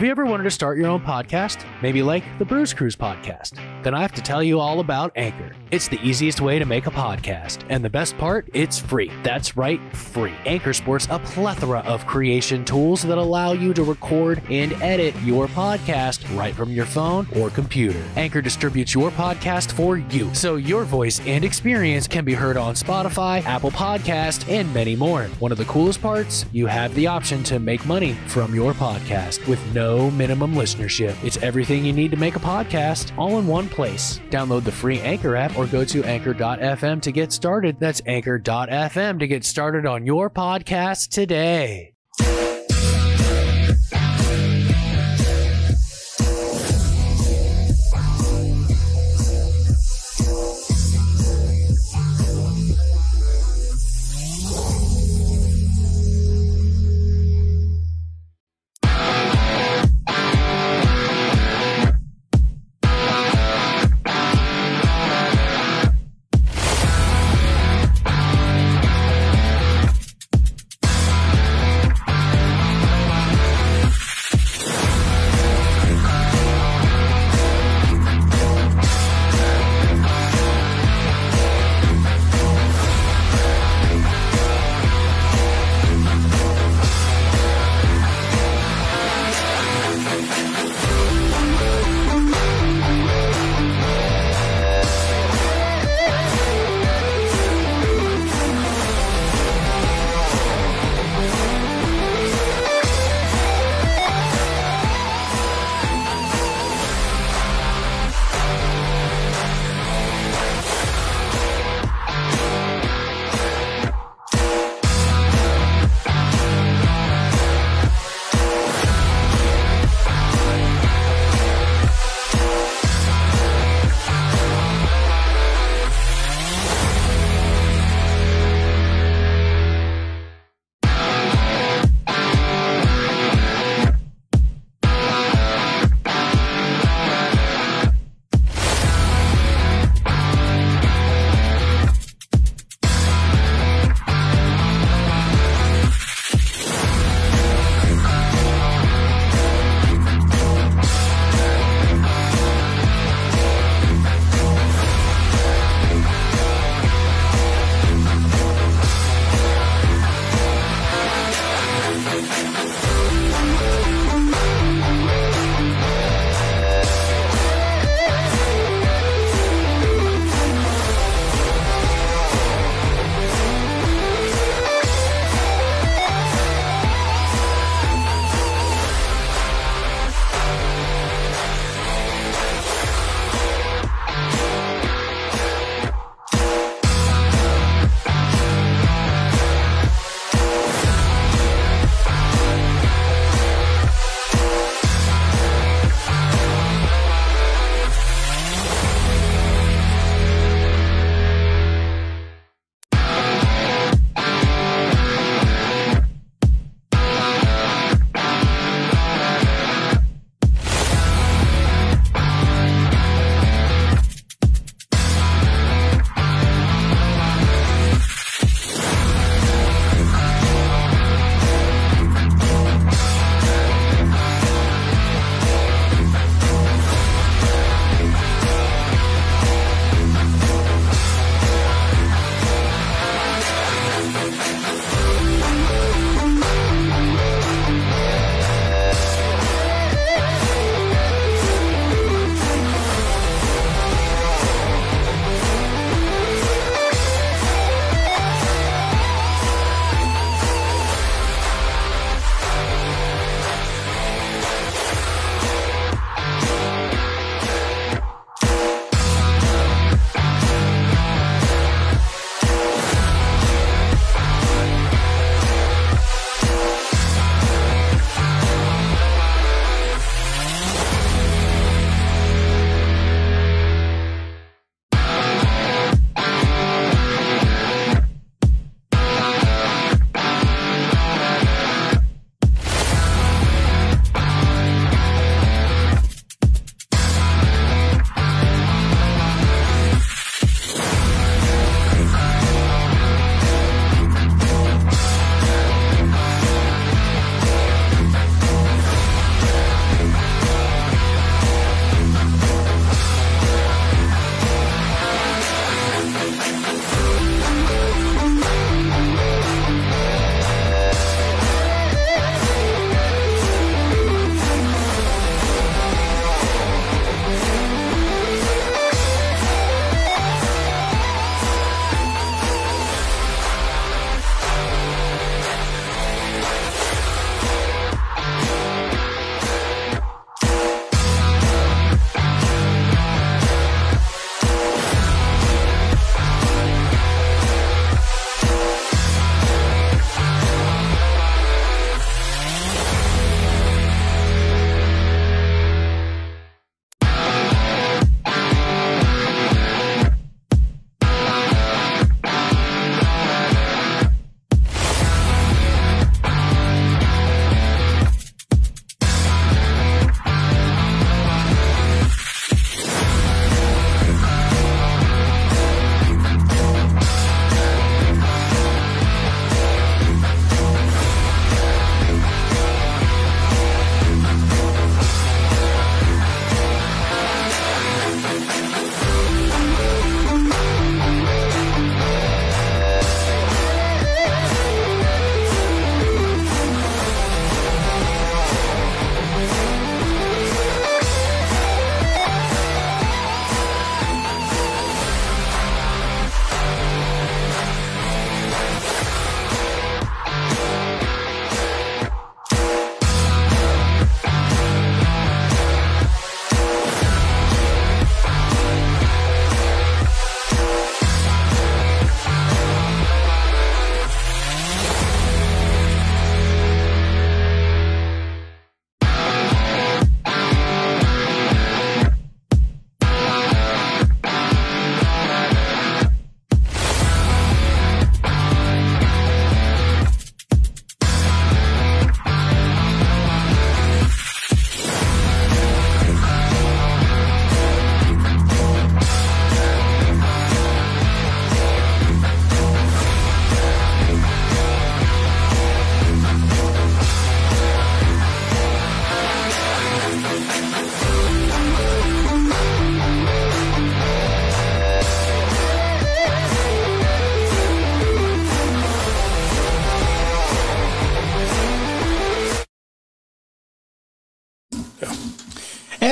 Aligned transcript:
Have 0.00 0.06
you 0.06 0.10
ever 0.12 0.24
wanted 0.24 0.44
to 0.44 0.50
start 0.50 0.78
your 0.78 0.86
own 0.86 1.02
podcast? 1.02 1.62
Maybe 1.82 2.02
like 2.02 2.24
the 2.38 2.44
Bruce 2.46 2.72
Cruise 2.72 2.96
podcast? 2.96 3.60
Then 3.82 3.92
I 3.92 4.00
have 4.00 4.12
to 4.12 4.22
tell 4.22 4.42
you 4.42 4.58
all 4.58 4.80
about 4.80 5.12
Anchor. 5.14 5.52
It's 5.70 5.88
the 5.88 6.00
easiest 6.00 6.40
way 6.40 6.58
to 6.58 6.64
make 6.64 6.86
a 6.86 6.90
podcast. 6.90 7.64
And 7.68 7.84
the 7.84 7.90
best 7.90 8.16
part, 8.16 8.48
it's 8.54 8.78
free. 8.78 9.12
That's 9.22 9.58
right, 9.58 9.78
free. 9.94 10.32
Anchor 10.46 10.72
sports 10.72 11.06
a 11.10 11.18
plethora 11.18 11.80
of 11.80 12.06
creation 12.06 12.64
tools 12.64 13.02
that 13.02 13.18
allow 13.18 13.52
you 13.52 13.74
to 13.74 13.82
record 13.82 14.40
and 14.48 14.72
edit 14.82 15.14
your 15.22 15.48
podcast 15.48 16.24
right 16.34 16.54
from 16.54 16.70
your 16.70 16.86
phone 16.86 17.28
or 17.36 17.50
computer. 17.50 18.02
Anchor 18.16 18.40
distributes 18.40 18.94
your 18.94 19.10
podcast 19.10 19.70
for 19.70 19.98
you, 19.98 20.34
so 20.34 20.56
your 20.56 20.84
voice 20.84 21.20
and 21.26 21.44
experience 21.44 22.08
can 22.08 22.24
be 22.24 22.32
heard 22.32 22.56
on 22.56 22.74
Spotify, 22.74 23.44
Apple 23.44 23.70
Podcast, 23.70 24.48
and 24.48 24.72
many 24.72 24.96
more. 24.96 25.24
One 25.40 25.52
of 25.52 25.58
the 25.58 25.66
coolest 25.66 26.00
parts, 26.00 26.46
you 26.52 26.66
have 26.68 26.94
the 26.94 27.06
option 27.06 27.44
to 27.44 27.58
make 27.58 27.84
money 27.84 28.14
from 28.28 28.54
your 28.54 28.72
podcast 28.72 29.46
with 29.46 29.60
no 29.74 29.89
minimum 29.98 30.54
listenership. 30.54 31.16
It's 31.24 31.36
everything 31.38 31.84
you 31.84 31.92
need 31.92 32.10
to 32.12 32.16
make 32.16 32.36
a 32.36 32.40
podcast 32.40 33.16
all 33.18 33.38
in 33.38 33.46
one 33.46 33.68
place. 33.68 34.20
Download 34.30 34.62
the 34.62 34.70
free 34.70 35.00
Anchor 35.00 35.34
app 35.34 35.58
or 35.58 35.66
go 35.66 35.84
to 35.84 36.04
anchor.fm 36.04 37.02
to 37.02 37.12
get 37.12 37.32
started. 37.32 37.80
That's 37.80 38.02
anchor.fm 38.06 39.18
to 39.18 39.26
get 39.26 39.44
started 39.44 39.86
on 39.86 40.06
your 40.06 40.30
podcast 40.30 41.08
today. 41.08 41.89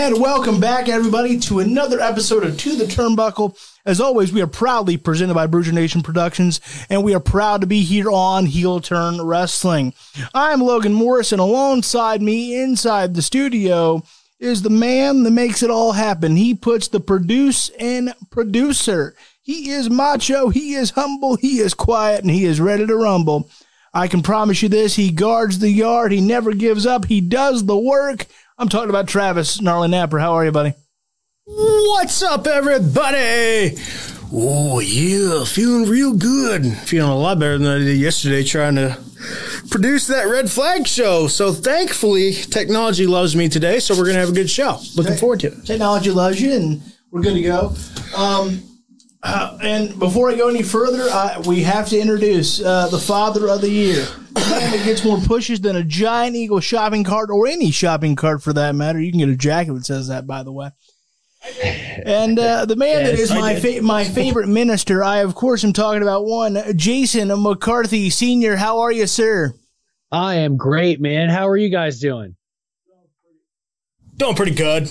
And 0.08 0.22
welcome 0.22 0.58
back, 0.58 0.88
everybody, 0.88 1.38
to 1.40 1.58
another 1.58 2.00
episode 2.00 2.42
of 2.42 2.56
To 2.56 2.76
the 2.76 2.86
Turnbuckle. 2.86 3.54
As 3.84 4.00
always, 4.00 4.32
we 4.32 4.40
are 4.40 4.46
proudly 4.46 4.96
presented 4.96 5.34
by 5.34 5.46
Bruiser 5.46 5.70
Nation 5.70 6.02
Productions, 6.02 6.62
and 6.88 7.04
we 7.04 7.14
are 7.14 7.20
proud 7.20 7.60
to 7.60 7.66
be 7.66 7.82
here 7.82 8.10
on 8.10 8.46
Heel 8.46 8.80
Turn 8.80 9.20
Wrestling. 9.20 9.92
I'm 10.32 10.62
Logan 10.62 10.94
Morris, 10.94 11.32
and 11.32 11.42
alongside 11.42 12.22
me 12.22 12.58
inside 12.58 13.12
the 13.12 13.20
studio 13.20 14.02
is 14.40 14.62
the 14.62 14.70
man 14.70 15.24
that 15.24 15.30
makes 15.32 15.62
it 15.62 15.68
all 15.68 15.92
happen. 15.92 16.36
He 16.36 16.54
puts 16.54 16.88
the 16.88 17.00
produce 17.00 17.68
in 17.78 18.14
producer. 18.30 19.14
He 19.42 19.68
is 19.68 19.90
macho, 19.90 20.48
he 20.48 20.72
is 20.72 20.92
humble, 20.92 21.36
he 21.36 21.58
is 21.58 21.74
quiet, 21.74 22.22
and 22.22 22.30
he 22.30 22.46
is 22.46 22.62
ready 22.62 22.86
to 22.86 22.96
rumble. 22.96 23.50
I 23.92 24.08
can 24.08 24.22
promise 24.22 24.62
you 24.62 24.70
this 24.70 24.96
he 24.96 25.10
guards 25.10 25.58
the 25.58 25.70
yard, 25.70 26.12
he 26.12 26.22
never 26.22 26.54
gives 26.54 26.86
up, 26.86 27.04
he 27.04 27.20
does 27.20 27.66
the 27.66 27.76
work. 27.76 28.24
I'm 28.60 28.68
talking 28.68 28.90
about 28.90 29.06
Travis 29.06 29.60
Gnarly 29.60 29.86
Napper. 29.86 30.18
How 30.18 30.32
are 30.32 30.44
you, 30.44 30.50
buddy? 30.50 30.74
What's 31.44 32.24
up, 32.24 32.44
everybody? 32.48 33.76
Oh, 34.32 34.80
yeah, 34.80 35.44
feeling 35.44 35.88
real 35.88 36.12
good. 36.12 36.66
Feeling 36.66 37.08
a 37.08 37.16
lot 37.16 37.38
better 37.38 37.56
than 37.56 37.68
I 37.68 37.78
did 37.78 37.98
yesterday 37.98 38.42
trying 38.42 38.74
to 38.74 38.98
produce 39.70 40.08
that 40.08 40.24
red 40.24 40.50
flag 40.50 40.88
show. 40.88 41.28
So 41.28 41.52
thankfully, 41.52 42.32
technology 42.32 43.06
loves 43.06 43.36
me 43.36 43.48
today, 43.48 43.78
so 43.78 43.94
we're 43.94 44.04
going 44.04 44.14
to 44.14 44.20
have 44.20 44.30
a 44.30 44.32
good 44.32 44.50
show. 44.50 44.80
Looking 44.96 45.16
forward 45.16 45.38
to 45.40 45.52
it. 45.52 45.64
Technology 45.64 46.10
loves 46.10 46.42
you, 46.42 46.52
and 46.52 46.82
we're 47.12 47.22
good 47.22 47.34
to 47.34 47.42
go. 47.42 47.76
Um, 48.16 48.60
uh, 49.22 49.58
and 49.62 49.98
before 49.98 50.30
I 50.30 50.36
go 50.36 50.48
any 50.48 50.62
further, 50.62 51.08
uh, 51.10 51.42
we 51.46 51.62
have 51.62 51.88
to 51.88 51.98
introduce 51.98 52.62
uh, 52.62 52.88
the 52.88 52.98
father 52.98 53.48
of 53.48 53.60
the 53.60 53.70
year. 53.70 54.06
The 54.32 54.40
man 54.50 54.70
that 54.70 54.84
gets 54.84 55.04
more 55.04 55.18
pushes 55.18 55.60
than 55.60 55.76
a 55.76 55.82
giant 55.82 56.36
eagle 56.36 56.60
shopping 56.60 57.04
cart, 57.04 57.30
or 57.30 57.46
any 57.46 57.70
shopping 57.70 58.14
cart 58.16 58.42
for 58.42 58.52
that 58.52 58.74
matter. 58.74 59.00
You 59.00 59.10
can 59.10 59.18
get 59.18 59.28
a 59.28 59.36
jacket 59.36 59.74
that 59.74 59.84
says 59.84 60.08
that, 60.08 60.26
by 60.26 60.42
the 60.42 60.52
way. 60.52 60.70
And 62.04 62.38
uh, 62.38 62.64
the 62.64 62.76
man 62.76 63.04
that 63.04 63.14
is 63.14 63.30
my 63.30 63.58
fa- 63.58 63.82
my 63.82 64.04
favorite 64.04 64.48
minister, 64.48 65.04
I 65.04 65.18
of 65.18 65.34
course 65.34 65.64
am 65.64 65.72
talking 65.72 66.02
about 66.02 66.24
one, 66.24 66.58
Jason 66.76 67.30
McCarthy 67.42 68.10
Senior. 68.10 68.56
How 68.56 68.80
are 68.80 68.92
you, 68.92 69.06
sir? 69.06 69.54
I 70.10 70.36
am 70.36 70.56
great, 70.56 71.00
man. 71.00 71.28
How 71.28 71.48
are 71.48 71.56
you 71.56 71.68
guys 71.68 72.00
doing? 72.00 72.34
Doing 74.16 74.34
pretty 74.34 74.54
good. 74.54 74.90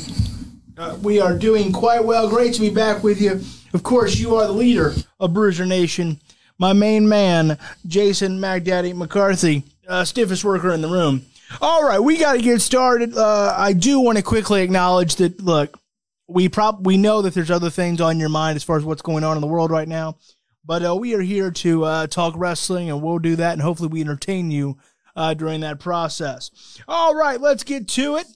Uh, 0.77 0.95
we 1.01 1.19
are 1.19 1.35
doing 1.35 1.71
quite 1.71 2.03
well. 2.03 2.29
Great 2.29 2.53
to 2.53 2.61
be 2.61 2.69
back 2.69 3.03
with 3.03 3.19
you. 3.19 3.41
Of 3.73 3.81
course, 3.81 4.17
you 4.17 4.35
are 4.35 4.45
the 4.45 4.53
leader 4.53 4.93
of 5.19 5.33
Bruiser 5.33 5.65
Nation. 5.65 6.19
My 6.59 6.73
main 6.73 7.09
man, 7.09 7.57
Jason 7.87 8.39
McDaddy 8.39 8.95
McCarthy, 8.95 9.63
uh, 9.87 10.05
stiffest 10.05 10.43
worker 10.43 10.71
in 10.71 10.81
the 10.81 10.87
room. 10.87 11.25
All 11.61 11.83
right, 11.83 11.99
we 11.99 12.17
got 12.17 12.33
to 12.33 12.41
get 12.41 12.61
started. 12.61 13.17
Uh, 13.17 13.55
I 13.57 13.73
do 13.73 13.99
want 13.99 14.17
to 14.17 14.23
quickly 14.23 14.61
acknowledge 14.61 15.15
that. 15.15 15.41
Look, 15.41 15.79
we 16.27 16.47
prob 16.47 16.85
we 16.85 16.97
know 16.97 17.23
that 17.23 17.33
there's 17.33 17.51
other 17.51 17.71
things 17.71 17.99
on 17.99 18.19
your 18.19 18.29
mind 18.29 18.55
as 18.55 18.63
far 18.63 18.77
as 18.77 18.83
what's 18.83 19.01
going 19.01 19.23
on 19.23 19.35
in 19.35 19.41
the 19.41 19.47
world 19.47 19.71
right 19.71 19.87
now, 19.87 20.17
but 20.63 20.85
uh, 20.85 20.95
we 20.95 21.15
are 21.15 21.21
here 21.21 21.49
to 21.49 21.85
uh, 21.85 22.07
talk 22.07 22.35
wrestling, 22.37 22.91
and 22.91 23.01
we'll 23.01 23.17
do 23.17 23.35
that, 23.37 23.53
and 23.53 23.61
hopefully 23.63 23.89
we 23.89 24.01
entertain 24.01 24.51
you 24.51 24.77
uh, 25.15 25.33
during 25.33 25.61
that 25.61 25.79
process. 25.79 26.79
All 26.87 27.15
right, 27.15 27.41
let's 27.41 27.63
get 27.63 27.87
to 27.89 28.17
it. 28.17 28.27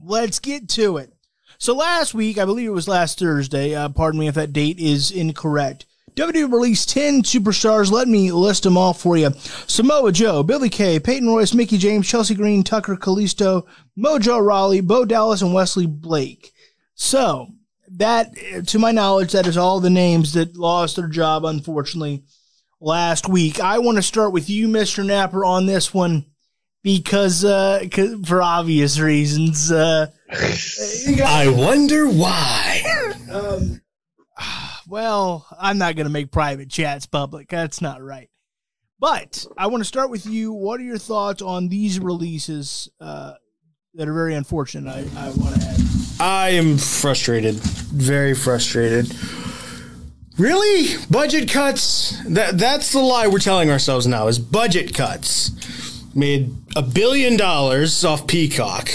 Let's 0.00 0.38
get 0.38 0.68
to 0.70 0.98
it. 0.98 1.12
So 1.58 1.74
last 1.74 2.14
week, 2.14 2.38
I 2.38 2.44
believe 2.44 2.68
it 2.68 2.72
was 2.72 2.88
last 2.88 3.18
Thursday. 3.18 3.74
Uh, 3.74 3.88
pardon 3.88 4.20
me 4.20 4.28
if 4.28 4.34
that 4.34 4.52
date 4.52 4.78
is 4.78 5.10
incorrect. 5.10 5.86
WWE 6.14 6.50
released 6.50 6.88
10 6.90 7.22
superstars. 7.22 7.90
Let 7.90 8.08
me 8.08 8.32
list 8.32 8.62
them 8.62 8.78
all 8.78 8.94
for 8.94 9.18
you. 9.18 9.32
Samoa 9.66 10.12
Joe, 10.12 10.42
Billie 10.42 10.70
Kay, 10.70 10.98
Peyton 10.98 11.28
Royce, 11.28 11.52
Mickie 11.52 11.76
James, 11.76 12.08
Chelsea 12.08 12.34
Green, 12.34 12.62
Tucker 12.62 12.96
Kalisto, 12.96 13.66
Mojo 13.98 14.44
Rawley, 14.44 14.80
Bo 14.80 15.04
Dallas, 15.04 15.42
and 15.42 15.52
Wesley 15.52 15.86
Blake. 15.86 16.52
So, 16.94 17.48
that, 17.88 18.34
to 18.68 18.78
my 18.78 18.92
knowledge, 18.92 19.32
that 19.32 19.46
is 19.46 19.58
all 19.58 19.80
the 19.80 19.90
names 19.90 20.32
that 20.32 20.56
lost 20.56 20.96
their 20.96 21.08
job, 21.08 21.44
unfortunately, 21.44 22.24
last 22.80 23.28
week. 23.28 23.60
I 23.60 23.78
want 23.78 23.96
to 23.96 24.02
start 24.02 24.32
with 24.32 24.48
you, 24.48 24.68
Mr. 24.68 25.04
Napper, 25.04 25.44
on 25.44 25.66
this 25.66 25.92
one 25.92 26.24
because, 26.86 27.44
uh, 27.44 27.84
for 28.24 28.40
obvious 28.40 29.00
reasons. 29.00 29.72
Uh, 29.72 30.06
I 30.30 31.48
wonder 31.48 32.06
why. 32.06 32.80
um, 33.28 33.80
well, 34.86 35.48
I'm 35.58 35.78
not 35.78 35.96
going 35.96 36.06
to 36.06 36.12
make 36.12 36.30
private 36.30 36.70
chats 36.70 37.04
public. 37.04 37.48
That's 37.48 37.80
not 37.80 38.04
right. 38.04 38.30
But 39.00 39.44
I 39.58 39.66
want 39.66 39.80
to 39.80 39.84
start 39.84 40.10
with 40.10 40.26
you. 40.26 40.52
What 40.52 40.78
are 40.78 40.84
your 40.84 40.96
thoughts 40.96 41.42
on 41.42 41.68
these 41.68 41.98
releases 41.98 42.88
uh, 43.00 43.32
that 43.94 44.06
are 44.06 44.14
very 44.14 44.34
unfortunate? 44.34 44.88
I, 44.88 45.26
I 45.26 45.30
want 45.30 45.60
to 45.60 45.66
add. 45.66 45.80
I 46.20 46.50
am 46.50 46.78
frustrated. 46.78 47.56
Very 47.56 48.32
frustrated. 48.32 49.12
Really? 50.38 51.04
Budget 51.10 51.50
cuts? 51.50 52.22
That 52.28 52.58
that's 52.58 52.92
the 52.92 53.00
lie 53.00 53.26
we're 53.26 53.40
telling 53.40 53.72
ourselves 53.72 54.06
now 54.06 54.28
is 54.28 54.38
budget 54.38 54.94
cuts. 54.94 55.50
Made 56.16 56.52
a 56.74 56.80
billion 56.80 57.36
dollars 57.36 58.02
off 58.02 58.26
Peacock. 58.26 58.90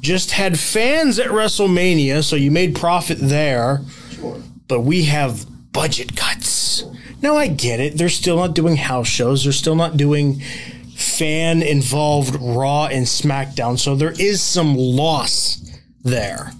Just 0.00 0.30
had 0.32 0.58
fans 0.58 1.18
at 1.18 1.28
WrestleMania, 1.28 2.24
so 2.24 2.34
you 2.34 2.50
made 2.50 2.74
profit 2.74 3.18
there. 3.20 3.82
Sure. 4.10 4.40
But 4.66 4.80
we 4.80 5.04
have 5.04 5.44
budget 5.70 6.16
cuts. 6.16 6.82
Now 7.20 7.36
I 7.36 7.48
get 7.48 7.78
it. 7.78 7.98
They're 7.98 8.08
still 8.08 8.36
not 8.36 8.54
doing 8.54 8.76
house 8.76 9.06
shows. 9.06 9.44
They're 9.44 9.52
still 9.52 9.76
not 9.76 9.98
doing 9.98 10.40
fan 10.96 11.62
involved 11.62 12.36
Raw 12.40 12.86
and 12.86 13.04
SmackDown. 13.04 13.78
So 13.78 13.94
there 13.94 14.14
is 14.18 14.40
some 14.40 14.76
loss 14.76 15.60
there. 16.02 16.52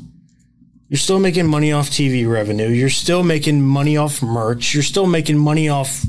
You're 0.90 0.98
still 0.98 1.20
making 1.20 1.46
money 1.46 1.72
off 1.72 1.88
TV 1.88 2.30
revenue. 2.30 2.68
You're 2.68 2.90
still 2.90 3.22
making 3.22 3.62
money 3.62 3.96
off 3.96 4.22
merch. 4.22 4.74
You're 4.74 4.82
still 4.82 5.06
making 5.06 5.38
money 5.38 5.70
off 5.70 6.04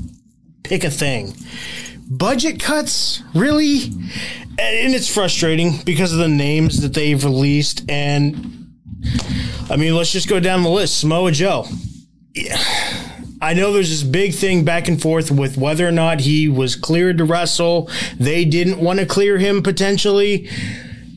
pick 0.62 0.84
a 0.84 0.90
thing. 0.90 1.34
Budget 2.08 2.60
cuts? 2.60 3.22
Really? 3.34 3.84
And 4.58 4.94
it's 4.94 5.12
frustrating 5.12 5.78
because 5.84 6.12
of 6.12 6.18
the 6.18 6.28
names 6.28 6.80
that 6.82 6.94
they've 6.94 7.22
released. 7.22 7.88
And 7.90 8.72
I 9.70 9.76
mean, 9.76 9.94
let's 9.94 10.12
just 10.12 10.28
go 10.28 10.40
down 10.40 10.62
the 10.62 10.70
list. 10.70 11.00
Samoa 11.00 11.32
Joe. 11.32 11.66
Yeah. 12.34 12.58
I 13.42 13.52
know 13.54 13.72
there's 13.72 13.90
this 13.90 14.02
big 14.02 14.34
thing 14.34 14.64
back 14.64 14.88
and 14.88 15.00
forth 15.00 15.30
with 15.30 15.58
whether 15.58 15.86
or 15.86 15.92
not 15.92 16.20
he 16.20 16.48
was 16.48 16.74
cleared 16.74 17.18
to 17.18 17.24
wrestle. 17.24 17.90
They 18.18 18.44
didn't 18.44 18.78
want 18.78 18.98
to 19.00 19.06
clear 19.06 19.38
him 19.38 19.62
potentially 19.62 20.48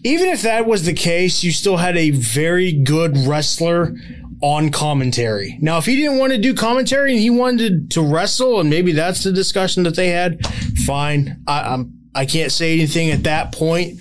even 0.03 0.29
if 0.29 0.41
that 0.43 0.65
was 0.65 0.86
the 0.86 0.93
case, 0.93 1.43
you 1.43 1.51
still 1.51 1.77
had 1.77 1.98
a 1.98 2.12
very 2.12 2.72
good 2.72 3.17
wrestler 3.17 3.93
on 4.41 4.72
commentary. 4.72 5.58
Now, 5.62 5.77
if 5.77 5.86
he 5.86 5.96
didn't 5.96 6.17
want 6.17 6.31
to 6.31 6.38
do 6.38 6.53
commentary 6.53 7.12
and 7.12 7.19
he 7.19 7.29
wanted 7.29 7.91
to 7.91 8.01
wrestle, 8.01 8.60
and 8.60 8.69
maybe 8.69 8.91
that's 8.91 9.24
the 9.24 9.31
discussion 9.31 9.84
that 9.84 9.96
they 9.96 10.10
had, 10.10 10.46
fine. 10.86 11.43
I, 11.48 11.74
I'm 11.74 12.00
I 12.15 12.25
can't 12.25 12.51
say 12.51 12.74
anything 12.74 13.12
at 13.12 13.24
that 13.24 13.51
point. 13.51 14.00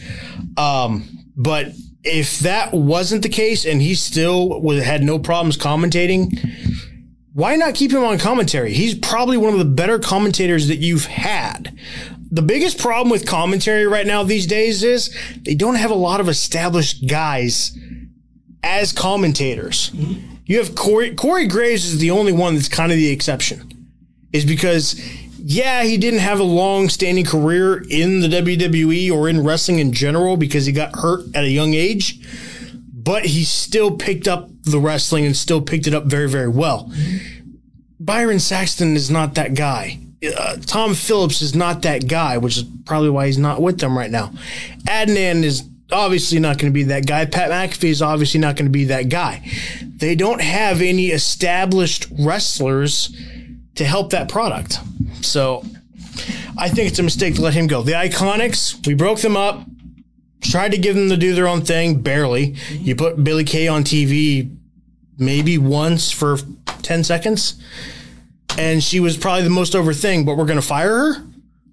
Um, 0.57 1.09
but 1.37 1.69
if 2.03 2.41
that 2.41 2.73
wasn't 2.73 3.23
the 3.23 3.29
case 3.29 3.67
and 3.67 3.83
he 3.83 3.95
still 3.95 4.61
was, 4.61 4.83
had 4.83 5.03
no 5.03 5.19
problems 5.19 5.59
commentating, 5.59 6.33
why 7.35 7.57
not 7.57 7.75
keep 7.75 7.93
him 7.93 8.03
on 8.03 8.19
commentary? 8.19 8.73
He's 8.73 8.95
probably 8.95 9.37
one 9.37 9.53
of 9.53 9.59
the 9.59 9.67
better 9.67 9.99
commentators 9.99 10.69
that 10.69 10.79
you've 10.79 11.05
had 11.05 11.79
the 12.31 12.43
biggest 12.43 12.79
problem 12.79 13.11
with 13.11 13.27
commentary 13.27 13.87
right 13.87 14.07
now 14.07 14.23
these 14.23 14.47
days 14.47 14.83
is 14.83 15.15
they 15.45 15.55
don't 15.55 15.77
have 15.77 15.91
a 15.91 15.95
lot 15.95 16.21
of 16.21 16.29
established 16.29 17.07
guys 17.09 17.77
as 18.69 18.93
commentators. 18.93 19.91
Mm-hmm. 19.91 20.35
You 20.47 20.59
have 20.59 20.75
Corey, 20.75 21.15
Corey 21.15 21.47
Graves 21.47 21.85
is 21.85 21.99
the 21.99 22.11
only 22.11 22.33
one 22.33 22.55
that's 22.55 22.69
kind 22.69 22.91
of 22.93 22.99
the 22.99 23.11
exception, 23.11 23.89
is 24.33 24.45
because, 24.45 24.99
yeah, 25.39 25.83
he 25.83 25.97
didn't 25.97 26.21
have 26.21 26.41
a 26.41 26.45
long 26.45 26.89
standing 26.89 27.25
career 27.25 27.85
in 27.91 28.21
the 28.21 28.29
WWE 28.29 29.11
or 29.11 29.29
in 29.29 29.45
wrestling 29.45 29.79
in 29.79 29.93
general 29.93 30.37
because 30.37 30.67
he 30.67 30.73
got 30.73 30.97
hurt 30.97 31.25
at 31.35 31.45
a 31.45 31.51
young 31.51 31.75
age, 31.75 32.19
but 32.93 33.27
he 33.27 33.45
still 33.45 33.97
picked 33.97 34.27
up 34.27 34.49
the 34.63 34.79
wrestling 34.79 35.27
and 35.27 35.37
still 35.37 35.61
picked 35.61 35.87
it 35.87 35.95
up 35.95 36.05
very, 36.05 36.29
very 36.29 36.49
well. 36.49 36.91
Byron 38.01 38.39
Saxton 38.39 38.97
is 38.97 39.11
not 39.11 39.35
that 39.35 39.55
guy 39.55 39.99
uh, 40.25 40.57
Tom 40.67 40.95
Phillips 40.95 41.43
is 41.43 41.55
not 41.55 41.83
that 41.83 42.09
guy, 42.09 42.39
which 42.39 42.57
is 42.57 42.65
probably 42.85 43.11
why 43.11 43.27
he's 43.27 43.39
not 43.39 43.63
with 43.63 43.79
them 43.79 43.97
right 43.97 44.11
now. 44.11 44.33
Adnan 44.87 45.45
is 45.45 45.63
obviously 45.91 46.39
not 46.39 46.59
going 46.59 46.73
to 46.73 46.75
be 46.75 46.85
that 46.85 47.07
guy. 47.07 47.25
Pat 47.27 47.51
McAfee 47.51 47.89
is 47.89 48.03
obviously 48.03 48.41
not 48.41 48.57
going 48.57 48.67
to 48.67 48.73
be 48.73 48.85
that 48.85 49.09
guy. 49.09 49.49
They 49.83 50.15
don't 50.15 50.41
have 50.41 50.81
any 50.81 51.09
established 51.09 52.07
wrestlers 52.19 53.15
to 53.75 53.85
help 53.85 54.11
that 54.11 54.29
product. 54.29 54.79
So 55.23 55.65
I 56.57 56.69
think 56.69 56.89
it's 56.89 56.99
a 56.99 57.03
mistake 57.03 57.37
to 57.37 57.43
let 57.43 57.55
him 57.55 57.67
go. 57.67 57.83
The 57.83 57.93
Iconics, 57.93 58.87
we 58.87 58.95
broke 58.95 59.21
them 59.21 59.37
up, 59.37 59.65
tried 60.43 60.73
to 60.73 60.79
give 60.79 60.95
them 60.95 61.09
to 61.09 61.17
do 61.17 61.35
their 61.35 61.49
own 61.49 61.63
thing, 61.63 62.01
barely. 62.01 62.57
You 62.71 62.95
put 62.95 63.23
Billie 63.23 63.45
Kay 63.45 63.69
on 63.69 63.85
TV 63.85 64.55
maybe 65.19 65.59
once 65.59 66.11
for 66.11 66.39
10 66.83 67.03
seconds 67.05 67.61
and 68.57 68.83
she 68.83 68.99
was 69.01 69.17
probably 69.17 69.45
the 69.45 69.51
most 69.51 69.75
over 69.77 69.95
thing, 69.95 70.25
but 70.25 70.37
we're 70.37 70.45
going 70.45 70.61
to 70.61 70.67
fire 70.67 71.15
her? 71.15 71.27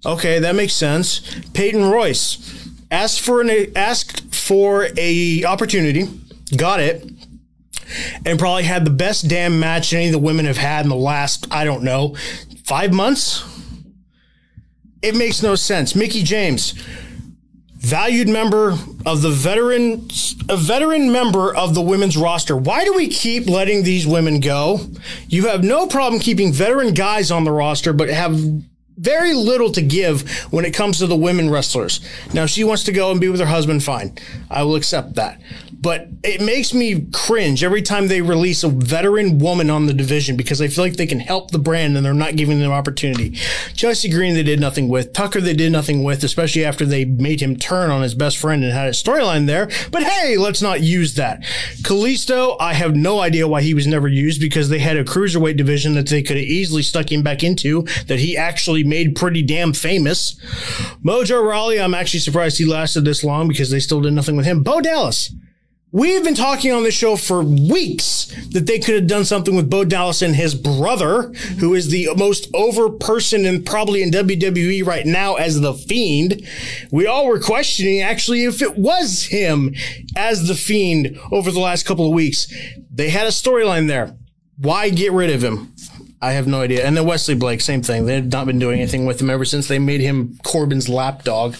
Okay, 0.04 0.38
that 0.38 0.54
makes 0.54 0.72
sense. 0.72 1.20
Peyton 1.52 1.90
Royce 1.90 2.65
asked 2.90 3.20
for 3.20 3.40
an 3.40 3.50
asked 3.76 4.34
for 4.34 4.88
a 4.96 5.44
opportunity, 5.44 6.08
got 6.56 6.80
it, 6.80 7.08
and 8.24 8.38
probably 8.38 8.64
had 8.64 8.84
the 8.84 8.90
best 8.90 9.28
damn 9.28 9.58
match 9.58 9.92
any 9.92 10.06
of 10.06 10.12
the 10.12 10.18
women 10.18 10.44
have 10.46 10.56
had 10.56 10.84
in 10.84 10.88
the 10.88 10.96
last, 10.96 11.46
I 11.50 11.64
don't 11.64 11.82
know, 11.82 12.16
five 12.64 12.92
months. 12.92 13.44
It 15.02 15.14
makes 15.14 15.42
no 15.42 15.54
sense. 15.54 15.94
Mickie 15.94 16.22
James, 16.22 16.72
valued 17.76 18.28
member 18.28 18.76
of 19.04 19.22
the 19.22 19.30
veteran, 19.30 20.08
a 20.48 20.56
veteran 20.56 21.12
member 21.12 21.54
of 21.54 21.74
the 21.74 21.82
women's 21.82 22.16
roster. 22.16 22.56
Why 22.56 22.84
do 22.84 22.94
we 22.94 23.08
keep 23.08 23.48
letting 23.48 23.84
these 23.84 24.06
women 24.06 24.40
go? 24.40 24.80
You 25.28 25.46
have 25.48 25.62
no 25.62 25.86
problem 25.86 26.20
keeping 26.20 26.52
veteran 26.52 26.94
guys 26.94 27.30
on 27.30 27.44
the 27.44 27.52
roster, 27.52 27.92
but 27.92 28.08
have 28.08 28.36
very 28.96 29.34
little 29.34 29.70
to 29.72 29.82
give 29.82 30.28
when 30.52 30.64
it 30.64 30.74
comes 30.74 30.98
to 30.98 31.06
the 31.06 31.16
women 31.16 31.50
wrestlers. 31.50 32.00
Now, 32.32 32.46
she 32.46 32.64
wants 32.64 32.84
to 32.84 32.92
go 32.92 33.10
and 33.10 33.20
be 33.20 33.28
with 33.28 33.40
her 33.40 33.46
husband, 33.46 33.82
fine. 33.82 34.16
I 34.50 34.62
will 34.62 34.76
accept 34.76 35.14
that 35.14 35.40
but 35.86 36.08
it 36.24 36.40
makes 36.40 36.72
me 36.72 37.06
cringe 37.12 37.62
every 37.62 37.82
time 37.82 38.08
they 38.08 38.20
release 38.20 38.64
a 38.64 38.68
veteran 38.68 39.38
woman 39.38 39.70
on 39.70 39.86
the 39.86 39.92
division 39.92 40.36
because 40.36 40.60
I 40.60 40.68
feel 40.68 40.84
like 40.84 40.96
they 40.96 41.06
can 41.06 41.20
help 41.20 41.50
the 41.50 41.58
brand 41.58 41.96
and 41.96 42.04
they're 42.04 42.14
not 42.14 42.36
giving 42.36 42.58
them 42.58 42.72
opportunity. 42.72 43.38
Chelsea 43.74 44.08
Green, 44.08 44.34
they 44.34 44.42
did 44.42 44.58
nothing 44.58 44.88
with. 44.88 45.12
Tucker, 45.12 45.40
they 45.40 45.54
did 45.54 45.70
nothing 45.70 46.02
with, 46.02 46.24
especially 46.24 46.64
after 46.64 46.84
they 46.84 47.04
made 47.04 47.40
him 47.40 47.56
turn 47.56 47.90
on 47.90 48.02
his 48.02 48.14
best 48.14 48.38
friend 48.38 48.64
and 48.64 48.72
had 48.72 48.88
a 48.88 48.92
storyline 48.92 49.46
there. 49.46 49.68
But 49.92 50.02
hey, 50.02 50.36
let's 50.36 50.62
not 50.62 50.80
use 50.80 51.14
that. 51.14 51.42
Kalisto, 51.82 52.56
I 52.58 52.72
have 52.72 52.96
no 52.96 53.20
idea 53.20 53.46
why 53.46 53.62
he 53.62 53.74
was 53.74 53.86
never 53.86 54.08
used 54.08 54.40
because 54.40 54.68
they 54.68 54.78
had 54.78 54.96
a 54.96 55.04
cruiserweight 55.04 55.56
division 55.56 55.94
that 55.94 56.08
they 56.08 56.22
could 56.22 56.36
have 56.36 56.46
easily 56.46 56.82
stuck 56.82 57.12
him 57.12 57.22
back 57.22 57.44
into 57.44 57.82
that 58.06 58.18
he 58.18 58.36
actually 58.36 58.82
made 58.86 59.16
pretty 59.16 59.42
damn 59.42 59.72
famous. 59.72 60.34
Mojo 61.04 61.46
Rawley, 61.46 61.80
I'm 61.80 61.94
actually 61.94 62.20
surprised 62.20 62.58
he 62.58 62.64
lasted 62.64 63.04
this 63.04 63.24
long 63.24 63.48
because 63.48 63.70
they 63.70 63.80
still 63.80 64.00
did 64.00 64.12
nothing 64.12 64.36
with 64.36 64.46
him. 64.46 64.62
Bo 64.62 64.80
Dallas. 64.80 65.34
We've 65.92 66.24
been 66.24 66.34
talking 66.34 66.72
on 66.72 66.82
this 66.82 66.94
show 66.94 67.16
for 67.16 67.42
weeks 67.42 68.26
that 68.50 68.66
they 68.66 68.78
could 68.78 68.96
have 68.96 69.06
done 69.06 69.24
something 69.24 69.54
with 69.54 69.70
Bo 69.70 69.84
Dallas 69.84 70.20
and 70.20 70.34
his 70.34 70.54
brother, 70.54 71.32
who 71.58 71.74
is 71.74 71.88
the 71.88 72.10
most 72.16 72.50
over 72.52 72.90
person 72.90 73.46
and 73.46 73.64
probably 73.64 74.02
in 74.02 74.10
WWE 74.10 74.84
right 74.84 75.06
now 75.06 75.36
as 75.36 75.60
the 75.60 75.72
Fiend. 75.72 76.46
We 76.90 77.06
all 77.06 77.26
were 77.26 77.40
questioning 77.40 78.02
actually 78.02 78.44
if 78.44 78.60
it 78.60 78.76
was 78.76 79.26
him 79.26 79.74
as 80.16 80.48
the 80.48 80.54
Fiend 80.54 81.18
over 81.32 81.50
the 81.50 81.60
last 81.60 81.86
couple 81.86 82.06
of 82.06 82.12
weeks. 82.12 82.52
They 82.90 83.08
had 83.08 83.26
a 83.26 83.30
storyline 83.30 83.88
there. 83.88 84.18
Why 84.58 84.90
get 84.90 85.12
rid 85.12 85.30
of 85.30 85.42
him? 85.42 85.72
I 86.20 86.32
have 86.32 86.46
no 86.46 86.62
idea. 86.62 86.84
And 86.86 86.96
then 86.96 87.06
Wesley 87.06 87.34
Blake, 87.34 87.60
same 87.60 87.82
thing. 87.82 88.06
They 88.06 88.14
have 88.14 88.32
not 88.32 88.46
been 88.46 88.58
doing 88.58 88.80
anything 88.80 89.04
with 89.04 89.20
him 89.20 89.28
ever 89.28 89.44
since 89.44 89.68
they 89.68 89.78
made 89.78 90.00
him 90.00 90.38
Corbin's 90.44 90.88
lapdog. 90.88 91.56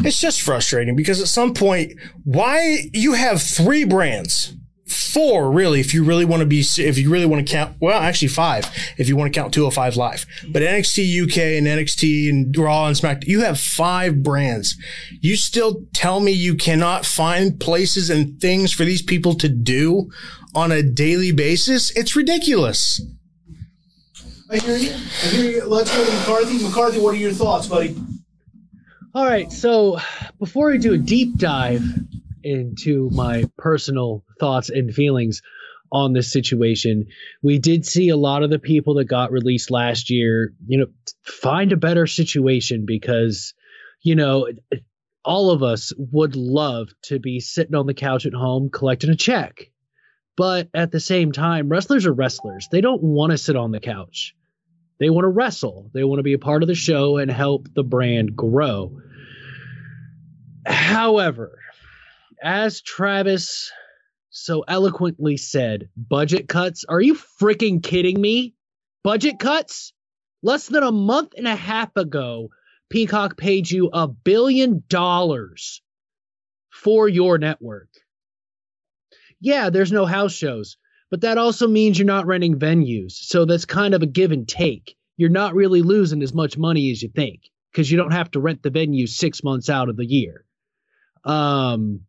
It's 0.00 0.20
just 0.20 0.42
frustrating 0.42 0.94
because 0.94 1.20
at 1.20 1.28
some 1.28 1.54
point, 1.54 1.92
why 2.24 2.88
you 2.92 3.14
have 3.14 3.42
three 3.42 3.84
brands, 3.84 4.54
four 4.86 5.50
really, 5.50 5.80
if 5.80 5.92
you 5.92 6.04
really 6.04 6.24
want 6.24 6.40
to 6.40 6.46
be, 6.46 6.60
if 6.60 6.98
you 6.98 7.10
really 7.10 7.26
want 7.26 7.44
to 7.44 7.52
count, 7.52 7.76
well, 7.80 8.00
actually 8.00 8.28
five, 8.28 8.64
if 8.96 9.08
you 9.08 9.16
want 9.16 9.32
to 9.32 9.38
count 9.38 9.52
205 9.52 9.96
live, 9.96 10.24
but 10.50 10.62
NXT 10.62 11.24
UK 11.24 11.38
and 11.58 11.66
NXT 11.66 12.30
and 12.30 12.56
Raw 12.56 12.86
and 12.86 12.96
SmackDown, 12.96 13.26
you 13.26 13.40
have 13.40 13.58
five 13.58 14.22
brands. 14.22 14.76
You 15.20 15.34
still 15.34 15.82
tell 15.94 16.20
me 16.20 16.30
you 16.30 16.54
cannot 16.54 17.04
find 17.04 17.58
places 17.58 18.08
and 18.08 18.40
things 18.40 18.72
for 18.72 18.84
these 18.84 19.02
people 19.02 19.34
to 19.34 19.48
do 19.48 20.10
on 20.54 20.70
a 20.70 20.82
daily 20.82 21.32
basis? 21.32 21.90
It's 21.96 22.14
ridiculous. 22.16 23.00
I 24.50 24.56
hear 24.58 24.76
you. 24.76 24.92
I 24.92 25.26
hear 25.28 25.50
you. 25.50 25.64
Let's 25.66 25.94
go 25.94 26.04
to 26.04 26.10
McCarthy. 26.10 26.62
McCarthy, 26.62 27.00
what 27.00 27.14
are 27.14 27.18
your 27.18 27.32
thoughts, 27.32 27.66
buddy? 27.66 27.94
All 29.14 29.26
right, 29.26 29.52
so 29.52 29.98
before 30.38 30.70
we 30.70 30.78
do 30.78 30.94
a 30.94 30.98
deep 30.98 31.36
dive 31.36 31.82
into 32.42 33.10
my 33.10 33.44
personal 33.58 34.24
thoughts 34.40 34.70
and 34.70 34.94
feelings 34.94 35.42
on 35.92 36.12
this 36.12 36.32
situation, 36.32 37.08
we 37.42 37.58
did 37.58 37.84
see 37.84 38.08
a 38.08 38.16
lot 38.16 38.42
of 38.42 38.50
the 38.50 38.58
people 38.58 38.94
that 38.94 39.04
got 39.04 39.32
released 39.32 39.70
last 39.70 40.08
year, 40.08 40.54
you 40.66 40.78
know, 40.78 40.86
find 41.24 41.72
a 41.72 41.76
better 41.76 42.06
situation 42.06 42.84
because, 42.86 43.54
you 44.02 44.14
know, 44.14 44.48
all 45.24 45.50
of 45.50 45.62
us 45.62 45.92
would 45.98 46.36
love 46.36 46.88
to 47.02 47.18
be 47.18 47.40
sitting 47.40 47.74
on 47.74 47.86
the 47.86 47.94
couch 47.94 48.24
at 48.24 48.34
home 48.34 48.70
collecting 48.70 49.10
a 49.10 49.16
check. 49.16 49.70
But 50.36 50.68
at 50.72 50.92
the 50.92 51.00
same 51.00 51.32
time, 51.32 51.68
wrestlers 51.68 52.06
are 52.06 52.12
wrestlers. 52.12 52.68
They 52.70 52.80
don't 52.80 53.02
want 53.02 53.32
to 53.32 53.38
sit 53.38 53.56
on 53.56 53.72
the 53.72 53.80
couch. 53.80 54.34
They 54.98 55.10
want 55.10 55.24
to 55.24 55.28
wrestle. 55.28 55.90
They 55.94 56.04
want 56.04 56.18
to 56.18 56.24
be 56.24 56.32
a 56.32 56.38
part 56.38 56.62
of 56.62 56.68
the 56.68 56.74
show 56.74 57.18
and 57.18 57.30
help 57.30 57.68
the 57.72 57.84
brand 57.84 58.34
grow. 58.36 59.00
However, 60.66 61.58
as 62.42 62.80
Travis 62.80 63.70
so 64.30 64.64
eloquently 64.66 65.36
said, 65.36 65.88
budget 65.96 66.48
cuts. 66.48 66.84
Are 66.88 67.00
you 67.00 67.14
freaking 67.14 67.82
kidding 67.82 68.20
me? 68.20 68.54
Budget 69.02 69.38
cuts? 69.38 69.92
Less 70.42 70.68
than 70.68 70.82
a 70.82 70.92
month 70.92 71.32
and 71.36 71.48
a 71.48 71.56
half 71.56 71.96
ago, 71.96 72.50
Peacock 72.90 73.36
paid 73.36 73.70
you 73.70 73.90
a 73.92 74.06
billion 74.06 74.84
dollars 74.88 75.82
for 76.70 77.08
your 77.08 77.38
network. 77.38 77.88
Yeah, 79.40 79.70
there's 79.70 79.92
no 79.92 80.06
house 80.06 80.32
shows, 80.32 80.76
but 81.10 81.22
that 81.22 81.38
also 81.38 81.66
means 81.66 81.98
you're 81.98 82.06
not 82.06 82.26
renting 82.26 82.58
venues. 82.58 83.12
So 83.12 83.44
that's 83.44 83.64
kind 83.64 83.94
of 83.94 84.02
a 84.02 84.06
give 84.06 84.32
and 84.32 84.46
take. 84.46 84.96
You're 85.16 85.30
not 85.30 85.54
really 85.54 85.82
losing 85.82 86.22
as 86.22 86.34
much 86.34 86.56
money 86.56 86.90
as 86.90 87.02
you 87.02 87.08
think 87.08 87.42
because 87.72 87.90
you 87.90 87.96
don't 87.96 88.12
have 88.12 88.30
to 88.32 88.40
rent 88.40 88.62
the 88.62 88.70
venue 88.70 89.06
six 89.06 89.42
months 89.42 89.68
out 89.68 89.88
of 89.88 89.96
the 89.96 90.06
year. 90.06 90.44
Um, 91.24 92.02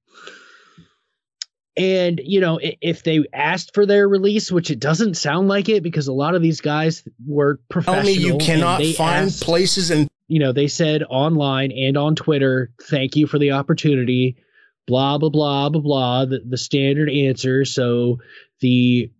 and 1.80 2.20
you 2.24 2.42
know, 2.42 2.60
if 2.62 3.04
they 3.04 3.24
asked 3.34 3.74
for 3.74 3.86
their 3.86 4.08
release, 4.08 4.52
which 4.52 4.70
it 4.70 4.80
doesn't 4.80 5.16
sound 5.16 5.48
like 5.48 5.70
it, 5.70 5.82
because 5.82 6.08
a 6.08 6.14
lot 6.14 6.36
of 6.36 6.42
these 6.42 6.62
guys 6.62 7.04
were 7.26 7.60
professional. 7.70 8.04
Tell 8.04 8.06
me 8.06 8.14
you 8.14 8.38
cannot 8.38 8.84
find 8.98 9.28
asked, 9.28 9.44
places 9.44 9.90
and 9.90 10.10
you 10.28 10.40
know 10.40 10.52
they 10.52 10.68
said 10.68 11.04
online 11.10 11.72
and 11.72 11.98
on 11.98 12.16
Twitter, 12.16 12.72
"Thank 12.84 13.16
you 13.16 13.28
for 13.28 13.40
the 13.40 13.52
opportunity." 13.52 14.38
Blah 14.88 15.20
blah 15.20 15.30
blah 15.30 15.70
blah 15.70 15.82
blah. 15.82 16.26
The, 16.26 16.42
the 16.46 16.58
standard 16.58 17.10
answer. 17.10 17.64
So 17.64 18.18
the 18.62 19.12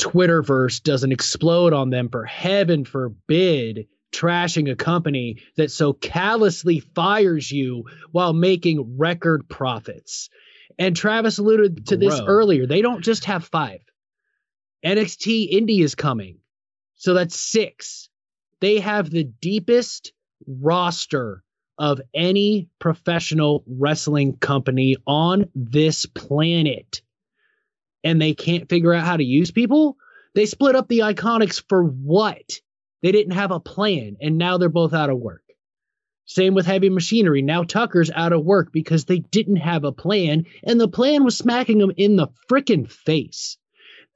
Twitterverse 0.00 0.82
doesn't 0.82 1.12
explode 1.12 1.72
on 1.72 1.90
them. 1.90 2.08
For 2.08 2.24
heaven 2.24 2.84
forbid 2.84 3.86
trashing 4.12 4.70
a 4.70 4.76
company 4.76 5.42
that 5.56 5.70
so 5.70 5.92
callously 5.92 6.80
fires 6.80 7.50
you 7.50 7.84
while 8.12 8.32
making 8.32 8.96
record 8.98 9.48
profits. 9.48 10.28
And 10.78 10.94
Travis 10.94 11.38
alluded 11.38 11.86
to 11.88 11.96
Grow. 11.96 12.08
this 12.08 12.20
earlier. 12.26 12.66
They 12.66 12.82
don't 12.82 13.02
just 13.02 13.24
have 13.26 13.44
five. 13.46 13.80
NXT 14.84 15.48
Indy 15.50 15.80
is 15.80 15.94
coming. 15.94 16.38
So 16.96 17.14
that's 17.14 17.38
six. 17.38 18.08
They 18.60 18.80
have 18.80 19.10
the 19.10 19.24
deepest 19.24 20.12
roster 20.46 21.42
of 21.78 22.00
any 22.14 22.68
professional 22.78 23.64
wrestling 23.66 24.36
company 24.36 24.96
on 25.06 25.50
this 25.54 26.06
planet. 26.06 27.02
And 28.06 28.22
they 28.22 28.34
can't 28.34 28.68
figure 28.68 28.94
out 28.94 29.04
how 29.04 29.16
to 29.16 29.24
use 29.24 29.50
people. 29.50 29.96
They 30.36 30.46
split 30.46 30.76
up 30.76 30.86
the 30.86 31.00
iconics 31.00 31.60
for 31.68 31.82
what? 31.82 32.60
They 33.02 33.10
didn't 33.10 33.32
have 33.32 33.50
a 33.50 33.58
plan, 33.58 34.16
and 34.20 34.38
now 34.38 34.58
they're 34.58 34.68
both 34.68 34.94
out 34.94 35.10
of 35.10 35.18
work. 35.18 35.42
Same 36.24 36.54
with 36.54 36.66
heavy 36.66 36.88
machinery. 36.88 37.42
Now 37.42 37.64
Tucker's 37.64 38.12
out 38.12 38.32
of 38.32 38.44
work 38.44 38.70
because 38.72 39.06
they 39.06 39.18
didn't 39.18 39.56
have 39.56 39.82
a 39.82 39.90
plan, 39.90 40.46
and 40.62 40.80
the 40.80 40.86
plan 40.86 41.24
was 41.24 41.36
smacking 41.36 41.78
them 41.78 41.90
in 41.96 42.14
the 42.14 42.28
frickin' 42.48 42.88
face. 42.88 43.58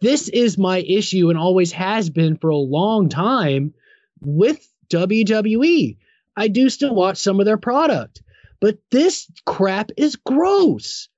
This 0.01 0.29
is 0.29 0.57
my 0.57 0.79
issue 0.79 1.29
and 1.31 1.39
always 1.39 1.73
has 1.73 2.11
been 2.11 2.37
for 2.37 2.51
a 2.51 2.57
long 2.57 3.09
time 3.09 3.75
with 4.21 4.65
WWE. 4.89 5.97
I 6.37 6.47
do 6.47 6.71
still 6.71 6.95
watch 6.95 7.19
some 7.19 7.41
of 7.41 7.47
their 7.47 7.59
product, 7.59 8.23
but 8.61 8.79
this 8.93 9.29
crap 9.45 9.91
is 9.97 10.15
gross. 10.15 11.09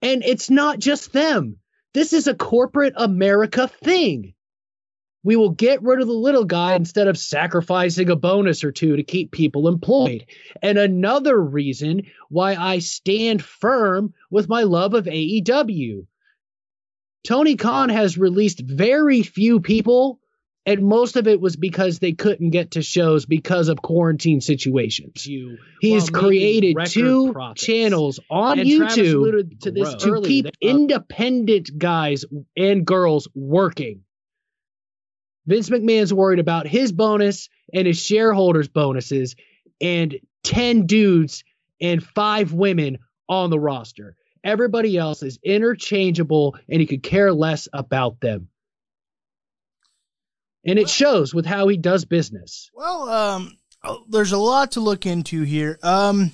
And 0.00 0.22
it's 0.22 0.48
not 0.48 0.78
just 0.78 1.12
them. 1.12 1.58
This 1.94 2.12
is 2.12 2.26
a 2.26 2.34
corporate 2.34 2.94
America 2.96 3.68
thing 3.68 4.34
we 5.24 5.36
will 5.36 5.50
get 5.50 5.82
rid 5.82 6.00
of 6.00 6.06
the 6.06 6.12
little 6.12 6.44
guy 6.44 6.76
instead 6.76 7.08
of 7.08 7.18
sacrificing 7.18 8.10
a 8.10 8.16
bonus 8.16 8.62
or 8.62 8.70
two 8.70 8.96
to 8.96 9.02
keep 9.02 9.32
people 9.32 9.66
employed. 9.66 10.26
And 10.62 10.78
another 10.78 11.40
reason 11.40 12.02
why 12.28 12.54
I 12.54 12.78
stand 12.78 13.42
firm 13.42 14.12
with 14.30 14.50
my 14.50 14.62
love 14.62 14.92
of 14.92 15.06
AEW. 15.06 16.06
Tony 17.24 17.56
Khan 17.56 17.88
has 17.88 18.18
released 18.18 18.60
very 18.60 19.22
few 19.22 19.60
people, 19.60 20.20
and 20.66 20.82
most 20.82 21.16
of 21.16 21.26
it 21.28 21.40
was 21.40 21.56
because 21.56 21.98
they 21.98 22.12
couldn't 22.12 22.50
get 22.50 22.72
to 22.72 22.82
shows 22.82 23.26
because 23.26 23.68
of 23.68 23.82
quarantine 23.82 24.40
situations. 24.40 25.26
You, 25.26 25.58
He's 25.80 26.08
created 26.10 26.76
two 26.86 27.32
profits. 27.32 27.64
channels 27.64 28.20
on 28.30 28.58
and 28.58 28.68
YouTube 28.68 29.60
to, 29.60 29.70
this, 29.70 29.94
to 29.96 30.22
keep 30.22 30.46
uh, 30.46 30.50
independent 30.60 31.76
guys 31.78 32.24
and 32.56 32.86
girls 32.86 33.28
working 33.34 34.04
Vince 35.46 35.68
McMahon's 35.68 36.14
worried 36.14 36.38
about 36.38 36.66
his 36.66 36.92
bonus 36.92 37.48
and 37.72 37.86
his 37.86 38.00
shareholders' 38.00 38.68
bonuses, 38.68 39.36
and 39.80 40.16
10 40.44 40.86
dudes 40.86 41.44
and 41.80 42.02
five 42.02 42.52
women 42.52 42.98
on 43.28 43.50
the 43.50 43.58
roster. 43.58 44.16
Everybody 44.42 44.96
else 44.96 45.22
is 45.22 45.38
interchangeable 45.42 46.56
and 46.68 46.80
he 46.80 46.86
could 46.86 47.02
care 47.02 47.32
less 47.32 47.68
about 47.72 48.20
them. 48.20 48.48
And 50.66 50.78
it 50.78 50.88
shows 50.88 51.34
with 51.34 51.46
how 51.46 51.68
he 51.68 51.76
does 51.76 52.04
business. 52.04 52.70
Well, 52.74 53.08
um, 53.08 53.58
there's 54.08 54.32
a 54.32 54.38
lot 54.38 54.72
to 54.72 54.80
look 54.80 55.06
into 55.06 55.42
here. 55.42 55.78
Um, 55.82 56.32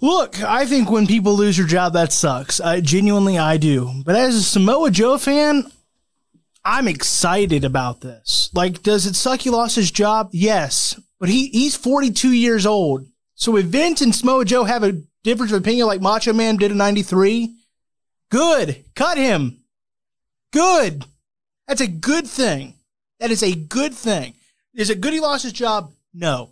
look, 0.00 0.42
I 0.42 0.66
think 0.66 0.90
when 0.90 1.06
people 1.06 1.34
lose 1.34 1.56
their 1.56 1.66
job, 1.66 1.92
that 1.92 2.12
sucks. 2.12 2.60
I 2.60 2.80
genuinely, 2.80 3.38
I 3.38 3.56
do. 3.56 4.02
But 4.04 4.16
as 4.16 4.34
a 4.34 4.42
Samoa 4.42 4.90
Joe 4.90 5.18
fan, 5.18 5.70
I'm 6.64 6.88
excited 6.88 7.64
about 7.64 8.00
this. 8.00 8.50
Like, 8.54 8.82
does 8.82 9.06
it 9.06 9.16
suck 9.16 9.40
he 9.40 9.50
lost 9.50 9.76
his 9.76 9.90
job? 9.90 10.30
Yes, 10.32 10.98
but 11.18 11.28
he 11.28 11.48
he's 11.48 11.76
42 11.76 12.32
years 12.32 12.66
old. 12.66 13.06
So 13.34 13.56
if 13.56 13.66
Vince 13.66 14.00
and 14.02 14.14
Samoa 14.14 14.44
Joe 14.44 14.64
have 14.64 14.82
a 14.82 15.00
difference 15.22 15.52
of 15.52 15.60
opinion 15.60 15.86
like 15.86 16.00
Macho 16.00 16.32
Man 16.32 16.56
did 16.56 16.70
in 16.70 16.76
93, 16.78 17.54
good. 18.30 18.84
Cut 18.94 19.18
him. 19.18 19.62
Good. 20.52 21.04
That's 21.66 21.80
a 21.80 21.86
good 21.86 22.26
thing. 22.26 22.74
That 23.20 23.30
is 23.30 23.42
a 23.42 23.54
good 23.54 23.94
thing. 23.94 24.34
Is 24.74 24.90
it 24.90 25.00
good 25.00 25.12
he 25.12 25.20
lost 25.20 25.42
his 25.42 25.52
job? 25.52 25.92
No. 26.14 26.50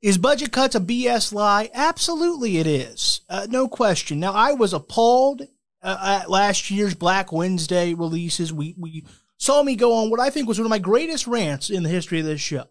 Is 0.00 0.18
budget 0.18 0.52
cuts 0.52 0.74
a 0.74 0.80
BS 0.80 1.32
lie? 1.32 1.70
Absolutely 1.72 2.58
it 2.58 2.66
is. 2.66 3.22
Uh, 3.28 3.46
no 3.48 3.68
question. 3.68 4.20
Now, 4.20 4.32
I 4.34 4.52
was 4.52 4.72
appalled 4.72 5.42
uh, 5.82 6.20
at 6.22 6.30
last 6.30 6.70
year's 6.70 6.94
Black 6.94 7.32
Wednesday 7.32 7.94
releases. 7.94 8.52
We, 8.52 8.74
we 8.78 9.04
saw 9.38 9.62
me 9.62 9.76
go 9.76 9.94
on 9.94 10.10
what 10.10 10.20
I 10.20 10.30
think 10.30 10.46
was 10.46 10.58
one 10.58 10.66
of 10.66 10.70
my 10.70 10.78
greatest 10.78 11.26
rants 11.26 11.70
in 11.70 11.82
the 11.82 11.88
history 11.88 12.20
of 12.20 12.26
this 12.26 12.40
show. 12.40 12.64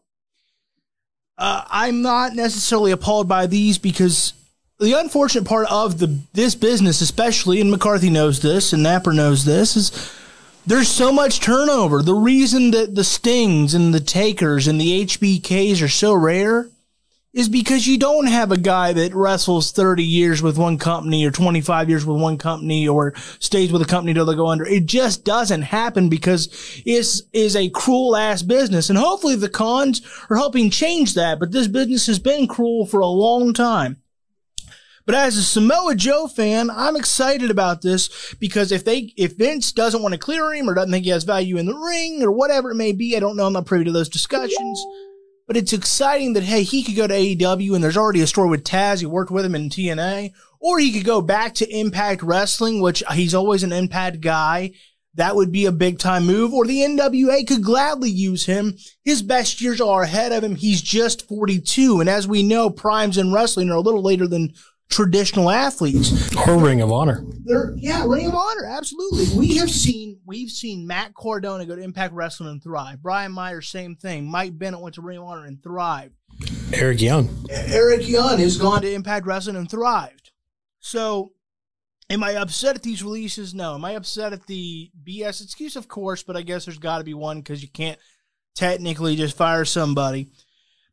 Uh, 1.37 1.63
I'm 1.69 2.01
not 2.01 2.33
necessarily 2.33 2.91
appalled 2.91 3.27
by 3.27 3.47
these 3.47 3.77
because 3.77 4.33
the 4.79 4.93
unfortunate 4.99 5.45
part 5.45 5.71
of 5.71 5.99
the 5.99 6.19
this 6.33 6.55
business, 6.55 7.01
especially, 7.01 7.59
and 7.61 7.71
McCarthy 7.71 8.09
knows 8.09 8.41
this, 8.41 8.73
and 8.73 8.83
Napper 8.83 9.13
knows 9.13 9.45
this, 9.45 9.75
is 9.75 10.19
there's 10.65 10.89
so 10.89 11.11
much 11.11 11.39
turnover. 11.39 12.01
The 12.01 12.13
reason 12.13 12.71
that 12.71 12.95
the 12.95 13.03
Stings 13.03 13.73
and 13.73 13.93
the 13.93 13.99
Takers 13.99 14.67
and 14.67 14.79
the 14.79 15.05
HBKs 15.05 15.83
are 15.83 15.89
so 15.89 16.13
rare 16.13 16.69
is 17.33 17.49
because 17.49 17.87
you 17.87 17.97
don't 17.97 18.27
have 18.27 18.51
a 18.51 18.57
guy 18.57 18.93
that 18.93 19.15
wrestles 19.15 19.71
30 19.71 20.03
years 20.03 20.41
with 20.41 20.57
one 20.57 20.77
company 20.77 21.25
or 21.25 21.31
25 21.31 21.89
years 21.89 22.05
with 22.05 22.21
one 22.21 22.37
company 22.37 22.87
or 22.87 23.13
stays 23.39 23.71
with 23.71 23.81
a 23.81 23.85
company 23.85 24.13
till 24.13 24.25
they 24.25 24.35
go 24.35 24.47
under. 24.47 24.65
It 24.65 24.85
just 24.85 25.25
doesn't 25.25 25.63
happen 25.63 26.09
because 26.09 26.47
it's 26.85 27.23
is 27.33 27.55
a 27.55 27.69
cruel 27.69 28.15
ass 28.15 28.43
business. 28.43 28.89
And 28.89 28.99
hopefully 28.99 29.35
the 29.35 29.49
Khans 29.49 30.01
are 30.29 30.37
helping 30.37 30.69
change 30.69 31.15
that. 31.15 31.39
But 31.39 31.51
this 31.51 31.67
business 31.67 32.05
has 32.05 32.19
been 32.19 32.47
cruel 32.47 32.85
for 32.85 32.99
a 32.99 33.07
long 33.07 33.53
time. 33.53 34.02
But 35.05 35.15
as 35.15 35.35
a 35.35 35.43
Samoa 35.43 35.95
Joe 35.95 36.27
fan, 36.27 36.69
I'm 36.69 36.95
excited 36.95 37.51
about 37.51 37.81
this 37.81 38.33
because 38.39 38.71
if 38.71 38.85
they, 38.85 39.13
if 39.17 39.37
Vince 39.37 39.71
doesn't 39.71 40.01
want 40.01 40.13
to 40.13 40.19
clear 40.19 40.53
him 40.53 40.69
or 40.69 40.73
doesn't 40.73 40.91
think 40.91 41.03
he 41.03 41.11
has 41.11 41.25
value 41.25 41.57
in 41.57 41.65
the 41.65 41.75
ring 41.75 42.23
or 42.23 42.31
whatever 42.31 42.71
it 42.71 42.75
may 42.75 42.93
be, 42.93 43.15
I 43.15 43.19
don't 43.19 43.35
know. 43.35 43.45
I'm 43.45 43.53
not 43.53 43.65
privy 43.65 43.83
to 43.85 43.91
those 43.91 44.09
discussions. 44.09 44.85
But 45.45 45.57
it's 45.57 45.73
exciting 45.73 46.33
that, 46.33 46.43
hey, 46.43 46.63
he 46.63 46.83
could 46.83 46.95
go 46.95 47.05
to 47.05 47.13
AEW 47.13 47.75
and 47.75 47.83
there's 47.83 47.97
already 47.97 48.21
a 48.21 48.27
story 48.27 48.49
with 48.49 48.63
Taz. 48.63 48.99
He 48.99 49.05
worked 49.05 49.31
with 49.31 49.43
him 49.43 49.55
in 49.55 49.69
TNA. 49.69 50.31
Or 50.61 50.79
he 50.79 50.93
could 50.93 51.03
go 51.03 51.21
back 51.21 51.55
to 51.55 51.69
Impact 51.69 52.23
Wrestling, 52.23 52.79
which 52.81 53.03
he's 53.11 53.35
always 53.35 53.63
an 53.63 53.73
Impact 53.73 54.21
guy. 54.21 54.71
That 55.15 55.35
would 55.35 55.51
be 55.51 55.65
a 55.65 55.73
big 55.73 55.99
time 55.99 56.25
move. 56.25 56.53
Or 56.53 56.65
the 56.65 56.79
NWA 56.79 57.45
could 57.45 57.61
gladly 57.61 58.09
use 58.09 58.45
him. 58.45 58.77
His 59.03 59.21
best 59.21 59.59
years 59.59 59.81
are 59.81 60.03
ahead 60.03 60.31
of 60.31 60.45
him. 60.45 60.55
He's 60.55 60.81
just 60.81 61.27
42. 61.27 61.99
And 61.99 62.09
as 62.09 62.25
we 62.25 62.41
know, 62.41 62.69
primes 62.69 63.17
in 63.17 63.33
wrestling 63.33 63.69
are 63.69 63.75
a 63.75 63.81
little 63.81 64.01
later 64.01 64.25
than 64.25 64.53
traditional 64.93 65.49
athletes. 65.49 66.35
Or 66.47 66.57
Ring 66.57 66.81
of 66.81 66.91
Honor. 66.91 67.25
They're, 67.43 67.73
yeah, 67.75 68.05
Ring 68.05 68.27
of 68.27 68.35
Honor, 68.35 68.65
absolutely. 68.65 69.37
We 69.37 69.57
have 69.57 69.69
seen 69.69 70.19
we've 70.25 70.51
seen 70.51 70.85
Matt 70.85 71.13
Cardona 71.15 71.65
go 71.65 71.75
to 71.75 71.81
Impact 71.81 72.13
Wrestling 72.13 72.49
and 72.49 72.63
thrive. 72.63 73.01
Brian 73.01 73.31
Myers, 73.31 73.69
same 73.69 73.95
thing. 73.95 74.25
Mike 74.25 74.57
Bennett 74.57 74.79
went 74.79 74.95
to 74.95 75.01
Ring 75.01 75.17
of 75.17 75.25
Honor 75.25 75.45
and 75.45 75.61
thrived. 75.61 76.13
Eric 76.71 77.01
Young. 77.01 77.47
Eric 77.49 78.07
Young 78.07 78.37
has 78.37 78.57
gone 78.57 78.81
to 78.81 78.93
Impact 78.93 79.25
Wrestling 79.25 79.55
and 79.55 79.69
thrived. 79.69 80.31
So, 80.79 81.31
am 82.09 82.23
I 82.23 82.33
upset 82.33 82.75
at 82.75 82.83
these 82.83 83.03
releases? 83.03 83.53
No. 83.53 83.75
Am 83.75 83.85
I 83.85 83.91
upset 83.91 84.33
at 84.33 84.45
the 84.47 84.91
BS 85.03 85.43
excuse? 85.43 85.75
Of 85.75 85.87
course, 85.87 86.23
but 86.23 86.37
I 86.37 86.43
guess 86.43 86.65
there's 86.65 86.77
got 86.77 86.99
to 86.99 87.03
be 87.03 87.13
one 87.13 87.39
because 87.39 87.61
you 87.61 87.69
can't 87.69 87.99
technically 88.55 89.15
just 89.15 89.35
fire 89.35 89.65
somebody. 89.65 90.29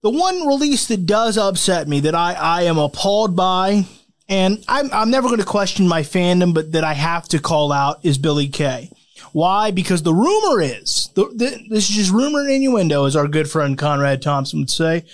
The 0.03 0.11
one 0.11 0.47
release 0.47 0.87
that 0.87 1.05
does 1.05 1.37
upset 1.37 1.87
me, 1.87 2.01
that 2.01 2.15
I, 2.15 2.33
I 2.33 2.63
am 2.63 2.79
appalled 2.79 3.37
by, 3.37 3.85
and 4.29 4.65
I'm, 4.67 4.91
I'm 4.93 5.11
never 5.11 5.29
going 5.29 5.41
to 5.41 5.47
question 5.47 5.87
my 5.87 6.03
fandom, 6.03 6.55
but 6.55 6.73
that 6.73 6.85
I 6.85 6.95
have 6.95 7.29
to 7.29 7.39
call 7.39 7.71
out 7.71 8.03
is 8.03 8.17
Billie 8.17 8.49
Kay. 8.49 8.91
Why? 9.33 9.71
Because 9.71 10.03
the 10.03 10.15
rumor 10.15 10.63
is, 10.63 11.11
the, 11.15 11.27
the, 11.27 11.67
this 11.69 11.91
is 11.91 11.97
just 11.97 12.13
rumor 12.13 12.41
and 12.41 12.51
innuendo, 12.51 13.05
as 13.05 13.15
our 13.15 13.29
good 13.29 13.51
friend 13.51 13.77
Conrad 13.77 14.23
Thompson 14.23 14.61
would 14.61 14.71
say, 14.71 15.05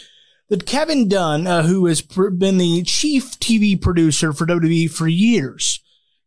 that 0.49 0.67
Kevin 0.67 1.09
Dunn, 1.09 1.49
uh, 1.49 1.65
who 1.65 1.87
has 1.87 2.01
pr- 2.01 2.29
been 2.29 2.59
the 2.59 2.83
chief 2.85 3.41
TV 3.41 3.81
producer 3.81 4.33
for 4.33 4.47
WWE 4.47 4.89
for 4.89 5.09
years, 5.09 5.81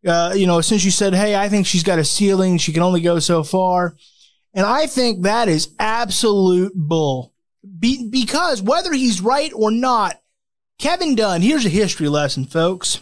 uh, 0.06 0.34
you 0.36 0.48
know, 0.48 0.60
since 0.60 0.84
you 0.84 0.92
said, 0.92 1.14
hey, 1.14 1.36
I 1.36 1.48
think 1.48 1.66
she's 1.66 1.84
got 1.84 2.00
a 2.00 2.06
ceiling, 2.06 2.58
she 2.58 2.74
can 2.74 2.84
only 2.84 3.02
go 3.02 3.20
so 3.20 3.44
far. 3.44 3.96
And 4.54 4.66
I 4.66 4.88
think 4.88 5.24
that 5.24 5.48
is 5.48 5.74
absolute 5.80 6.74
bull. 6.76 7.34
Be- 7.80 8.10
because 8.10 8.62
whether 8.62 8.94
he's 8.94 9.22
right 9.22 9.52
or 9.54 9.72
not, 9.72 10.22
Kevin 10.78 11.16
Dunn, 11.16 11.42
here's 11.42 11.66
a 11.66 11.70
history 11.70 12.08
lesson, 12.08 12.46
folks. 12.46 13.02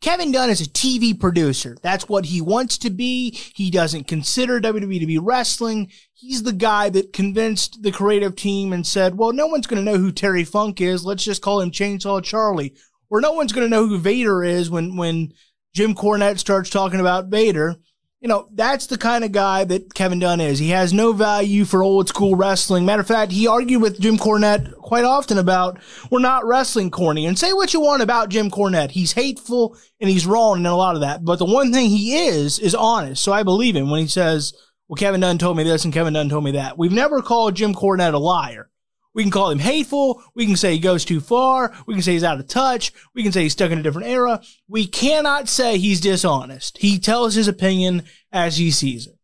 Kevin 0.00 0.32
Dunn 0.32 0.50
is 0.50 0.60
a 0.60 0.68
TV 0.68 1.18
producer. 1.18 1.76
That's 1.80 2.08
what 2.08 2.24
he 2.24 2.40
wants 2.40 2.76
to 2.78 2.90
be. 2.90 3.38
He 3.54 3.70
doesn't 3.70 4.08
consider 4.08 4.60
WWE 4.60 4.98
to 4.98 5.06
be 5.06 5.18
wrestling. 5.18 5.92
He's 6.12 6.42
the 6.42 6.52
guy 6.52 6.88
that 6.90 7.12
convinced 7.12 7.82
the 7.82 7.92
creative 7.92 8.34
team 8.34 8.72
and 8.72 8.84
said, 8.84 9.16
well, 9.16 9.32
no 9.32 9.46
one's 9.46 9.68
going 9.68 9.84
to 9.84 9.90
know 9.90 9.98
who 9.98 10.10
Terry 10.10 10.42
Funk 10.42 10.80
is. 10.80 11.04
Let's 11.04 11.22
just 11.22 11.40
call 11.40 11.60
him 11.60 11.70
Chainsaw 11.70 12.22
Charlie. 12.24 12.74
Or 13.10 13.20
no 13.20 13.32
one's 13.32 13.52
going 13.52 13.64
to 13.64 13.70
know 13.70 13.86
who 13.86 13.98
Vader 13.98 14.42
is 14.42 14.70
when, 14.70 14.96
when 14.96 15.34
Jim 15.72 15.94
Cornette 15.94 16.38
starts 16.38 16.68
talking 16.68 16.98
about 16.98 17.28
Vader 17.28 17.76
you 18.22 18.28
know, 18.28 18.46
that's 18.54 18.86
the 18.86 18.96
kind 18.96 19.24
of 19.24 19.32
guy 19.32 19.64
that 19.64 19.94
Kevin 19.94 20.20
Dunn 20.20 20.40
is. 20.40 20.60
He 20.60 20.68
has 20.68 20.92
no 20.92 21.12
value 21.12 21.64
for 21.64 21.82
old 21.82 22.08
school 22.08 22.36
wrestling. 22.36 22.86
Matter 22.86 23.00
of 23.00 23.08
fact, 23.08 23.32
he 23.32 23.48
argued 23.48 23.82
with 23.82 23.98
Jim 23.98 24.16
Cornette 24.16 24.76
quite 24.76 25.02
often 25.02 25.38
about 25.38 25.80
we're 26.08 26.20
not 26.20 26.46
wrestling 26.46 26.92
corny. 26.92 27.26
And 27.26 27.36
say 27.36 27.52
what 27.52 27.74
you 27.74 27.80
want 27.80 28.00
about 28.00 28.28
Jim 28.28 28.48
Cornette. 28.48 28.92
He's 28.92 29.10
hateful 29.10 29.76
and 30.00 30.08
he's 30.08 30.24
wrong 30.24 30.58
in 30.58 30.66
a 30.66 30.76
lot 30.76 30.94
of 30.94 31.00
that. 31.00 31.24
But 31.24 31.40
the 31.40 31.44
one 31.44 31.72
thing 31.72 31.90
he 31.90 32.16
is, 32.28 32.60
is 32.60 32.76
honest. 32.76 33.24
So 33.24 33.32
I 33.32 33.42
believe 33.42 33.74
him 33.74 33.90
when 33.90 34.00
he 34.00 34.06
says, 34.06 34.54
well, 34.86 34.94
Kevin 34.96 35.20
Dunn 35.20 35.38
told 35.38 35.56
me 35.56 35.64
this 35.64 35.84
and 35.84 35.92
Kevin 35.92 36.12
Dunn 36.12 36.28
told 36.28 36.44
me 36.44 36.52
that. 36.52 36.78
We've 36.78 36.92
never 36.92 37.22
called 37.22 37.56
Jim 37.56 37.74
Cornette 37.74 38.14
a 38.14 38.18
liar. 38.18 38.70
We 39.14 39.22
can 39.22 39.30
call 39.30 39.50
him 39.50 39.58
hateful. 39.58 40.22
We 40.34 40.46
can 40.46 40.56
say 40.56 40.72
he 40.72 40.78
goes 40.78 41.04
too 41.04 41.20
far. 41.20 41.74
We 41.86 41.94
can 41.94 42.02
say 42.02 42.12
he's 42.12 42.24
out 42.24 42.40
of 42.40 42.48
touch. 42.48 42.92
We 43.14 43.22
can 43.22 43.32
say 43.32 43.42
he's 43.42 43.52
stuck 43.52 43.70
in 43.70 43.78
a 43.78 43.82
different 43.82 44.08
era. 44.08 44.40
We 44.68 44.86
cannot 44.86 45.48
say 45.48 45.78
he's 45.78 46.00
dishonest. 46.00 46.78
He 46.78 46.98
tells 46.98 47.34
his 47.34 47.48
opinion 47.48 48.04
as 48.32 48.56
he 48.56 48.70
sees 48.70 49.06
it. 49.06 49.16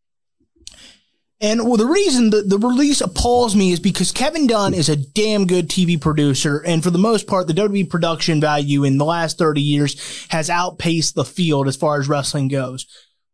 And 1.41 1.65
well, 1.65 1.77
the 1.77 1.85
reason 1.85 2.31
the, 2.31 2.41
the 2.41 2.57
release 2.57 2.99
appalls 2.99 3.55
me 3.55 3.71
is 3.71 3.79
because 3.79 4.11
Kevin 4.11 4.45
Dunn 4.45 4.73
is 4.73 4.89
a 4.89 4.97
damn 4.97 5.47
good 5.47 5.69
TV 5.69 5.99
producer. 5.99 6.61
And 6.65 6.83
for 6.83 6.91
the 6.91 6.97
most 6.97 7.27
part, 7.27 7.47
the 7.47 7.53
WWE 7.53 7.89
production 7.89 8.41
value 8.41 8.83
in 8.83 8.97
the 8.97 9.05
last 9.05 9.37
30 9.37 9.61
years 9.61 10.27
has 10.29 10.49
outpaced 10.49 11.15
the 11.15 11.23
field 11.23 11.67
as 11.67 11.77
far 11.77 11.99
as 11.99 12.09
wrestling 12.09 12.49
goes. 12.49 12.85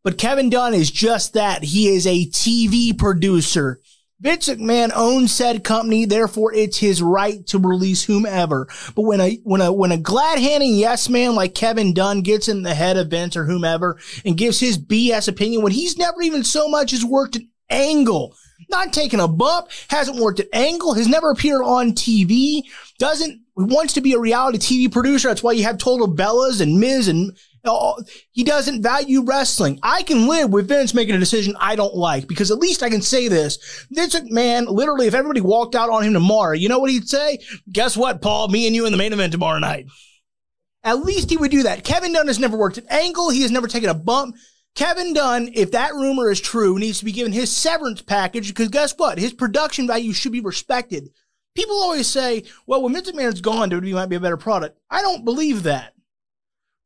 But 0.04 0.20
Kevin 0.20 0.52
Dunn 0.52 0.76
is 0.76 0.92
just 0.92 1.34
that. 1.34 1.64
He 1.64 1.88
is 1.88 2.06
a 2.06 2.28
TV 2.28 2.96
producer. 2.96 3.82
Vince 4.20 4.48
McMahon 4.48 4.92
owns 4.96 5.34
said 5.34 5.64
company, 5.64 6.06
therefore 6.06 6.54
it's 6.54 6.78
his 6.78 7.02
right 7.02 7.46
to 7.48 7.60
release 7.60 8.04
whomever. 8.04 8.68
But 8.96 9.02
when 9.02 9.20
a 9.20 9.36
when 9.44 9.62
a 9.62 9.74
when 9.74 9.92
a 9.92 9.98
glad 9.98 10.40
handing 10.40 10.76
yes 10.76 11.10
man 11.10 11.36
like 11.36 11.54
Kevin 11.54 11.94
Dunn 11.94 12.22
gets 12.22 12.48
in 12.48 12.64
the 12.64 12.74
head 12.74 12.96
of 12.96 13.10
Vince 13.10 13.36
or 13.36 13.46
whomever 13.46 14.00
and 14.24 14.38
gives 14.38 14.60
his 14.60 14.78
BS 14.78 15.28
opinion 15.28 15.64
when 15.64 15.74
he's 15.74 15.98
never 15.98 16.22
even 16.22 16.44
so 16.46 16.70
much 16.70 16.94
as 16.94 17.04
worked 17.04 17.36
an 17.36 17.50
angle, 17.70 18.36
not 18.70 18.94
taken 18.94 19.20
a 19.20 19.28
bump, 19.28 19.68
hasn't 19.90 20.20
worked 20.20 20.40
an 20.40 20.48
angle, 20.54 20.94
has 20.94 21.08
never 21.08 21.30
appeared 21.30 21.64
on 21.64 21.92
TV, 21.92 22.62
doesn't 22.98 23.42
wants 23.58 23.94
to 23.94 24.02
be 24.02 24.14
a 24.14 24.20
reality 24.20 24.58
TV 24.58 24.92
producer. 24.92 25.28
That's 25.28 25.44
why 25.44 25.54
you 25.54 25.64
have 25.64 25.78
Total 25.78 26.14
Bellas 26.14 26.62
and 26.62 26.80
Miz 26.80 27.10
and 27.10 27.36
he 28.32 28.44
doesn't 28.44 28.84
value 28.84 29.24
wrestling. 29.24 29.80
I 29.84 30.04
can 30.04 30.28
live 30.28 30.52
with 30.52 30.68
Vince 30.68 30.94
making 30.94 31.16
a 31.16 31.20
decision 31.20 31.56
I 31.60 31.76
don't 31.76 31.96
like 31.96 32.28
because 32.28 32.52
at 32.52 32.60
least 32.60 32.84
I 32.84 32.90
can 32.90 33.02
say 33.02 33.28
this. 33.28 33.88
Vince 33.92 34.16
McMahon, 34.16 34.68
literally, 34.68 35.08
if 35.08 35.14
everybody 35.14 35.42
walked 35.42 35.76
out 35.76 35.90
on 35.90 36.04
him 36.04 36.14
tomorrow, 36.14 36.54
you 36.54 36.70
know 36.70 36.80
what 36.80 36.92
he'd 36.92 37.10
say? 37.10 37.40
Guess 37.72 37.98
what, 37.98 38.22
Paul? 38.22 38.48
Me 38.48 38.68
and 38.68 38.76
you 38.76 38.86
in 38.86 38.92
the 38.92 38.98
main 38.98 39.14
event 39.14 39.32
tomorrow 39.32 39.60
night. 39.60 39.88
At 40.84 41.04
least 41.04 41.32
he 41.32 41.38
would 41.38 41.52
do 41.52 41.64
that. 41.64 41.84
Kevin 41.84 42.14
Dunn 42.14 42.28
has 42.28 42.40
never 42.40 42.56
worked 42.56 42.78
an 42.78 42.86
angle. 42.90 43.32
He 43.32 43.42
has 43.42 43.52
never 43.52 43.68
taken 43.68 43.90
a 43.90 43.96
bump. 43.96 44.36
Kevin 44.76 45.14
Dunn, 45.14 45.50
if 45.54 45.72
that 45.72 45.94
rumor 45.94 46.30
is 46.30 46.40
true, 46.40 46.78
needs 46.78 47.00
to 47.00 47.06
be 47.06 47.14
given 47.14 47.32
his 47.32 47.52
severance 47.52 48.02
package 48.02 48.50
because 48.50 48.68
guess 48.68 48.94
what? 48.96 49.18
His 49.18 49.34
production 49.34 49.88
value 49.88 50.14
should 50.14 50.34
be 50.34 50.42
respected. 50.42 51.10
People 51.56 51.76
always 51.76 52.08
say, 52.08 52.44
well, 52.68 52.84
when 52.84 52.94
Vince 52.94 53.10
McMahon's 53.10 53.42
gone, 53.42 53.72
WWE 53.72 53.94
might 53.94 54.10
be 54.10 54.18
a 54.18 54.20
better 54.20 54.38
product. 54.38 54.78
I 54.92 55.02
don't 55.02 55.24
believe 55.24 55.64
that. 55.64 55.95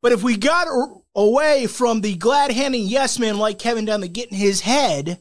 But 0.02 0.12
if 0.12 0.22
we 0.22 0.36
got 0.36 0.66
away 1.14 1.66
from 1.66 2.00
the 2.00 2.16
glad 2.16 2.50
handing 2.52 2.86
yes 2.86 3.18
man 3.18 3.38
like 3.38 3.58
Kevin 3.58 3.84
Dunn 3.84 4.00
that 4.00 4.12
get 4.12 4.30
in 4.30 4.36
his 4.36 4.62
head 4.62 5.18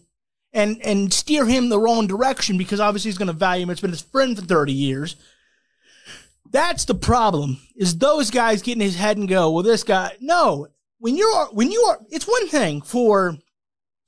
and 0.54 0.82
and 0.84 1.14
steer 1.14 1.46
him 1.46 1.70
the 1.70 1.80
wrong 1.80 2.08
direction 2.08 2.58
because 2.58 2.80
obviously 2.80 3.10
he's 3.10 3.18
going 3.18 3.28
to 3.28 3.34
value 3.34 3.64
him. 3.64 3.70
It's 3.70 3.82
been 3.82 3.92
his 3.92 4.02
friend 4.02 4.38
for 4.38 4.46
30 4.46 4.74
years. 4.74 5.16
That's 6.52 6.86
the 6.86 6.96
problem. 6.96 7.60
Is 7.76 7.98
those 7.98 8.32
guys 8.32 8.62
get 8.62 8.74
in 8.76 8.82
his 8.82 8.96
head 8.96 9.18
and 9.18 9.30
go, 9.30 9.52
well, 9.52 9.64
this 9.64 9.84
guy. 9.84 10.16
No, 10.20 10.68
when 10.98 11.16
you're 11.16 11.46
when 11.48 11.72
you 11.72 11.82
are, 11.82 12.00
it's 12.10 12.28
one 12.28 12.48
thing 12.48 12.82
for 12.82 13.38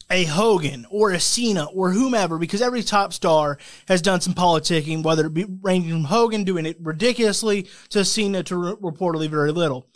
a 0.10 0.24
Hogan 0.26 0.86
or 0.90 1.12
a 1.12 1.20
Cena 1.20 1.66
or 1.66 1.92
whomever, 1.92 2.38
because 2.38 2.62
every 2.62 2.84
top 2.84 3.14
star 3.14 3.58
has 3.88 4.02
done 4.02 4.20
some 4.20 4.34
politicking, 4.34 5.04
whether 5.04 5.28
it 5.28 5.34
be 5.34 5.46
ranging 5.62 5.92
from 5.92 6.04
Hogan 6.06 6.44
doing 6.44 6.66
it 6.66 6.78
ridiculously 6.82 7.70
to 7.90 8.04
Cena 8.04 8.44
to 8.44 8.58
re- 8.58 8.74
reportedly 8.74 9.30
very 9.30 9.52
little. 9.52 9.88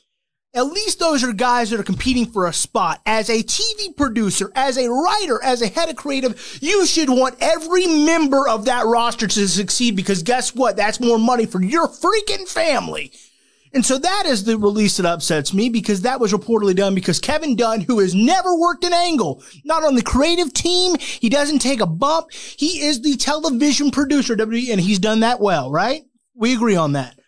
At 0.56 0.68
least 0.68 1.00
those 1.00 1.22
are 1.22 1.34
guys 1.34 1.70
that 1.70 1.82
are 1.82 1.84
competing 1.84 2.28
for 2.28 2.48
a 2.48 2.54
spot. 2.54 3.02
As 3.06 3.30
a 3.30 3.44
TV 3.44 3.96
producer, 3.98 4.54
as 4.56 4.78
a 4.78 4.90
writer, 4.90 5.44
as 5.44 5.62
a 5.62 5.68
head 5.68 5.90
of 5.90 5.98
creative, 5.98 6.58
you 6.62 6.86
should 6.86 7.10
want 7.10 7.36
every 7.42 7.86
member 7.86 8.48
of 8.48 8.64
that 8.64 8.86
roster 8.86 9.28
to 9.28 9.48
succeed 9.50 9.98
because 9.98 10.24
guess 10.24 10.56
what? 10.56 10.78
That's 10.78 11.02
more 11.02 11.20
money 11.20 11.46
for 11.46 11.62
your 11.62 11.90
freaking 11.90 12.48
family. 12.48 13.12
And 13.74 13.86
so 13.86 13.98
that 13.98 14.24
is 14.26 14.46
the 14.46 14.58
release 14.58 14.96
that 14.96 15.06
upsets 15.06 15.54
me 15.54 15.68
because 15.68 16.04
that 16.04 16.22
was 16.22 16.32
reportedly 16.32 16.74
done 16.74 16.96
because 16.96 17.20
Kevin 17.20 17.58
Dunn, 17.58 17.82
who 17.82 18.00
has 18.00 18.16
never 18.16 18.58
worked 18.58 18.86
an 18.86 18.94
angle, 18.94 19.44
not 19.66 19.84
on 19.84 19.96
the 19.96 20.02
creative 20.02 20.54
team, 20.54 20.96
he 20.98 21.28
doesn't 21.28 21.60
take 21.60 21.82
a 21.82 21.86
bump. 21.86 22.32
He 22.32 22.82
is 22.82 23.02
the 23.02 23.18
television 23.18 23.92
producer, 23.92 24.38
and 24.40 24.80
he's 24.80 25.00
done 25.00 25.20
that 25.20 25.42
well, 25.42 25.70
right? 25.70 26.04
We 26.34 26.54
agree 26.54 26.78
on 26.78 26.94
that. 26.94 27.20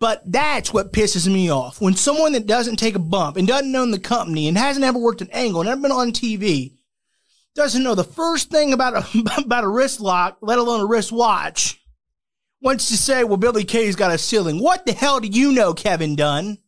But 0.00 0.22
that's 0.30 0.72
what 0.72 0.92
pisses 0.92 1.32
me 1.32 1.50
off. 1.50 1.80
When 1.80 1.94
someone 1.94 2.32
that 2.32 2.46
doesn't 2.46 2.76
take 2.76 2.94
a 2.94 3.00
bump 3.00 3.36
and 3.36 3.48
doesn't 3.48 3.74
own 3.74 3.90
the 3.90 3.98
company 3.98 4.46
and 4.46 4.56
hasn't 4.56 4.84
ever 4.84 4.98
worked 4.98 5.22
an 5.22 5.30
angle, 5.32 5.60
and 5.60 5.68
never 5.68 5.82
been 5.82 5.92
on 5.92 6.12
TV, 6.12 6.74
doesn't 7.54 7.82
know 7.82 7.96
the 7.96 8.04
first 8.04 8.50
thing 8.50 8.72
about 8.72 8.94
a, 8.94 9.18
about 9.44 9.64
a 9.64 9.68
wrist 9.68 10.00
lock, 10.00 10.38
let 10.40 10.58
alone 10.58 10.80
a 10.80 10.86
wrist 10.86 11.10
watch, 11.10 11.80
wants 12.60 12.88
to 12.88 12.96
say, 12.96 13.24
well, 13.24 13.36
Billie 13.36 13.64
Kay's 13.64 13.96
got 13.96 14.12
a 14.12 14.18
ceiling. 14.18 14.62
What 14.62 14.86
the 14.86 14.92
hell 14.92 15.20
do 15.20 15.28
you 15.28 15.52
know, 15.52 15.74
Kevin 15.74 16.14
Dunn? 16.14 16.58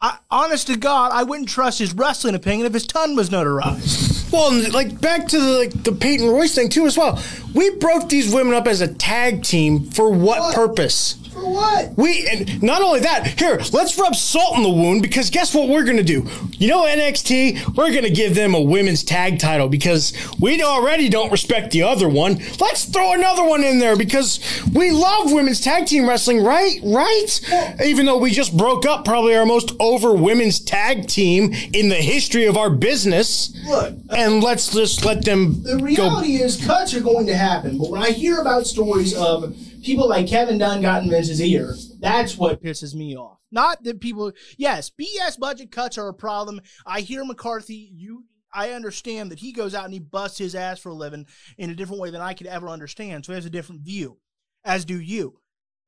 I, 0.00 0.18
honest 0.30 0.66
to 0.66 0.76
God, 0.76 1.12
I 1.12 1.22
wouldn't 1.22 1.48
trust 1.48 1.78
his 1.78 1.94
wrestling 1.94 2.34
opinion 2.34 2.66
if 2.66 2.74
his 2.74 2.86
tongue 2.86 3.14
was 3.14 3.30
notarized. 3.30 4.32
Well, 4.32 4.72
like 4.72 5.00
back 5.00 5.28
to 5.28 5.38
the 5.38 5.58
like 5.58 5.82
the 5.84 5.92
Peyton 5.92 6.26
Royce 6.26 6.54
thing 6.54 6.70
too 6.70 6.86
as 6.86 6.96
well. 6.96 7.22
We 7.54 7.76
broke 7.76 8.08
these 8.08 8.34
women 8.34 8.54
up 8.54 8.66
as 8.66 8.80
a 8.80 8.92
tag 8.92 9.44
team 9.44 9.84
for 9.90 10.10
what, 10.10 10.40
what? 10.40 10.54
purpose? 10.54 11.18
For 11.42 11.50
what? 11.50 11.98
We 11.98 12.28
and 12.30 12.62
not 12.62 12.82
only 12.82 13.00
that, 13.00 13.26
here, 13.26 13.60
let's 13.72 13.98
rub 13.98 14.14
salt 14.14 14.56
in 14.56 14.62
the 14.62 14.70
wound 14.70 15.02
because 15.02 15.28
guess 15.28 15.52
what 15.52 15.68
we're 15.68 15.82
gonna 15.82 16.04
do? 16.04 16.28
You 16.52 16.68
know 16.68 16.84
NXT, 16.84 17.76
we're 17.76 17.92
gonna 17.92 18.10
give 18.10 18.36
them 18.36 18.54
a 18.54 18.60
women's 18.60 19.02
tag 19.02 19.40
title 19.40 19.68
because 19.68 20.12
we 20.38 20.62
already 20.62 21.08
don't 21.08 21.32
respect 21.32 21.72
the 21.72 21.82
other 21.82 22.08
one. 22.08 22.38
Let's 22.60 22.84
throw 22.84 23.14
another 23.14 23.42
one 23.42 23.64
in 23.64 23.80
there 23.80 23.96
because 23.96 24.38
we 24.72 24.92
love 24.92 25.32
women's 25.32 25.60
tag 25.60 25.86
team 25.86 26.08
wrestling, 26.08 26.44
right? 26.44 26.78
Right? 26.84 27.40
Well, 27.50 27.74
Even 27.84 28.06
though 28.06 28.18
we 28.18 28.30
just 28.30 28.56
broke 28.56 28.86
up 28.86 29.04
probably 29.04 29.34
our 29.34 29.44
most 29.44 29.72
over 29.80 30.14
women's 30.14 30.60
tag 30.60 31.08
team 31.08 31.52
in 31.72 31.88
the 31.88 31.96
history 31.96 32.46
of 32.46 32.56
our 32.56 32.70
business. 32.70 33.52
Look, 33.66 33.94
and 34.10 34.44
let's 34.44 34.72
just 34.72 35.04
let 35.04 35.24
them. 35.24 35.64
The 35.64 35.78
reality 35.78 36.38
go. 36.38 36.44
is 36.44 36.64
cuts 36.64 36.94
are 36.94 37.00
going 37.00 37.26
to 37.26 37.34
happen, 37.36 37.78
but 37.78 37.90
when 37.90 38.00
I 38.00 38.12
hear 38.12 38.38
about 38.40 38.68
stories 38.68 39.12
of 39.12 39.56
people 39.82 40.08
like 40.08 40.26
Kevin 40.26 40.58
Dunn 40.58 40.82
got 40.82 41.02
in 41.02 41.10
Vince's 41.10 41.40
ear. 41.40 41.74
That's 42.00 42.36
what 42.36 42.62
pisses 42.62 42.94
me 42.94 43.16
off. 43.16 43.38
Not 43.50 43.84
that 43.84 44.00
people, 44.00 44.32
yes, 44.56 44.90
BS 44.90 45.38
budget 45.38 45.70
cuts 45.70 45.98
are 45.98 46.08
a 46.08 46.14
problem. 46.14 46.60
I 46.86 47.00
hear 47.00 47.24
McCarthy, 47.24 47.90
you, 47.92 48.24
I 48.52 48.70
understand 48.70 49.30
that 49.30 49.38
he 49.38 49.52
goes 49.52 49.74
out 49.74 49.84
and 49.84 49.92
he 49.92 50.00
busts 50.00 50.38
his 50.38 50.54
ass 50.54 50.78
for 50.78 50.90
a 50.90 50.94
living 50.94 51.26
in 51.58 51.70
a 51.70 51.74
different 51.74 52.00
way 52.00 52.10
than 52.10 52.20
I 52.20 52.34
could 52.34 52.46
ever 52.46 52.68
understand. 52.68 53.24
So 53.24 53.32
he 53.32 53.36
has 53.36 53.46
a 53.46 53.50
different 53.50 53.82
view, 53.82 54.18
as 54.64 54.84
do 54.84 54.98
you. 54.98 55.38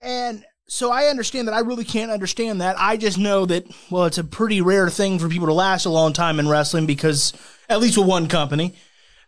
And 0.00 0.44
so 0.66 0.90
I 0.90 1.07
understand 1.07 1.48
that 1.48 1.54
I 1.54 1.61
really 1.61 1.85
can't 1.85 2.11
understand 2.11 2.61
that. 2.61 2.76
I 2.78 2.96
just 2.96 3.18
know 3.18 3.46
that, 3.46 3.66
well, 3.90 4.04
it's 4.04 4.18
a 4.18 4.24
pretty 4.24 4.61
rare 4.61 4.90
thing 4.90 5.18
for 5.18 5.28
people 5.28 5.46
to 5.46 5.52
last 5.54 5.85
a 5.85 5.90
long 5.90 6.12
time 6.12 6.38
in 6.38 6.48
wrestling 6.48 6.87
because, 6.87 7.33
at 7.68 7.80
least 7.80 7.98
with 7.98 8.07
one 8.07 8.28
company. 8.28 8.74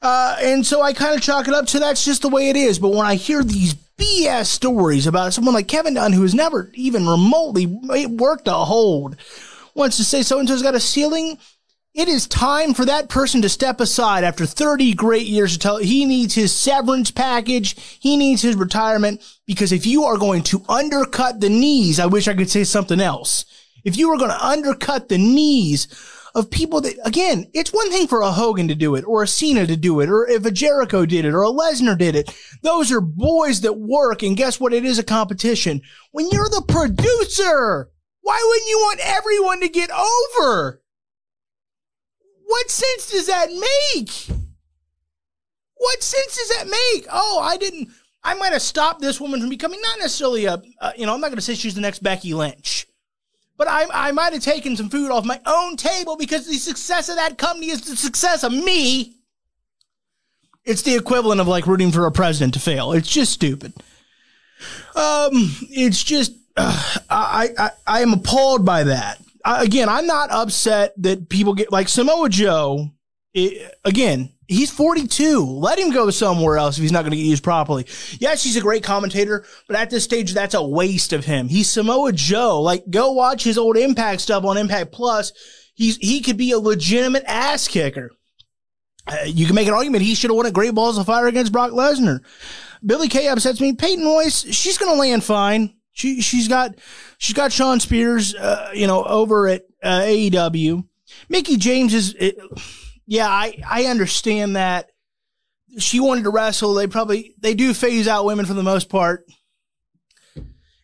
Uh, 0.07 0.37
and 0.40 0.64
so 0.64 0.83
I 0.83 0.92
kind 0.92 1.16
of 1.16 1.21
chalk 1.21 1.49
it 1.49 1.55
up 1.55 1.66
to 1.66 1.81
that's 1.81 2.05
just 2.05 2.23
the 2.23 2.29
way 2.29 2.49
it 2.49 2.55
is. 2.55 2.79
But 2.79 2.90
when 2.90 3.05
I 3.05 3.16
hear 3.16 3.42
these 3.42 3.75
BS 3.75 4.47
stories 4.47 5.09
about 5.09 5.35
someone 5.35 5.53
like 5.53 5.66
Kevin 5.66 5.95
Dunn, 5.95 6.12
who 6.12 6.23
has 6.23 6.33
never 6.33 6.71
even 6.75 7.09
remotely 7.09 7.66
worked 7.66 8.47
a 8.47 8.53
hold, 8.53 9.16
wants 9.75 9.97
to 9.97 10.05
say 10.05 10.23
so 10.23 10.38
and 10.38 10.47
so's 10.47 10.62
got 10.62 10.77
a 10.77 10.81
ceiling. 10.81 11.38
It 11.92 12.07
is 12.07 12.29
time 12.29 12.73
for 12.73 12.85
that 12.85 13.09
person 13.09 13.42
to 13.42 13.49
step 13.49 13.81
aside 13.81 14.23
after 14.23 14.47
30 14.47 14.95
great 14.95 15.27
years 15.27 15.55
to 15.55 15.59
tell 15.59 15.79
he 15.79 16.05
needs 16.05 16.35
his 16.35 16.55
severance 16.55 17.11
package. 17.11 17.75
He 17.99 18.16
needs 18.16 18.42
his 18.42 18.55
retirement 18.55 19.21
because 19.45 19.73
if 19.73 19.87
you 19.87 20.05
are 20.05 20.19
going 20.19 20.45
to 20.45 20.62
undercut 20.69 21.40
the 21.40 21.49
knees, 21.49 21.99
I 21.99 22.07
wish 22.07 22.29
I 22.29 22.35
could 22.35 22.51
say 22.51 22.62
something 22.62 23.01
else. 23.01 23.45
If 23.83 23.97
you 23.97 24.12
are 24.12 24.19
going 24.19 24.31
to 24.31 24.47
undercut 24.47 25.09
the 25.09 25.19
knees 25.19 25.88
of 26.37 26.51
people 26.51 26.83
that, 26.83 26.94
again, 27.05 27.46
it's 27.55 27.72
one 27.72 27.90
thing 27.90 28.07
for 28.07 28.20
a 28.20 28.31
Hogan 28.31 28.68
to 28.68 28.75
do 28.75 28.94
it 28.94 29.05
or 29.07 29.22
a 29.22 29.27
Cena 29.27 29.66
to 29.66 29.75
do 29.75 30.01
it 30.01 30.11
or 30.11 30.29
if 30.29 30.44
a 30.44 30.51
Jericho 30.51 31.07
did 31.07 31.25
it 31.25 31.33
or 31.33 31.42
a 31.42 31.51
Lesnar 31.51 31.96
did 31.96 32.14
it. 32.14 32.33
Those 32.62 32.92
are 32.92 33.01
boys 33.01 33.62
that 33.62 33.79
work. 33.79 34.22
And 34.22 34.37
guess 34.37 34.61
what? 34.61 34.75
It 34.75 34.85
is 34.85 34.99
a 34.99 35.03
competition. 35.03 35.81
When 36.12 36.29
you're 36.31 36.51
the 36.51 36.62
producer, 36.68 37.90
why 38.20 38.44
wouldn't 38.46 38.68
you 38.68 38.79
want 38.79 39.01
everyone 39.03 39.61
to 39.61 39.68
get 39.68 39.90
over? 39.90 40.83
What 42.44 42.70
sense 42.70 43.11
does 43.11 43.27
that 43.29 43.49
make? 43.49 44.29
What 45.77 46.03
sense 46.03 46.37
does 46.37 46.59
that 46.59 46.66
make? 46.66 47.07
Oh, 47.11 47.40
I 47.42 47.57
didn't. 47.57 47.88
I 48.22 48.35
might 48.35 48.53
have 48.53 48.62
stopped 48.62 49.01
this 49.01 49.20
woman 49.20 49.40
from 49.40 49.49
becoming 49.49 49.81
not 49.81 50.01
necessarily 50.01 50.44
a, 50.44 50.62
you 50.99 51.07
know, 51.07 51.14
I'm 51.14 51.20
not 51.20 51.29
going 51.29 51.37
to 51.37 51.42
say 51.42 51.55
she's 51.55 51.75
the 51.75 51.81
next 51.81 52.03
Becky 52.03 52.35
Lynch. 52.35 52.86
But 53.57 53.69
I, 53.69 53.87
I 53.92 54.12
might 54.12 54.33
have 54.33 54.42
taken 54.42 54.77
some 54.77 54.90
food 54.90 55.11
off 55.11 55.25
my 55.25 55.40
own 55.47 55.77
table 55.77 56.16
because 56.16 56.47
the 56.47 56.55
success 56.55 57.09
of 57.09 57.16
that 57.16 57.38
company 57.38 57.71
is 57.71 57.83
the 57.83 57.97
success 57.97 58.45
of 58.45 58.53
me. 58.53 59.14
It's 60.64 60.83
the 60.83 60.97
equivalent 60.97 61.40
of 61.40 61.49
like 61.49 61.66
rooting 61.66 61.92
for 61.92 62.07
a 62.07 62.12
president 62.12 62.55
to 62.55 62.61
fail. 62.61 62.92
It's 62.92 63.09
just 63.09 63.33
stupid. 63.33 63.73
Um, 64.95 65.55
it's 65.71 66.03
just 66.03 66.33
uh, 66.57 66.99
I, 67.09 67.51
I 67.59 67.71
I 67.87 68.01
am 68.01 68.12
appalled 68.12 68.64
by 68.64 68.85
that. 68.85 69.21
I, 69.45 69.62
again, 69.62 69.88
I'm 69.88 70.07
not 70.07 70.31
upset 70.31 70.95
that 71.03 71.29
people 71.29 71.55
get 71.55 71.71
like 71.71 71.88
Samoa 71.88 72.29
Joe. 72.29 72.90
It, 73.33 73.75
again, 73.85 74.33
He's 74.49 74.71
42. 74.71 75.45
Let 75.45 75.79
him 75.79 75.91
go 75.91 76.11
somewhere 76.11 76.57
else 76.57 76.77
if 76.77 76.83
he's 76.83 76.93
not 76.93 77.03
going 77.03 77.11
to 77.11 77.17
get 77.17 77.25
used 77.25 77.43
properly. 77.43 77.87
Yes, 78.21 78.45
he's 78.45 78.57
a 78.57 78.61
great 78.61 78.85
commentator, 78.85 79.45
but 79.67 79.77
at 79.77 79.91
this 79.91 80.05
stage, 80.05 80.35
that's 80.35 80.55
a 80.55 80.63
waste 80.63 81.13
of 81.13 81.25
him. 81.25 81.49
He's 81.49 81.69
Samoa 81.69 82.13
Joe. 82.13 82.61
Like, 82.61 82.89
go 82.89 83.13
watch 83.13 83.43
his 83.43 83.59
old 83.59 83.77
Impact 83.77 84.21
stuff 84.21 84.45
on 84.45 84.57
Impact 84.57 84.93
Plus. 84.93 85.33
He's 85.75 85.97
he 85.97 86.21
could 86.21 86.37
be 86.37 86.53
a 86.53 86.59
legitimate 86.59 87.25
ass 87.27 87.69
kicker. 87.69 88.11
Uh, 89.07 89.19
you 89.27 89.47
can 89.47 89.55
make 89.55 89.69
an 89.69 89.75
argument 89.75 90.03
he 90.03 90.15
should 90.15 90.31
have 90.31 90.37
won 90.37 90.47
a 90.47 90.51
Great 90.51 90.75
Balls 90.75 90.99
of 90.99 91.07
Fire 91.07 91.27
against 91.27 91.53
Brock 91.53 91.73
Lesnar. 91.73 92.21
Billie 92.85 93.09
Kay 93.09 93.29
upsets 93.29 93.61
me. 93.61 93.73
Peyton 93.73 94.05
Royce, 94.05 94.45
she's 94.55 94.79
going 94.79 94.93
to 94.93 94.99
land 94.99 95.23
fine. 95.23 95.75
She 95.93 96.21
she's 96.21 96.49
got 96.49 96.75
she's 97.19 97.35
got 97.35 97.53
Shawn 97.53 97.81
Spears, 97.81 98.35
uh, 98.35 98.71
you 98.75 98.87
know, 98.87 99.03
over 99.05 99.49
at 99.49 99.65
uh, 99.83 100.01
AEW. 100.01 100.85
Mickie 101.29 101.57
James 101.57 101.95
is. 101.95 102.15
It, 102.19 102.39
yeah, 103.07 103.29
I, 103.29 103.62
I 103.69 103.85
understand 103.85 104.57
that. 104.57 104.90
She 105.79 106.01
wanted 106.01 106.25
to 106.25 106.31
wrestle. 106.31 106.75
They 106.75 106.87
probably 106.87 107.35
they 107.38 107.55
do 107.55 107.75
phase 107.75 108.09
out 108.09 108.25
women 108.25 108.47
for 108.47 108.55
the 108.55 108.62
most 108.62 108.88
part, 108.88 109.25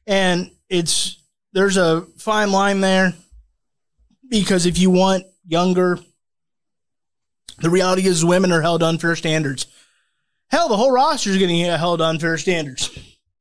and 0.06 0.50
it's 0.68 1.22
there's 1.52 1.76
a 1.76 2.02
fine 2.18 2.52
line 2.52 2.80
there 2.80 3.14
because 4.28 4.66
if 4.66 4.78
you 4.78 4.90
want 4.90 5.24
younger, 5.46 5.98
the 7.60 7.70
reality 7.70 8.06
is 8.06 8.24
women 8.24 8.52
are 8.52 8.60
held 8.60 8.82
unfair 8.82 9.16
standards. 9.16 9.66
Hell, 10.50 10.68
the 10.68 10.76
whole 10.76 10.92
roster 10.92 11.30
is 11.30 11.38
getting 11.38 11.64
held 11.64 12.02
unfair 12.02 12.36
standards. 12.36 12.90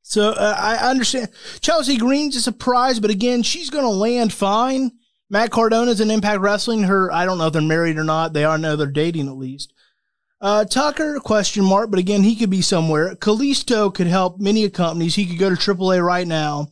So 0.02 0.30
uh, 0.30 0.56
I 0.58 0.76
understand 0.90 1.28
Chelsea 1.60 1.96
Green's 1.96 2.36
a 2.36 2.40
surprise, 2.40 3.00
but 3.00 3.10
again, 3.10 3.42
she's 3.42 3.70
going 3.70 3.84
to 3.84 3.90
land 3.90 4.32
fine. 4.32 4.92
Matt 5.32 5.50
Cardona's 5.50 6.02
in 6.02 6.10
Impact 6.10 6.42
Wrestling. 6.42 6.82
Her, 6.82 7.10
I 7.10 7.24
don't 7.24 7.38
know 7.38 7.46
if 7.46 7.54
they're 7.54 7.62
married 7.62 7.96
or 7.96 8.04
not. 8.04 8.34
They 8.34 8.44
are 8.44 8.58
know 8.58 8.76
they're 8.76 8.86
dating 8.86 9.28
at 9.28 9.38
least. 9.38 9.72
Uh, 10.42 10.66
Tucker, 10.66 11.20
question 11.20 11.64
mark, 11.64 11.90
but 11.90 11.98
again, 11.98 12.22
he 12.22 12.36
could 12.36 12.50
be 12.50 12.60
somewhere. 12.60 13.14
Kalisto 13.14 13.92
could 13.94 14.08
help 14.08 14.38
many 14.38 14.68
companies. 14.68 15.14
He 15.14 15.24
could 15.24 15.38
go 15.38 15.48
to 15.48 15.56
AAA 15.56 16.04
right 16.04 16.26
now. 16.26 16.68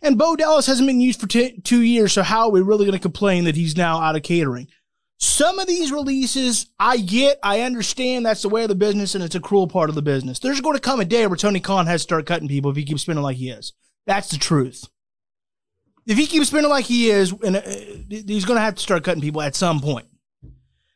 And 0.00 0.16
Bo 0.16 0.36
Dallas 0.36 0.64
hasn't 0.66 0.86
been 0.86 1.02
used 1.02 1.20
for 1.20 1.26
t- 1.26 1.60
two 1.60 1.82
years, 1.82 2.14
so 2.14 2.22
how 2.22 2.46
are 2.46 2.50
we 2.50 2.62
really 2.62 2.86
going 2.86 2.96
to 2.96 3.02
complain 3.02 3.44
that 3.44 3.56
he's 3.56 3.76
now 3.76 4.00
out 4.00 4.16
of 4.16 4.22
catering? 4.22 4.68
Some 5.18 5.58
of 5.58 5.66
these 5.66 5.92
releases, 5.92 6.68
I 6.78 6.96
get, 6.96 7.38
I 7.42 7.60
understand 7.60 8.24
that's 8.24 8.40
the 8.40 8.48
way 8.48 8.62
of 8.62 8.70
the 8.70 8.74
business 8.74 9.16
and 9.16 9.22
it's 9.22 9.34
a 9.34 9.40
cruel 9.40 9.66
part 9.66 9.90
of 9.90 9.96
the 9.96 10.02
business. 10.02 10.38
There's 10.38 10.62
going 10.62 10.76
to 10.76 10.80
come 10.80 11.00
a 11.00 11.04
day 11.04 11.26
where 11.26 11.36
Tony 11.36 11.60
Khan 11.60 11.86
has 11.86 12.00
to 12.00 12.04
start 12.04 12.24
cutting 12.24 12.48
people 12.48 12.70
if 12.70 12.76
he 12.78 12.84
keeps 12.84 13.02
spinning 13.02 13.22
like 13.22 13.36
he 13.36 13.50
is. 13.50 13.74
That's 14.06 14.30
the 14.30 14.38
truth 14.38 14.86
If 16.08 16.16
he 16.16 16.26
keeps 16.26 16.48
spending 16.48 16.70
like 16.70 16.86
he 16.86 17.10
is, 17.10 17.32
and 17.32 17.56
uh, 17.56 17.60
he's 18.08 18.46
going 18.46 18.56
to 18.56 18.62
have 18.62 18.76
to 18.76 18.82
start 18.82 19.04
cutting 19.04 19.20
people 19.20 19.42
at 19.42 19.54
some 19.54 19.78
point. 19.78 20.06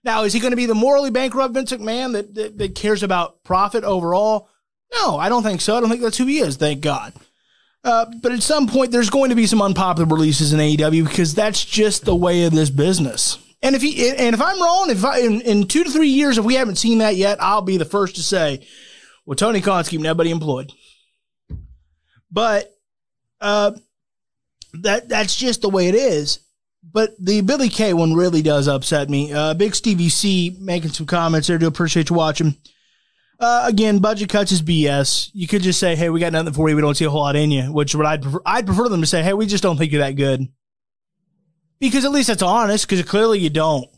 Now, 0.03 0.25
is 0.25 0.33
he 0.33 0.41
going 0.41 0.53
to 0.53 0.57
be 0.57 0.65
the 0.65 0.75
morally 0.75 1.11
bankrupt 1.11 1.53
Vince 1.53 1.71
McMahon 1.71 2.15
that, 2.15 2.35
that, 2.35 2.59
that 2.59 2.75
cares 2.75 3.03
about 3.03 3.45
profit 3.45 3.85
overall? 3.85 4.49
No, 4.95 5.19
I 5.19 5.29
don't 5.29 5.43
think 5.43 5.61
so. 5.61 5.77
I 5.77 5.81
don't 5.81 5.91
think 5.91 6.01
that's 6.01 6.17
who 6.17 6.27
he 6.27 6.39
is. 6.39 6.57
Thank 6.57 6.81
God. 6.81 7.13
Uh, 7.85 8.07
but 8.23 8.33
at 8.33 8.43
some 8.43 8.67
point, 8.67 8.91
there's 8.91 9.11
going 9.11 9.29
to 9.29 9.37
be 9.37 9.47
some 9.47 9.61
unpopular 9.61 10.09
releases 10.09 10.55
in 10.55 10.61
AEW 10.61 11.07
because 11.07 11.35
that's 11.35 11.63
just 11.63 12.07
the 12.07 12.17
way 12.17 12.45
of 12.45 12.53
this 12.53 12.71
business. 12.71 13.39
And 13.61 13.77
if 13.77 13.83
he 13.83 14.09
and 14.09 14.35
if 14.35 14.41
I'm 14.41 14.61
wrong, 14.61 14.91
if 14.91 15.05
I, 15.05 15.19
in, 15.19 15.41
in 15.43 15.69
two 15.69 15.85
to 15.85 15.91
three 15.91 16.09
years, 16.09 16.39
if 16.39 16.45
we 16.45 16.55
haven't 16.55 16.77
seen 16.77 16.99
that 16.99 17.17
yet, 17.17 17.41
I'll 17.41 17.63
be 17.63 17.77
the 17.77 17.85
first 17.85 18.17
to 18.17 18.23
say, 18.23 18.67
"Well, 19.25 19.37
Tony 19.37 19.61
Khan's 19.61 19.89
keeping 19.89 20.07
everybody 20.07 20.31
employed." 20.31 20.73
But 22.31 22.73
uh, 23.41 23.73
that 24.73 25.09
that's 25.09 25.37
just 25.37 25.63
the 25.63 25.69
way 25.69 25.89
it 25.89 25.95
is. 25.95 26.41
But 26.83 27.11
the 27.19 27.43
Billie 27.43 27.69
Kay 27.69 27.93
one 27.93 28.15
really 28.15 28.43
does 28.43 28.67
upset 28.67 29.09
me. 29.09 29.33
Uh, 29.33 29.55
Big 29.55 29.75
Stevie 29.75 30.09
C 30.09 30.57
making 30.59 30.91
some 30.91 31.07
comments 31.07 31.47
there. 31.47 31.59
Do 31.59 31.67
appreciate 31.67 32.11
you 32.11 32.17
watching. 32.17 32.57
Uh, 33.39 33.65
again, 33.67 33.99
budget 33.99 34.29
cuts 34.29 34.53
is 34.53 34.63
BS. 34.63 35.31
You 35.33 35.47
could 35.47 35.63
just 35.63 35.79
say, 35.79 35.95
"Hey, 35.95 36.11
we 36.11 36.21
got 36.21 36.33
nothing 36.33 36.53
for 36.53 36.69
you. 36.69 36.77
We 36.77 36.83
don't 36.83 36.97
see 36.97 37.05
a 37.05 37.11
whole 37.11 37.21
lot 37.21 37.37
in 37.37 37.51
you." 37.51 37.73
Which 37.73 37.95
would 37.95 38.07
I'd 38.07 38.23
prefer, 38.23 38.41
I'd 38.45 38.67
prefer 38.67 38.89
them 38.89 39.01
to 39.01 39.07
say, 39.07 39.23
"Hey, 39.23 39.33
we 39.33 39.47
just 39.47 39.63
don't 39.63 39.77
think 39.77 39.93
you're 39.93 40.03
that 40.03 40.17
good." 40.17 40.49
Because 41.79 42.05
at 42.05 42.13
least 42.13 42.29
that's 42.29 42.43
honest. 42.43 42.89
Because 42.89 43.05
clearly 43.05 43.39
you 43.39 43.51
don't. 43.51 43.89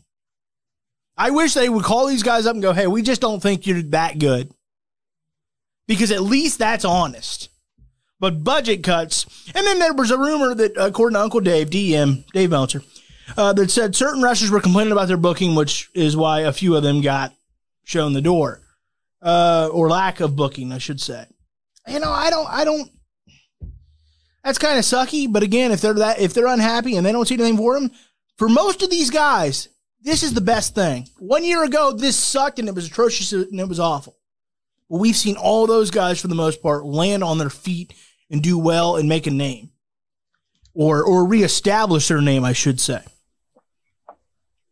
I 1.17 1.31
wish 1.31 1.53
they 1.53 1.69
would 1.69 1.85
call 1.85 2.07
these 2.07 2.23
guys 2.23 2.45
up 2.45 2.53
and 2.53 2.61
go, 2.61 2.73
"Hey, 2.73 2.87
we 2.87 3.01
just 3.01 3.21
don't 3.21 3.41
think 3.41 3.65
you're 3.65 3.81
that 3.83 4.19
good." 4.19 4.51
Because 5.87 6.11
at 6.11 6.21
least 6.21 6.59
that's 6.59 6.85
honest 6.85 7.49
but 8.19 8.43
budget 8.43 8.83
cuts. 8.83 9.25
And 9.53 9.65
then 9.65 9.79
there 9.79 9.93
was 9.93 10.11
a 10.11 10.17
rumor 10.17 10.53
that, 10.55 10.73
according 10.77 11.15
to 11.15 11.21
Uncle 11.21 11.39
Dave, 11.41 11.69
DM, 11.69 12.25
Dave 12.31 12.49
Meltzer, 12.49 12.81
uh, 13.37 13.53
that 13.53 13.71
said 13.71 13.95
certain 13.95 14.21
wrestlers 14.21 14.51
were 14.51 14.61
complaining 14.61 14.91
about 14.91 15.07
their 15.07 15.17
booking, 15.17 15.55
which 15.55 15.89
is 15.93 16.15
why 16.15 16.41
a 16.41 16.53
few 16.53 16.75
of 16.75 16.83
them 16.83 17.01
got 17.01 17.33
shown 17.83 18.13
the 18.13 18.21
door, 18.21 18.61
uh, 19.21 19.69
or 19.71 19.89
lack 19.89 20.19
of 20.19 20.35
booking, 20.35 20.71
I 20.71 20.77
should 20.77 21.01
say. 21.01 21.25
You 21.87 21.99
know, 21.99 22.11
I 22.11 22.29
don't, 22.29 22.47
I 22.49 22.63
don't. 22.63 22.89
That's 24.43 24.57
kind 24.57 24.77
of 24.77 24.85
sucky, 24.85 25.31
but 25.31 25.43
again, 25.43 25.71
if 25.71 25.81
they're 25.81 25.93
that, 25.95 26.19
if 26.19 26.33
they're 26.33 26.47
unhappy 26.47 26.95
and 26.95 27.05
they 27.05 27.11
don't 27.11 27.27
see 27.27 27.33
anything 27.33 27.57
for 27.57 27.73
them, 27.73 27.91
for 28.37 28.47
most 28.47 28.83
of 28.83 28.89
these 28.89 29.09
guys, 29.09 29.69
this 30.01 30.21
is 30.21 30.33
the 30.33 30.41
best 30.41 30.75
thing. 30.75 31.07
One 31.17 31.43
year 31.43 31.63
ago, 31.63 31.91
this 31.91 32.15
sucked 32.15 32.59
and 32.59 32.67
it 32.67 32.75
was 32.75 32.87
atrocious 32.87 33.33
and 33.33 33.59
it 33.59 33.67
was 33.67 33.79
awful. 33.79 34.17
But 34.89 34.99
we've 34.99 35.15
seen 35.15 35.35
all 35.35 35.65
those 35.65 35.89
guys, 35.89 36.21
for 36.21 36.27
the 36.27 36.35
most 36.35 36.61
part, 36.61 36.85
land 36.85 37.23
on 37.23 37.39
their 37.39 37.49
feet 37.49 37.93
and 38.29 38.41
do 38.41 38.57
well 38.57 38.95
and 38.95 39.07
make 39.09 39.27
a 39.27 39.31
name 39.31 39.71
or 40.73 41.03
or 41.03 41.25
reestablish 41.25 42.07
their 42.07 42.21
name, 42.21 42.43
I 42.43 42.53
should 42.53 42.79
say. 42.79 43.01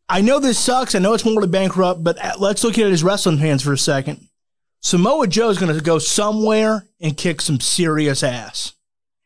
I 0.10 0.22
know 0.22 0.40
this 0.40 0.60
sucks. 0.60 0.94
I 0.94 1.00
know 1.00 1.14
it's 1.14 1.26
morally 1.26 1.48
bankrupt, 1.48 2.04
but 2.04 2.18
let's 2.40 2.64
look 2.64 2.78
at 2.78 2.92
as 2.92 3.04
wrestling 3.04 3.40
fans 3.40 3.64
for 3.64 3.74
a 3.74 3.78
second. 3.78 4.28
Samoa 4.82 5.28
Joe 5.28 5.50
is 5.50 5.58
going 5.58 5.76
to 5.76 5.82
go 5.82 5.98
somewhere 5.98 6.88
and 7.00 7.18
kick 7.18 7.42
some 7.42 7.60
serious 7.60 8.22
ass. 8.22 8.74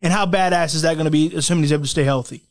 And 0.01 0.13
how 0.13 0.27
badass 0.27 0.75
is 0.75 0.83
that 0.83 0.93
going 0.93 1.05
to 1.05 1.11
be, 1.11 1.35
assuming 1.35 1.63
he's 1.63 1.73
able 1.73 1.83
to 1.83 1.89
stay 1.89 2.03
healthy? 2.03 2.43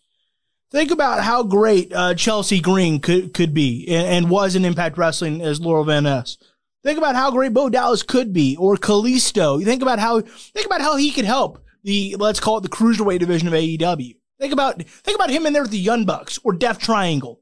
Think 0.73 0.91
about 0.91 1.23
how 1.23 1.45
great 1.45 1.93
uh, 1.95 2.15
Chelsea 2.15 2.61
Green 2.61 2.99
could, 2.99 3.33
could 3.33 3.55
be 3.55 3.87
and, 3.89 4.07
and, 4.09 4.31
was 4.31 4.57
in 4.57 4.65
Impact 4.65 4.99
Wrestling 4.99 5.41
as 5.41 5.61
Laurel 5.61 5.85
Van 5.85 6.03
Ness. 6.03 6.37
Think 6.83 6.99
about 6.99 7.15
how 7.15 7.31
great 7.31 7.55
Bo 7.55 7.71
Dallas 7.71 8.03
could 8.03 8.33
be, 8.33 8.57
or 8.57 8.77
Kalisto. 8.77 9.65
Think 9.65 9.83
about 9.83 10.01
how 10.01 10.21
think 10.21 10.67
about 10.67 10.81
how 10.81 10.97
he 10.97 11.13
could 11.13 11.25
help 11.25 11.65
the 11.87 12.17
let's 12.19 12.41
call 12.41 12.59
it 12.59 12.63
the 12.63 12.69
cruiserweight 12.69 13.21
division 13.21 13.49
of 13.49 13.55
AEW. 13.55 14.17
Think 14.39 14.53
about 14.53 14.83
think 14.83 15.15
about 15.15 15.31
him 15.31 15.47
in 15.47 15.53
there 15.53 15.63
with 15.63 15.71
the 15.71 15.79
Young 15.79 16.05
Bucks 16.05 16.39
or 16.43 16.53
Death 16.53 16.81
Triangle. 16.81 17.41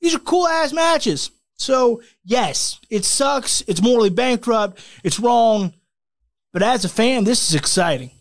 These 0.00 0.14
are 0.14 0.20
cool 0.20 0.46
ass 0.48 0.72
matches. 0.72 1.32
So 1.56 2.00
yes, 2.24 2.78
it 2.88 3.04
sucks. 3.04 3.62
It's 3.66 3.82
morally 3.82 4.08
bankrupt. 4.08 4.80
It's 5.04 5.20
wrong. 5.20 5.74
But 6.52 6.62
as 6.62 6.84
a 6.84 6.88
fan, 6.88 7.24
this 7.24 7.48
is 7.48 7.56
exciting. 7.56 8.12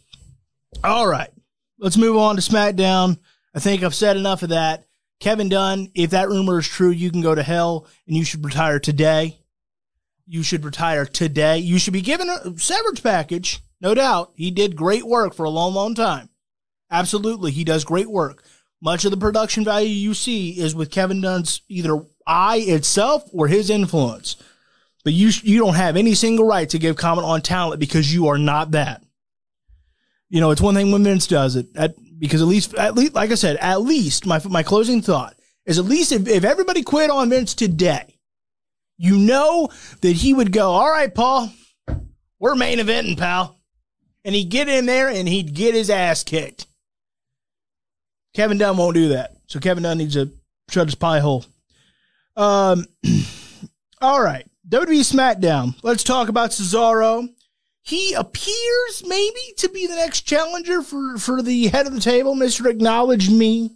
All 0.84 1.08
right, 1.08 1.30
let's 1.78 1.98
move 1.98 2.18
on 2.18 2.38
to 2.38 2.42
SmackDown. 2.42 3.20
I 3.54 3.60
think 3.60 3.84
I've 3.84 3.96
said 3.96 4.18
enough 4.18 4.42
of 4.42 4.50
that. 4.50 4.86
Kevin 5.20 5.50
Dunn, 5.50 5.92
if 5.94 6.10
that 6.10 6.30
rumor 6.30 6.58
is 6.58 6.68
true, 6.68 6.90
you 6.90 7.12
can 7.12 7.22
go 7.22 7.36
to 7.36 7.44
hell 7.44 7.86
and 8.08 8.18
you 8.18 8.26
should 8.26 8.44
retire 8.44 8.80
today. 8.80 9.38
You 10.26 10.42
should 10.42 10.66
retire 10.66 11.06
today. 11.06 11.60
You 11.60 11.78
should 11.78 11.94
be 11.94 12.02
given 12.02 12.30
a 12.30 12.58
severance 12.58 13.02
package 13.02 13.62
no 13.82 13.96
doubt. 13.96 14.32
He 14.36 14.52
did 14.52 14.76
great 14.76 15.04
work 15.04 15.34
for 15.34 15.44
a 15.44 15.50
long, 15.50 15.74
long 15.74 15.96
time. 15.96 16.30
Absolutely. 16.92 17.52
He 17.52 17.64
does 17.64 17.84
great 17.84 18.10
work. 18.10 18.44
Much 18.82 19.06
of 19.06 19.12
the 19.12 19.18
production 19.18 19.64
value 19.64 19.90
you 19.90 20.14
see 20.14 20.60
is 20.60 20.76
with 20.76 20.92
Kevin 20.92 21.22
Dunn's 21.22 21.62
either 21.68 22.00
eye 22.28 22.64
itself 22.68 23.24
or 23.34 23.48
his 23.48 23.70
influence. 23.70 24.36
But 25.04 25.14
you 25.14 25.32
you 25.42 25.58
don't 25.58 25.76
have 25.76 25.98
any 25.98 26.14
single 26.14 26.46
right 26.46 26.70
to 26.70 26.78
give 26.78 26.96
comment 26.96 27.26
on 27.26 27.42
talent 27.42 27.80
because 27.80 28.14
you 28.14 28.28
are 28.28 28.38
not 28.38 28.72
that. 28.72 29.04
You 30.30 30.40
know, 30.40 30.52
it's 30.52 30.62
one 30.62 30.76
thing 30.76 30.92
when 30.92 31.04
Vince 31.04 31.28
does 31.28 31.56
it, 31.56 31.68
at, 31.76 31.96
because 32.20 32.42
at 32.42 32.48
least, 32.48 32.76
at 32.76 32.96
least, 32.96 33.16
like 33.16 33.32
I 33.32 33.36
said, 33.36 33.58
at 33.58 33.82
least 33.82 34.28
my 34.28 34.40
my 34.48 34.62
closing 34.62 35.02
thought 35.02 35.36
is 35.66 35.80
at 35.80 35.86
least 35.86 36.12
if, 36.12 36.28
if 36.28 36.44
everybody 36.44 36.84
quit 36.84 37.10
on 37.10 37.30
Vince 37.32 37.56
today, 37.56 38.20
you 38.98 39.18
know 39.18 39.70
that 40.02 40.14
he 40.14 40.34
would 40.34 40.52
go, 40.52 40.70
all 40.72 40.90
right, 40.90 41.14
Paul, 41.14 41.52
we're 42.40 42.56
main 42.56 42.78
eventing, 42.78 43.18
pal 43.18 43.61
and 44.24 44.36
he'd 44.36 44.50
get 44.50 44.70
in 44.70 44.86
there 44.86 45.10
and 45.10 45.28
he'd 45.28 45.54
get 45.54 45.74
his 45.74 45.90
ass 45.90 46.24
kicked. 46.24 46.68
Kevin 48.34 48.58
Dunn 48.58 48.78
won't 48.78 48.96
do 48.96 49.10
that. 49.10 49.36
So 49.48 49.60
Kevin 49.60 49.84
Dunn 49.84 49.98
needs 49.98 50.14
to 50.14 50.32
shut 50.70 50.88
his 50.88 50.96
pie 50.96 51.20
hole. 51.20 51.46
Um, 52.36 52.86
all 54.02 54.22
right. 54.22 54.46
WWE 54.70 55.02
SmackDown. 55.02 55.76
Let's 55.84 56.04
talk 56.04 56.30
about 56.30 56.52
Cesaro. 56.52 57.28
He 57.82 58.14
appears 58.14 59.04
maybe 59.06 59.40
to 59.58 59.70
be 59.70 59.88
the 59.88 59.96
next 59.96 60.22
challenger 60.22 60.82
for, 60.82 61.18
for 61.18 61.42
the 61.42 61.68
head 61.68 61.88
of 61.88 61.94
the 61.94 62.00
table, 62.00 62.36
Mr. 62.36 62.70
Acknowledge 62.70 63.30
Me. 63.30 63.72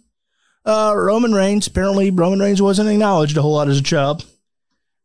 Uh, 0.64 0.94
Roman 0.96 1.32
Reigns. 1.32 1.66
Apparently, 1.66 2.10
Roman 2.10 2.40
Reigns 2.40 2.62
wasn't 2.62 2.88
acknowledged 2.88 3.36
a 3.36 3.42
whole 3.42 3.54
lot 3.54 3.68
as 3.68 3.78
a 3.78 3.82
child. 3.82 4.24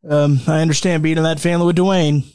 Um, 0.08 0.40
I 0.48 0.62
understand 0.62 1.04
being 1.04 1.18
in 1.18 1.24
that 1.24 1.40
family 1.40 1.68
with 1.68 1.78
Dwayne. 1.78 2.26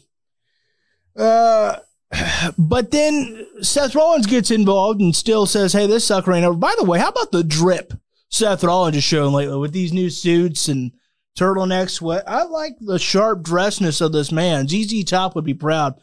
Uh, 1.16 1.76
but 2.58 2.90
then 2.90 3.46
Seth 3.62 3.94
Rollins 3.94 4.26
gets 4.26 4.50
involved 4.50 5.00
and 5.00 5.14
still 5.14 5.46
says, 5.46 5.72
"Hey, 5.72 5.86
this 5.86 6.04
sucker 6.04 6.32
ain't 6.32 6.44
over." 6.44 6.58
By 6.58 6.74
the 6.78 6.84
way, 6.84 6.98
how 6.98 7.08
about 7.08 7.32
the 7.32 7.44
drip 7.44 7.92
Seth 8.28 8.64
Rollins 8.64 8.96
is 8.96 9.04
showing 9.04 9.32
lately 9.32 9.58
with 9.58 9.72
these 9.72 9.92
new 9.92 10.10
suits 10.10 10.68
and 10.68 10.92
turtlenecks? 11.38 12.00
What 12.00 12.28
I 12.28 12.44
like 12.44 12.76
the 12.80 12.98
sharp 12.98 13.42
dressness 13.42 14.00
of 14.00 14.12
this 14.12 14.30
man. 14.30 14.68
ZZ 14.68 15.04
Top 15.04 15.34
would 15.34 15.44
be 15.44 15.54
proud. 15.54 15.94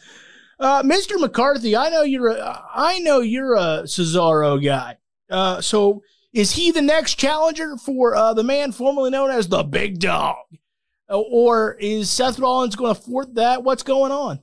Uh, 0.59 0.83
Mr. 0.83 1.19
McCarthy, 1.19 1.75
I 1.75 1.89
know 1.89 2.03
you're 2.03 2.29
a, 2.29 2.63
I 2.73 2.99
know 2.99 3.19
you're 3.19 3.55
a 3.55 3.83
Cesaro 3.83 4.63
guy. 4.63 4.97
Uh, 5.29 5.61
so 5.61 6.03
is 6.31 6.53
he 6.53 6.71
the 6.71 6.81
next 6.81 7.15
challenger 7.15 7.75
for 7.77 8.15
uh, 8.15 8.33
the 8.33 8.43
man 8.43 8.71
formerly 8.71 9.09
known 9.09 9.29
as 9.29 9.47
the 9.47 9.63
Big 9.63 9.99
Dog, 9.99 10.37
or 11.09 11.73
is 11.79 12.09
Seth 12.09 12.39
Rollins 12.39 12.75
going 12.75 12.93
to 12.93 13.01
thwart 13.01 13.35
that? 13.35 13.63
What's 13.63 13.83
going 13.83 14.11
on? 14.11 14.39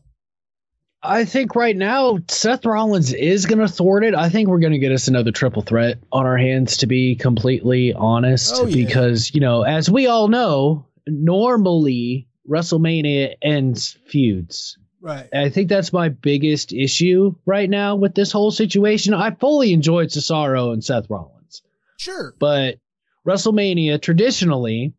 I 1.02 1.24
think 1.24 1.54
right 1.54 1.76
now 1.76 2.18
Seth 2.28 2.66
Rollins 2.66 3.12
is 3.14 3.46
going 3.46 3.60
to 3.60 3.68
thwart 3.68 4.04
it. 4.04 4.14
I 4.14 4.28
think 4.28 4.48
we're 4.48 4.58
going 4.58 4.74
to 4.74 4.78
get 4.78 4.92
us 4.92 5.08
another 5.08 5.32
triple 5.32 5.62
threat 5.62 5.98
on 6.12 6.26
our 6.26 6.36
hands, 6.36 6.78
to 6.78 6.86
be 6.86 7.16
completely 7.16 7.94
honest. 7.94 8.54
Oh, 8.56 8.66
yeah. 8.66 8.84
Because, 8.84 9.34
you 9.34 9.40
know, 9.40 9.62
as 9.62 9.90
we 9.90 10.06
all 10.08 10.28
know, 10.28 10.86
normally 11.06 12.28
WrestleMania 12.48 13.34
ends 13.40 13.96
feuds. 14.06 14.76
Right. 15.00 15.28
I 15.32 15.48
think 15.48 15.70
that's 15.70 15.94
my 15.94 16.10
biggest 16.10 16.74
issue 16.74 17.34
right 17.46 17.70
now 17.70 17.96
with 17.96 18.14
this 18.14 18.32
whole 18.32 18.50
situation. 18.50 19.14
I 19.14 19.30
fully 19.30 19.72
enjoyed 19.72 20.08
Cesaro 20.08 20.74
and 20.74 20.84
Seth 20.84 21.08
Rollins. 21.08 21.62
Sure. 21.96 22.34
But 22.38 22.78
WrestleMania 23.26 24.02
traditionally 24.02 24.92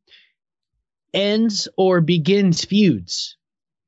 ends 1.13 1.67
or 1.77 2.01
begins 2.01 2.65
feuds 2.65 3.37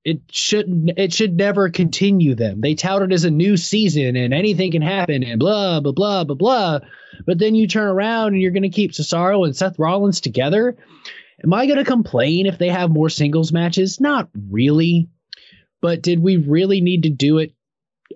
it 0.05 0.21
shouldn't 0.31 0.91
it 0.97 1.13
should 1.13 1.37
never 1.37 1.69
continue 1.69 2.35
them. 2.35 2.61
They 2.61 2.75
tout 2.75 3.01
it 3.03 3.13
as 3.13 3.23
a 3.23 3.31
new 3.31 3.55
season 3.55 4.15
and 4.15 4.33
anything 4.33 4.71
can 4.71 4.81
happen 4.81 5.23
and 5.23 5.39
blah 5.39 5.79
blah 5.79 5.93
blah 5.93 6.23
blah 6.25 6.35
blah. 6.35 6.79
But 7.25 7.39
then 7.39 7.55
you 7.55 7.67
turn 7.67 7.87
around 7.87 8.33
and 8.33 8.41
you're 8.41 8.51
gonna 8.51 8.69
keep 8.69 8.91
Cesaro 8.91 9.45
and 9.45 9.55
Seth 9.55 9.79
Rollins 9.79 10.19
together. 10.19 10.75
Am 11.43 11.53
I 11.53 11.67
gonna 11.67 11.85
complain 11.85 12.47
if 12.47 12.57
they 12.57 12.69
have 12.69 12.89
more 12.91 13.09
singles 13.09 13.53
matches? 13.53 14.01
Not 14.01 14.29
really. 14.49 15.09
But 15.81 16.01
did 16.01 16.19
we 16.19 16.37
really 16.37 16.81
need 16.81 17.03
to 17.03 17.09
do 17.09 17.39
it 17.39 17.53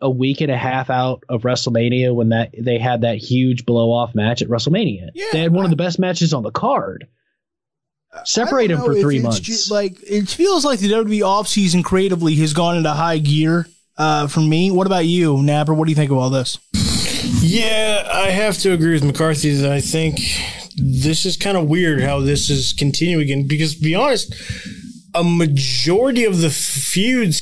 a 0.02 0.10
week 0.10 0.42
and 0.42 0.52
a 0.52 0.58
half 0.58 0.90
out 0.90 1.24
of 1.28 1.42
WrestleMania 1.42 2.14
when 2.14 2.30
that 2.30 2.54
they 2.58 2.80
had 2.80 3.02
that 3.02 3.18
huge 3.18 3.66
blow 3.66 3.92
off 3.92 4.14
match 4.14 4.42
at 4.42 4.50
WrestleMania? 4.50 5.10
Yeah, 5.14 5.26
they 5.32 5.40
had 5.40 5.54
one 5.54 5.64
I, 5.64 5.66
of 5.66 5.70
the 5.70 5.78
best 5.78 6.00
matches 6.00 6.34
on 6.34 6.44
the 6.44 6.52
card. 6.52 7.08
Separate 8.26 8.72
him 8.72 8.80
for 8.80 8.96
three 8.96 9.20
months. 9.20 9.40
Just, 9.40 9.72
like 9.72 9.98
it 10.04 10.28
feels 10.28 10.66
like 10.66 10.80
the 10.80 10.90
WWE 10.90 11.22
offseason 11.22 11.84
creatively 11.84 12.36
has 12.36 12.54
gone 12.54 12.78
into 12.78 12.92
high 12.92 13.20
gear. 13.20 13.68
Uh, 13.98 14.28
for 14.28 14.42
me, 14.42 14.72
what 14.72 14.88
about 14.88 15.06
you, 15.06 15.42
Napper? 15.42 15.74
What 15.74 15.86
do 15.86 15.92
you 15.92 15.96
think 15.96 16.12
of 16.12 16.18
all 16.18 16.30
this? 16.30 16.60
Yeah, 17.42 18.08
I 18.12 18.30
have 18.30 18.58
to 18.60 18.72
agree 18.74 18.94
with 18.94 19.04
McCarthy 19.04 19.54
that 19.56 19.72
I 19.72 19.82
think 19.82 20.20
this 20.76 21.26
is 21.26 21.38
kind 21.38 21.58
of 21.58 21.68
weird 21.68 22.02
how 22.02 22.22
this 22.22 22.50
is 22.50 22.74
continuing. 22.74 23.32
And 23.32 23.48
because 23.48 23.76
to 23.76 23.82
be 23.82 23.96
honest, 23.96 24.34
a 25.14 25.24
majority 25.24 26.26
of 26.26 26.40
the 26.42 26.50
feuds, 26.50 27.42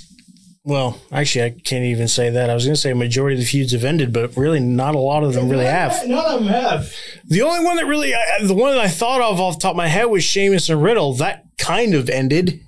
well, 0.66 1.00
actually, 1.12 1.46
I 1.46 1.50
can't 1.52 1.86
even 1.86 2.08
say 2.08 2.30
that. 2.32 2.50
I 2.50 2.54
was 2.56 2.66
going 2.66 2.74
to 2.76 2.82
say 2.82 2.92
a 2.92 2.96
majority 2.96 3.36
of 3.36 3.40
the 3.40 3.46
feuds 3.46 3.72
have 3.72 3.84
ended, 3.84 4.12
but 4.12 4.36
really 4.36 4.60
not 4.60 4.96
a 4.96 5.00
lot 5.00 5.24
of 5.24 5.34
them 5.34 5.48
really 5.48 5.66
have. 5.66 6.06
None 6.08 6.26
of 6.26 6.40
them 6.40 6.48
have. 6.48 6.92
The 7.28 7.44
only 7.44 7.64
one 7.64 7.76
that 7.78 7.86
really, 7.86 8.14
I- 8.16 8.40
the 8.44 8.54
one 8.56 8.72
that 8.74 8.82
I 8.82 8.88
thought 8.88 9.22
of 9.22 9.40
off 9.40 9.56
the 9.56 9.62
top 9.62 9.72
of 9.72 9.78
my 9.78 9.88
head 9.88 10.06
was 10.06 10.24
Sheamus 10.24 10.68
and 10.70 10.82
Riddle. 10.82 11.14
That 11.14 11.46
kind 11.60 11.94
of 11.94 12.10
ended. 12.10 12.60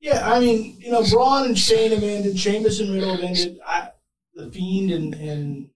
Yeah, 0.00 0.28
I 0.30 0.40
mean, 0.40 0.76
you 0.80 0.90
know, 0.90 1.02
Braun 1.10 1.46
and 1.46 1.58
Shane 1.58 1.92
have 1.92 2.02
ended. 2.02 2.38
Sheamus 2.38 2.80
and 2.80 2.92
Riddle 2.92 3.14
have 3.16 3.24
ended. 3.24 3.58
I, 3.66 3.88
the 4.34 4.50
Fiend 4.50 4.90
and 4.90 5.14
and 5.14 5.68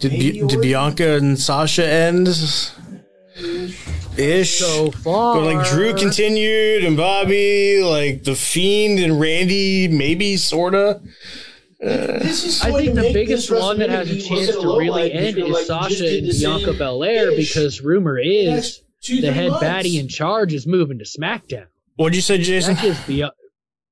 Did, 0.00 0.10
Bi- 0.12 0.46
did 0.46 0.60
Bianca 0.60 1.16
and 1.16 1.38
Sasha 1.40 1.86
end? 1.86 2.28
Ish. 4.16 4.58
So 4.58 4.90
far, 4.90 5.36
But 5.40 5.54
like 5.54 5.66
Drew 5.68 5.94
continued 5.94 6.84
and 6.84 6.96
Bobby, 6.96 7.82
like 7.82 8.22
the 8.24 8.34
Fiend 8.34 8.98
and 9.00 9.20
Randy, 9.20 9.88
maybe 9.88 10.36
sorta. 10.36 11.00
this 11.80 12.44
is 12.44 12.62
I 12.62 12.70
think 12.72 12.94
the 12.94 13.12
biggest 13.12 13.50
one 13.50 13.78
that 13.78 13.90
has 13.90 14.10
a 14.10 14.20
chance 14.20 14.48
to 14.52 14.58
really 14.60 14.88
light 14.90 15.12
end 15.12 15.38
is 15.38 15.48
like, 15.48 15.64
Sasha 15.66 16.18
and 16.18 16.28
Bianca 16.28 16.72
Belair 16.74 17.30
ish 17.32 17.48
because 17.52 17.80
rumor 17.82 18.18
is 18.18 18.80
two, 19.02 19.20
the 19.20 19.32
head 19.32 19.50
months. 19.50 19.64
baddie 19.64 19.98
in 20.00 20.08
charge 20.08 20.54
is 20.54 20.66
moving 20.66 20.98
to 21.00 21.04
SmackDown. 21.04 21.66
What'd 21.96 22.14
you 22.14 22.22
say, 22.22 22.38
Jason? 22.38 22.74
That 22.74 22.82
gives 22.82 23.00
Bia- 23.06 23.32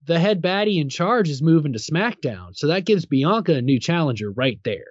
the 0.04 0.18
head 0.18 0.40
baddie 0.42 0.80
in 0.80 0.88
charge 0.88 1.28
is 1.28 1.42
moving 1.42 1.72
to 1.74 1.78
SmackDown, 1.78 2.56
so 2.56 2.68
that 2.68 2.84
gives 2.84 3.06
Bianca 3.06 3.54
a 3.54 3.62
new 3.62 3.78
challenger 3.78 4.30
right 4.30 4.58
there. 4.64 4.86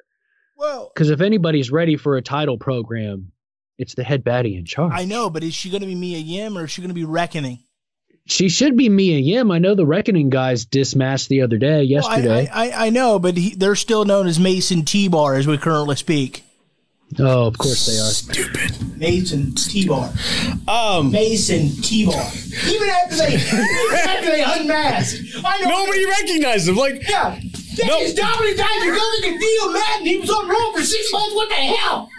Well, 0.58 0.92
Because 0.94 1.10
if 1.10 1.22
anybody's 1.22 1.72
ready 1.72 1.98
for 1.98 2.18
a 2.18 2.22
title 2.22 2.58
program, 2.58 3.31
it's 3.82 3.96
the 3.96 4.04
head 4.04 4.24
baddie 4.24 4.58
in 4.58 4.66
charge. 4.66 4.94
I 4.96 5.06
know, 5.06 5.30
but 5.30 5.44
is 5.44 5.54
she 5.54 5.70
going 5.70 5.82
to 5.82 5.88
be 5.88 5.96
Mia 5.96 6.18
Yim 6.20 6.58
or 6.58 6.66
is 6.66 6.72
she 6.72 6.82
going 6.82 6.90
to 6.90 6.96
be 6.96 7.04
Reckoning? 7.06 7.60
She 8.28 8.50
should 8.50 8.78
be 8.78 8.88
Mia 8.88 9.18
Yim. 9.18 9.52
I 9.52 9.58
know 9.58 9.74
the 9.76 9.86
Reckoning 9.86 10.30
guys 10.30 10.64
dismatched 10.66 11.28
the 11.30 11.42
other 11.42 11.58
day, 11.58 11.88
Well, 11.92 12.06
I, 12.08 12.16
yesterday. 12.18 12.50
I, 12.54 12.70
I, 12.70 12.86
I 12.86 12.90
know, 12.92 13.18
but 13.20 13.36
he, 13.36 13.56
they're 13.56 13.76
still 13.76 14.06
known 14.06 14.28
as 14.28 14.40
Mace 14.40 14.70
and 14.72 14.88
T-Bar 14.88 15.36
as 15.36 15.48
we 15.48 15.58
currently 15.58 15.96
speak. 15.96 16.44
oh, 17.20 17.48
of 17.48 17.58
course 17.58 17.88
they 17.88 17.98
are. 17.98 18.12
Stupid. 18.12 18.98
Mace 18.98 19.34
and 19.34 19.58
T-Bar. 19.58 20.14
Um, 20.68 21.12
Mace 21.12 21.50
and 21.50 21.84
T-Bar. 21.84 22.32
Even 22.70 22.90
after 22.90 23.16
they, 23.18 23.34
even 23.36 23.98
after 23.98 24.26
they 24.32 24.44
unmasked, 24.44 25.20
I 25.44 25.62
know. 25.64 25.70
nobody 25.70 26.06
recognized 26.06 26.70
him. 26.70 26.76
Like, 26.76 27.02
Yeah. 27.10 27.40
That 27.78 27.88
Nope. 27.88 28.02
is 28.02 28.14
Dominik 28.16 28.58
Dijakovic 28.58 29.30
and 29.32 29.40
Dio 29.40 29.72
Madden. 29.72 30.06
He 30.06 30.18
was 30.18 30.30
on 30.30 30.48
Raw 30.48 30.72
for 30.74 30.84
six 30.84 31.10
months. 31.14 31.34
What 31.34 31.48
the 31.48 31.56
hell? 31.56 32.10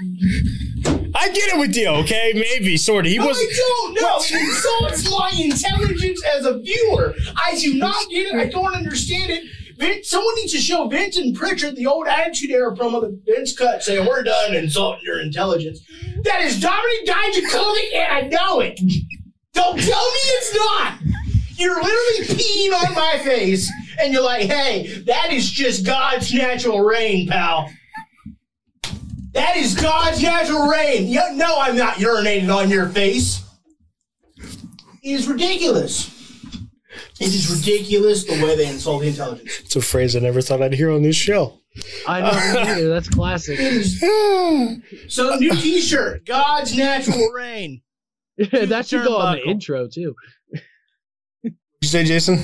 I 1.14 1.28
get 1.30 1.54
it 1.54 1.58
with 1.58 1.72
Dio, 1.72 1.94
okay? 1.96 2.32
Maybe, 2.34 2.76
sorta. 2.76 3.08
He 3.08 3.18
No, 3.18 3.26
was. 3.26 3.36
I 3.38 3.54
don't 3.56 3.94
know. 3.94 4.16
It 4.18 4.32
insults 4.32 5.10
my 5.10 5.30
intelligence 5.38 6.22
as 6.36 6.46
a 6.46 6.58
viewer. 6.58 7.14
I 7.36 7.58
do 7.58 7.74
not 7.74 8.08
get 8.10 8.28
it. 8.28 8.34
I 8.34 8.46
don't 8.46 8.74
understand 8.74 9.30
it. 9.30 9.44
Vince, 9.76 10.08
someone 10.10 10.34
needs 10.36 10.52
to 10.52 10.58
show 10.58 10.86
Vince 10.86 11.16
and 11.16 11.34
Pritchard 11.34 11.76
the 11.76 11.86
old 11.86 12.06
Attitude 12.06 12.50
Era 12.50 12.74
promo 12.76 13.00
that 13.00 13.20
Vince 13.26 13.56
cut 13.56 13.82
saying, 13.82 14.06
We're 14.06 14.22
done 14.22 14.54
insulting 14.54 15.04
your 15.04 15.20
intelligence. 15.20 15.80
That 16.22 16.42
is 16.42 16.60
Dominik 16.62 17.04
Dijakovic, 17.06 17.94
and 17.94 18.12
I 18.12 18.20
know 18.28 18.60
it. 18.60 18.78
Don't 19.54 19.78
tell 19.78 20.10
me 20.10 20.20
it's 20.24 20.54
not. 20.54 20.98
You're 21.56 21.82
literally 21.82 22.26
peeing 22.36 22.88
on 22.88 22.94
my 22.94 23.20
face, 23.24 23.70
and 24.00 24.12
you're 24.12 24.22
like, 24.22 24.46
Hey, 24.48 24.86
that 25.06 25.32
is 25.32 25.50
just 25.50 25.84
God's 25.84 26.32
natural 26.32 26.80
rain, 26.80 27.28
pal. 27.28 27.68
That 29.32 29.56
is 29.56 29.74
God's 29.74 30.22
natural 30.22 30.68
rain. 30.68 31.06
You, 31.08 31.20
no, 31.34 31.58
I'm 31.58 31.76
not 31.76 31.94
urinating 31.94 32.54
on 32.54 32.70
your 32.70 32.88
face. 32.88 33.42
It 34.38 35.10
is 35.10 35.26
ridiculous. 35.26 36.10
It 37.20 37.28
is 37.28 37.50
ridiculous 37.50 38.24
the 38.24 38.42
way 38.44 38.56
they 38.56 38.66
insult 38.66 39.02
the 39.02 39.08
intelligence. 39.08 39.60
It's 39.60 39.76
a 39.76 39.80
phrase 39.80 40.14
I 40.16 40.20
never 40.20 40.40
thought 40.42 40.60
I'd 40.62 40.74
hear 40.74 40.90
on 40.90 41.02
this 41.02 41.16
show. 41.16 41.60
I 42.06 42.20
know 42.20 42.32
me 42.32 42.64
neither. 42.64 42.88
That's 42.94 43.08
classic. 43.08 43.58
It 43.58 43.72
is- 43.72 44.00
so, 45.14 45.36
new 45.36 45.54
T-shirt, 45.54 46.26
God's 46.26 46.76
natural 46.76 47.30
rain. 47.30 47.80
that 48.52 48.86
should 48.86 49.04
go 49.04 49.16
on 49.16 49.36
the 49.36 49.48
intro 49.48 49.88
too. 49.88 50.14
You 51.42 51.88
say, 51.88 52.04
Jason? 52.04 52.38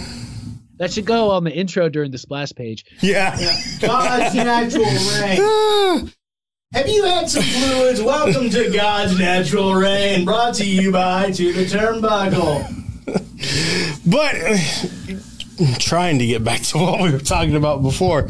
That 0.78 0.92
should 0.92 1.06
go 1.06 1.30
on 1.30 1.44
the 1.44 1.50
intro 1.52 1.88
during 1.88 2.10
the 2.12 2.18
splash 2.18 2.52
page. 2.52 2.84
Yeah. 3.00 3.36
God's 3.80 4.34
natural 4.34 4.84
rain. 5.20 6.12
Have 6.74 6.86
you 6.86 7.02
had 7.04 7.30
some 7.30 7.42
fluids? 7.42 8.02
Welcome 8.02 8.50
to 8.50 8.70
God's 8.70 9.18
natural 9.18 9.74
rain, 9.74 10.26
brought 10.26 10.52
to 10.56 10.66
you 10.66 10.92
by 10.92 11.30
To 11.30 11.52
the 11.54 11.64
Turnbuckle. 11.64 12.74
But 14.06 14.34
trying 15.80 16.18
to 16.18 16.26
get 16.26 16.44
back 16.44 16.60
to 16.64 16.76
what 16.78 17.00
we 17.00 17.10
were 17.10 17.20
talking 17.20 17.56
about 17.56 17.80
before, 17.82 18.28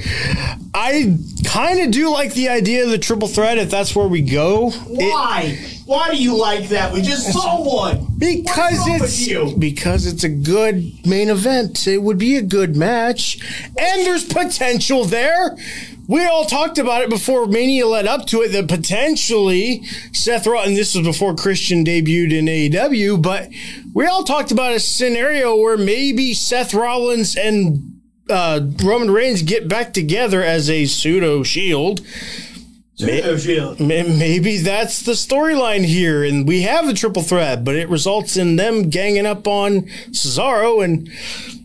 I 0.72 1.18
kind 1.44 1.80
of 1.80 1.90
do 1.90 2.10
like 2.12 2.32
the 2.34 2.48
idea 2.50 2.84
of 2.84 2.90
the 2.90 2.98
triple 2.98 3.26
threat 3.26 3.58
if 3.58 3.70
that's 3.72 3.96
where 3.96 4.06
we 4.06 4.20
go. 4.22 4.70
It- 4.86 5.77
Why? 5.88 6.10
Do 6.10 6.22
you 6.22 6.36
like 6.36 6.68
that? 6.68 6.92
We 6.92 7.00
just 7.00 7.32
saw 7.32 7.62
one. 7.64 8.06
because 8.18 8.44
What's 8.44 8.78
wrong 8.88 8.92
with 9.00 9.02
it's 9.04 9.26
you? 9.26 9.54
because 9.58 10.06
it's 10.06 10.22
a 10.22 10.28
good 10.28 10.92
main 11.06 11.30
event. 11.30 11.86
It 11.86 12.02
would 12.02 12.18
be 12.18 12.36
a 12.36 12.42
good 12.42 12.76
match, 12.76 13.38
and 13.66 14.06
there's 14.06 14.24
potential 14.24 15.06
there. 15.06 15.56
We 16.06 16.26
all 16.26 16.44
talked 16.44 16.76
about 16.76 17.00
it 17.02 17.08
before 17.08 17.46
Mania 17.46 17.86
led 17.86 18.06
up 18.06 18.26
to 18.26 18.42
it 18.42 18.48
that 18.52 18.68
potentially 18.68 19.82
Seth 20.12 20.46
Rollins. 20.46 20.76
This 20.76 20.94
was 20.94 21.06
before 21.06 21.34
Christian 21.34 21.86
debuted 21.86 22.32
in 22.32 22.44
AEW, 22.46 23.22
but 23.22 23.48
we 23.94 24.04
all 24.04 24.24
talked 24.24 24.52
about 24.52 24.74
a 24.74 24.80
scenario 24.80 25.56
where 25.56 25.78
maybe 25.78 26.34
Seth 26.34 26.74
Rollins 26.74 27.34
and 27.34 28.00
uh, 28.28 28.60
Roman 28.84 29.10
Reigns 29.10 29.40
get 29.42 29.68
back 29.68 29.94
together 29.94 30.42
as 30.42 30.68
a 30.68 30.84
pseudo 30.84 31.42
Shield. 31.42 32.02
Pseudo. 32.98 33.76
May- 33.78 34.02
Maybe 34.02 34.58
that's 34.58 35.02
the 35.02 35.12
storyline 35.12 35.84
here, 35.84 36.24
and 36.24 36.46
we 36.48 36.62
have 36.62 36.86
the 36.86 36.94
triple 36.94 37.22
threat, 37.22 37.64
but 37.64 37.76
it 37.76 37.88
results 37.88 38.36
in 38.36 38.56
them 38.56 38.90
ganging 38.90 39.26
up 39.26 39.46
on 39.46 39.82
Cesaro, 40.10 40.82
and 40.84 41.08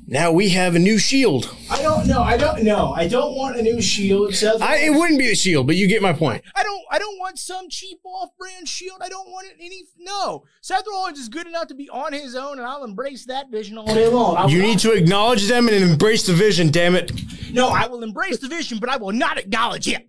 now 0.05 0.31
we 0.31 0.49
have 0.49 0.75
a 0.75 0.79
new 0.79 0.99
Shield. 0.99 1.53
I 1.71 1.81
don't 1.81 2.05
know. 2.07 2.21
I 2.21 2.37
don't 2.37 2.63
know. 2.63 2.93
I 2.93 3.07
don't 3.07 3.35
want 3.35 3.57
a 3.57 3.63
new 3.63 3.81
shield. 3.81 4.35
Seth 4.35 4.61
I, 4.61 4.77
it 4.77 4.89
wouldn't 4.91 5.17
be 5.17 5.31
a 5.31 5.35
Shield, 5.35 5.65
but 5.65 5.75
you 5.75 5.87
get 5.87 6.01
my 6.03 6.13
point. 6.13 6.43
I 6.55 6.61
don't. 6.61 6.81
I 6.91 6.99
don't 6.99 7.17
want 7.17 7.39
some 7.39 7.67
cheap 7.69 7.97
off-brand 8.05 8.67
shield. 8.67 8.99
I 9.01 9.09
don't 9.09 9.29
want 9.29 9.47
it 9.47 9.55
any. 9.59 9.81
No, 9.97 10.43
Seth 10.61 10.83
Rollins 10.87 11.17
is 11.17 11.29
good 11.29 11.47
enough 11.47 11.67
to 11.69 11.73
be 11.75 11.89
on 11.89 12.13
his 12.13 12.35
own, 12.35 12.59
and 12.59 12.67
I'll 12.67 12.83
embrace 12.83 13.25
that 13.25 13.49
vision 13.49 13.77
all 13.79 13.87
day 13.87 14.07
long. 14.07 14.37
I 14.37 14.45
You 14.47 14.61
need 14.61 14.77
to 14.79 14.91
acknowledge 14.91 15.47
them 15.47 15.67
and 15.67 15.77
embrace 15.77 16.27
the 16.27 16.33
vision. 16.33 16.69
Damn 16.69 16.93
it! 16.95 17.11
No, 17.51 17.69
I 17.69 17.87
will 17.87 18.03
embrace 18.03 18.37
the 18.37 18.47
vision, 18.49 18.77
but 18.77 18.89
I 18.89 18.97
will 18.97 19.13
not 19.13 19.39
acknowledge 19.39 19.87
it. 19.87 20.05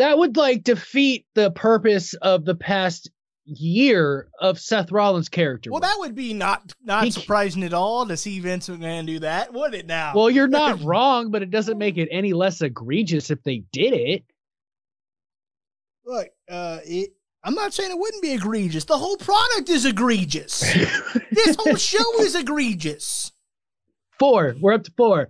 That 0.00 0.16
would 0.16 0.34
like 0.38 0.64
defeat 0.64 1.26
the 1.34 1.50
purpose 1.50 2.14
of 2.14 2.46
the 2.46 2.54
past 2.54 3.10
year 3.44 4.28
of 4.40 4.58
Seth 4.58 4.90
Rollins' 4.90 5.28
character. 5.28 5.70
Well, 5.70 5.82
work. 5.82 5.90
that 5.90 5.98
would 5.98 6.14
be 6.14 6.32
not 6.32 6.72
not 6.82 7.04
He- 7.04 7.10
surprising 7.10 7.62
at 7.64 7.74
all 7.74 8.06
to 8.06 8.16
see 8.16 8.40
Vince 8.40 8.70
McMahon 8.70 9.04
do 9.04 9.18
that, 9.18 9.52
would 9.52 9.74
it? 9.74 9.86
Now, 9.86 10.14
well, 10.14 10.30
you're 10.30 10.48
not 10.48 10.80
wrong, 10.84 11.30
but 11.30 11.42
it 11.42 11.50
doesn't 11.50 11.76
make 11.76 11.98
it 11.98 12.08
any 12.10 12.32
less 12.32 12.62
egregious 12.62 13.30
if 13.30 13.42
they 13.42 13.62
did 13.72 13.92
it. 13.92 14.24
look, 16.06 16.28
uh, 16.48 16.78
it. 16.84 17.10
I'm 17.44 17.54
not 17.54 17.74
saying 17.74 17.90
it 17.90 17.98
wouldn't 17.98 18.22
be 18.22 18.32
egregious. 18.32 18.84
The 18.84 18.96
whole 18.96 19.18
product 19.18 19.68
is 19.68 19.84
egregious. 19.84 20.60
this 21.30 21.56
whole 21.58 21.76
show 21.76 22.20
is 22.22 22.34
egregious. 22.34 23.32
Four. 24.18 24.54
We're 24.58 24.72
up 24.72 24.84
to 24.84 24.92
four. 24.96 25.28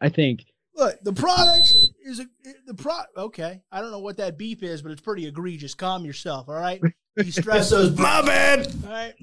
I 0.00 0.08
think. 0.08 0.40
Look, 0.74 0.98
the 1.02 1.12
product 1.12 1.76
is 2.04 2.20
a, 2.20 2.26
the 2.66 2.74
pro. 2.74 3.00
Okay, 3.16 3.62
I 3.70 3.80
don't 3.80 3.90
know 3.90 3.98
what 3.98 4.16
that 4.18 4.38
beep 4.38 4.62
is, 4.62 4.82
but 4.82 4.92
it's 4.92 5.00
pretty 5.00 5.26
egregious. 5.26 5.74
Calm 5.74 6.04
yourself, 6.04 6.48
all 6.48 6.54
right? 6.54 6.80
You 7.16 7.24
stress 7.32 7.70
those. 7.70 7.96
My 7.98 8.22
bad. 8.22 8.72
All 8.84 8.90
right. 8.90 9.14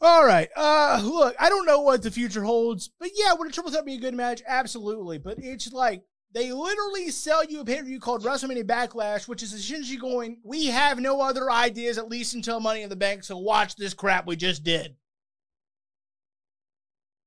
All 0.00 0.24
right. 0.24 0.48
Uh, 0.56 1.00
look, 1.04 1.34
I 1.40 1.48
don't 1.48 1.66
know 1.66 1.80
what 1.80 2.02
the 2.02 2.10
future 2.10 2.44
holds, 2.44 2.90
but 3.00 3.10
yeah, 3.14 3.32
would 3.32 3.48
a 3.48 3.50
triple 3.50 3.72
threat 3.72 3.84
be 3.84 3.94
a 3.94 4.00
good 4.00 4.14
match? 4.14 4.42
Absolutely. 4.46 5.18
But 5.18 5.38
it's 5.38 5.72
like 5.72 6.04
they 6.32 6.52
literally 6.52 7.10
sell 7.10 7.44
you 7.44 7.60
a 7.60 7.64
pay 7.64 7.78
per 7.78 7.84
view 7.84 7.98
called 7.98 8.22
WrestleMania 8.22 8.64
Backlash, 8.64 9.26
which 9.26 9.42
is 9.42 9.52
essentially 9.52 9.96
going, 9.96 10.38
we 10.44 10.66
have 10.66 11.00
no 11.00 11.20
other 11.20 11.50
ideas, 11.50 11.98
at 11.98 12.08
least 12.08 12.34
until 12.34 12.60
Money 12.60 12.82
in 12.82 12.90
the 12.90 12.96
Bank, 12.96 13.24
so 13.24 13.38
watch 13.38 13.74
this 13.76 13.94
crap 13.94 14.26
we 14.26 14.36
just 14.36 14.62
did. 14.62 14.94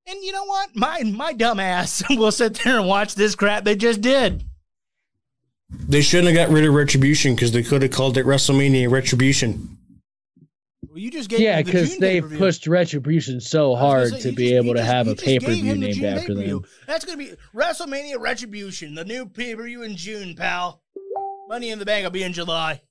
And 0.08 0.24
you 0.24 0.32
know 0.32 0.46
what? 0.46 0.76
My 0.76 1.04
my 1.04 1.34
dumb 1.34 1.60
ass 1.60 2.04
will 2.10 2.32
sit 2.32 2.56
there 2.64 2.80
and 2.80 2.88
watch 2.88 3.16
this 3.16 3.36
crap 3.36 3.64
they 3.64 3.76
just 3.76 4.02
did. 4.02 4.44
They 5.70 6.02
shouldn't 6.02 6.36
have 6.36 6.48
got 6.50 6.54
rid 6.54 6.66
of 6.66 6.74
Retribution 6.74 7.34
because 7.34 7.54
they 7.54 7.64
could 7.64 7.82
have 7.82 7.92
called 7.92 8.18
it 8.18 8.26
WrestleMania 8.26 8.92
Retribution. 8.92 9.78
Well, 10.90 10.98
you 10.98 11.10
just 11.10 11.30
gave 11.30 11.40
Yeah, 11.40 11.60
him 11.60 11.66
the 11.66 11.72
because 11.72 11.98
they've 11.98 12.24
pay-per-view. 12.24 12.38
pushed 12.38 12.68
Retribution 12.68 13.40
so 13.40 13.68
I 13.68 13.70
was 13.70 13.80
gonna 13.80 13.90
hard 13.90 14.10
say, 14.10 14.20
to 14.30 14.36
be 14.36 14.44
just- 14.50 14.54
able 14.56 14.74
to 14.74 14.80
just- 14.82 14.92
have 14.92 15.08
a 15.08 15.16
pay 15.16 15.40
per 15.40 15.54
view 15.54 15.64
him 15.64 15.80
the 15.80 15.86
named 15.88 15.96
June 15.96 16.06
after 16.06 16.28
pay-per-view. 16.28 16.60
them. 16.60 16.70
That's 16.88 17.06
going 17.06 17.18
to 17.20 17.26
be 17.26 17.36
WrestleMania 17.58 18.20
Retribution, 18.20 18.96
the 18.96 19.06
new 19.06 19.26
pay 19.28 19.56
per 19.56 19.64
view 19.64 19.84
in 19.84 19.96
June, 19.96 20.36
pal. 20.36 20.82
Money 21.48 21.70
in 21.70 21.80
the 21.80 21.86
Bank 21.86 22.04
will 22.04 22.12
be 22.12 22.24
in 22.24 22.34
July. 22.34 22.82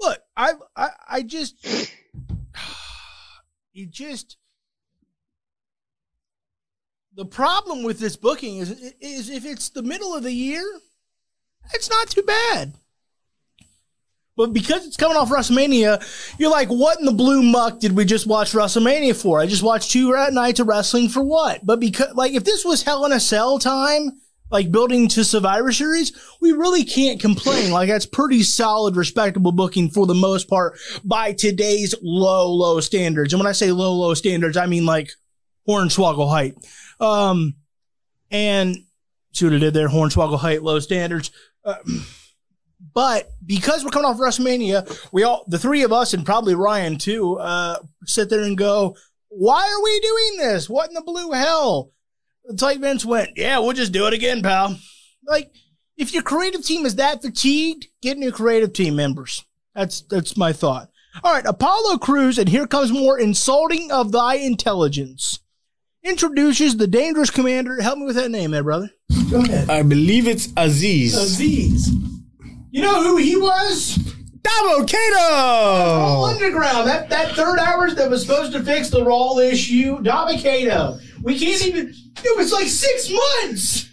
Look, 0.00 0.20
I, 0.36 0.52
I, 0.76 0.88
I 1.08 1.22
just, 1.22 1.56
you 3.72 3.86
just. 3.86 4.36
The 7.18 7.24
problem 7.24 7.82
with 7.82 7.98
this 7.98 8.14
booking 8.14 8.58
is, 8.58 8.70
is 9.00 9.28
if 9.28 9.44
it's 9.44 9.70
the 9.70 9.82
middle 9.82 10.14
of 10.14 10.22
the 10.22 10.30
year, 10.30 10.62
it's 11.74 11.90
not 11.90 12.08
too 12.08 12.22
bad. 12.22 12.74
But 14.36 14.52
because 14.52 14.86
it's 14.86 14.96
coming 14.96 15.16
off 15.16 15.28
WrestleMania, 15.28 16.00
you're 16.38 16.52
like, 16.52 16.68
what 16.68 17.00
in 17.00 17.06
the 17.06 17.10
blue 17.10 17.42
muck 17.42 17.80
did 17.80 17.96
we 17.96 18.04
just 18.04 18.28
watch 18.28 18.52
WrestleMania 18.52 19.20
for? 19.20 19.40
I 19.40 19.46
just 19.46 19.64
watched 19.64 19.90
two 19.90 20.12
nights 20.30 20.60
of 20.60 20.68
wrestling 20.68 21.08
for 21.08 21.20
what? 21.20 21.66
But 21.66 21.80
because, 21.80 22.14
like, 22.14 22.34
if 22.34 22.44
this 22.44 22.64
was 22.64 22.84
Hell 22.84 23.04
in 23.04 23.10
a 23.10 23.18
Cell 23.18 23.58
time, 23.58 24.20
like 24.52 24.70
building 24.70 25.08
to 25.08 25.24
Survivor 25.24 25.72
Series, 25.72 26.12
we 26.40 26.52
really 26.52 26.84
can't 26.84 27.20
complain. 27.20 27.72
Like, 27.72 27.88
that's 27.88 28.06
pretty 28.06 28.44
solid, 28.44 28.94
respectable 28.94 29.50
booking 29.50 29.90
for 29.90 30.06
the 30.06 30.14
most 30.14 30.48
part 30.48 30.78
by 31.02 31.32
today's 31.32 31.96
low, 32.00 32.48
low 32.48 32.78
standards. 32.78 33.32
And 33.32 33.40
when 33.40 33.48
I 33.48 33.52
say 33.52 33.72
low, 33.72 33.92
low 33.92 34.14
standards, 34.14 34.56
I 34.56 34.66
mean 34.66 34.86
like 34.86 35.10
Hornswoggle 35.68 36.30
height. 36.30 36.54
Um, 37.00 37.54
and 38.30 38.76
see 39.32 39.46
what 39.46 39.54
I 39.54 39.58
did 39.58 39.74
there? 39.74 39.88
Hornswoggle 39.88 40.38
height, 40.38 40.62
low 40.62 40.78
standards. 40.80 41.30
Uh, 41.64 41.76
but 42.94 43.30
because 43.44 43.84
we're 43.84 43.90
coming 43.90 44.06
off 44.06 44.18
WrestleMania, 44.18 45.08
we 45.12 45.22
all, 45.22 45.44
the 45.48 45.58
three 45.58 45.82
of 45.82 45.92
us, 45.92 46.14
and 46.14 46.26
probably 46.26 46.54
Ryan 46.54 46.98
too, 46.98 47.38
uh, 47.38 47.78
sit 48.04 48.30
there 48.30 48.42
and 48.42 48.56
go, 48.56 48.96
why 49.28 49.62
are 49.62 49.82
we 49.82 50.00
doing 50.00 50.36
this? 50.38 50.68
What 50.68 50.88
in 50.88 50.94
the 50.94 51.02
blue 51.02 51.32
hell? 51.32 51.92
It's 52.44 52.62
like 52.62 52.80
Vince 52.80 53.04
went, 53.04 53.30
yeah, 53.36 53.58
we'll 53.58 53.72
just 53.72 53.92
do 53.92 54.06
it 54.06 54.14
again, 54.14 54.42
pal. 54.42 54.78
Like, 55.26 55.50
if 55.96 56.14
your 56.14 56.22
creative 56.22 56.64
team 56.64 56.86
is 56.86 56.94
that 56.96 57.22
fatigued, 57.22 57.88
get 58.00 58.16
new 58.16 58.32
creative 58.32 58.72
team 58.72 58.96
members. 58.96 59.44
That's 59.74 60.00
that's 60.02 60.36
my 60.36 60.52
thought. 60.52 60.88
All 61.22 61.32
right, 61.32 61.44
Apollo 61.44 61.98
Crews, 61.98 62.38
and 62.38 62.48
here 62.48 62.66
comes 62.66 62.92
more 62.92 63.18
insulting 63.18 63.90
of 63.90 64.12
thy 64.12 64.36
intelligence. 64.36 65.40
Introduces 66.08 66.76
the 66.76 66.86
dangerous 66.86 67.30
commander. 67.30 67.80
Help 67.80 67.98
me 67.98 68.06
with 68.06 68.16
that 68.16 68.30
name, 68.30 68.50
there, 68.50 68.62
brother. 68.62 68.90
Go 69.30 69.40
ahead. 69.40 69.68
I 69.68 69.82
believe 69.82 70.26
it's 70.26 70.48
Aziz. 70.56 71.14
Aziz. 71.14 71.90
You 72.70 72.82
know 72.82 73.02
who 73.02 73.16
he 73.16 73.36
was? 73.36 73.98
Dabba-Kato! 74.40 76.24
Underground. 76.24 76.88
That 76.88 77.10
that 77.10 77.34
third 77.34 77.58
hours 77.58 77.94
that 77.96 78.08
was 78.08 78.22
supposed 78.22 78.52
to 78.52 78.62
fix 78.62 78.88
the 78.88 79.04
Raw 79.04 79.38
issue. 79.38 79.98
Dabba-Kato. 79.98 80.98
We 81.22 81.38
can't 81.38 81.66
even. 81.66 81.94
It 82.24 82.36
was 82.36 82.52
like 82.52 82.68
six 82.68 83.10
months. 83.10 83.90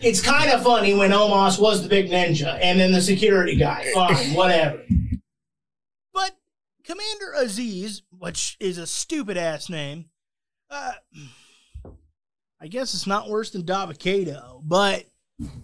It's 0.00 0.22
kind 0.22 0.50
of 0.50 0.62
funny 0.62 0.94
when 0.94 1.10
Omos 1.10 1.58
was 1.60 1.82
the 1.82 1.88
big 1.88 2.08
ninja 2.08 2.58
and 2.62 2.78
then 2.78 2.92
the 2.92 3.02
security 3.02 3.56
guy. 3.56 3.90
Fine, 3.92 4.32
whatever. 4.34 4.80
But 6.14 6.36
Commander 6.84 7.32
Aziz, 7.36 8.02
which 8.16 8.56
is 8.60 8.78
a 8.78 8.86
stupid 8.86 9.36
ass 9.36 9.68
name, 9.68 10.06
uh, 10.70 10.92
I 12.60 12.66
guess 12.68 12.94
it's 12.94 13.06
not 13.06 13.28
worse 13.28 13.50
than 13.50 13.62
Dabba-Kato, 13.62 14.62
but 14.64 15.04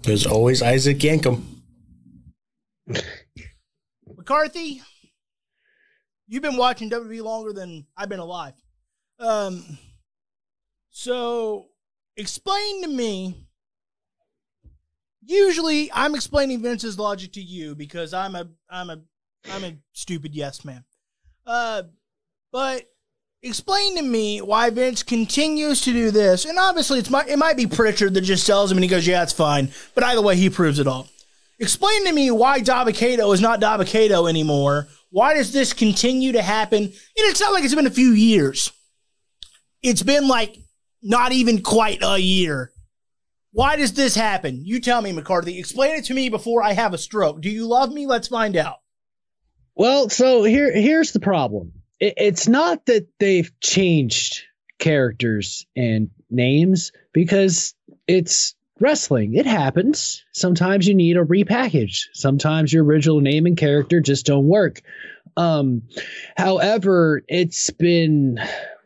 There's 0.02 0.26
always 0.26 0.62
Isaac 0.62 0.98
Yankem. 0.98 1.42
McCarthy, 4.16 4.82
you've 6.28 6.42
been 6.42 6.56
watching 6.56 6.88
WWE 6.90 7.22
longer 7.22 7.52
than 7.52 7.86
I've 7.96 8.08
been 8.08 8.20
alive. 8.20 8.54
Um, 9.18 9.78
so 10.90 11.66
explain 12.16 12.82
to 12.82 12.88
me. 12.88 13.46
Usually, 15.26 15.90
I'm 15.92 16.14
explaining 16.14 16.62
Vince's 16.62 16.98
logic 16.98 17.32
to 17.32 17.40
you 17.40 17.74
because 17.74 18.12
I'm 18.12 18.34
a 18.34 18.46
I'm 18.68 18.90
a 18.90 19.00
I'm 19.50 19.64
a 19.64 19.76
stupid 19.92 20.34
yes 20.34 20.64
man. 20.64 20.84
Uh, 21.46 21.84
but 22.52 22.84
explain 23.44 23.96
to 23.96 24.02
me 24.02 24.40
why 24.40 24.70
Vince 24.70 25.02
continues 25.02 25.82
to 25.82 25.92
do 25.92 26.10
this. 26.10 26.44
And 26.44 26.58
obviously, 26.58 26.98
it's 26.98 27.10
my 27.10 27.24
it 27.28 27.38
might 27.38 27.56
be 27.56 27.66
Pritchard 27.66 28.14
that 28.14 28.22
just 28.22 28.46
tells 28.46 28.70
him 28.70 28.78
and 28.78 28.84
he 28.84 28.88
goes, 28.88 29.06
"Yeah, 29.06 29.22
it's 29.22 29.32
fine." 29.32 29.70
But 29.94 30.04
either 30.04 30.22
way, 30.22 30.36
he 30.36 30.50
proves 30.50 30.78
it 30.78 30.88
all. 30.88 31.08
Explain 31.60 32.06
to 32.06 32.12
me 32.12 32.32
why 32.32 32.60
Dabba-Kato 32.60 33.30
is 33.30 33.40
not 33.40 33.60
Dabba-Kato 33.60 34.26
anymore. 34.26 34.88
Why 35.10 35.34
does 35.34 35.52
this 35.52 35.72
continue 35.72 36.32
to 36.32 36.42
happen? 36.42 36.82
And 36.82 36.92
it's 37.16 37.40
not 37.40 37.52
like 37.52 37.62
it's 37.62 37.74
been 37.74 37.86
a 37.86 37.90
few 37.90 38.10
years. 38.10 38.72
It's 39.80 40.02
been 40.02 40.26
like 40.26 40.58
not 41.00 41.30
even 41.30 41.62
quite 41.62 42.02
a 42.02 42.18
year. 42.18 42.72
Why 43.52 43.76
does 43.76 43.92
this 43.92 44.16
happen? 44.16 44.62
You 44.64 44.80
tell 44.80 45.00
me, 45.00 45.12
McCarthy. 45.12 45.60
Explain 45.60 45.94
it 45.94 46.06
to 46.06 46.14
me 46.14 46.28
before 46.28 46.60
I 46.60 46.72
have 46.72 46.92
a 46.92 46.98
stroke. 46.98 47.40
Do 47.40 47.48
you 47.48 47.68
love 47.68 47.92
me? 47.92 48.04
Let's 48.04 48.26
find 48.26 48.56
out. 48.56 48.78
Well, 49.76 50.08
so 50.08 50.42
here 50.42 50.72
here's 50.72 51.12
the 51.12 51.20
problem. 51.20 51.73
It, 52.00 52.14
it's 52.16 52.48
not 52.48 52.86
that 52.86 53.08
they've 53.18 53.50
changed 53.60 54.42
characters 54.78 55.66
and 55.76 56.10
names 56.30 56.92
because 57.12 57.74
it's 58.06 58.54
wrestling. 58.80 59.34
It 59.34 59.46
happens. 59.46 60.24
Sometimes 60.32 60.86
you 60.86 60.94
need 60.94 61.16
a 61.16 61.24
repackage. 61.24 62.06
Sometimes 62.12 62.72
your 62.72 62.84
original 62.84 63.20
name 63.20 63.46
and 63.46 63.56
character 63.56 64.00
just 64.00 64.26
don't 64.26 64.46
work. 64.46 64.82
Um, 65.36 65.82
however, 66.36 67.22
it's 67.28 67.70
been 67.70 68.38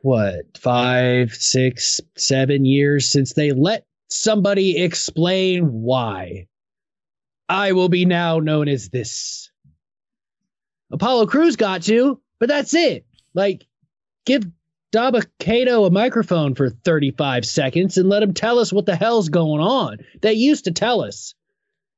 what 0.02 0.56
five, 0.58 1.34
six, 1.34 2.00
seven 2.16 2.64
years 2.64 3.10
since 3.10 3.32
they 3.32 3.52
let 3.52 3.86
somebody 4.08 4.78
explain 4.78 5.82
why. 5.82 6.46
I 7.48 7.72
will 7.72 7.88
be 7.88 8.04
now 8.04 8.40
known 8.40 8.68
as 8.68 8.90
this. 8.90 9.50
Apollo 10.90 11.26
Crews 11.26 11.56
got 11.56 11.88
you, 11.88 12.20
but 12.38 12.48
that's 12.48 12.74
it. 12.74 13.06
Like, 13.34 13.66
give 14.24 14.44
Dabba-Kato 14.92 15.84
a 15.84 15.90
microphone 15.90 16.54
for 16.54 16.70
35 16.70 17.44
seconds 17.44 17.98
and 17.98 18.08
let 18.08 18.22
him 18.22 18.34
tell 18.34 18.58
us 18.58 18.72
what 18.72 18.86
the 18.86 18.96
hell's 18.96 19.28
going 19.28 19.60
on. 19.60 19.98
They 20.20 20.32
used 20.32 20.64
to 20.64 20.72
tell 20.72 21.02
us. 21.02 21.34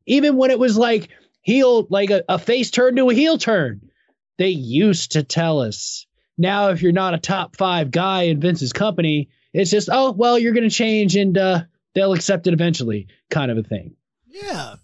Even 0.06 0.36
when 0.36 0.50
it 0.50 0.58
was 0.58 0.76
like 0.76 1.08
heel, 1.42 1.86
like 1.88 2.10
a, 2.10 2.24
a 2.28 2.38
face 2.38 2.70
turn 2.70 2.96
to 2.96 3.10
a 3.10 3.14
heel 3.14 3.38
turn, 3.38 3.90
they 4.38 4.48
used 4.48 5.12
to 5.12 5.22
tell 5.22 5.60
us. 5.60 6.06
Now, 6.36 6.70
if 6.70 6.82
you're 6.82 6.92
not 6.92 7.14
a 7.14 7.18
top 7.18 7.56
five 7.56 7.90
guy 7.90 8.22
in 8.22 8.40
Vince's 8.40 8.72
company, 8.72 9.28
it's 9.52 9.70
just, 9.70 9.88
oh, 9.92 10.12
well, 10.12 10.38
you're 10.38 10.54
going 10.54 10.68
to 10.68 10.74
change 10.74 11.14
and 11.14 11.36
uh, 11.36 11.62
they'll 11.94 12.14
accept 12.14 12.46
it 12.46 12.54
eventually, 12.54 13.08
kind 13.28 13.50
of 13.50 13.58
a 13.58 13.62
thing. 13.62 13.94
Yeah. 14.26 14.76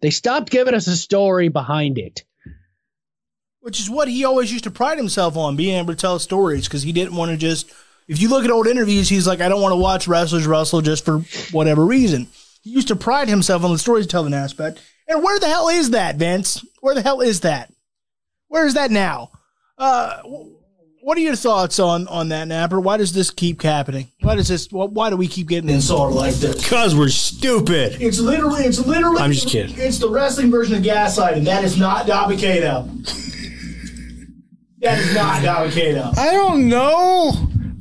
They 0.00 0.10
stopped 0.10 0.50
giving 0.50 0.74
us 0.74 0.86
a 0.86 0.96
story 0.96 1.48
behind 1.48 1.98
it. 1.98 2.24
Which 3.68 3.80
is 3.80 3.90
what 3.90 4.08
he 4.08 4.24
always 4.24 4.50
used 4.50 4.64
to 4.64 4.70
pride 4.70 4.96
himself 4.96 5.36
on, 5.36 5.54
being 5.54 5.76
able 5.76 5.92
to 5.92 6.00
tell 6.00 6.18
stories, 6.18 6.66
because 6.66 6.84
he 6.84 6.90
didn't 6.90 7.14
want 7.14 7.32
to 7.32 7.36
just. 7.36 7.70
If 8.06 8.18
you 8.18 8.30
look 8.30 8.42
at 8.42 8.50
old 8.50 8.66
interviews, 8.66 9.10
he's 9.10 9.26
like, 9.26 9.42
I 9.42 9.48
don't 9.50 9.60
want 9.60 9.72
to 9.72 9.76
watch 9.76 10.08
wrestlers 10.08 10.46
wrestle 10.46 10.80
just 10.80 11.04
for 11.04 11.18
whatever 11.52 11.84
reason. 11.84 12.28
He 12.62 12.70
used 12.70 12.88
to 12.88 12.96
pride 12.96 13.28
himself 13.28 13.64
on 13.64 13.72
the 13.72 13.78
storytelling 13.78 14.32
aspect. 14.32 14.80
And 15.06 15.22
where 15.22 15.38
the 15.38 15.48
hell 15.48 15.68
is 15.68 15.90
that, 15.90 16.16
Vince? 16.16 16.64
Where 16.80 16.94
the 16.94 17.02
hell 17.02 17.20
is 17.20 17.40
that? 17.40 17.70
Where 18.46 18.64
is 18.64 18.72
that 18.72 18.90
now? 18.90 19.32
Uh, 19.76 20.22
what 21.02 21.18
are 21.18 21.20
your 21.20 21.36
thoughts 21.36 21.78
on 21.78 22.08
on 22.08 22.30
that, 22.30 22.48
Napper? 22.48 22.80
Why 22.80 22.96
does 22.96 23.12
this 23.12 23.30
keep 23.30 23.60
happening? 23.60 24.10
Why 24.22 24.34
does 24.34 24.48
this? 24.48 24.72
Why 24.72 25.10
do 25.10 25.18
we 25.18 25.28
keep 25.28 25.46
getting 25.46 25.68
insulted 25.68 26.16
like 26.16 26.36
this? 26.36 26.62
Because 26.62 26.96
we're 26.96 27.10
stupid. 27.10 28.00
It's 28.00 28.18
literally, 28.18 28.64
it's 28.64 28.78
literally. 28.78 29.20
I'm 29.20 29.32
just 29.32 29.48
kidding. 29.48 29.76
It's 29.78 29.98
the 29.98 30.08
wrestling 30.08 30.50
version 30.50 30.74
of 30.74 30.82
gaslighting. 30.82 31.36
And 31.36 31.46
that 31.46 31.64
is 31.64 31.78
not 31.78 32.06
Dabba-Kato. 32.06 32.88
That 34.80 34.98
is 34.98 35.14
not 35.14 35.42
Dabba-Kato. 35.42 36.12
I 36.16 36.32
don't 36.32 36.68
know. 36.68 37.32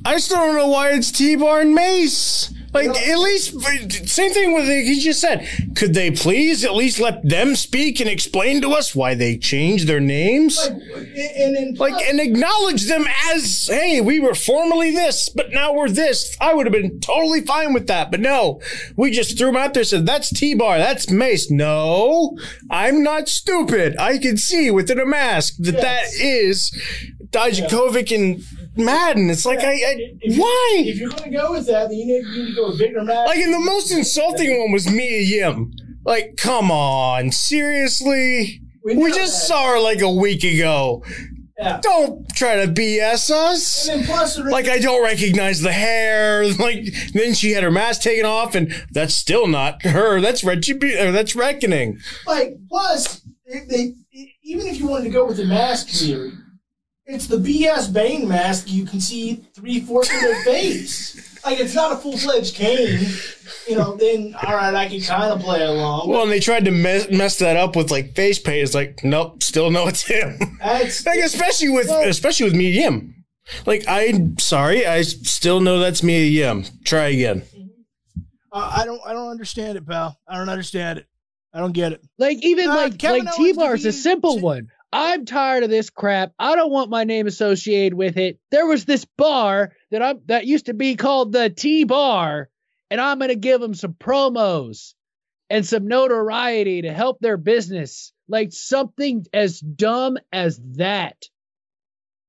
I 0.04 0.18
still 0.18 0.38
don't 0.38 0.56
know 0.56 0.68
why 0.70 0.92
it's 0.92 1.12
T-Bar 1.12 1.62
and 1.62 1.76
Mace. 1.76 2.52
Like, 2.78 3.08
at 3.08 3.20
least, 3.20 4.08
same 4.08 4.32
thing 4.34 4.54
with 4.54 4.66
he 4.68 5.00
just 5.00 5.20
said. 5.20 5.48
Could 5.76 5.94
they 5.94 6.12
please 6.12 6.64
at 6.64 6.76
least 6.76 7.00
let 7.00 7.28
them 7.28 7.56
speak 7.56 8.00
and 8.00 8.10
explain 8.10 8.62
to 8.62 8.70
us 8.72 8.96
why 8.96 9.16
they 9.16 9.38
changed 9.38 9.88
their 9.88 10.00
names? 10.00 10.58
Like, 10.58 10.72
and, 10.72 11.56
and, 11.58 11.78
Like, 11.78 12.02
and 12.08 12.20
acknowledge 12.20 12.86
them 12.88 13.06
as, 13.32 13.68
hey, 13.68 14.02
we 14.02 14.20
were 14.20 14.36
formerly 14.36 14.92
this, 14.92 15.30
but 15.30 15.52
now 15.52 15.74
we're 15.74 15.90
this. 15.90 16.36
I 16.40 16.54
would 16.54 16.66
have 16.66 16.74
been 16.74 17.00
totally 17.00 17.42
fine 17.42 17.74
with 17.74 17.88
that. 17.88 18.12
But 18.12 18.20
no, 18.20 18.62
we 18.96 19.12
just 19.12 19.38
threw 19.38 19.48
them 19.48 19.58
out 19.58 19.74
there 19.74 19.82
and 19.82 19.88
said, 19.88 20.06
that's 20.06 20.30
T-Bar, 20.32 20.78
that's 20.78 21.10
Mace. 21.10 21.50
No, 21.50 22.38
I'm 22.70 23.04
not 23.04 23.28
stupid. 23.28 23.96
I 23.98 24.18
can 24.18 24.38
see 24.38 24.70
within 24.72 25.00
a 25.00 25.06
mask 25.06 25.56
that 25.60 25.74
Yes. 25.76 25.82
that 25.82 26.26
is 26.26 26.72
Dijakovic 27.32 28.14
and 28.14 28.42
Madden. 28.78 29.30
It's 29.30 29.46
like, 29.46 29.60
I, 29.60 29.72
I 29.72 29.96
if 30.22 30.36
you- 30.36 30.42
why? 30.42 30.84
If 30.86 30.98
you're 31.00 31.10
going 31.10 31.24
to 31.32 31.38
go 31.38 31.52
with 31.52 31.68
that, 31.68 31.90
then 31.90 31.98
you 31.98 32.06
need, 32.06 32.26
you 32.36 32.44
need 32.44 32.50
to 32.52 32.56
go 32.56 32.68
with 32.70 32.80
bigger 32.80 33.04
match. 33.04 33.28
Like, 33.28 33.40
and 33.40 33.54
the 33.54 33.60
most 33.60 33.92
insulting 33.92 34.60
one 34.60 34.72
was 34.72 34.90
Mia 34.92 35.22
Yim. 35.22 35.72
Like, 36.06 36.38
come 36.38 36.72
on, 36.72 37.32
seriously? 37.32 38.62
We 38.84 38.96
We, 38.96 39.12
just 39.12 39.42
that. 39.42 39.48
saw 39.48 39.72
her 39.74 39.80
like 39.80 40.02
a 40.02 40.10
week 40.12 40.44
ago. 40.44 41.04
Yeah. 41.60 41.80
Don't 41.82 42.30
try 42.36 42.64
to 42.64 42.72
BS 42.72 43.32
us. 43.32 43.90
And 43.90 44.06
plus, 44.06 44.38
Like 44.38 44.68
I 44.70 44.78
don't 44.78 45.04
recognize 45.04 45.60
the 45.62 45.72
hair. 45.72 46.44
Like 46.60 46.86
then 47.14 47.34
she 47.34 47.52
had 47.52 47.64
her 47.64 47.72
mask 47.72 48.02
taken 48.04 48.26
off, 48.26 48.54
and 48.56 48.72
that's 48.92 49.16
still 49.16 49.48
not 49.48 49.82
her. 49.84 50.22
That's 50.22 50.44
retribution. 50.44 51.14
That's 51.14 51.36
reckoning. 51.36 51.98
like 52.28 52.58
plus, 52.70 53.22
they, 53.48 53.60
they 53.68 53.94
even 54.44 54.68
if 54.68 54.80
you 54.80 54.88
wanted 54.88 55.06
to 55.06 55.10
go 55.10 55.26
with 55.26 55.38
the 55.38 55.46
mask 55.46 55.88
theory, 55.90 56.32
it's 57.08 57.28
the 57.28 57.38
BS 57.38 57.92
Bane 57.94 58.28
mask. 58.28 58.72
You 58.72 58.86
can 58.86 59.00
see 59.00 59.36
three 59.54 59.80
fourths 59.80 60.14
of 60.14 60.22
their 60.22 60.44
face. 60.44 61.40
Like 61.46 61.60
it's 61.60 61.74
not 61.76 61.94
a 61.94 61.96
full 61.98 62.18
fledged 62.18 62.56
Kane. 62.56 63.00
You 63.68 63.76
know, 63.78 63.96
then 63.96 64.36
all 64.44 64.54
right, 64.54 64.74
I 64.74 64.88
can 64.90 65.00
kind 65.02 65.32
of 65.32 65.40
play 65.40 65.64
along. 65.64 66.10
Well, 66.10 66.24
and 66.24 66.32
they 66.32 66.40
tried 66.42 66.66
to 66.66 66.72
mess, 66.72 67.10
mess 67.10 67.40
that 67.40 67.56
up 67.56 67.76
with 67.76 67.90
like 67.90 68.14
face 68.16 68.38
paint. 68.40 68.64
It's 68.64 68.74
like 68.76 69.04
nope, 69.04 69.42
still 69.42 69.72
no, 69.72 69.88
it's 69.88 70.06
him. 70.06 70.38
That's 70.60 71.06
like 71.06 71.20
especially 71.20 71.70
with 71.70 71.90
especially 71.90 72.46
with 72.46 72.56
Mia 72.56 72.70
Yim. 72.82 73.14
Like 73.66 73.86
I'm 73.88 74.38
sorry, 74.40 74.86
I 74.86 75.02
still 75.04 75.62
know 75.62 75.80
that's 75.80 76.04
Mia 76.04 76.26
Yim. 76.26 76.66
Try 76.84 77.08
again. 77.10 77.44
uh, 78.52 78.74
I 78.78 78.84
don't 78.86 79.02
I 79.06 79.14
don't 79.14 79.30
understand 79.30 79.78
it, 79.78 79.88
pal. 79.88 80.20
I 80.28 80.38
don't 80.38 80.50
understand 80.50 81.00
it. 81.00 81.08
I 81.54 81.60
don't 81.60 81.72
get 81.72 81.94
it. 81.94 82.02
Like 82.18 82.44
even 82.44 82.70
Uh, 82.70 82.76
like 82.76 82.98
Kevin 83.00 83.24
like 83.26 83.36
T 83.36 83.54
Bar's 83.54 83.86
is 83.86 83.96
a 83.96 84.00
simple 84.02 84.40
one. 84.40 84.68
I'm 84.92 85.26
tired 85.26 85.64
of 85.64 85.70
this 85.70 85.90
crap. 85.90 86.32
I 86.40 86.56
don't 86.56 86.72
want 86.72 86.90
my 86.90 87.04
name 87.04 87.28
associated 87.28 87.94
with 87.94 88.18
it. 88.18 88.40
There 88.52 88.66
was 88.66 88.86
this 88.86 89.06
bar 89.06 89.74
that 89.92 90.02
I'm 90.02 90.22
that 90.28 90.46
used 90.46 90.68
to 90.68 90.74
be 90.74 90.96
called 90.96 91.34
the 91.34 91.50
T 91.50 91.84
Bar, 91.84 92.50
and 92.90 93.02
I'm 93.02 93.20
gonna 93.20 93.36
give 93.36 93.60
them 93.60 93.74
some 93.74 93.94
promos 93.94 94.94
and 95.50 95.66
some 95.66 95.88
notoriety 95.88 96.84
to 96.84 96.94
help 96.94 97.20
their 97.20 97.38
business. 97.38 98.14
Like 98.30 98.52
something 98.52 99.26
as 99.34 99.60
dumb 99.60 100.18
as 100.32 100.60
that. 100.76 101.24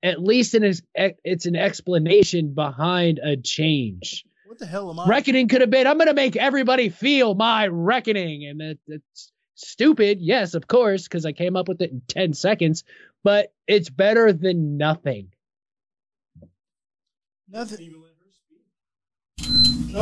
At 0.03 0.23
least 0.23 0.55
it 0.55 0.63
is 0.63 0.83
it's 0.95 1.47
an 1.47 1.57
explanation 1.57 2.55
behind 2.55 3.19
a 3.19 3.37
change. 3.37 4.25
What 4.47 4.59
the 4.59 4.67
hell 4.67 4.91
am 4.91 5.01
I? 5.01 5.09
Reckoning 5.09 5.49
could 5.49 5.61
have 5.61 5.71
been, 5.71 5.87
I'm 5.87 5.99
going 5.99 6.09
to 6.09 6.15
make 6.15 6.35
everybody 6.35 6.89
feel 6.89 7.35
my 7.35 7.67
reckoning. 7.67 8.47
And 8.47 8.61
that, 8.61 8.79
that's 8.87 9.33
stupid. 9.59 10.21
Yes, 10.21 10.55
of 10.55 10.67
course, 10.67 11.05
because 11.05 11.27
I 11.27 11.33
came 11.33 11.57
up 11.57 11.69
with 11.69 11.81
it 11.83 11.91
in 11.91 12.03
10 12.09 12.35
seconds, 12.35 12.85
but 13.25 13.53
it's 13.67 13.91
better 13.91 14.33
than 14.33 14.77
nothing. 14.77 15.33
Nothing. 17.49 17.95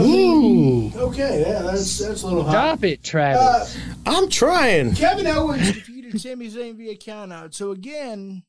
Ooh, 0.01 0.91
Okay, 0.95 1.43
yeah, 1.47 1.63
that's 1.63 1.99
that's 1.99 2.23
a 2.23 2.27
little 2.27 2.43
hot. 2.43 2.51
Stop 2.51 2.85
it, 2.85 3.03
Travis. 3.05 3.77
Uh, 3.77 3.95
I'm 4.05 4.29
trying. 4.29 4.95
Kevin 4.95 5.27
Owens 5.27 5.73
defeated 5.73 6.21
Sami 6.21 6.51
Zayn 6.51 6.77
via 6.77 6.97
countout. 6.97 7.55
So 7.55 7.71
again, 7.71 8.43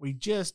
we 0.00 0.12
just 0.14 0.54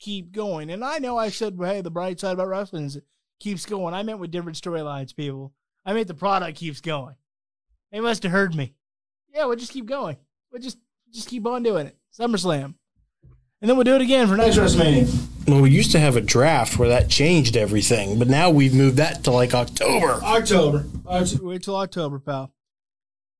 keep 0.00 0.32
going. 0.32 0.70
And 0.70 0.84
I 0.84 0.98
know 0.98 1.16
I 1.18 1.28
said, 1.28 1.58
well, 1.58 1.72
hey, 1.72 1.80
the 1.82 1.90
bright 1.90 2.18
side 2.18 2.32
about 2.32 2.48
wrestling 2.48 2.86
is 2.86 2.96
it 2.96 3.04
keeps 3.40 3.66
going. 3.66 3.94
I 3.94 4.02
meant 4.02 4.18
with 4.18 4.30
different 4.30 4.58
storylines, 4.60 5.14
people. 5.14 5.52
I 5.84 5.92
meant 5.92 6.08
the 6.08 6.14
product 6.14 6.58
keeps 6.58 6.80
going. 6.80 7.14
They 7.92 8.00
must 8.00 8.22
have 8.22 8.32
heard 8.32 8.54
me. 8.54 8.74
Yeah, 9.34 9.44
we'll 9.44 9.56
just 9.56 9.72
keep 9.72 9.86
going. 9.86 10.16
We'll 10.50 10.62
just 10.62 10.78
just 11.12 11.28
keep 11.28 11.46
on 11.46 11.62
doing 11.62 11.86
it. 11.86 11.96
SummerSlam. 12.18 12.74
And 13.60 13.68
then 13.70 13.76
we'll 13.76 13.84
do 13.84 13.94
it 13.94 14.00
again 14.00 14.26
for 14.26 14.36
next 14.36 14.56
WrestleMania. 14.56 15.28
Well, 15.46 15.60
we 15.60 15.70
used 15.70 15.92
to 15.92 16.00
have 16.00 16.16
a 16.16 16.20
draft 16.20 16.78
where 16.78 16.88
that 16.88 17.08
changed 17.08 17.56
everything, 17.56 18.18
but 18.18 18.26
now 18.28 18.50
we've 18.50 18.74
moved 18.74 18.96
that 18.96 19.22
to 19.24 19.30
like 19.30 19.54
October. 19.54 20.14
October. 20.24 20.80
Oct- 21.04 21.38
Wait 21.40 21.62
till 21.62 21.76
October, 21.76 22.18
pal. 22.18 22.52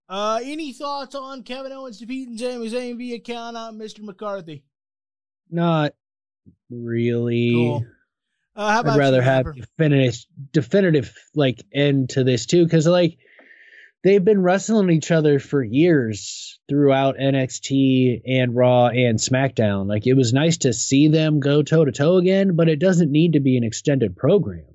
Uh, 0.09 0.39
any 0.45 0.73
thoughts 0.73 1.15
on 1.15 1.43
Kevin 1.43 1.73
Owens 1.73 1.99
defeating 1.99 2.37
Sami 2.37 2.69
Zayn 2.71 2.99
via 2.99 3.19
countout, 3.19 3.77
Mr. 3.77 4.01
McCarthy? 4.01 4.63
Not 5.51 5.95
really. 6.71 7.53
Cool. 7.53 7.87
Uh, 8.55 8.71
how 8.73 8.81
about 8.81 8.95
I'd 8.95 8.99
rather 8.99 9.17
you, 9.19 9.23
have 9.23 9.47
Napper? 9.47 9.59
definitive, 9.59 10.15
definitive 10.53 11.13
like 11.35 11.65
end 11.73 12.11
to 12.11 12.23
this 12.25 12.47
too, 12.47 12.65
because 12.65 12.87
like 12.87 13.19
they've 14.03 14.25
been 14.25 14.43
wrestling 14.43 14.91
each 14.91 15.11
other 15.11 15.39
for 15.39 15.63
years 15.63 16.59
throughout 16.69 17.19
NXT 17.19 18.23
and 18.27 18.55
Raw 18.55 18.89
and 18.89 19.19
SmackDown. 19.19 19.87
Like 19.89 20.07
it 20.07 20.15
was 20.15 20.33
nice 20.33 20.59
to 20.59 20.73
see 20.73 21.09
them 21.09 21.41
go 21.41 21.63
toe 21.63 21.85
to 21.85 21.93
toe 21.93 22.17
again, 22.17 22.57
but 22.57 22.69
it 22.69 22.79
doesn't 22.79 23.13
need 23.13 23.35
to 23.35 23.41
be 23.41 23.57
an 23.57 23.65
extended 23.65 24.17
program. 24.17 24.67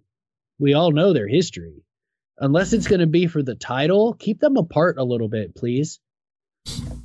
We 0.60 0.74
all 0.74 0.92
know 0.92 1.14
their 1.14 1.28
history. 1.28 1.84
Unless 2.40 2.74
it's 2.74 2.88
going 2.88 3.00
to 3.00 3.08
be 3.08 3.28
for 3.28 3.42
the 3.42 3.56
title, 3.56 4.14
keep 4.14 4.40
them 4.40 4.58
apart 4.58 4.98
a 4.98 5.04
little 5.04 5.28
bit, 5.28 5.56
please. 5.56 6.00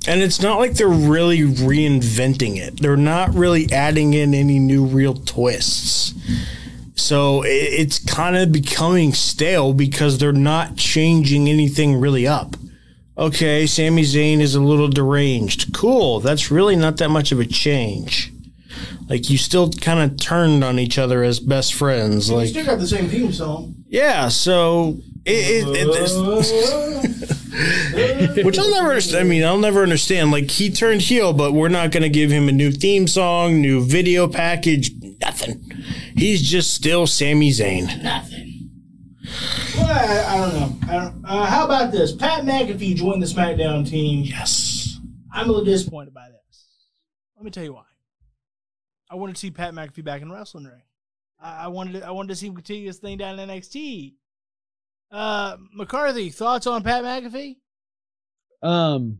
And 0.05 0.21
it's 0.21 0.41
not 0.41 0.59
like 0.59 0.73
they're 0.73 0.87
really 0.87 1.39
reinventing 1.39 2.57
it. 2.57 2.81
They're 2.81 2.97
not 2.97 3.33
really 3.33 3.71
adding 3.71 4.13
in 4.13 4.33
any 4.33 4.59
new 4.59 4.85
real 4.85 5.13
twists. 5.13 6.13
So 6.95 7.43
it's 7.45 7.97
kind 7.99 8.37
of 8.37 8.51
becoming 8.51 9.13
stale 9.13 9.73
because 9.73 10.17
they're 10.19 10.31
not 10.31 10.77
changing 10.77 11.49
anything 11.49 11.99
really 11.99 12.27
up. 12.27 12.55
Okay, 13.17 13.65
Sami 13.67 14.03
Zayn 14.03 14.39
is 14.39 14.55
a 14.55 14.61
little 14.61 14.87
deranged. 14.87 15.73
Cool. 15.73 16.19
That's 16.19 16.49
really 16.51 16.75
not 16.75 16.97
that 16.97 17.09
much 17.09 17.31
of 17.31 17.39
a 17.39 17.45
change. 17.45 18.31
Like 19.09 19.29
you 19.29 19.37
still 19.37 19.71
kind 19.71 19.99
of 19.99 20.17
turned 20.17 20.63
on 20.63 20.79
each 20.79 20.97
other 20.97 21.23
as 21.23 21.39
best 21.39 21.73
friends. 21.73 22.29
Like 22.31 22.35
you 22.35 22.39
Like 22.39 22.49
still 22.49 22.65
got 22.65 22.79
the 22.79 22.87
same 22.87 23.07
theme 23.09 23.31
song. 23.31 23.75
yeah, 23.87 24.29
so 24.29 24.97
it, 25.25 25.67
it, 25.67 25.87
it, 28.35 28.45
which 28.45 28.57
I'll 28.57 28.71
never 28.71 28.89
understand. 28.89 29.25
I 29.25 29.29
mean, 29.29 29.43
I'll 29.43 29.57
never 29.59 29.83
understand. 29.83 30.31
Like 30.31 30.49
he 30.49 30.69
turned 30.71 31.01
heel, 31.01 31.33
but 31.33 31.51
we're 31.53 31.69
not 31.69 31.91
going 31.91 32.03
to 32.03 32.09
give 32.09 32.31
him 32.31 32.49
a 32.49 32.51
new 32.51 32.71
theme 32.71 33.07
song, 33.07 33.61
new 33.61 33.83
video 33.85 34.27
package, 34.27 34.91
nothing. 35.21 35.61
He's 36.15 36.41
just 36.41 36.73
still 36.73 37.07
Sami 37.07 37.49
Zayn. 37.51 38.03
Nothing. 38.03 38.69
Well, 39.75 39.87
I, 39.87 40.33
I 40.33 40.37
don't 40.37 40.53
know. 40.53 40.87
I 40.87 40.93
don't, 40.97 41.25
uh, 41.25 41.45
how 41.45 41.65
about 41.65 41.91
this? 41.91 42.11
Pat 42.13 42.43
McAfee 42.43 42.95
joined 42.95 43.21
the 43.21 43.27
SmackDown 43.27 43.87
team. 43.89 44.23
Yes. 44.25 44.99
I'm 45.31 45.45
a 45.45 45.51
little 45.51 45.65
disappointed 45.65 46.13
by 46.13 46.27
this. 46.27 46.65
Let 47.35 47.45
me 47.45 47.51
tell 47.51 47.63
you 47.63 47.73
why. 47.73 47.83
I 49.09 49.15
wanted 49.15 49.35
to 49.35 49.39
see 49.39 49.51
Pat 49.51 49.73
McAfee 49.73 50.03
back 50.03 50.21
in 50.21 50.29
the 50.29 50.35
wrestling 50.35 50.65
ring. 50.65 50.81
I, 51.39 51.65
I 51.65 51.67
wanted 51.67 52.01
to, 52.01 52.07
I 52.07 52.11
wanted 52.11 52.29
to 52.29 52.35
see 52.35 52.47
him 52.47 52.55
continue 52.55 52.87
this 52.87 52.99
thing 52.99 53.17
down 53.17 53.39
in 53.39 53.49
NXT. 53.49 54.13
Uh, 55.11 55.57
McCarthy, 55.73 56.29
thoughts 56.29 56.67
on 56.67 56.83
Pat 56.83 57.03
McAfee? 57.03 57.57
Um, 58.61 59.19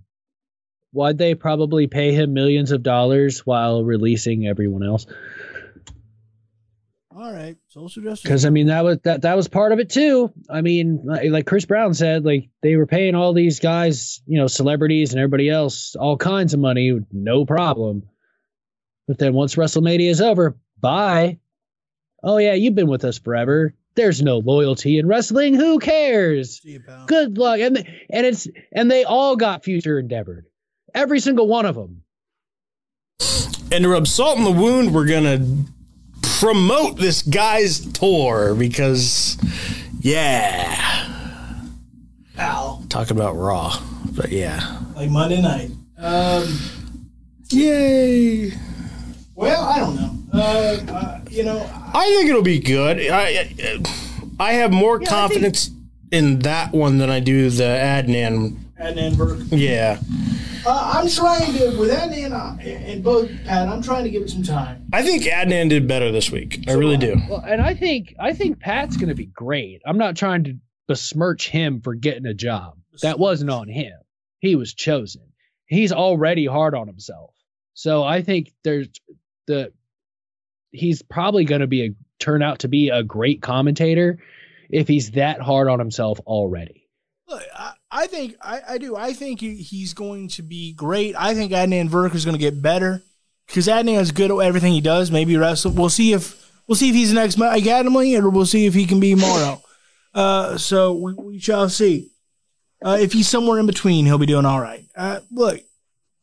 why'd 0.92 1.18
they 1.18 1.36
probably 1.36 1.88
pay 1.88 2.14
him 2.14 2.34
millions 2.34 2.72
of 2.72 2.82
dollars 2.82 3.46
while 3.46 3.84
releasing 3.84 4.48
everyone 4.48 4.84
else? 4.84 5.06
All 7.16 7.32
right, 7.32 7.58
social 7.70 8.02
justice. 8.02 8.24
Because 8.24 8.46
I 8.46 8.50
mean 8.50 8.68
that 8.68 8.84
was 8.84 8.98
that 9.04 9.22
that 9.22 9.36
was 9.36 9.48
part 9.48 9.72
of 9.72 9.80
it 9.80 9.90
too. 9.90 10.34
I 10.50 10.62
mean, 10.62 11.02
like, 11.04 11.30
like 11.30 11.46
Chris 11.46 11.66
Brown 11.66 11.94
said, 11.94 12.26
like 12.26 12.50
they 12.62 12.76
were 12.76 12.88
paying 12.88 13.14
all 13.14 13.34
these 13.34 13.60
guys, 13.60 14.22
you 14.26 14.40
know, 14.40 14.48
celebrities 14.48 15.12
and 15.12 15.20
everybody 15.20 15.50
else, 15.50 15.96
all 15.96 16.18
kinds 16.18 16.54
of 16.54 16.60
money, 16.60 17.00
no 17.12 17.46
problem. 17.46 18.04
But 19.08 19.20
then 19.20 19.34
once 19.34 19.56
WrestleMania 19.56 20.10
is 20.10 20.22
over, 20.22 20.58
bye. 20.80 21.38
Oh 22.24 22.38
yeah, 22.38 22.54
you've 22.54 22.76
been 22.76 22.88
with 22.88 23.06
us 23.06 23.20
forever. 23.20 23.76
There's 23.96 24.24
no 24.24 24.40
loyalty 24.40 24.98
in 24.98 25.08
wrestling. 25.08 25.54
Who 25.54 25.78
cares? 25.78 26.62
You. 26.64 26.82
Good 27.06 27.38
luck. 27.38 27.60
And 27.60 27.78
and 28.10 28.26
it's 28.26 28.48
and 28.72 28.90
they 28.90 29.04
all 29.04 29.36
got 29.36 29.64
future 29.64 30.00
endeavored. 30.00 30.46
Every 30.96 31.20
single 31.20 31.48
one 31.48 31.68
of 31.68 31.76
them. 31.76 32.04
And 33.72 33.84
to 33.84 33.90
rub 33.90 34.08
salt 34.08 34.38
in 34.38 34.44
the 34.44 34.52
wound, 34.52 34.94
we're 34.94 35.08
gonna 35.08 35.46
promote 36.24 36.98
this 36.98 37.22
guy's 37.22 37.80
tour 37.94 38.56
because, 38.56 39.38
yeah, 40.02 41.20
Pal. 42.36 42.84
talking 42.90 43.16
about 43.18 43.36
Raw, 43.36 43.78
but 44.16 44.32
yeah, 44.32 44.80
Like 44.96 45.10
Monday 45.10 45.42
night. 45.42 45.72
Um, 45.98 46.58
yay. 47.50 48.52
well, 49.36 49.64
I 49.64 49.80
don't 49.80 49.96
know. 49.96 50.10
Uh, 50.34 50.78
uh, 50.92 51.20
you 51.30 51.44
know, 51.44 51.70
I 51.94 52.06
think 52.18 52.30
it'll 52.30 52.42
be 52.42 52.60
good. 52.60 53.00
I 53.10 53.48
I 54.40 54.54
have 54.54 54.72
more 54.72 55.00
Yeah, 55.02 55.08
I 55.08 55.12
confidence 55.12 55.70
in 56.12 56.40
that 56.40 56.74
one 56.74 56.98
than 56.98 57.10
I 57.10 57.20
do 57.20 57.50
the 57.50 57.64
Adnan. 57.64 58.58
Adnan 58.82 59.14
Virk. 59.14 59.48
Yeah, 59.52 60.00
Uh, 60.66 60.94
I'm 60.96 61.10
trying 61.10 61.54
to, 61.54 61.78
with 61.78 61.92
Adnan 61.92 62.32
uh, 62.32 62.62
and 62.62 63.04
both, 63.04 63.30
Pat, 63.44 63.68
I'm 63.68 63.82
trying 63.82 64.06
to 64.06 64.10
give 64.10 64.22
it 64.22 64.30
some 64.30 64.44
time. 64.44 64.88
I 64.94 65.02
think 65.04 65.24
Adnan 65.24 65.70
did 65.70 65.88
better 65.88 66.10
this 66.12 66.32
week. 66.32 66.64
I 66.70 66.74
really 66.74 66.96
do. 66.96 67.18
Well, 67.30 67.44
and 67.46 67.62
I 67.62 67.74
think 67.74 68.16
I 68.18 68.34
think 68.34 68.60
Pat's 68.60 68.96
going 68.96 69.10
to 69.10 69.16
be 69.16 69.26
great. 69.26 69.82
I'm 69.86 69.98
not 69.98 70.16
trying 70.16 70.46
to 70.46 70.58
besmirch 70.88 71.50
him 71.50 71.82
for 71.82 71.96
getting 71.96 72.26
a 72.26 72.34
job. 72.34 72.78
That 73.02 73.20
wasn't 73.20 73.50
on 73.50 73.68
him. 73.68 73.94
He 74.40 74.56
was 74.56 74.74
chosen. 74.74 75.24
He's 75.66 75.92
already 75.92 76.46
hard 76.46 76.76
on 76.76 76.88
himself. 76.88 77.34
So 77.74 78.04
I 78.04 78.22
think 78.22 78.54
there's 78.64 78.88
the 79.48 79.74
he's 80.72 81.02
probably 81.02 81.44
going 81.44 81.62
to 81.62 81.68
be 81.68 81.86
a 81.86 81.90
turn 82.20 82.42
out 82.42 82.60
to 82.60 82.70
be 82.70 82.90
a 82.90 83.04
great 83.04 83.42
commentator 83.42 84.20
if 84.70 84.88
he's 84.88 85.12
that 85.12 85.42
hard 85.42 85.68
on 85.68 85.80
himself 85.80 86.20
already. 86.22 86.88
Look, 87.28 87.44
I, 87.54 87.74
I 87.94 88.08
think 88.08 88.36
I, 88.42 88.62
I 88.70 88.78
do. 88.80 88.96
I 88.96 89.14
think 89.14 89.40
he, 89.40 89.56
he's 89.56 89.94
going 89.94 90.28
to 90.30 90.42
be 90.42 90.74
great. 90.74 91.16
I 91.18 91.36
think 91.36 91.52
Adnan 91.52 91.90
Virk 91.90 92.16
is 92.16 92.26
going 92.26 92.36
to 92.36 92.42
get 92.42 92.62
better 92.62 93.04
because 93.48 93.68
Adnan 93.68 94.02
is 94.02 94.12
good 94.12 94.32
at 94.32 94.38
everything 94.38 94.74
he 94.74 94.82
does. 94.82 95.12
Maybe 95.12 95.38
wrestle. 95.38 95.72
We'll 95.72 95.90
see 95.90 96.12
if 96.12 96.52
we'll 96.68 96.76
see 96.76 96.90
if 96.90 96.96
he's 96.96 97.10
the 97.10 97.16
next 97.16 97.38
Mike 97.38 97.64
Adamle, 97.64 98.20
or 98.20 98.30
we'll 98.30 98.48
see 98.48 98.66
if 98.66 98.74
he 98.74 98.86
can 98.86 99.00
be 99.00 99.14
Mauro. 99.14 99.62
Uh, 100.14 100.58
so 100.58 100.94
we, 100.94 101.14
we 101.14 101.40
shall 101.40 101.70
see. 101.70 102.10
Uh, 102.84 102.98
if 103.00 103.14
he's 103.14 103.30
somewhere 103.30 103.60
in 103.60 103.68
between, 103.68 104.06
he'll 104.06 104.18
be 104.18 104.26
doing 104.26 104.46
all 104.46 104.60
right. 104.60 104.86
Uh, 104.96 105.20
look, 105.32 105.62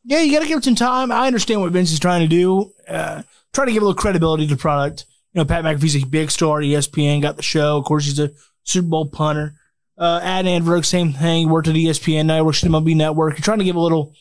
yeah, 0.03 0.21
you 0.21 0.31
got 0.31 0.41
to 0.41 0.47
give 0.47 0.57
it 0.59 0.63
some 0.63 0.75
time. 0.75 1.11
I 1.11 1.25
understand 1.25 1.61
what 1.61 1.71
Vince 1.71 1.91
is 1.91 1.99
trying 1.99 2.21
to 2.21 2.27
do. 2.27 2.71
Uh, 2.87 3.23
try 3.53 3.65
to 3.65 3.71
give 3.71 3.81
a 3.81 3.85
little 3.85 3.99
credibility 3.99 4.45
to 4.47 4.55
the 4.55 4.61
product. 4.61 5.05
You 5.33 5.39
know, 5.39 5.45
Pat 5.45 5.63
McAfee's 5.63 6.03
a 6.03 6.05
big 6.05 6.29
star. 6.29 6.59
ESPN 6.59 7.21
got 7.21 7.37
the 7.37 7.43
show. 7.43 7.77
Of 7.77 7.85
course, 7.85 8.05
he's 8.05 8.19
a 8.19 8.31
Super 8.63 8.89
Bowl 8.89 9.07
punter. 9.07 9.55
Uh, 10.01 10.19
Adnan 10.21 10.63
Virk, 10.63 10.83
same 10.83 11.13
thing. 11.13 11.47
Worked 11.47 11.67
at 11.67 11.75
ESPN. 11.75 12.25
Now 12.25 12.43
works 12.43 12.63
at 12.63 12.71
MLB 12.71 12.95
Network. 12.95 13.33
You're 13.33 13.43
trying 13.43 13.59
to 13.59 13.63
give 13.63 13.75
a 13.75 13.79
little, 13.79 14.15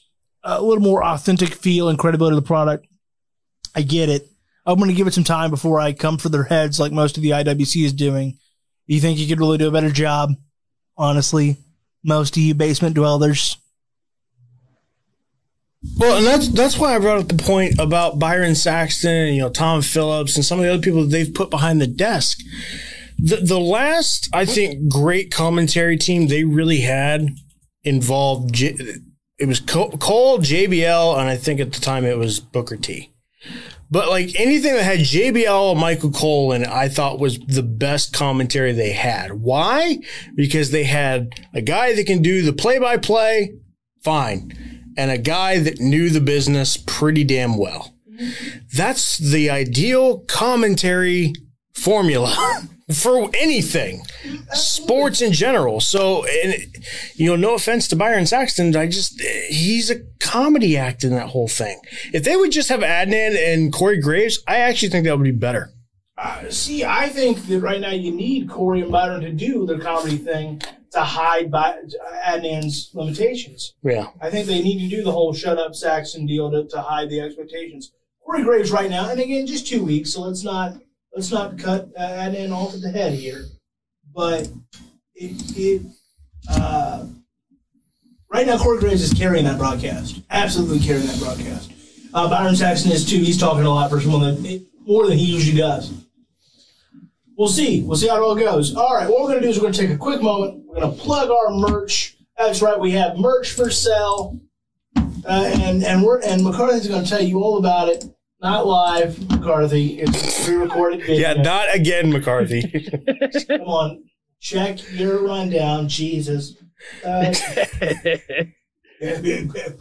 a 0.44 0.60
little 0.62 0.84
more 0.84 1.02
authentic 1.02 1.54
feel 1.54 1.88
and 1.88 1.98
credibility 1.98 2.36
to 2.36 2.40
the 2.42 2.46
product. 2.46 2.86
I 3.74 3.80
get 3.80 4.10
it. 4.10 4.28
I'm 4.66 4.76
going 4.76 4.90
to 4.90 4.94
give 4.94 5.06
it 5.06 5.14
some 5.14 5.24
time 5.24 5.48
before 5.48 5.80
I 5.80 5.94
come 5.94 6.18
for 6.18 6.28
their 6.28 6.42
heads 6.42 6.78
like 6.78 6.92
most 6.92 7.16
of 7.16 7.22
the 7.22 7.30
IWC 7.30 7.82
is 7.82 7.94
doing. 7.94 8.32
Do 8.88 8.94
You 8.94 9.00
think 9.00 9.18
you 9.18 9.26
could 9.26 9.38
really 9.40 9.56
do 9.56 9.68
a 9.68 9.72
better 9.72 9.90
job? 9.90 10.34
Honestly, 10.98 11.56
most 12.04 12.36
of 12.36 12.42
you 12.42 12.54
basement 12.54 12.94
dwellers. 12.94 13.56
Well, 15.96 16.18
and 16.18 16.26
that's 16.26 16.48
that's 16.48 16.76
why 16.76 16.94
I 16.94 16.98
brought 16.98 17.20
up 17.20 17.28
the 17.28 17.42
point 17.42 17.78
about 17.78 18.18
Byron 18.18 18.54
Saxton 18.54 19.28
and 19.28 19.34
you 19.34 19.40
know 19.40 19.48
Tom 19.48 19.80
Phillips 19.80 20.36
and 20.36 20.44
some 20.44 20.58
of 20.58 20.66
the 20.66 20.74
other 20.74 20.82
people 20.82 21.04
that 21.04 21.08
they've 21.08 21.32
put 21.32 21.48
behind 21.48 21.80
the 21.80 21.86
desk. 21.86 22.38
The 23.22 23.36
the 23.36 23.60
last 23.60 24.28
I 24.32 24.44
think 24.44 24.90
great 24.90 25.30
commentary 25.30 25.96
team 25.96 26.28
they 26.28 26.44
really 26.44 26.80
had 26.80 27.28
involved 27.82 28.54
J- 28.54 28.76
it 29.38 29.48
was 29.48 29.60
Cole, 29.60 30.38
JBL, 30.38 31.18
and 31.18 31.28
I 31.28 31.36
think 31.36 31.60
at 31.60 31.72
the 31.72 31.80
time 31.80 32.04
it 32.04 32.18
was 32.18 32.40
Booker 32.40 32.76
T. 32.76 33.10
But 33.90 34.08
like 34.08 34.38
anything 34.38 34.74
that 34.74 34.84
had 34.84 35.00
JBL 35.00 35.72
and 35.72 35.80
Michael 35.80 36.12
Cole 36.12 36.52
in 36.52 36.62
it, 36.62 36.68
I 36.68 36.88
thought 36.88 37.18
was 37.18 37.38
the 37.40 37.62
best 37.62 38.12
commentary 38.12 38.72
they 38.72 38.92
had. 38.92 39.32
Why? 39.32 39.98
Because 40.36 40.70
they 40.70 40.84
had 40.84 41.34
a 41.52 41.60
guy 41.60 41.94
that 41.94 42.06
can 42.06 42.22
do 42.22 42.42
the 42.42 42.52
play 42.52 42.78
by 42.78 42.98
play, 42.98 43.54
fine, 44.02 44.52
and 44.96 45.10
a 45.10 45.18
guy 45.18 45.58
that 45.58 45.80
knew 45.80 46.08
the 46.10 46.20
business 46.20 46.76
pretty 46.76 47.24
damn 47.24 47.56
well. 47.56 47.94
Mm-hmm. 48.08 48.58
That's 48.74 49.18
the 49.18 49.50
ideal 49.50 50.20
commentary 50.20 51.32
formula 51.74 52.36
for 52.92 53.30
anything, 53.34 54.02
sports 54.52 55.20
in 55.20 55.32
general. 55.32 55.80
So, 55.80 56.24
and, 56.26 56.54
you 57.14 57.26
know, 57.26 57.36
no 57.36 57.54
offense 57.54 57.88
to 57.88 57.96
Byron 57.96 58.26
Saxton, 58.26 58.74
I 58.76 58.86
just, 58.86 59.20
he's 59.48 59.90
a 59.90 60.00
comedy 60.20 60.76
act 60.76 61.04
in 61.04 61.10
that 61.10 61.28
whole 61.28 61.48
thing. 61.48 61.80
If 62.12 62.24
they 62.24 62.36
would 62.36 62.52
just 62.52 62.68
have 62.68 62.80
Adnan 62.80 63.36
and 63.36 63.72
Corey 63.72 64.00
Graves, 64.00 64.42
I 64.46 64.56
actually 64.56 64.90
think 64.90 65.04
that 65.04 65.16
would 65.16 65.24
be 65.24 65.30
better. 65.30 65.70
Uh, 66.16 66.50
see, 66.50 66.84
I 66.84 67.08
think 67.08 67.46
that 67.46 67.60
right 67.60 67.80
now 67.80 67.92
you 67.92 68.12
need 68.12 68.50
Corey 68.50 68.82
and 68.82 68.92
Byron 68.92 69.22
to 69.22 69.32
do 69.32 69.64
the 69.64 69.78
comedy 69.78 70.18
thing 70.18 70.60
to 70.92 71.00
hide 71.00 71.50
by 71.50 71.78
Adnan's 72.26 72.90
limitations. 72.92 73.74
Yeah. 73.82 74.08
I 74.20 74.28
think 74.28 74.46
they 74.46 74.60
need 74.60 74.80
to 74.80 74.94
do 74.94 75.02
the 75.02 75.12
whole 75.12 75.32
shut 75.32 75.56
up 75.56 75.74
Saxton 75.74 76.26
deal 76.26 76.50
to, 76.50 76.66
to 76.68 76.80
hide 76.82 77.08
the 77.08 77.20
expectations. 77.20 77.92
Corey 78.22 78.42
Graves 78.42 78.70
right 78.70 78.90
now, 78.90 79.08
and 79.08 79.18
again, 79.18 79.46
just 79.46 79.66
two 79.66 79.82
weeks, 79.82 80.12
so 80.12 80.22
let's 80.22 80.44
not 80.44 80.74
let's 81.14 81.30
not 81.30 81.58
cut 81.58 81.88
uh, 81.96 82.00
Adnan 82.00 82.52
off 82.52 82.74
at 82.74 82.82
the 82.82 82.90
head 82.90 83.12
here. 83.12 83.44
But 84.14 84.48
it, 85.14 85.56
it 85.56 85.82
uh, 86.48 87.06
right 88.28 88.46
now, 88.46 88.58
Corey 88.58 88.78
Graves 88.78 89.02
is 89.02 89.12
carrying 89.12 89.44
that 89.44 89.58
broadcast, 89.58 90.22
absolutely 90.30 90.80
carrying 90.80 91.06
that 91.06 91.18
broadcast. 91.18 91.72
Uh, 92.12 92.28
Byron 92.28 92.56
Saxton 92.56 92.90
is 92.90 93.08
too. 93.08 93.18
He's 93.18 93.38
talking 93.38 93.64
a 93.64 93.70
lot 93.70 93.90
for 93.90 94.00
someone 94.00 94.42
that 94.42 94.66
more 94.86 95.06
than 95.06 95.18
he 95.18 95.26
usually 95.26 95.56
does. 95.56 95.92
We'll 97.36 97.48
see. 97.48 97.82
We'll 97.82 97.96
see 97.96 98.08
how 98.08 98.16
it 98.16 98.20
all 98.20 98.34
goes. 98.34 98.74
All 98.74 98.94
right, 98.94 99.08
what 99.08 99.22
we're 99.22 99.28
going 99.28 99.40
to 99.40 99.46
do 99.46 99.48
is 99.48 99.56
we're 99.56 99.62
going 99.62 99.72
to 99.74 99.80
take 99.80 99.90
a 99.90 99.96
quick 99.96 100.20
moment. 100.20 100.64
We're 100.66 100.80
going 100.80 100.94
to 100.94 101.00
plug 101.00 101.30
our 101.30 101.50
merch. 101.50 102.16
That's 102.36 102.60
right, 102.60 102.78
we 102.78 102.90
have 102.92 103.16
merch 103.16 103.52
for 103.52 103.70
sale, 103.70 104.40
uh, 104.96 105.52
and 105.54 105.84
and 105.84 106.02
we're 106.02 106.20
and 106.22 106.42
McCarthy's 106.42 106.88
going 106.88 107.04
to 107.04 107.08
tell 107.08 107.22
you 107.22 107.42
all 107.42 107.58
about 107.58 107.88
it. 107.88 108.04
Not 108.42 108.66
live, 108.66 109.28
McCarthy. 109.30 110.00
It's 110.00 110.44
pre-recorded 110.46 111.00
video. 111.00 111.16
Yeah, 111.28 111.42
not 111.42 111.74
again, 111.74 112.10
McCarthy. 112.10 112.62
Come 113.48 113.60
on, 113.62 114.04
check 114.40 114.78
your 114.92 115.22
rundown, 115.26 115.88
Jesus. 115.88 116.56
Uh, 117.04 117.34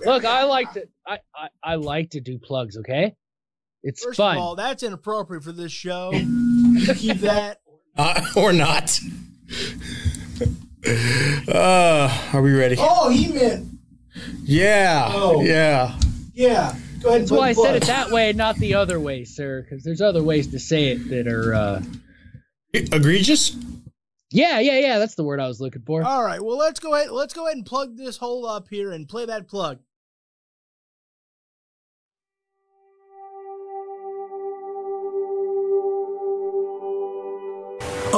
Look, 0.05 0.26
I 0.26 0.43
like 0.43 0.74
to 0.74 0.88
I, 1.07 1.20
I, 1.36 1.47
I 1.64 1.76
like 1.76 2.10
to 2.12 2.20
do 2.22 2.38
plugs, 2.38 2.78
okay? 2.78 3.16
It's 3.84 4.03
First 4.03 4.18
fun. 4.18 4.36
of 4.36 4.41
all, 4.43 4.55
that's 4.55 4.84
inappropriate 4.84 5.43
for 5.43 5.53
this 5.53 5.72
show. 5.72 6.12
Keep 6.95 7.20
that. 7.20 7.60
uh, 7.97 8.26
or 8.36 8.51
not. 8.51 8.99
Uh, 11.47 12.30
are 12.34 12.41
we 12.41 12.53
ready? 12.53 12.76
Oh, 12.78 13.10
he 13.10 13.32
meant 13.32 13.68
Yeah. 14.43 15.10
Oh. 15.14 15.41
Yeah. 15.41 15.97
yeah. 16.34 16.76
Go 17.02 17.10
ahead. 17.10 17.22
That's 17.22 17.32
and 17.32 17.38
why 17.39 17.50
I 17.50 17.54
said 17.54 17.76
it 17.76 17.84
that 17.84 18.12
way, 18.12 18.34
not 18.34 18.58
the 18.58 18.76
other 18.76 19.00
way, 19.00 19.24
sir, 19.24 19.62
because 19.62 19.84
there's 19.84 20.02
other 20.02 20.24
ways 20.24 20.47
to 20.47 20.60
say 20.60 20.89
it 20.89 21.10
that 21.10 21.28
are 21.28 21.54
uh 21.54 21.82
Egregious? 22.74 23.56
Yeah, 24.32 24.60
yeah, 24.60 24.80
yeah, 24.80 25.00
that's 25.00 25.16
the 25.16 25.24
word 25.24 25.39
I 25.39 25.47
was 25.47 25.60
looking 25.60 25.82
for. 25.82 26.04
All 26.04 26.24
right. 26.24 26.41
Well, 26.41 26.58
let's 26.58 26.80
go 26.80 26.93
ahead. 26.93 27.10
Let's 27.10 27.34
go 27.34 27.47
ahead 27.47 27.58
and 27.58 27.66
plug 27.66 27.97
this 27.97 28.18
hole 28.18 28.45
up 28.45 28.68
here 28.70 28.91
and 28.91 29.10
play 29.10 29.26
that 29.26 29.47
plug. 29.47 29.80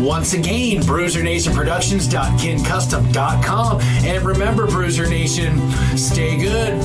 Once 0.00 0.34
again, 0.34 0.82
bruisernationproductions.kincustom.com. 0.82 3.80
And 3.80 4.24
remember, 4.24 4.66
Bruiser 4.66 5.08
Nation, 5.08 5.58
stay 5.96 6.36
good, 6.36 6.78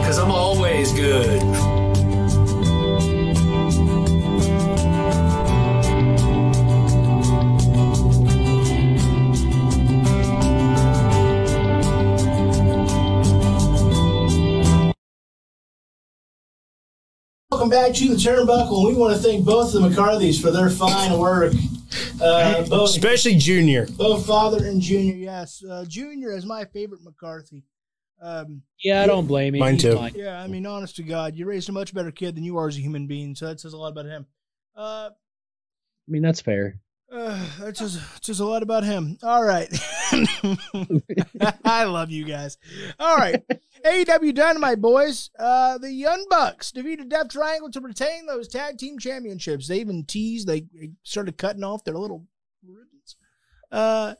because 0.00 0.18
I'm 0.18 0.30
always 0.30 0.92
good. 0.92 1.79
Welcome 17.60 17.78
back 17.78 17.92
to 17.96 18.08
the 18.08 18.14
Turnbuckle, 18.14 18.78
and 18.78 18.86
we 18.88 18.94
want 18.94 19.14
to 19.14 19.22
thank 19.22 19.44
both 19.44 19.74
the 19.74 19.80
McCarthys 19.80 20.40
for 20.40 20.50
their 20.50 20.70
fine 20.70 21.18
work. 21.18 21.52
Uh, 22.18 22.66
both, 22.66 22.88
Especially 22.88 23.34
Junior. 23.34 23.86
both 23.98 24.24
father 24.26 24.64
and 24.64 24.80
Junior. 24.80 25.14
Yes, 25.14 25.62
uh, 25.70 25.84
Junior 25.86 26.32
is 26.34 26.46
my 26.46 26.64
favorite 26.64 27.02
McCarthy. 27.04 27.64
Um, 28.22 28.62
Yeah, 28.82 29.02
I 29.02 29.06
don't 29.06 29.26
blame 29.26 29.54
him. 29.54 29.58
Mine 29.60 29.76
too. 29.76 29.94
fine. 29.94 30.14
yeah, 30.16 30.40
I 30.40 30.46
mean, 30.46 30.64
honest 30.64 30.96
to 30.96 31.02
God, 31.02 31.36
you 31.36 31.44
raised 31.44 31.68
a 31.68 31.72
much 31.72 31.92
better 31.92 32.10
kid 32.10 32.34
than 32.34 32.44
you 32.44 32.56
are 32.56 32.66
as 32.66 32.78
a 32.78 32.80
human 32.80 33.06
being, 33.06 33.34
so 33.34 33.48
that 33.48 33.60
says 33.60 33.74
a 33.74 33.76
lot 33.76 33.92
about 33.92 34.06
him. 34.06 34.24
Uh, 34.74 35.10
I 35.10 36.08
mean, 36.08 36.22
that's 36.22 36.40
fair. 36.40 36.80
Uh, 37.12 37.46
that's 37.60 37.78
just 37.80 38.00
it's 38.16 38.26
just 38.26 38.40
a 38.40 38.44
lot 38.46 38.62
about 38.62 38.84
him. 38.84 39.18
All 39.22 39.42
right. 39.44 39.68
I 41.64 41.84
love 41.84 42.10
you 42.10 42.24
guys. 42.24 42.56
All 42.98 43.18
right. 43.18 43.42
AEW 43.84 44.34
Dynamite 44.34 44.80
boys. 44.80 45.30
Uh, 45.38 45.78
the 45.78 45.92
Young 45.92 46.26
Bucks 46.28 46.72
defeated 46.72 47.08
Death 47.08 47.30
Triangle 47.30 47.70
to 47.70 47.80
retain 47.80 48.26
those 48.26 48.48
tag 48.48 48.78
team 48.78 48.98
championships. 48.98 49.68
They 49.68 49.80
even 49.80 50.04
teased 50.04 50.46
they, 50.46 50.62
they 50.74 50.90
started 51.02 51.38
cutting 51.38 51.64
off 51.64 51.84
their 51.84 51.96
little 51.96 52.26
ribbons. 52.66 53.16
Uh, 53.70 54.14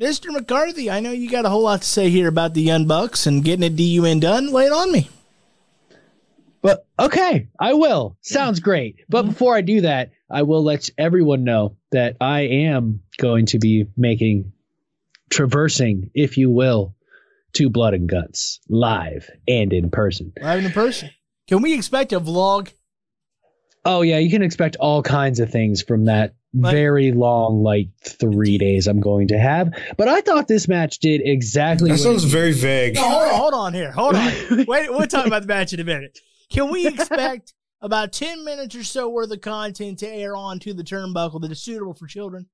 Mr. 0.00 0.32
McCarthy, 0.32 0.90
I 0.90 1.00
know 1.00 1.12
you 1.12 1.30
got 1.30 1.44
a 1.44 1.50
whole 1.50 1.62
lot 1.62 1.82
to 1.82 1.88
say 1.88 2.08
here 2.08 2.28
about 2.28 2.54
the 2.54 2.62
Young 2.62 2.86
Bucks 2.86 3.26
and 3.26 3.44
getting 3.44 3.64
a 3.64 3.70
DUN 3.70 4.20
done. 4.20 4.50
Lay 4.50 4.66
it 4.66 4.72
on 4.72 4.90
me. 4.90 5.08
But 6.62 6.86
okay, 6.98 7.48
I 7.58 7.74
will. 7.74 8.16
Sounds 8.22 8.60
great. 8.60 9.00
But 9.08 9.24
before 9.24 9.56
I 9.56 9.60
do 9.60 9.80
that, 9.82 10.12
I 10.30 10.42
will 10.42 10.62
let 10.62 10.88
everyone 10.96 11.44
know 11.44 11.76
that 11.90 12.16
I 12.20 12.42
am 12.42 13.02
going 13.18 13.46
to 13.46 13.58
be 13.58 13.86
making 13.96 14.52
traversing, 15.28 16.10
if 16.14 16.38
you 16.38 16.50
will, 16.50 16.94
to 17.54 17.68
Blood 17.70 17.94
and 17.94 18.08
Guts 18.08 18.60
live 18.68 19.28
and 19.46 19.72
in 19.72 19.90
person. 19.90 20.32
Live 20.40 20.58
and 20.58 20.66
in 20.66 20.72
person. 20.72 21.10
Can 21.48 21.62
we 21.62 21.74
expect 21.74 22.12
a 22.12 22.20
vlog? 22.20 22.72
Oh 23.84 24.02
yeah, 24.02 24.18
you 24.18 24.30
can 24.30 24.42
expect 24.42 24.76
all 24.76 25.02
kinds 25.02 25.40
of 25.40 25.50
things 25.50 25.82
from 25.82 26.04
that 26.04 26.34
Like- 26.54 26.72
very 26.72 27.12
long, 27.12 27.62
like 27.62 27.88
three 28.06 28.56
days 28.58 28.86
I'm 28.86 29.00
going 29.00 29.28
to 29.28 29.38
have. 29.38 29.72
But 29.96 30.08
I 30.08 30.20
thought 30.20 30.46
this 30.48 30.68
match 30.68 30.98
did 31.00 31.20
exactly. 31.24 31.88
That 31.90 31.94
what 31.94 32.00
sounds 32.00 32.24
it- 32.24 32.28
very 32.28 32.52
vague. 32.52 32.94
No, 32.94 33.02
hold 33.02 33.22
on, 33.24 33.34
hold 33.40 33.54
on 33.54 33.74
here. 33.74 33.90
Hold 33.92 34.14
on. 34.14 34.32
Wait, 34.68 34.90
we'll 34.90 35.06
talk 35.08 35.26
about 35.26 35.42
the 35.42 35.48
match 35.48 35.72
in 35.72 35.80
a 35.80 35.84
minute. 35.84 36.18
Can 36.50 36.70
we 36.70 36.86
expect 36.86 37.54
about 37.80 38.12
10 38.12 38.44
minutes 38.44 38.74
or 38.76 38.84
so 38.84 39.08
worth 39.08 39.32
of 39.32 39.40
content 39.40 39.98
to 39.98 40.08
air 40.08 40.36
onto 40.36 40.72
the 40.72 40.84
turnbuckle 40.84 41.40
that 41.42 41.50
is 41.50 41.62
suitable 41.62 41.94
for 41.94 42.06
children? 42.06 42.46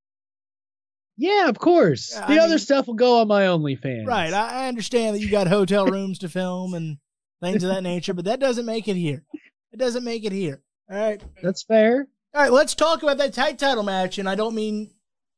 Yeah, 1.18 1.48
of 1.48 1.58
course. 1.58 2.12
Yeah, 2.14 2.26
the 2.26 2.34
I 2.34 2.38
other 2.38 2.48
mean- 2.50 2.58
stuff 2.58 2.86
will 2.86 2.94
go 2.94 3.20
on 3.20 3.28
my 3.28 3.42
OnlyFans. 3.42 4.06
Right. 4.06 4.32
I, 4.32 4.68
understand 4.68 5.16
that 5.16 5.20
you 5.20 5.30
got 5.30 5.48
hotel 5.48 5.86
rooms 5.86 6.20
to 6.20 6.28
film 6.28 6.74
and 6.74 6.98
things 7.42 7.62
of 7.64 7.70
that 7.74 7.82
nature, 7.82 8.14
but 8.14 8.24
that 8.26 8.40
doesn't 8.40 8.64
make 8.64 8.88
it 8.88 8.96
here. 8.96 9.24
It 9.72 9.78
doesn't 9.78 10.04
make 10.04 10.24
it 10.24 10.32
here. 10.32 10.62
All 10.90 10.96
right. 10.96 11.22
That's 11.42 11.64
fair. 11.64 12.06
All 12.34 12.42
right, 12.42 12.52
let's 12.52 12.74
talk 12.74 13.02
about 13.02 13.18
that 13.18 13.34
tag 13.34 13.58
title 13.58 13.82
match, 13.82 14.18
and 14.18 14.28
I 14.28 14.34
don't 14.34 14.54
mean 14.54 14.90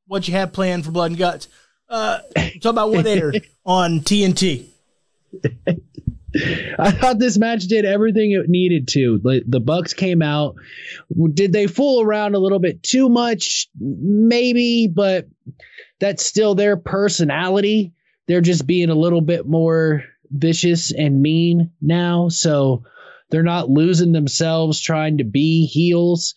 what 0.07 0.27
you 0.29 0.35
have 0.35 0.53
planned 0.53 0.85
for 0.85 0.91
Blood 0.91 1.13
and 1.13 1.19
Guts. 1.19 1.49
Uh, 1.89 2.19
talk 2.61 2.73
about 2.73 2.91
what 2.91 3.07
aired 3.07 3.47
on 3.65 4.01
TNT. 4.01 4.67
I 6.79 6.91
thought 6.93 7.19
this 7.19 7.39
match 7.39 7.65
did 7.65 7.85
everything 7.85 8.33
it 8.33 8.49
needed 8.49 8.89
to. 8.89 9.19
The, 9.23 9.43
the 9.47 9.61
Bucks 9.61 9.95
came 9.95 10.23
out. 10.23 10.57
Did 11.33 11.53
they 11.53 11.67
fool 11.67 12.03
around 12.03 12.35
a 12.35 12.39
little 12.39 12.61
bit 12.61 12.83
too 12.83 13.09
much? 13.09 13.69
Maybe, 13.79 14.89
but 14.93 15.27
that's 16.01 16.25
still 16.25 16.55
their 16.55 16.77
personality. 16.77 17.93
They're 18.27 18.41
just 18.41 18.67
being 18.67 18.91
a 18.91 18.95
little 18.95 19.21
bit 19.21 19.47
more 19.47 20.05
vicious 20.31 20.93
and 20.93 21.23
mean 21.23 21.73
now. 21.81 22.29
So 22.29 22.85
they're 23.31 23.43
not 23.43 23.71
losing 23.71 24.13
themselves 24.13 24.81
trying 24.81 25.19
to 25.19 25.25
be 25.25 25.67
heels. 25.67 26.35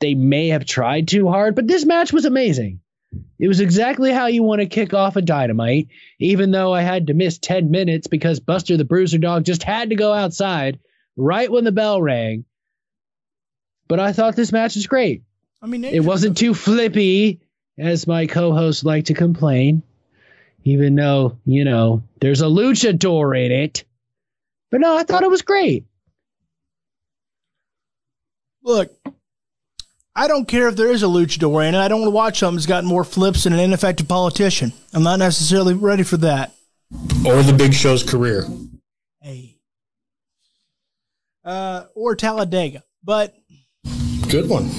They 0.00 0.14
may 0.14 0.48
have 0.48 0.64
tried 0.66 1.08
too 1.08 1.28
hard, 1.28 1.54
but 1.54 1.66
this 1.66 1.86
match 1.86 2.12
was 2.12 2.24
amazing. 2.24 2.80
It 3.38 3.48
was 3.48 3.60
exactly 3.60 4.12
how 4.12 4.26
you 4.26 4.42
want 4.42 4.60
to 4.60 4.66
kick 4.66 4.92
off 4.92 5.16
a 5.16 5.22
dynamite, 5.22 5.88
even 6.18 6.50
though 6.50 6.72
I 6.74 6.82
had 6.82 7.06
to 7.06 7.14
miss 7.14 7.38
10 7.38 7.70
minutes 7.70 8.06
because 8.06 8.40
Buster 8.40 8.76
the 8.76 8.84
Bruiser 8.84 9.18
Dog 9.18 9.44
just 9.44 9.62
had 9.62 9.90
to 9.90 9.96
go 9.96 10.12
outside 10.12 10.80
right 11.16 11.50
when 11.50 11.64
the 11.64 11.72
bell 11.72 12.02
rang. 12.02 12.44
But 13.86 14.00
I 14.00 14.12
thought 14.12 14.34
this 14.34 14.52
match 14.52 14.74
was 14.74 14.86
great. 14.86 15.22
I 15.62 15.66
mean, 15.66 15.84
It 15.84 16.04
wasn't 16.04 16.36
too 16.36 16.54
flippy, 16.54 17.40
as 17.78 18.06
my 18.06 18.26
co 18.26 18.52
hosts 18.52 18.84
like 18.84 19.06
to 19.06 19.14
complain, 19.14 19.82
even 20.64 20.94
though, 20.94 21.38
you 21.44 21.64
know, 21.64 22.02
there's 22.20 22.40
a 22.40 22.46
luchador 22.46 23.38
in 23.38 23.52
it. 23.52 23.84
But 24.70 24.80
no, 24.80 24.96
I 24.96 25.04
thought 25.04 25.22
it 25.22 25.30
was 25.30 25.42
great. 25.42 25.84
Look, 28.62 28.92
I 30.16 30.26
don't 30.26 30.48
care 30.48 30.68
if 30.68 30.76
there 30.76 30.90
is 30.90 31.02
a 31.02 31.06
luchador 31.06 31.68
in 31.68 31.74
it. 31.74 31.78
I 31.78 31.88
don't 31.88 32.00
want 32.00 32.08
to 32.08 32.14
watch 32.14 32.38
something 32.38 32.56
that's 32.56 32.66
got 32.66 32.84
more 32.84 33.04
flips 33.04 33.44
than 33.44 33.52
an 33.52 33.58
ineffective 33.58 34.08
politician. 34.08 34.72
I'm 34.92 35.02
not 35.02 35.18
necessarily 35.18 35.74
ready 35.74 36.02
for 36.02 36.16
that. 36.18 36.54
Or 37.26 37.42
the 37.42 37.54
Big 37.56 37.74
Show's 37.74 38.02
career. 38.02 38.46
Hey. 39.20 39.58
Uh, 41.44 41.84
or 41.94 42.14
Talladega. 42.16 42.84
But 43.02 43.34
Good 44.28 44.48
one. 44.48 44.70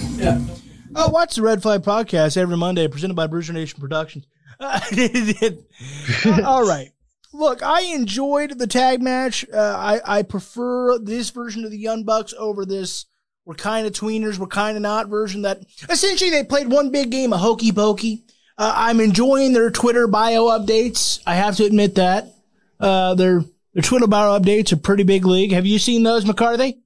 Oh, 0.97 1.09
watch 1.09 1.35
the 1.35 1.41
Red 1.41 1.61
Flag 1.61 1.81
podcast 1.81 2.37
every 2.37 2.55
Monday, 2.55 2.87
presented 2.87 3.15
by 3.15 3.27
Bruiser 3.27 3.51
Nation 3.51 3.81
Productions. 3.81 4.25
Uh, 4.57 4.79
all 6.45 6.65
right. 6.65 6.91
Look, 7.33 7.61
I 7.61 7.81
enjoyed 7.81 8.57
the 8.57 8.65
tag 8.65 9.01
match. 9.01 9.45
Uh, 9.53 9.57
I 9.57 10.19
I 10.19 10.21
prefer 10.21 10.97
this 10.97 11.31
version 11.31 11.65
of 11.65 11.71
the 11.71 11.77
Young 11.77 12.05
Bucks 12.05 12.33
over 12.39 12.65
this. 12.65 13.07
We're 13.43 13.55
kind 13.55 13.85
of 13.85 13.91
tweeners, 13.91 14.39
we're 14.39 14.47
kind 14.47 14.77
of 14.77 14.81
not 14.81 15.09
version 15.09 15.41
that 15.41 15.65
essentially 15.89 16.29
they 16.31 16.45
played 16.45 16.69
one 16.69 16.91
big 16.91 17.11
game 17.11 17.33
of 17.33 17.41
hokey 17.41 17.73
pokey. 17.73 18.23
Uh, 18.57 18.71
I'm 18.73 19.01
enjoying 19.01 19.51
their 19.51 19.69
Twitter 19.69 20.07
bio 20.07 20.45
updates. 20.45 21.19
I 21.27 21.35
have 21.35 21.57
to 21.57 21.65
admit 21.65 21.95
that 21.95 22.33
uh, 22.79 23.15
their 23.15 23.43
their 23.73 23.83
Twitter 23.83 24.07
bio 24.07 24.39
updates 24.39 24.71
are 24.71 24.77
pretty 24.77 25.03
big 25.03 25.25
league. 25.25 25.51
Have 25.51 25.65
you 25.65 25.77
seen 25.77 26.03
those, 26.03 26.25
McCarthy? 26.25 26.84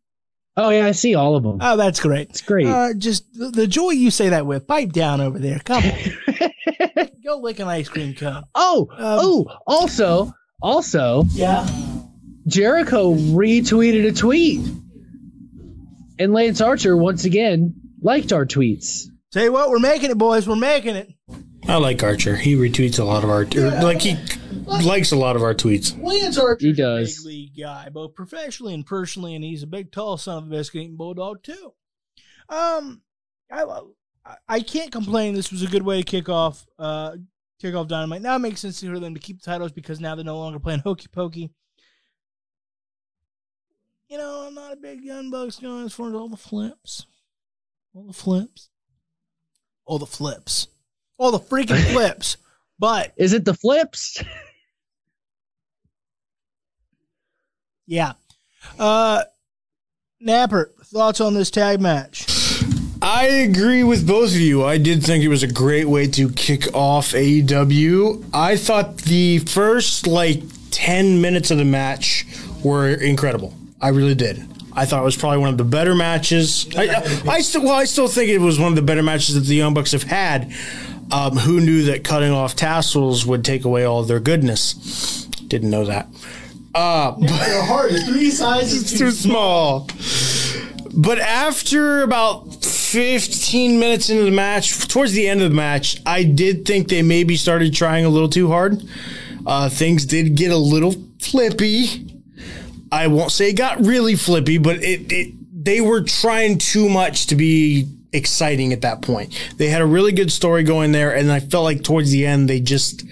Oh, 0.58 0.70
yeah, 0.70 0.86
I 0.88 0.92
see 0.92 1.16
all 1.16 1.36
of 1.36 1.44
them. 1.44 1.60
Oh, 1.62 1.78
that's 1.78 2.00
great. 2.02 2.30
It's 2.32 2.42
great. 2.42 2.68
Uh, 2.68 2.94
just 2.94 3.32
the, 3.34 3.50
the 3.50 3.68
joy 3.68 3.92
you 3.92 4.12
say 4.12 4.30
that 4.30 4.46
with. 4.46 4.68
Pipe 4.68 4.92
down 4.92 5.22
over 5.22 5.40
there. 5.40 5.60
Come 5.60 5.84
on. 5.84 7.10
Go 7.24 7.38
lick 7.38 7.60
an 7.60 7.68
ice 7.68 7.88
cream 7.88 8.14
cone. 8.16 8.44
oh, 8.56 8.88
oh, 8.98 9.46
also, 9.68 10.34
also, 10.62 11.24
Yeah. 11.32 11.68
Jericho 12.48 13.14
retweeted 13.14 14.08
a 14.08 14.12
tweet. 14.12 14.62
And 16.18 16.34
Lance 16.34 16.60
Archer, 16.60 16.98
once 16.98 17.24
again, 17.24 17.76
liked 18.02 18.34
our 18.34 18.46
tweets. 18.46 19.04
Tell 19.32 19.44
you 19.44 19.52
what, 19.54 19.70
we're 19.70 19.80
making 19.80 20.10
it, 20.12 20.18
boys. 20.18 20.48
We're 20.48 20.56
making 20.56 20.96
it. 20.96 21.10
I 21.68 21.76
like 21.78 22.02
Archer. 22.04 22.36
He 22.36 22.56
retweets 22.56 23.00
a 23.00 23.04
lot 23.04 23.24
of 23.24 23.30
our, 23.30 23.42
or, 23.44 23.84
like 23.84 24.02
he 24.02 24.16
likes 24.66 25.12
a 25.12 25.16
lot 25.18 25.36
of 25.36 25.44
our 25.44 25.54
tweets. 25.54 26.02
Lance 26.02 26.38
Archer's 26.38 26.64
He 26.64 26.74
does. 26.74 27.20
a 27.20 27.22
big 27.22 27.26
league 27.28 27.58
guy, 27.60 27.90
both 27.90 28.16
professionally 28.16 28.74
and 28.74 28.86
personally, 28.86 29.36
and 29.36 29.44
he's 29.44 29.62
a 29.64 29.68
big, 29.68 29.92
tall 29.92 30.18
son 30.18 30.38
of 30.40 30.48
a 30.48 30.50
biscuit 30.50 30.82
eating 30.84 30.96
bulldog 30.98 31.44
too. 31.44 31.74
Um, 32.50 33.02
I 33.52 33.64
I- 33.64 34.36
I 34.48 34.60
can't 34.62 34.92
complain. 34.92 35.34
This 35.34 35.52
was 35.52 35.64
a 35.64 35.68
good 35.68 35.82
way 35.84 35.98
to 35.98 36.04
kick 36.04 36.30
off 36.30 36.66
uh 36.78 37.16
kick 37.60 37.74
off 37.74 37.88
Dynamite. 37.88 38.22
Now 38.22 38.36
it 38.36 38.40
makes 38.40 38.62
sense 38.62 38.80
for 38.80 39.00
them 39.00 39.16
to 39.16 39.20
keep 39.20 39.42
the 39.42 39.46
titles 39.46 39.72
because 39.72 40.00
now 40.00 40.14
they're 40.14 40.24
no 40.26 40.38
longer 40.38 40.60
playing 40.60 40.82
hokey 40.82 41.08
pokey. 41.12 41.52
You 44.08 44.18
know, 44.18 44.46
I'm 44.48 44.54
not 44.56 44.74
a 44.74 44.76
big 44.76 45.04
Young 45.04 45.30
Bucks 45.32 45.58
guy 45.58 45.84
as 45.84 45.94
far 45.94 46.10
as 46.10 46.14
all 46.16 46.30
the 46.30 46.38
flips, 46.38 47.06
all 47.94 48.04
the 48.08 48.14
flips, 48.14 48.70
all 49.86 49.98
the 50.00 50.06
flips, 50.06 50.68
all 51.20 51.32
the 51.32 51.40
freaking 51.40 51.84
flips. 51.94 52.38
But 52.80 53.14
Is 53.18 53.34
it 53.34 53.46
the 53.46 53.54
flips? 53.54 54.24
Yeah. 57.86 58.14
Uh 58.80 59.24
Napper, 60.22 60.74
thoughts 60.86 61.22
on 61.22 61.34
this 61.34 61.50
tag 61.52 61.80
match? 61.80 62.26
I 63.02 63.26
agree 63.28 63.84
with 63.84 64.06
both 64.06 64.32
of 64.32 64.40
you. 64.40 64.66
I 64.66 64.78
did 64.78 65.02
think 65.04 65.24
it 65.24 65.30
was 65.30 65.44
a 65.44 65.48
great 65.52 65.86
way 65.88 66.08
to 66.08 66.30
kick 66.32 66.74
off 66.74 67.14
AEW. 67.14 68.26
I 68.34 68.58
thought 68.58 68.98
the 68.98 69.40
first 69.40 70.06
like 70.08 70.44
10 70.72 71.22
minutes 71.22 71.52
of 71.52 71.58
the 71.58 71.66
match 71.66 72.26
were 72.64 72.90
incredible. 72.90 73.54
I 73.82 73.90
really 73.90 74.16
did. 74.16 74.46
I 74.74 74.86
thought 74.86 75.02
it 75.02 75.06
was 75.06 75.16
probably 75.16 75.40
one 75.40 75.50
of 75.50 75.58
the 75.58 75.64
better 75.64 75.96
matches. 75.96 76.68
I, 76.78 76.88
I, 76.88 77.22
I 77.36 77.42
still, 77.42 77.64
well, 77.64 77.74
I 77.76 77.86
still 77.86 78.10
think 78.10 78.30
it 78.30 78.40
was 78.40 78.60
one 78.60 78.72
of 78.74 78.76
the 78.76 78.82
better 78.82 79.02
matches 79.04 79.36
that 79.36 79.42
the 79.42 79.56
Young 79.56 79.74
Bucks 79.74 79.94
have 79.94 80.04
had. 80.04 80.54
Um, 81.12 81.38
who 81.38 81.60
knew 81.60 81.84
that 81.84 82.04
cutting 82.04 82.32
off 82.32 82.56
tassels 82.56 83.26
would 83.26 83.44
take 83.44 83.66
away 83.66 83.84
all 83.84 84.04
their 84.04 84.20
goodness? 84.20 85.26
Didn't 85.48 85.72
know 85.72 85.86
that. 85.86 86.08
Uh, 86.76 87.16
They're 87.20 87.64
hard. 87.64 87.92
Three 88.06 88.30
sizes 88.30 88.98
too 88.98 89.12
small. 89.12 89.88
But 90.94 91.20
after 91.20 92.04
about 92.04 92.64
15 92.64 93.80
minutes 93.80 94.10
into 94.10 94.24
the 94.24 94.32
match, 94.32 94.88
towards 94.88 95.14
the 95.14 95.28
end 95.28 95.42
of 95.42 95.50
the 95.50 95.56
match, 95.56 96.02
I 96.06 96.24
did 96.24 96.66
think 96.66 96.88
they 96.88 97.02
maybe 97.02 97.36
started 97.38 97.74
trying 97.74 98.06
a 98.06 98.10
little 98.10 98.30
too 98.30 98.48
hard. 98.48 98.82
Uh, 99.46 99.70
things 99.70 100.06
did 100.06 100.36
get 100.36 100.52
a 100.52 100.58
little 100.58 100.94
flippy. 101.20 102.22
I 102.92 103.08
won't 103.08 103.32
say 103.32 103.50
it 103.50 103.54
got 103.54 103.86
really 103.86 104.16
flippy, 104.16 104.58
but 104.58 104.78
it, 104.84 105.12
it 105.12 105.34
they 105.64 105.82
were 105.82 106.02
trying 106.02 106.58
too 106.58 106.90
much 106.90 107.28
to 107.28 107.36
be 107.36 107.88
exciting 108.14 108.74
at 108.74 108.82
that 108.82 109.02
point. 109.02 109.34
They 109.58 109.70
had 109.70 109.82
a 109.82 109.86
really 109.86 110.12
good 110.12 110.32
story 110.32 110.64
going 110.64 110.92
there, 110.92 111.16
and 111.16 111.32
I 111.32 111.40
felt 111.40 111.64
like 111.64 111.84
towards 111.84 112.12
the 112.12 112.26
end 112.26 112.50
they 112.50 112.60
just 112.60 113.04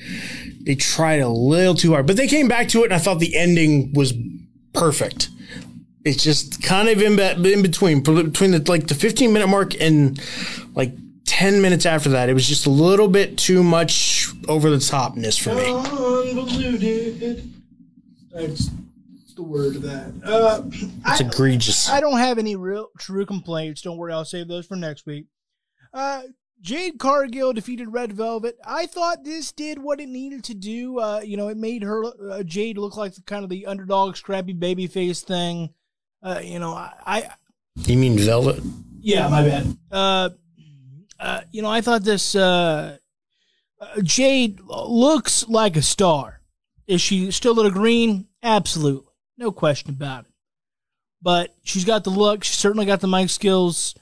they 0.62 0.76
tried 0.76 1.22
a 1.22 1.30
little 1.30 1.76
too 1.76 1.92
hard. 1.92 2.08
But 2.08 2.18
they 2.18 2.28
came 2.28 2.48
back 2.48 2.68
to 2.70 2.82
it, 2.82 2.86
and 2.86 2.94
I 2.94 2.98
thought 2.98 3.20
the 3.20 3.36
ending 3.36 3.94
was 3.94 4.14
perfect. 4.74 5.30
It's 6.04 6.24
just 6.24 6.64
kind 6.64 6.88
of 6.90 7.02
in, 7.02 7.16
be- 7.16 7.54
in 7.54 7.62
between, 7.62 8.02
between 8.02 8.52
the 8.52 8.64
like 8.68 8.88
the 8.88 8.96
15 8.96 9.34
minute 9.34 9.48
mark 9.48 9.80
and 9.80 10.22
like 10.74 10.94
10 11.26 11.62
minutes 11.62 11.86
after 11.86 12.10
that. 12.10 12.30
It 12.30 12.34
was 12.34 12.48
just 12.48 12.66
a 12.66 12.70
little 12.70 13.08
bit 13.08 13.38
too 13.38 13.62
much 13.64 14.30
over 14.48 14.70
the 14.70 14.78
topness 14.78 15.40
for 15.40 15.54
me. 15.54 15.66
The 19.38 19.44
word 19.44 19.78
of 19.78 19.82
that. 19.84 20.12
Uh, 20.24 20.64
It's 20.66 21.22
I, 21.22 21.26
egregious. 21.26 21.90
I 21.90 22.02
don't 22.02 22.20
have 22.20 22.38
any 22.38 22.56
real 22.58 22.90
true 23.00 23.26
complaints. 23.26 23.82
Don't 23.82 23.98
worry, 23.98 24.12
I'll 24.12 24.26
save 24.26 24.48
those 24.50 24.66
for 24.66 24.76
next 24.76 25.06
week. 25.06 25.28
Uh, 25.94 26.24
Jade 26.60 26.98
Cargill 27.00 27.54
defeated 27.54 27.94
Red 27.94 28.14
Velvet. 28.14 28.58
I 28.66 28.88
thought 28.88 29.24
this 29.24 29.52
did 29.52 29.80
what 29.80 30.02
it 30.02 30.10
needed 30.10 30.44
to 30.46 30.54
do. 30.54 31.00
Uh, 31.00 31.22
you 31.24 31.38
know, 31.38 31.48
it 31.48 31.58
made 31.58 31.84
her 31.84 32.04
uh, 32.30 32.44
Jade 32.44 32.78
look 32.78 32.98
like 32.98 33.14
the 33.16 33.22
kind 33.22 33.44
of 33.44 33.50
the 33.50 33.68
underdog, 33.68 34.18
scrappy 34.18 34.54
baby 34.54 34.88
face 34.88 35.22
thing. 35.22 35.70
Uh, 36.22 36.42
you 36.44 36.60
know, 36.60 36.74
I, 36.74 36.92
I 37.06 37.30
You 37.86 37.98
mean 37.98 38.18
Velvet? 38.18 38.62
Yeah, 39.00 39.28
my 39.30 39.44
bad. 39.44 39.78
Uh, 39.92 40.30
uh, 41.20 41.42
you 41.52 41.62
know, 41.62 41.70
I 41.70 41.82
thought 41.82 42.04
this 42.04 42.36
uh, 42.36 42.98
uh, 43.80 44.02
Jade 44.02 44.60
looks 44.62 45.48
like 45.48 45.78
a 45.78 45.82
star. 45.84 46.42
Is 46.88 47.02
she 47.02 47.30
still 47.32 47.54
a 47.54 47.56
little 47.56 47.72
green? 47.72 48.28
Absolutely, 48.42 49.07
no 49.38 49.52
question 49.52 49.92
about 49.92 50.26
it. 50.26 50.32
but 51.22 51.56
she's 51.64 51.86
got 51.86 52.04
the 52.04 52.10
look. 52.10 52.44
She 52.44 52.54
certainly 52.54 52.86
got 52.86 53.00
the 53.02 53.08
mic 53.08 53.30
skills. 53.30 53.96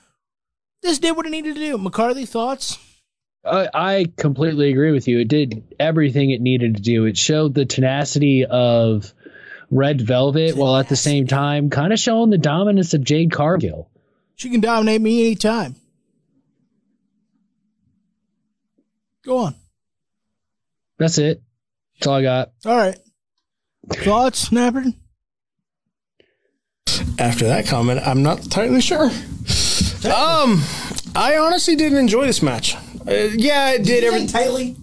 This 0.82 1.00
did 1.00 1.16
what 1.16 1.26
it 1.26 1.32
needed 1.32 1.56
to 1.56 1.60
do. 1.62 1.78
McCarthy, 1.78 2.26
thoughts? 2.26 2.78
I, 3.44 3.70
I 3.74 4.06
completely 4.18 4.72
agree 4.72 4.92
with 4.92 5.08
you. 5.08 5.20
It 5.20 5.28
did 5.28 5.76
everything 5.80 6.32
it 6.32 6.42
needed 6.42 6.76
to 6.78 6.82
do. 6.82 7.06
It 7.06 7.18
showed 7.18 7.54
the 7.54 7.66
tenacity 7.66 8.46
of 8.46 9.14
Red 9.72 10.02
Velvet 10.02 10.56
while 10.56 10.78
at 10.78 10.90
the 10.90 10.96
same 10.96 11.28
time 11.28 11.70
kind 11.70 11.92
of 11.94 12.00
showing 12.00 12.30
the 12.30 12.38
dominance 12.38 12.94
of 12.94 13.04
Jade 13.04 13.32
Cargill. 13.32 13.90
She 14.36 14.50
can 14.50 14.62
dominate 14.62 15.02
me 15.02 15.26
anytime. 15.26 15.76
Go 19.24 19.38
on. 19.40 19.56
That's 20.98 21.18
it. 21.18 21.42
That's 21.96 22.08
all 22.08 22.16
I 22.16 22.22
got. 22.22 22.52
All 22.66 22.76
right. 22.78 22.98
Thoughts, 23.92 24.40
Snapper? 24.40 24.84
After 27.18 27.48
that 27.48 27.66
comment, 27.68 28.02
I'm 28.06 28.24
not 28.24 28.44
entirely 28.44 28.82
sure. 28.82 29.06
Um, 29.06 30.62
I 31.16 31.38
honestly 31.40 31.76
didn't 31.76 31.98
enjoy 31.98 32.26
this 32.28 32.42
match. 32.42 32.76
Uh, 33.08 33.12
yeah, 33.36 33.72
it 33.72 33.84
did 33.84 34.04
everything. 34.04 34.28
tightly. 34.28 34.76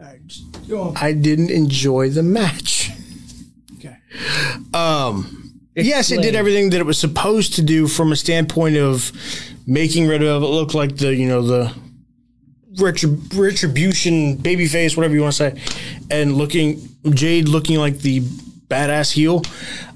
All 0.00 0.06
right, 0.06 0.26
just 0.26 0.68
go 0.68 0.82
on. 0.82 0.96
I 0.96 1.12
didn't 1.12 1.50
enjoy 1.50 2.08
the 2.10 2.22
match. 2.22 2.90
Okay. 3.76 3.96
Um, 4.72 5.52
yes, 5.74 6.10
it 6.10 6.22
did 6.22 6.34
everything 6.34 6.70
that 6.70 6.78
it 6.78 6.86
was 6.86 6.98
supposed 6.98 7.54
to 7.54 7.62
do 7.62 7.88
from 7.88 8.12
a 8.12 8.16
standpoint 8.16 8.76
of 8.76 9.12
making 9.66 10.08
Red 10.08 10.20
Velvet 10.20 10.46
look 10.46 10.74
like 10.74 10.96
the 10.96 11.14
you 11.14 11.26
know 11.26 11.42
the 11.42 11.74
retrib- 12.76 13.38
retribution 13.38 14.38
babyface, 14.38 14.96
whatever 14.96 15.14
you 15.14 15.22
want 15.22 15.34
to 15.34 15.50
say, 15.50 15.62
and 16.10 16.36
looking 16.36 16.88
Jade 17.10 17.48
looking 17.48 17.78
like 17.78 17.98
the 17.98 18.20
badass 18.20 19.12
heel. 19.12 19.42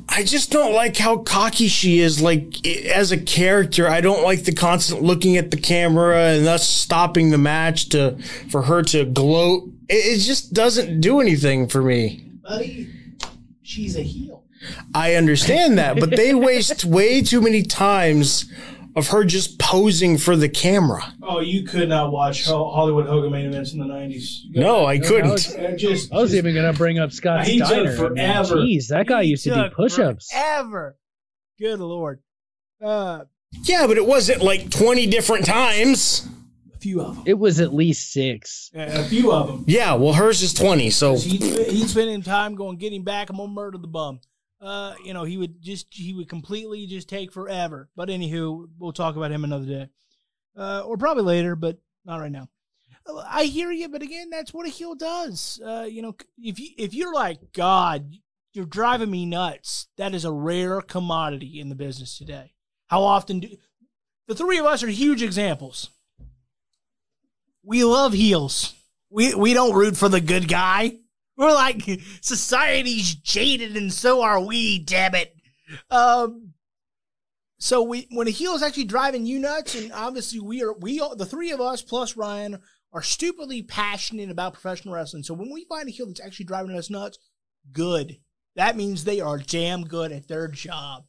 I 0.08 0.22
just 0.22 0.50
don't 0.50 0.72
like 0.72 0.96
how 0.96 1.18
cocky 1.18 1.68
she 1.68 1.98
is. 1.98 2.22
Like 2.22 2.66
as 2.66 3.12
a 3.12 3.18
character, 3.18 3.88
I 3.88 4.00
don't 4.00 4.22
like 4.22 4.44
the 4.44 4.54
constant 4.54 5.02
looking 5.02 5.36
at 5.36 5.50
the 5.50 5.56
camera 5.56 6.34
and 6.34 6.46
thus 6.46 6.68
stopping 6.68 7.30
the 7.30 7.38
match 7.38 7.88
to 7.90 8.16
for 8.50 8.62
her 8.62 8.82
to 8.84 9.04
gloat. 9.04 9.68
It, 9.88 10.18
it 10.18 10.18
just 10.20 10.52
doesn't 10.52 11.00
do 11.00 11.20
anything 11.20 11.68
for 11.68 11.82
me. 11.82 12.30
Buddy, 12.42 12.88
she's 13.62 13.96
a 13.96 14.02
heel. 14.02 14.44
I 14.94 15.14
understand 15.14 15.78
that, 15.78 16.00
but 16.00 16.10
they 16.10 16.34
waste 16.34 16.84
way 16.84 17.22
too 17.22 17.40
many 17.40 17.62
times 17.62 18.50
of 18.96 19.08
her 19.08 19.24
just 19.24 19.58
posing 19.58 20.16
for 20.18 20.34
the 20.36 20.48
camera. 20.48 21.14
Oh, 21.22 21.40
you 21.40 21.64
could 21.64 21.88
not 21.90 22.10
watch 22.10 22.46
Hollywood 22.46 23.06
Hogan 23.06 23.30
main 23.30 23.46
events 23.46 23.72
in 23.72 23.78
the 23.78 23.84
90s. 23.84 24.40
No, 24.50 24.86
I 24.86 24.98
couldn't. 24.98 25.30
Uh, 25.56 25.76
just, 25.76 26.12
I 26.12 26.16
was 26.16 26.30
just 26.30 26.34
even 26.38 26.54
gonna 26.54 26.72
bring 26.72 26.98
up 26.98 27.12
Scott 27.12 27.46
He 27.46 27.58
Steiner. 27.58 27.82
I 27.82 27.84
mean, 27.84 27.96
forever. 27.96 28.56
Jeez, 28.56 28.88
that 28.88 29.06
guy 29.06 29.24
He 29.24 29.30
used 29.30 29.44
to 29.44 29.50
do 29.50 29.62
took 29.64 29.74
push-ups. 29.74 30.32
Forever. 30.32 30.96
Good 31.58 31.78
lord. 31.78 32.20
Uh, 32.82 33.24
Yeah, 33.64 33.86
but 33.86 33.96
it 33.98 34.06
wasn't 34.06 34.42
like 34.42 34.70
20 34.70 35.06
different 35.06 35.46
times. 35.46 36.26
a 36.74 36.78
few 36.78 37.00
of 37.02 37.16
them. 37.16 37.24
It 37.26 37.34
was 37.38 37.60
at 37.60 37.72
least 37.74 38.12
six. 38.12 38.70
a 38.74 39.04
few 39.04 39.32
of 39.32 39.46
them. 39.48 39.64
Yeah, 39.66 39.94
well, 39.94 40.12
hers 40.14 40.42
is 40.42 40.52
20, 40.54 40.90
so 40.90 41.16
He'd, 41.16 41.42
he'd 41.42 41.88
spending 41.88 42.22
time 42.22 42.54
going, 42.54 42.76
get 42.78 42.92
him 42.92 43.02
back. 43.04 43.30
I'm 43.30 43.36
gonna 43.36 43.52
murder 43.52 43.78
the 43.78 43.86
bum. 43.88 44.20
Uh, 44.60 44.94
you 45.04 45.12
know, 45.12 45.24
he 45.24 45.36
would 45.36 45.62
just 45.62 45.86
he 45.90 46.14
would 46.14 46.28
completely 46.28 46.86
just 46.86 47.08
take 47.08 47.32
forever. 47.32 47.90
But 47.94 48.08
anywho, 48.08 48.68
we'll 48.78 48.92
talk 48.92 49.16
about 49.16 49.30
him 49.30 49.44
another 49.44 49.66
day, 49.66 49.88
uh, 50.56 50.80
or 50.80 50.96
probably 50.96 51.24
later, 51.24 51.56
but 51.56 51.78
not 52.04 52.20
right 52.20 52.32
now. 52.32 52.48
I 53.28 53.44
hear 53.44 53.70
you, 53.70 53.88
but 53.88 54.02
again, 54.02 54.30
that's 54.30 54.52
what 54.52 54.66
a 54.66 54.70
heel 54.70 54.94
does. 54.94 55.60
Uh, 55.64 55.86
you 55.88 56.02
know, 56.02 56.16
if 56.38 56.58
you 56.58 56.70
if 56.76 56.94
you're 56.94 57.12
like 57.12 57.52
God, 57.52 58.14
you're 58.52 58.64
driving 58.64 59.10
me 59.10 59.26
nuts. 59.26 59.88
That 59.96 60.14
is 60.14 60.24
a 60.24 60.32
rare 60.32 60.80
commodity 60.80 61.60
in 61.60 61.68
the 61.68 61.74
business 61.74 62.16
today. 62.16 62.54
How 62.86 63.02
often 63.02 63.40
do 63.40 63.48
the 64.26 64.34
three 64.34 64.58
of 64.58 64.66
us 64.66 64.82
are 64.82 64.88
huge 64.88 65.22
examples? 65.22 65.90
We 67.62 67.84
love 67.84 68.12
heels. 68.12 68.74
We 69.10 69.34
we 69.34 69.52
don't 69.52 69.74
root 69.74 69.96
for 69.96 70.08
the 70.08 70.20
good 70.20 70.48
guy. 70.48 70.98
We're 71.36 71.52
like 71.52 71.82
society's 72.20 73.14
jaded, 73.14 73.76
and 73.76 73.92
so 73.92 74.22
are 74.22 74.40
we. 74.40 74.78
Damn 74.78 75.14
it. 75.14 75.34
Um. 75.90 76.52
So 77.58 77.82
we 77.82 78.06
when 78.10 78.28
a 78.28 78.30
heel 78.30 78.54
is 78.54 78.62
actually 78.62 78.84
driving 78.84 79.26
you 79.26 79.38
nuts, 79.38 79.74
and 79.74 79.92
obviously 79.92 80.40
we 80.40 80.62
are 80.62 80.72
we 80.74 81.00
all, 81.00 81.16
the 81.16 81.26
three 81.26 81.50
of 81.50 81.60
us 81.60 81.82
plus 81.82 82.16
Ryan 82.16 82.58
are 82.92 83.02
stupidly 83.02 83.62
passionate 83.62 84.30
about 84.30 84.54
professional 84.54 84.94
wrestling. 84.94 85.22
So 85.22 85.34
when 85.34 85.52
we 85.52 85.66
find 85.68 85.88
a 85.88 85.90
heel 85.90 86.06
that's 86.06 86.20
actually 86.20 86.46
driving 86.46 86.76
us 86.76 86.90
nuts, 86.90 87.18
good. 87.72 88.18
That 88.54 88.76
means 88.76 89.04
they 89.04 89.20
are 89.20 89.38
damn 89.38 89.84
good 89.84 90.12
at 90.12 90.28
their 90.28 90.48
job. 90.48 91.04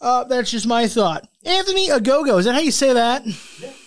Uh, 0.00 0.24
that's 0.24 0.50
just 0.50 0.66
my 0.66 0.86
thought. 0.86 1.26
Anthony 1.44 1.88
Ogogo, 1.88 2.38
is 2.38 2.44
that 2.44 2.54
how 2.54 2.60
you 2.60 2.70
say 2.70 2.92
that? 2.92 3.24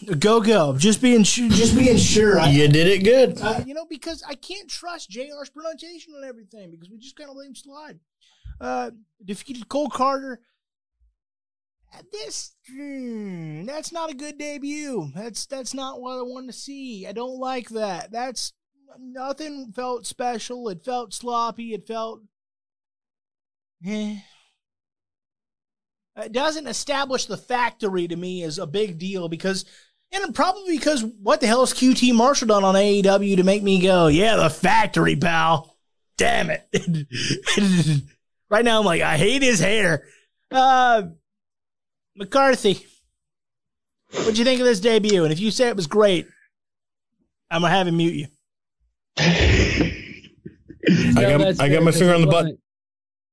Agogo, 0.05 0.77
just 0.77 1.01
being 1.01 1.23
su- 1.23 1.49
just 1.49 1.75
being 1.75 1.97
sure. 1.97 2.39
I, 2.39 2.49
you 2.49 2.67
did 2.67 2.87
it 2.87 3.03
good. 3.03 3.39
uh, 3.41 3.61
you 3.65 3.73
know, 3.73 3.85
because 3.89 4.23
I 4.27 4.35
can't 4.35 4.69
trust 4.69 5.09
JR's 5.09 5.49
pronunciation 5.49 6.13
on 6.15 6.23
everything 6.23 6.71
because 6.71 6.89
we 6.89 6.97
just 6.97 7.15
kind 7.15 7.29
of 7.29 7.35
let 7.35 7.47
him 7.47 7.55
slide. 7.55 7.99
Uh, 8.59 8.91
defeated 9.23 9.69
Cole 9.69 9.89
Karter. 9.89 10.37
This 12.11 12.53
hmm, 12.69 13.63
that's 13.63 13.91
not 13.91 14.11
a 14.11 14.15
good 14.15 14.37
debut. 14.37 15.09
That's 15.15 15.45
that's 15.45 15.73
not 15.73 16.01
what 16.01 16.19
I 16.19 16.21
want 16.21 16.47
to 16.47 16.53
see. 16.53 17.07
I 17.07 17.11
don't 17.11 17.39
like 17.39 17.69
that. 17.69 18.11
That's 18.11 18.53
nothing 18.99 19.71
felt 19.75 20.05
special. 20.05 20.69
It 20.69 20.83
felt 20.83 21.13
sloppy. 21.13 21.73
It 21.73 21.87
felt 21.87 22.21
eh. 23.85 24.17
It 26.17 26.31
doesn't 26.31 26.67
establish 26.67 27.25
the 27.25 27.37
factory 27.37 28.07
to 28.07 28.15
me 28.15 28.43
as 28.43 28.57
a 28.57 28.65
big 28.65 28.97
deal 28.97 29.29
because 29.29 29.65
and 30.11 30.33
probably 30.33 30.77
because 30.77 31.03
what 31.03 31.41
the 31.41 31.47
hell 31.47 31.63
is 31.63 31.73
QT 31.73 32.13
Marshall 32.15 32.47
done 32.47 32.63
on 32.63 32.75
AEW 32.75 33.35
to 33.35 33.43
make 33.43 33.61
me 33.61 33.81
go, 33.81 34.07
yeah, 34.07 34.37
the 34.37 34.49
factory, 34.49 35.15
pal. 35.15 35.75
Damn 36.17 36.49
it. 36.49 36.67
right 38.49 38.65
now 38.65 38.79
I'm 38.79 38.85
like, 38.85 39.01
I 39.01 39.17
hate 39.17 39.43
his 39.43 39.59
hair. 39.59 40.05
Uh 40.49 41.03
McCarthy. 42.15 42.85
What'd 44.11 44.37
you 44.37 44.45
think 44.45 44.59
of 44.59 44.65
this 44.65 44.79
debut? 44.79 45.23
And 45.23 45.33
if 45.33 45.39
you 45.39 45.51
say 45.51 45.67
it 45.67 45.75
was 45.75 45.87
great, 45.87 46.27
I'm 47.51 47.61
gonna 47.61 47.73
have 47.73 47.87
him 47.87 47.97
mute 47.97 48.13
you. 48.15 48.27
I 49.19 49.93
got- 51.37 51.59
I 51.59 51.69
got 51.69 51.83
my 51.83 51.91
finger 51.91 52.15
on 52.15 52.21
the 52.21 52.27
button. 52.27 52.57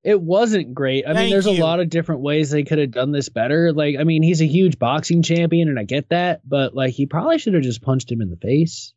It 0.05 0.21
wasn't 0.21 0.75
great. 0.75 1.07
I 1.07 1.15
Thank 1.15 1.19
mean, 1.19 1.31
there's 1.31 1.47
you. 1.47 1.63
a 1.63 1.65
lot 1.65 1.81
of 1.81 1.89
different 1.89 2.21
ways 2.21 2.51
they 2.51 2.63
could 2.63 2.79
have 2.79 2.91
done 2.91 3.11
this 3.11 3.31
better. 3.31 3.73
Like, 3.73 3.97
I 3.99 4.05
mean, 4.05 4.23
he's 4.23 4.43
a 4.43 4.47
huge 4.47 4.79
boxing 4.79 5.23
champion, 5.23 5.71
and 5.71 5.79
I 5.79 5.85
get 5.85 6.11
that, 6.11 6.47
but 6.47 6.75
like, 6.75 6.93
he 6.93 7.07
probably 7.07 7.39
should 7.39 7.55
have 7.55 7.63
just 7.63 7.81
punched 7.81 8.13
him 8.13 8.21
in 8.21 8.29
the 8.29 8.37
face 8.37 8.93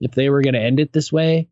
if 0.00 0.12
they 0.12 0.28
were 0.28 0.42
going 0.42 0.54
to 0.54 0.60
end 0.60 0.78
it 0.78 0.92
this 0.92 1.10
way. 1.10 1.48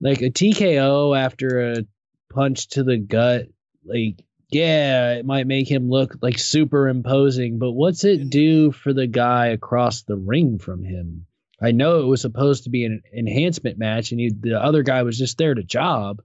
Like 0.00 0.22
a 0.22 0.30
TKO 0.30 1.18
after 1.18 1.72
a 1.72 1.86
punch 2.32 2.68
to 2.68 2.84
the 2.84 2.98
gut, 2.98 3.48
like, 3.84 4.22
yeah, 4.48 5.14
it 5.14 5.26
might 5.26 5.48
make 5.48 5.68
him 5.68 5.90
look 5.90 6.18
like 6.22 6.38
super 6.38 6.88
imposing, 6.88 7.58
but 7.58 7.72
what's 7.72 8.04
it 8.04 8.30
do 8.30 8.70
for 8.70 8.92
the 8.92 9.08
guy 9.08 9.48
across 9.48 10.02
the 10.02 10.16
ring 10.16 10.58
from 10.60 10.84
him? 10.84 11.26
I 11.60 11.72
know 11.72 12.00
it 12.00 12.06
was 12.06 12.20
supposed 12.20 12.64
to 12.64 12.70
be 12.70 12.84
an 12.84 13.02
enhancement 13.12 13.76
match, 13.76 14.12
and 14.12 14.20
he, 14.20 14.30
the 14.30 14.62
other 14.62 14.84
guy 14.84 15.02
was 15.02 15.18
just 15.18 15.36
there 15.36 15.54
to 15.54 15.64
job. 15.64 16.22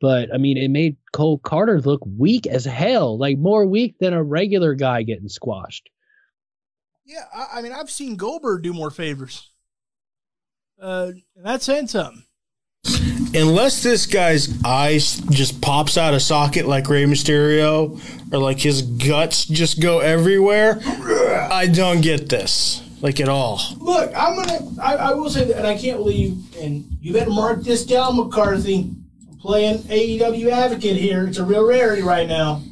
But 0.00 0.32
I 0.32 0.38
mean, 0.38 0.56
it 0.56 0.68
made 0.68 0.96
Cole 1.12 1.38
Karter 1.40 1.84
look 1.84 2.02
weak 2.18 2.46
as 2.46 2.64
hell, 2.64 3.18
like 3.18 3.38
more 3.38 3.66
weak 3.66 3.96
than 4.00 4.14
a 4.14 4.22
regular 4.22 4.74
guy 4.74 5.02
getting 5.02 5.28
squashed. 5.28 5.90
Yeah, 7.04 7.24
I, 7.34 7.58
I 7.58 7.62
mean, 7.62 7.72
I've 7.72 7.90
seen 7.90 8.16
Goldberg 8.16 8.62
do 8.62 8.72
more 8.72 8.90
favors. 8.90 9.50
Uh, 10.80 11.12
and 11.36 11.44
that's 11.44 11.66
saying 11.66 11.88
something. 11.88 12.24
Unless 13.34 13.82
this 13.82 14.06
guy's 14.06 14.62
eyes 14.64 15.16
just 15.30 15.60
pops 15.60 15.98
out 15.98 16.14
of 16.14 16.22
socket 16.22 16.66
like 16.66 16.88
Rey 16.88 17.04
Mysterio, 17.04 18.00
or 18.32 18.38
like 18.38 18.58
his 18.58 18.82
guts 18.82 19.44
just 19.44 19.80
go 19.80 20.00
everywhere, 20.00 20.80
I 21.50 21.66
don't 21.66 22.00
get 22.00 22.28
this 22.28 22.82
like 23.00 23.20
at 23.20 23.28
all. 23.28 23.60
Look, 23.78 24.12
I'm 24.16 24.36
gonna. 24.36 24.60
I, 24.82 24.96
I 24.96 25.14
will 25.14 25.30
say 25.30 25.44
that, 25.44 25.58
and 25.58 25.66
I 25.66 25.76
can't 25.76 25.98
believe. 25.98 26.38
And 26.56 26.84
you 27.00 27.12
better 27.12 27.30
mark 27.30 27.62
this 27.62 27.84
down, 27.84 28.16
McCarthy. 28.16 28.90
Playing 29.40 29.78
AEW 29.84 30.50
advocate 30.50 30.96
here. 30.96 31.26
It's 31.26 31.38
a 31.38 31.44
real 31.44 31.66
rarity 31.66 32.02
right 32.02 32.28
now. 32.28 32.62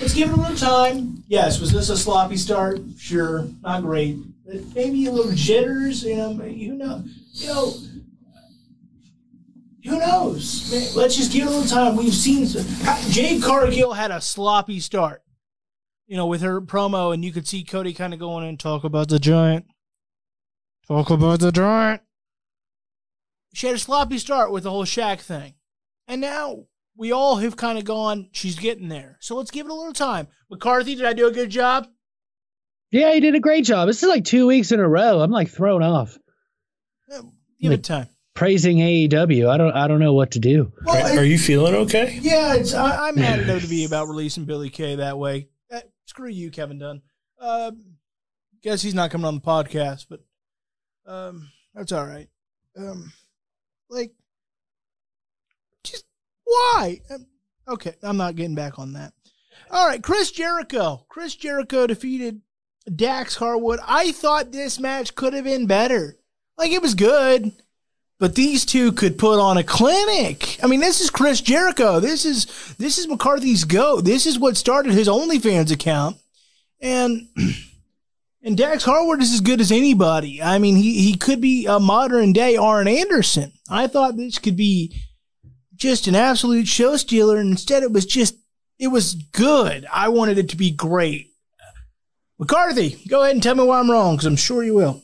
Let's 0.00 0.12
give 0.12 0.30
it 0.30 0.32
a 0.32 0.40
little 0.40 0.56
time. 0.56 1.22
Yes, 1.28 1.60
was 1.60 1.72
this 1.72 1.88
a 1.88 1.96
sloppy 1.96 2.36
start? 2.36 2.80
Sure, 2.98 3.46
not 3.62 3.82
great. 3.82 4.16
But 4.44 4.74
maybe 4.74 5.06
a 5.06 5.12
little 5.12 5.32
jitters. 5.32 6.02
You 6.02 6.16
know, 6.16 6.32
who 6.34 6.74
know? 6.74 7.04
You 7.32 7.46
know. 7.46 7.74
Who 9.84 9.98
knows? 9.98 10.96
Let's 10.96 11.16
just 11.16 11.32
give 11.32 11.46
it 11.46 11.48
a 11.48 11.50
little 11.50 11.68
time. 11.68 11.96
We've 11.96 12.12
seen 12.12 12.46
Jade 13.10 13.42
Cargill 13.42 13.92
had 13.92 14.10
a 14.10 14.20
sloppy 14.20 14.80
start 14.80 15.24
you 16.06 16.16
know, 16.16 16.26
with 16.26 16.42
her 16.42 16.60
promo, 16.60 17.14
and 17.14 17.24
you 17.24 17.32
could 17.32 17.46
see 17.46 17.64
Cody 17.64 17.94
kind 17.94 18.12
of 18.12 18.20
going 18.20 18.46
and 18.46 18.58
talk 18.58 18.84
about 18.84 19.08
the 19.08 19.18
giant. 19.18 19.66
Talk 20.86 21.10
about 21.10 21.40
the 21.40 21.50
giant. 21.50 22.02
She 23.54 23.66
had 23.68 23.76
a 23.76 23.78
sloppy 23.78 24.18
start 24.18 24.50
with 24.52 24.64
the 24.64 24.70
whole 24.70 24.84
Shaq 24.84 25.20
thing. 25.20 25.54
And 26.06 26.20
now 26.20 26.64
we 26.96 27.12
all 27.12 27.36
have 27.36 27.56
kind 27.56 27.78
of 27.78 27.84
gone, 27.84 28.28
she's 28.32 28.58
getting 28.58 28.88
there. 28.88 29.16
So 29.20 29.36
let's 29.36 29.50
give 29.50 29.66
it 29.66 29.70
a 29.70 29.74
little 29.74 29.92
time. 29.92 30.28
McCarthy, 30.50 30.94
did 30.94 31.06
I 31.06 31.12
do 31.12 31.26
a 31.28 31.32
good 31.32 31.50
job? 31.50 31.86
Yeah, 32.90 33.12
he 33.14 33.20
did 33.20 33.34
a 33.34 33.40
great 33.40 33.64
job. 33.64 33.88
This 33.88 34.02
is 34.02 34.08
like 34.08 34.24
two 34.24 34.46
weeks 34.46 34.70
in 34.70 34.80
a 34.80 34.88
row. 34.88 35.20
I'm 35.20 35.30
like 35.30 35.48
thrown 35.48 35.82
off. 35.82 36.18
Give 37.60 37.72
it 37.72 37.84
time. 37.84 38.08
Praising 38.34 38.78
AEW. 38.78 39.48
I 39.48 39.56
don't 39.56 39.72
I 39.72 39.86
don't 39.88 40.00
know 40.00 40.12
what 40.12 40.32
to 40.32 40.38
do. 40.40 40.72
Well, 40.84 41.14
Are, 41.14 41.20
are 41.20 41.24
you 41.24 41.38
feeling 41.38 41.74
okay? 41.74 42.18
Yeah, 42.20 42.54
it's 42.54 42.74
I, 42.74 43.08
I'm 43.08 43.14
mad 43.14 43.40
at 43.40 43.46
WWE 43.46 43.86
about 43.86 44.08
releasing 44.08 44.44
Billie 44.44 44.70
Kay 44.70 44.96
that 44.96 45.16
way. 45.16 45.48
Eh, 45.70 45.80
screw 46.04 46.28
you, 46.28 46.50
Kevin 46.50 46.78
Dunn. 46.78 47.02
Uh, 47.40 47.70
guess 48.62 48.82
he's 48.82 48.94
not 48.94 49.10
coming 49.10 49.24
on 49.24 49.36
the 49.36 49.40
podcast, 49.40 50.06
but 50.10 50.20
um, 51.06 51.48
that's 51.74 51.92
all 51.92 52.04
right. 52.04 52.28
Um, 52.76 53.12
like, 53.88 54.12
just 55.82 56.04
why? 56.44 57.00
Um, 57.10 57.26
okay, 57.68 57.94
I'm 58.02 58.16
not 58.16 58.36
getting 58.36 58.54
back 58.54 58.78
on 58.78 58.92
that. 58.94 59.12
All 59.70 59.86
right, 59.86 60.02
Chris 60.02 60.30
Jericho. 60.30 61.04
Chris 61.08 61.34
Jericho 61.34 61.86
defeated 61.86 62.40
Dax 62.94 63.36
Harwood. 63.36 63.80
I 63.86 64.12
thought 64.12 64.52
this 64.52 64.78
match 64.78 65.14
could 65.14 65.32
have 65.32 65.44
been 65.44 65.66
better. 65.66 66.16
Like 66.56 66.70
it 66.70 66.82
was 66.82 66.94
good. 66.94 67.52
But 68.20 68.36
these 68.36 68.64
two 68.64 68.92
could 68.92 69.18
put 69.18 69.40
on 69.40 69.56
a 69.56 69.64
clinic. 69.64 70.58
I 70.62 70.68
mean, 70.68 70.80
this 70.80 71.00
is 71.00 71.10
Chris 71.10 71.40
Jericho. 71.40 71.98
This 71.98 72.24
is 72.24 72.46
this 72.78 72.96
is 72.96 73.08
McCarthy's 73.08 73.64
go. 73.64 74.00
This 74.00 74.24
is 74.24 74.38
what 74.38 74.56
started 74.56 74.92
his 74.92 75.08
OnlyFans 75.08 75.72
account. 75.72 76.16
And 76.80 77.28
and 78.44 78.58
Dax 78.58 78.84
Harwood 78.84 79.22
is 79.22 79.32
as 79.32 79.40
good 79.40 79.60
as 79.60 79.72
anybody. 79.72 80.42
I 80.42 80.58
mean, 80.58 80.76
he 80.76 81.02
he 81.02 81.16
could 81.16 81.40
be 81.40 81.66
a 81.66 81.80
modern 81.80 82.32
day 82.32 82.56
Arn 82.56 82.86
Anderson. 82.86 83.52
I 83.68 83.86
thought 83.86 84.16
this 84.16 84.38
could 84.38 84.56
be 84.56 84.94
just 85.74 86.06
an 86.06 86.14
absolute 86.14 86.68
show 86.68 86.96
stealer, 86.96 87.38
and 87.38 87.50
instead 87.50 87.82
it 87.82 87.90
was 87.90 88.06
just 88.06 88.36
it 88.78 88.88
was 88.88 89.14
good. 89.14 89.86
I 89.90 90.10
wanted 90.10 90.38
it 90.38 90.50
to 90.50 90.56
be 90.56 90.70
great. 90.70 91.30
McCarthy, 92.38 92.98
go 93.08 93.22
ahead 93.22 93.34
and 93.34 93.42
tell 93.42 93.54
me 93.54 93.64
why 93.64 93.78
I'm 93.78 93.90
wrong, 93.90 94.16
because 94.16 94.26
I'm 94.26 94.36
sure 94.36 94.62
you 94.62 94.74
will. 94.74 95.02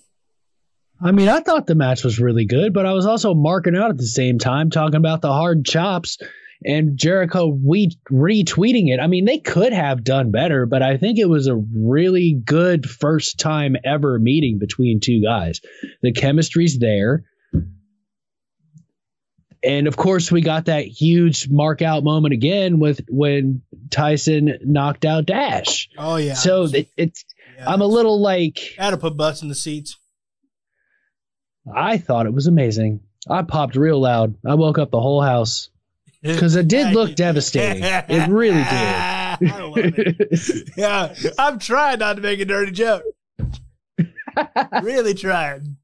I 1.03 1.13
mean, 1.13 1.31
I 1.31 1.41
thought 1.41 1.67
the 1.67 1.75
match 1.75 2.05
was 2.05 2.21
really 2.21 2.45
good, 2.45 2.75
but 2.75 2.85
I 2.85 2.93
was 2.93 3.07
also 3.07 3.33
marking 3.33 3.75
out 3.75 3.89
at 3.89 3.97
the 3.97 4.07
same 4.07 4.39
time, 4.39 4.69
talking 4.69 4.97
about 4.97 5.23
the 5.23 5.33
hard 5.33 5.65
chops 5.65 6.19
and 6.65 6.97
Jericho 6.97 7.47
we 7.47 7.91
retweeting 8.11 8.89
it. 8.93 9.01
I 9.01 9.07
mean, 9.07 9.25
they 9.25 9.39
could 9.39 9.73
have 9.73 10.05
done 10.05 10.31
better, 10.31 10.67
but 10.67 10.83
I 10.83 10.97
think 10.97 11.19
it 11.19 11.29
was 11.29 11.47
a 11.47 11.57
really 11.57 12.41
good 12.45 12.89
first 12.89 13.39
time 13.39 13.77
ever 13.85 14.19
meeting 14.19 14.59
between 14.59 15.01
two 15.01 15.23
guys. 15.23 15.61
The 16.03 16.13
chemistry's 16.13 16.79
there. 16.79 17.25
And 19.63 19.87
of 19.87 19.97
course, 19.97 20.33
we 20.33 20.41
got 20.41 20.67
that 20.67 20.87
huge 20.87 21.49
mark 21.51 21.83
out 21.83 22.03
moment 22.03 22.33
again 22.33 22.79
with 22.79 23.03
when 23.09 23.63
Tyson 23.91 24.59
knocked 24.63 25.05
out 25.05 25.27
Dash. 25.27 25.89
Oh 25.99 26.17
yeah. 26.17 26.35
So 26.35 26.65
it, 26.65 26.89
it's 26.97 27.25
Yeah. 27.59 27.71
I'm 27.71 27.83
a 27.83 27.87
little 27.87 28.21
like 28.23 28.59
I 28.79 28.85
had 28.85 28.91
to 28.91 28.97
put 28.97 29.17
butts 29.19 29.43
in 29.43 29.49
the 29.49 29.55
seats. 29.55 29.99
I 31.75 31.99
thought 31.99 32.25
it 32.27 32.33
was 32.33 32.47
amazing. 32.47 33.01
I 33.29 33.43
popped 33.43 33.77
real 33.77 34.01
loud. 34.01 34.35
I 34.47 34.55
woke 34.55 34.79
up 34.79 34.91
the 34.91 35.01
whole 35.01 35.21
house 35.21 35.69
because 36.23 36.57
it 36.57 36.69
did 36.69 36.95
look 36.95 37.15
devastating. 37.15 37.83
It 38.09 38.29
really 38.29 38.63
did. 38.63 40.21
It. 40.33 40.71
yeah, 40.77 41.15
I'm 41.39 41.59
trying 41.59 41.99
not 42.01 42.17
to 42.17 42.23
make 42.23 42.41
a 42.41 42.45
dirty 42.45 42.73
joke. 42.73 43.05
really 44.83 45.15
trying. 45.15 45.77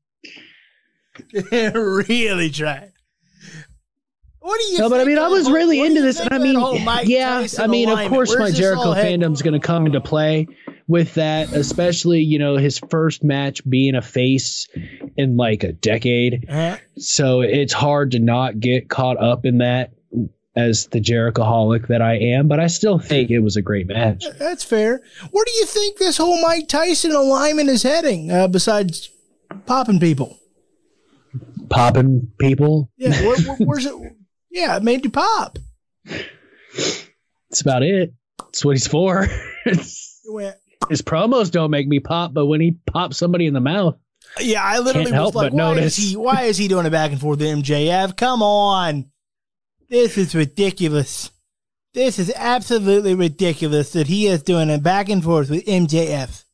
really 1.53 2.51
trying. 2.51 2.93
What 4.41 4.61
do 4.61 4.67
you? 4.73 4.79
No, 4.79 4.91
but 4.91 5.01
I 5.01 5.05
mean, 5.05 5.19
I 5.19 5.29
was 5.29 5.45
whole- 5.47 5.55
really 5.55 5.81
into 5.85 6.03
this, 6.03 6.21
and 6.21 6.33
I 6.33 6.39
mean, 6.39 6.55
yeah, 7.09 7.41
Tyson 7.41 7.65
I 7.65 7.67
mean, 7.67 7.89
of 7.89 7.99
course, 8.09 8.29
Where's 8.31 8.53
my 8.53 8.57
Jericho 8.57 8.95
fandom's 8.95 9.43
going 9.43 9.59
to 9.61 9.67
come 9.67 9.87
into 9.87 10.01
play 10.01 10.47
with 10.87 11.15
that, 11.15 11.53
especially 11.53 12.21
you 12.21 12.39
know 12.39 12.57
his 12.57 12.79
first 12.79 13.25
match 13.25 13.69
being 13.69 13.97
a 13.97 14.03
face 14.03 14.69
in 15.17 15.37
like 15.37 15.65
a 15.65 15.73
decade. 15.73 16.49
Uh, 16.49 16.77
So 16.99 17.41
it's 17.41 17.73
hard 17.73 18.13
to 18.13 18.21
not 18.21 18.61
get 18.61 18.89
caught 18.89 19.17
up 19.21 19.47
in 19.47 19.59
that 19.59 19.93
as 20.57 20.87
the 20.87 21.01
Jericho 21.01 21.43
holic 21.43 21.89
that 21.89 22.01
I 22.01 22.15
am, 22.17 22.49
but 22.49 22.59
I 22.61 22.67
still 22.67 22.99
think 22.99 23.31
it 23.31 23.41
was 23.41 23.57
a 23.57 23.63
great 23.63 23.87
match. 23.87 24.25
that's 24.39 24.65
fair. 24.65 25.03
Where 25.31 25.45
do 25.45 25.51
you 25.53 25.67
think 25.67 25.99
this 25.99 26.17
whole 26.17 26.41
Mike 26.43 26.67
Tyson 26.69 27.13
alignment 27.13 27.69
is 27.69 27.83
heading? 27.83 28.31
Uh, 28.31 28.49
besides 28.49 29.11
popping 29.67 30.01
people, 30.01 30.39
Popping 31.69 32.31
people, 32.39 32.91
yeah. 32.97 33.11
Where, 33.23 33.37
where, 33.39 33.57
where's 33.59 33.87
it? 33.87 33.95
Yeah, 34.51 34.77
it 34.77 34.83
made 34.85 35.05
you 35.05 35.11
pop. 35.11 35.59
that's 36.05 37.61
about 37.61 37.83
it. 37.83 38.15
That's 38.39 38.65
what 38.65 38.73
he's 38.77 38.87
for. 38.87 39.27
His 40.89 41.03
promos 41.03 41.51
don't 41.51 41.71
make 41.71 41.89
me 41.89 41.99
pop, 42.01 42.33
but 42.33 42.47
when 42.47 42.61
he 42.61 42.77
pops 42.87 43.17
somebody 43.17 43.47
in 43.47 43.55
the 43.55 43.61
mouth, 43.61 43.97
Yeah, 44.39 44.63
I 44.63 44.79
literally 44.79 45.11
Can't 45.11 45.25
was 45.25 45.35
like, 45.35 45.51
but 45.51 45.57
why 45.57 45.75
notice. 45.75 45.99
is 45.99 46.11
he 46.11 46.17
why 46.17 46.43
is 46.45 46.57
he 46.57 46.69
doing 46.69 46.87
a 46.87 46.91
back 46.91 47.11
and 47.11 47.21
forth 47.21 47.41
with 47.41 47.49
MJF? 47.49 48.17
Come 48.17 48.43
on. 48.43 49.11
This 49.89 50.19
is 50.19 50.35
ridiculous. 50.35 51.31
This 51.95 52.19
is 52.19 52.33
absolutely 52.37 53.15
ridiculous 53.15 53.93
that 53.93 54.07
he 54.09 54.27
is 54.27 54.43
doing 54.43 54.71
a 54.71 54.79
back 54.79 55.09
and 55.09 55.23
forth 55.23 55.49
with 55.51 55.65
MJF. 55.65 56.45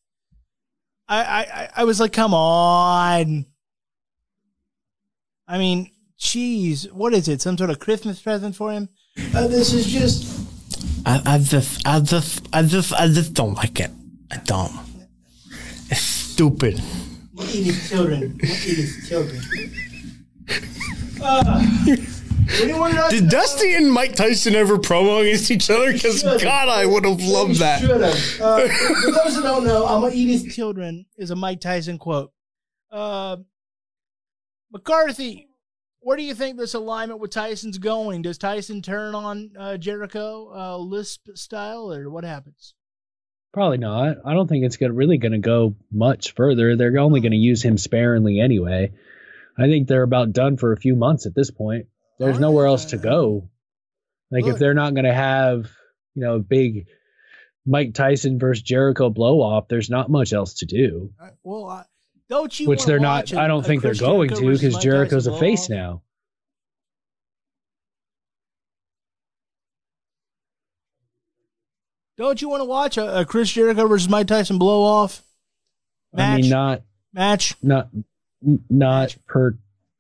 I 1.09 1.23
I, 1.23 1.41
I- 1.41 1.69
I 1.77 1.85
was 1.85 1.99
like, 2.01 2.13
come 2.13 2.35
on. 2.35 3.47
I 5.49 5.59
mean, 5.59 5.91
jeez, 6.19 6.91
what 6.93 7.13
is 7.15 7.29
it? 7.29 7.43
Some 7.43 7.59
sort 7.59 7.71
of 7.71 7.79
Christmas 7.81 8.21
present 8.21 8.55
for 8.57 8.71
him? 8.73 8.89
Uh, 9.35 9.49
this 9.49 9.73
is 9.73 9.87
just 9.87 10.41
I, 11.05 11.21
I 11.27 11.39
just, 11.39 11.87
I 11.87 12.01
just, 12.01 12.49
I 12.53 12.63
just, 12.63 12.93
I 12.95 13.09
just 13.09 13.35
don't 13.35 13.55
like 13.55 13.81
it. 13.81 13.91
I 14.31 14.37
don't. 14.39 14.73
It's 15.91 16.01
stupid. 16.01 16.81
eat 17.41 17.65
his 17.65 17.89
children. 17.91 18.39
Eat 18.43 18.49
his 18.49 19.09
children. 19.09 19.43
Uh, 21.21 21.61
anyone 21.91 21.99
else 21.99 22.22
Did 22.47 23.29
Dusty 23.29 23.75
and 23.75 23.91
Mike 23.91 24.15
Tyson 24.15 24.55
ever 24.55 24.77
promo 24.79 25.23
against 25.23 25.51
each 25.51 25.71
other? 25.71 25.93
Because 25.93 26.23
God, 26.23 26.69
I 26.69 26.87
would 26.87 27.05
have 27.05 27.21
loved 27.21 27.57
that. 27.57 27.81
Should 27.81 28.01
have. 28.01 28.41
Uh, 28.41 28.69
for 29.03 29.11
those 29.11 29.37
who 29.37 29.43
don't 29.43 29.65
know, 29.65 29.87
I'm 29.87 30.01
gonna 30.03 30.15
eat 30.15 30.29
his 30.29 30.55
children 30.55 31.07
is 31.17 31.31
a 31.31 31.37
Mike 31.37 31.61
Tyson 31.61 31.99
quote. 31.99 32.33
Uh, 32.91 33.39
McCarthy, 34.73 35.49
where 36.01 36.17
do 36.17 36.23
you 36.23 36.35
think 36.35 36.59
this 36.59 36.75
alignment 36.75 37.21
with 37.21 37.31
Tyson's 37.31 37.79
going? 37.79 38.23
Does 38.23 38.39
Tyson 38.39 38.83
turn 38.83 39.15
on 39.15 39.53
uh, 39.59 39.77
Jericho 39.77 40.53
uh, 40.55 40.79
Lisp 40.79 41.29
style, 41.35 41.93
or 41.93 42.11
what 42.11 42.25
happens? 42.25 42.75
Probably 43.53 43.79
not. 43.79 44.17
I 44.25 44.33
don't 44.33 44.49
think 44.49 44.65
it's 44.65 44.79
gonna 44.79 44.95
really 44.95 45.19
going 45.19 45.33
to 45.33 45.39
go 45.39 45.77
much 45.91 46.35
further. 46.35 46.75
They're 46.77 46.99
only 46.99 47.21
going 47.21 47.33
to 47.33 47.39
use 47.39 47.63
him 47.63 47.77
sparingly 47.77 48.41
anyway. 48.41 48.93
I 49.59 49.67
think 49.67 49.87
they're 49.87 50.03
about 50.03 50.33
done 50.33 50.57
for 50.57 50.73
a 50.73 50.79
few 50.79 50.97
months 50.97 51.27
at 51.27 51.35
this 51.35 51.51
point. 51.51 51.87
There's 52.27 52.41
nowhere 52.41 52.67
else 52.67 52.87
to 52.87 52.99
go. 52.99 53.49
Like 54.31 54.45
Look. 54.45 54.55
if 54.55 54.59
they're 54.59 54.75
not 54.75 54.95
going 54.95 55.05
to 55.05 55.15
have, 55.15 55.71
you 56.15 56.23
know, 56.23 56.37
a 56.37 56.41
big 56.41 56.87
Mike 57.67 57.95
Tyson 57.95 58.39
versus 58.39 58.63
Jericho 58.63 59.11
blow 59.11 59.41
off, 59.41 59.69
there's 59.69 59.91
not 59.91 60.11
much 60.11 60.33
else 60.33 60.55
to 60.55 60.67
do. 60.67 61.13
Uh, 61.21 61.29
Well, 61.43 61.69
I, 61.69 61.85
don't 62.29 62.59
you? 62.59 62.69
Which 62.69 62.85
they're 62.87 62.99
not. 62.99 63.35
I 63.35 63.47
don't 63.47 63.65
think 63.65 63.83
they're 63.83 63.91
Chris 63.91 64.01
going 64.01 64.29
Jericho 64.31 64.47
to 64.47 64.53
because 64.53 64.79
Jericho's 64.83 65.27
a 65.27 65.39
face 65.39 65.69
blow-off? 65.69 65.85
now. 65.85 66.03
Don't 72.17 72.41
you 72.41 72.49
want 72.49 72.61
to 72.61 72.65
watch 72.67 72.97
a, 72.99 73.21
a 73.21 73.25
Chris 73.25 73.51
Jericho 73.51 73.87
versus 73.89 74.09
Mike 74.09 74.29
Tyson 74.29 74.59
blow 74.59 74.83
off 74.83 75.23
match? 76.13 76.39
I 76.39 76.41
mean, 76.43 76.51
not 76.51 76.83
match. 77.13 77.55
not 77.63 77.89
not 78.71 79.17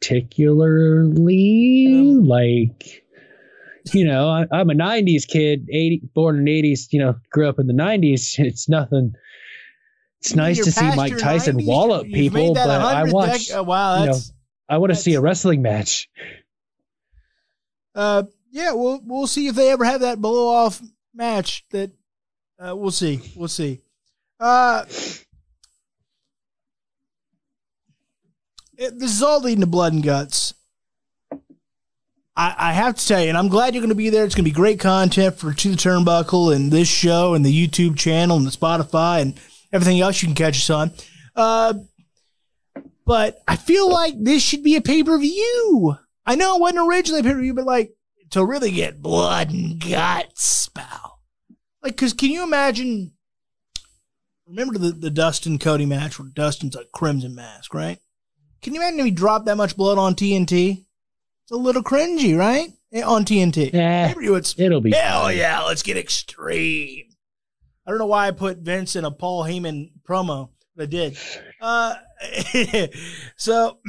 particularly 0.02 2.14
like 2.22 3.04
you 3.92 4.04
know 4.04 4.28
I, 4.28 4.46
i'm 4.52 4.70
a 4.70 4.74
90s 4.74 5.28
kid 5.28 5.68
80 5.70 6.02
born 6.14 6.38
in 6.38 6.44
the 6.44 6.62
80s 6.62 6.92
you 6.92 6.98
know 6.98 7.14
grew 7.30 7.48
up 7.48 7.58
in 7.58 7.66
the 7.66 7.72
90s 7.72 8.34
it's 8.38 8.68
nothing 8.68 9.14
it's 10.20 10.34
nice 10.34 10.64
to 10.64 10.72
see 10.72 10.94
mike 10.96 11.18
tyson 11.18 11.58
90s? 11.58 11.66
wallop 11.66 12.06
people 12.06 12.54
but 12.54 12.68
i 12.68 13.04
watch 13.04 13.48
dec- 13.48 13.58
uh, 13.58 13.62
wow, 13.62 14.00
you 14.00 14.10
know, 14.10 14.18
i 14.68 14.78
want 14.78 14.90
to 14.90 14.96
see 14.96 15.14
a 15.14 15.20
wrestling 15.20 15.62
match 15.62 16.08
uh, 17.94 18.24
yeah. 18.50 18.72
We'll 18.72 19.00
we'll 19.04 19.26
see 19.26 19.48
if 19.48 19.54
they 19.54 19.70
ever 19.70 19.84
have 19.84 20.00
that 20.00 20.20
blow 20.20 20.48
off 20.48 20.80
match. 21.14 21.64
That 21.70 21.90
uh, 22.58 22.74
we'll 22.76 22.90
see. 22.90 23.20
We'll 23.36 23.48
see. 23.48 23.80
Uh, 24.40 24.84
it, 28.82 28.98
this 28.98 29.12
is 29.12 29.22
all 29.22 29.40
leading 29.40 29.60
to 29.60 29.66
blood 29.66 29.92
and 29.92 30.02
guts. 30.02 30.54
I, 32.34 32.54
I 32.58 32.72
have 32.72 32.96
to 32.96 33.06
tell 33.06 33.22
you, 33.22 33.28
and 33.28 33.38
I'm 33.38 33.48
glad 33.48 33.74
you're 33.74 33.82
going 33.82 33.90
to 33.90 33.94
be 33.94 34.10
there. 34.10 34.24
It's 34.24 34.34
going 34.34 34.44
to 34.44 34.50
be 34.50 34.54
great 34.54 34.80
content 34.80 35.36
for 35.36 35.52
To 35.52 35.70
the 35.70 35.76
Turnbuckle 35.76 36.54
and 36.54 36.72
this 36.72 36.88
show 36.88 37.34
and 37.34 37.44
the 37.44 37.68
YouTube 37.68 37.96
channel 37.96 38.36
and 38.36 38.46
the 38.46 38.50
Spotify 38.50 39.20
and 39.20 39.38
everything 39.72 40.00
else 40.00 40.22
you 40.22 40.28
can 40.28 40.34
catch 40.34 40.56
us 40.56 40.70
on. 40.70 40.92
Uh, 41.36 41.74
but 43.04 43.42
I 43.46 43.56
feel 43.56 43.90
like 43.90 44.14
this 44.18 44.42
should 44.42 44.62
be 44.62 44.76
a 44.76 44.80
pay 44.80 45.02
per 45.02 45.18
view. 45.18 45.96
I 46.24 46.36
know 46.36 46.56
it 46.56 46.60
wasn't 46.60 46.88
originally 46.88 47.20
a 47.20 47.24
pay 47.24 47.32
per 47.32 47.40
view, 47.40 47.54
but 47.54 47.66
like 47.66 47.94
to 48.30 48.44
really 48.44 48.70
get 48.70 49.02
blood 49.02 49.50
and 49.50 49.78
guts, 49.78 50.68
pal. 50.68 51.20
Like, 51.82 51.96
cause 51.96 52.12
can 52.12 52.30
you 52.30 52.42
imagine? 52.42 53.12
Remember 54.46 54.78
the 54.78 54.92
the 54.92 55.10
Dustin 55.10 55.58
Cody 55.58 55.86
match 55.86 56.18
where 56.18 56.28
Dustin's 56.28 56.76
a 56.76 56.84
Crimson 56.92 57.34
Mask, 57.34 57.74
right? 57.74 57.98
Can 58.62 58.74
you 58.74 58.80
imagine 58.80 59.00
if 59.00 59.04
he 59.06 59.10
dropped 59.10 59.46
that 59.46 59.56
much 59.56 59.76
blood 59.76 59.98
on 59.98 60.14
TNT? 60.14 60.84
It's 61.44 61.50
a 61.52 61.56
little 61.56 61.82
cringy, 61.82 62.36
right? 62.38 62.70
Eh, 62.92 63.02
On 63.02 63.24
TNT. 63.24 63.72
Yeah, 63.72 64.08
Maybe 64.16 64.26
it's 64.32 64.54
it'll 64.58 64.80
be. 64.80 64.92
hell 64.92 65.22
fine. 65.22 65.36
yeah, 65.38 65.62
let's 65.62 65.82
get 65.82 65.96
extreme. 65.96 67.06
I 67.86 67.90
don't 67.90 67.98
know 67.98 68.06
why 68.06 68.28
I 68.28 68.30
put 68.30 68.58
Vince 68.58 68.94
in 68.96 69.04
a 69.04 69.10
Paul 69.10 69.44
Heyman 69.44 69.90
promo, 70.08 70.50
but 70.76 70.84
I 70.84 70.86
did. 70.86 71.18
Uh, 71.60 71.94
so 73.36 73.78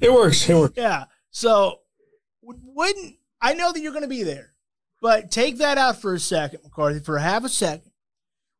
It 0.00 0.12
works. 0.12 0.48
It 0.48 0.54
works. 0.54 0.74
yeah, 0.76 1.04
so 1.30 1.80
wouldn't 2.42 3.16
I 3.40 3.54
know 3.54 3.72
that 3.72 3.80
you're 3.80 3.92
going 3.92 4.02
to 4.02 4.08
be 4.08 4.22
there, 4.22 4.52
but 5.02 5.30
take 5.30 5.58
that 5.58 5.78
out 5.78 6.00
for 6.00 6.14
a 6.14 6.20
second, 6.20 6.60
McCarthy, 6.62 7.00
for 7.00 7.18
half 7.18 7.44
a 7.44 7.48
second. 7.48 7.90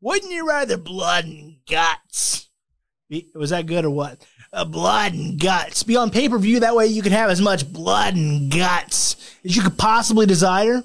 Wouldn't 0.00 0.32
you 0.32 0.46
rather 0.48 0.76
blood 0.76 1.24
and 1.26 1.56
guts? 1.70 2.48
Be, 3.08 3.28
was 3.34 3.50
that 3.50 3.66
good 3.66 3.84
or 3.84 3.90
what? 3.90 4.24
Blood 4.52 5.12
and 5.14 5.38
guts. 5.38 5.82
Be 5.82 5.96
on 5.96 6.10
pay 6.10 6.28
per 6.28 6.38
view. 6.38 6.60
That 6.60 6.74
way 6.74 6.86
you 6.86 7.02
can 7.02 7.12
have 7.12 7.30
as 7.30 7.40
much 7.40 7.70
blood 7.70 8.14
and 8.14 8.50
guts 8.50 9.16
as 9.44 9.56
you 9.56 9.62
could 9.62 9.76
possibly 9.78 10.26
desire. 10.26 10.82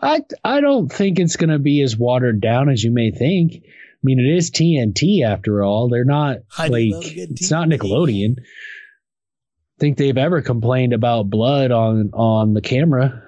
I 0.00 0.22
I 0.44 0.60
don't 0.60 0.92
think 0.92 1.18
it's 1.18 1.36
going 1.36 1.50
to 1.50 1.58
be 1.58 1.82
as 1.82 1.96
watered 1.96 2.40
down 2.40 2.68
as 2.68 2.82
you 2.84 2.92
may 2.92 3.10
think. 3.10 3.54
I 3.64 4.02
mean, 4.02 4.20
it 4.20 4.36
is 4.36 4.50
TNT 4.50 5.24
after 5.26 5.62
all. 5.62 5.88
They're 5.88 6.04
not 6.04 6.38
I 6.58 6.68
like 6.68 6.92
it's 6.92 7.50
not 7.50 7.68
Nickelodeon. 7.68 8.36
Think 9.80 9.96
they've 9.96 10.16
ever 10.16 10.42
complained 10.42 10.92
about 10.92 11.30
blood 11.30 11.70
on 11.70 12.10
on 12.12 12.54
the 12.54 12.60
camera? 12.60 13.22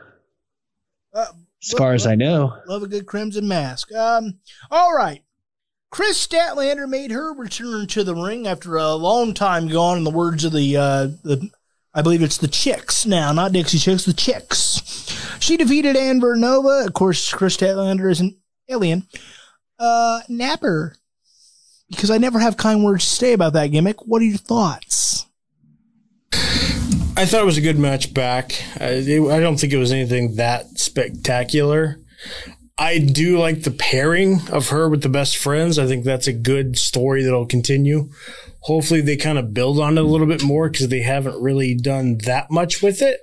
Uh, 1.13 1.27
As 1.63 1.73
far 1.73 1.95
as 1.95 2.07
I 2.07 2.15
know, 2.15 2.55
Love 2.69 2.83
a 2.83 2.89
good 2.89 3.07
crimson 3.07 3.49
mask. 3.49 3.91
Um, 3.93 4.39
all 4.71 4.95
right. 4.95 5.23
Kris 5.91 6.27
Statlander 6.27 6.89
made 6.89 7.11
her 7.11 7.33
return 7.33 7.87
to 7.89 8.05
the 8.05 8.15
ring 8.15 8.47
after 8.47 8.77
a 8.77 8.95
long 8.95 9.35
time 9.35 9.69
gone. 9.69 9.99
In 9.99 10.05
the 10.05 10.11
words 10.11 10.45
of 10.45 10.53
the 10.53 10.77
uh, 10.77 11.07
the, 11.23 11.51
I 11.95 12.03
believe 12.03 12.23
it's 12.23 12.39
the 12.39 12.49
Chicks 12.49 13.07
now, 13.07 13.33
not 13.33 13.53
Dixie 13.53 13.79
Chicks, 13.79 14.05
the 14.05 14.13
Chicks. 14.13 14.83
She 15.41 15.57
defeated 15.57 15.97
Amber 15.97 16.37
Nova. 16.37 16.87
Of 16.87 16.93
course, 16.93 17.33
Kris 17.33 17.57
Statlander 17.57 18.11
is 18.11 18.21
an 18.21 18.37
alien. 18.69 19.07
Uh, 19.79 20.21
Napper, 20.29 20.97
because 21.89 22.11
I 22.11 22.19
never 22.19 22.39
have 22.39 22.57
kind 22.57 22.85
words 22.85 23.05
to 23.09 23.15
say 23.15 23.33
about 23.33 23.53
that 23.53 23.69
gimmick. 23.69 24.07
What 24.07 24.23
are 24.23 24.27
your 24.27 24.39
thoughts? 24.39 25.27
I 27.19 27.25
thought 27.25 27.43
it 27.43 27.47
was 27.47 27.57
a 27.57 27.63
good 27.63 27.79
match 27.79 28.13
back. 28.13 28.53
I, 28.79 28.97
I 28.99 29.41
don't 29.41 29.59
think 29.59 29.73
it 29.73 29.79
was 29.79 29.93
anything 29.93 30.37
that 30.37 30.79
spectacular. 30.79 31.99
I 32.79 32.99
do 32.99 33.39
like 33.39 33.63
the 33.63 33.71
pairing 33.71 34.41
of 34.51 34.69
her 34.69 34.89
with 34.89 35.03
the 35.03 35.09
best 35.09 35.39
friends. 35.39 35.79
I 35.79 35.87
think 35.87 36.05
that's 36.05 36.27
a 36.27 36.33
good 36.33 36.77
story 36.79 37.23
that'll 37.23 37.47
continue. 37.47 38.11
Hopefully, 38.61 39.01
they 39.01 39.17
kind 39.17 39.39
of 39.39 39.55
build 39.55 39.81
on 39.81 39.97
it 39.97 40.01
a 40.01 40.07
little 40.07 40.27
bit 40.27 40.43
more 40.43 40.69
because 40.69 40.89
they 40.89 41.01
haven't 41.01 41.41
really 41.41 41.75
done 41.75 42.19
that 42.25 42.51
much 42.51 42.83
with 42.83 43.01
it 43.01 43.21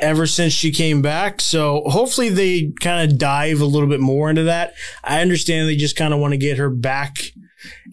ever 0.00 0.26
since 0.26 0.52
she 0.52 0.70
came 0.70 1.02
back. 1.02 1.40
So 1.40 1.82
hopefully, 1.86 2.28
they 2.28 2.72
kind 2.80 3.10
of 3.10 3.18
dive 3.18 3.60
a 3.60 3.66
little 3.66 3.88
bit 3.88 4.00
more 4.00 4.30
into 4.30 4.44
that. 4.44 4.74
I 5.02 5.20
understand 5.20 5.68
they 5.68 5.76
just 5.76 5.96
kind 5.96 6.14
of 6.14 6.20
want 6.20 6.32
to 6.32 6.38
get 6.38 6.58
her 6.58 6.70
back 6.70 7.16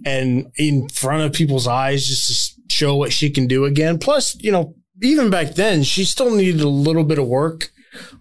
and 0.06 0.52
in 0.58 0.90
front 0.90 1.24
of 1.24 1.34
people's 1.34 1.68
eyes 1.68 2.08
just 2.08 2.56
to 2.56 2.62
show 2.72 2.96
what 2.96 3.14
she 3.14 3.32
can 3.32 3.48
do 3.48 3.66
again. 3.66 3.98
Plus, 3.98 4.36
you 4.40 4.52
know, 4.52 4.76
even 5.02 5.32
back 5.32 5.56
then, 5.56 5.82
she 5.82 6.06
still 6.06 6.36
needed 6.36 6.62
a 6.62 6.70
little 6.70 7.04
bit 7.04 7.18
of 7.18 7.28
work. 7.28 7.72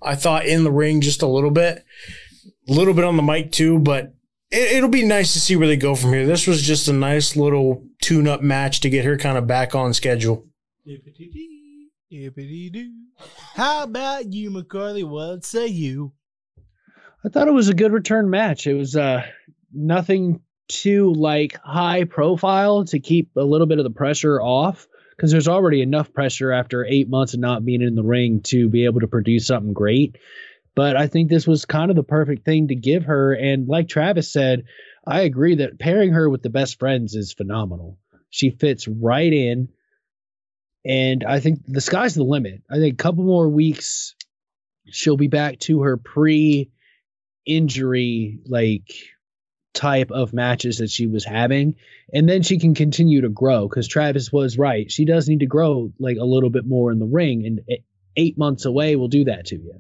I 0.03 0.15
thought 0.15 0.47
in 0.47 0.65
the 0.65 0.73
ring 0.73 1.01
just 1.01 1.23
a 1.23 1.29
little 1.29 1.51
bit, 1.51 1.85
a 2.71 2.73
little 2.73 2.95
bit 2.95 3.05
on 3.05 3.17
the 3.17 3.23
mic 3.23 3.51
too, 3.51 3.79
but 3.79 4.15
it, 4.51 4.77
it'll 4.77 4.89
be 4.89 5.05
nice 5.05 5.33
to 5.33 5.41
see 5.41 5.57
where 5.57 5.67
they 5.67 5.77
go 5.77 5.95
from 5.95 6.13
here. 6.13 6.27
This 6.27 6.47
was 6.47 6.63
just 6.63 6.89
a 6.89 6.93
nice 6.93 7.37
little 7.37 7.85
tune 8.01 8.29
up 8.29 8.43
match 8.43 8.81
to 8.81 8.91
get 8.91 9.05
her 9.05 9.19
kind 9.19 9.37
of 9.37 9.47
back 9.47 9.75
on 9.75 9.93
schedule. 9.93 10.47
How 13.55 13.83
about 13.83 14.33
you, 14.33 14.51
McCarthy? 14.51 15.05
What 15.05 15.45
say 15.45 15.67
you? 15.67 16.13
I 17.25 17.29
thought 17.29 17.49
it 17.49 17.53
was 17.53 17.69
a 17.69 17.75
good 17.75 17.93
return 17.93 18.31
match. 18.31 18.67
It 18.67 18.75
was 18.75 18.97
uh 18.97 19.27
nothing 19.73 20.41
too 20.69 21.13
like 21.13 21.59
high 21.63 22.05
profile 22.05 22.85
to 22.87 23.01
keep 23.01 23.37
a 23.37 23.43
little 23.43 23.67
bit 23.67 23.79
of 23.79 23.85
the 23.85 23.91
pressure 23.91 24.41
off 24.41 24.87
because 25.17 25.31
there's 25.31 25.49
already 25.49 25.83
enough 25.83 26.13
pressure 26.13 26.53
after 26.53 26.87
eight 26.87 27.09
months 27.09 27.35
of 27.35 27.41
not 27.41 27.65
being 27.65 27.83
in 27.83 27.95
the 27.95 28.03
ring 28.03 28.41
to 28.43 28.69
be 28.69 28.87
able 28.87 29.01
to 29.01 29.09
produce 29.09 29.47
something 29.49 29.75
great. 29.75 30.17
But 30.75 30.97
I 30.97 31.09
think 31.09 31.29
this 31.29 31.47
was 31.47 31.65
kind 31.65 31.91
of 31.91 31.97
the 31.97 32.03
perfect 32.03 32.45
thing 32.45 32.69
to 32.69 32.75
give 32.75 33.05
her. 33.05 33.33
And 33.33 33.69
like 33.69 33.89
Travis 33.89 34.33
said, 34.33 34.65
I 35.07 35.23
agree 35.23 35.57
that 35.57 35.79
pairing 35.79 36.13
her 36.13 36.29
with 36.29 36.43
the 36.43 36.51
best 36.51 36.79
friends 36.79 37.15
is 37.15 37.33
phenomenal. 37.33 37.99
She 38.31 38.51
fits 38.51 38.87
right 38.87 39.33
in. 39.33 39.69
And 40.85 41.25
I 41.25 41.41
think 41.41 41.61
the 41.67 41.81
sky's 41.81 42.15
the 42.15 42.23
limit. 42.23 42.63
I 42.71 42.77
think 42.77 42.95
a 42.95 43.03
couple 43.03 43.25
more 43.25 43.49
weeks, 43.49 44.15
she'll 44.87 45.17
be 45.17 45.29
back 45.29 45.59
to 45.61 45.83
her 45.83 45.97
pre 45.97 46.71
injury 47.47 48.39
like 48.47 48.93
type 49.73 50.11
of 50.11 50.33
matches 50.33 50.79
that 50.79 50.91
she 50.91 51.07
was 51.07 51.25
having 51.25 51.77
and 52.13 52.29
then 52.29 52.43
she 52.43 52.59
can 52.59 52.75
continue 52.75 53.21
to 53.21 53.29
grow 53.29 53.69
because 53.69 53.87
travis 53.87 54.33
was 54.33 54.59
right 54.59 54.91
she 54.91 55.05
does 55.05 55.29
need 55.29 55.41
to 55.41 55.47
grow 55.47 55.93
like 56.01 56.17
a 56.17 56.25
little 56.25 56.51
bit 56.51 56.67
more 56.67 56.91
in 56.91 56.99
the 56.99 57.07
ring 57.07 57.47
and 57.47 57.61
e- 57.71 57.85
eight 58.17 58.37
months 58.37 58.65
away 58.65 58.97
will 58.97 59.09
do 59.09 59.25
that 59.25 59.47
to 59.47 59.57
you 59.57 59.79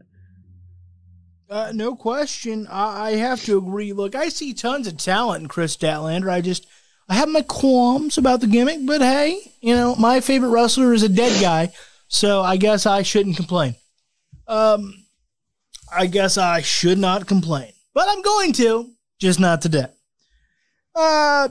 Uh, 1.50 1.72
no 1.74 1.96
question. 1.96 2.68
I, 2.70 3.08
I 3.08 3.10
have 3.16 3.42
to 3.44 3.58
agree. 3.58 3.92
Look, 3.92 4.14
I 4.14 4.28
see 4.28 4.54
tons 4.54 4.86
of 4.86 4.96
talent 4.96 5.42
in 5.42 5.48
Kris 5.48 5.76
Statlander. 5.76 6.30
I 6.30 6.40
just, 6.40 6.64
I 7.08 7.14
have 7.14 7.28
my 7.28 7.42
qualms 7.42 8.16
about 8.16 8.40
the 8.40 8.46
gimmick, 8.46 8.86
but 8.86 9.00
hey, 9.00 9.52
you 9.60 9.74
know, 9.74 9.96
my 9.96 10.20
favorite 10.20 10.50
wrestler 10.50 10.94
is 10.94 11.02
a 11.02 11.08
dead 11.08 11.40
guy, 11.42 11.72
so 12.06 12.40
I 12.40 12.56
guess 12.56 12.86
I 12.86 13.02
shouldn't 13.02 13.34
complain. 13.34 13.74
Um, 14.46 14.94
I 15.92 16.06
guess 16.06 16.38
I 16.38 16.60
should 16.60 16.98
not 16.98 17.26
complain, 17.26 17.72
but 17.94 18.06
I'm 18.08 18.22
going 18.22 18.52
to, 18.54 18.88
just 19.18 19.40
not 19.40 19.60
today. 19.60 19.86
Uh, 20.94 21.48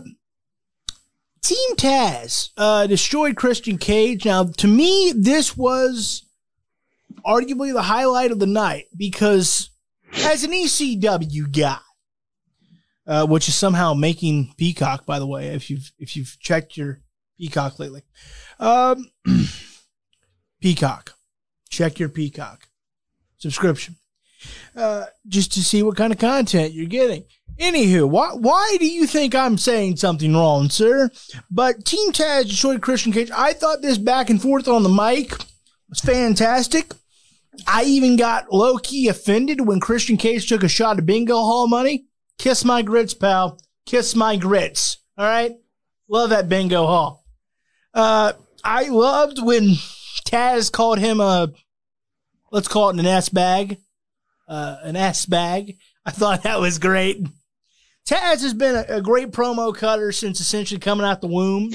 Team 1.43 1.76
Taz 1.76 2.51
uh, 2.55 2.88
destroyed 2.88 3.35
Christian 3.35 3.77
Cage. 3.77 4.23
Now, 4.23 4.45
to 4.45 4.67
me, 4.67 5.13
this 5.13 5.57
was 5.57 6.23
arguably 7.26 7.73
the 7.73 7.81
highlight 7.81 8.31
of 8.31 8.39
the 8.39 8.45
night 8.45 8.85
because 8.95 9.68
as 10.14 10.44
an 10.44 10.52
ECW 10.52 11.52
guy, 11.57 11.77
uh, 13.07 13.26
which 13.26 13.48
is 13.48 13.56
somehow 13.56 13.94
making 13.94 14.53
Peacock, 14.57 15.06
by 15.06 15.19
the 15.19 15.27
way, 15.27 15.48
if 15.48 15.69
you've 15.69 15.91
if 15.99 16.15
you've 16.15 16.38
checked 16.40 16.77
your 16.77 16.99
Peacock 17.38 17.80
lately, 17.80 18.03
um, 18.60 19.10
Peacock, 20.61 21.15
check 21.69 21.99
your 21.99 22.10
Peacock 22.10 22.68
subscription, 23.38 23.95
uh, 24.76 25.06
just 25.27 25.53
to 25.53 25.64
see 25.64 25.84
what 25.84 25.98
kind 25.98 26.14
of 26.14 26.19
content 26.19 26.73
you're 26.73 26.86
getting. 26.86 27.23
Anywho, 27.60 28.07
why 28.07 28.30
why 28.34 28.77
do 28.80 28.88
you 28.88 29.06
think 29.06 29.36
I'm 29.36 29.57
saying 29.57 29.98
something 29.98 30.34
wrong, 30.34 30.69
sir? 30.69 31.10
But 31.52 31.84
Team 31.84 32.11
Taz 32.14 32.48
destroyed 32.48 32.81
Christian 32.81 33.11
Cage. 33.11 33.31
I 33.31 33.52
thought 33.53 33.81
this 33.81 33.98
back 33.98 34.30
and 34.30 34.41
forth 34.41 34.68
on 34.68 34.84
the 34.84 34.90
mic 34.90 35.34
was 35.90 35.99
fantastic. 35.99 36.94
I 37.67 37.84
even 37.84 38.15
got 38.15 38.51
low 38.53 38.77
key 38.77 39.07
offended 39.07 39.61
when 39.61 39.80
Christian 39.80 40.17
Cage 40.17 40.47
took 40.47 40.63
a 40.63 40.67
shot 40.67 40.97
at 40.97 41.05
bingo 41.05 41.35
hall 41.35 41.67
money. 41.67 42.05
Kiss 42.38 42.63
my 42.63 42.81
grits, 42.81 43.13
pal. 43.13 43.59
Kiss 43.85 44.15
my 44.15 44.35
grits. 44.35 44.97
All 45.17 45.26
right. 45.26 45.53
Love 46.07 46.30
that 46.30 46.49
bingo 46.49 46.85
hall. 46.85 47.26
Uh, 47.93 48.34
I 48.63 48.89
loved 48.89 49.41
when 49.41 49.76
Taz 50.26 50.71
called 50.71 50.99
him 50.99 51.19
a, 51.19 51.51
let's 52.51 52.67
call 52.67 52.89
it 52.89 52.99
an 52.99 53.05
ass 53.05 53.30
bag, 53.30 53.77
uh, 54.47 54.77
an 54.84 54.95
ass 54.95 55.26
bag. 55.26 55.77
I 56.05 56.11
thought 56.11 56.43
that 56.43 56.59
was 56.59 56.80
great. 56.80 57.26
Taz 58.07 58.41
has 58.41 58.53
been 58.53 58.76
a, 58.76 58.97
a 58.97 59.01
great 59.01 59.31
promo 59.31 59.76
cutter 59.76 60.11
since 60.11 60.39
essentially 60.39 60.80
coming 60.80 61.05
out 61.05 61.21
the 61.21 61.27
womb. 61.27 61.71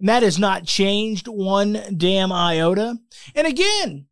And 0.00 0.08
that 0.08 0.22
has 0.22 0.38
not 0.38 0.64
changed 0.64 1.28
one 1.28 1.80
damn 1.96 2.32
iota. 2.32 2.96
And 3.34 3.46
again, 3.46 4.06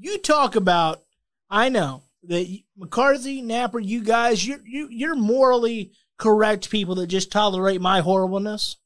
you 0.00 0.18
talk 0.18 0.56
about, 0.56 1.02
I 1.50 1.68
know 1.68 2.04
that 2.24 2.58
McCarthy, 2.76 3.42
Napper, 3.42 3.78
you 3.78 4.02
guys, 4.02 4.46
you're, 4.46 4.60
you, 4.64 4.88
you're 4.90 5.16
morally 5.16 5.92
correct 6.18 6.70
people 6.70 6.94
that 6.96 7.06
just 7.06 7.30
tolerate 7.30 7.80
my 7.80 8.00
horribleness. 8.00 8.76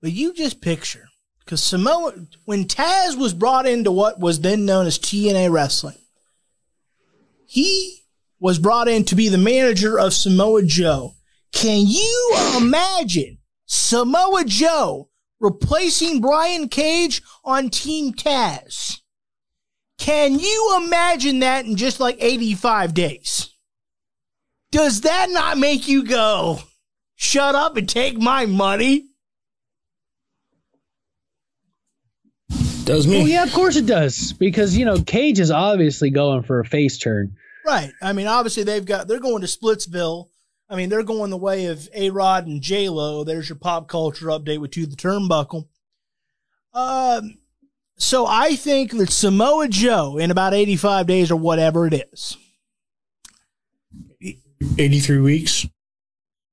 But 0.00 0.12
you 0.12 0.32
just 0.32 0.60
picture, 0.60 1.08
because 1.40 1.62
Samoa, 1.62 2.14
when 2.44 2.64
Taz 2.64 3.18
was 3.18 3.34
brought 3.34 3.66
into 3.66 3.90
what 3.90 4.18
was 4.20 4.40
then 4.40 4.64
known 4.64 4.86
as 4.86 4.98
TNA 4.98 5.50
Wrestling, 5.50 5.98
he 7.44 8.04
was 8.38 8.58
brought 8.58 8.88
in 8.88 9.04
to 9.04 9.16
be 9.16 9.28
the 9.28 9.36
manager 9.36 9.98
of 9.98 10.14
Samoa 10.14 10.62
Joe. 10.62 11.14
Can 11.52 11.84
you 11.86 12.36
imagine 12.56 13.38
Samoa 13.66 14.44
Joe 14.44 15.10
replacing 15.40 16.20
Brian 16.20 16.68
Cage 16.68 17.20
on 17.44 17.68
Team 17.68 18.14
Taz? 18.14 19.00
Can 20.00 20.38
you 20.38 20.80
imagine 20.82 21.40
that 21.40 21.66
in 21.66 21.76
just 21.76 22.00
like 22.00 22.16
85 22.18 22.94
days? 22.94 23.54
Does 24.72 25.02
that 25.02 25.28
not 25.30 25.58
make 25.58 25.88
you 25.88 26.06
go, 26.06 26.60
shut 27.16 27.54
up 27.54 27.76
and 27.76 27.86
take 27.86 28.18
my 28.18 28.46
money? 28.46 29.08
Does 32.84 33.06
me? 33.06 33.18
Well, 33.18 33.28
yeah, 33.28 33.42
of 33.42 33.52
course 33.52 33.76
it 33.76 33.84
does. 33.84 34.32
Because, 34.32 34.74
you 34.74 34.86
know, 34.86 35.02
Cage 35.02 35.38
is 35.38 35.50
obviously 35.50 36.08
going 36.08 36.44
for 36.44 36.60
a 36.60 36.64
face 36.64 36.96
turn. 36.96 37.36
Right. 37.66 37.92
I 38.00 38.14
mean, 38.14 38.26
obviously 38.26 38.62
they've 38.62 38.84
got 38.84 39.06
they're 39.06 39.20
going 39.20 39.42
to 39.42 39.46
Splitsville. 39.46 40.28
I 40.70 40.76
mean, 40.76 40.88
they're 40.88 41.02
going 41.02 41.30
the 41.30 41.36
way 41.36 41.66
of 41.66 41.88
A 41.92 42.08
Rod 42.08 42.46
and 42.46 42.62
J 42.62 42.88
Lo. 42.88 43.22
There's 43.22 43.50
your 43.50 43.58
pop 43.58 43.86
culture 43.86 44.26
update 44.26 44.60
with 44.60 44.70
To 44.72 44.86
the 44.86 44.96
Turnbuckle. 44.96 45.66
Um, 46.72 47.39
so 48.00 48.26
I 48.26 48.56
think 48.56 48.92
that 48.92 49.10
Samoa 49.10 49.68
Joe 49.68 50.16
in 50.16 50.30
about 50.30 50.54
85 50.54 51.06
days 51.06 51.30
or 51.30 51.36
whatever 51.36 51.86
it 51.86 52.08
is, 52.12 52.38
83 54.78 55.20
weeks. 55.20 55.66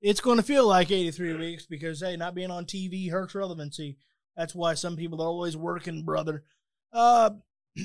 it's 0.01 0.19
going 0.19 0.37
to 0.37 0.43
feel 0.43 0.67
like 0.67 0.91
83 0.91 1.35
weeks 1.35 1.65
because 1.65 2.01
hey, 2.01 2.17
not 2.17 2.35
being 2.35 2.51
on 2.51 2.65
TV 2.65 3.09
hurts 3.09 3.33
relevancy. 3.33 3.97
That's 4.35 4.53
why 4.53 4.73
some 4.73 4.97
people 4.97 5.21
are 5.21 5.27
always 5.27 5.55
working, 5.55 6.03
brother. 6.03 6.43
Uh, 6.91 7.31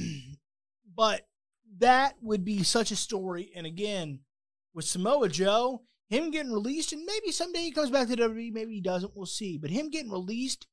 but 0.97 1.27
that 1.79 2.15
would 2.21 2.45
be 2.45 2.65
such 2.65 2.91
a 2.91 2.97
story. 2.97 3.53
And 3.55 3.65
again, 3.65 4.21
with 4.75 4.87
Samoa 4.87 5.29
Joe, 5.29 5.83
him 6.09 6.33
getting 6.33 6.53
released, 6.53 6.93
and 6.93 7.05
maybe 7.05 7.31
someday 7.31 7.61
he 7.61 7.71
comes 7.71 7.91
back 7.91 8.09
to 8.09 8.17
WWE, 8.17 8.53
maybe 8.53 8.75
he 8.75 8.81
doesn't, 8.81 9.17
we'll 9.17 9.25
see. 9.25 9.57
But 9.57 9.71
him 9.71 9.89
getting 9.89 10.11
released 10.11 10.67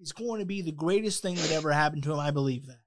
is 0.00 0.12
going 0.12 0.40
to 0.40 0.46
be 0.46 0.62
the 0.62 0.72
greatest 0.72 1.22
thing 1.22 1.34
that 1.34 1.50
ever 1.50 1.72
happened 1.72 2.04
to 2.04 2.12
him. 2.12 2.20
I 2.20 2.30
believe 2.30 2.66
that. 2.66 2.78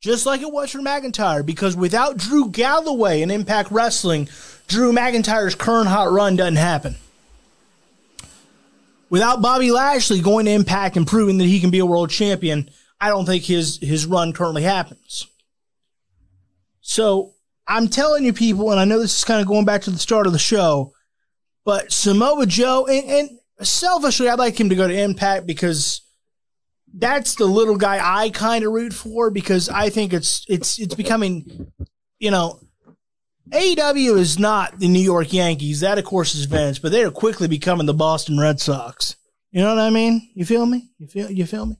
Just 0.00 0.24
like 0.24 0.40
it 0.40 0.52
was 0.52 0.70
for 0.70 0.78
McIntyre, 0.78 1.44
because 1.44 1.76
without 1.76 2.16
Drew 2.16 2.48
Galloway 2.48 3.20
in 3.20 3.30
Impact 3.30 3.70
Wrestling, 3.70 4.28
Drew 4.66 4.92
McIntyre's 4.92 5.54
current 5.54 5.88
hot 5.88 6.10
run 6.10 6.36
doesn't 6.36 6.56
happen. 6.56 6.96
Without 9.10 9.42
Bobby 9.42 9.70
Lashley 9.70 10.20
going 10.20 10.46
to 10.46 10.52
Impact 10.52 10.96
and 10.96 11.06
proving 11.06 11.38
that 11.38 11.44
he 11.44 11.60
can 11.60 11.70
be 11.70 11.80
a 11.80 11.86
world 11.86 12.10
champion, 12.10 12.70
I 13.00 13.08
don't 13.08 13.26
think 13.26 13.44
his 13.44 13.78
his 13.78 14.06
run 14.06 14.32
currently 14.32 14.62
happens. 14.62 15.26
So 16.80 17.34
I'm 17.66 17.88
telling 17.88 18.24
you, 18.24 18.32
people, 18.32 18.70
and 18.70 18.80
I 18.80 18.84
know 18.84 19.00
this 19.00 19.18
is 19.18 19.24
kind 19.24 19.40
of 19.40 19.48
going 19.48 19.64
back 19.64 19.82
to 19.82 19.90
the 19.90 19.98
start 19.98 20.26
of 20.26 20.32
the 20.32 20.38
show, 20.38 20.92
but 21.64 21.92
Samoa 21.92 22.46
Joe, 22.46 22.86
and, 22.86 23.04
and 23.10 23.66
selfishly, 23.66 24.28
I'd 24.28 24.38
like 24.38 24.58
him 24.58 24.70
to 24.70 24.74
go 24.74 24.88
to 24.88 25.02
Impact 25.02 25.46
because 25.46 26.00
that's 26.94 27.34
the 27.36 27.46
little 27.46 27.76
guy 27.76 28.00
I 28.02 28.30
kind 28.30 28.64
of 28.64 28.72
root 28.72 28.92
for 28.92 29.30
because 29.30 29.68
I 29.68 29.90
think 29.90 30.12
it's 30.12 30.44
it's 30.48 30.78
it's 30.78 30.94
becoming, 30.94 31.72
you 32.18 32.30
know, 32.30 32.60
AEW 33.50 34.18
is 34.18 34.38
not 34.38 34.78
the 34.78 34.88
New 34.88 35.00
York 35.00 35.32
Yankees. 35.32 35.80
That, 35.80 35.98
of 35.98 36.04
course, 36.04 36.34
is 36.34 36.44
Vince, 36.44 36.78
but 36.78 36.92
they 36.92 37.02
are 37.02 37.10
quickly 37.10 37.48
becoming 37.48 37.86
the 37.86 37.94
Boston 37.94 38.38
Red 38.38 38.60
Sox. 38.60 39.16
You 39.50 39.62
know 39.62 39.74
what 39.74 39.82
I 39.82 39.90
mean? 39.90 40.30
You 40.34 40.44
feel 40.44 40.66
me? 40.66 40.90
You 40.98 41.06
feel 41.06 41.30
you 41.30 41.46
feel 41.46 41.66
me? 41.66 41.76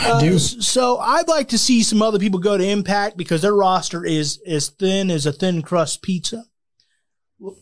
I 0.00 0.20
do. 0.20 0.36
Uh, 0.36 0.38
so 0.38 0.98
I'd 0.98 1.28
like 1.28 1.48
to 1.48 1.58
see 1.58 1.82
some 1.82 2.02
other 2.02 2.18
people 2.18 2.40
go 2.40 2.56
to 2.56 2.66
Impact 2.66 3.16
because 3.16 3.42
their 3.42 3.54
roster 3.54 4.04
is 4.04 4.40
as 4.46 4.68
thin 4.68 5.10
as 5.10 5.26
a 5.26 5.32
thin 5.32 5.62
crust 5.62 6.02
pizza. 6.02 6.44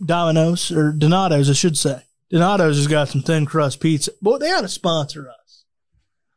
Domino's 0.05 0.71
or 0.73 0.93
Donato's, 0.93 1.51
I 1.51 1.53
should 1.53 1.77
say. 1.77 2.03
Donato's 2.31 2.77
has 2.77 2.87
got 2.87 3.09
some 3.09 3.23
thin 3.23 3.45
crust 3.45 3.81
pizza. 3.81 4.13
Boy, 4.23 4.39
they 4.39 4.51
ought 4.51 4.63
to 4.63 4.69
sponsor 4.69 5.29
us. 5.29 5.65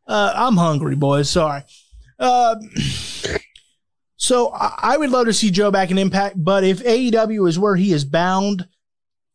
Uh, 0.10 0.34
I'm 0.36 0.58
hungry, 0.58 0.96
boys. 0.96 1.30
Sorry. 1.30 1.62
Uh, 2.18 2.56
so 4.18 4.50
I, 4.50 4.98
would 4.98 5.12
love 5.12 5.28
to 5.28 5.34
see 5.34 5.52
Joe 5.52 5.70
back 5.70 5.92
in 5.92 6.00
Impact, 6.00 6.36
but 6.44 6.64
if 6.64 6.84
AEW 6.84 7.48
is 7.48 7.60
where 7.60 7.76
he 7.76 7.94
is 7.94 8.06
bound, 8.06 8.68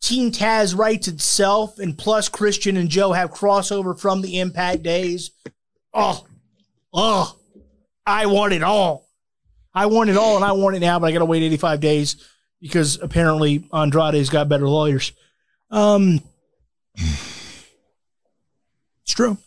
Team 0.03 0.33
Taz 0.33 0.77
writes 0.77 1.07
itself, 1.07 1.79
and 1.79 1.97
plus 1.97 2.29
Christian 2.29 2.77
and 2.77 2.89
Joe 2.89 3.13
have 3.13 3.31
crossover 3.31 3.99
from 3.99 4.21
the 4.21 4.41
Impact 4.41 4.83
days. 4.83 5.31
Oh, 5.95 6.27
oh, 6.93 7.39
I 8.05 8.27
want 8.27 8.53
it 8.53 8.65
all. 8.65 9.09
I 9.73 9.87
want 9.87 10.11
it 10.11 10.17
all, 10.17 10.35
and 10.35 10.45
I 10.45 10.53
want 10.53 10.75
it 10.75 10.81
now, 10.81 10.99
but 10.99 11.07
I 11.07 11.13
got 11.13 11.21
to 11.21 11.25
wait 11.25 11.45
85 11.45 11.79
days 11.81 12.17
because 12.61 13.01
apparently 13.01 13.65
Andrade's 13.73 14.29
got 14.29 14.49
better 14.49 14.69
lawyers. 14.69 15.13
Um, 15.71 16.21
it's 16.97 17.55
true. 19.07 19.39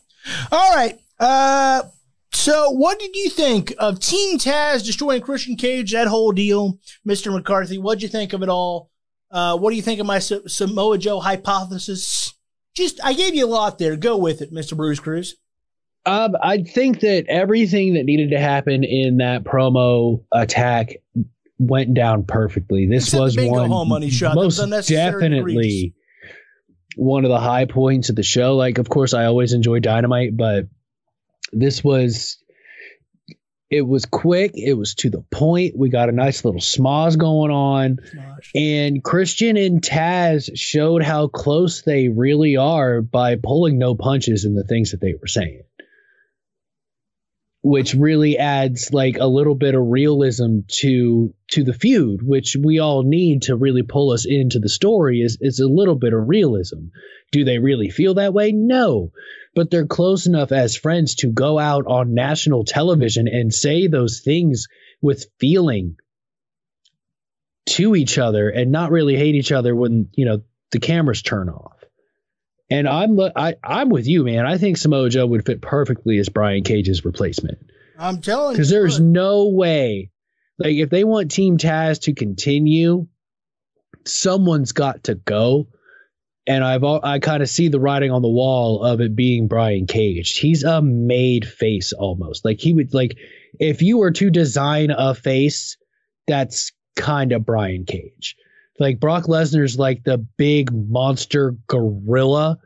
All 0.51 0.75
right. 0.75 0.97
Uh, 1.19 1.84
so 2.31 2.72
what 2.72 2.99
did 2.99 3.15
you 3.15 3.30
think 3.30 3.73
of 3.80 3.99
Team 3.99 4.38
Taz 4.38 4.85
destroying 4.85 5.22
Christian 5.22 5.56
Cage? 5.56 5.91
That 5.94 6.07
whole 6.07 6.31
deal, 6.31 6.80
Mister 7.03 7.31
McCarthy. 7.31 7.77
What'd 7.77 8.03
you 8.03 8.10
think 8.10 8.34
of 8.34 8.44
it 8.44 8.49
all? 8.49 8.91
Uh, 9.31 9.57
what 9.57 9.72
do 9.72 9.76
you 9.76 9.81
think 9.81 9.99
of 9.99 10.06
my 10.06 10.19
Sa- 10.19 10.48
Samoa 10.48 10.98
Joe 10.98 11.19
hypothesis? 11.19 12.34
Just, 12.76 13.03
I 13.03 13.14
gave 13.14 13.34
you 13.34 13.45
a 13.45 13.49
lot 13.49 13.80
there. 13.80 13.95
Go 13.95 14.18
with 14.18 14.41
it, 14.41 14.52
Mister 14.52 14.76
Bruce 14.76 14.99
Cruz. 14.99 15.35
Um, 16.06 16.35
I 16.41 16.64
think 16.64 17.02
that 17.02 17.26
everything 17.27 17.95
that 17.95 18.06
needed 18.06 18.31
to 18.31 18.39
happen 18.39 18.85
in 18.85 19.18
that 19.18 19.44
promo 19.44 20.23
attack 20.31 20.94
went 21.57 21.94
down 21.94 22.23
perfectly. 22.23 22.88
This 22.88 23.07
Except 23.07 23.22
was 23.22 23.38
one 23.38 23.69
home 23.69 23.89
money 23.89 24.10
shot. 24.10 24.35
Most 24.35 24.57
definitely 24.88 25.95
one 26.95 27.26
of 27.26 27.30
the 27.30 27.39
high 27.39 27.65
points 27.65 28.10
of 28.10 28.15
the 28.15 28.23
show. 28.23 28.56
Like, 28.56 28.77
of 28.77 28.88
course, 28.88 29.14
I 29.14 29.26
always 29.26 29.52
enjoy 29.52 29.80
Dynamite, 29.80 30.38
but 30.38 30.68
this 31.52 31.84
was 31.84 32.38
it 33.69 33.82
was 33.82 34.06
quick. 34.06 34.52
It 34.56 34.74
was 34.74 34.95
to 34.95 35.10
the 35.10 35.24
point. 35.30 35.78
We 35.78 35.90
got 35.90 36.10
a 36.10 36.14
nice 36.14 36.45
little 36.45 36.61
smoz 36.61 37.18
going 37.18 37.52
on. 37.52 37.98
And 38.56 39.03
Christian 39.03 39.57
and 39.57 39.82
Taz 39.82 40.49
showed 40.56 41.03
how 41.03 41.28
close 41.28 41.82
they 41.82 42.07
really 42.07 42.56
are 42.56 43.02
by 43.02 43.36
pulling 43.36 43.78
no 43.78 43.95
punches 43.95 44.45
in 44.45 44.56
the 44.56 44.64
things 44.64 44.91
that 44.91 45.02
they 45.02 45.15
were 45.19 45.28
saying. 45.28 45.64
Which 47.61 47.94
really 47.94 48.38
adds 48.38 48.94
like 48.94 49.18
a 49.18 49.28
little 49.28 49.56
bit 49.56 49.76
of 49.76 49.86
realism 49.86 50.60
to 50.80 51.34
to 51.49 51.64
the 51.65 51.74
feud, 51.74 52.22
which 52.24 52.56
we 52.57 52.80
all 52.80 53.03
need 53.03 53.44
to 53.44 53.57
really 53.57 53.84
pull 53.84 54.11
us 54.11 54.26
into 54.26 54.60
the 54.60 54.69
story 54.69 55.19
is 55.19 55.38
is 55.41 55.60
a 55.60 55.68
little 55.68 55.95
bit 55.95 56.14
of 56.14 56.30
realism. 56.30 56.86
Do 57.34 57.44
they 57.44 57.60
really 57.60 57.90
feel 57.90 58.14
that 58.14 58.34
way? 58.34 58.53
No. 58.53 59.11
But 59.57 59.71
they're 59.71 59.88
close 59.88 60.27
enough 60.27 60.51
as 60.51 60.75
friends 60.75 61.15
to 61.15 61.31
go 61.31 61.57
out 61.57 61.88
on 61.88 62.13
national 62.13 62.63
television 62.63 63.27
and 63.27 63.51
say 63.51 63.88
those 63.88 64.19
things 64.19 64.67
with 65.01 65.25
feeling 65.39 65.95
to 67.69 67.95
each 67.95 68.19
other 68.19 68.49
and 68.49 68.71
not 68.71 68.91
really 68.91 69.15
hate 69.15 69.34
each 69.34 69.51
other 69.51 69.75
when 69.75 70.09
you 70.13 70.25
know 70.25 70.43
the 70.69 70.79
cameras 70.79 71.23
turn 71.23 71.49
off. 71.49 71.84
And 72.69 72.88
I'm 72.88 73.19
I, 73.19 73.55
I'm 73.63 73.89
with 73.89 74.05
you, 74.05 74.23
man. 74.23 74.45
I 74.45 74.59
think 74.59 74.77
Samoa 74.77 75.09
Joe 75.09 75.25
would 75.25 75.47
fit 75.47 75.59
perfectly 75.59 76.19
as 76.19 76.29
Brian 76.29 76.63
Cage's 76.63 77.03
replacement 77.03 77.57
I'm 77.97 78.21
telling 78.21 78.51
you, 78.51 78.57
because 78.57 78.69
there's 78.69 78.99
no 78.99 79.47
way, 79.47 80.11
like 80.59 80.75
if 80.75 80.91
they 80.91 81.03
want 81.03 81.31
Team 81.31 81.57
Taz 81.57 82.01
to 82.01 82.13
continue, 82.13 83.07
someone's 84.05 84.71
got 84.71 85.05
to 85.05 85.15
go. 85.15 85.69
And 86.48 86.64
I've 86.64 86.84
al- 86.84 87.03
I 87.03 87.19
kind 87.19 87.44
of 87.44 87.49
see 87.49 87.68
the 87.68 87.80
writing 87.80 88.10
on 88.10 88.22
the 88.22 88.30
wall 88.30 88.82
of 88.84 89.02
it 89.02 89.15
being 89.15 89.48
Brian 89.48 89.86
Cage. 89.86 90.38
He's 90.38 90.64
a 90.64 90.82
made 90.82 91.45
face 91.45 91.91
almost. 91.91 92.45
Like 92.45 92.60
he 92.61 92.74
would 92.74 92.94
like 92.94 93.18
if 93.60 93.82
you 93.82 93.98
were 93.98 94.11
to 94.11 94.30
design 94.30 94.91
a 94.91 95.14
face, 95.14 95.78
that's 96.26 96.72
kind 96.95 97.34
of 97.34 97.45
Brian 97.45 97.86
Cage. 97.86 98.36
Like 98.80 98.99
Brock 98.99 99.26
Lesnar's 99.26 99.78
like 99.78 100.03
the 100.03 100.18
big 100.18 100.72
monster 100.72 101.56
gorilla, 101.68 102.60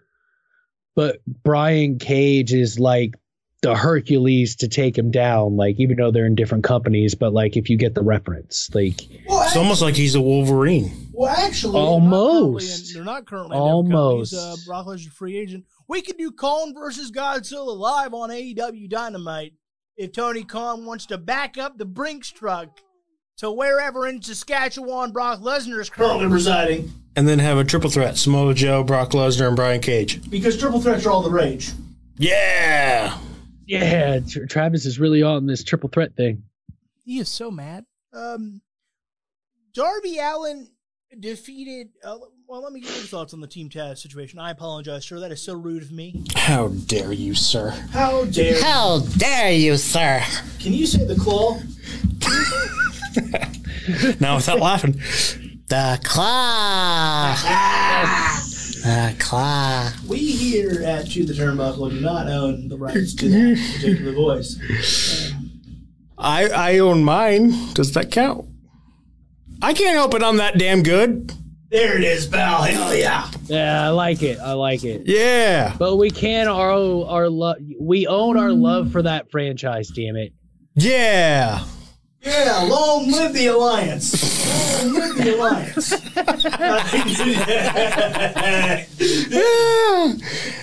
but 0.96 1.22
Brian 1.26 1.98
Cage 2.00 2.54
is 2.54 2.80
like 2.80 3.16
the 3.62 3.76
Hercules 3.76 4.58
to 4.58 4.68
take 4.68 4.98
him 4.98 5.10
down. 5.12 5.56
Like 5.56 5.80
even 5.80 5.98
though 5.98 6.12
they're 6.12 6.26
in 6.26 6.36
different 6.36 6.66
companies, 6.66 7.16
but 7.16 7.34
like 7.34 7.58
if 7.58 7.70
you 7.70 7.78
get 7.78 7.96
the 7.96 8.04
reference, 8.04 8.70
like 8.74 9.02
well, 9.28 9.44
It's 9.44 9.56
almost 9.56 9.82
like 9.82 9.96
he's 9.96 10.16
a 10.16 10.22
Wolverine. 10.22 11.01
Well, 11.14 11.30
actually, 11.36 11.78
Almost. 11.80 12.94
they're 12.94 13.04
not 13.04 13.26
currently. 13.26 13.58
In, 13.58 13.58
they're 13.58 13.58
not 13.58 13.58
currently 13.58 13.58
in 13.58 13.62
Almost. 13.62 14.34
companies. 14.34 14.64
Uh, 14.64 14.70
Brock 14.70 14.88
Lesnar 14.88 15.12
free 15.12 15.38
agent. 15.38 15.66
We 15.88 16.02
could 16.02 16.18
do 16.18 16.32
Khan 16.32 16.74
versus 16.74 17.12
Godzilla 17.12 17.76
live 17.78 18.14
on 18.14 18.30
AEW 18.30 18.90
Dynamite 18.90 19.54
if 19.98 20.14
Tony 20.14 20.44
Khan 20.44 20.86
wants 20.86 21.06
to 21.08 21.18
back 21.18 21.58
up 21.58 21.78
the 21.78 21.86
Brinks 21.86 22.32
truck 22.32 22.70
to 23.38 23.52
wherever 23.52 24.08
in 24.08 24.22
Saskatchewan 24.22 25.12
Brock 25.12 25.42
Lesnar 25.42 25.82
is 25.82 25.90
currently 25.90 26.28
residing. 26.28 26.92
And 27.16 27.28
then 27.28 27.40
have 27.40 27.58
a 27.58 27.66
triple 27.66 27.90
threat 27.90 28.18
Samoa 28.18 28.54
Joe, 28.54 28.84
Brock 28.84 29.10
Lesnar, 29.12 29.48
and 29.48 29.56
Brian 29.56 29.82
Cage. 29.82 30.30
Because 30.30 30.58
triple 30.58 30.80
threats 30.80 31.06
are 31.06 31.12
all 31.12 31.22
the 31.24 31.30
rage. 31.30 31.72
Yeah. 32.18 33.18
yeah, 33.66 34.20
Travis 34.48 34.86
is 34.86 35.00
really 35.00 35.24
on 35.24 35.46
this 35.46 35.64
triple 35.64 35.90
threat 35.90 36.16
thing. 36.16 36.44
He 37.04 37.20
is 37.20 37.28
so 37.28 37.52
mad. 37.52 37.86
Um, 38.14 38.62
Darby 39.74 40.20
Allin 40.20 40.70
defeated. 41.20 41.90
Uh, 42.04 42.18
well, 42.48 42.62
let 42.62 42.74
me 42.74 42.80
get 42.80 42.90
your 42.92 43.04
thoughts 43.06 43.34
on 43.34 43.42
the 43.42 43.48
Team 43.48 43.70
Taz 43.70 44.00
situation. 44.00 44.40
I 44.40 44.52
apologize, 44.52 45.06
sir. 45.06 45.20
That 45.20 45.32
is 45.32 45.42
so 45.42 45.54
rude 45.54 45.84
of 45.84 45.92
me. 45.92 46.24
How 46.36 46.70
dare 46.70 47.12
you, 47.14 47.34
sir? 47.34 47.70
How 47.92 48.26
dare? 48.26 48.62
How 48.62 49.00
dare 49.18 49.52
you, 49.52 49.78
sir? 49.78 50.24
Can 50.60 50.74
you 50.74 50.86
say 50.86 51.06
the 51.06 51.16
claw? 51.16 51.60
now 54.20 54.36
without 54.36 54.60
laughing. 54.60 54.94
The 55.68 56.00
claw. 56.04 57.36
The 58.84 59.16
claw. 59.20 59.92
We 60.08 60.18
here 60.18 60.84
at 60.84 61.10
To 61.12 61.26
the 61.26 61.34
Turnbuckle 61.34 61.92
do 61.92 62.02
not 62.02 62.28
own 62.28 62.68
the 62.68 62.78
rights 62.78 63.14
to 63.16 63.30
that 63.30 63.74
particular 63.76 64.12
voice. 64.14 65.32
I 66.18 66.50
I 66.50 66.80
own 66.80 67.04
mine. 67.04 67.74
Does 67.74 67.94
that 67.94 68.12
count? 68.12 68.51
I 69.62 69.74
can't 69.74 69.96
help 69.96 70.14
it. 70.16 70.24
I'm 70.24 70.38
that 70.38 70.58
damn 70.58 70.82
good. 70.82 71.34
There 71.70 71.96
it 71.96 72.04
is, 72.04 72.28
pal. 72.28 72.64
Hell 72.64 72.94
yeah. 72.94 73.30
Yeah, 73.46 73.86
I 73.86 73.90
like 73.90 74.24
it. 74.24 74.40
I 74.40 74.54
like 74.54 74.84
it. 74.84 75.04
Yeah. 75.06 75.76
But 75.78 75.96
we 75.96 76.10
can 76.10 76.48
owe 76.48 77.06
our 77.06 77.30
love. 77.30 77.58
We 77.80 78.08
own 78.08 78.38
our 78.38 78.50
mm. 78.50 78.62
love 78.62 78.92
for 78.92 79.02
that 79.04 79.32
franchise. 79.32 79.90
Damn 79.90 80.18
it. 80.18 80.34
Yeah. 80.76 81.64
Yeah, 82.24 82.68
long 82.70 83.10
live 83.10 83.34
the 83.34 83.48
alliance. 83.48 84.84
Long 84.84 84.94
live 84.94 85.16
the 85.18 85.36
alliance. 85.36 85.92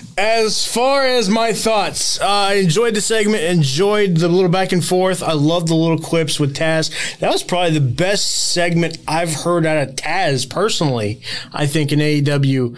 As 0.17 0.65
far 0.65 1.05
as 1.05 1.29
my 1.29 1.51
thoughts, 1.51 2.19
uh, 2.21 2.25
I 2.25 2.53
enjoyed 2.55 2.95
the 2.95 3.01
segment, 3.01 3.43
enjoyed 3.43 4.15
the 4.17 4.29
little 4.29 4.49
back 4.49 4.71
and 4.71 4.83
forth. 4.83 5.21
I 5.21 5.33
love 5.33 5.67
the 5.67 5.75
little 5.75 5.99
clips 5.99 6.39
with 6.39 6.55
Taz. 6.55 6.91
That 7.19 7.31
was 7.31 7.43
probably 7.43 7.71
the 7.71 7.81
best 7.81 8.53
segment 8.53 8.97
I've 9.05 9.33
heard 9.33 9.65
out 9.65 9.85
of 9.85 9.95
Taz 9.95 10.49
personally. 10.49 11.21
I 11.51 11.67
think 11.67 11.91
in 11.91 11.99
AEW 11.99 12.77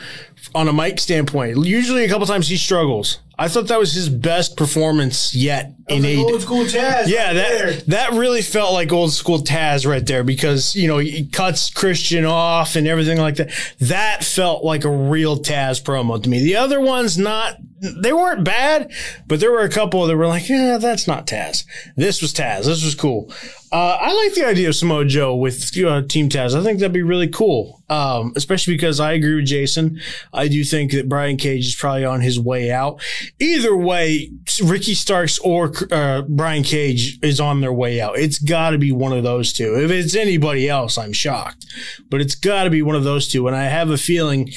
on 0.56 0.68
a 0.68 0.74
mic 0.74 1.00
standpoint. 1.00 1.64
Usually, 1.66 2.04
a 2.04 2.10
couple 2.10 2.26
times 2.26 2.48
he 2.48 2.58
struggles. 2.58 3.20
I 3.38 3.48
thought 3.48 3.68
that 3.68 3.80
was 3.80 3.94
his 3.94 4.10
best 4.10 4.58
performance 4.58 5.34
yet 5.34 5.74
Like 6.00 6.18
old 6.18 6.42
school 6.42 6.64
Taz. 6.64 7.08
Yeah, 7.08 7.28
right 7.28 7.34
there. 7.34 7.72
that 7.72 7.88
that 7.88 8.12
really 8.14 8.42
felt 8.42 8.74
like 8.74 8.92
old 8.92 9.14
school 9.14 9.40
Taz 9.40 9.88
right 9.88 10.06
there 10.06 10.24
because 10.24 10.76
you 10.76 10.88
know 10.88 10.98
he 10.98 11.26
cuts 11.26 11.70
Christian 11.70 12.26
off 12.26 12.76
and 12.76 12.88
everything 12.88 13.18
like 13.20 13.36
that. 13.36 13.52
That 13.80 14.24
felt 14.24 14.64
like 14.64 14.86
a 14.86 14.90
real 14.90 15.38
Taz 15.38 15.82
promo 15.82 16.22
to 16.22 16.30
me. 16.30 16.44
The 16.44 16.56
other 16.56 16.80
ones 16.80 17.18
not 17.18 17.58
they 17.82 18.14
weren't 18.14 18.44
bad, 18.44 18.92
but 19.28 19.40
there 19.40 19.52
were 19.52 19.62
a 19.62 19.70
couple 19.70 20.06
that 20.06 20.16
were 20.16 20.28
like, 20.28 20.48
yeah, 20.48 20.78
that's 20.78 21.08
not 21.08 21.26
Taz. 21.26 21.66
This 21.96 22.22
was 22.22 22.32
Taz. 22.32 22.66
This 22.66 22.84
was 22.84 22.94
cool. 22.94 23.34
Uh, 23.72 23.98
I 24.00 24.14
like 24.14 24.36
the 24.36 24.46
idea 24.46 24.68
of 24.68 24.76
Samoa 24.76 25.06
Joe 25.06 25.36
with 25.36 25.76
uh, 25.78 26.02
Team 26.04 26.30
Taz. 26.30 26.54
I 26.54 26.62
think 26.62 26.80
that'd 26.80 26.92
be 26.92 27.02
really 27.02 27.30
cool, 27.30 27.82
um, 27.90 28.34
especially 28.36 28.76
because 28.76 29.00
I 29.00 29.14
agree 29.14 29.36
with 29.36 29.46
Jason. 29.46 30.00
I 30.34 30.48
do 30.50 30.64
think 30.64 30.92
that 30.92 31.10
Brian 31.10 31.38
Cage 31.38 31.68
is 31.68 31.76
probably 31.76 32.04
on 32.04 32.22
his 32.22 32.40
way 32.40 32.70
out. 32.70 33.02
Either 33.40 33.76
way, 33.76 34.30
Ricky 34.62 34.94
Starks 34.94 35.40
or 35.40 35.72
uh, 35.92 36.24
Brian 36.28 36.64
Cage 36.64 37.20
is 37.22 37.40
on 37.40 37.62
their 37.62 37.74
way 37.74 38.02
out. 38.02 38.18
It's 38.18 38.40
got 38.40 38.72
to 38.72 38.78
be 38.78 38.92
one 38.92 39.14
of 39.14 39.24
those 39.24 39.54
two. 39.54 39.76
If 39.80 39.92
it's 39.92 40.16
anybody 40.16 40.68
else, 40.70 40.98
I'm 40.98 41.14
shocked, 41.14 41.66
but 42.10 42.22
it's 42.22 42.36
got 42.36 42.66
to 42.66 42.70
be 42.70 42.82
one 42.82 42.96
of 42.96 43.04
those 43.04 43.28
two. 43.28 43.48
And 43.48 43.56
I 43.56 43.64
have 43.64 43.90
a 43.90 43.98
feeling 43.98 44.50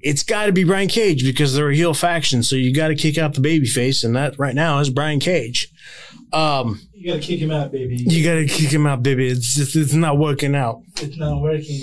it's 0.00 0.22
got 0.22 0.46
to 0.46 0.52
be 0.52 0.64
Brian 0.64 0.88
Cage 0.88 1.24
because 1.24 1.54
they're 1.54 1.70
a 1.70 1.74
heel 1.74 1.94
faction. 1.94 2.42
So 2.42 2.56
you 2.56 2.72
got 2.74 2.88
to 2.88 2.94
kick 2.94 3.18
out 3.18 3.34
the 3.34 3.40
babyface, 3.40 4.04
and 4.04 4.14
that 4.16 4.38
right 4.38 4.54
now 4.54 4.78
is 4.78 4.90
Brian 4.90 5.20
Cage. 5.20 5.68
Um, 6.32 6.80
You 6.94 7.08
gotta 7.12 7.20
kick 7.20 7.40
him 7.40 7.50
out, 7.50 7.72
baby. 7.72 7.96
you 8.06 8.22
got 8.22 8.34
to 8.36 8.46
kick 8.46 8.70
him 8.70 8.86
out, 8.86 9.02
baby. 9.02 9.26
It's 9.28 9.54
just 9.54 9.74
it's 9.74 9.94
not 9.94 10.18
working 10.18 10.54
out. 10.54 10.82
It's 11.00 11.16
not 11.18 11.40
working. 11.42 11.82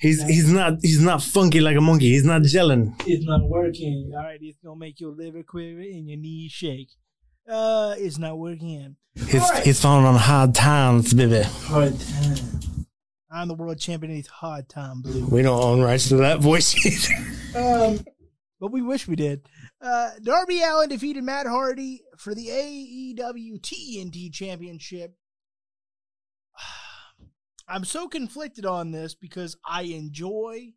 He's 0.00 0.20
he's 0.26 0.50
not 0.50 0.78
he's 0.82 1.00
not 1.00 1.22
funky 1.22 1.60
like 1.60 1.76
a 1.76 1.80
monkey. 1.80 2.08
He's 2.08 2.24
not 2.24 2.42
gelling. 2.42 2.94
It's 3.06 3.24
not 3.24 3.42
working. 3.48 4.10
All 4.16 4.22
right, 4.24 4.38
it's 4.40 4.58
gonna 4.64 4.76
make 4.78 4.98
your 4.98 5.12
liver 5.12 5.42
quiver 5.42 5.80
and 5.80 6.08
your 6.08 6.18
knees 6.18 6.50
shake. 6.52 6.88
Uh, 7.48 7.94
it's 7.98 8.18
not 8.18 8.38
working. 8.38 8.96
All 9.32 9.38
right. 9.40 9.64
he's 9.64 9.80
falling 9.80 10.06
on 10.06 10.14
hard 10.14 10.54
times, 10.54 11.12
baby. 11.12 11.42
Hard 11.42 11.98
time. 11.98 12.36
I'm 13.30 13.48
the 13.48 13.54
world 13.54 13.78
champion. 13.78 14.14
It's 14.16 14.28
hard 14.28 14.68
time, 14.68 15.00
blue. 15.02 15.26
We 15.26 15.42
don't 15.42 15.62
own 15.62 15.80
rights 15.80 16.08
to 16.10 16.16
that 16.16 16.40
voice 16.40 16.74
either. 17.54 17.58
Um, 17.58 18.04
but 18.60 18.72
we 18.72 18.82
wish 18.82 19.08
we 19.08 19.16
did. 19.16 19.48
Uh, 19.80 20.10
Darby 20.22 20.62
Allin 20.62 20.88
defeated 20.88 21.24
Matt 21.24 21.46
Hardy 21.46 22.02
for 22.16 22.34
the 22.34 22.46
AEW 22.46 23.60
TNT 23.60 24.32
Championship. 24.32 25.14
I'm 27.68 27.84
so 27.84 28.06
conflicted 28.06 28.66
on 28.66 28.92
this 28.92 29.14
because 29.14 29.56
I 29.66 29.82
enjoy 29.82 30.74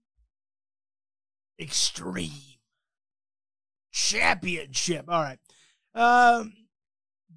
Extreme 1.59 2.31
Championship. 3.91 5.05
All 5.07 5.21
right. 5.21 5.39
Um, 5.95 6.53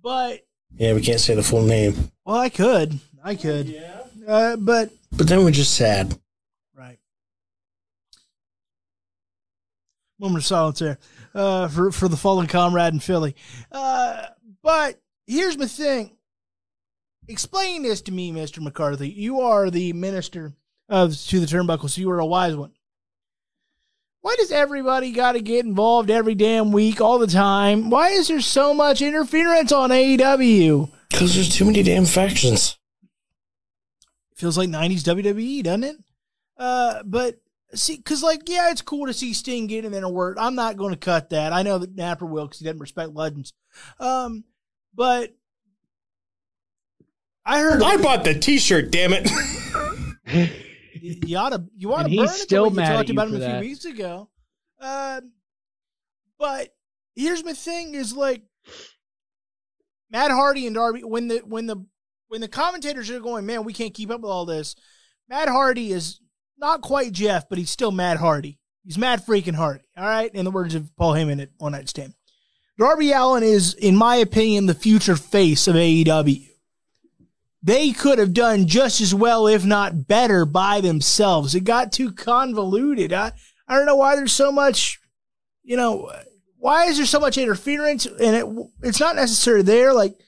but, 0.03 0.45
Yeah, 0.77 0.93
we 0.95 1.01
can't 1.01 1.21
say 1.21 1.35
the 1.35 1.43
full 1.43 1.63
name. 1.63 2.11
well, 2.25 2.37
I 2.37 2.49
could. 2.51 2.99
I 3.23 3.35
could. 3.37 3.69
Yeah. 3.69 4.01
Uh, 4.27 4.57
but 4.57 4.91
But 5.13 5.29
then 5.29 5.43
we're 5.45 5.51
just 5.53 5.75
sad. 5.75 6.19
Right. 6.77 6.99
Moment 10.19 10.43
of 10.43 10.47
silence 10.47 10.79
there 10.81 10.99
uh, 11.35 11.69
for 11.69 11.93
for 11.93 12.09
the 12.09 12.17
fallen 12.17 12.47
comrade 12.47 12.93
in 12.93 13.01
Philly. 13.01 13.35
Uh, 13.73 14.27
but 14.63 15.01
here's 15.27 15.57
my 15.57 15.67
thing. 15.67 16.17
Explain 17.29 17.83
this 17.83 18.01
to 18.03 18.13
me, 18.13 18.33
Mister 18.33 18.61
McCarthy. 18.61 19.09
You 19.09 19.41
are 19.41 19.71
the 19.71 19.93
minister 19.93 20.53
of 20.89 21.17
to 21.29 21.41
the 21.41 21.47
turnbuckle, 21.47 21.89
so 21.91 22.01
you 22.01 22.11
are 22.11 22.19
a 22.21 22.27
wise 22.27 22.57
one. 22.57 22.73
Why 24.21 24.35
does 24.37 24.51
everybody 24.51 25.13
got 25.13 25.33
to 25.33 25.41
get 25.41 25.65
involved 25.65 26.11
every 26.11 26.35
damn 26.35 26.73
week, 26.73 27.01
all 27.01 27.19
the 27.19 27.27
time? 27.27 27.89
Why 27.89 28.09
is 28.09 28.29
there 28.29 28.41
so 28.41 28.75
much 28.75 29.01
interference 29.01 29.71
on 29.73 29.91
AEW? 29.91 30.91
Because 31.09 31.35
there's 31.35 31.49
too 31.49 31.65
many 31.65 31.83
damn 31.83 32.05
factions. 32.05 32.79
feels 34.35 34.59
like 34.59 34.69
90s 34.69 35.03
WWE, 35.03 35.63
doesn't 35.63 35.85
it? 35.85 35.97
Uh, 36.57 37.03
but 37.05 37.37
see, 37.75 37.97
because 37.97 38.23
like, 38.23 38.49
yeah, 38.49 38.71
it's 38.71 38.83
cool 38.83 39.07
to 39.07 39.15
see 39.15 39.33
Sting 39.33 39.69
get 39.69 39.85
him 39.85 39.95
in 39.95 40.05
a 40.05 40.11
word. 40.11 40.37
I'm 40.39 40.57
not 40.57 40.77
going 40.77 40.93
to 40.93 40.99
cut 40.99 41.31
that. 41.31 41.53
I 41.53 41.63
know 41.63 41.79
that 41.79 41.95
Napper 41.95 42.27
will 42.27 42.47
because 42.47 42.59
he 42.59 42.65
doesn't 42.65 42.81
respect 42.81 43.15
legends. 43.15 43.53
Um, 44.01 44.45
but 44.95 45.35
I 47.47 47.61
heard 47.61 47.83
I 47.83 47.97
bought 47.97 48.25
the 48.25 48.35
T-shirt. 48.35 48.91
Damn 48.91 49.13
it! 49.15 50.65
you, 51.03 51.21
you 51.27 51.37
ought 51.37 51.51
to 51.51 51.65
you 51.77 51.93
ought 51.93 52.05
to 52.05 52.09
he's 52.09 52.19
burn 52.19 52.41
it 52.41 52.49
the 52.49 52.63
way 52.63 52.69
you 52.69 52.91
talked 52.91 53.11
about 53.11 53.29
him 53.29 53.35
a 53.35 53.39
few 53.39 53.47
that. 53.47 53.61
weeks 53.61 53.85
ago. 53.85 54.29
Um, 54.81 55.33
but 56.39 56.75
here's 57.15 57.45
my 57.45 57.53
thing: 57.53 57.95
is 57.95 58.15
like 58.15 58.43
Matt 60.11 60.31
Hardy 60.31 60.67
and 60.67 60.75
Darby 60.75 61.05
when 61.05 61.29
the 61.29 61.39
when 61.39 61.67
the 61.67 61.85
when 62.29 62.41
the 62.41 62.49
commentators 62.49 63.11
are 63.11 63.21
going, 63.21 63.47
man, 63.47 63.65
we 63.65 63.73
can't 63.73 63.95
keep 63.95 64.11
up 64.11 64.21
with 64.21 64.31
all 64.31 64.45
this. 64.45 64.77
Matt 65.29 65.49
Hardy 65.49 65.93
is 65.93 66.21
not 66.59 66.83
quite 66.83 67.13
Jeff, 67.13 67.49
but 67.49 67.59
he's 67.59 67.71
still 67.71 67.91
Matt 67.91 68.19
Hardy. 68.19 68.59
He's 68.85 68.99
Matt 68.99 69.27
freaking 69.27 69.55
Hardy. 69.55 69.85
All 69.97 70.05
right, 70.05 70.31
in 70.35 70.45
the 70.45 70.51
words 70.51 70.75
of 70.75 70.95
Paul 70.97 71.15
Heyman 71.15 71.43
at 71.43 71.51
One 71.59 71.73
Night 71.73 71.89
Stand. 71.89 72.15
Darby 72.79 73.13
Allin 73.13 73.43
is, 73.43 73.75
in 73.75 73.97
my 73.97 74.17
opinion, 74.17 74.67
the 74.67 74.75
future 74.75 75.17
face 75.17 75.67
of 75.67 75.75
AEW 75.75 76.48
they 77.69 77.93
could 77.93 78.19
have 78.19 78.33
done 78.33 78.67
just 78.67 79.01
as 79.03 79.15
well, 79.15 79.47
if 79.47 79.63
not 79.63 80.09
better, 80.09 80.47
by 80.47 80.81
themselves. 80.81 81.55
It 81.55 81.65
got 81.65 81.93
too 81.93 82.13
convoluted. 82.13 83.13
I, 83.13 83.33
I 83.69 83.77
don't 83.77 83.85
know 83.85 83.97
why 83.97 84.17
there's 84.17 84.33
so 84.33 84.51
much, 84.51 84.99
you 85.63 85.77
know, 85.77 86.11
why 86.57 86.87
is 86.87 86.97
there 86.97 87.05
so 87.05 87.21
much 87.21 87.37
interference? 87.37 88.07
And 88.07 88.35
it 88.35 88.47
it's 88.83 89.01
not 89.01 89.17
necessarily 89.17 89.63
there. 89.63 89.93
Like 89.93 90.19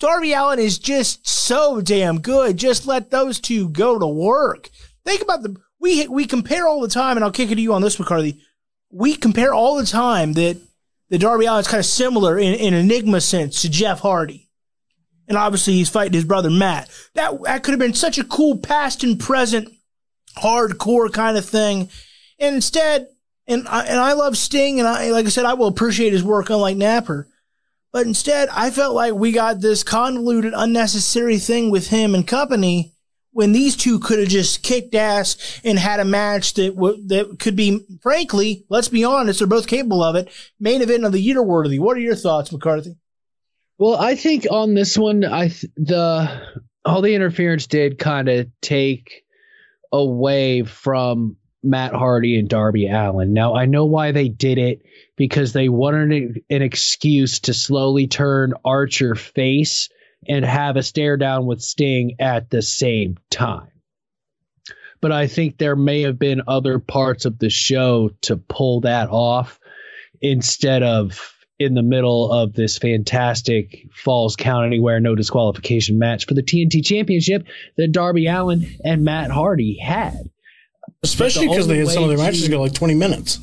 Darby 0.00 0.32
Allin 0.32 0.58
is 0.58 0.78
just 0.78 1.26
so 1.26 1.80
damn 1.80 2.20
good. 2.20 2.56
Just 2.56 2.84
let 2.84 3.10
those 3.10 3.38
two 3.38 3.68
go 3.68 3.98
to 3.98 4.06
work. 4.06 4.70
Think 5.04 5.22
about 5.22 5.42
the 5.42 5.56
we 5.78 6.08
we 6.08 6.26
compare 6.26 6.66
all 6.66 6.80
the 6.80 6.88
time, 6.88 7.16
and 7.16 7.24
I'll 7.24 7.30
kick 7.30 7.50
it 7.50 7.54
to 7.54 7.60
you 7.60 7.72
on 7.72 7.82
this, 7.82 7.98
McCarthy. 7.98 8.42
We 8.90 9.14
compare 9.14 9.54
all 9.54 9.76
the 9.76 9.86
time 9.86 10.32
that 10.32 10.58
the 11.08 11.18
Darby 11.18 11.46
Allin 11.46 11.60
is 11.60 11.68
kind 11.68 11.78
of 11.78 11.86
similar 11.86 12.38
in, 12.38 12.54
in 12.54 12.74
enigma 12.74 13.20
sense 13.20 13.62
to 13.62 13.70
Jeff 13.70 14.00
Hardy 14.00 14.49
and 15.30 15.38
obviously 15.38 15.74
he's 15.74 15.88
fighting 15.88 16.12
his 16.12 16.24
brother 16.24 16.50
Matt. 16.50 16.90
That 17.14 17.40
that 17.44 17.62
could 17.62 17.70
have 17.70 17.78
been 17.78 17.94
such 17.94 18.18
a 18.18 18.24
cool 18.24 18.58
past 18.58 19.02
and 19.04 19.18
present, 19.18 19.72
hardcore 20.36 21.10
kind 21.10 21.38
of 21.38 21.46
thing, 21.46 21.88
and 22.38 22.56
instead, 22.56 23.06
and 23.46 23.66
I, 23.68 23.86
and 23.86 23.98
I 23.98 24.12
love 24.12 24.36
Sting, 24.36 24.80
and 24.80 24.88
I 24.88 25.10
like 25.12 25.24
I 25.24 25.30
said, 25.30 25.46
I 25.46 25.54
will 25.54 25.68
appreciate 25.68 26.12
his 26.12 26.24
work, 26.24 26.50
unlike 26.50 26.76
Napper. 26.76 27.28
But 27.92 28.06
instead, 28.06 28.48
I 28.50 28.70
felt 28.70 28.94
like 28.94 29.14
we 29.14 29.32
got 29.32 29.60
this 29.60 29.82
convoluted, 29.82 30.52
unnecessary 30.54 31.38
thing 31.38 31.70
with 31.70 31.88
him 31.88 32.14
and 32.14 32.26
company 32.26 32.92
when 33.32 33.52
these 33.52 33.76
two 33.76 34.00
could 34.00 34.18
have 34.18 34.28
just 34.28 34.62
kicked 34.62 34.94
ass 34.94 35.60
and 35.64 35.78
had 35.78 36.00
a 36.00 36.04
match 36.04 36.54
that 36.54 36.74
w- 36.74 37.06
that 37.06 37.38
could 37.38 37.54
be, 37.54 37.86
frankly, 38.02 38.64
let's 38.68 38.88
be 38.88 39.04
honest, 39.04 39.38
they're 39.38 39.48
both 39.48 39.68
capable 39.68 40.02
of 40.02 40.16
it. 40.16 40.28
Main 40.58 40.82
event 40.82 41.04
of 41.04 41.12
the 41.12 41.20
year 41.20 41.42
worthy. 41.42 41.78
What 41.78 41.96
are 41.96 42.00
your 42.00 42.16
thoughts, 42.16 42.52
McCarthy? 42.52 42.96
Well, 43.80 43.96
I 43.96 44.14
think 44.14 44.46
on 44.50 44.74
this 44.74 44.98
one, 44.98 45.24
I 45.24 45.48
th- 45.48 45.72
the 45.74 46.30
all 46.84 47.00
the 47.00 47.14
interference 47.14 47.66
did 47.66 47.98
kind 47.98 48.28
of 48.28 48.46
take 48.60 49.24
away 49.90 50.64
from 50.64 51.38
Matt 51.62 51.94
Hardy 51.94 52.38
and 52.38 52.46
Darby 52.46 52.88
Allin. 52.88 53.32
Now 53.32 53.54
I 53.54 53.64
know 53.64 53.86
why 53.86 54.12
they 54.12 54.28
did 54.28 54.58
it 54.58 54.82
because 55.16 55.54
they 55.54 55.70
wanted 55.70 56.42
an- 56.50 56.60
excuse 56.60 57.40
to 57.40 57.54
slowly 57.54 58.06
turn 58.06 58.52
Archer 58.66 59.14
face 59.14 59.88
and 60.28 60.44
have 60.44 60.76
a 60.76 60.82
stare 60.82 61.16
down 61.16 61.46
with 61.46 61.62
Sting 61.62 62.16
at 62.18 62.50
the 62.50 62.60
same 62.60 63.16
time. 63.30 63.72
But 65.00 65.12
I 65.12 65.26
think 65.26 65.56
there 65.56 65.74
may 65.74 66.02
have 66.02 66.18
been 66.18 66.42
other 66.46 66.80
parts 66.80 67.24
of 67.24 67.38
the 67.38 67.48
show 67.48 68.10
to 68.22 68.36
pull 68.36 68.82
that 68.82 69.08
off 69.08 69.58
instead 70.20 70.82
of 70.82 71.34
in 71.60 71.74
the 71.74 71.82
middle 71.82 72.32
of 72.32 72.54
this 72.54 72.78
fantastic 72.78 73.86
falls 73.92 74.34
count 74.34 74.64
anywhere 74.64 74.98
no 74.98 75.14
disqualification 75.14 75.98
match 75.98 76.24
for 76.26 76.32
the 76.32 76.42
TNT 76.42 76.82
championship 76.82 77.46
that 77.76 77.92
Darby 77.92 78.26
Allin 78.26 78.66
and 78.82 79.04
Matt 79.04 79.30
Hardy 79.30 79.76
had. 79.78 80.30
Especially 81.02 81.48
because 81.48 81.68
they 81.68 81.76
had 81.76 81.88
some 81.88 82.02
of 82.02 82.08
their 82.08 82.18
matches 82.18 82.44
to, 82.44 82.50
go 82.50 82.62
like 82.62 82.72
20 82.72 82.94
minutes. 82.94 83.38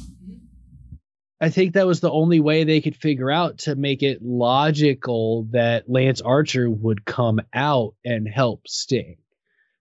I 1.39 1.49
think 1.49 1.73
that 1.73 1.85
was 1.85 1.99
the 1.99 2.09
only 2.09 2.39
way 2.39 2.63
they 2.63 2.81
could 2.81 2.95
figure 2.95 3.29
out 3.29 3.59
to 3.59 3.75
make 3.75 4.01
it 4.01 4.23
logical 4.23 5.47
that 5.51 5.87
Lance 5.87 6.19
Archer 6.19 6.67
would 6.67 7.05
come 7.05 7.39
out 7.53 7.93
and 8.03 8.27
help 8.27 8.67
Sting. 8.67 9.17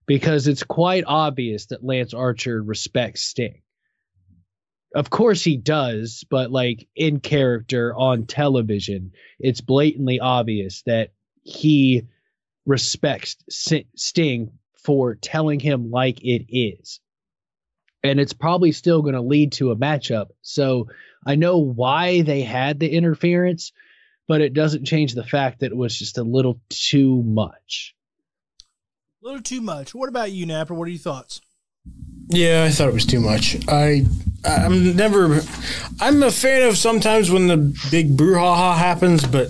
Because 0.05 0.47
it's 0.47 0.63
quite 0.63 1.05
obvious 1.07 1.65
that 1.67 1.83
Lance 1.83 2.13
Archer 2.13 2.61
respects 2.61 3.23
Sting. 3.23 3.61
Of 4.95 5.09
course 5.09 5.43
he 5.43 5.57
does, 5.57 6.23
but 6.29 6.51
like 6.51 6.87
in 6.95 7.19
character 7.19 7.93
on 7.95 8.25
television, 8.25 9.11
it's 9.39 9.61
blatantly 9.61 10.19
obvious 10.19 10.81
that 10.83 11.11
he 11.43 12.07
respects 12.65 13.37
Sting 13.49 14.51
for 14.83 15.15
telling 15.15 15.59
him 15.59 15.91
like 15.91 16.23
it 16.23 16.45
is. 16.49 16.99
And 18.03 18.19
it's 18.19 18.33
probably 18.33 18.71
still 18.71 19.01
going 19.01 19.15
to 19.15 19.21
lead 19.21 19.51
to 19.53 19.71
a 19.71 19.75
matchup. 19.75 20.27
So 20.41 20.87
I 21.25 21.35
know 21.35 21.57
why 21.57 22.21
they 22.21 22.41
had 22.41 22.79
the 22.79 22.89
interference, 22.89 23.73
but 24.27 24.41
it 24.41 24.53
doesn't 24.53 24.85
change 24.85 25.13
the 25.13 25.23
fact 25.23 25.59
that 25.59 25.71
it 25.71 25.77
was 25.77 25.97
just 25.97 26.17
a 26.17 26.23
little 26.23 26.61
too 26.69 27.23
much. 27.23 27.95
A 29.21 29.25
little 29.25 29.41
too 29.41 29.61
much. 29.61 29.93
What 29.93 30.09
about 30.09 30.31
you, 30.31 30.45
Napper? 30.45 30.73
What 30.73 30.87
are 30.87 30.91
your 30.91 30.99
thoughts? 30.99 31.41
Yeah, 32.29 32.65
I 32.67 32.71
thought 32.71 32.89
it 32.89 32.93
was 32.93 33.05
too 33.05 33.19
much. 33.19 33.57
I 33.67 34.05
I'm 34.45 34.95
never 34.95 35.41
I'm 35.99 36.23
a 36.23 36.31
fan 36.31 36.67
of 36.67 36.77
sometimes 36.77 37.31
when 37.31 37.47
the 37.47 37.57
big 37.91 38.15
brouhaha 38.17 38.77
happens, 38.77 39.25
but 39.25 39.49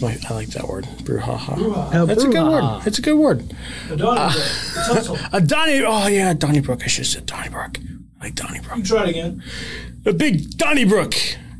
my, 0.00 0.18
I 0.28 0.34
like 0.34 0.48
that 0.48 0.66
word, 0.68 0.84
brouhaha. 1.02 1.56
Brouhaha. 1.56 2.06
That's 2.06 2.24
a 2.24 2.28
good 2.28 2.46
word. 2.46 2.82
It's 2.86 2.98
a 2.98 3.02
good 3.02 3.14
word. 3.16 3.54
A 3.90 3.96
Donnybrook. 3.96 5.18
A 5.32 5.40
Donny. 5.40 5.82
Oh 5.84 6.06
yeah, 6.08 6.34
Donnybrook. 6.34 6.82
I 6.82 6.86
should 6.88 7.04
have 7.04 7.12
said 7.12 7.26
Donnybrook. 7.26 7.78
I 8.20 8.24
like 8.24 8.34
Donnybrook. 8.34 8.78
You 8.78 8.84
try 8.84 9.04
it 9.04 9.10
again. 9.10 9.42
A 10.06 10.12
big 10.12 10.56
Donnybrook. 10.56 11.14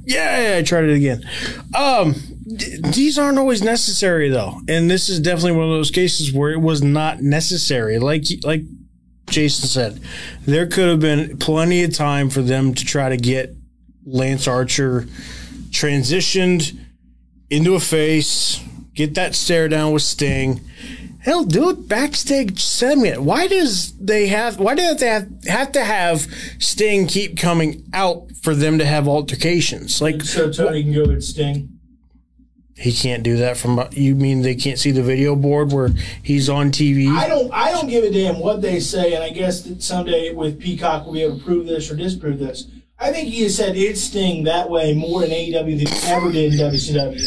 Yeah, 0.04 0.56
I 0.58 0.62
tried 0.62 0.84
it 0.84 0.94
again. 0.96 1.26
Um, 1.74 2.14
d- 2.56 2.78
these 2.92 3.18
aren't 3.18 3.38
always 3.38 3.62
necessary 3.62 4.28
though, 4.28 4.60
and 4.68 4.90
this 4.90 5.08
is 5.08 5.20
definitely 5.20 5.52
one 5.52 5.64
of 5.66 5.70
those 5.70 5.90
cases 5.90 6.32
where 6.32 6.50
it 6.50 6.60
was 6.60 6.82
not 6.82 7.22
necessary. 7.22 7.98
Like 7.98 8.24
like 8.42 8.62
Jason 9.28 9.68
said, 9.68 10.00
there 10.42 10.66
could 10.66 10.88
have 10.88 11.00
been 11.00 11.38
plenty 11.38 11.82
of 11.82 11.94
time 11.94 12.30
for 12.30 12.42
them 12.42 12.74
to 12.74 12.84
try 12.84 13.08
to 13.08 13.16
get 13.16 13.54
Lance 14.04 14.46
Archer 14.46 15.06
transitioned 15.70 16.78
into 17.50 17.74
a 17.74 17.80
face, 17.80 18.60
get 18.94 19.14
that 19.14 19.34
stare 19.34 19.68
down 19.68 19.92
with 19.92 20.02
Sting. 20.02 20.60
Hell, 21.20 21.44
do 21.44 21.70
it 21.70 21.88
backstage 21.88 22.62
segment. 22.62 23.22
Why 23.22 23.46
does 23.46 23.96
they 23.98 24.26
have? 24.26 24.58
Why 24.58 24.74
do 24.74 24.94
they 24.94 25.06
have, 25.06 25.28
have 25.46 25.72
to 25.72 25.82
have 25.82 26.26
Sting 26.58 27.06
keep 27.06 27.38
coming 27.38 27.82
out 27.94 28.30
for 28.42 28.54
them 28.54 28.78
to 28.78 28.84
have 28.84 29.08
altercations? 29.08 30.02
Like 30.02 30.22
So 30.22 30.52
Tony 30.52 30.82
can 30.82 30.92
go 30.92 31.06
with 31.06 31.24
Sting. 31.24 31.73
He 32.76 32.92
can't 32.92 33.22
do 33.22 33.36
that 33.36 33.56
from. 33.56 33.82
You 33.92 34.14
mean 34.14 34.42
they 34.42 34.54
can't 34.54 34.78
see 34.78 34.90
the 34.90 35.02
video 35.02 35.36
board 35.36 35.72
where 35.72 35.90
he's 36.22 36.48
on 36.48 36.70
TV? 36.70 37.08
I 37.08 37.28
don't. 37.28 37.52
I 37.52 37.70
don't 37.70 37.88
give 37.88 38.04
a 38.04 38.10
damn 38.10 38.40
what 38.40 38.62
they 38.62 38.80
say, 38.80 39.14
and 39.14 39.22
I 39.22 39.30
guess 39.30 39.62
that 39.62 39.82
someday 39.82 40.32
with 40.32 40.60
Peacock 40.60 41.04
we'll 41.04 41.14
be 41.14 41.22
able 41.22 41.38
to 41.38 41.44
prove 41.44 41.66
this 41.66 41.90
or 41.90 41.96
disprove 41.96 42.38
this. 42.38 42.66
I 42.98 43.12
think 43.12 43.28
he 43.28 43.42
has 43.42 43.56
said 43.56 43.76
it's 43.76 44.00
Sting 44.00 44.44
that 44.44 44.70
way 44.70 44.94
more 44.94 45.24
in 45.24 45.30
AEW 45.30 45.78
than 45.78 45.86
he 45.86 46.06
ever 46.06 46.32
did 46.32 46.54
in 46.54 46.60
WCW. 46.60 47.20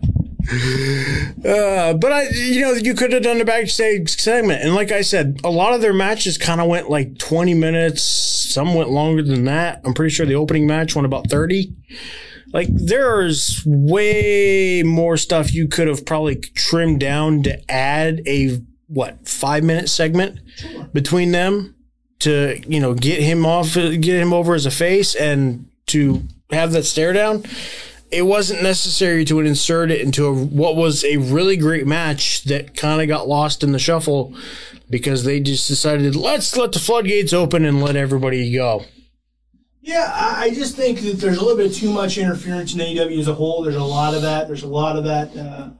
Uh, 0.50 1.92
but 1.92 2.10
I, 2.10 2.28
you 2.30 2.62
know, 2.62 2.72
you 2.72 2.94
could 2.94 3.12
have 3.12 3.22
done 3.22 3.36
the 3.36 3.44
backstage 3.44 4.08
segment, 4.18 4.62
and 4.62 4.74
like 4.74 4.90
I 4.90 5.02
said, 5.02 5.40
a 5.44 5.50
lot 5.50 5.74
of 5.74 5.82
their 5.82 5.92
matches 5.92 6.38
kind 6.38 6.58
of 6.60 6.68
went 6.68 6.88
like 6.88 7.18
twenty 7.18 7.52
minutes. 7.52 8.02
Some 8.02 8.74
went 8.74 8.88
longer 8.88 9.22
than 9.22 9.44
that. 9.44 9.82
I'm 9.84 9.92
pretty 9.92 10.14
sure 10.14 10.24
the 10.24 10.36
opening 10.36 10.66
match 10.66 10.94
went 10.94 11.04
about 11.04 11.28
thirty. 11.28 11.74
Like 12.52 12.68
there's 12.70 13.62
way 13.66 14.82
more 14.84 15.16
stuff 15.16 15.52
you 15.52 15.68
could 15.68 15.88
have 15.88 16.06
probably 16.06 16.36
trimmed 16.36 17.00
down 17.00 17.42
to 17.44 17.70
add 17.70 18.22
a 18.26 18.60
what 18.86 19.28
five 19.28 19.62
minute 19.64 19.88
segment 19.88 20.40
between 20.92 21.32
them 21.32 21.74
to 22.20 22.60
you 22.66 22.80
know 22.80 22.94
get 22.94 23.22
him 23.22 23.44
off, 23.44 23.74
get 23.74 24.04
him 24.04 24.32
over 24.32 24.54
as 24.54 24.66
a 24.66 24.70
face, 24.70 25.14
and 25.14 25.66
to 25.86 26.22
have 26.50 26.72
that 26.72 26.84
stare 26.84 27.12
down 27.12 27.44
it 28.10 28.22
wasn't 28.22 28.62
necessary 28.62 29.24
to 29.26 29.40
insert 29.40 29.90
it 29.90 30.00
into 30.00 30.26
a, 30.26 30.32
what 30.32 30.76
was 30.76 31.04
a 31.04 31.18
really 31.18 31.56
great 31.56 31.86
match 31.86 32.44
that 32.44 32.74
kind 32.74 33.02
of 33.02 33.08
got 33.08 33.28
lost 33.28 33.62
in 33.62 33.72
the 33.72 33.78
shuffle 33.78 34.34
because 34.88 35.24
they 35.24 35.40
just 35.40 35.68
decided 35.68 36.16
let's 36.16 36.56
let 36.56 36.72
the 36.72 36.78
floodgates 36.78 37.32
open 37.32 37.64
and 37.64 37.82
let 37.82 37.96
everybody 37.96 38.50
go. 38.52 38.84
Yeah, 39.88 40.12
I 40.14 40.50
just 40.50 40.76
think 40.76 41.00
that 41.00 41.14
there's 41.14 41.38
a 41.38 41.40
little 41.42 41.56
bit 41.56 41.72
too 41.72 41.90
much 41.90 42.18
interference 42.18 42.74
in 42.74 42.80
AEW 42.80 43.20
as 43.20 43.26
a 43.26 43.32
whole. 43.32 43.62
There's 43.62 43.74
a 43.74 43.82
lot 43.82 44.12
of 44.12 44.20
that. 44.20 44.46
There's 44.46 44.62
a 44.62 44.68
lot 44.68 44.96
of 44.96 45.04
that 45.04 45.34
uh, 45.34 45.70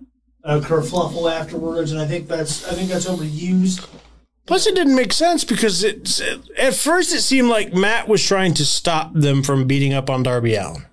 uh, 0.44 0.60
kerfluffle 0.60 1.30
afterwards, 1.30 1.92
and 1.92 2.00
I 2.00 2.06
think 2.06 2.26
that's 2.26 2.66
I 2.66 2.72
think 2.72 2.88
that's 2.88 3.04
overused. 3.04 3.86
Plus, 4.46 4.66
it 4.66 4.74
didn't 4.74 4.96
make 4.96 5.12
sense 5.12 5.44
because 5.44 5.84
it 5.84 6.22
at 6.58 6.72
first 6.72 7.12
it 7.12 7.20
seemed 7.20 7.50
like 7.50 7.74
Matt 7.74 8.08
was 8.08 8.24
trying 8.24 8.54
to 8.54 8.64
stop 8.64 9.12
them 9.12 9.42
from 9.42 9.66
beating 9.66 9.92
up 9.92 10.08
on 10.08 10.22
Darby 10.22 10.54
Allin, 10.54 10.86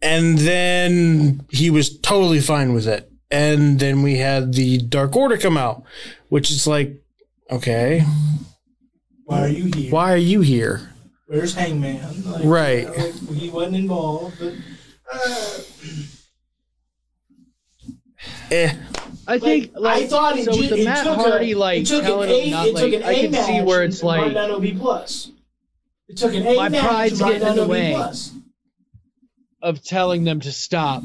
and 0.00 0.38
then 0.38 1.44
he 1.50 1.68
was 1.68 1.98
totally 1.98 2.38
fine 2.40 2.74
with 2.74 2.86
it. 2.86 3.10
And 3.28 3.80
then 3.80 4.02
we 4.02 4.18
had 4.18 4.54
the 4.54 4.78
Dark 4.78 5.16
Order 5.16 5.36
come 5.36 5.56
out, 5.56 5.82
which 6.28 6.48
is 6.52 6.64
like, 6.64 7.02
okay, 7.50 8.04
Why 9.24 9.40
are 9.40 9.48
you 9.48 9.64
here? 9.74 9.90
why 9.90 10.12
are 10.12 10.16
you 10.16 10.42
here? 10.42 10.92
Where's 11.28 11.54
Hangman? 11.54 12.00
Like, 12.24 12.42
Right. 12.44 12.80
you 12.82 12.88
know, 12.88 13.04
like, 13.04 13.14
he 13.38 13.50
wasn't 13.50 13.76
involved, 13.76 14.38
but 14.40 14.54
uh, 15.12 15.58
Eh. 18.50 18.74
I 19.26 19.38
think 19.38 19.72
like, 19.74 19.82
like 19.82 20.02
I 20.04 20.06
thought 20.06 20.38
it, 20.38 20.44
so 20.46 20.52
ju- 20.52 20.68
the 20.68 20.80
it 20.80 20.84
Matt 20.86 21.04
took 21.04 21.16
Hardy 21.16 21.52
a, 21.52 21.58
like 21.58 21.82
it 21.82 21.86
took 21.86 22.02
telling 22.02 22.30
an 22.30 22.34
him 22.34 22.46
A, 22.46 22.50
not 22.50 22.66
it 22.66 22.74
like 22.74 22.84
took 22.84 22.92
an 22.94 23.02
I 23.02 23.12
A 23.12 23.20
can 23.22 23.30
match 23.30 23.46
see 23.46 23.60
where 23.60 23.84
it's 23.84 24.02
like 24.02 24.34
down 24.34 24.48
to 24.48 24.58
B 24.58 24.72
plus. 24.78 25.30
It 26.08 26.16
took 26.16 26.32
an 26.34 26.46
A 26.46 26.56
My 26.56 26.68
match 26.70 26.82
pride's 26.86 27.12
to 27.12 27.18
brought 27.18 27.28
getting 27.32 27.46
down 27.46 27.50
in 27.52 27.56
the 27.58 27.64
B 27.66 27.70
way. 27.70 27.92
plus. 27.94 28.32
of 29.60 29.84
telling 29.84 30.24
them 30.24 30.40
to 30.40 30.50
stop, 30.50 31.02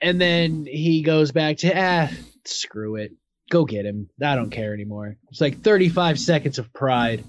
and 0.00 0.18
then 0.20 0.64
he 0.66 1.02
goes 1.02 1.30
back 1.30 1.58
to 1.58 1.72
ah 1.76 2.08
screw 2.46 2.96
it, 2.96 3.12
go 3.50 3.66
get 3.66 3.84
him. 3.84 4.08
I 4.24 4.34
don't 4.34 4.50
care 4.50 4.72
anymore. 4.72 5.18
It's 5.30 5.40
like 5.42 5.60
35 5.60 6.18
seconds 6.18 6.58
of 6.58 6.72
pride, 6.72 7.22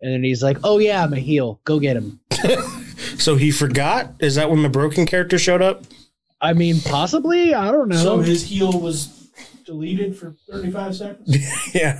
and 0.00 0.12
then 0.12 0.22
he's 0.24 0.42
like, 0.42 0.58
oh 0.64 0.78
yeah, 0.78 1.02
I'm 1.02 1.12
a 1.12 1.20
heel, 1.20 1.60
go 1.64 1.78
get 1.80 1.96
him. 1.96 2.20
So 3.18 3.36
he 3.36 3.50
forgot? 3.50 4.12
Is 4.20 4.34
that 4.36 4.50
when 4.50 4.62
the 4.62 4.68
broken 4.68 5.06
character 5.06 5.38
showed 5.38 5.62
up? 5.62 5.82
I 6.40 6.52
mean, 6.52 6.80
possibly. 6.80 7.54
I 7.54 7.70
don't 7.70 7.88
know. 7.88 7.96
So 7.96 8.18
his 8.18 8.44
heel 8.44 8.80
was 8.80 9.28
deleted 9.66 10.16
for 10.16 10.34
35 10.50 10.96
seconds. 10.96 11.74
yeah. 11.74 11.98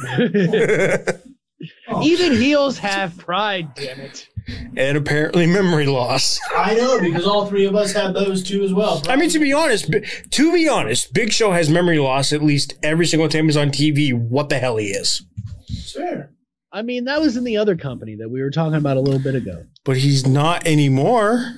Oh, 1.88 2.02
Even 2.04 2.32
heels 2.32 2.78
have 2.78 3.16
pride, 3.18 3.74
damn 3.74 3.98
it. 4.00 4.28
and 4.76 4.96
apparently 4.96 5.46
memory 5.46 5.86
loss. 5.86 6.38
I 6.56 6.74
know 6.74 7.00
because 7.00 7.26
all 7.26 7.46
three 7.46 7.66
of 7.66 7.74
us 7.74 7.92
have 7.92 8.14
those 8.14 8.42
too 8.44 8.62
as 8.62 8.72
well. 8.72 9.02
I 9.08 9.16
mean, 9.16 9.30
to 9.30 9.38
be 9.40 9.52
honest, 9.52 9.92
to 10.30 10.52
be 10.52 10.68
honest, 10.68 11.12
Big 11.12 11.32
Show 11.32 11.50
has 11.52 11.68
memory 11.68 11.98
loss 11.98 12.32
at 12.32 12.42
least 12.42 12.74
every 12.82 13.06
single 13.06 13.28
time 13.28 13.46
he's 13.46 13.56
on 13.56 13.70
TV. 13.70 14.12
What 14.14 14.48
the 14.50 14.58
hell 14.58 14.76
he 14.76 14.86
is? 14.88 15.22
it's 15.68 15.92
fair. 15.92 16.30
I 16.72 16.82
mean, 16.82 17.04
that 17.04 17.20
was 17.20 17.36
in 17.36 17.44
the 17.44 17.56
other 17.56 17.76
company 17.76 18.16
that 18.16 18.28
we 18.30 18.42
were 18.42 18.50
talking 18.50 18.74
about 18.76 18.96
a 18.96 19.00
little 19.00 19.20
bit 19.20 19.34
ago. 19.34 19.64
But 19.84 19.96
he's 19.96 20.26
not 20.26 20.66
anymore. 20.66 21.54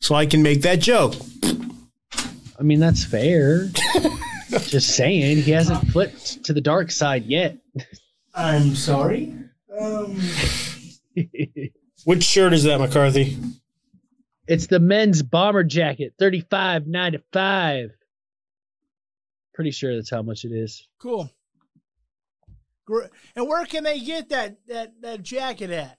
So 0.00 0.14
I 0.14 0.24
can 0.24 0.42
make 0.42 0.62
that 0.62 0.80
joke. 0.80 1.14
I 2.58 2.62
mean, 2.62 2.80
that's 2.80 3.04
fair. 3.04 3.68
Just 4.62 4.96
saying, 4.96 5.38
he 5.42 5.50
hasn't 5.50 5.86
flipped 5.88 6.42
to 6.44 6.52
the 6.52 6.60
dark 6.60 6.90
side 6.90 7.24
yet. 7.26 7.56
I'm 8.34 8.74
sorry. 8.74 9.34
Um, 9.78 10.18
Which 12.04 12.22
shirt 12.22 12.52
is 12.52 12.64
that, 12.64 12.80
McCarthy? 12.80 13.36
It's 14.46 14.66
the 14.66 14.80
men's 14.80 15.22
bomber 15.22 15.62
jacket, 15.62 16.14
thirty-five 16.18 16.86
ninety-five. 16.86 17.92
Pretty 19.54 19.70
sure 19.70 19.94
that's 19.94 20.10
how 20.10 20.22
much 20.22 20.44
it 20.44 20.52
is. 20.52 20.88
cool. 20.98 21.30
Gr- 22.90 23.04
And 23.36 23.46
where 23.48 23.64
can 23.66 23.84
they 23.84 24.00
get 24.00 24.30
that 24.30 24.56
that 24.66 25.00
that 25.02 25.22
jacket 25.22 25.70
at? 25.70 25.96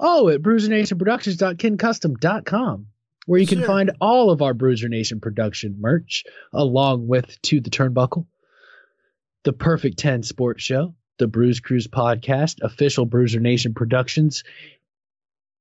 Oh, 0.00 0.28
at 0.28 0.42
BruiserNationProductions.KinCustom.com. 0.42 2.86
where 3.26 3.38
you 3.38 3.42
Yes, 3.44 3.50
can 3.50 3.60
sir. 3.60 3.66
find 3.66 3.92
all 4.00 4.30
of 4.32 4.42
our 4.42 4.52
Bruiser 4.54 4.88
Nation 4.88 5.20
production 5.20 5.76
merch, 5.80 6.24
along 6.52 7.06
with 7.06 7.40
To 7.42 7.60
the 7.60 7.70
Turnbuckle, 7.70 8.26
the 9.44 9.52
Perfect 9.52 9.96
10 10.00 10.24
Sports 10.24 10.64
Show, 10.64 10.96
the 11.18 11.28
Bruise 11.28 11.60
Cruise 11.60 11.86
Podcast, 11.86 12.56
official 12.62 13.06
Bruiser 13.06 13.38
Nation 13.38 13.74
Productions, 13.74 14.42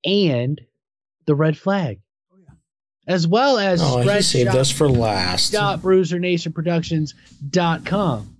and 0.03 0.59
the 1.27 1.35
Red 1.35 1.55
Flag. 1.55 1.99
Oh, 2.33 2.37
yeah. 2.41 2.53
As 3.07 3.27
well 3.27 3.59
as 3.59 3.79
Oh, 3.83 3.99
he 4.01 4.21
saved 4.23 4.49
Spreadshop 4.49 4.55
us 4.55 4.71
for 4.71 4.89
last. 4.89 5.53
www.bruisernationproductions.com 5.53 8.37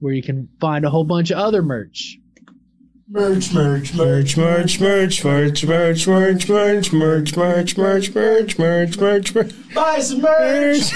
where 0.00 0.12
you 0.12 0.22
can 0.22 0.48
find 0.60 0.84
a 0.84 0.90
whole 0.90 1.04
bunch 1.04 1.30
of 1.30 1.38
other 1.38 1.62
merch. 1.62 2.18
Merch, 3.10 3.52
merch, 3.54 3.94
merch, 3.94 4.36
Merch, 4.36 4.78
merch, 4.80 5.64
merch, 5.64 5.64
merch, 5.64 6.06
merch, 6.06 6.52
merch, 6.52 6.92
merch, 6.92 7.32
merch, 7.32 7.76
merch, 7.76 8.14
merch, 8.14 8.58
merch, 8.58 8.98
merch, 8.98 9.34
merch, 9.34 9.74
Buy 9.74 9.98
some 10.00 10.20
merch. 10.20 10.92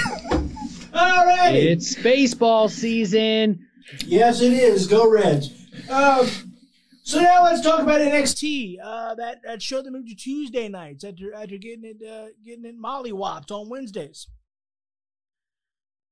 All 0.93 1.25
right. 1.25 1.55
It's 1.55 1.95
baseball 1.95 2.69
season. 2.69 3.65
Yes, 4.05 4.41
it 4.41 4.53
is. 4.53 4.85
Go 4.85 5.09
Reds. 5.09 5.49
Um, 5.89 6.27
so 7.03 7.19
now 7.19 7.43
let's 7.43 7.61
talk 7.61 7.81
about 7.81 7.99
NXT. 8.01 8.77
Uh, 8.81 9.15
that 9.15 9.41
that 9.43 9.61
show 9.61 9.81
that 9.81 9.91
moved 9.91 10.09
to 10.09 10.15
Tuesday 10.15 10.69
nights 10.69 11.03
after 11.03 11.33
after 11.33 11.57
getting 11.57 11.83
it 11.83 12.07
uh, 12.07 12.27
getting 12.45 12.65
it 12.65 12.79
mollywopped 12.79 13.51
on 13.51 13.69
Wednesdays. 13.69 14.27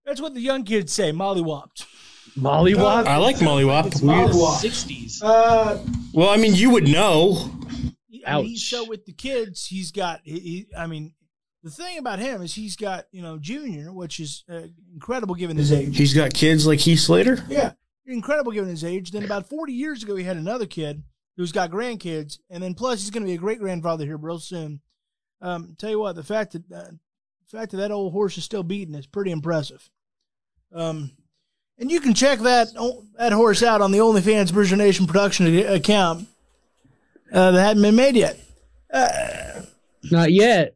That's 0.04 0.20
what 0.20 0.34
the 0.34 0.42
young 0.42 0.64
kids 0.64 0.92
say, 0.92 1.12
mollywopped. 1.12 1.86
Mollywop. 2.38 3.06
I 3.06 3.18
like 3.18 3.38
Mollywop. 3.38 3.88
It's 3.88 4.02
60s. 4.02 5.22
Uh, 5.24 5.78
Well, 6.14 6.30
I 6.30 6.38
mean, 6.38 6.56
you 6.56 6.70
would 6.72 6.88
know. 6.88 7.52
I 8.26 8.38
mean, 8.38 8.46
he's 8.50 8.64
Ouch. 8.64 8.70
so 8.70 8.88
with 8.88 9.06
the 9.06 9.14
kids, 9.14 9.66
he's 9.66 9.92
got. 9.92 10.22
He, 10.24 10.40
he, 10.40 10.68
I 10.78 10.88
mean, 10.88 11.14
the 11.64 11.70
thing 11.70 11.98
about 11.98 12.20
him 12.20 12.42
is 12.42 12.54
he's 12.54 12.76
got 12.76 13.06
you 13.12 13.22
know 13.22 13.38
junior, 13.38 13.92
which 13.92 14.20
is 14.20 14.44
uh, 14.50 14.64
incredible 14.94 15.36
given 15.36 15.58
his 15.58 15.72
age. 15.72 15.98
He's 15.98 16.14
got 16.14 16.34
kids 16.34 16.66
like 16.66 16.80
Heath 16.80 17.00
Slater. 17.00 17.44
Yeah, 17.48 17.74
incredible 18.06 18.52
given 18.52 18.70
his 18.70 18.84
age. 18.84 19.12
Then 19.12 19.24
about 19.24 19.48
40 19.50 19.74
years 19.74 20.04
ago, 20.04 20.16
he 20.16 20.24
had 20.24 20.38
another 20.38 20.66
kid 20.66 21.04
who's 21.38 21.52
got 21.52 21.72
grandkids, 21.72 22.40
and 22.50 22.62
then 22.64 22.74
plus 22.74 23.02
he's 23.02 23.10
going 23.12 23.24
to 23.24 23.28
be 23.28 23.36
a 23.36 23.38
great 23.40 23.60
grandfather 23.60 24.06
here 24.06 24.18
real 24.18 24.40
soon. 24.40 24.82
Um, 25.42 25.76
tell 25.78 25.90
you 25.90 26.00
what, 26.00 26.16
the 26.16 26.24
fact 26.24 26.54
that 26.54 26.72
uh, 26.72 26.92
the 26.92 27.58
fact 27.58 27.72
that 27.72 27.78
that 27.78 27.92
old 27.92 28.14
horse 28.14 28.38
is 28.38 28.44
still 28.44 28.64
beating 28.64 28.96
is 28.96 29.08
pretty 29.08 29.32
impressive. 29.32 29.90
Um, 30.74 31.12
and 31.82 31.92
you 31.92 32.00
can 32.00 32.14
check 32.14 32.40
that 32.40 32.70
that 33.18 33.34
horse 33.34 33.62
out 33.62 33.82
on 33.82 33.92
the 33.92 33.98
OnlyFans 33.98 34.54
Bruiser 34.54 34.78
Nation 34.78 35.06
production 35.06 35.48
account 35.68 36.28
uh, 37.34 37.52
that 37.52 37.62
hadn't 37.62 37.84
been 37.84 37.96
made 37.96 38.16
yet. 38.16 38.40
Not 40.10 40.32
yet. 40.32 40.76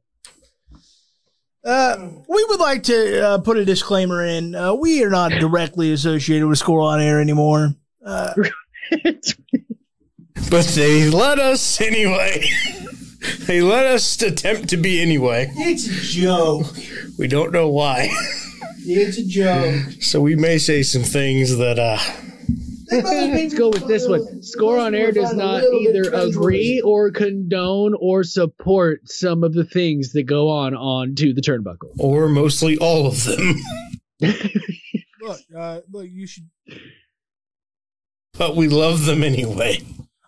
Uh, 1.63 2.09
we 2.27 2.45
would 2.49 2.59
like 2.59 2.83
to 2.83 3.25
uh, 3.25 3.37
put 3.39 3.57
a 3.57 3.65
disclaimer 3.65 4.23
in. 4.23 4.53
Uh, 4.53 4.73
we 4.73 5.03
are 5.03 5.09
not 5.09 5.31
directly 5.31 5.93
associated 5.93 6.47
with 6.47 6.59
Score 6.59 6.81
on 6.81 7.01
Air 7.01 7.21
anymore. 7.21 7.73
Uh, 8.05 8.33
But 10.49 10.65
they 10.67 11.09
let 11.09 11.39
us 11.39 11.81
anyway. 11.81 12.45
they 13.41 13.61
let 13.61 13.85
us 13.85 14.21
attempt 14.21 14.69
to 14.69 14.77
be 14.77 15.01
anyway. 15.01 15.51
it's 15.55 15.87
a 15.87 16.01
joke. 16.13 16.67
We 17.17 17.27
don't 17.27 17.51
know 17.51 17.69
why. 17.69 18.09
It's 18.87 19.17
a 19.17 19.25
joke. 19.25 20.01
So 20.01 20.21
we 20.21 20.35
may 20.35 20.57
say 20.57 20.83
some 20.83 21.03
things 21.03 21.57
that 21.57 21.79
uh 21.79 21.97
Let's 22.91 23.55
go 23.55 23.69
with 23.69 23.87
this 23.87 24.07
one. 24.07 24.43
Score 24.43 24.77
on 24.77 24.93
Air 24.93 25.11
does 25.11 25.33
not 25.33 25.63
either 25.63 26.03
agree 26.13 26.79
or 26.85 27.09
condone 27.09 27.95
or 27.99 28.23
support 28.23 29.01
some 29.09 29.43
of 29.43 29.53
the 29.55 29.65
things 29.65 30.11
that 30.13 30.23
go 30.23 30.49
on 30.49 30.75
on 30.75 31.15
To 31.15 31.33
the 31.33 31.41
Turnbuckle. 31.41 31.89
or 31.97 32.29
mostly 32.29 32.77
all 32.77 33.07
of 33.07 33.23
them. 33.23 33.55
Look, 35.21 35.39
uh, 35.57 35.79
look, 35.91 36.07
you 36.07 36.27
should. 36.27 36.47
But 38.37 38.55
we 38.55 38.67
love 38.67 39.05
them 39.05 39.23
anyway. 39.23 39.81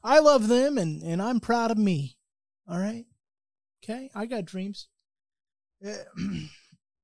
I 0.04 0.18
love 0.20 0.48
them, 0.48 0.80
and 0.80 1.04
and 1.04 1.22
I'm 1.22 1.40
proud 1.40 1.70
of 1.70 1.78
me. 1.78 2.18
All 2.68 2.80
right, 2.80 3.06
okay. 3.84 4.10
I 4.16 4.26
got 4.26 4.46
dreams, 4.46 4.88
Uh, 5.86 5.92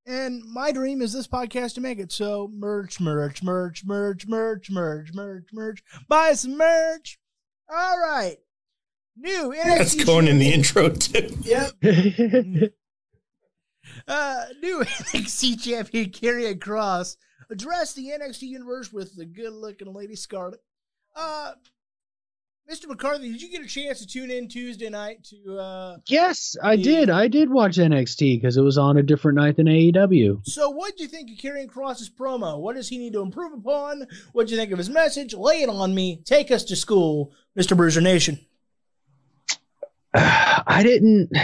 and 0.05 0.43
my 0.45 0.71
dream 0.71 1.01
is 1.01 1.13
this 1.13 1.27
podcast 1.27 1.75
to 1.75 1.81
make 1.81 1.99
it. 1.99 2.11
So 2.11 2.49
merch, 2.53 2.99
merch, 2.99 3.43
merch, 3.43 3.85
merch, 3.85 4.27
merch, 4.27 4.69
merch, 4.71 5.09
merch, 5.13 5.45
merch. 5.53 5.84
Buy 6.07 6.34
some 6.34 6.57
merch. 6.57 7.19
All 7.69 7.99
right. 7.99 8.38
New 9.15 9.53
NXT 9.55 9.63
That's 9.77 10.03
going 10.03 10.27
in 10.27 10.39
the 10.39 10.51
intro 10.51 10.89
too. 10.89 11.30
Yep. 11.41 12.73
Uh, 14.07 14.45
new 14.61 14.80
NXT 14.84 15.61
champion 15.61 16.09
Karrion 16.09 16.59
Kross 16.59 17.17
addressed 17.49 17.95
the 17.95 18.09
NXT 18.09 18.43
universe 18.43 18.91
with 18.91 19.15
the 19.15 19.25
good-looking 19.25 19.93
Lady 19.93 20.15
Scarlett. 20.15 20.61
Uh, 21.15 21.53
Mr. 22.74 22.88
McCarthy, 22.88 23.32
did 23.32 23.40
you 23.40 23.52
get 23.52 23.62
a 23.62 23.68
chance 23.68 24.00
to 24.00 24.08
tune 24.08 24.32
in 24.32 24.48
Tuesday 24.48 24.90
night 24.90 25.24
to? 25.26 25.60
Uh, 25.60 25.98
yes, 26.08 26.56
I 26.64 26.76
did. 26.76 27.08
I 27.08 27.28
did 27.28 27.52
watch 27.52 27.78
NXT 27.78 28.41
because 28.41 28.58
it 28.58 28.64
was 28.64 28.80
on 28.80 28.98
a 28.98 29.04
different 29.04 29.36
night 29.36 29.58
than 29.58 29.68
AEW. 29.68 30.44
so, 30.44 30.72
what 30.72 30.98
do 30.98 31.04
you 31.04 31.10
think 31.10 31.30
of 31.30 31.38
Karrion 31.38 31.68
Kross's 31.68 32.10
promo? 32.10 32.60
What 32.60 32.76
does 32.76 32.90
he 32.90 32.98
need 32.98 33.14
to 33.14 33.22
improve 33.22 33.54
upon? 33.54 34.08
What 34.32 34.48
do 34.48 34.56
you 34.56 34.60
think 34.60 34.72
of 34.72 34.80
his 34.80 34.90
message? 34.90 35.36
Lay 35.36 35.62
it 35.62 35.70
on 35.70 35.94
me. 35.94 36.24
Take 36.26 36.50
us 36.50 36.64
to 36.64 36.76
school, 36.76 37.32
Mr. 37.56 37.78
Bruiser 37.78 38.02
Nation. 38.02 38.40
I 40.16 40.82
didn't. 40.84 41.32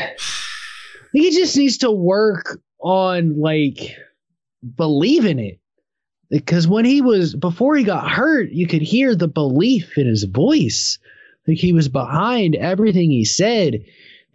He 1.12 1.32
just 1.32 1.58
needs 1.58 1.80
to 1.80 1.90
work 1.90 2.62
on 2.80 3.40
like 3.40 3.96
believing 4.76 5.40
it. 5.40 5.60
Because 6.30 6.68
when 6.68 6.86
he 6.86 7.02
was 7.02 7.36
before 7.36 7.76
he 7.76 7.84
got 7.84 8.08
hurt, 8.08 8.52
you 8.52 8.68
could 8.68 8.84
hear 8.84 9.16
the 9.16 9.28
belief 9.28 9.98
in 9.98 10.06
his 10.06 10.24
voice. 10.24 11.00
Like 11.50 11.58
he 11.58 11.74
was 11.74 11.90
behind 11.90 12.54
everything 12.56 13.10
he 13.10 13.26
said. 13.26 13.86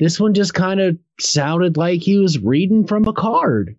This 0.00 0.18
one 0.18 0.34
just 0.34 0.52
kind 0.52 0.80
of 0.80 0.98
sounded 1.20 1.76
like 1.76 2.00
he 2.02 2.18
was 2.18 2.40
reading 2.40 2.88
from 2.88 3.06
a 3.06 3.12
card. 3.12 3.76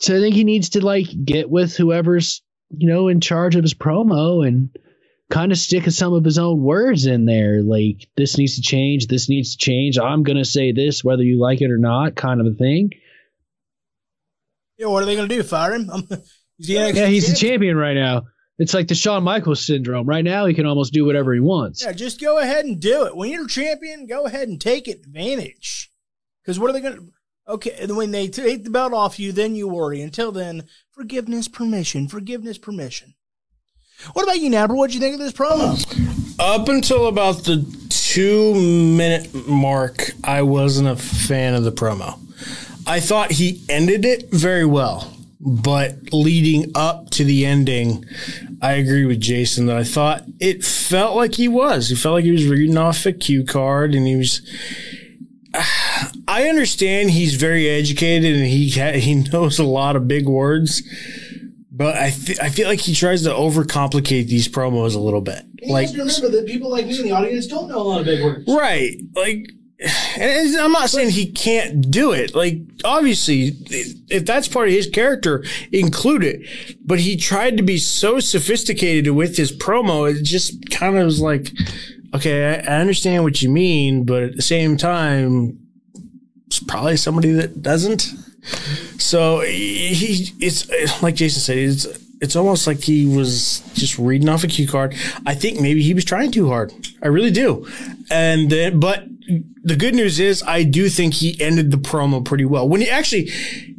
So 0.00 0.16
I 0.16 0.18
think 0.18 0.34
he 0.34 0.42
needs 0.42 0.70
to 0.70 0.84
like 0.84 1.06
get 1.24 1.48
with 1.48 1.76
whoever's, 1.76 2.42
you 2.76 2.88
know, 2.88 3.06
in 3.06 3.20
charge 3.20 3.54
of 3.54 3.62
his 3.62 3.74
promo 3.74 4.44
and 4.44 4.76
kind 5.30 5.52
of 5.52 5.58
stick 5.58 5.88
some 5.88 6.12
of 6.12 6.24
his 6.24 6.38
own 6.38 6.60
words 6.64 7.06
in 7.06 7.24
there. 7.24 7.62
Like 7.62 8.08
this 8.16 8.36
needs 8.36 8.56
to 8.56 8.62
change, 8.62 9.06
this 9.06 9.28
needs 9.28 9.52
to 9.54 9.58
change. 9.58 9.96
I'm 9.96 10.24
gonna 10.24 10.44
say 10.44 10.72
this 10.72 11.04
whether 11.04 11.22
you 11.22 11.38
like 11.38 11.60
it 11.60 11.70
or 11.70 11.78
not, 11.78 12.16
kind 12.16 12.40
of 12.40 12.48
a 12.48 12.56
thing. 12.56 12.90
Yeah, 14.76 14.88
what 14.88 15.04
are 15.04 15.06
they 15.06 15.14
going 15.14 15.28
to 15.28 15.36
do? 15.36 15.42
Fire 15.44 15.74
him? 15.74 15.88
He's 16.56 16.66
the 16.66 16.72
Yeah, 16.72 17.06
he's 17.06 17.30
the 17.30 17.36
champion 17.36 17.76
right 17.76 17.94
now. 17.94 18.24
It's 18.60 18.74
like 18.74 18.88
the 18.88 18.94
Shawn 18.94 19.24
Michaels 19.24 19.64
syndrome. 19.64 20.06
Right 20.06 20.22
now, 20.22 20.44
he 20.44 20.52
can 20.52 20.66
almost 20.66 20.92
do 20.92 21.06
whatever 21.06 21.32
he 21.32 21.40
wants. 21.40 21.82
Yeah, 21.82 21.92
just 21.92 22.20
go 22.20 22.38
ahead 22.38 22.66
and 22.66 22.78
do 22.78 23.06
it. 23.06 23.16
When 23.16 23.30
you're 23.30 23.46
champion, 23.46 24.06
go 24.06 24.26
ahead 24.26 24.48
and 24.48 24.60
take 24.60 24.86
advantage. 24.86 25.90
Because 26.42 26.60
what 26.60 26.68
are 26.68 26.74
they 26.74 26.82
going 26.82 26.96
to? 26.96 27.08
Okay, 27.48 27.74
and 27.80 27.96
when 27.96 28.10
they 28.10 28.28
take 28.28 28.64
the 28.64 28.70
belt 28.70 28.92
off 28.92 29.18
you, 29.18 29.32
then 29.32 29.56
you 29.56 29.66
worry. 29.66 30.02
Until 30.02 30.30
then, 30.30 30.64
forgiveness, 30.92 31.48
permission, 31.48 32.06
forgiveness, 32.06 32.58
permission. 32.58 33.14
What 34.12 34.24
about 34.24 34.40
you, 34.40 34.50
Napper? 34.50 34.74
What'd 34.74 34.94
you 34.94 35.00
think 35.00 35.14
of 35.14 35.20
this 35.20 35.32
promo? 35.32 36.38
Up 36.38 36.68
until 36.68 37.06
about 37.06 37.44
the 37.44 37.64
two 37.88 38.54
minute 38.54 39.34
mark, 39.48 40.10
I 40.22 40.42
wasn't 40.42 40.88
a 40.88 40.96
fan 40.96 41.54
of 41.54 41.64
the 41.64 41.72
promo. 41.72 42.18
I 42.86 43.00
thought 43.00 43.32
he 43.32 43.62
ended 43.70 44.04
it 44.04 44.30
very 44.30 44.66
well, 44.66 45.10
but 45.40 46.12
leading 46.12 46.70
up 46.74 47.10
to 47.10 47.24
the 47.24 47.46
ending, 47.46 48.04
I 48.60 48.72
agree 48.72 49.06
with 49.06 49.20
Jason 49.20 49.66
that 49.66 49.76
I 49.76 49.84
thought 49.84 50.24
it 50.38 50.64
felt 50.64 51.16
like 51.16 51.34
he 51.34 51.48
was. 51.48 51.88
He 51.88 51.96
felt 51.96 52.16
like 52.16 52.24
he 52.24 52.30
was 52.30 52.46
reading 52.46 52.76
off 52.76 53.06
a 53.06 53.12
cue 53.12 53.44
card 53.44 53.94
and 53.94 54.06
he 54.06 54.16
was. 54.16 54.42
I 56.28 56.48
understand 56.48 57.10
he's 57.10 57.34
very 57.34 57.68
educated 57.68 58.36
and 58.36 58.46
he 58.46 58.70
ha- 58.70 58.98
he 58.98 59.14
knows 59.32 59.58
a 59.58 59.64
lot 59.64 59.96
of 59.96 60.06
big 60.06 60.28
words, 60.28 60.82
but 61.72 61.96
I 61.96 62.10
th- 62.10 62.38
I 62.40 62.50
feel 62.50 62.68
like 62.68 62.80
he 62.80 62.94
tries 62.94 63.22
to 63.22 63.30
overcomplicate 63.30 64.28
these 64.28 64.46
promos 64.46 64.94
a 64.94 65.00
little 65.00 65.22
bit. 65.22 65.44
Like 65.66 65.88
remember 65.90 66.28
that 66.28 66.44
people 66.46 66.70
like 66.70 66.86
me 66.86 66.98
in 66.98 67.04
the 67.04 67.12
audience 67.12 67.46
don't 67.46 67.68
know 67.68 67.78
a 67.78 67.82
lot 67.82 68.00
of 68.00 68.06
big 68.06 68.22
words. 68.22 68.44
Right. 68.46 68.96
Like, 69.14 69.50
and 69.80 70.56
I'm 70.56 70.72
not 70.72 70.90
saying 70.90 71.10
he 71.10 71.30
can't 71.32 71.90
do 71.90 72.12
it. 72.12 72.34
Like, 72.34 72.58
obviously, 72.84 73.52
if 74.10 74.26
that's 74.26 74.48
part 74.48 74.68
of 74.68 74.74
his 74.74 74.88
character, 74.88 75.44
include 75.72 76.22
it. 76.22 76.76
But 76.84 77.00
he 77.00 77.16
tried 77.16 77.56
to 77.56 77.62
be 77.62 77.78
so 77.78 78.20
sophisticated 78.20 79.14
with 79.14 79.36
his 79.36 79.56
promo. 79.56 80.10
It 80.10 80.22
just 80.22 80.70
kind 80.70 80.98
of 80.98 81.06
was 81.06 81.20
like, 81.20 81.50
okay, 82.14 82.62
I, 82.66 82.80
understand 82.80 83.24
what 83.24 83.40
you 83.40 83.48
mean, 83.48 84.04
but 84.04 84.22
at 84.22 84.36
the 84.36 84.42
same 84.42 84.76
time, 84.76 85.58
it's 86.46 86.60
probably 86.60 86.96
somebody 86.96 87.32
that 87.32 87.62
doesn't. 87.62 88.02
So 88.98 89.40
he, 89.40 90.32
it's 90.40 91.02
like 91.02 91.14
Jason 91.14 91.40
said, 91.40 91.58
it's 91.58 91.86
it's 92.20 92.36
almost 92.36 92.66
like 92.66 92.82
he 92.82 93.06
was 93.06 93.60
just 93.74 93.98
reading 93.98 94.28
off 94.28 94.44
a 94.44 94.46
cue 94.46 94.68
card. 94.68 94.94
I 95.26 95.34
think 95.34 95.60
maybe 95.60 95.82
he 95.82 95.94
was 95.94 96.04
trying 96.04 96.30
too 96.30 96.48
hard. 96.48 96.72
I 97.02 97.08
really 97.08 97.30
do. 97.30 97.66
And 98.10 98.50
then, 98.50 98.78
but 98.78 99.04
the 99.62 99.76
good 99.76 99.94
news 99.94 100.20
is 100.20 100.42
I 100.42 100.64
do 100.64 100.88
think 100.88 101.14
he 101.14 101.40
ended 101.40 101.70
the 101.70 101.78
promo 101.78 102.24
pretty 102.24 102.44
well. 102.44 102.68
When 102.68 102.80
he 102.80 102.90
actually, 102.90 103.30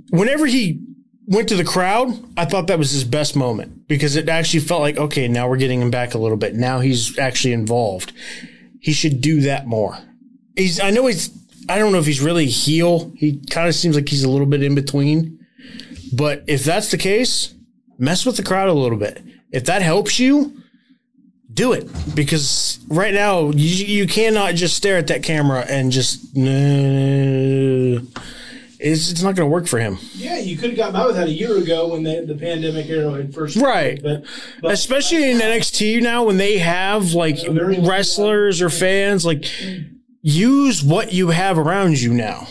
whenever 0.09 0.45
he 0.45 0.81
went 1.27 1.49
to 1.49 1.55
the 1.55 1.63
crowd, 1.63 2.11
I 2.35 2.45
thought 2.45 2.67
that 2.67 2.79
was 2.79 2.91
his 2.91 3.03
best 3.03 3.35
moment 3.35 3.87
because 3.87 4.15
it 4.15 4.27
actually 4.27 4.61
felt 4.61 4.81
like, 4.81 4.97
okay, 4.97 5.27
now 5.27 5.47
we're 5.47 5.57
getting 5.57 5.81
him 5.81 5.91
back 5.91 6.13
a 6.13 6.17
little 6.17 6.37
bit. 6.37 6.55
Now 6.55 6.79
he's 6.79 7.17
actually 7.19 7.53
involved. 7.53 8.11
He 8.79 8.93
should 8.93 9.21
do 9.21 9.41
that 9.41 9.67
more. 9.67 9.97
He's, 10.55 10.79
I 10.79 10.89
know 10.89 11.05
he's, 11.05 11.29
I 11.69 11.77
don't 11.77 11.91
know 11.91 11.99
if 11.99 12.07
he's 12.07 12.21
really 12.21 12.47
heel. 12.47 13.11
He 13.15 13.39
kind 13.51 13.67
of 13.67 13.75
seems 13.75 13.95
like 13.95 14.09
he's 14.09 14.23
a 14.23 14.29
little 14.29 14.47
bit 14.47 14.63
in 14.63 14.73
between. 14.73 15.39
But 16.11 16.43
if 16.47 16.63
that's 16.63 16.91
the 16.91 16.97
case, 16.97 17.53
mess 18.01 18.25
with 18.25 18.35
the 18.35 18.43
crowd 18.43 18.67
a 18.67 18.73
little 18.73 18.97
bit. 18.97 19.23
If 19.51 19.65
that 19.65 19.81
helps 19.81 20.19
you, 20.19 20.57
do 21.53 21.73
it. 21.73 21.87
Because 22.15 22.79
right 22.87 23.13
now 23.13 23.51
you, 23.51 23.85
you 23.85 24.07
cannot 24.07 24.55
just 24.55 24.75
stare 24.75 24.97
at 24.97 25.07
that 25.07 25.23
camera 25.23 25.65
and 25.69 25.91
just 25.91 26.35
nah, 26.35 28.01
it's, 28.83 29.11
it's 29.11 29.21
not 29.21 29.35
going 29.35 29.47
to 29.47 29.51
work 29.51 29.67
for 29.67 29.79
him. 29.79 29.99
Yeah, 30.13 30.39
you 30.39 30.57
could 30.57 30.71
have 30.71 30.77
gotten 30.77 30.93
by 30.93 31.05
with 31.05 31.15
that 31.15 31.27
a 31.27 31.31
year 31.31 31.55
ago 31.57 31.89
when 31.89 32.03
the, 32.03 32.25
the 32.25 32.35
pandemic 32.35 32.87
era 32.87 33.11
had 33.11 33.33
first 33.33 33.55
Right. 33.57 34.01
But, 34.01 34.23
but 34.61 34.71
especially 34.71 35.29
in 35.29 35.37
NXT 35.37 36.01
now 36.01 36.23
when 36.23 36.37
they 36.37 36.57
have 36.57 37.13
like 37.13 37.37
wrestlers 37.47 38.61
or 38.61 38.69
fans 38.69 39.25
like 39.25 39.45
use 40.23 40.83
what 40.83 41.13
you 41.13 41.29
have 41.29 41.59
around 41.59 42.01
you 42.01 42.13
now 42.13 42.47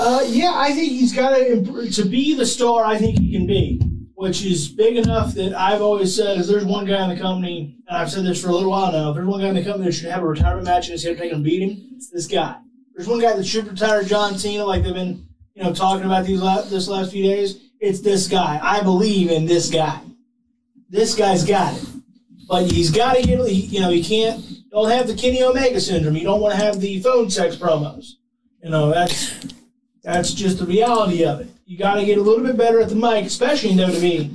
Uh, 0.00 0.24
yeah, 0.26 0.52
I 0.54 0.72
think 0.72 0.92
he's 0.92 1.12
got 1.12 1.36
to 1.36 1.90
to 1.90 2.04
be 2.06 2.34
the 2.34 2.46
star. 2.46 2.86
I 2.86 2.96
think 2.96 3.18
he 3.18 3.32
can 3.32 3.46
be, 3.46 3.78
which 4.14 4.42
is 4.42 4.66
big 4.66 4.96
enough 4.96 5.34
that 5.34 5.52
I've 5.52 5.82
always 5.82 6.16
said 6.16 6.38
if 6.38 6.46
there's 6.46 6.64
one 6.64 6.86
guy 6.86 7.04
in 7.04 7.14
the 7.14 7.20
company, 7.20 7.76
and 7.86 7.98
I've 7.98 8.10
said 8.10 8.24
this 8.24 8.40
for 8.40 8.48
a 8.48 8.52
little 8.52 8.70
while 8.70 8.90
now, 8.92 9.10
if 9.10 9.16
there's 9.16 9.26
one 9.26 9.42
guy 9.42 9.48
in 9.48 9.54
the 9.54 9.62
company 9.62 9.84
that 9.84 9.92
should 9.92 10.10
have 10.10 10.22
a 10.22 10.26
retirement 10.26 10.64
match 10.64 10.86
and 10.86 10.94
instead 10.94 11.12
of 11.12 11.18
taking 11.18 11.36
him 11.36 11.42
beat 11.42 11.60
him, 11.60 11.90
it's 11.96 12.08
this 12.08 12.26
guy. 12.26 12.56
There's 12.94 13.08
one 13.08 13.20
guy 13.20 13.36
that 13.36 13.44
should 13.44 13.68
retire 13.68 14.02
John 14.02 14.38
Cena, 14.38 14.64
like 14.64 14.84
they've 14.84 14.94
been 14.94 15.28
you 15.54 15.62
know 15.62 15.74
talking 15.74 16.06
about 16.06 16.24
these 16.24 16.40
this 16.70 16.88
last 16.88 17.12
few 17.12 17.22
days. 17.22 17.60
It's 17.78 18.00
this 18.00 18.26
guy. 18.26 18.58
I 18.62 18.82
believe 18.82 19.30
in 19.30 19.44
this 19.44 19.68
guy. 19.68 20.00
This 20.88 21.14
guy's 21.14 21.44
got 21.44 21.76
it, 21.76 21.86
but 22.48 22.72
he's 22.72 22.90
got 22.90 23.16
to 23.16 23.22
get. 23.22 23.38
You 23.52 23.80
know, 23.80 23.90
he 23.90 24.02
can't. 24.02 24.70
Don't 24.70 24.88
have 24.88 25.08
the 25.08 25.14
Kenny 25.14 25.42
Omega 25.42 25.78
syndrome. 25.78 26.16
You 26.16 26.24
don't 26.24 26.40
want 26.40 26.58
to 26.58 26.64
have 26.64 26.80
the 26.80 27.02
phone 27.02 27.28
sex 27.28 27.54
promos. 27.54 28.12
You 28.62 28.70
know, 28.70 28.90
that's 28.90 29.34
that's 30.02 30.32
just 30.32 30.58
the 30.58 30.66
reality 30.66 31.24
of 31.24 31.40
it. 31.40 31.48
You 31.66 31.78
got 31.78 31.94
to 31.94 32.04
get 32.04 32.18
a 32.18 32.22
little 32.22 32.44
bit 32.44 32.56
better 32.56 32.80
at 32.80 32.88
the 32.88 32.94
mic, 32.94 33.26
especially 33.26 33.70
in 33.70 33.78
WWE, 33.78 34.34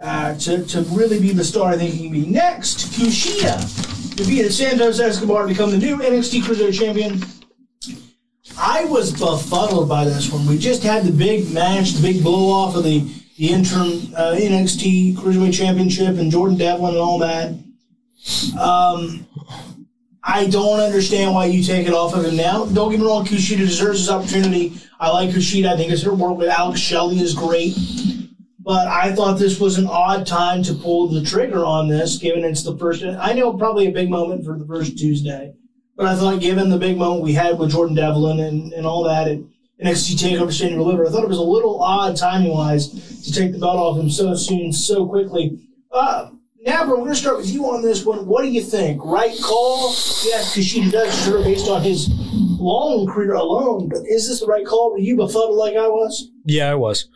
uh, 0.00 0.34
to, 0.38 0.64
to 0.64 0.80
really 0.90 1.20
be 1.20 1.32
the 1.32 1.44
star 1.44 1.72
I 1.72 1.76
think 1.76 1.94
he 1.94 2.04
can 2.04 2.12
be. 2.12 2.26
Next, 2.26 2.92
Kushida 2.92 4.16
defeated 4.16 4.52
Santos 4.52 4.98
Escobar 4.98 5.42
to 5.42 5.48
become 5.48 5.70
the 5.70 5.78
new 5.78 5.98
NXT 5.98 6.42
Cruiserweight 6.42 6.78
Champion. 6.78 7.22
I 8.58 8.84
was 8.86 9.12
befuddled 9.12 9.88
by 9.88 10.04
this 10.04 10.30
one. 10.30 10.46
We 10.46 10.58
just 10.58 10.82
had 10.82 11.04
the 11.04 11.12
big 11.12 11.52
match, 11.52 11.92
the 11.92 12.02
big 12.02 12.22
blow 12.22 12.50
off 12.50 12.76
of 12.76 12.84
the, 12.84 13.00
the 13.36 13.48
interim 13.50 14.12
uh, 14.16 14.34
NXT 14.34 15.16
Cruiserweight 15.16 15.54
Championship 15.54 16.18
and 16.18 16.30
Jordan 16.30 16.58
Devlin 16.58 16.94
and 16.94 16.98
all 16.98 17.18
that. 17.18 17.54
Um, 18.58 19.26
I 20.24 20.46
don't 20.46 20.80
understand 20.80 21.34
why 21.34 21.46
you 21.46 21.64
take 21.64 21.86
it 21.86 21.92
off 21.92 22.14
of 22.14 22.24
him 22.24 22.36
now. 22.36 22.64
Don't 22.66 22.90
get 22.90 23.00
me 23.00 23.06
wrong, 23.06 23.26
Kushida 23.26 23.58
deserves 23.58 23.98
his 23.98 24.10
opportunity. 24.10 24.74
I 25.00 25.10
like 25.10 25.30
Kushida. 25.30 25.72
I 25.72 25.76
think 25.76 25.90
his 25.90 26.06
work 26.06 26.38
with 26.38 26.48
Alex 26.48 26.78
Shelley 26.78 27.18
is 27.18 27.34
great. 27.34 27.76
But 28.60 28.86
I 28.86 29.12
thought 29.12 29.40
this 29.40 29.58
was 29.58 29.78
an 29.78 29.88
odd 29.88 30.24
time 30.24 30.62
to 30.62 30.74
pull 30.74 31.08
the 31.08 31.24
trigger 31.24 31.64
on 31.64 31.88
this, 31.88 32.18
given 32.18 32.44
it's 32.44 32.62
the 32.62 32.76
first. 32.76 33.02
I 33.02 33.32
know 33.32 33.54
probably 33.54 33.88
a 33.88 33.92
big 33.92 34.08
moment 34.08 34.44
for 34.44 34.56
the 34.56 34.64
first 34.64 34.96
Tuesday, 34.96 35.54
but 35.96 36.06
I 36.06 36.14
thought 36.14 36.40
given 36.40 36.68
the 36.68 36.78
big 36.78 36.96
moment 36.96 37.24
we 37.24 37.32
had 37.32 37.58
with 37.58 37.72
Jordan 37.72 37.96
Devlin 37.96 38.38
and, 38.38 38.72
and 38.72 38.86
all 38.86 39.02
that, 39.02 39.26
and 39.26 39.50
NXT 39.82 40.14
Takeover 40.14 40.52
Stand 40.52 40.74
and 40.74 40.78
Deliver, 40.78 41.04
I 41.04 41.10
thought 41.10 41.24
it 41.24 41.28
was 41.28 41.38
a 41.38 41.42
little 41.42 41.82
odd 41.82 42.16
timing 42.16 42.52
wise 42.52 42.88
to 43.24 43.32
take 43.32 43.50
the 43.50 43.58
belt 43.58 43.78
off 43.78 43.98
him 43.98 44.08
so 44.08 44.32
soon, 44.36 44.72
so 44.72 45.06
quickly. 45.06 45.58
Uh, 45.90 46.30
Napper, 46.64 46.90
we're 46.90 46.98
going 46.98 47.08
to 47.10 47.16
start 47.16 47.38
with 47.38 47.50
you 47.50 47.64
on 47.64 47.82
this 47.82 48.04
one. 48.04 48.24
What 48.26 48.42
do 48.42 48.48
you 48.48 48.62
think? 48.62 49.04
Right 49.04 49.36
call? 49.42 49.88
Yes, 50.24 50.54
Kushida 50.56 50.92
does 50.92 51.24
sure, 51.24 51.42
based 51.42 51.68
on 51.68 51.82
his 51.82 52.08
long 52.60 53.08
career 53.08 53.34
alone, 53.34 53.88
but 53.88 54.02
is 54.06 54.28
this 54.28 54.40
the 54.40 54.46
right 54.46 54.64
call? 54.64 54.92
Were 54.92 54.98
you 54.98 55.16
befuddled 55.16 55.56
like 55.56 55.74
I 55.74 55.88
was? 55.88 56.30
Yeah, 56.44 56.70
I 56.70 56.76
was. 56.76 57.08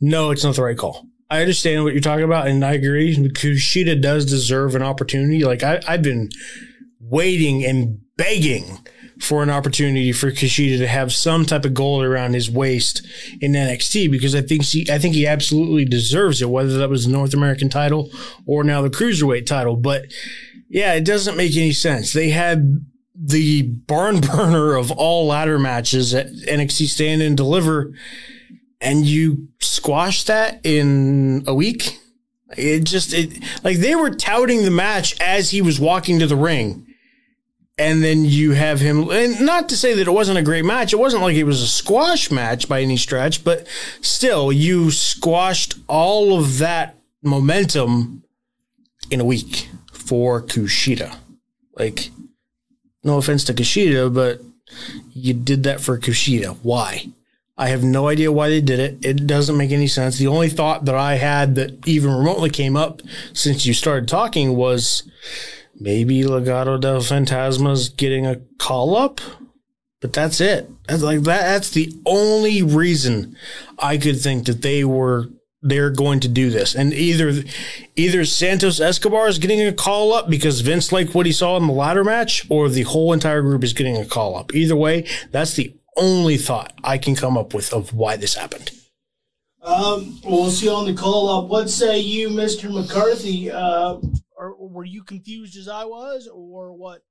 No, 0.00 0.32
it's 0.32 0.42
not 0.42 0.56
the 0.56 0.64
right 0.64 0.76
call. 0.76 1.06
I 1.30 1.40
understand 1.42 1.84
what 1.84 1.92
you're 1.92 2.00
talking 2.00 2.24
about, 2.24 2.48
and 2.48 2.64
I 2.64 2.72
agree. 2.72 3.14
Kushida 3.14 4.02
does 4.02 4.24
deserve 4.26 4.74
an 4.74 4.82
opportunity. 4.82 5.44
Like 5.44 5.62
I, 5.62 5.80
I've 5.86 6.02
been 6.02 6.30
waiting 6.98 7.64
and 7.64 8.00
begging 8.16 8.78
for 9.20 9.42
an 9.42 9.50
opportunity 9.50 10.12
for 10.12 10.30
Kushida 10.30 10.78
to 10.78 10.86
have 10.86 11.12
some 11.12 11.44
type 11.44 11.64
of 11.64 11.74
gold 11.74 12.04
around 12.04 12.34
his 12.34 12.50
waist 12.50 13.06
in 13.40 13.52
NXT 13.52 14.10
because 14.10 14.34
I 14.34 14.42
think 14.42 14.64
he, 14.64 14.86
I 14.90 14.98
think 14.98 15.14
he 15.14 15.26
absolutely 15.26 15.84
deserves 15.84 16.40
it, 16.40 16.50
whether 16.50 16.78
that 16.78 16.90
was 16.90 17.06
the 17.06 17.12
North 17.12 17.34
American 17.34 17.68
title 17.68 18.10
or 18.46 18.64
now 18.64 18.80
the 18.80 18.90
cruiserweight 18.90 19.46
title. 19.46 19.76
But 19.76 20.06
yeah, 20.68 20.94
it 20.94 21.04
doesn't 21.04 21.36
make 21.36 21.56
any 21.56 21.72
sense. 21.72 22.12
They 22.12 22.30
had 22.30 22.86
the 23.14 23.62
barn 23.62 24.20
burner 24.34 24.74
of 24.76 24.90
all 24.92 25.26
ladder 25.26 25.58
matches 25.58 26.14
at 26.14 26.28
NXT 26.28 26.86
Stand 26.86 27.22
and 27.22 27.36
Deliver 27.36 27.92
and 28.80 29.04
you 29.04 29.48
squash 29.60 30.24
that 30.24 30.60
in 30.64 31.44
a 31.46 31.54
week. 31.54 31.98
It 32.56 32.84
just 32.84 33.12
it 33.12 33.42
like 33.62 33.78
they 33.78 33.94
were 33.94 34.10
touting 34.10 34.64
the 34.64 34.70
match 34.70 35.20
as 35.20 35.50
he 35.50 35.60
was 35.60 35.78
walking 35.78 36.18
to 36.20 36.26
the 36.26 36.36
ring. 36.36 36.86
And 37.78 38.02
then 38.02 38.24
you 38.24 38.52
have 38.52 38.80
him 38.80 39.08
and 39.10 39.40
not 39.40 39.68
to 39.68 39.76
say 39.76 39.94
that 39.94 40.08
it 40.08 40.10
wasn't 40.10 40.38
a 40.38 40.42
great 40.42 40.64
match. 40.64 40.92
It 40.92 40.98
wasn't 40.98 41.22
like 41.22 41.36
it 41.36 41.44
was 41.44 41.62
a 41.62 41.66
squash 41.68 42.30
match 42.30 42.68
by 42.68 42.82
any 42.82 42.96
stretch, 42.96 43.44
but 43.44 43.68
still 44.00 44.50
you 44.50 44.90
squashed 44.90 45.74
all 45.86 46.36
of 46.36 46.58
that 46.58 46.96
momentum 47.22 48.24
in 49.10 49.20
a 49.20 49.24
week 49.24 49.68
for 49.92 50.42
Kushida. 50.42 51.16
Like 51.76 52.10
no 53.04 53.18
offense 53.18 53.44
to 53.44 53.54
Kushida, 53.54 54.12
but 54.12 54.40
you 55.12 55.34
did 55.34 55.62
that 55.62 55.80
for 55.80 55.98
Kushida. 55.98 56.56
Why? 56.62 57.06
I 57.56 57.68
have 57.68 57.82
no 57.82 58.06
idea 58.06 58.30
why 58.30 58.48
they 58.48 58.60
did 58.60 58.78
it. 58.78 59.04
It 59.04 59.26
doesn't 59.26 59.56
make 59.56 59.72
any 59.72 59.88
sense. 59.88 60.16
The 60.16 60.28
only 60.28 60.48
thought 60.48 60.84
that 60.84 60.94
I 60.94 61.14
had 61.14 61.56
that 61.56 61.86
even 61.88 62.12
remotely 62.12 62.50
came 62.50 62.76
up 62.76 63.02
since 63.32 63.66
you 63.66 63.74
started 63.74 64.08
talking 64.08 64.54
was 64.54 65.02
maybe 65.80 66.22
Legado 66.22 66.80
del 66.80 67.00
Fantasma's 67.00 67.88
getting 67.88 68.26
a 68.26 68.36
call 68.58 68.96
up. 68.96 69.20
But 70.00 70.12
that's 70.12 70.40
it. 70.40 70.70
That's 70.86 71.02
like 71.02 71.22
that 71.22 71.42
that's 71.42 71.70
the 71.70 71.92
only 72.06 72.62
reason 72.62 73.36
I 73.78 73.98
could 73.98 74.20
think 74.20 74.46
that 74.46 74.62
they 74.62 74.84
were 74.84 75.28
they're 75.60 75.90
going 75.90 76.20
to 76.20 76.28
do 76.28 76.50
this. 76.50 76.74
And 76.74 76.92
either 76.92 77.42
either 77.96 78.24
Santos 78.24 78.80
Escobar 78.80 79.28
is 79.28 79.38
getting 79.38 79.60
a 79.60 79.72
call 79.72 80.12
up 80.12 80.30
because 80.30 80.60
Vince 80.60 80.92
liked 80.92 81.14
what 81.14 81.26
he 81.26 81.32
saw 81.32 81.56
in 81.56 81.66
the 81.66 81.72
ladder 81.72 82.04
match, 82.04 82.46
or 82.48 82.68
the 82.68 82.82
whole 82.82 83.12
entire 83.12 83.42
group 83.42 83.64
is 83.64 83.72
getting 83.72 83.96
a 83.96 84.06
call 84.06 84.36
up. 84.36 84.54
Either 84.54 84.76
way, 84.76 85.04
that's 85.32 85.54
the 85.54 85.74
only 85.96 86.36
thought 86.36 86.72
I 86.84 86.96
can 86.96 87.16
come 87.16 87.36
up 87.36 87.52
with 87.52 87.72
of 87.72 87.92
why 87.92 88.16
this 88.16 88.34
happened. 88.34 88.70
Um, 89.62 90.20
we'll 90.24 90.50
see 90.50 90.68
on 90.68 90.86
the 90.86 90.94
call 90.94 91.28
up. 91.28 91.50
What 91.50 91.68
say 91.68 91.98
you, 91.98 92.28
Mr. 92.28 92.72
McCarthy? 92.72 93.50
Uh, 93.50 93.98
or 94.38 94.54
were 94.68 94.84
you 94.84 95.02
confused 95.02 95.56
as 95.58 95.68
I 95.68 95.84
was, 95.84 96.28
or 96.32 96.72
what? 96.72 97.02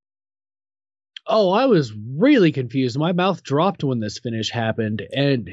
Oh, 1.28 1.52
I 1.52 1.66
was 1.66 1.94
really 1.94 2.54
confused. 2.54 2.98
My 2.98 3.12
mouth 3.12 3.44
dropped 3.44 3.84
when 3.84 4.00
this 4.00 4.20
finish 4.20 4.50
happened. 4.50 5.02
And 5.12 5.50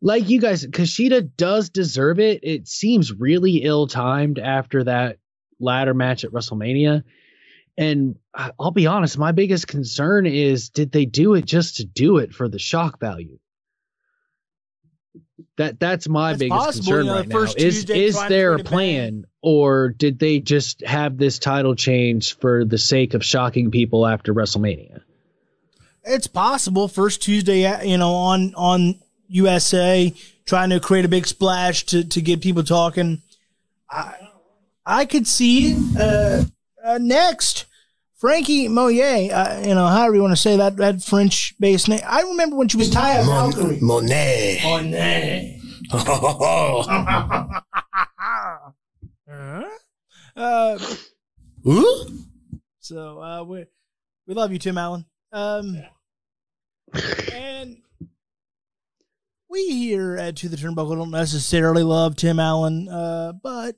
like 0.00 0.30
you 0.30 0.40
guys, 0.40 0.66
Kushida 0.66 1.30
does 1.36 1.68
deserve 1.68 2.18
it. 2.18 2.40
It 2.42 2.66
seems 2.68 3.12
really 3.12 3.58
ill 3.58 3.86
timed 3.86 4.38
after 4.38 4.84
that 4.84 5.18
ladder 5.60 5.94
match 5.94 6.24
at 6.24 6.32
WrestleMania. 6.32 7.04
And 7.76 8.16
I'll 8.34 8.70
be 8.70 8.86
honest, 8.86 9.18
my 9.18 9.32
biggest 9.32 9.68
concern 9.68 10.26
is 10.26 10.70
did 10.70 10.90
they 10.90 11.04
do 11.04 11.34
it 11.34 11.44
just 11.44 11.76
to 11.76 11.84
do 11.84 12.18
it 12.18 12.32
for 12.34 12.48
the 12.48 12.58
shock 12.58 12.98
value? 12.98 13.38
That 15.56 15.80
that's 15.80 16.08
my 16.08 16.32
It's 16.32 16.40
biggest 16.40 16.58
possible, 16.58 16.84
concern 16.84 17.04
you 17.04 17.10
know, 17.10 17.18
right 17.18 17.28
now. 17.28 17.52
Is 17.56 17.90
is 17.90 18.26
there 18.28 18.54
a 18.54 18.58
plan 18.58 19.26
or 19.40 19.88
did 19.88 20.18
they 20.18 20.40
just 20.40 20.82
have 20.82 21.18
this 21.18 21.38
title 21.38 21.74
change 21.74 22.38
for 22.38 22.64
the 22.64 22.78
sake 22.78 23.14
of 23.14 23.24
shocking 23.24 23.70
people 23.70 24.06
after 24.06 24.32
WrestleMania? 24.32 25.02
It's 26.04 26.26
possible. 26.26 26.88
First 26.88 27.22
Tuesday, 27.22 27.64
uh, 27.66 27.82
you 27.82 27.98
know, 27.98 28.12
on 28.12 28.54
on 28.54 29.00
USA, 29.28 30.14
trying 30.46 30.70
to 30.70 30.80
create 30.80 31.04
a 31.04 31.08
big 31.08 31.26
splash 31.26 31.84
to 31.86 32.04
to 32.04 32.20
get 32.20 32.40
people 32.40 32.62
talking. 32.62 33.22
I 33.90 34.14
I 34.84 35.04
could 35.04 35.26
see. 35.26 35.76
Uh, 35.98 36.44
uh, 36.84 36.98
next, 37.00 37.66
Frankie 38.22 38.68
Moyer. 38.68 39.34
Uh, 39.34 39.62
you 39.66 39.74
know, 39.74 39.88
however 39.88 40.14
you 40.14 40.22
want 40.22 40.30
to 40.30 40.40
say 40.40 40.56
that 40.56 40.76
that 40.76 41.02
French 41.02 41.56
based 41.58 41.88
name. 41.88 41.98
I 42.06 42.22
remember 42.22 42.54
when 42.54 42.68
she 42.68 42.76
was 42.76 42.88
Taya 42.88 43.26
Valkyrie. 43.26 43.80
Monet. 43.80 44.60
Monet. 44.62 45.60
Uh, 50.34 50.78
Ooh? 51.68 52.06
so 52.80 53.20
uh, 53.20 53.44
we 53.44 53.66
We 54.26 54.32
love 54.32 54.50
you, 54.50 54.58
Tim 54.58 54.78
Allen. 54.78 55.04
Um, 55.30 55.82
and 57.34 57.76
we 59.50 59.66
here 59.66 60.16
at 60.16 60.36
To 60.36 60.48
the 60.48 60.56
Turnbuckle 60.56 60.96
don't 60.96 61.10
necessarily 61.10 61.82
love 61.82 62.16
Tim 62.16 62.40
Allen, 62.40 62.88
uh, 62.88 63.34
but 63.42 63.76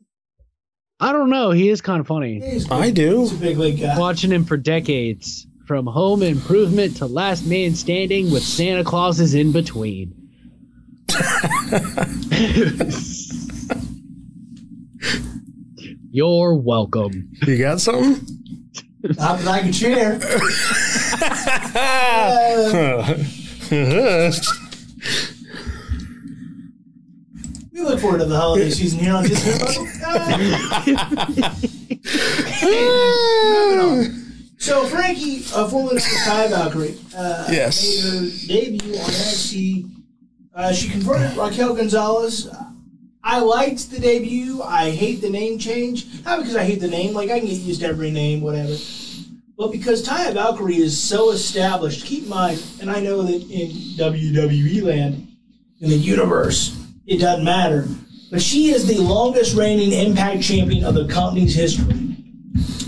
I 1.05 1.13
don't 1.13 1.29
know. 1.29 1.51
He 1.51 1.69
is 1.69 1.83
kind 1.83 2.01
of 2.01 2.07
funny. 2.07 2.41
he's 2.41 2.71
I 2.71 2.91
do. 2.91 3.31
Big 3.37 3.59
league 3.59 3.79
guy. 3.79 3.99
Watching 3.99 4.33
him 4.33 4.47
for 4.47 4.57
decades, 4.57 5.47
from 5.67 5.87
home 5.87 6.23
improvement 6.23 6.97
to 6.97 7.05
last 7.05 7.45
man 7.45 7.75
standing 7.75 8.31
with 8.31 8.43
Santa 8.43 8.85
Clauses 8.85 9.35
in 9.35 9.53
between. 9.53 10.15
You're 16.11 16.55
welcome. 16.55 17.29
You 17.47 17.59
got 17.59 17.83
something? 17.83 18.27
Not 19.03 19.41
that 19.41 19.49
I 19.49 19.61
can 19.61 19.73
share. 19.73 20.19
We 27.75 27.81
look 27.81 27.99
forward 27.99 28.19
to 28.19 28.25
the 28.27 28.37
holiday 28.37 28.71
season 28.79 29.01
here 29.01 29.15
on 29.15 29.25
Disney. 29.25 29.51
so 34.59 34.87
Frankie, 34.87 35.43
a 35.55 35.69
known 35.71 35.97
as 35.97 36.05
Taya 36.05 36.51
Valkyrie, 36.51 36.97
uh, 37.17 37.49
Yes. 37.51 38.49
made 38.49 38.81
her 38.81 38.81
debut 38.81 38.95
on 38.95 39.01
NXT. 39.11 39.91
Uh, 40.55 40.73
she 40.73 40.89
confronted 40.89 41.37
Raquel 41.37 41.75
Gonzalez. 41.75 42.49
I 43.25 43.41
liked 43.41 43.91
the 43.91 43.99
debut. 43.99 44.63
I 44.63 44.91
hate 44.93 45.21
the 45.21 45.31
name 45.31 45.59
change. 45.59 46.07
Not 46.25 46.39
because 46.41 46.55
I 46.55 46.65
hate 46.65 46.81
the 46.81 46.89
name. 46.89 47.13
Like 47.13 47.31
I 47.31 47.41
can 47.41 47.49
get 47.49 47.59
used 47.59 47.81
to 47.81 47.87
every 47.89 48.13
name, 48.13 48.41
whatever. 48.41 48.77
But 49.59 49.73
because 49.73 50.07
Taya 50.07 50.33
Valkyrie 50.33 50.77
is 50.77 51.01
so 51.01 51.31
established, 51.33 52.05
keep 52.07 52.25
in 52.25 52.29
mind, 52.29 52.63
and 52.81 52.89
I 52.91 53.01
know 53.01 53.23
that 53.23 53.43
in 53.51 53.71
WWE 53.99 54.83
land, 54.83 55.27
in 55.81 55.91
the 55.91 55.97
universe, 55.97 56.81
it 57.07 57.19
doesn't 57.19 57.45
matter. 57.45 57.87
But 58.31 58.43
she 58.43 58.71
is 58.71 58.87
the 58.87 58.99
longest 58.99 59.57
reigning 59.57 59.93
Impact 59.93 60.43
champion 60.43 60.85
of 60.85 60.95
the 60.95 61.07
company's 61.07 61.55
history. 61.55 62.17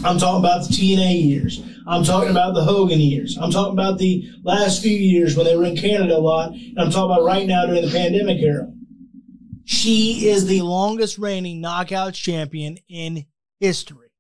I'm 0.05 0.19
talking 0.19 0.41
about 0.41 0.67
the 0.67 0.75
TNA 0.75 1.23
years. 1.25 1.63
I'm 1.87 2.03
talking 2.03 2.31
about 2.31 2.55
the 2.55 2.65
Hogan 2.65 3.01
years. 3.01 3.39
I'm 3.39 3.51
talking 3.51 3.73
about 3.73 3.99
the 3.99 4.29
last 4.43 4.83
few 4.83 4.97
years 4.97 5.37
when 5.37 5.47
they 5.47 5.57
were 5.57 5.65
in 5.65 5.77
Canada 5.77 6.17
a 6.17 6.19
lot. 6.19 6.53
And 6.53 6.79
I'm 6.79 6.91
talking 6.91 7.13
about 7.13 7.25
right 7.25 7.47
now 7.47 7.65
during 7.67 7.85
the 7.85 7.91
pandemic 7.91 8.43
era. 8.43 8.73
She 9.65 10.29
is 10.29 10.47
the 10.47 10.63
longest 10.63 11.19
reigning 11.19 11.63
knockouts 11.63 12.15
champion 12.15 12.79
in 12.89 13.27
history. 13.61 14.11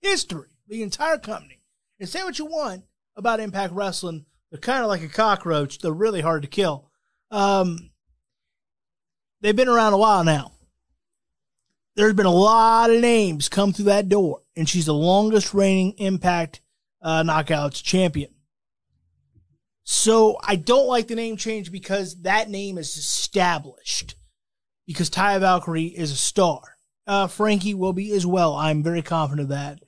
History. 0.00 0.48
The 0.68 0.82
entire 0.82 1.18
company. 1.18 1.60
And 2.00 2.08
say 2.08 2.22
what 2.22 2.38
you 2.38 2.46
want 2.46 2.84
about 3.16 3.40
Impact 3.40 3.72
Wrestling. 3.72 4.26
They're 4.50 4.60
kind 4.60 4.82
of 4.82 4.88
like 4.88 5.02
a 5.02 5.08
cockroach. 5.08 5.78
They're 5.78 5.92
really 5.92 6.20
hard 6.20 6.42
to 6.42 6.48
kill. 6.48 6.90
Um, 7.30 7.90
they've 9.44 9.54
been 9.54 9.68
around 9.68 9.92
a 9.92 9.98
while 9.98 10.24
now. 10.24 10.52
There's 11.96 12.14
been 12.14 12.26
a 12.26 12.32
lot 12.32 12.90
of 12.90 13.00
names 13.00 13.48
come 13.48 13.72
through 13.72 13.84
that 13.84 14.08
door, 14.08 14.40
and 14.56 14.68
she's 14.68 14.86
the 14.86 14.94
longest 14.94 15.52
reigning 15.52 15.92
Impact 15.98 16.60
uh, 17.02 17.22
Knockouts 17.22 17.82
champion. 17.82 18.30
So 19.84 20.38
I 20.42 20.56
don't 20.56 20.88
like 20.88 21.08
the 21.08 21.14
name 21.14 21.36
change 21.36 21.70
because 21.70 22.22
that 22.22 22.48
name 22.48 22.78
is 22.78 22.96
established. 22.96 24.16
Because 24.86 25.10
Taya 25.10 25.40
Valkyrie 25.40 25.84
is 25.84 26.10
a 26.10 26.16
star. 26.16 26.60
Uh, 27.06 27.26
Frankie 27.26 27.74
will 27.74 27.92
be 27.92 28.12
as 28.12 28.26
well. 28.26 28.54
I'm 28.54 28.82
very 28.82 29.02
confident 29.02 29.42
of 29.42 29.48
that. 29.50 29.78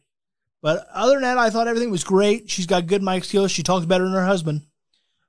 But 0.60 0.86
other 0.92 1.14
than 1.14 1.22
that, 1.22 1.38
I 1.38 1.48
thought 1.48 1.66
everything 1.66 1.90
was 1.90 2.04
great. 2.04 2.50
She's 2.50 2.66
got 2.66 2.86
good 2.86 3.02
mic 3.02 3.24
skills. 3.24 3.50
She 3.50 3.62
talks 3.62 3.86
better 3.86 4.04
than 4.04 4.12
her 4.12 4.26
husband. 4.26 4.62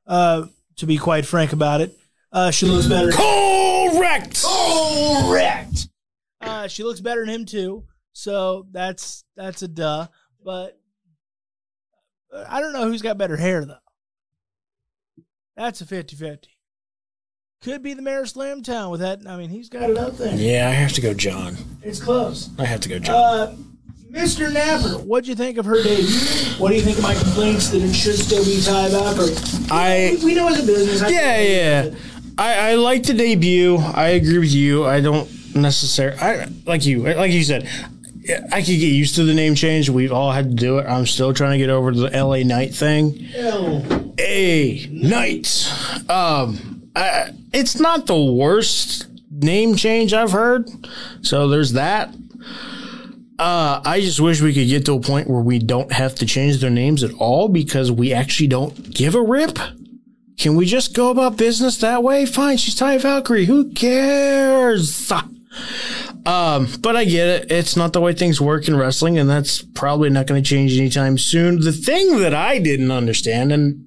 Uh, 0.05 0.47
to 0.77 0.85
be 0.85 0.97
quite 0.97 1.25
frank 1.25 1.53
about 1.53 1.81
it, 1.81 1.97
uh, 2.31 2.51
she 2.51 2.65
looks 2.65 2.87
better. 2.87 3.11
Correct. 3.97 4.43
Correct. 4.43 5.87
Uh, 6.41 6.67
she 6.67 6.83
looks 6.83 6.99
better 6.99 7.25
than 7.25 7.33
him 7.33 7.45
too. 7.45 7.85
So 8.13 8.67
that's 8.71 9.23
that's 9.35 9.61
a 9.61 9.67
duh. 9.67 10.07
But 10.43 10.79
uh, 12.33 12.45
I 12.47 12.61
don't 12.61 12.73
know 12.73 12.87
who's 12.87 13.01
got 13.01 13.17
better 13.17 13.37
hair 13.37 13.65
though. 13.65 13.75
That's 15.55 15.81
a 15.81 15.85
50-50. 15.85 16.45
Could 17.63 17.81
be 17.81 17.95
the 17.95 18.03
mayor 18.03 18.21
of 18.21 18.27
Slamtown 18.27 18.91
with 18.91 18.99
that. 18.99 19.21
I 19.27 19.37
mean, 19.37 19.49
he's 19.49 19.69
got 19.69 19.89
it 19.89 19.97
up 19.97 20.15
there. 20.17 20.35
Yeah, 20.35 20.67
I 20.69 20.71
have 20.71 20.93
to 20.93 21.01
go, 21.01 21.15
John. 21.15 21.57
It's 21.81 21.99
close. 21.99 22.51
I 22.59 22.65
have 22.65 22.79
to 22.81 22.89
go, 22.89 22.99
John. 22.99 23.15
Uh, 23.15 23.55
Mr. 24.11 24.53
Napper, 24.53 24.99
what 25.03 25.23
do 25.23 25.31
you 25.31 25.35
think 25.35 25.57
of 25.57 25.65
her 25.65 25.81
debut? 25.81 26.05
What 26.59 26.69
do 26.69 26.75
you 26.75 26.81
think 26.81 26.97
of 26.97 27.03
my 27.03 27.15
complaints 27.15 27.69
that 27.69 27.81
it 27.81 27.93
should 27.93 28.15
still 28.15 28.43
be 28.45 28.57
Taya 28.57 28.89
Valkyrie? 28.91 29.67
I 29.71 30.17
We 30.23 30.35
know 30.35 30.47
it's 30.49 30.61
a 30.61 30.65
business. 30.65 31.01
I 31.01 31.09
yeah 31.09 31.41
yeah. 31.41 31.95
I 32.38 32.72
I 32.72 32.76
like 32.76 33.03
the 33.03 33.14
debut. 33.14 33.77
I 33.77 34.09
agree 34.09 34.39
with 34.39 34.53
you. 34.53 34.85
I 34.85 35.01
don't 35.01 35.55
necessarily. 35.55 36.18
I 36.19 36.47
like 36.65 36.85
you. 36.85 37.03
Like 37.03 37.31
you 37.31 37.43
said. 37.43 37.68
I 38.51 38.59
could 38.59 38.65
get 38.65 38.91
used 38.91 39.15
to 39.15 39.23
the 39.23 39.34
name 39.34 39.55
change. 39.55 39.89
We've 39.89 40.11
all 40.11 40.34
had 40.34 40.49
to 40.49 40.55
do 40.55 40.80
it. 40.80 40.85
I'm 40.85 41.05
still 41.05 41.34
trying 41.34 41.53
to 41.53 41.57
get 41.59 41.69
over 41.69 41.93
the 41.93 42.09
LA 42.09 42.39
Knight 42.43 42.76
thing. 42.76 43.26
L. 43.34 44.14
A 44.18 44.85
Knight. 44.91 45.72
Um, 46.09 46.89
I, 46.93 47.30
it's 47.53 47.80
not 47.80 48.05
the 48.05 48.22
worst 48.22 49.07
name 49.31 49.77
change 49.77 50.14
I've 50.14 50.31
heard. 50.31 50.69
So 51.22 51.47
there's 51.47 51.72
that. 51.73 52.14
Uh, 53.39 53.81
I 53.85 54.01
just 54.01 54.19
wish 54.19 54.41
we 54.41 54.53
could 54.53 54.68
get 54.68 54.85
to 54.88 54.93
a 54.95 54.99
point 54.99 55.30
where 55.30 55.41
we 55.41 55.59
don't 55.59 55.91
have 55.91 56.15
to 56.15 56.26
change 56.26 56.59
their 56.59 56.72
names 56.72 57.03
at 57.03 57.14
all 57.14 57.47
because 57.47 57.91
we 57.91 58.11
actually 58.11 58.47
don't 58.47 58.89
give 58.93 59.14
a 59.15 59.22
rip. 59.22 59.57
Can 60.38 60.55
we 60.55 60.65
just 60.65 60.93
go 60.93 61.09
about 61.09 61.35
business 61.35 61.77
that 61.77 62.03
way? 62.03 62.26
Fine, 62.26 62.57
she's 62.57 62.76
Taya 62.76 63.01
Valkyrie. 63.01 63.45
Who 63.45 63.72
cares? 63.72 65.11
Um, 66.26 66.68
but 66.81 66.95
I 66.95 67.05
get 67.05 67.27
it. 67.27 67.51
It's 67.51 67.76
not 67.76 67.93
the 67.93 68.01
way 68.01 68.14
things 68.14 68.39
work 68.39 68.68
in 68.68 68.76
wrestling, 68.76 69.18
and 69.18 69.30
that's 69.30 69.61
probably 69.61 70.09
not 70.09 70.27
going 70.27 70.41
to 70.41 70.47
change 70.47 70.77
anytime 70.77 71.18
soon. 71.18 71.61
The 71.61 71.72
thing 71.72 72.19
that 72.19 72.35
I 72.35 72.59
didn't 72.59 72.91
understand, 72.91 73.51
and 73.51 73.84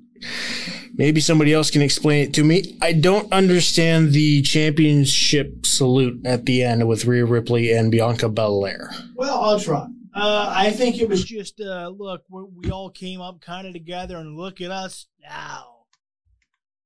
maybe 0.94 1.20
somebody 1.20 1.52
else 1.52 1.70
can 1.70 1.82
explain 1.82 2.26
it 2.26 2.34
to 2.34 2.42
me, 2.42 2.76
I 2.82 2.94
don't 2.94 3.32
understand 3.32 4.12
the 4.12 4.42
championship 4.42 5.64
salute 5.66 6.26
at 6.26 6.46
the 6.46 6.64
end 6.64 6.88
with 6.88 7.04
Rhea 7.04 7.26
Ripley 7.26 7.72
and 7.72 7.92
Bianca 7.92 8.28
Belair. 8.28 8.90
Well, 9.14 9.40
I'll 9.40 9.60
try. 9.60 9.86
Uh, 10.12 10.52
I 10.54 10.72
think 10.72 10.98
it 10.98 11.08
was 11.08 11.22
just 11.24 11.60
uh, 11.60 11.92
look, 11.96 12.24
we 12.28 12.42
we 12.42 12.70
all 12.72 12.90
came 12.90 13.20
up 13.20 13.40
kind 13.40 13.68
of 13.68 13.72
together, 13.72 14.16
and 14.16 14.36
look 14.36 14.60
at 14.60 14.72
us 14.72 15.06
now. 15.22 15.79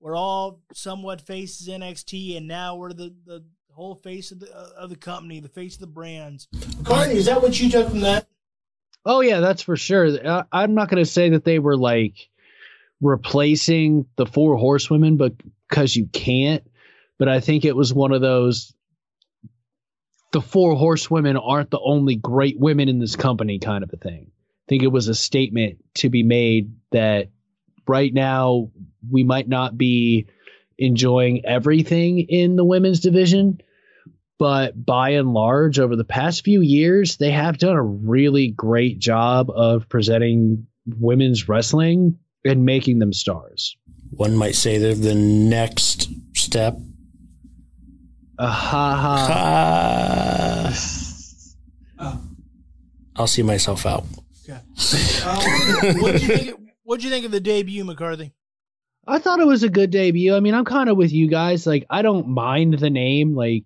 We're 0.04 0.16
all 0.16 0.60
somewhat 0.74 1.22
faces 1.22 1.66
NXT, 1.66 2.36
and 2.36 2.46
now 2.46 2.76
we're 2.76 2.92
the, 2.92 3.14
the 3.24 3.42
whole 3.72 3.94
face 3.94 4.32
of 4.32 4.40
the 4.40 4.54
uh, 4.54 4.68
of 4.76 4.90
the 4.90 4.96
company, 4.96 5.40
the 5.40 5.48
face 5.48 5.76
of 5.76 5.80
the 5.80 5.86
brands. 5.86 6.46
Carney, 6.84 7.14
is 7.14 7.24
that 7.24 7.40
what 7.40 7.58
you 7.58 7.70
took 7.70 7.88
from 7.88 8.00
that? 8.00 8.26
Oh 9.06 9.22
yeah, 9.22 9.40
that's 9.40 9.62
for 9.62 9.76
sure. 9.76 10.06
I, 10.28 10.44
I'm 10.52 10.74
not 10.74 10.90
going 10.90 11.02
to 11.02 11.10
say 11.10 11.30
that 11.30 11.46
they 11.46 11.58
were 11.58 11.78
like 11.78 12.28
replacing 13.00 14.04
the 14.16 14.26
four 14.26 14.58
horsewomen, 14.58 15.16
but 15.16 15.32
because 15.70 15.96
you 15.96 16.06
can't. 16.12 16.70
But 17.18 17.30
I 17.30 17.40
think 17.40 17.64
it 17.64 17.74
was 17.74 17.94
one 17.94 18.12
of 18.12 18.20
those. 18.20 18.74
The 20.32 20.42
four 20.42 20.76
horsewomen 20.76 21.38
aren't 21.38 21.70
the 21.70 21.80
only 21.80 22.16
great 22.16 22.60
women 22.60 22.90
in 22.90 22.98
this 22.98 23.16
company, 23.16 23.58
kind 23.58 23.82
of 23.82 23.90
a 23.90 23.96
thing. 23.96 24.26
I 24.28 24.64
think 24.68 24.82
it 24.82 24.88
was 24.88 25.08
a 25.08 25.14
statement 25.14 25.82
to 25.94 26.10
be 26.10 26.22
made 26.22 26.74
that 26.90 27.30
right 27.86 28.12
now 28.12 28.70
we 29.10 29.24
might 29.24 29.48
not 29.48 29.76
be 29.76 30.26
enjoying 30.78 31.44
everything 31.44 32.20
in 32.20 32.56
the 32.56 32.64
women's 32.64 33.00
division, 33.00 33.60
but 34.38 34.84
by 34.84 35.10
and 35.10 35.32
large, 35.32 35.78
over 35.78 35.94
the 35.96 36.04
past 36.04 36.44
few 36.44 36.60
years, 36.60 37.16
they 37.16 37.30
have 37.30 37.58
done 37.58 37.76
a 37.76 37.82
really 37.82 38.48
great 38.48 38.98
job 38.98 39.50
of 39.50 39.88
presenting 39.88 40.66
women's 40.98 41.48
wrestling 41.48 42.18
and 42.44 42.64
making 42.64 42.98
them 42.98 43.12
stars. 43.12 43.76
One 44.10 44.36
might 44.36 44.54
say 44.54 44.78
they're 44.78 44.94
the 44.94 45.14
next 45.14 46.08
step. 46.34 46.76
Uh, 48.38 48.50
ha 48.50 48.96
ha. 48.96 50.72
Uh, 51.98 52.16
I'll 53.16 53.28
see 53.28 53.42
myself 53.42 53.86
out. 53.86 54.04
Um, 55.24 56.00
what'd 56.00 56.20
you 56.22 56.36
think? 56.36 56.63
What'd 56.84 57.02
you 57.02 57.10
think 57.10 57.24
of 57.24 57.32
the 57.32 57.40
debut, 57.40 57.84
McCarthy? 57.84 58.32
I 59.06 59.18
thought 59.18 59.40
it 59.40 59.46
was 59.46 59.62
a 59.62 59.68
good 59.68 59.90
debut. 59.90 60.34
I 60.34 60.40
mean, 60.40 60.54
I'm 60.54 60.64
kind 60.64 60.88
of 60.88 60.96
with 60.96 61.12
you 61.12 61.28
guys. 61.28 61.66
Like, 61.66 61.86
I 61.90 62.02
don't 62.02 62.28
mind 62.28 62.78
the 62.78 62.90
name. 62.90 63.34
Like, 63.34 63.64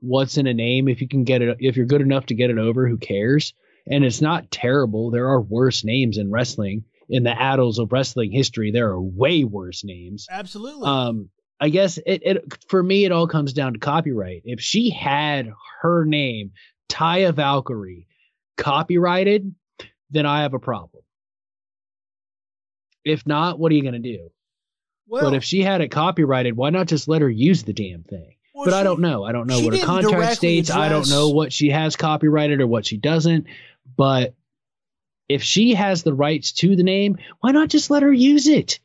what's 0.00 0.36
in 0.36 0.46
a 0.46 0.54
name? 0.54 0.88
If 0.88 1.00
you 1.00 1.08
can 1.08 1.24
get 1.24 1.42
it, 1.42 1.58
if 1.60 1.76
you're 1.76 1.86
good 1.86 2.00
enough 2.00 2.26
to 2.26 2.34
get 2.34 2.50
it 2.50 2.58
over, 2.58 2.86
who 2.88 2.98
cares? 2.98 3.54
And 3.86 4.04
it's 4.04 4.20
not 4.20 4.50
terrible. 4.50 5.10
There 5.10 5.28
are 5.28 5.40
worse 5.40 5.84
names 5.84 6.18
in 6.18 6.30
wrestling. 6.30 6.84
In 7.10 7.22
the 7.22 7.30
annals 7.30 7.78
of 7.78 7.90
wrestling 7.90 8.30
history, 8.30 8.70
there 8.70 8.88
are 8.88 9.00
way 9.00 9.44
worse 9.44 9.82
names. 9.82 10.26
Absolutely. 10.30 10.86
Um, 10.86 11.30
I 11.58 11.70
guess 11.70 11.96
it, 11.96 12.22
it 12.22 12.64
for 12.68 12.82
me 12.82 13.06
it 13.06 13.12
all 13.12 13.26
comes 13.26 13.54
down 13.54 13.72
to 13.72 13.78
copyright. 13.78 14.42
If 14.44 14.60
she 14.60 14.90
had 14.90 15.50
her 15.80 16.04
name, 16.04 16.52
Taya 16.90 17.32
Valkyrie, 17.32 18.06
copyrighted, 18.58 19.54
then 20.10 20.26
I 20.26 20.42
have 20.42 20.52
a 20.52 20.58
problem. 20.58 20.97
If 23.10 23.26
not, 23.26 23.58
what 23.58 23.72
are 23.72 23.74
you 23.74 23.82
going 23.82 24.00
to 24.00 24.16
do? 24.16 24.30
Well, 25.06 25.24
but 25.30 25.34
if 25.36 25.44
she 25.44 25.62
had 25.62 25.80
it 25.80 25.88
copyrighted, 25.88 26.56
why 26.56 26.70
not 26.70 26.86
just 26.86 27.08
let 27.08 27.22
her 27.22 27.30
use 27.30 27.62
the 27.62 27.72
damn 27.72 28.02
thing? 28.02 28.34
well, 28.54 28.66
but 28.66 28.74
I 28.74 28.82
don't 28.82 29.00
know. 29.00 29.24
I 29.24 29.32
don't 29.32 29.46
know 29.46 29.60
what 29.60 29.76
her 29.78 29.84
contract 29.86 30.36
states. 30.36 30.70
I 30.70 30.88
don't 30.88 31.08
know 31.08 31.28
what 31.30 31.52
she 31.52 31.70
has 31.70 31.96
copyrighted 31.96 32.60
or 32.60 32.66
what 32.66 32.84
she 32.86 32.96
doesn't. 32.96 33.46
But 33.96 34.34
if 35.28 35.42
she 35.42 35.74
has 35.74 36.02
the 36.02 36.12
rights 36.14 36.52
to 36.52 36.76
the 36.76 36.82
name, 36.82 37.18
why 37.40 37.52
not 37.52 37.68
just 37.68 37.90
let 37.90 38.02
her 38.02 38.12
use 38.12 38.48
it? 38.48 38.80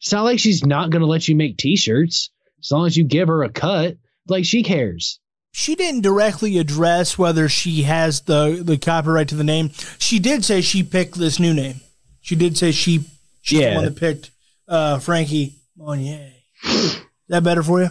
It's 0.00 0.12
not 0.12 0.24
like 0.24 0.38
she's 0.40 0.66
not 0.66 0.90
going 0.90 1.00
to 1.00 1.06
let 1.06 1.28
you 1.28 1.36
make 1.36 1.56
T-shirts 1.56 2.30
as 2.60 2.72
long 2.72 2.86
as 2.86 2.96
you 2.96 3.04
give 3.04 3.28
her 3.28 3.44
a 3.44 3.48
cut. 3.48 3.96
Like 4.28 4.44
she 4.44 4.62
cares. 4.62 5.20
she 5.52 5.74
didn't 5.74 6.00
directly 6.02 6.58
address 6.58 7.16
whether 7.18 7.48
she 7.48 7.82
has 7.82 8.22
the 8.22 8.60
the 8.64 8.78
copyright 8.78 9.28
to 9.28 9.34
the 9.34 9.44
name. 9.44 9.70
She 9.98 10.18
did 10.18 10.44
say 10.44 10.60
she 10.60 10.82
picked 10.82 11.14
this 11.14 11.38
new 11.38 11.54
name. 11.54 11.80
She 12.20 12.36
did 12.36 12.56
say 12.56 12.70
she 12.72 13.04
she's 13.42 13.58
the 13.58 13.64
Yeah. 13.66 13.74
one 13.76 13.84
that 13.84 13.96
picked 13.96 14.30
uh, 14.68 14.98
Frankie 14.98 15.56
Monet. 15.76 16.32
Is 16.64 17.00
that 17.28 17.42
better 17.44 17.62
for 17.62 17.82
you? 17.82 17.90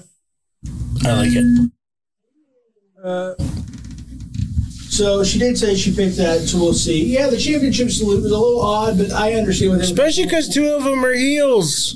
I 1.06 1.14
like 1.14 1.30
it. 1.34 1.72
Uh, 3.04 3.34
so 4.90 5.24
she 5.24 5.40
did 5.40 5.58
say 5.58 5.76
she 5.76 5.96
picked 5.96 6.18
that, 6.18 6.42
so 6.42 6.58
we'll 6.58 6.74
see. 6.74 7.06
Yeah, 7.14 7.28
the 7.28 7.38
championship 7.38 7.90
salute 7.90 8.22
was 8.24 8.32
a 8.32 8.38
little 8.38 8.62
odd, 8.62 8.98
but 8.98 9.12
I 9.12 9.34
understand 9.34 9.74
him. 9.74 9.80
Especially 9.82 10.26
because 10.26 10.50
two 10.50 10.68
of 10.68 10.84
them 10.84 11.04
are 11.04 11.14
heels. 11.14 11.96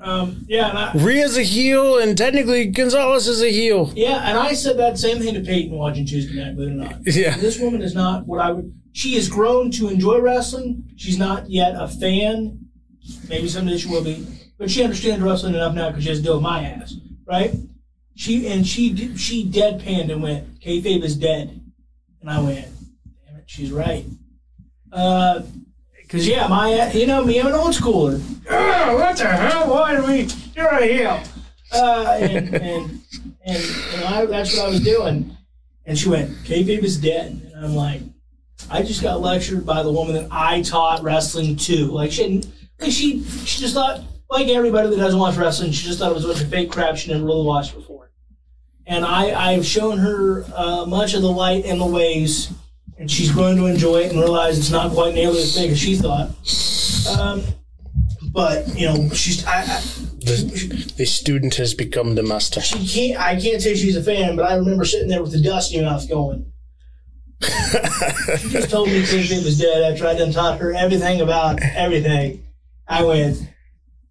um, 0.00 0.44
yeah, 0.46 0.68
and 0.68 0.78
I, 0.78 0.92
Rhea's 1.04 1.36
a 1.36 1.42
heel, 1.42 1.98
and 1.98 2.16
technically 2.16 2.66
Gonzalez 2.66 3.26
is 3.26 3.42
a 3.42 3.50
heel. 3.50 3.92
yeah, 3.96 4.28
and 4.28 4.38
I 4.38 4.52
said 4.52 4.78
that 4.78 4.98
same 4.98 5.18
thing 5.20 5.34
to 5.34 5.40
Peyton 5.40 5.76
watching 5.76 6.06
Tuesday 6.06 6.34
night, 6.44 6.54
believe 6.54 6.70
it 6.72 6.74
or 6.74 6.76
not. 6.76 6.96
Yeah. 7.06 7.36
This 7.38 7.58
woman 7.58 7.82
is 7.82 7.94
not 7.94 8.26
what 8.26 8.40
I 8.40 8.50
would. 8.52 8.72
She 8.92 9.14
has 9.14 9.28
grown 9.28 9.70
to 9.72 9.88
enjoy 9.88 10.20
wrestling. 10.20 10.84
She's 10.96 11.18
not 11.18 11.50
yet 11.50 11.74
a 11.76 11.88
fan. 11.88 12.66
Maybe 13.28 13.48
someday 13.48 13.78
she 13.78 13.88
will 13.88 14.04
be, 14.04 14.26
but 14.58 14.70
she 14.70 14.82
understands 14.82 15.22
wrestling 15.22 15.54
enough 15.54 15.74
now 15.74 15.88
because 15.88 16.04
she 16.04 16.10
has 16.10 16.18
to 16.18 16.24
deal 16.24 16.34
with 16.34 16.42
my 16.42 16.64
ass, 16.64 16.94
right? 17.26 17.54
She 18.14 18.48
and 18.48 18.66
she 18.66 19.16
she 19.16 19.48
deadpanned 19.48 20.10
and 20.10 20.22
went, 20.22 20.60
"Kayfabe 20.60 21.02
is 21.02 21.16
dead," 21.16 21.60
and 22.20 22.30
I 22.30 22.40
went, 22.40 22.66
"Damn 23.26 23.36
it, 23.36 23.44
she's 23.46 23.70
right." 23.70 24.04
Uh, 24.92 25.42
because 26.02 26.26
yeah, 26.26 26.46
my 26.48 26.90
you 26.92 27.06
know 27.06 27.24
me, 27.24 27.38
I'm 27.38 27.46
an 27.46 27.54
old 27.54 27.74
schooler. 27.74 28.20
Oh, 28.50 28.96
what 28.96 29.16
the 29.16 29.26
hell? 29.26 29.70
Why 29.70 29.96
do 29.96 30.06
we? 30.06 30.28
You're 30.56 30.66
a 30.66 30.86
heel. 30.86 31.22
Uh, 31.72 32.18
and 32.20 32.54
and 32.54 33.00
and, 33.44 33.64
and 33.94 34.04
I, 34.04 34.26
that's 34.26 34.56
what 34.56 34.66
I 34.66 34.68
was 34.70 34.80
doing. 34.80 35.36
And 35.86 35.98
she 35.98 36.08
went, 36.08 36.30
"Kayfabe 36.44 36.82
is 36.82 36.98
dead," 36.98 37.52
and 37.54 37.64
I'm 37.64 37.74
like, 37.74 38.02
I 38.70 38.82
just 38.82 39.02
got 39.02 39.20
lectured 39.20 39.64
by 39.64 39.82
the 39.82 39.92
woman 39.92 40.14
that 40.14 40.28
I 40.30 40.62
taught 40.62 41.02
wrestling 41.02 41.56
to. 41.56 41.86
Like 41.86 42.10
she, 42.10 42.22
didn't, 42.22 42.46
like 42.80 42.92
she, 42.92 43.22
she 43.22 43.60
just 43.60 43.74
thought, 43.74 44.02
like 44.30 44.48
everybody 44.48 44.90
that 44.90 44.96
doesn't 44.96 45.18
watch 45.18 45.36
wrestling, 45.36 45.72
she 45.72 45.86
just 45.86 45.98
thought 45.98 46.10
it 46.10 46.14
was 46.14 46.24
a 46.24 46.28
bunch 46.28 46.40
of 46.42 46.48
fake 46.50 46.70
crap 46.70 46.96
she 46.96 47.10
never 47.12 47.24
really 47.24 47.44
watched 47.44 47.74
before. 47.74 48.10
And 48.86 49.04
I, 49.04 49.52
I've 49.52 49.66
shown 49.66 49.98
her 49.98 50.44
uh, 50.54 50.86
much 50.86 51.14
of 51.14 51.22
the 51.22 51.30
light 51.30 51.64
and 51.66 51.80
the 51.80 51.86
ways, 51.86 52.50
and 52.98 53.10
she's 53.10 53.30
grown 53.30 53.56
to 53.56 53.66
enjoy 53.66 53.98
it 53.98 54.12
and 54.12 54.20
realize 54.20 54.58
it's 54.58 54.70
not 54.70 54.92
quite 54.92 55.14
nearly 55.14 55.42
as 55.42 55.56
big 55.56 55.70
as 55.72 55.78
she 55.78 55.96
thought. 55.96 56.30
Um, 57.18 57.42
but 58.32 58.68
you 58.78 58.86
know, 58.86 59.08
she's 59.10 59.44
I, 59.44 59.60
I, 59.62 59.80
The, 60.20 60.94
the 60.96 61.04
student 61.06 61.56
has 61.56 61.74
become 61.74 62.14
the 62.14 62.22
master. 62.22 62.60
she 62.60 62.86
can't. 62.86 63.20
I 63.20 63.40
can't 63.40 63.60
say 63.62 63.74
she's 63.74 63.96
a 63.96 64.02
fan, 64.02 64.36
but 64.36 64.50
I 64.50 64.56
remember 64.56 64.84
sitting 64.84 65.08
there 65.08 65.22
with 65.22 65.32
the 65.32 65.40
dust 65.40 65.72
in 65.72 65.80
your 65.80 65.90
mouth 65.90 66.08
going. 66.08 66.50
she 67.42 68.48
just 68.48 68.70
told 68.70 68.88
me 68.88 69.04
Kingpin 69.06 69.44
was 69.44 69.58
dead 69.58 69.92
after 69.92 70.06
I 70.06 70.14
done 70.14 70.32
taught 70.32 70.58
her 70.58 70.74
everything 70.74 71.20
about 71.20 71.62
everything. 71.62 72.44
I 72.88 73.04
went, 73.04 73.38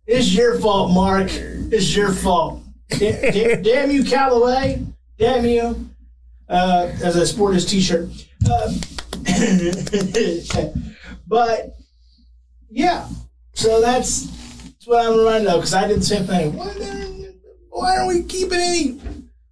"It's 0.06 0.34
your 0.34 0.60
fault, 0.60 0.94
Mark. 0.94 1.30
It's 1.32 1.96
your 1.96 2.12
fault. 2.12 2.62
Da- 2.90 3.32
da- 3.32 3.62
damn 3.62 3.92
you, 3.92 4.04
Calaway. 4.04 4.86
Damn 5.18 5.46
you." 5.46 5.90
Uh, 6.50 6.92
as 7.04 7.18
I 7.18 7.26
sport 7.26 7.56
his 7.56 7.66
T-shirt. 7.66 8.08
Uh, 8.50 8.74
but 11.28 11.76
yeah, 12.70 13.08
so 13.54 13.82
that's, 13.82 14.28
that's 14.64 14.88
what 14.88 15.06
I'm 15.06 15.18
reminded 15.18 15.50
of 15.50 15.60
because 15.60 15.74
I 15.74 15.88
did 15.88 16.00
the 16.00 16.06
same 16.06 16.26
thing. 16.26 16.56
Why, 16.56 16.74
why 17.70 17.98
aren't 17.98 18.08
we 18.08 18.24
keeping 18.24 18.60
any? 18.60 19.02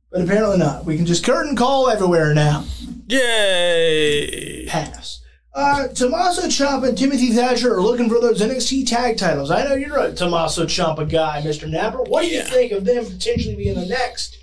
But 0.09 0.21
apparently 0.21 0.57
not. 0.57 0.85
We 0.85 0.95
can 0.95 1.05
just 1.05 1.25
curtain 1.25 1.57
call 1.57 1.89
everywhere 1.89 2.33
now. 2.33 2.63
Yay! 3.07 4.65
Pass. 4.67 5.19
Uh, 5.55 5.87
Tommaso 5.87 6.43
Ciampa 6.47 6.89
and 6.89 6.97
Timothy 6.97 7.31
Thatcher 7.31 7.73
are 7.75 7.81
looking 7.81 8.09
for 8.09 8.19
those 8.19 8.41
NXT 8.41 8.87
tag 8.87 9.17
titles. 9.17 9.49
I 9.49 9.63
know 9.63 9.73
you're 9.73 9.97
a 9.97 10.11
Tommaso 10.11 10.65
Ciampa 10.65 11.09
guy, 11.09 11.41
Mr. 11.41 11.69
Napper. 11.69 12.03
What 12.03 12.23
do 12.23 12.27
you 12.27 12.43
think 12.43 12.73
of 12.73 12.83
them 12.83 13.05
potentially 13.05 13.55
being 13.55 13.75
the 13.75 13.85
next 13.85 14.37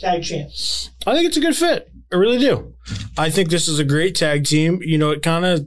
tag 0.00 0.22
champs? 0.22 0.90
I 1.06 1.14
think 1.14 1.26
it's 1.26 1.36
a 1.36 1.40
good 1.40 1.54
fit. 1.54 1.92
I 2.10 2.16
really 2.16 2.38
do. 2.38 2.72
I 3.18 3.28
think 3.28 3.50
this 3.50 3.68
is 3.68 3.78
a 3.78 3.84
great 3.84 4.14
tag 4.14 4.46
team. 4.46 4.80
You 4.80 4.96
know, 4.96 5.10
it 5.10 5.22
kind 5.22 5.44
of 5.44 5.66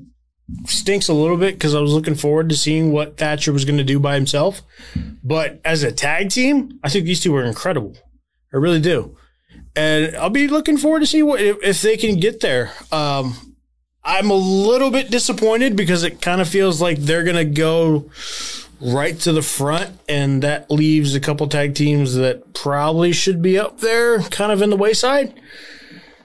stinks 0.65 1.07
a 1.07 1.13
little 1.13 1.37
bit 1.37 1.53
because 1.53 1.75
I 1.75 1.81
was 1.81 1.93
looking 1.93 2.15
forward 2.15 2.49
to 2.49 2.57
seeing 2.57 2.91
what 2.91 3.17
Thatcher 3.17 3.53
was 3.53 3.65
going 3.65 3.77
to 3.77 3.83
do 3.83 3.99
by 3.99 4.15
himself. 4.15 4.63
But 5.23 5.61
as 5.63 5.83
a 5.83 5.91
tag 5.91 6.31
team, 6.31 6.79
I 6.83 6.89
think 6.89 7.05
these 7.05 7.21
two 7.21 7.35
are 7.35 7.43
incredible. 7.43 7.95
I 8.51 8.57
really 8.57 8.81
do. 8.81 9.15
And 9.75 10.17
I'll 10.17 10.31
be 10.31 10.47
looking 10.47 10.77
forward 10.77 11.01
to 11.01 11.05
see 11.05 11.21
what 11.21 11.41
if, 11.41 11.57
if 11.61 11.81
they 11.83 11.95
can 11.95 12.19
get 12.19 12.39
there. 12.39 12.71
Um, 12.91 13.48
I'm 14.09 14.31
a 14.31 14.35
little 14.35 14.89
bit 14.89 15.11
disappointed 15.11 15.75
because 15.75 16.01
it 16.03 16.19
kind 16.19 16.41
of 16.41 16.49
feels 16.49 16.81
like 16.81 16.97
they're 16.97 17.23
going 17.23 17.35
to 17.35 17.45
go 17.45 18.09
right 18.81 19.17
to 19.19 19.31
the 19.31 19.43
front, 19.43 19.99
and 20.09 20.41
that 20.41 20.71
leaves 20.71 21.13
a 21.13 21.19
couple 21.19 21.47
tag 21.47 21.75
teams 21.75 22.15
that 22.15 22.55
probably 22.55 23.11
should 23.13 23.39
be 23.39 23.59
up 23.59 23.81
there, 23.81 24.19
kind 24.23 24.51
of 24.51 24.63
in 24.63 24.71
the 24.71 24.75
wayside, 24.75 25.39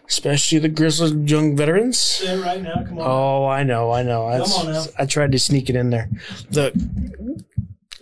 especially 0.09 0.61
the 0.61 0.71
Grizzled 0.71 1.29
Young 1.29 1.57
Veterans. 1.57 2.23
It 2.25 2.43
right 2.43 2.63
now. 2.63 2.85
Come 2.87 3.01
on. 3.01 3.05
Oh, 3.07 3.47
I 3.47 3.65
know, 3.65 3.93
I 3.93 4.03
know. 4.03 4.27
I, 4.29 4.39
Come 4.39 4.53
on 4.53 4.73
now. 4.73 4.85
I 4.99 5.05
tried 5.05 5.33
to 5.33 5.39
sneak 5.39 5.69
it 5.69 5.77
in 5.77 5.91
there. 5.91 6.09
The 6.51 6.73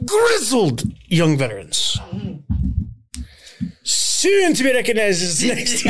Grizzled 0.05 0.85
Young 1.09 1.37
Veterans. 1.37 1.99
Mm-hmm. 2.03 2.85
Soon 4.23 4.55
to 4.55 4.62
be 4.62 4.73
recognized 4.73 5.20
as 5.20 5.43
next. 5.43 5.85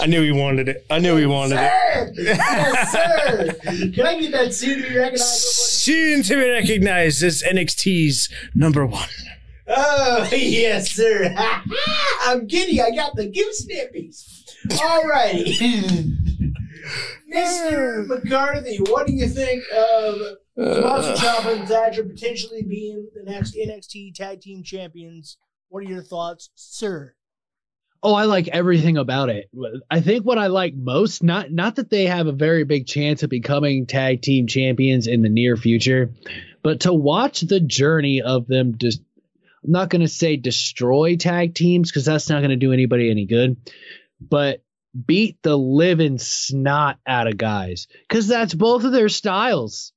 I 0.00 0.06
knew 0.08 0.22
he 0.22 0.32
wanted 0.32 0.68
it. 0.68 0.84
I 0.90 0.98
knew 0.98 1.14
he 1.16 1.24
wanted 1.24 1.60
it. 1.60 2.14
yes, 2.16 2.90
sir. 2.90 3.54
Can 3.92 4.04
I 4.04 4.20
get 4.20 4.32
that 4.32 4.52
soon 4.52 4.82
to 4.82 4.88
be 4.88 4.96
recognized? 4.96 5.22
Soon 5.22 6.24
to 6.24 6.34
be 6.34 6.50
recognized 6.50 7.22
as 7.22 7.44
NXT's 7.44 8.28
number 8.56 8.84
one. 8.84 9.08
Oh, 9.68 10.28
yes, 10.32 10.90
sir. 10.90 11.32
I'm 12.22 12.48
giddy. 12.48 12.82
I 12.82 12.90
got 12.90 13.14
the 13.14 13.26
goose 13.30 13.64
snippies. 13.64 14.80
All 14.82 15.04
righty. 15.04 15.54
Mr. 17.32 18.04
McCarthy, 18.08 18.78
what 18.78 19.06
do 19.06 19.12
you 19.12 19.28
think 19.28 19.62
of 19.72 20.16
Tommaso 20.56 21.14
Ciampa 21.14 21.56
and 21.60 21.68
Thatcher 21.68 22.02
potentially 22.02 22.64
being 22.64 23.06
the 23.14 23.22
next 23.22 23.54
NXT 23.54 24.16
Tag 24.16 24.40
Team 24.40 24.64
Champions? 24.64 25.38
What 25.74 25.82
are 25.82 25.90
your 25.90 26.02
thoughts, 26.02 26.50
sir? 26.54 27.14
Oh, 28.00 28.14
I 28.14 28.26
like 28.26 28.46
everything 28.46 28.96
about 28.96 29.28
it. 29.28 29.50
I 29.90 30.02
think 30.02 30.24
what 30.24 30.38
I 30.38 30.46
like 30.46 30.72
most, 30.76 31.20
not 31.24 31.50
not 31.50 31.74
that 31.74 31.90
they 31.90 32.06
have 32.06 32.28
a 32.28 32.32
very 32.32 32.62
big 32.62 32.86
chance 32.86 33.24
of 33.24 33.30
becoming 33.30 33.86
tag 33.86 34.22
team 34.22 34.46
champions 34.46 35.08
in 35.08 35.22
the 35.22 35.28
near 35.28 35.56
future, 35.56 36.12
but 36.62 36.82
to 36.82 36.94
watch 36.94 37.40
the 37.40 37.58
journey 37.58 38.22
of 38.22 38.46
them 38.46 38.78
just 38.78 39.02
I'm 39.64 39.72
not 39.72 39.90
going 39.90 40.02
to 40.02 40.06
say 40.06 40.36
destroy 40.36 41.16
tag 41.16 41.56
teams 41.56 41.90
because 41.90 42.04
that's 42.04 42.30
not 42.30 42.38
going 42.38 42.50
to 42.50 42.56
do 42.56 42.72
anybody 42.72 43.10
any 43.10 43.24
good, 43.26 43.56
but 44.20 44.62
beat 44.94 45.42
the 45.42 45.58
living 45.58 46.18
snot 46.18 47.00
out 47.04 47.26
of 47.26 47.36
guys 47.36 47.88
because 48.08 48.28
that's 48.28 48.54
both 48.54 48.84
of 48.84 48.92
their 48.92 49.08
styles. 49.08 49.90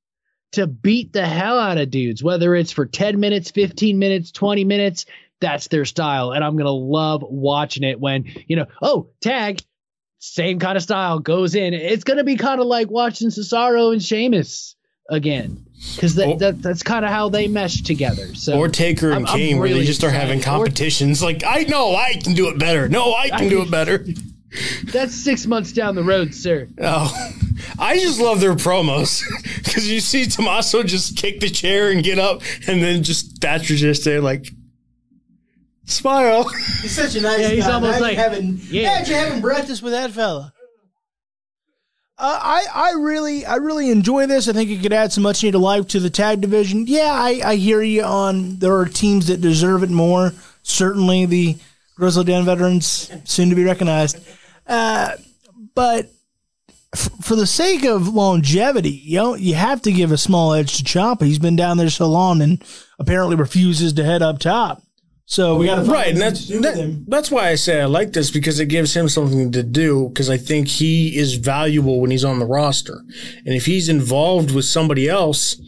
To 0.52 0.66
beat 0.66 1.12
the 1.12 1.26
hell 1.26 1.58
out 1.58 1.76
of 1.76 1.90
dudes, 1.90 2.24
whether 2.24 2.54
it's 2.54 2.72
for 2.72 2.86
10 2.86 3.20
minutes, 3.20 3.50
15 3.50 3.98
minutes, 3.98 4.32
20 4.32 4.64
minutes, 4.64 5.04
that's 5.40 5.68
their 5.68 5.84
style. 5.84 6.32
And 6.32 6.42
I'm 6.44 6.54
going 6.54 6.66
to 6.66 6.70
love 6.70 7.22
watching 7.22 7.84
it 7.84 8.00
when, 8.00 8.24
you 8.46 8.56
know, 8.56 8.66
oh, 8.82 9.10
tag, 9.20 9.60
same 10.18 10.58
kind 10.58 10.76
of 10.76 10.82
style 10.82 11.18
goes 11.20 11.54
in. 11.54 11.74
It's 11.74 12.04
going 12.04 12.18
to 12.18 12.24
be 12.24 12.36
kind 12.36 12.60
of 12.60 12.66
like 12.66 12.90
watching 12.90 13.28
Cesaro 13.28 13.92
and 13.92 14.02
Sheamus 14.02 14.74
again. 15.08 15.64
Because 15.94 16.16
that, 16.16 16.40
that, 16.40 16.60
that's 16.60 16.82
kind 16.82 17.04
of 17.04 17.10
how 17.12 17.28
they 17.28 17.46
mesh 17.46 17.82
together. 17.82 18.34
So 18.34 18.58
Or 18.58 18.68
Taker 18.68 19.12
and 19.12 19.26
I'm- 19.26 19.26
I'm 19.26 19.38
Kane, 19.38 19.58
where 19.58 19.68
they 19.72 19.84
just 19.84 20.00
start 20.00 20.12
having 20.12 20.40
Or- 20.40 20.42
competitions. 20.42 21.22
Like, 21.22 21.44
I 21.46 21.62
know 21.64 21.94
I 21.94 22.14
can 22.14 22.34
do 22.34 22.48
it 22.48 22.58
better. 22.58 22.88
No, 22.88 23.14
I 23.14 23.28
can 23.30 23.48
do 23.48 23.62
it 23.62 23.70
better. 23.70 24.04
that's 24.84 25.14
six 25.14 25.46
months 25.46 25.72
down 25.72 25.94
the 25.94 26.02
road, 26.02 26.34
sir. 26.34 26.68
Oh, 26.80 27.30
I 27.78 27.98
just 27.98 28.18
love 28.20 28.40
their 28.40 28.54
promos 28.54 29.22
because 29.64 29.88
you 29.88 30.00
see 30.00 30.26
Tommaso 30.26 30.82
just 30.82 31.16
kick 31.16 31.40
the 31.40 31.50
chair 31.50 31.90
and 31.90 32.02
get 32.02 32.18
up, 32.18 32.42
and 32.66 32.82
then 32.82 33.02
just 33.02 33.38
Thatcher 33.40 33.76
just 33.76 34.04
there 34.04 34.20
like 34.20 34.50
smile. 35.90 36.48
He's 36.82 36.92
such 36.92 37.14
a 37.16 37.20
nice 37.20 37.40
Yeah, 37.40 37.48
he's 37.50 37.66
guy. 37.66 37.72
almost 37.72 37.98
Imagine 37.98 38.02
like- 38.02 38.16
having, 38.18 38.60
yeah. 38.70 38.82
imagine 38.82 39.14
having 39.14 39.40
breakfast 39.40 39.82
with 39.82 39.92
that 39.92 40.10
fella. 40.12 40.52
Uh, 42.20 42.38
I 42.42 42.64
I 42.74 42.90
really 42.98 43.46
I 43.46 43.56
really 43.56 43.90
enjoy 43.90 44.26
this. 44.26 44.48
I 44.48 44.52
think 44.52 44.70
it 44.70 44.82
could 44.82 44.92
add 44.92 45.12
some 45.12 45.22
much 45.22 45.42
needed 45.44 45.58
life 45.58 45.86
to 45.88 46.00
the 46.00 46.10
tag 46.10 46.40
division. 46.40 46.84
Yeah, 46.88 47.12
I, 47.12 47.40
I 47.44 47.54
hear 47.56 47.80
you 47.80 48.02
on 48.02 48.56
there 48.58 48.76
are 48.76 48.86
teams 48.86 49.28
that 49.28 49.40
deserve 49.40 49.84
it 49.84 49.90
more. 49.90 50.32
Certainly 50.64 51.26
the 51.26 51.56
Grizzled 51.96 52.26
Young 52.28 52.44
veterans, 52.44 53.10
soon 53.24 53.50
to 53.50 53.54
be 53.54 53.62
recognized. 53.64 54.18
Uh, 54.66 55.12
but 55.76 56.06
f- 56.92 57.10
for 57.22 57.36
the 57.36 57.46
sake 57.46 57.84
of 57.84 58.08
longevity, 58.08 58.90
you 58.90 59.16
know, 59.18 59.34
you 59.36 59.54
have 59.54 59.80
to 59.82 59.92
give 59.92 60.10
a 60.10 60.18
small 60.18 60.54
edge 60.54 60.76
to 60.78 60.82
Ciampa. 60.84 61.22
He's 61.24 61.38
been 61.38 61.56
down 61.56 61.76
there 61.76 61.88
so 61.88 62.08
long 62.08 62.42
and 62.42 62.62
apparently 62.98 63.36
refuses 63.36 63.92
to 63.92 64.04
head 64.04 64.22
up 64.22 64.40
top. 64.40 64.82
So 65.30 65.56
we 65.56 65.66
got 65.66 65.84
to 65.84 65.90
right, 65.90 66.08
and 66.08 66.18
that's 66.18 66.48
that, 66.48 67.04
that's 67.06 67.30
why 67.30 67.50
I 67.50 67.54
say 67.56 67.82
I 67.82 67.84
like 67.84 68.14
this 68.14 68.30
because 68.30 68.58
it 68.60 68.66
gives 68.66 68.96
him 68.96 69.10
something 69.10 69.52
to 69.52 69.62
do. 69.62 70.08
Because 70.08 70.30
I 70.30 70.38
think 70.38 70.68
he 70.68 71.18
is 71.18 71.34
valuable 71.34 72.00
when 72.00 72.10
he's 72.10 72.24
on 72.24 72.38
the 72.38 72.46
roster, 72.46 73.04
and 73.44 73.54
if 73.54 73.66
he's 73.66 73.90
involved 73.90 74.54
with 74.54 74.64
somebody 74.64 75.06
else, 75.06 75.60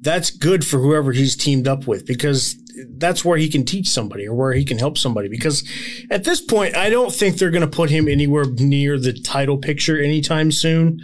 that's 0.00 0.30
good 0.30 0.66
for 0.66 0.80
whoever 0.80 1.12
he's 1.12 1.36
teamed 1.36 1.68
up 1.68 1.86
with 1.86 2.06
because 2.06 2.56
that's 2.96 3.24
where 3.24 3.38
he 3.38 3.48
can 3.48 3.64
teach 3.64 3.88
somebody 3.88 4.26
or 4.26 4.34
where 4.34 4.52
he 4.52 4.64
can 4.64 4.80
help 4.80 4.98
somebody. 4.98 5.28
Because 5.28 5.62
at 6.10 6.24
this 6.24 6.40
point, 6.40 6.76
I 6.76 6.90
don't 6.90 7.14
think 7.14 7.38
they're 7.38 7.52
going 7.52 7.60
to 7.60 7.68
put 7.68 7.90
him 7.90 8.08
anywhere 8.08 8.46
near 8.46 8.98
the 8.98 9.12
title 9.12 9.58
picture 9.58 9.96
anytime 9.96 10.50
soon. 10.50 11.00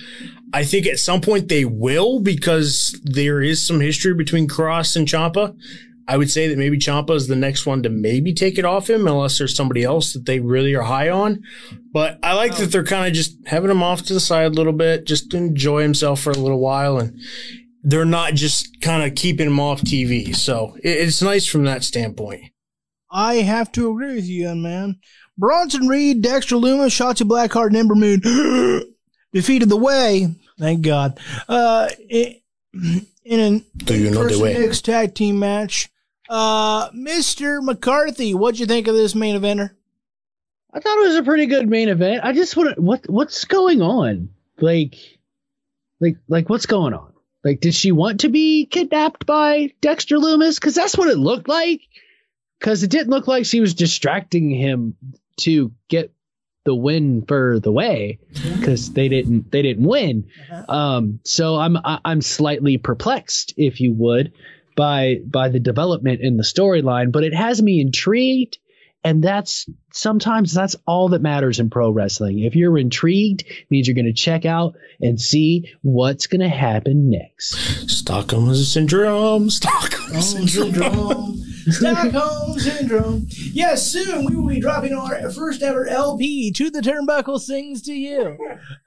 I 0.52 0.64
think 0.64 0.84
at 0.88 0.98
some 0.98 1.20
point 1.20 1.48
they 1.48 1.64
will 1.64 2.18
because 2.18 3.00
there 3.04 3.40
is 3.40 3.64
some 3.64 3.78
history 3.78 4.14
between 4.14 4.48
Kross 4.48 4.96
and 4.96 5.06
Ciampa. 5.06 5.56
I 6.10 6.16
would 6.16 6.28
say 6.28 6.48
that 6.48 6.58
maybe 6.58 6.76
Ciampa 6.76 7.14
is 7.14 7.28
the 7.28 7.36
next 7.36 7.66
one 7.66 7.84
to 7.84 7.88
maybe 7.88 8.34
take 8.34 8.58
it 8.58 8.64
off 8.64 8.90
him, 8.90 9.06
unless 9.06 9.38
there's 9.38 9.54
somebody 9.54 9.84
else 9.84 10.12
that 10.12 10.26
they 10.26 10.40
really 10.40 10.74
are 10.74 10.82
high 10.82 11.08
on. 11.08 11.44
But 11.92 12.18
I 12.24 12.34
like 12.34 12.56
that 12.56 12.72
they're 12.72 12.82
kind 12.82 13.06
of 13.06 13.12
just 13.12 13.36
having 13.46 13.70
him 13.70 13.80
off 13.80 14.02
to 14.02 14.14
the 14.14 14.18
side 14.18 14.46
a 14.46 14.50
little 14.50 14.72
bit, 14.72 15.06
just 15.06 15.30
to 15.30 15.36
enjoy 15.36 15.82
himself 15.82 16.20
for 16.20 16.32
a 16.32 16.36
little 16.36 16.58
while, 16.58 16.98
and 16.98 17.16
they're 17.84 18.04
not 18.04 18.34
just 18.34 18.80
kind 18.80 19.04
of 19.04 19.14
keeping 19.14 19.46
him 19.46 19.60
off 19.60 19.82
TV. 19.82 20.34
So 20.34 20.76
it's 20.82 21.22
nice 21.22 21.46
from 21.46 21.62
that 21.66 21.84
standpoint. 21.84 22.42
I 23.12 23.36
have 23.36 23.70
to 23.72 23.88
agree 23.92 24.16
with 24.16 24.24
you, 24.24 24.42
young 24.42 24.62
man. 24.62 24.98
Bronson 25.38 25.86
Reed, 25.86 26.22
Dexter 26.22 26.56
Lumis, 26.56 26.88
Shotzi 26.88 27.22
Blackheart, 27.22 27.68
and 27.68 27.76
Ember 27.76 27.94
Moon 27.94 28.20
defeated 29.32 29.68
the 29.68 29.76
way. 29.76 30.34
Thank 30.58 30.82
God. 30.82 31.20
Uh, 31.48 31.88
in 33.24 33.40
an 33.40 33.64
Do 33.76 33.96
you 33.96 34.10
know 34.10 34.26
the 34.26 34.40
way? 34.40 34.58
mixed 34.58 34.84
tag 34.84 35.14
team 35.14 35.38
match. 35.38 35.88
Uh, 36.30 36.90
Mr. 36.92 37.60
McCarthy, 37.60 38.34
what'd 38.34 38.60
you 38.60 38.66
think 38.66 38.86
of 38.86 38.94
this 38.94 39.16
main 39.16 39.34
eventer? 39.38 39.70
I 40.72 40.78
thought 40.78 40.98
it 40.98 41.08
was 41.08 41.16
a 41.16 41.24
pretty 41.24 41.46
good 41.46 41.68
main 41.68 41.88
event. 41.88 42.20
I 42.24 42.32
just 42.32 42.56
want 42.56 42.76
to 42.76 42.80
what 42.80 43.10
what's 43.10 43.44
going 43.46 43.82
on? 43.82 44.28
Like, 44.60 44.94
like, 45.98 46.18
like 46.28 46.48
what's 46.48 46.66
going 46.66 46.94
on? 46.94 47.12
Like, 47.42 47.60
did 47.60 47.74
she 47.74 47.90
want 47.90 48.20
to 48.20 48.28
be 48.28 48.66
kidnapped 48.66 49.26
by 49.26 49.72
Dexter 49.80 50.18
Lumis? 50.18 50.54
Because 50.60 50.76
that's 50.76 50.96
what 50.96 51.08
it 51.08 51.18
looked 51.18 51.48
like. 51.48 51.80
Because 52.60 52.84
it 52.84 52.90
didn't 52.90 53.10
look 53.10 53.26
like 53.26 53.44
she 53.46 53.60
was 53.60 53.74
distracting 53.74 54.50
him 54.50 54.94
to 55.38 55.72
get 55.88 56.12
the 56.64 56.74
win 56.74 57.24
for 57.26 57.58
the 57.58 57.72
way. 57.72 58.20
Because 58.32 58.92
they 58.92 59.08
didn't 59.08 59.50
they 59.50 59.62
didn't 59.62 59.84
win. 59.88 60.28
Um, 60.68 61.18
so 61.24 61.56
I'm 61.56 61.76
I- 61.78 62.00
I'm 62.04 62.20
slightly 62.22 62.76
perplexed, 62.78 63.54
if 63.56 63.80
you 63.80 63.92
would, 63.94 64.32
by 64.80 65.16
by 65.26 65.50
the 65.50 65.60
development 65.60 66.22
in 66.22 66.38
the 66.38 66.42
storyline. 66.42 67.12
But 67.12 67.24
it 67.24 67.34
has 67.34 67.60
me 67.60 67.80
intrigued 67.82 68.56
and 69.02 69.22
that's 69.22 69.66
sometimes 69.92 70.52
that's 70.52 70.76
all 70.86 71.10
that 71.10 71.22
matters 71.22 71.58
in 71.58 71.70
pro 71.70 71.90
wrestling. 71.90 72.40
If 72.40 72.54
you're 72.54 72.78
intrigued, 72.78 73.44
means 73.70 73.88
you're 73.88 73.94
going 73.94 74.04
to 74.06 74.12
check 74.12 74.44
out 74.44 74.76
and 75.00 75.20
see 75.20 75.70
what's 75.82 76.26
going 76.26 76.42
to 76.42 76.48
happen 76.48 77.10
next. 77.10 77.54
Stockholm 77.90 78.54
syndrome. 78.54 79.48
Stockholm 79.48 80.20
syndrome. 80.20 81.42
Stockholm 81.70 82.58
syndrome. 82.58 83.26
Yes, 83.52 83.90
soon 83.90 84.24
we 84.24 84.34
will 84.36 84.48
be 84.48 84.60
dropping 84.60 84.92
our 84.94 85.30
first 85.30 85.62
ever 85.62 85.86
LP. 85.86 86.52
To 86.52 86.70
the 86.70 86.80
Turnbuckle 86.80 87.38
sings 87.40 87.82
to 87.82 87.92
you. 87.92 88.36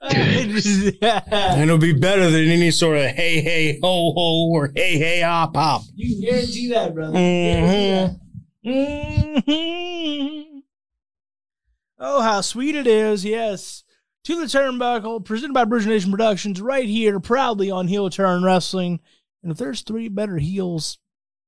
And 0.02 1.62
it'll 1.62 1.78
be 1.78 1.92
better 1.92 2.30
than 2.30 2.46
any 2.48 2.70
sort 2.70 2.96
of 2.98 3.04
hey 3.06 3.40
hey 3.40 3.78
ho 3.82 4.12
ho 4.12 4.48
or 4.52 4.70
hey 4.74 4.98
hey 4.98 5.20
hop 5.22 5.56
hop. 5.56 5.82
you 5.94 6.14
can 6.16 6.30
guarantee 6.30 6.68
that, 6.70 6.94
brother. 6.94 7.16
Mhm. 7.18 8.20
Mhm. 8.64 10.44
Oh, 11.98 12.22
how 12.22 12.40
sweet 12.40 12.74
it 12.74 12.86
is. 12.86 13.24
Yes. 13.24 13.84
To 14.24 14.36
the 14.40 14.46
Turnbuckle, 14.46 15.24
presented 15.24 15.52
by 15.54 15.64
Bruiser 15.64 15.90
Nation 15.90 16.10
Productions, 16.10 16.60
right 16.60 16.88
here, 16.88 17.20
proudly 17.20 17.70
on 17.70 17.88
Heel 17.88 18.08
Turn 18.10 18.42
Wrestling. 18.42 19.00
And 19.42 19.52
if 19.52 19.58
there's 19.58 19.82
three 19.82 20.08
better 20.08 20.38
heels 20.38 20.98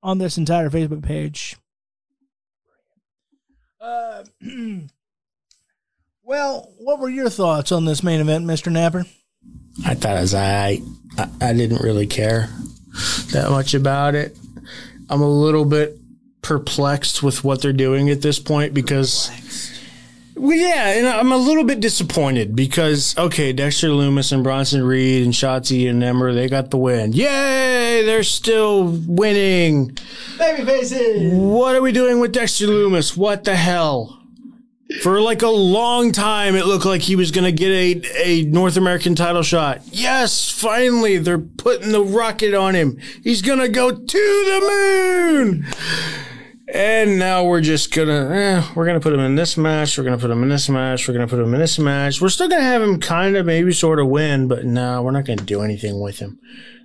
on 0.07 0.19
this 0.19 0.39
entire 0.39 0.71
Facebook 0.71 1.03
page. 1.03 1.57
Uh, 3.81 4.23
well, 6.23 6.73
what 6.79 7.01
were 7.01 7.09
your 7.09 7.29
thoughts 7.29 7.73
on 7.73 7.87
this 7.87 8.05
main 8.05 8.21
event, 8.21 8.47
Mr. 8.47 8.71
Napper? 8.71 9.05
I 9.85 9.95
thought 9.95 10.17
as 10.17 10.33
I, 10.33 10.81
I 11.19 11.29
I 11.41 11.53
didn't 11.53 11.83
really 11.83 12.07
care 12.07 12.49
that 13.33 13.51
much 13.51 13.75
about 13.75 14.15
it. 14.15 14.39
I'm 15.11 15.23
a 15.23 15.29
little 15.29 15.65
bit 15.65 15.99
perplexed 16.41 17.25
with 17.25 17.43
what 17.43 17.61
they're 17.61 17.73
doing 17.73 18.09
at 18.09 18.23
this 18.23 18.39
point 18.39 18.75
because 18.75 19.29
well, 20.37 20.57
yeah, 20.57 20.99
and 20.99 21.07
I'm 21.07 21.33
a 21.33 21.37
little 21.37 21.65
bit 21.65 21.81
disappointed 21.81 22.55
because 22.55 23.17
okay, 23.17 23.53
Dexter 23.53 23.89
Lumis 23.89 24.33
and 24.33 24.45
Bronson 24.45 24.85
Reed 24.85 25.25
and 25.25 25.33
Shotzi 25.33 25.89
and 25.89 26.03
Ember, 26.03 26.33
they 26.35 26.49
got 26.49 26.71
the 26.71 26.77
win. 26.77 27.13
Yay! 27.13 28.05
They're 28.05 28.23
still 28.23 28.85
winning. 28.85 29.97
Baby 30.39 30.65
faces! 30.65 31.33
What 31.33 31.75
are 31.75 31.83
we 31.83 31.93
doing 31.93 32.21
with 32.21 32.33
Dexter 32.33 32.67
Lumis? 32.67 33.17
What 33.17 33.45
the 33.45 33.57
hell? 33.57 34.21
For 35.03 35.21
like 35.21 35.43
a 35.43 35.49
long 35.49 36.13
time, 36.13 36.55
it 36.55 36.67
looked 36.67 36.85
like 36.85 37.01
he 37.01 37.17
was 37.17 37.33
going 37.33 37.45
to 37.45 37.51
get 37.51 37.71
a, 37.71 38.03
a 38.23 38.43
North 38.45 38.77
American 38.77 39.17
title 39.17 39.43
shot. 39.43 39.81
Yes, 39.91 40.49
finally, 40.49 41.19
they're 41.19 41.39
putting 41.39 41.91
the 41.91 42.05
rocket 42.05 42.55
on 42.55 42.75
him. 42.75 42.99
He's 43.25 43.43
going 43.43 43.59
to 43.59 43.69
go 43.69 43.91
to 43.91 43.97
the 43.97 44.61
moon. 44.61 45.67
And 46.73 47.19
now 47.19 47.45
we're 47.45 47.61
just 47.61 47.95
gonna, 47.95 48.29
eh, 48.31 48.73
we're 48.75 48.87
gonna 48.87 49.01
put 49.01 49.13
him 49.13 49.21
in 49.21 49.37
this 49.37 49.57
match. 49.57 49.97
We're 49.97 50.03
gonna 50.05 50.19
put 50.19 50.31
him 50.31 50.43
in 50.43 50.49
this 50.49 50.69
match. 50.69 51.07
We're 51.07 51.15
gonna 51.15 51.29
put 51.29 51.39
him 51.39 51.55
in 51.55 51.61
this 51.61 51.79
match. 51.79 52.21
We're 52.21 52.29
still 52.29 52.49
gonna 52.49 52.63
have 52.63 52.83
him 52.83 52.99
kind 52.99 53.37
of 53.37 53.47
maybe 53.47 53.73
sort 53.73 54.01
of 54.01 54.09
win, 54.09 54.49
but 54.49 54.65
no, 54.65 55.01
we're 55.03 55.13
not 55.13 55.27
gonna 55.27 55.43
do 55.43 55.63
anything 55.63 56.01
with 56.01 56.19
him. 56.19 56.41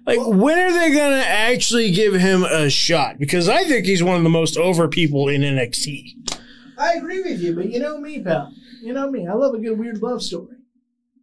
Like, 0.05 0.19
when 0.21 0.59
are 0.59 0.71
they 0.71 0.91
gonna 0.93 1.23
actually 1.25 1.91
give 1.91 2.13
him 2.13 2.43
a 2.43 2.69
shot? 2.69 3.17
Because 3.17 3.49
I 3.49 3.63
think 3.63 3.87
he's 3.87 4.03
one 4.03 4.17
of 4.17 4.23
the 4.23 4.29
most 4.29 4.55
over 4.55 4.87
people 4.87 5.27
in 5.27 5.41
NXT. 5.41 6.37
I 6.77 6.93
agree 6.93 7.21
with 7.21 7.41
you, 7.41 7.55
but 7.55 7.69
you 7.69 7.79
know 7.79 7.99
me, 7.99 8.21
pal. 8.21 8.53
You 8.83 8.93
know 8.93 9.09
me. 9.09 9.27
I 9.27 9.33
love 9.33 9.55
a 9.55 9.59
good 9.59 9.79
weird 9.79 10.01
love 10.01 10.21
story. 10.21 10.57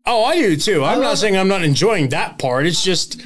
Oh, 0.05 0.25
I 0.25 0.37
do 0.37 0.57
too. 0.57 0.85
I'm 0.85 1.01
not 1.01 1.19
saying 1.19 1.37
I'm 1.37 1.49
not 1.49 1.63
enjoying 1.63 2.09
that 2.09 2.39
part. 2.39 2.67
It's 2.67 2.83
just 2.83 3.21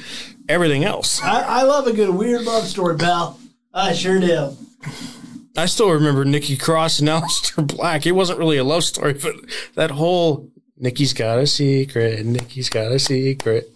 everything 0.47 0.83
else. 0.83 1.21
I, 1.23 1.61
I 1.61 1.63
love 1.63 1.87
a 1.87 1.93
good 1.93 2.09
weird 2.09 2.41
love 2.43 2.65
story, 2.65 2.97
pal. 2.97 3.39
I 3.73 3.93
sure 3.93 4.19
do. 4.19 4.55
I 5.55 5.67
still 5.67 5.91
remember 5.91 6.25
Nikki 6.25 6.57
Cross 6.57 6.99
and 6.99 7.09
Aleister 7.09 7.65
Black. 7.65 8.05
It 8.05 8.13
wasn't 8.13 8.39
really 8.39 8.57
a 8.57 8.63
love 8.63 8.83
story, 8.83 9.13
but 9.13 9.35
that 9.75 9.91
whole 9.91 10.49
Nikki's 10.77 11.13
got 11.13 11.39
a 11.39 11.47
secret. 11.47 12.25
Nikki's 12.25 12.69
got 12.69 12.91
a 12.91 12.99
secret. 12.99 13.71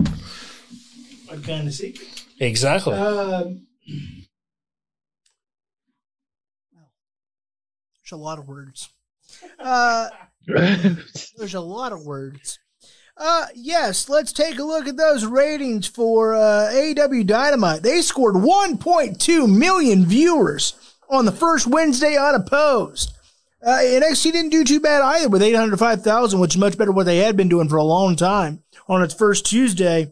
What 1.27 1.43
kind 1.43 1.67
of 1.67 1.73
secret? 1.73 2.25
Exactly. 2.39 2.93
Um, 2.93 3.67
there's 8.07 8.11
a 8.11 8.17
lot 8.17 8.39
of 8.39 8.47
words. 8.47 8.89
Uh, 9.59 10.09
there's 10.47 11.53
a 11.53 11.61
lot 11.61 11.91
of 11.91 12.05
words. 12.05 12.59
Uh, 13.15 13.47
yes, 13.55 14.09
let's 14.09 14.31
take 14.31 14.59
a 14.59 14.63
look 14.63 14.87
at 14.87 14.97
those 14.97 15.25
ratings 15.25 15.87
for 15.87 16.35
uh, 16.35 16.69
AEW 16.71 17.25
Dynamite. 17.25 17.81
They 17.81 18.01
scored 18.01 18.35
1.2 18.35 19.57
million 19.57 20.05
viewers 20.05 20.86
on 21.09 21.25
the 21.25 21.31
first 21.31 21.67
Wednesday 21.67 22.17
unopposed. 22.17 23.13
Uh, 23.65 23.79
NXT 23.79 24.31
didn't 24.31 24.51
do 24.51 24.63
too 24.63 24.79
bad 24.79 25.01
either 25.01 25.29
with 25.29 25.41
805,000, 25.41 26.39
which 26.39 26.55
is 26.55 26.59
much 26.59 26.77
better 26.77 26.91
what 26.91 27.05
they 27.05 27.17
had 27.17 27.35
been 27.35 27.49
doing 27.49 27.67
for 27.67 27.77
a 27.77 27.84
long 27.84 28.15
time 28.15 28.63
on 28.88 29.01
its 29.01 29.13
first 29.13 29.45
Tuesday. 29.45 30.11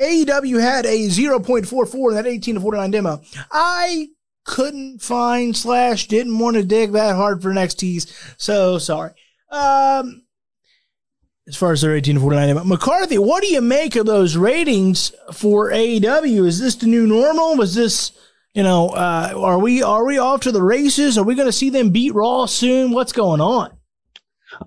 AEW 0.00 0.60
had 0.60 0.86
a 0.86 1.08
0.44 1.08 2.08
in 2.08 2.14
that 2.14 2.26
18 2.26 2.54
to 2.56 2.60
49 2.60 2.90
demo. 2.90 3.20
I 3.50 4.08
couldn't 4.44 5.02
find 5.02 5.56
slash 5.56 6.08
didn't 6.08 6.38
want 6.38 6.56
to 6.56 6.62
dig 6.62 6.92
that 6.92 7.16
hard 7.16 7.42
for 7.42 7.50
NXT's, 7.50 8.12
so 8.38 8.78
sorry. 8.78 9.12
Um, 9.50 10.22
as 11.48 11.56
far 11.56 11.72
as 11.72 11.80
their 11.80 11.94
18 11.94 12.16
to 12.16 12.20
49 12.20 12.48
demo. 12.48 12.64
McCarthy, 12.64 13.18
what 13.18 13.42
do 13.42 13.48
you 13.48 13.60
make 13.60 13.96
of 13.96 14.06
those 14.06 14.36
ratings 14.36 15.12
for 15.32 15.70
AEW? 15.70 16.46
Is 16.46 16.60
this 16.60 16.76
the 16.76 16.86
new 16.86 17.06
normal? 17.06 17.56
Was 17.56 17.74
this, 17.74 18.12
you 18.56 18.62
know, 18.62 18.88
uh, 18.88 19.34
are 19.36 19.58
we 19.58 19.82
are 19.82 20.06
we 20.06 20.16
off 20.16 20.40
to 20.40 20.50
the 20.50 20.62
races? 20.62 21.18
Are 21.18 21.24
we 21.24 21.34
going 21.34 21.46
to 21.46 21.52
see 21.52 21.68
them 21.68 21.90
beat 21.90 22.14
Raw 22.14 22.46
soon? 22.46 22.90
What's 22.90 23.12
going 23.12 23.42
on? 23.42 23.76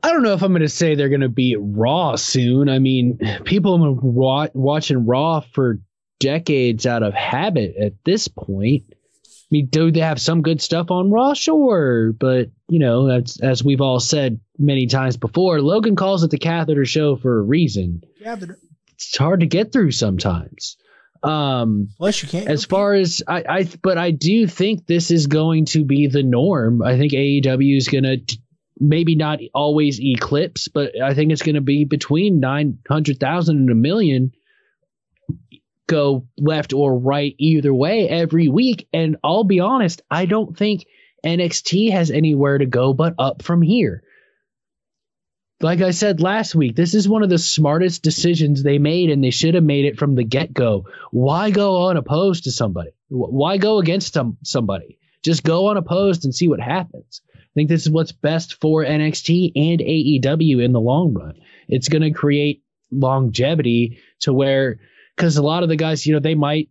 I 0.04 0.12
don't 0.12 0.22
know 0.22 0.34
if 0.34 0.44
I'm 0.44 0.52
going 0.52 0.62
to 0.62 0.70
say 0.70 0.94
they're 0.94 1.10
going 1.10 1.22
to 1.22 1.28
be 1.28 1.56
Raw 1.60 2.16
soon. 2.16 2.70
I 2.70 2.78
mean, 2.78 3.18
people 3.46 3.84
have 3.84 4.00
been 4.00 4.14
wa- 4.14 4.50
watching 4.54 5.08
Raw 5.08 5.40
for 5.40 5.80
decades 6.20 6.86
out 6.86 7.02
of 7.02 7.16
habit 7.16 7.76
at 7.78 7.94
this 8.06 8.28
point. 8.28 8.84
I 8.92 9.50
mean, 9.50 9.66
do 9.66 9.90
they 9.90 10.02
have 10.02 10.22
some 10.22 10.44
good 10.44 10.62
stuff 10.62 10.92
on 10.92 11.10
Raw? 11.10 11.34
Sure, 11.34 12.14
but 12.14 12.52
you 12.68 12.78
know, 12.78 13.08
that's 13.08 13.40
as 13.42 13.64
we've 13.64 13.82
all 13.82 14.00
said 14.00 14.40
many 14.60 14.86
times 14.86 15.18
before. 15.18 15.64
Logan 15.64 15.96
calls 15.96 16.22
it 16.24 16.30
the 16.30 16.38
catheter 16.38 16.86
show 16.86 17.16
for 17.16 17.40
a 17.40 17.42
reason. 17.42 18.04
Catheter. 18.22 18.60
It's 18.94 19.18
hard 19.18 19.40
to 19.40 19.48
get 19.48 19.72
through 19.72 19.94
sometimes. 19.94 20.78
Um, 21.24 21.90
Plus, 21.98 22.24
you 22.24 22.30
can't. 22.30 22.48
as 22.48 22.66
far 22.66 22.94
as 22.94 23.22
I, 23.28 23.44
I, 23.48 23.70
but 23.82 23.98
I 23.98 24.12
do 24.12 24.48
think 24.48 24.86
this 24.86 25.12
is 25.12 25.28
going 25.28 25.66
to 25.66 25.84
be 25.84 26.08
the 26.08 26.24
norm. 26.24 26.82
I 26.82 26.98
think 26.98 27.14
AEW 27.14 27.78
is 27.78 27.88
going 27.88 28.04
to 28.06 28.38
maybe 28.80 29.16
not 29.16 29.40
always 29.54 30.00
eclipse, 30.00 30.70
but 30.70 31.00
I 31.02 31.14
think 31.14 31.32
it's 31.32 31.42
going 31.42 31.56
to 31.56 31.62
be 31.62 31.84
between 31.84 32.40
900,000 32.40 33.58
and 33.58 33.70
a 33.70 33.76
million 33.76 34.32
go 35.88 36.28
left 36.38 36.72
or 36.72 36.98
right 36.98 37.36
either 37.38 37.74
way 37.74 38.08
every 38.08 38.48
week. 38.48 38.88
And 38.94 39.18
I'll 39.24 39.44
be 39.44 39.60
honest, 39.60 40.02
I 40.10 40.26
don't 40.26 40.58
think 40.58 40.86
NXT 41.26 41.92
has 41.92 42.12
anywhere 42.12 42.58
to 42.60 42.66
go 42.66 42.94
but 42.94 43.16
up 43.18 43.42
from 43.42 43.62
here. 43.62 44.04
Like 45.62 45.82
I 45.82 45.92
said 45.92 46.22
last 46.22 46.56
week, 46.56 46.76
this 46.76 46.94
is 46.94 47.10
one 47.10 47.22
of 47.22 47.30
the 47.30 47.38
smartest 47.38 48.02
decisions 48.02 48.64
they 48.64 48.78
made, 48.78 49.10
and 49.10 49.22
they 49.22 49.30
should 49.30 49.56
have 49.56 49.64
made 49.64 49.84
it 49.86 50.00
from 50.00 50.16
the 50.16 50.24
get 50.24 50.54
go. 50.54 50.86
Why 51.12 51.52
go 51.52 51.90
unopposed 51.90 52.46
to 52.46 52.52
somebody? 52.52 52.92
Why 53.10 53.58
go 53.58 53.80
against 53.80 54.14
some, 54.14 54.38
somebody? 54.44 55.00
Just 55.22 55.44
go 55.44 55.70
unopposed 55.70 56.24
and 56.24 56.34
see 56.34 56.48
what 56.48 56.62
happens. 56.62 57.22
I 57.36 57.42
think 57.56 57.68
this 57.68 57.86
is 57.86 57.90
what's 57.90 58.14
best 58.14 58.54
for 58.62 58.86
NXT 58.86 59.52
and 59.56 59.82
AEW 59.82 60.64
in 60.64 60.72
the 60.72 60.80
long 60.80 61.14
run. 61.14 61.36
It's 61.68 61.90
going 61.90 62.04
to 62.04 62.12
create 62.12 62.64
longevity 62.90 64.00
to 64.22 64.32
where, 64.32 64.80
because 65.16 65.36
a 65.36 65.44
lot 65.44 65.64
of 65.64 65.70
the 65.70 65.76
guys, 65.76 66.06
you 66.06 66.14
know, 66.14 66.20
they 66.20 66.36
might, 66.36 66.70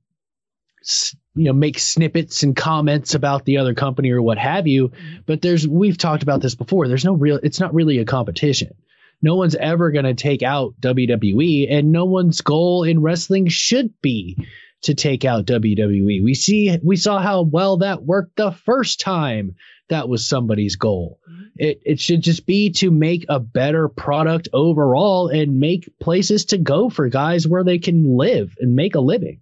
you 1.38 1.44
know, 1.44 1.52
make 1.52 1.78
snippets 1.78 2.42
and 2.42 2.56
comments 2.56 3.14
about 3.14 3.44
the 3.44 3.58
other 3.58 3.74
company 3.74 4.10
or 4.10 4.20
what 4.20 4.38
have 4.38 4.66
you. 4.66 4.90
But 5.24 5.40
there's, 5.40 5.66
we've 5.66 5.96
talked 5.96 6.24
about 6.24 6.42
this 6.42 6.56
before. 6.56 6.88
There's 6.88 7.04
no 7.04 7.14
real, 7.14 7.38
it's 7.40 7.60
not 7.60 7.74
really 7.74 7.98
a 7.98 8.04
competition. 8.04 8.74
No 9.22 9.36
one's 9.36 9.54
ever 9.54 9.90
going 9.92 10.04
to 10.04 10.14
take 10.14 10.42
out 10.42 10.74
WWE, 10.80 11.72
and 11.72 11.92
no 11.92 12.04
one's 12.04 12.40
goal 12.40 12.84
in 12.84 13.02
wrestling 13.02 13.48
should 13.48 14.00
be 14.00 14.46
to 14.82 14.94
take 14.94 15.24
out 15.24 15.46
WWE. 15.46 16.22
We 16.22 16.34
see 16.34 16.78
we 16.84 16.96
saw 16.96 17.20
how 17.20 17.42
well 17.42 17.78
that 17.78 18.04
worked 18.04 18.36
the 18.36 18.52
first 18.52 19.00
time 19.00 19.56
that 19.88 20.08
was 20.08 20.28
somebody's 20.28 20.76
goal. 20.76 21.18
It 21.56 21.80
it 21.84 22.00
should 22.00 22.22
just 22.22 22.46
be 22.46 22.70
to 22.74 22.92
make 22.92 23.26
a 23.28 23.40
better 23.40 23.88
product 23.88 24.48
overall 24.52 25.28
and 25.28 25.58
make 25.58 25.98
places 25.98 26.46
to 26.46 26.58
go 26.58 26.88
for 26.88 27.08
guys 27.08 27.46
where 27.46 27.64
they 27.64 27.78
can 27.78 28.16
live 28.16 28.54
and 28.60 28.76
make 28.76 28.94
a 28.94 29.00
living. 29.00 29.40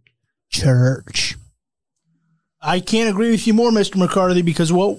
church. 0.48 1.36
I 2.66 2.80
can't 2.80 3.08
agree 3.08 3.30
with 3.30 3.46
you 3.46 3.54
more, 3.54 3.70
Mr. 3.70 3.94
McCarthy, 3.94 4.42
because 4.42 4.72
what 4.72 4.98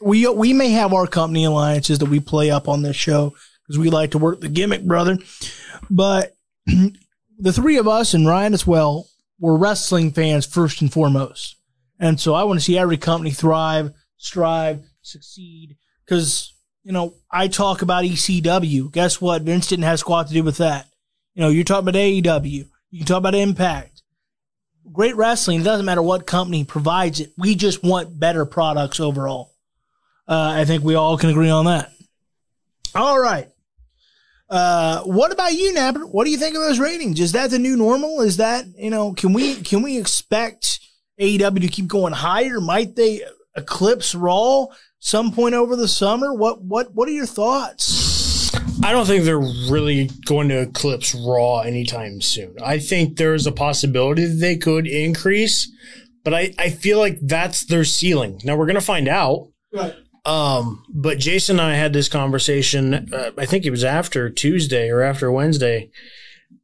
we 0.00 0.28
we 0.28 0.52
may 0.52 0.70
have 0.70 0.92
our 0.92 1.08
company 1.08 1.44
alliances 1.44 1.98
that 1.98 2.08
we 2.08 2.20
play 2.20 2.52
up 2.52 2.68
on 2.68 2.82
this 2.82 2.94
show 2.94 3.34
because 3.66 3.80
we 3.80 3.90
like 3.90 4.12
to 4.12 4.18
work 4.18 4.40
the 4.40 4.48
gimmick, 4.48 4.84
brother. 4.84 5.18
But 5.90 6.36
the 6.66 7.52
three 7.52 7.78
of 7.78 7.88
us 7.88 8.14
and 8.14 8.28
Ryan 8.28 8.54
as 8.54 8.64
well, 8.64 9.08
we're 9.40 9.56
wrestling 9.56 10.12
fans 10.12 10.46
first 10.46 10.80
and 10.82 10.92
foremost, 10.92 11.56
and 11.98 12.20
so 12.20 12.34
I 12.34 12.44
want 12.44 12.60
to 12.60 12.64
see 12.64 12.78
every 12.78 12.96
company 12.96 13.32
thrive, 13.32 13.92
strive, 14.16 14.84
succeed. 15.02 15.76
Because 16.04 16.54
you 16.84 16.92
know, 16.92 17.14
I 17.28 17.48
talk 17.48 17.82
about 17.82 18.04
ECW. 18.04 18.92
Guess 18.92 19.20
what? 19.20 19.42
Vince 19.42 19.66
didn't 19.66 19.84
have 19.84 19.98
squat 19.98 20.28
to 20.28 20.34
do 20.34 20.44
with 20.44 20.58
that. 20.58 20.86
You 21.34 21.42
know, 21.42 21.48
you're 21.48 21.64
talking 21.64 21.88
about 21.88 21.98
AEW. 21.98 22.68
You 22.90 22.98
can 22.98 23.06
talk 23.06 23.18
about 23.18 23.34
Impact 23.34 23.99
great 24.92 25.16
wrestling, 25.16 25.60
it 25.60 25.64
doesn't 25.64 25.86
matter 25.86 26.02
what 26.02 26.26
company 26.26 26.64
provides 26.64 27.20
it. 27.20 27.32
We 27.36 27.54
just 27.54 27.82
want 27.82 28.18
better 28.18 28.44
products 28.44 29.00
overall. 29.00 29.52
Uh, 30.28 30.52
I 30.56 30.64
think 30.64 30.84
we 30.84 30.94
all 30.94 31.18
can 31.18 31.30
agree 31.30 31.50
on 31.50 31.64
that. 31.66 31.92
All 32.94 33.18
right. 33.18 33.48
Uh, 34.48 35.02
what 35.02 35.32
about 35.32 35.52
you, 35.52 35.72
Napper? 35.72 36.06
What 36.06 36.24
do 36.24 36.30
you 36.30 36.36
think 36.36 36.56
of 36.56 36.62
those 36.62 36.80
ratings? 36.80 37.20
Is 37.20 37.32
that 37.32 37.50
the 37.50 37.58
new 37.58 37.76
normal? 37.76 38.20
Is 38.20 38.38
that 38.38 38.64
you 38.76 38.90
know? 38.90 39.12
Can 39.12 39.32
we 39.32 39.54
can 39.56 39.82
we 39.82 39.96
expect 39.96 40.80
AEW 41.20 41.60
to 41.60 41.68
keep 41.68 41.86
going 41.86 42.12
higher? 42.12 42.60
Might 42.60 42.96
they 42.96 43.22
eclipse 43.56 44.12
Raw 44.12 44.66
some 44.98 45.30
point 45.30 45.54
over 45.54 45.76
the 45.76 45.86
summer? 45.86 46.34
What 46.34 46.62
what 46.62 46.92
what 46.92 47.08
are 47.08 47.12
your 47.12 47.26
thoughts? 47.26 48.09
I 48.82 48.92
don't 48.92 49.06
think 49.06 49.24
they're 49.24 49.38
really 49.38 50.10
going 50.24 50.48
to 50.48 50.62
eclipse 50.62 51.14
Raw 51.14 51.60
anytime 51.60 52.20
soon. 52.20 52.56
I 52.64 52.78
think 52.78 53.16
there's 53.16 53.46
a 53.46 53.52
possibility 53.52 54.24
that 54.24 54.34
they 54.40 54.56
could 54.56 54.86
increase, 54.86 55.70
but 56.24 56.32
I, 56.34 56.54
I 56.58 56.70
feel 56.70 56.98
like 56.98 57.18
that's 57.22 57.64
their 57.64 57.84
ceiling. 57.84 58.40
Now 58.44 58.56
we're 58.56 58.66
going 58.66 58.74
to 58.76 58.80
find 58.80 59.06
out. 59.08 59.48
Right. 59.72 59.94
Um, 60.24 60.84
but 60.92 61.18
Jason 61.18 61.58
and 61.60 61.68
I 61.70 61.74
had 61.74 61.92
this 61.92 62.08
conversation. 62.08 63.10
Uh, 63.12 63.30
I 63.38 63.46
think 63.46 63.64
it 63.64 63.70
was 63.70 63.84
after 63.84 64.28
Tuesday 64.30 64.90
or 64.90 65.02
after 65.02 65.30
Wednesday, 65.32 65.90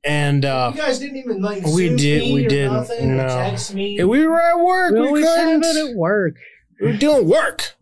and 0.04 0.44
uh, 0.44 0.72
You 0.74 0.80
guys 0.80 0.98
didn't 0.98 1.16
even 1.18 1.40
like 1.42 1.64
We 1.66 1.94
did- 1.96 2.22
me 2.22 2.34
we 2.34 2.46
or 2.46 2.48
didn't. 2.48 2.72
nothing, 2.72 3.16
No. 3.16 3.26
text 3.28 3.74
me. 3.74 4.02
we 4.04 4.26
were 4.26 4.40
at 4.40 4.58
work. 4.58 4.92
We, 4.94 5.00
always 5.06 5.24
couldn't. 5.26 5.64
it 5.64 5.90
at 5.90 5.96
work. 5.96 6.34
We 6.80 6.88
were 6.88 6.96
doing 6.96 7.28
work. 7.28 7.74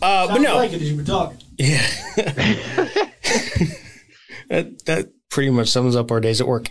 Uh, 0.00 0.26
but 0.28 0.38
no, 0.40 0.56
like 0.56 0.72
it 0.72 0.82
as 0.82 0.90
you 0.90 0.96
were 0.96 1.04
talking. 1.04 1.38
Yeah. 1.58 1.86
that 4.48 4.84
that 4.86 5.08
pretty 5.30 5.50
much 5.50 5.68
sums 5.68 5.96
up 5.96 6.10
our 6.10 6.20
days 6.20 6.40
at 6.40 6.46
work 6.46 6.68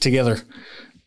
together. 0.00 0.38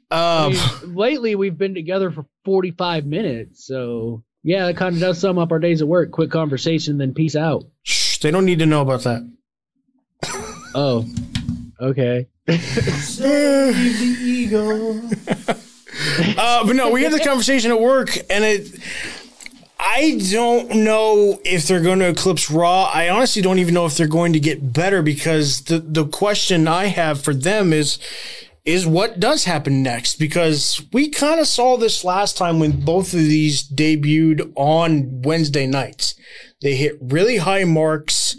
I 0.09 0.45
Um, 0.45 0.53
mean, 0.53 0.95
lately 0.95 1.35
we've 1.35 1.57
been 1.57 1.73
together 1.75 2.11
for 2.11 2.25
45 2.45 3.05
minutes, 3.05 3.65
so 3.67 4.23
yeah, 4.43 4.67
that 4.67 4.77
kind 4.77 4.95
of 4.95 5.01
does 5.01 5.19
sum 5.19 5.37
up 5.37 5.51
our 5.51 5.59
days 5.59 5.81
at 5.81 5.87
work. 5.87 6.11
Quick 6.11 6.31
conversation, 6.31 6.97
then 6.97 7.13
peace 7.13 7.35
out. 7.35 7.65
shh, 7.83 8.17
they 8.19 8.31
don't 8.31 8.45
need 8.45 8.59
to 8.59 8.65
know 8.65 8.81
about 8.81 9.01
that. 9.03 9.21
Oh, 10.75 11.05
okay. 11.81 12.27
Save 12.49 13.75
the 13.75 14.17
ego. 14.23 15.01
Uh, 16.37 16.63
but 16.65 16.75
no, 16.75 16.91
we 16.91 17.01
had 17.01 17.11
the 17.11 17.19
conversation 17.19 17.71
at 17.71 17.79
work, 17.81 18.15
and 18.29 18.43
it. 18.45 18.69
I 19.79 20.19
don't 20.31 20.83
know 20.83 21.39
if 21.45 21.67
they're 21.67 21.81
going 21.81 21.99
to 21.99 22.09
eclipse 22.09 22.49
Raw. 22.49 22.85
I 22.85 23.09
honestly 23.09 23.41
don't 23.41 23.59
even 23.59 23.73
know 23.73 23.85
if 23.85 23.95
they're 23.95 24.07
going 24.07 24.33
to 24.33 24.39
get 24.39 24.73
better 24.73 25.01
because 25.01 25.61
the 25.61 25.79
the 25.79 26.05
question 26.05 26.67
I 26.67 26.85
have 26.85 27.21
for 27.21 27.33
them 27.33 27.73
is 27.73 27.99
is 28.65 28.85
what 28.85 29.19
does 29.19 29.45
happen 29.45 29.81
next 29.81 30.15
because 30.15 30.83
we 30.91 31.09
kind 31.09 31.39
of 31.39 31.47
saw 31.47 31.77
this 31.77 32.03
last 32.03 32.35
time 32.35 32.59
when 32.59 32.81
both 32.81 33.13
of 33.13 33.19
these 33.19 33.63
debuted 33.63 34.51
on 34.55 35.21
Wednesday 35.21 35.65
nights. 35.65 36.15
They 36.61 36.75
hit 36.75 36.97
really 36.99 37.37
high 37.37 37.63
marks 37.63 38.35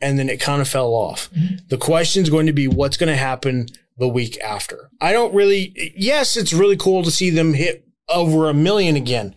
and 0.00 0.18
then 0.18 0.30
it 0.30 0.40
kind 0.40 0.62
of 0.62 0.68
fell 0.68 0.92
off. 0.92 1.30
Mm-hmm. 1.32 1.56
The 1.68 1.76
question 1.76 2.22
is 2.22 2.30
going 2.30 2.46
to 2.46 2.54
be 2.54 2.68
what's 2.68 2.96
going 2.96 3.12
to 3.12 3.16
happen 3.16 3.66
the 3.98 4.08
week 4.08 4.38
after. 4.40 4.90
I 5.00 5.12
don't 5.12 5.34
really, 5.34 5.92
yes, 5.94 6.36
it's 6.36 6.54
really 6.54 6.76
cool 6.76 7.02
to 7.02 7.10
see 7.10 7.28
them 7.28 7.52
hit 7.52 7.86
over 8.08 8.48
a 8.48 8.54
million 8.54 8.96
again. 8.96 9.34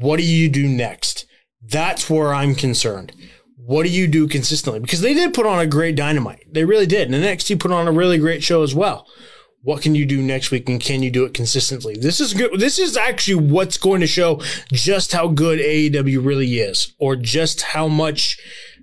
What 0.00 0.18
do 0.18 0.24
you 0.24 0.48
do 0.48 0.68
next? 0.68 1.26
That's 1.62 2.08
where 2.08 2.32
I'm 2.32 2.54
concerned. 2.54 3.12
What 3.56 3.82
do 3.82 3.90
you 3.90 4.06
do 4.06 4.28
consistently? 4.28 4.80
Because 4.80 5.00
they 5.00 5.12
did 5.12 5.34
put 5.34 5.46
on 5.46 5.58
a 5.58 5.66
great 5.66 5.96
dynamite. 5.96 6.46
They 6.50 6.64
really 6.64 6.86
did. 6.86 7.12
And 7.12 7.22
NXT 7.22 7.60
put 7.60 7.72
on 7.72 7.86
a 7.86 7.92
really 7.92 8.18
great 8.18 8.42
show 8.42 8.62
as 8.62 8.74
well. 8.74 9.06
What 9.62 9.82
can 9.82 9.94
you 9.94 10.06
do 10.06 10.22
next 10.22 10.50
week 10.50 10.68
and 10.68 10.80
can 10.80 11.02
you 11.02 11.10
do 11.10 11.24
it 11.24 11.34
consistently? 11.34 11.96
This 11.96 12.20
is 12.20 12.32
good. 12.32 12.58
This 12.60 12.78
is 12.78 12.96
actually 12.96 13.50
what's 13.50 13.76
going 13.76 14.00
to 14.00 14.06
show 14.06 14.40
just 14.72 15.12
how 15.12 15.28
good 15.28 15.58
AEW 15.58 16.24
really 16.24 16.60
is 16.60 16.94
or 16.98 17.16
just 17.16 17.60
how 17.60 17.88
much 17.88 18.38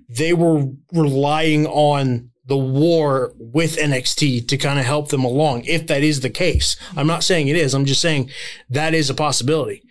they 0.08 0.32
were 0.32 0.66
relying 0.92 1.66
on 1.66 2.30
the 2.44 2.56
war 2.56 3.32
with 3.38 3.76
NXT 3.76 4.46
to 4.46 4.56
kind 4.56 4.78
of 4.78 4.84
help 4.84 5.08
them 5.08 5.24
along, 5.24 5.64
if 5.64 5.86
that 5.88 6.04
is 6.04 6.20
the 6.20 6.30
case. 6.30 6.76
I'm 6.96 7.08
not 7.08 7.24
saying 7.24 7.48
it 7.48 7.56
is. 7.56 7.74
I'm 7.74 7.86
just 7.86 8.00
saying 8.00 8.30
that 8.70 8.94
is 8.94 9.10
a 9.10 9.14
possibility. 9.14 9.82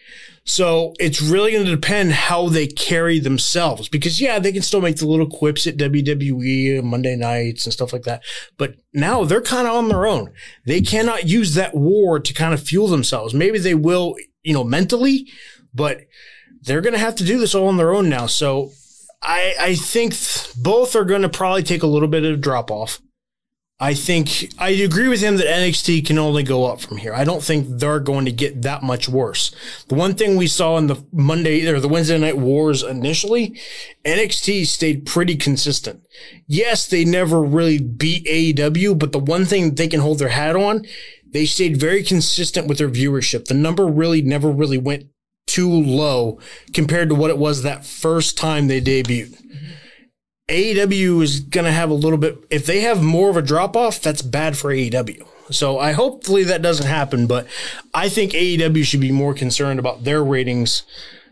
So 0.48 0.94
it's 1.00 1.24
really 1.24 1.52
going 1.52 1.66
to 1.66 1.72
depend 1.72 2.12
how 2.12 2.50
they 2.50 2.68
carry 2.68 3.20
themselves 3.20 3.90
because 3.90 4.22
yeah, 4.22 4.38
they 4.38 4.52
can 4.52 4.62
still 4.62 4.80
make 4.80 4.98
the 4.98 5.08
little 5.08 5.28
quips 5.28 5.66
at 5.66 5.78
WWE 5.78 6.84
Monday 6.84 7.16
nights 7.16 7.66
and 7.66 7.74
stuff 7.74 7.92
like 7.92 8.04
that. 8.04 8.24
But 8.58 8.76
now 8.94 9.26
they're 9.26 9.42
kind 9.42 9.68
of 9.68 9.74
on 9.74 9.88
their 9.88 10.06
own. 10.06 10.32
They 10.66 10.82
cannot 10.82 11.28
use 11.28 11.56
that 11.56 11.74
war 11.74 12.20
to 12.20 12.34
kind 12.34 12.54
of 12.54 12.62
fuel 12.62 12.88
themselves. 12.88 13.34
Maybe 13.34 13.58
they 13.58 13.74
will, 13.74 14.16
you 14.44 14.54
know, 14.54 14.64
mentally, 14.64 15.28
but 15.74 16.02
they're 16.62 16.82
going 16.82 16.94
to 16.94 17.00
have 17.00 17.16
to 17.16 17.24
do 17.24 17.40
this 17.40 17.56
all 17.56 17.68
on 17.68 17.78
their 17.78 17.94
own 17.94 18.08
now. 18.08 18.28
So 18.28 18.72
I, 19.24 19.56
I 19.60 19.76
think 19.76 20.14
th- 20.14 20.54
both 20.56 20.96
are 20.96 21.06
going 21.06 21.24
to 21.24 21.30
probably 21.30 21.64
take 21.64 21.82
a 21.82 21.88
little 21.88 22.08
bit 22.08 22.24
of 22.24 22.40
drop 22.40 22.70
off. 22.70 23.02
I 23.77 23.93
think 23.93 24.53
I 24.57 24.69
agree 24.69 25.10
with 25.10 25.19
him 25.19 25.35
that 25.35 25.47
NXT 25.47 26.06
can 26.06 26.18
only 26.18 26.43
go 26.43 26.64
up 26.64 26.80
from 26.80 26.95
here. 26.95 27.14
I 27.14 27.26
don't 27.26 27.43
think 27.43 27.68
they're 27.68 27.99
going 27.99 28.23
to 28.23 28.31
get 28.31 28.61
that 28.61 28.84
much 28.84 29.10
worse. 29.10 29.53
The 29.89 29.95
one 29.95 30.15
thing 30.15 30.38
we 30.38 30.47
saw 30.47 30.77
in 30.77 30.88
the 30.88 31.03
Monday 31.11 31.68
or 31.68 31.81
the 31.81 31.89
Wednesday 31.89 32.18
night 32.18 32.38
wars 32.38 32.84
initially, 32.84 33.60
NXT 34.06 34.65
stayed 34.68 35.06
pretty 35.06 35.35
consistent. 35.35 36.07
Yes, 36.47 36.88
they 36.88 37.03
never 37.03 37.43
really 37.43 37.77
beat 37.77 38.26
AEW, 38.27 38.97
but 38.97 39.11
the 39.11 39.19
one 39.19 39.43
thing 39.43 39.76
they 39.76 39.89
can 39.89 39.99
hold 39.99 40.19
their 40.19 40.30
hat 40.30 40.56
on, 40.56 40.85
they 41.30 41.45
stayed 41.45 41.76
very 41.76 42.02
consistent 42.02 42.68
with 42.68 42.77
their 42.77 42.89
viewership. 42.89 43.45
The 43.45 43.56
number 43.56 43.85
really 43.85 44.22
never 44.22 44.49
really 44.49 44.77
went 44.77 45.07
too 45.47 45.69
low 45.69 46.39
compared 46.73 47.10
to 47.10 47.15
what 47.15 47.30
it 47.30 47.38
was 47.38 47.64
that 47.64 47.85
first 47.85 48.38
time 48.38 48.68
they 48.68 48.80
debuted. 48.80 49.38
AEW 50.48 51.24
is 51.24 51.40
going 51.40 51.66
to 51.66 51.72
have 51.72 51.90
a 51.90 51.96
little 51.96 52.18
bit, 52.18 52.38
if 52.50 52.66
they 52.66 52.82
have 52.82 53.02
more 53.02 53.30
of 53.30 53.38
a 53.38 53.42
drop 53.42 53.76
off, 53.76 54.00
that's 54.00 54.22
bad 54.22 54.58
for 54.58 54.72
AEW. 54.72 55.26
So 55.52 55.80
I 55.80 55.92
hopefully 55.92 56.44
that 56.44 56.62
doesn't 56.62 56.88
happen, 56.88 57.28
but 57.28 57.48
I 57.94 58.10
think 58.10 58.32
AEW 58.32 58.84
should 58.84 59.02
be 59.02 59.12
more 59.12 59.34
concerned 59.34 59.80
about 59.80 60.04
their 60.04 60.24
ratings 60.24 60.84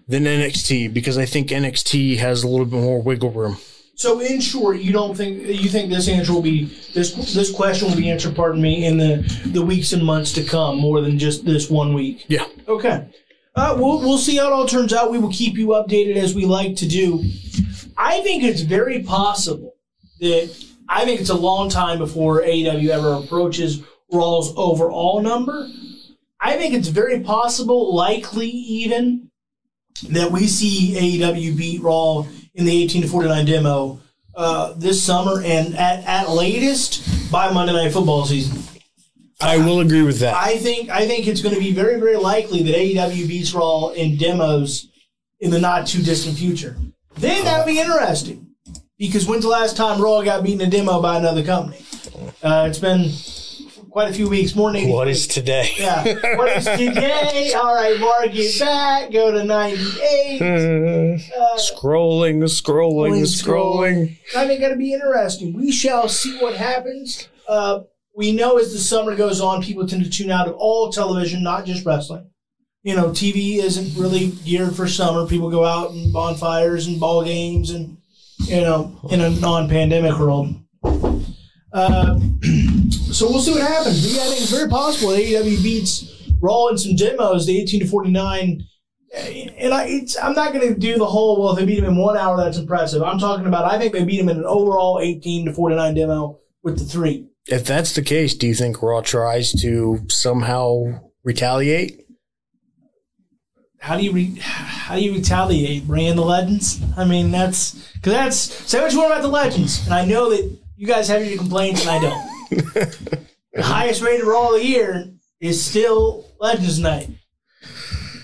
than 0.07 0.23
NXT 0.23 0.93
because 0.93 1.17
I 1.17 1.25
think 1.25 1.49
NXT 1.49 2.17
has 2.17 2.43
a 2.43 2.47
little 2.47 2.65
bit 2.65 2.79
more 2.79 3.01
wiggle 3.01 3.31
room. 3.31 3.57
So, 3.95 4.19
in 4.19 4.41
short, 4.41 4.79
you 4.79 4.91
don't 4.91 5.15
think 5.15 5.45
you 5.45 5.69
think 5.69 5.91
this 5.91 6.07
answer 6.07 6.33
will 6.33 6.41
be 6.41 6.65
this 6.95 7.13
this 7.33 7.51
question 7.51 7.87
will 7.87 7.95
be 7.95 8.09
answered, 8.09 8.35
pardon 8.35 8.59
me, 8.59 8.85
in 8.85 8.97
the 8.97 9.17
the 9.45 9.63
weeks 9.63 9.93
and 9.93 10.03
months 10.03 10.31
to 10.33 10.43
come, 10.43 10.79
more 10.79 10.99
than 10.99 11.19
just 11.19 11.45
this 11.45 11.69
one 11.69 11.93
week. 11.93 12.25
Yeah. 12.27 12.45
Okay. 12.67 13.07
Uh, 13.55 13.75
we'll 13.77 13.99
we'll 13.99 14.17
see 14.17 14.37
how 14.37 14.47
it 14.47 14.51
all 14.51 14.65
turns 14.67 14.93
out. 14.93 15.11
We 15.11 15.19
will 15.19 15.31
keep 15.31 15.57
you 15.57 15.67
updated 15.67 16.15
as 16.15 16.33
we 16.33 16.45
like 16.45 16.75
to 16.77 16.87
do. 16.87 17.23
I 17.97 18.21
think 18.21 18.43
it's 18.43 18.61
very 18.61 19.03
possible 19.03 19.75
that 20.19 20.65
I 20.87 21.05
think 21.05 21.21
it's 21.21 21.29
a 21.29 21.35
long 21.35 21.69
time 21.69 21.97
before 21.97 22.41
AEW 22.41 22.89
ever 22.89 23.13
approaches 23.13 23.83
Raw's 24.11 24.53
overall 24.55 25.21
number. 25.21 25.69
I 26.39 26.57
think 26.57 26.73
it's 26.73 26.89
very 26.89 27.21
possible, 27.21 27.95
likely 27.95 28.49
even, 28.49 29.31
that 30.09 30.31
we 30.31 30.47
see 30.47 31.19
AEW 31.19 31.57
beat 31.57 31.81
Raw 31.81 32.25
in 32.53 32.65
the 32.65 32.83
18 32.83 33.03
to 33.03 33.07
49 33.07 33.45
demo 33.45 33.99
uh, 34.35 34.73
this 34.73 35.01
summer 35.01 35.41
and 35.43 35.75
at, 35.75 36.03
at 36.05 36.29
latest 36.29 37.31
by 37.31 37.51
Monday 37.51 37.73
Night 37.73 37.93
Football 37.93 38.25
season. 38.25 38.61
I 39.39 39.57
will 39.57 39.81
agree 39.81 40.03
with 40.03 40.19
that. 40.19 40.35
I 40.35 40.57
think 40.57 40.89
I 40.89 41.05
think 41.05 41.27
it's 41.27 41.41
going 41.41 41.53
to 41.53 41.59
be 41.59 41.73
very 41.73 41.99
very 41.99 42.15
likely 42.15 42.63
that 42.63 42.75
AEW 42.75 43.27
beats 43.27 43.53
Raw 43.53 43.89
in 43.89 44.15
demos 44.17 44.87
in 45.39 45.51
the 45.51 45.59
not 45.59 45.85
too 45.85 46.01
distant 46.01 46.37
future. 46.37 46.77
Then 47.15 47.45
that 47.45 47.59
would 47.59 47.71
be 47.71 47.79
interesting 47.79 48.47
because 48.97 49.27
when's 49.27 49.43
the 49.43 49.49
last 49.49 49.77
time 49.77 50.01
Raw 50.01 50.21
got 50.21 50.43
beaten 50.43 50.61
in 50.61 50.69
demo 50.69 51.01
by 51.01 51.17
another 51.17 51.43
company? 51.43 51.83
Uh, 52.41 52.67
it's 52.69 52.79
been 52.79 53.11
quite 53.93 54.09
a 54.09 54.13
few 54.13 54.27
weeks, 54.27 54.55
more 54.55 54.71
than 54.71 54.81
80 54.81 54.91
what 54.91 55.07
is 55.07 55.27
today? 55.27 55.71
yeah. 55.77 56.03
What 56.35 56.49
is 56.57 56.65
today? 56.65 57.53
All 57.55 57.75
right, 57.75 57.99
mark 57.99 58.29
it 58.31 58.59
back. 58.59 59.11
Go 59.11 59.31
to 59.31 59.43
98. 59.43 60.41
Uh, 60.41 61.57
scrolling, 61.57 62.41
scrolling, 62.43 63.21
scrolling. 63.23 64.17
I 64.35 64.47
think 64.47 64.61
it'll 64.61 64.77
be 64.77 64.93
interesting. 64.93 65.53
We 65.53 65.71
shall 65.71 66.09
see 66.09 66.39
what 66.39 66.55
happens. 66.55 67.29
Uh, 67.47 67.81
we 68.15 68.31
know 68.31 68.57
as 68.57 68.73
the 68.73 68.79
summer 68.79 69.15
goes 69.15 69.39
on, 69.39 69.61
people 69.61 69.87
tend 69.87 70.03
to 70.03 70.09
tune 70.09 70.31
out 70.31 70.47
of 70.47 70.55
all 70.55 70.91
television, 70.91 71.43
not 71.43 71.65
just 71.65 71.85
wrestling. 71.85 72.29
You 72.83 72.95
know, 72.95 73.09
TV 73.09 73.57
isn't 73.59 73.99
really 73.99 74.31
geared 74.43 74.75
for 74.75 74.87
summer. 74.87 75.25
People 75.25 75.49
go 75.49 75.63
out 75.63 75.91
and 75.91 76.11
bonfires 76.11 76.87
and 76.87 76.99
ball 76.99 77.23
games 77.23 77.69
and, 77.69 77.97
you 78.39 78.61
know, 78.61 78.99
in 79.09 79.21
a 79.21 79.29
non 79.29 79.69
pandemic 79.69 80.17
world. 80.19 80.53
Uh, 81.71 82.19
so 82.91 83.29
we'll 83.29 83.39
see 83.39 83.51
what 83.51 83.61
happens. 83.61 84.03
But 84.03 84.11
yeah, 84.11 84.23
I 84.23 84.25
think 84.25 84.41
it's 84.41 84.51
very 84.51 84.69
possible 84.69 85.11
that 85.11 85.19
AEW 85.19 85.63
beats 85.63 86.13
Raw 86.41 86.67
in 86.67 86.77
some 86.77 86.95
demos, 86.95 87.45
the 87.45 87.61
18 87.61 87.79
to 87.81 87.87
49. 87.87 88.63
And 89.15 89.73
I, 89.73 90.05
I'm 90.21 90.33
not 90.33 90.53
going 90.53 90.73
to 90.73 90.77
do 90.77 90.97
the 90.97 91.05
whole, 91.05 91.39
well, 91.39 91.53
if 91.53 91.59
they 91.59 91.65
beat 91.65 91.79
him 91.79 91.85
in 91.85 91.95
one 91.95 92.17
hour, 92.17 92.35
that's 92.35 92.57
impressive. 92.57 93.01
I'm 93.01 93.19
talking 93.19 93.45
about, 93.45 93.63
I 93.63 93.79
think 93.79 93.93
they 93.93 94.03
beat 94.03 94.19
him 94.19 94.27
in 94.27 94.37
an 94.37 94.45
overall 94.45 94.99
18 95.01 95.45
to 95.45 95.53
49 95.53 95.93
demo 95.93 96.39
with 96.63 96.79
the 96.79 96.85
three. 96.85 97.27
If 97.47 97.65
that's 97.65 97.93
the 97.93 98.01
case, 98.01 98.33
do 98.33 98.47
you 98.47 98.55
think 98.55 98.81
Raw 98.81 99.01
tries 99.01 99.53
to 99.61 100.05
somehow 100.09 100.99
retaliate? 101.23 102.02
How 103.83 103.97
do 103.97 104.03
you 104.05 104.13
re, 104.13 104.33
how 104.39 104.95
do 104.95 105.01
you 105.03 105.13
retaliate? 105.13 105.85
Bring 105.85 106.05
in 106.05 106.15
the 106.15 106.23
legends? 106.23 106.81
I 106.95 107.03
mean, 107.03 107.31
that's 107.31 107.91
because 107.95 108.13
that's 108.13 108.37
say 108.37 108.79
what 108.79 108.93
you 108.93 108.99
want 108.99 109.11
about 109.11 109.23
the 109.23 109.27
legends, 109.27 109.83
and 109.83 109.93
I 109.93 110.05
know 110.05 110.29
that 110.29 110.57
you 110.77 110.87
guys 110.87 111.09
have 111.09 111.25
your 111.25 111.37
complaints, 111.37 111.81
and 111.85 111.89
I 111.89 111.99
don't. 111.99 112.29
the 113.53 113.61
highest 113.61 114.01
rated 114.01 114.25
Raw 114.25 114.53
of 114.53 114.61
the 114.61 114.65
year 114.65 115.11
is 115.41 115.61
still 115.61 116.25
Legends 116.39 116.79
Night. 116.79 117.09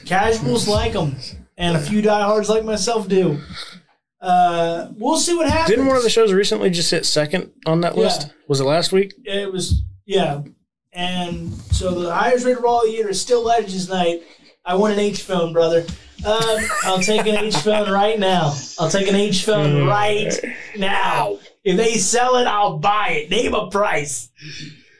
Casuals 0.05 0.65
like 0.65 0.93
them, 0.93 1.17
and 1.57 1.75
a 1.75 1.81
few 1.81 2.01
diehards 2.01 2.47
like 2.47 2.63
myself 2.63 3.09
do. 3.09 3.39
Uh, 4.21 4.87
we'll 4.97 5.17
see 5.17 5.35
what 5.35 5.49
happens. 5.49 5.71
Didn't 5.71 5.87
one 5.87 5.97
of 5.97 6.03
the 6.03 6.09
shows 6.09 6.31
recently 6.31 6.69
just 6.69 6.89
hit 6.89 7.05
second 7.05 7.51
on 7.65 7.81
that 7.81 7.95
Yeah. 7.97 8.03
list? 8.03 8.29
Was 8.47 8.61
it 8.61 8.63
last 8.63 8.93
week? 8.93 9.13
It 9.25 9.51
was 9.51 9.83
yeah, 10.05 10.41
and 10.93 11.51
so 11.73 11.99
the 12.01 12.13
highest 12.13 12.45
rated 12.45 12.63
Raw 12.63 12.77
of 12.79 12.85
the 12.85 12.91
year 12.93 13.09
is 13.09 13.19
still 13.19 13.43
Legends 13.43 13.89
Night. 13.89 14.23
I 14.65 14.75
want 14.75 14.93
an 14.93 14.99
H 14.99 15.23
phone, 15.23 15.53
brother. 15.53 15.85
Um, 16.25 16.59
I'll 16.83 16.99
take 16.99 17.25
an 17.25 17.35
H 17.35 17.55
phone 17.57 17.89
right 17.89 18.19
now. 18.19 18.53
I'll 18.77 18.89
take 18.89 19.07
an 19.07 19.15
H 19.15 19.45
phone 19.45 19.87
right 19.87 20.33
now. 20.77 21.39
If 21.63 21.77
they 21.77 21.95
sell 21.95 22.35
it, 22.35 22.45
I'll 22.45 22.77
buy 22.77 23.23
it. 23.23 23.29
Name 23.29 23.53
a 23.53 23.69
price. 23.69 24.29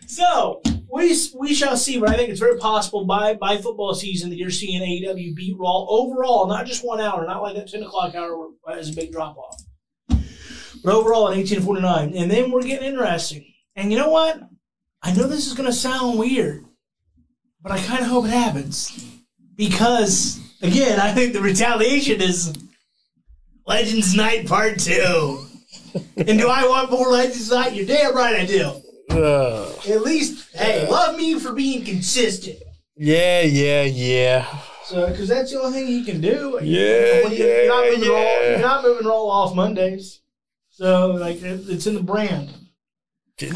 So 0.07 0.61
we 0.91 1.15
we 1.37 1.53
shall 1.53 1.77
see, 1.77 1.99
but 1.99 2.09
I 2.09 2.15
think 2.15 2.29
it's 2.29 2.39
very 2.39 2.57
possible 2.57 3.05
by 3.05 3.33
by 3.33 3.57
football 3.57 3.93
season 3.93 4.29
that 4.29 4.37
you're 4.37 4.49
seeing 4.49 4.81
AEW 4.81 5.35
beat 5.35 5.55
Raw 5.57 5.85
overall, 5.87 6.47
not 6.47 6.65
just 6.65 6.85
one 6.85 7.01
hour, 7.01 7.25
not 7.25 7.41
like 7.41 7.55
that 7.55 7.69
ten 7.69 7.83
o'clock 7.83 8.15
hour 8.15 8.35
where 8.35 8.75
there's 8.75 8.89
a 8.89 8.95
big 8.95 9.11
drop 9.11 9.37
off, 9.37 9.61
but 10.83 10.93
overall 10.93 11.27
in 11.27 11.39
eighteen 11.39 11.61
forty 11.61 11.81
nine, 11.81 12.13
and 12.15 12.31
then 12.31 12.49
we're 12.49 12.63
getting 12.63 12.87
interesting. 12.87 13.45
And 13.75 13.91
you 13.91 13.99
know 13.99 14.09
what? 14.09 14.39
I 15.03 15.13
know 15.13 15.27
this 15.27 15.47
is 15.47 15.53
going 15.53 15.67
to 15.67 15.73
sound 15.73 16.17
weird, 16.17 16.65
but 17.61 17.71
I 17.71 17.79
kind 17.79 18.01
of 18.01 18.07
hope 18.07 18.25
it 18.25 18.31
happens 18.31 19.08
because 19.59 20.39
again, 20.63 20.99
I 20.99 21.13
think 21.13 21.33
the 21.33 21.41
retaliation 21.41 22.21
is 22.21 22.53
Legends 23.67 24.15
Night 24.15 24.47
Part 24.47 24.79
Two. 24.79 25.45
and 26.17 26.39
do 26.39 26.47
I 26.49 26.65
want 26.67 26.89
more 26.89 27.09
Legends 27.11 27.51
Night? 27.51 27.73
You're 27.73 27.85
damn 27.85 28.15
right 28.15 28.35
I 28.37 28.45
do. 28.45 28.81
Uh, 29.11 29.69
At 29.89 30.01
least, 30.01 30.55
hey, 30.55 30.87
love 30.89 31.15
me 31.17 31.37
for 31.39 31.51
being 31.53 31.83
consistent. 31.83 32.57
yeah, 32.95 33.41
yeah, 33.41 33.83
yeah. 33.83 34.45
So, 34.85 35.07
because 35.07 35.27
that's 35.27 35.51
the 35.51 35.59
only 35.61 35.79
thing 35.79 35.87
you 35.87 36.03
can 36.05 36.21
do. 36.21 36.59
Yeah, 36.63 37.27
you- 37.27 37.35
you're 37.35 37.67
not 37.67 37.83
yeah, 37.85 37.91
moving 37.91 38.11
yeah. 38.11 38.49
you're 38.51 38.59
not 38.59 38.83
moving 38.83 39.05
Raw 39.07 39.23
off 39.23 39.55
Mondays. 39.55 40.21
So, 40.69 41.11
like, 41.11 41.41
it, 41.41 41.61
it's 41.67 41.85
in 41.87 41.95
the 41.95 42.01
brand. 42.03 42.53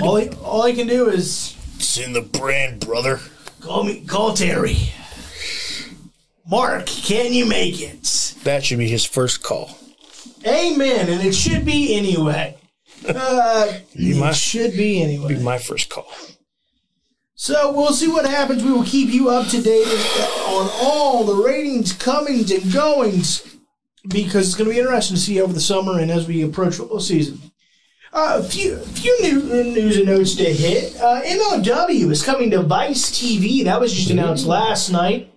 All 0.01 0.15
he, 0.17 0.29
all 0.43 0.65
he 0.65 0.73
can 0.73 0.87
do 0.87 1.07
is 1.09 1.55
It's 1.75 1.97
in 1.97 2.13
the 2.13 2.21
brand, 2.21 2.79
brother. 2.85 3.19
call 3.61 3.83
me, 3.83 4.01
call 4.05 4.33
Terry. 4.33 4.77
Mark, 6.49 6.85
can 6.87 7.33
you 7.33 7.45
make 7.45 7.81
it? 7.81 8.35
That 8.43 8.63
should 8.65 8.79
be 8.79 8.89
his 8.89 9.05
first 9.05 9.43
call. 9.43 9.77
Amen. 10.45 11.09
And 11.09 11.21
it 11.21 11.33
should 11.33 11.65
be 11.65 11.95
anyway. 11.95 12.57
Uh, 13.05 13.79
it 13.95 14.15
must 14.15 14.39
should 14.39 14.71
be 14.77 15.03
anyway. 15.03 15.35
Be 15.35 15.43
my 15.43 15.57
first 15.57 15.89
call. 15.89 16.07
So 17.35 17.73
we'll 17.73 17.91
see 17.91 18.07
what 18.07 18.25
happens. 18.25 18.63
We 18.63 18.71
will 18.71 18.85
keep 18.85 19.09
you 19.09 19.29
up 19.29 19.49
to 19.49 19.61
date 19.61 19.85
on 20.47 20.69
all 20.81 21.25
the 21.25 21.35
ratings, 21.35 21.91
comings, 21.91 22.49
and 22.49 22.71
goings 22.71 23.57
because 24.07 24.47
it's 24.47 24.55
going 24.55 24.69
to 24.69 24.73
be 24.73 24.79
interesting 24.79 25.15
to 25.15 25.21
see 25.21 25.41
over 25.41 25.51
the 25.51 25.59
summer 25.59 25.99
and 25.99 26.09
as 26.09 26.29
we 26.29 26.43
approach 26.43 26.75
football 26.75 27.01
season. 27.01 27.41
Uh, 28.13 28.37
a 28.39 28.43
few 28.43 28.77
few 28.77 29.21
new 29.21 29.63
news 29.73 29.97
and 29.97 30.05
notes 30.05 30.35
to 30.35 30.45
hit. 30.45 30.95
Uh, 31.01 31.21
MLW 31.23 32.09
is 32.09 32.23
coming 32.23 32.51
to 32.51 32.61
Vice 32.61 33.11
TV. 33.11 33.65
That 33.65 33.81
was 33.81 33.91
just 33.91 34.11
announced 34.11 34.45
last 34.45 34.91
night. 34.91 35.32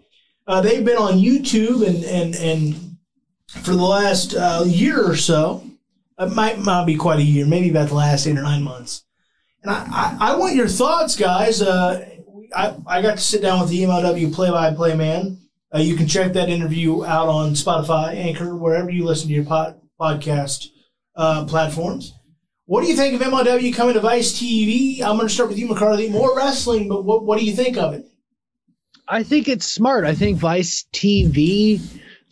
Uh, 0.47 0.60
they've 0.60 0.85
been 0.85 0.97
on 0.97 1.14
YouTube 1.14 1.86
and 1.86 2.05
and 2.05 2.35
and 2.36 2.97
for 3.62 3.73
the 3.73 3.82
last 3.82 4.35
uh, 4.35 4.64
year 4.66 5.05
or 5.05 5.16
so. 5.16 5.64
It 6.18 6.35
might 6.35 6.59
not 6.64 6.86
be 6.86 6.97
quite 6.97 7.18
a 7.18 7.23
year, 7.23 7.47
maybe 7.47 7.68
about 7.68 7.89
the 7.89 7.94
last 7.94 8.27
eight 8.27 8.39
or 8.39 8.43
nine 8.43 8.62
months. 8.62 9.05
And 9.62 9.70
I, 9.70 9.85
I, 9.90 10.16
I 10.32 10.36
want 10.36 10.55
your 10.55 10.68
thoughts, 10.68 11.14
guys. 11.14 11.60
Uh, 11.60 12.09
I, 12.55 12.74
I 12.86 13.02
got 13.02 13.18
to 13.18 13.23
sit 13.23 13.43
down 13.43 13.60
with 13.60 13.68
the 13.68 13.82
MLW 13.82 14.32
play-by-play 14.32 14.94
man. 14.94 15.39
Uh, 15.74 15.78
you 15.78 15.94
can 15.94 16.06
check 16.06 16.32
that 16.32 16.48
interview 16.48 17.05
out 17.05 17.28
on 17.28 17.51
Spotify, 17.51 18.14
Anchor, 18.14 18.56
wherever 18.56 18.90
you 18.90 19.05
listen 19.05 19.28
to 19.28 19.35
your 19.35 19.44
pod, 19.44 19.78
podcast 20.01 20.68
uh, 21.16 21.44
platforms. 21.44 22.14
What 22.64 22.82
do 22.82 22.89
you 22.89 22.97
think 22.97 23.20
of 23.20 23.27
MLW 23.27 23.74
coming 23.74 23.94
to 23.94 24.01
Vice 24.01 24.32
TV? 24.32 25.02
I'm 25.02 25.16
going 25.16 25.28
to 25.28 25.35
start 25.35 25.51
with 25.51 25.59
you, 25.59 25.68
McCarthy. 25.68 26.09
More 26.09 26.36
wrestling, 26.36 26.89
but 26.89 27.05
what, 27.05 27.24
what 27.24 27.39
do 27.39 27.44
you 27.44 27.55
think 27.55 27.77
of 27.77 27.93
it? 27.93 28.06
I 29.08 29.22
think 29.22 29.48
it's 29.48 29.66
smart. 29.66 30.04
I 30.04 30.14
think 30.14 30.38
Vice 30.38 30.86
TV, 30.92 31.80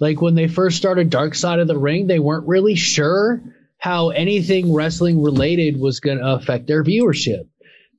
like 0.01 0.21
when 0.21 0.35
they 0.35 0.49
first 0.49 0.77
started 0.77 1.09
Dark 1.09 1.35
Side 1.35 1.61
of 1.61 1.69
the 1.69 1.79
Ring, 1.79 2.07
they 2.07 2.19
weren't 2.19 2.49
really 2.49 2.75
sure 2.75 3.43
how 3.79 4.11
anything 4.11 4.73
wrestling 4.73 5.23
related 5.23 5.79
was 5.79 6.01
going 6.01 6.19
to 6.19 6.35
affect 6.35 6.67
their 6.67 6.83
viewership. 6.83 7.47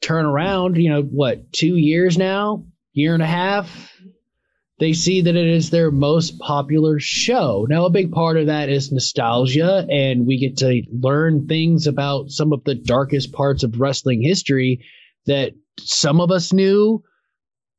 turn 0.01 0.25
around, 0.25 0.75
you 0.77 0.89
know, 0.89 1.01
what, 1.01 1.51
two 1.53 1.75
years 1.77 2.17
now, 2.17 2.65
year 2.91 3.13
and 3.13 3.23
a 3.23 3.27
half, 3.27 3.93
they 4.77 4.91
see 4.93 5.21
that 5.21 5.35
it 5.35 5.47
is 5.47 5.69
their 5.69 5.89
most 5.89 6.37
popular 6.39 6.99
show. 6.99 7.65
Now, 7.69 7.85
a 7.85 7.89
big 7.89 8.11
part 8.11 8.35
of 8.37 8.47
that 8.47 8.67
is 8.67 8.91
nostalgia, 8.91 9.87
and 9.89 10.27
we 10.27 10.37
get 10.37 10.57
to 10.57 10.83
learn 10.91 11.47
things 11.47 11.87
about 11.87 12.29
some 12.29 12.51
of 12.51 12.63
the 12.65 12.75
darkest 12.75 13.31
parts 13.31 13.63
of 13.63 13.79
wrestling 13.79 14.21
history 14.21 14.85
that 15.27 15.53
some 15.79 16.19
of 16.19 16.29
us 16.29 16.51
knew, 16.51 17.03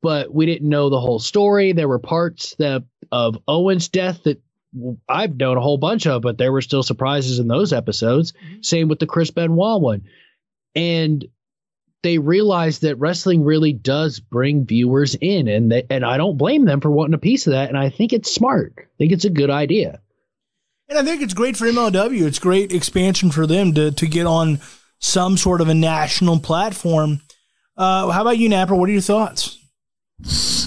but 0.01 0.33
we 0.33 0.45
didn't 0.45 0.69
know 0.69 0.89
the 0.89 0.99
whole 0.99 1.19
story. 1.19 1.71
There 1.71 1.87
were 1.87 1.99
parts 1.99 2.55
that 2.59 2.83
of 3.11 3.37
Owen's 3.47 3.89
death 3.89 4.23
that 4.23 4.41
I've 5.07 5.35
known 5.35 5.57
a 5.57 5.61
whole 5.61 5.77
bunch 5.77 6.07
of, 6.07 6.21
but 6.21 6.37
there 6.37 6.51
were 6.51 6.61
still 6.61 6.83
surprises 6.83 7.39
in 7.39 7.47
those 7.47 7.73
episodes. 7.73 8.33
Same 8.61 8.87
with 8.87 8.99
the 8.99 9.07
Chris 9.07 9.31
Benoit 9.31 9.81
one. 9.81 10.03
And 10.75 11.25
they 12.03 12.19
realized 12.19 12.83
that 12.83 12.97
wrestling 12.97 13.43
really 13.43 13.73
does 13.73 14.19
bring 14.19 14.65
viewers 14.65 15.15
in 15.15 15.47
and 15.47 15.71
they, 15.71 15.83
and 15.89 16.05
I 16.05 16.17
don't 16.17 16.37
blame 16.37 16.65
them 16.65 16.79
for 16.79 16.91
wanting 16.91 17.15
a 17.15 17.19
piece 17.19 17.47
of 17.47 17.51
that 17.51 17.69
and 17.69 17.77
I 17.77 17.89
think 17.89 18.13
it's 18.13 18.33
smart. 18.33 18.73
I 18.77 18.85
think 18.97 19.11
it's 19.11 19.25
a 19.25 19.29
good 19.29 19.49
idea. 19.49 19.99
And 20.89 20.97
I 20.97 21.03
think 21.03 21.21
it's 21.21 21.33
great 21.33 21.57
for 21.57 21.65
MLW. 21.65 22.21
It's 22.21 22.39
great 22.39 22.71
expansion 22.71 23.31
for 23.31 23.45
them 23.45 23.73
to 23.73 23.91
to 23.91 24.07
get 24.07 24.25
on 24.25 24.61
some 24.99 25.37
sort 25.37 25.59
of 25.59 25.69
a 25.69 25.73
national 25.73 26.39
platform. 26.39 27.21
Uh, 27.75 28.09
how 28.09 28.21
about 28.21 28.37
you, 28.37 28.47
Napper? 28.49 28.75
What 28.75 28.89
are 28.89 28.93
your 28.93 29.01
thoughts? 29.01 29.57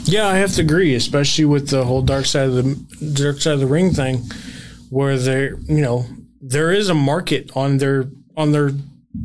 Yeah, 0.05 0.27
I 0.27 0.37
have 0.37 0.55
to 0.55 0.63
agree, 0.63 0.95
especially 0.95 1.45
with 1.45 1.69
the 1.69 1.85
whole 1.85 2.03
dark 2.03 2.27
side 2.27 2.49
of 2.49 2.55
the 2.55 3.13
dark 3.15 3.41
side 3.41 3.55
of 3.55 3.61
the 3.61 3.67
ring 3.67 3.93
thing, 3.93 4.23
where 4.89 5.17
there, 5.19 5.59
you 5.69 5.81
know, 5.81 6.07
there 6.41 6.73
is 6.73 6.89
a 6.89 6.95
market 6.95 7.51
on 7.57 7.79
their 7.79 8.11
on 8.37 8.53
their 8.53 8.73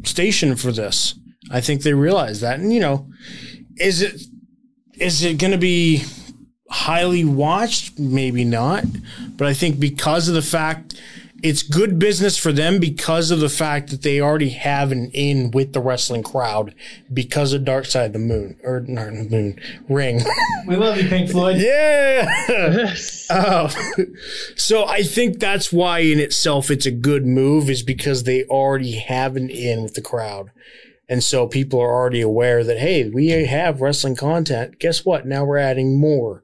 station 0.04 0.56
for 0.56 0.72
this. 0.72 1.16
I 1.52 1.62
think 1.62 1.82
they 1.82 1.94
realize 1.94 2.42
that, 2.42 2.60
and 2.60 2.74
you 2.74 2.80
know, 2.80 3.10
is 3.78 4.02
it 4.02 4.22
is 4.96 5.24
it 5.24 5.38
going 5.38 5.52
to 5.52 5.58
be 5.58 6.04
highly 6.70 7.26
watched? 7.26 7.98
Maybe 8.00 8.44
not, 8.44 8.84
but 9.38 9.48
I 9.48 9.54
think 9.54 9.80
because 9.80 10.28
of 10.28 10.36
the 10.36 10.42
fact 10.42 11.02
it's 11.46 11.62
good 11.62 12.00
business 12.00 12.40
for 12.40 12.52
them 12.52 12.80
because 12.80 13.30
of 13.30 13.40
the 13.40 13.50
fact 13.50 13.92
that 13.92 14.02
they 14.02 14.20
already 14.20 14.50
have 14.50 14.92
an 14.92 15.12
in 15.12 15.52
with 15.52 15.74
the 15.74 15.80
wrestling 15.80 16.24
crowd 16.24 16.74
because 17.14 17.54
of 17.54 17.64
Dark 17.64 17.86
Side 17.86 18.08
of 18.08 18.14
the 18.14 18.20
Moon 18.20 18.58
or 18.64 18.80
not 18.80 19.12
the 19.12 19.28
Moon 19.30 19.60
Ring. 19.88 20.22
We 20.66 20.76
love 20.76 20.98
you, 20.98 21.08
Pink 21.08 21.30
Floyd. 21.30 21.62
yeah. 21.62 22.96
Uh, 23.30 23.70
so 24.56 24.88
I 24.88 25.04
think 25.04 25.40
that's 25.40 25.72
why 25.72 26.00
in 26.00 26.20
itself 26.20 26.72
it's 26.72 26.88
a 26.88 26.92
good 26.92 27.28
move 27.28 27.70
is 27.70 27.84
because 27.84 28.24
they 28.24 28.44
already 28.46 28.94
have 28.94 29.36
an 29.36 29.52
in 29.52 29.84
with 29.84 29.94
the 29.94 30.02
crowd. 30.02 30.50
And 31.08 31.24
so 31.24 31.46
people 31.46 31.80
are 31.80 31.94
already 31.94 32.22
aware 32.22 32.64
that, 32.64 32.80
hey, 32.80 33.08
we 33.08 33.28
have 33.28 33.82
wrestling 33.82 34.16
content. 34.16 34.80
Guess 34.80 35.06
what? 35.06 35.28
Now 35.28 35.46
we're 35.46 35.58
adding 35.58 36.00
more. 36.00 36.44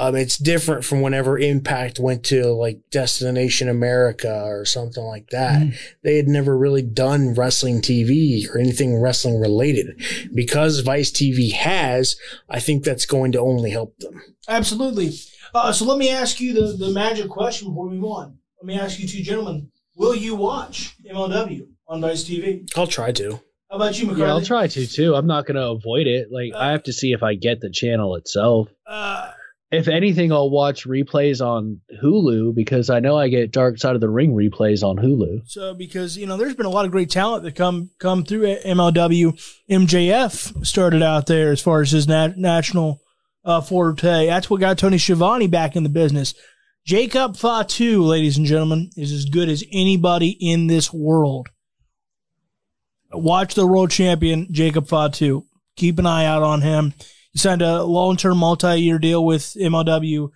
Um, 0.00 0.16
it's 0.16 0.38
different 0.38 0.82
from 0.82 1.02
whenever 1.02 1.38
Impact 1.38 2.00
went 2.00 2.24
to 2.24 2.46
like 2.46 2.80
Destination 2.90 3.68
America 3.68 4.44
or 4.46 4.64
something 4.64 5.04
like 5.04 5.28
that. 5.28 5.60
Mm. 5.60 5.76
They 6.02 6.16
had 6.16 6.26
never 6.26 6.56
really 6.56 6.80
done 6.80 7.34
wrestling 7.34 7.82
TV 7.82 8.48
or 8.48 8.56
anything 8.56 8.98
wrestling 8.98 9.38
related. 9.38 10.02
Because 10.34 10.80
Vice 10.80 11.10
TV 11.10 11.52
has, 11.52 12.16
I 12.48 12.60
think 12.60 12.82
that's 12.82 13.04
going 13.04 13.32
to 13.32 13.40
only 13.40 13.72
help 13.72 13.94
them. 13.98 14.22
Absolutely. 14.48 15.12
Uh, 15.52 15.70
so 15.70 15.84
let 15.84 15.98
me 15.98 16.08
ask 16.08 16.40
you 16.40 16.54
the, 16.54 16.78
the 16.78 16.92
magic 16.92 17.28
question 17.28 17.68
before 17.68 17.90
we 17.90 17.96
move 17.96 18.10
on. 18.10 18.38
Let 18.62 18.66
me 18.66 18.80
ask 18.80 18.98
you 18.98 19.06
two 19.06 19.22
gentlemen: 19.22 19.70
Will 19.96 20.14
you 20.14 20.34
watch 20.34 20.96
MLW 21.12 21.68
on 21.88 22.00
Vice 22.00 22.24
TV? 22.24 22.66
I'll 22.74 22.86
try 22.86 23.12
to. 23.12 23.38
How 23.70 23.76
about 23.76 23.98
you, 23.98 24.06
McCarthy? 24.06 24.22
Yeah, 24.22 24.30
I'll 24.30 24.40
try 24.40 24.66
to 24.66 24.86
too. 24.86 25.14
I'm 25.14 25.26
not 25.26 25.44
going 25.44 25.56
to 25.56 25.68
avoid 25.68 26.06
it. 26.06 26.28
Like 26.32 26.54
I 26.54 26.72
have 26.72 26.84
to 26.84 26.92
see 26.94 27.12
if 27.12 27.22
I 27.22 27.34
get 27.34 27.60
the 27.60 27.70
channel 27.70 28.16
itself. 28.16 28.70
Uh, 28.86 29.32
If 29.70 29.86
anything, 29.86 30.32
I'll 30.32 30.50
watch 30.50 30.84
replays 30.84 31.40
on 31.40 31.80
Hulu 32.02 32.54
because 32.56 32.90
I 32.90 32.98
know 32.98 33.16
I 33.16 33.28
get 33.28 33.52
Dark 33.52 33.78
Side 33.78 33.94
of 33.94 34.00
the 34.00 34.08
Ring 34.08 34.32
replays 34.32 34.82
on 34.82 34.96
Hulu. 34.96 35.48
so 35.48 35.74
because 35.74 36.16
you 36.18 36.26
know, 36.26 36.36
there's 36.36 36.56
been 36.56 36.66
a 36.66 36.70
lot 36.70 36.86
of 36.86 36.90
great 36.90 37.08
talent 37.10 37.44
that 37.44 37.54
come 37.54 37.90
come 37.98 38.24
through 38.24 38.56
MLW. 38.56 39.40
MJF 39.70 40.66
started 40.66 41.02
out 41.02 41.26
there 41.26 41.52
as 41.52 41.60
far 41.60 41.82
as 41.82 41.92
his 41.92 42.08
nat- 42.08 42.36
national 42.36 43.00
uh, 43.44 43.60
forte. 43.60 44.26
That's 44.26 44.50
what 44.50 44.60
got 44.60 44.76
Tony 44.76 44.98
Schiavone 44.98 45.46
back 45.46 45.76
in 45.76 45.84
the 45.84 45.88
business. 45.88 46.34
Jacob 46.84 47.36
Fatu, 47.36 48.02
ladies 48.02 48.36
and 48.38 48.46
gentlemen, 48.46 48.90
is 48.96 49.12
as 49.12 49.26
good 49.26 49.48
as 49.48 49.62
anybody 49.70 50.30
in 50.40 50.66
this 50.66 50.92
world. 50.92 51.48
Watch 53.12 53.54
the 53.54 53.66
world 53.66 53.90
champion 53.90 54.48
Jacob 54.50 54.88
Fatu. 54.88 55.44
Keep 55.76 56.00
an 56.00 56.06
eye 56.06 56.24
out 56.24 56.42
on 56.42 56.62
him. 56.62 56.94
Signed 57.34 57.62
a 57.62 57.84
long-term, 57.84 58.38
multi-year 58.38 58.98
deal 58.98 59.24
with 59.24 59.42
MLW. 59.54 60.30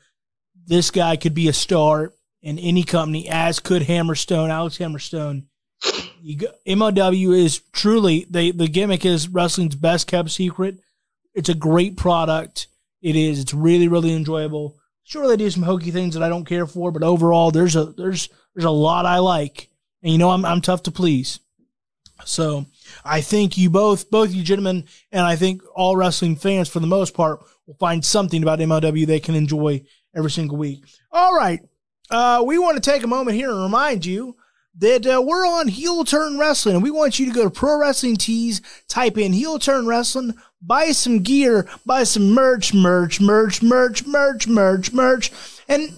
This 0.66 0.90
guy 0.90 1.16
could 1.16 1.34
be 1.34 1.48
a 1.48 1.52
star 1.52 2.12
in 2.40 2.58
any 2.58 2.84
company, 2.84 3.28
as 3.28 3.58
could 3.58 3.82
Hammerstone, 3.82 4.50
Alex 4.50 4.78
Hammerstone. 4.78 5.44
Go, 6.38 6.46
MLW 6.66 7.36
is 7.36 7.60
truly 7.72 8.26
they 8.30 8.50
the 8.50 8.68
gimmick 8.68 9.04
is 9.04 9.28
wrestling's 9.28 9.74
best 9.74 10.06
kept 10.06 10.30
secret. 10.30 10.78
It's 11.34 11.50
a 11.50 11.54
great 11.54 11.96
product. 11.96 12.68
It 13.02 13.16
is. 13.16 13.38
It's 13.40 13.52
really 13.52 13.88
really 13.88 14.14
enjoyable. 14.14 14.78
Sure, 15.02 15.28
they 15.28 15.36
do 15.36 15.50
some 15.50 15.64
hokey 15.64 15.90
things 15.90 16.14
that 16.14 16.22
I 16.22 16.30
don't 16.30 16.46
care 16.46 16.66
for, 16.66 16.90
but 16.90 17.02
overall, 17.02 17.50
there's 17.50 17.76
a 17.76 17.86
there's 17.86 18.30
there's 18.54 18.64
a 18.64 18.70
lot 18.70 19.04
I 19.04 19.18
like, 19.18 19.68
and 20.02 20.12
you 20.12 20.18
know 20.18 20.30
I'm 20.30 20.46
I'm 20.46 20.62
tough 20.62 20.84
to 20.84 20.90
please. 20.90 21.40
So 22.24 22.64
I 23.04 23.20
think 23.20 23.56
you 23.56 23.70
both, 23.70 24.10
both 24.10 24.32
you 24.32 24.42
gentlemen, 24.42 24.84
and 25.12 25.22
I 25.22 25.36
think 25.36 25.62
all 25.74 25.96
wrestling 25.96 26.36
fans 26.36 26.68
for 26.68 26.80
the 26.80 26.86
most 26.86 27.14
part 27.14 27.40
will 27.66 27.74
find 27.74 28.04
something 28.04 28.42
about 28.42 28.58
MLW 28.58 29.06
they 29.06 29.20
can 29.20 29.34
enjoy 29.34 29.82
every 30.14 30.30
single 30.30 30.56
week. 30.56 30.84
All 31.12 31.34
right. 31.34 31.60
Uh, 32.10 32.42
we 32.46 32.58
want 32.58 32.82
to 32.82 32.90
take 32.90 33.02
a 33.02 33.08
moment 33.08 33.36
here 33.36 33.50
and 33.50 33.62
remind 33.62 34.04
you 34.04 34.36
that 34.78 35.06
uh, 35.06 35.22
we're 35.22 35.46
on 35.46 35.68
Heel 35.68 36.04
Turn 36.04 36.38
Wrestling, 36.38 36.74
and 36.74 36.82
we 36.82 36.90
want 36.90 37.18
you 37.18 37.26
to 37.26 37.32
go 37.32 37.44
to 37.44 37.50
Pro 37.50 37.78
Wrestling 37.78 38.16
Tees, 38.16 38.60
type 38.88 39.16
in 39.16 39.32
Heel 39.32 39.58
Turn 39.58 39.86
Wrestling, 39.86 40.34
buy 40.60 40.90
some 40.90 41.20
gear, 41.20 41.68
buy 41.86 42.04
some 42.04 42.32
merch, 42.32 42.74
merch, 42.74 43.20
merch, 43.20 43.62
merch, 43.62 44.06
merch, 44.06 44.48
merch, 44.48 44.92
merch, 44.92 45.32
and 45.68 45.96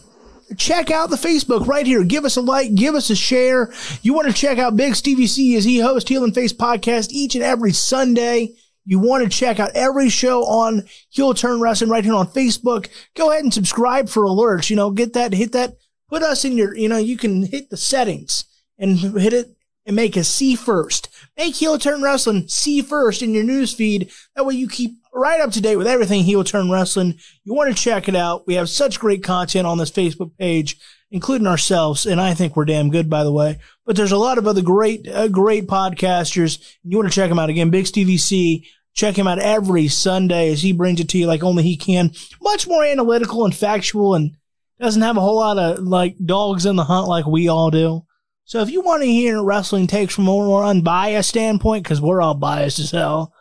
check 0.56 0.90
out 0.90 1.10
the 1.10 1.16
Facebook 1.16 1.66
right 1.66 1.86
here. 1.86 2.04
Give 2.04 2.24
us 2.24 2.36
a 2.36 2.40
like, 2.40 2.74
give 2.74 2.94
us 2.94 3.10
a 3.10 3.16
share. 3.16 3.72
You 4.02 4.14
want 4.14 4.28
to 4.28 4.32
check 4.32 4.58
out 4.58 4.76
Big 4.76 4.94
Stevie 4.94 5.26
C 5.26 5.56
as 5.56 5.64
he 5.64 5.80
hosts 5.80 6.08
Heel 6.08 6.24
and 6.24 6.34
Face 6.34 6.52
podcast 6.52 7.10
each 7.10 7.34
and 7.34 7.44
every 7.44 7.72
Sunday. 7.72 8.54
You 8.84 9.00
want 9.00 9.24
to 9.24 9.28
check 9.28 9.58
out 9.58 9.72
every 9.74 10.08
show 10.08 10.44
on 10.44 10.84
Heel 11.10 11.34
Turn 11.34 11.60
Wrestling 11.60 11.90
right 11.90 12.04
here 12.04 12.14
on 12.14 12.28
Facebook. 12.28 12.88
Go 13.14 13.30
ahead 13.30 13.42
and 13.42 13.52
subscribe 13.52 14.08
for 14.08 14.22
alerts. 14.22 14.70
You 14.70 14.76
know, 14.76 14.90
get 14.90 15.12
that, 15.14 15.32
hit 15.32 15.52
that, 15.52 15.76
put 16.08 16.22
us 16.22 16.44
in 16.44 16.56
your, 16.56 16.76
you 16.76 16.88
know, 16.88 16.98
you 16.98 17.16
can 17.16 17.46
hit 17.46 17.68
the 17.68 17.76
settings 17.76 18.44
and 18.78 18.96
hit 18.96 19.32
it 19.32 19.56
and 19.86 19.96
make 19.96 20.16
us 20.16 20.28
see 20.28 20.54
first. 20.54 21.08
Make 21.36 21.56
Heel 21.56 21.78
Turn 21.78 22.02
Wrestling 22.02 22.46
see 22.48 22.80
first 22.80 23.22
in 23.22 23.34
your 23.34 23.44
news 23.44 23.74
feed. 23.74 24.10
That 24.36 24.46
way 24.46 24.54
you 24.54 24.68
keep 24.68 24.98
right 25.16 25.40
up 25.40 25.50
to 25.52 25.60
date 25.60 25.76
with 25.76 25.86
everything 25.86 26.22
Heel 26.22 26.44
Turn 26.44 26.70
Wrestling. 26.70 27.18
You 27.44 27.54
want 27.54 27.74
to 27.74 27.82
check 27.82 28.08
it 28.08 28.14
out. 28.14 28.46
We 28.46 28.54
have 28.54 28.68
such 28.68 29.00
great 29.00 29.24
content 29.24 29.66
on 29.66 29.78
this 29.78 29.90
Facebook 29.90 30.36
page, 30.36 30.78
including 31.10 31.46
ourselves, 31.46 32.06
and 32.06 32.20
I 32.20 32.34
think 32.34 32.54
we're 32.54 32.66
damn 32.66 32.90
good, 32.90 33.08
by 33.08 33.24
the 33.24 33.32
way. 33.32 33.58
But 33.84 33.96
there's 33.96 34.12
a 34.12 34.18
lot 34.18 34.38
of 34.38 34.46
other 34.46 34.62
great, 34.62 35.08
uh, 35.08 35.28
great 35.28 35.66
podcasters. 35.66 36.76
You 36.84 36.98
want 36.98 37.08
to 37.08 37.14
check 37.14 37.30
them 37.30 37.38
out 37.38 37.50
again. 37.50 37.70
Big 37.70 37.86
Stevie 37.86 38.18
C. 38.18 38.68
Check 38.94 39.16
him 39.16 39.26
out 39.26 39.38
every 39.38 39.88
Sunday 39.88 40.50
as 40.50 40.62
he 40.62 40.72
brings 40.72 41.00
it 41.00 41.08
to 41.10 41.18
you 41.18 41.26
like 41.26 41.42
only 41.42 41.62
he 41.62 41.76
can. 41.76 42.12
Much 42.40 42.66
more 42.66 42.84
analytical 42.84 43.44
and 43.44 43.54
factual, 43.54 44.14
and 44.14 44.36
doesn't 44.78 45.02
have 45.02 45.16
a 45.16 45.20
whole 45.20 45.36
lot 45.36 45.58
of 45.58 45.78
like 45.80 46.16
dogs 46.24 46.66
in 46.66 46.76
the 46.76 46.84
hunt 46.84 47.08
like 47.08 47.26
we 47.26 47.48
all 47.48 47.70
do. 47.70 48.04
So 48.44 48.60
if 48.60 48.70
you 48.70 48.80
want 48.80 49.02
to 49.02 49.08
hear 49.08 49.42
wrestling 49.42 49.86
takes 49.86 50.14
from 50.14 50.24
a 50.24 50.30
more 50.30 50.64
unbiased 50.64 51.30
standpoint, 51.30 51.84
because 51.84 52.00
we're 52.00 52.22
all 52.22 52.34
biased 52.34 52.78
as 52.78 52.90
hell, 52.92 53.32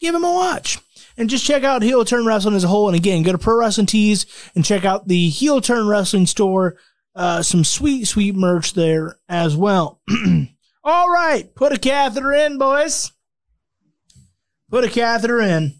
give 0.00 0.14
him 0.14 0.24
a 0.24 0.32
watch. 0.32 0.78
And 1.18 1.28
just 1.28 1.44
check 1.44 1.64
out 1.64 1.82
Heel 1.82 2.04
Turn 2.04 2.24
Wrestling 2.24 2.54
as 2.54 2.62
a 2.62 2.68
whole. 2.68 2.88
And 2.88 2.96
again, 2.96 3.24
go 3.24 3.32
to 3.32 3.38
Pro 3.38 3.58
Wrestling 3.58 3.88
Tees 3.88 4.24
and 4.54 4.64
check 4.64 4.84
out 4.84 5.08
the 5.08 5.28
Heel 5.28 5.60
Turn 5.60 5.88
Wrestling 5.88 6.26
store. 6.26 6.76
Uh, 7.14 7.42
some 7.42 7.64
sweet, 7.64 8.04
sweet 8.06 8.36
merch 8.36 8.74
there 8.74 9.18
as 9.28 9.56
well. 9.56 10.00
All 10.84 11.10
right, 11.10 11.52
put 11.56 11.72
a 11.72 11.78
catheter 11.78 12.32
in, 12.32 12.56
boys. 12.56 13.10
Put 14.70 14.84
a 14.84 14.88
catheter 14.88 15.40
in. 15.40 15.74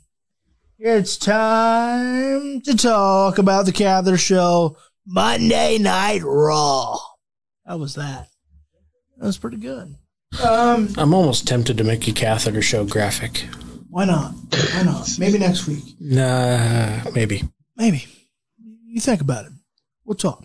It's 0.81 1.17
time 1.17 2.61
to 2.63 2.77
talk 2.77 3.39
about 3.39 3.67
the 3.67 3.73
Catheter 3.73 4.19
Show 4.19 4.77
Monday 5.07 5.79
Night 5.79 6.23
Raw. 6.23 6.99
How 7.67 7.79
was 7.79 7.95
that? 7.95 8.29
That 9.17 9.27
was 9.27 9.39
pretty 9.39 9.57
good. 9.59 9.95
Um, 10.45 10.89
I'm 10.97 11.15
almost 11.15 11.47
tempted 11.47 11.79
to 11.79 11.85
make 11.85 12.07
a 12.09 12.13
catheter 12.13 12.63
show 12.63 12.85
graphic. 12.85 13.47
Why 13.91 14.05
not? 14.05 14.33
Why 14.75 14.83
not? 14.83 15.09
Maybe 15.19 15.39
next 15.39 15.67
week. 15.67 15.85
Nah, 16.01 17.11
maybe. 17.15 17.45
Maybe. 17.77 18.05
You 18.87 19.01
think 19.01 19.21
about 19.21 19.47
it. 19.47 19.53
We'll 20.05 20.17
talk. 20.17 20.45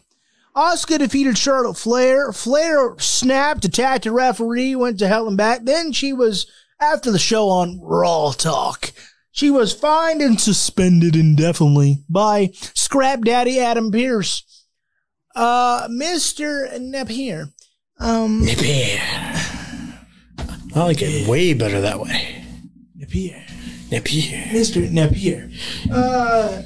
Asuka 0.55 0.99
defeated 0.99 1.37
Charlotte 1.37 1.77
Flair. 1.77 2.31
Flair 2.31 2.95
snapped, 2.99 3.65
attacked 3.65 4.03
the 4.03 4.11
referee, 4.11 4.75
went 4.75 4.99
to 4.99 5.07
hell 5.07 5.27
and 5.27 5.35
back. 5.35 5.61
Then 5.63 5.91
she 5.91 6.13
was 6.13 6.45
after 6.79 7.11
the 7.11 7.19
show 7.19 7.49
on 7.49 7.79
Raw 7.81 8.31
Talk. 8.31 8.91
She 9.31 9.49
was 9.49 9.73
fined 9.73 10.21
and 10.21 10.39
suspended 10.39 11.15
indefinitely 11.15 12.03
by 12.07 12.51
Scrap 12.53 13.21
Daddy 13.21 13.59
Adam 13.59 13.91
Pearce. 13.91 14.43
Uh, 15.35 15.87
Mr. 15.87 16.79
Napier. 16.79 17.47
Um, 17.99 18.45
Napier. 18.45 18.99
I 20.75 20.83
like 20.83 21.01
it 21.01 21.27
way 21.27 21.53
better 21.53 21.81
that 21.81 21.99
way. 21.99 22.42
Napier. 23.13 23.45
Napier. 23.91 24.43
Mr. 24.45 24.89
Napier. 24.89 25.51
Uh, 25.91 26.63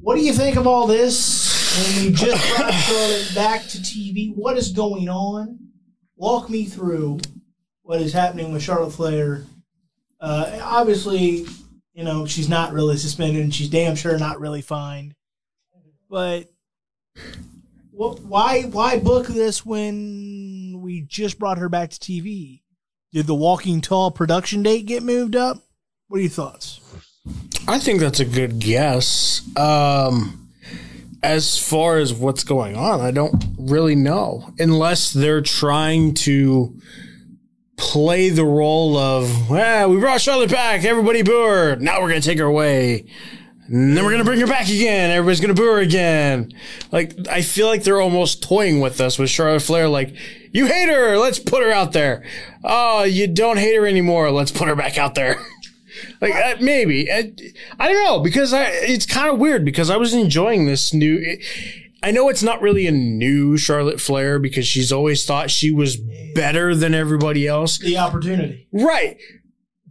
what 0.00 0.16
do 0.16 0.20
you 0.22 0.32
think 0.32 0.56
of 0.56 0.66
all 0.66 0.88
this? 0.88 1.94
When 1.94 2.06
we 2.06 2.12
just 2.12 2.56
brought 2.56 2.72
Charlotte 2.72 3.32
back 3.36 3.62
to 3.68 3.78
TV, 3.78 4.34
what 4.34 4.56
is 4.56 4.72
going 4.72 5.08
on? 5.08 5.60
Walk 6.16 6.50
me 6.50 6.64
through 6.64 7.20
what 7.82 8.00
is 8.00 8.12
happening 8.12 8.52
with 8.52 8.64
Charlotte 8.64 8.90
Flair. 8.90 9.44
Uh, 10.18 10.58
obviously, 10.60 11.46
you 11.94 12.02
know 12.02 12.26
she's 12.26 12.48
not 12.48 12.72
really 12.72 12.96
suspended, 12.96 13.44
and 13.44 13.54
she's 13.54 13.70
damn 13.70 13.94
sure 13.94 14.18
not 14.18 14.40
really 14.40 14.62
fined. 14.62 15.14
But 16.10 16.50
wh- 17.92 18.18
why 18.28 18.62
why 18.62 18.98
book 18.98 19.28
this 19.28 19.64
when 19.64 20.80
we 20.80 21.02
just 21.02 21.38
brought 21.38 21.58
her 21.58 21.68
back 21.68 21.90
to 21.90 22.00
TV? 22.00 22.62
Did 23.12 23.28
the 23.28 23.36
Walking 23.36 23.80
Tall 23.80 24.10
production 24.10 24.64
date 24.64 24.86
get 24.86 25.04
moved 25.04 25.36
up? 25.36 25.58
What 26.08 26.18
are 26.18 26.20
your 26.20 26.30
thoughts? 26.30 26.80
I 27.66 27.80
think 27.80 27.98
that's 27.98 28.20
a 28.20 28.24
good 28.24 28.60
guess. 28.60 29.42
Um, 29.56 30.50
as 31.20 31.58
far 31.58 31.98
as 31.98 32.14
what's 32.14 32.44
going 32.44 32.76
on, 32.76 33.00
I 33.00 33.10
don't 33.10 33.44
really 33.58 33.96
know. 33.96 34.52
Unless 34.60 35.12
they're 35.12 35.40
trying 35.40 36.14
to 36.14 36.80
play 37.76 38.30
the 38.30 38.44
role 38.44 38.96
of, 38.96 39.50
well, 39.50 39.90
we 39.90 39.98
brought 39.98 40.20
Charlotte 40.20 40.50
back, 40.50 40.84
everybody 40.84 41.22
boo 41.22 41.44
her. 41.44 41.76
Now 41.76 42.00
we're 42.00 42.08
going 42.08 42.22
to 42.22 42.28
take 42.28 42.38
her 42.38 42.44
away. 42.44 43.06
And 43.66 43.96
then 43.96 44.04
we're 44.04 44.12
going 44.12 44.22
to 44.22 44.24
bring 44.24 44.38
her 44.38 44.46
back 44.46 44.68
again. 44.68 45.10
Everybody's 45.10 45.40
going 45.40 45.54
to 45.54 45.60
boo 45.60 45.72
her 45.72 45.80
again. 45.80 46.52
Like, 46.92 47.14
I 47.28 47.42
feel 47.42 47.66
like 47.66 47.82
they're 47.82 48.00
almost 48.00 48.44
toying 48.44 48.78
with 48.78 49.00
us 49.00 49.18
with 49.18 49.28
Charlotte 49.28 49.62
Flair. 49.62 49.88
Like, 49.88 50.14
you 50.52 50.66
hate 50.66 50.88
her. 50.88 51.18
Let's 51.18 51.40
put 51.40 51.64
her 51.64 51.72
out 51.72 51.92
there. 51.92 52.24
Oh, 52.62 53.02
you 53.02 53.26
don't 53.26 53.56
hate 53.58 53.74
her 53.74 53.86
anymore. 53.86 54.30
Let's 54.30 54.52
put 54.52 54.68
her 54.68 54.76
back 54.76 54.98
out 54.98 55.16
there. 55.16 55.44
Like 56.20 56.34
uh, 56.34 56.56
maybe 56.60 57.10
I, 57.10 57.32
I 57.78 57.92
don't 57.92 58.04
know 58.04 58.20
because 58.20 58.52
I, 58.52 58.64
it's 58.64 59.06
kind 59.06 59.32
of 59.32 59.38
weird 59.38 59.64
because 59.64 59.90
I 59.90 59.96
was 59.96 60.14
enjoying 60.14 60.66
this 60.66 60.92
new. 60.92 61.18
It, 61.20 61.44
I 62.02 62.10
know 62.10 62.28
it's 62.28 62.42
not 62.42 62.60
really 62.60 62.86
a 62.86 62.92
new 62.92 63.56
Charlotte 63.56 64.00
Flair 64.00 64.38
because 64.38 64.66
she's 64.66 64.92
always 64.92 65.24
thought 65.24 65.50
she 65.50 65.72
was 65.72 65.96
better 66.34 66.74
than 66.74 66.94
everybody 66.94 67.46
else. 67.46 67.78
The 67.78 67.98
opportunity. 67.98 68.68
Right. 68.72 69.18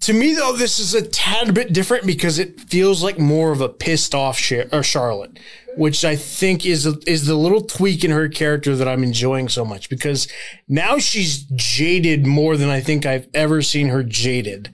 To 0.01 0.13
me 0.13 0.33
though, 0.33 0.53
this 0.53 0.79
is 0.79 0.93
a 0.93 1.01
tad 1.01 1.53
bit 1.53 1.73
different 1.73 2.05
because 2.05 2.37
it 2.37 2.61
feels 2.61 3.01
like 3.01 3.17
more 3.17 3.51
of 3.51 3.61
a 3.61 3.69
pissed 3.69 4.13
off 4.13 4.37
Char- 4.37 4.67
or 4.71 4.83
Charlotte, 4.83 5.39
which 5.77 6.05
I 6.05 6.15
think 6.15 6.65
is 6.65 6.85
a, 6.85 6.95
is 7.07 7.25
the 7.25 7.35
little 7.35 7.61
tweak 7.61 8.03
in 8.03 8.11
her 8.11 8.29
character 8.29 8.75
that 8.75 8.87
I'm 8.87 9.03
enjoying 9.03 9.49
so 9.49 9.65
much 9.65 9.89
because 9.89 10.27
now 10.67 10.99
she's 10.99 11.43
jaded 11.55 12.27
more 12.27 12.55
than 12.55 12.69
I 12.69 12.81
think 12.81 13.05
I've 13.05 13.27
ever 13.33 13.61
seen 13.61 13.87
her 13.87 14.03
jaded. 14.03 14.71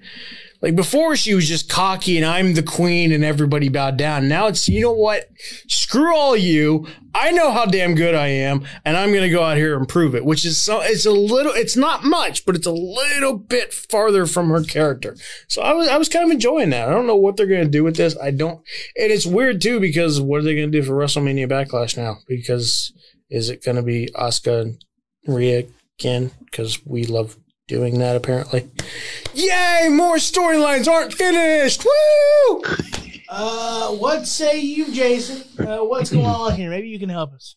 Like 0.61 0.75
before, 0.75 1.15
she 1.15 1.33
was 1.33 1.47
just 1.47 1.69
cocky 1.69 2.17
and 2.17 2.25
I'm 2.25 2.53
the 2.53 2.61
queen 2.61 3.11
and 3.11 3.23
everybody 3.23 3.67
bowed 3.67 3.97
down. 3.97 4.27
Now 4.27 4.47
it's, 4.47 4.67
you 4.67 4.81
know 4.81 4.91
what? 4.91 5.29
Screw 5.67 6.15
all 6.15 6.37
you. 6.37 6.87
I 7.15 7.31
know 7.31 7.51
how 7.51 7.65
damn 7.65 7.95
good 7.95 8.13
I 8.13 8.27
am 8.27 8.63
and 8.85 8.95
I'm 8.95 9.11
going 9.11 9.23
to 9.23 9.29
go 9.29 9.43
out 9.43 9.57
here 9.57 9.75
and 9.75 9.87
prove 9.87 10.13
it, 10.13 10.23
which 10.23 10.45
is 10.45 10.59
so, 10.59 10.81
it's 10.81 11.05
a 11.05 11.11
little, 11.11 11.51
it's 11.53 11.75
not 11.75 12.03
much, 12.03 12.45
but 12.45 12.55
it's 12.55 12.67
a 12.67 12.71
little 12.71 13.37
bit 13.37 13.73
farther 13.73 14.27
from 14.27 14.49
her 14.49 14.63
character. 14.63 15.17
So 15.47 15.63
I 15.63 15.73
was, 15.73 15.87
I 15.87 15.97
was 15.97 16.09
kind 16.09 16.25
of 16.25 16.31
enjoying 16.31 16.69
that. 16.69 16.87
I 16.87 16.91
don't 16.91 17.07
know 17.07 17.15
what 17.15 17.37
they're 17.37 17.47
going 17.47 17.65
to 17.65 17.69
do 17.69 17.83
with 17.83 17.97
this. 17.97 18.15
I 18.21 18.29
don't, 18.29 18.61
and 18.95 19.11
it's 19.11 19.25
weird 19.25 19.61
too 19.61 19.79
because 19.79 20.21
what 20.21 20.41
are 20.41 20.43
they 20.43 20.55
going 20.55 20.71
to 20.71 20.79
do 20.79 20.85
for 20.85 20.93
WrestleMania 20.93 21.49
Backlash 21.49 21.97
now? 21.97 22.17
Because 22.27 22.93
is 23.31 23.49
it 23.49 23.63
going 23.63 23.77
to 23.77 23.83
be 23.83 24.09
Asuka 24.15 24.61
and 24.61 24.83
Rhea 25.25 25.65
again? 25.99 26.31
Because 26.45 26.85
we 26.85 27.05
love 27.05 27.37
doing 27.71 27.97
that 27.99 28.17
apparently. 28.17 28.69
Yay! 29.33 29.87
More 29.89 30.17
storylines 30.17 30.87
aren't 30.89 31.13
finished. 31.13 31.85
Woo! 31.85 32.63
Uh, 33.33 33.91
what 33.91 34.27
say 34.27 34.59
you, 34.59 34.91
Jason? 34.93 35.41
Uh, 35.57 35.77
what's 35.77 36.11
going 36.11 36.25
on 36.25 36.53
here? 36.53 36.69
Maybe 36.69 36.89
you 36.89 36.99
can 36.99 37.07
help 37.07 37.31
us. 37.31 37.55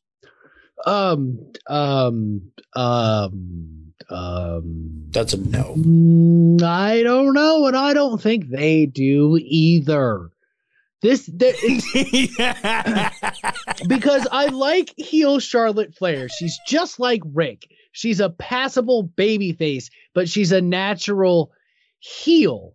Um, 0.86 1.50
um, 1.66 2.52
um, 2.76 3.92
um. 4.08 5.06
That's 5.10 5.32
a 5.32 5.36
no. 5.38 5.74
Mm, 5.76 6.62
I 6.62 7.02
don't 7.02 7.34
know, 7.34 7.66
and 7.66 7.76
I 7.76 7.92
don't 7.92 8.22
think 8.22 8.50
they 8.50 8.86
do 8.86 9.36
either. 9.42 10.30
This 11.02 11.28
there, 11.30 11.54
because 13.88 14.28
I 14.30 14.46
like 14.52 14.94
heel 14.96 15.40
Charlotte 15.40 15.96
Flair. 15.96 16.28
She's 16.28 16.56
just 16.68 17.00
like 17.00 17.22
Rick. 17.26 17.64
She's 17.90 18.20
a 18.20 18.30
passable 18.30 19.02
baby 19.02 19.52
face, 19.52 19.90
but 20.14 20.28
she's 20.28 20.52
a 20.52 20.62
natural 20.62 21.52
heel. 21.98 22.74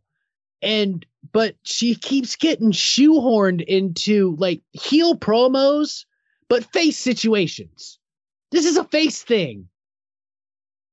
And 0.61 1.05
but 1.31 1.55
she 1.63 1.95
keeps 1.95 2.35
getting 2.35 2.71
shoehorned 2.71 3.63
into 3.63 4.35
like 4.37 4.61
heel 4.71 5.15
promos, 5.15 6.05
but 6.47 6.71
face 6.71 6.97
situations. 6.97 7.99
This 8.51 8.65
is 8.65 8.77
a 8.77 8.83
face 8.83 9.23
thing. 9.23 9.67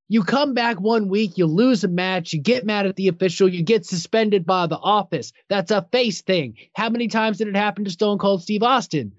You 0.08 0.22
come 0.22 0.54
back 0.54 0.80
one 0.80 1.08
week, 1.08 1.36
you 1.36 1.46
lose 1.46 1.82
a 1.82 1.88
match, 1.88 2.32
you 2.32 2.40
get 2.40 2.64
mad 2.64 2.86
at 2.86 2.94
the 2.94 3.08
official, 3.08 3.48
you 3.48 3.64
get 3.64 3.86
suspended 3.86 4.46
by 4.46 4.68
the 4.68 4.78
office. 4.78 5.32
That's 5.48 5.72
a 5.72 5.88
face 5.90 6.22
thing. 6.22 6.56
How 6.74 6.90
many 6.90 7.08
times 7.08 7.38
did 7.38 7.48
it 7.48 7.56
happen 7.56 7.84
to 7.84 7.90
Stone 7.90 8.18
Cold 8.18 8.42
Steve 8.42 8.62
Austin? 8.62 9.14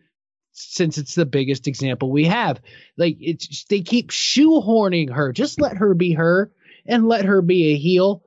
Since 0.54 0.98
it's 0.98 1.14
the 1.14 1.26
biggest 1.26 1.68
example 1.68 2.10
we 2.10 2.26
have. 2.26 2.62
Like 2.96 3.18
it's 3.20 3.66
they 3.66 3.82
keep 3.82 4.12
shoehorning 4.12 5.12
her. 5.14 5.34
Just 5.34 5.60
let 5.60 5.78
her 5.78 5.94
be 5.94 6.14
her 6.14 6.52
and 6.88 7.08
let 7.08 7.26
her 7.26 7.42
be 7.42 7.74
a 7.74 7.78
heel, 7.78 8.24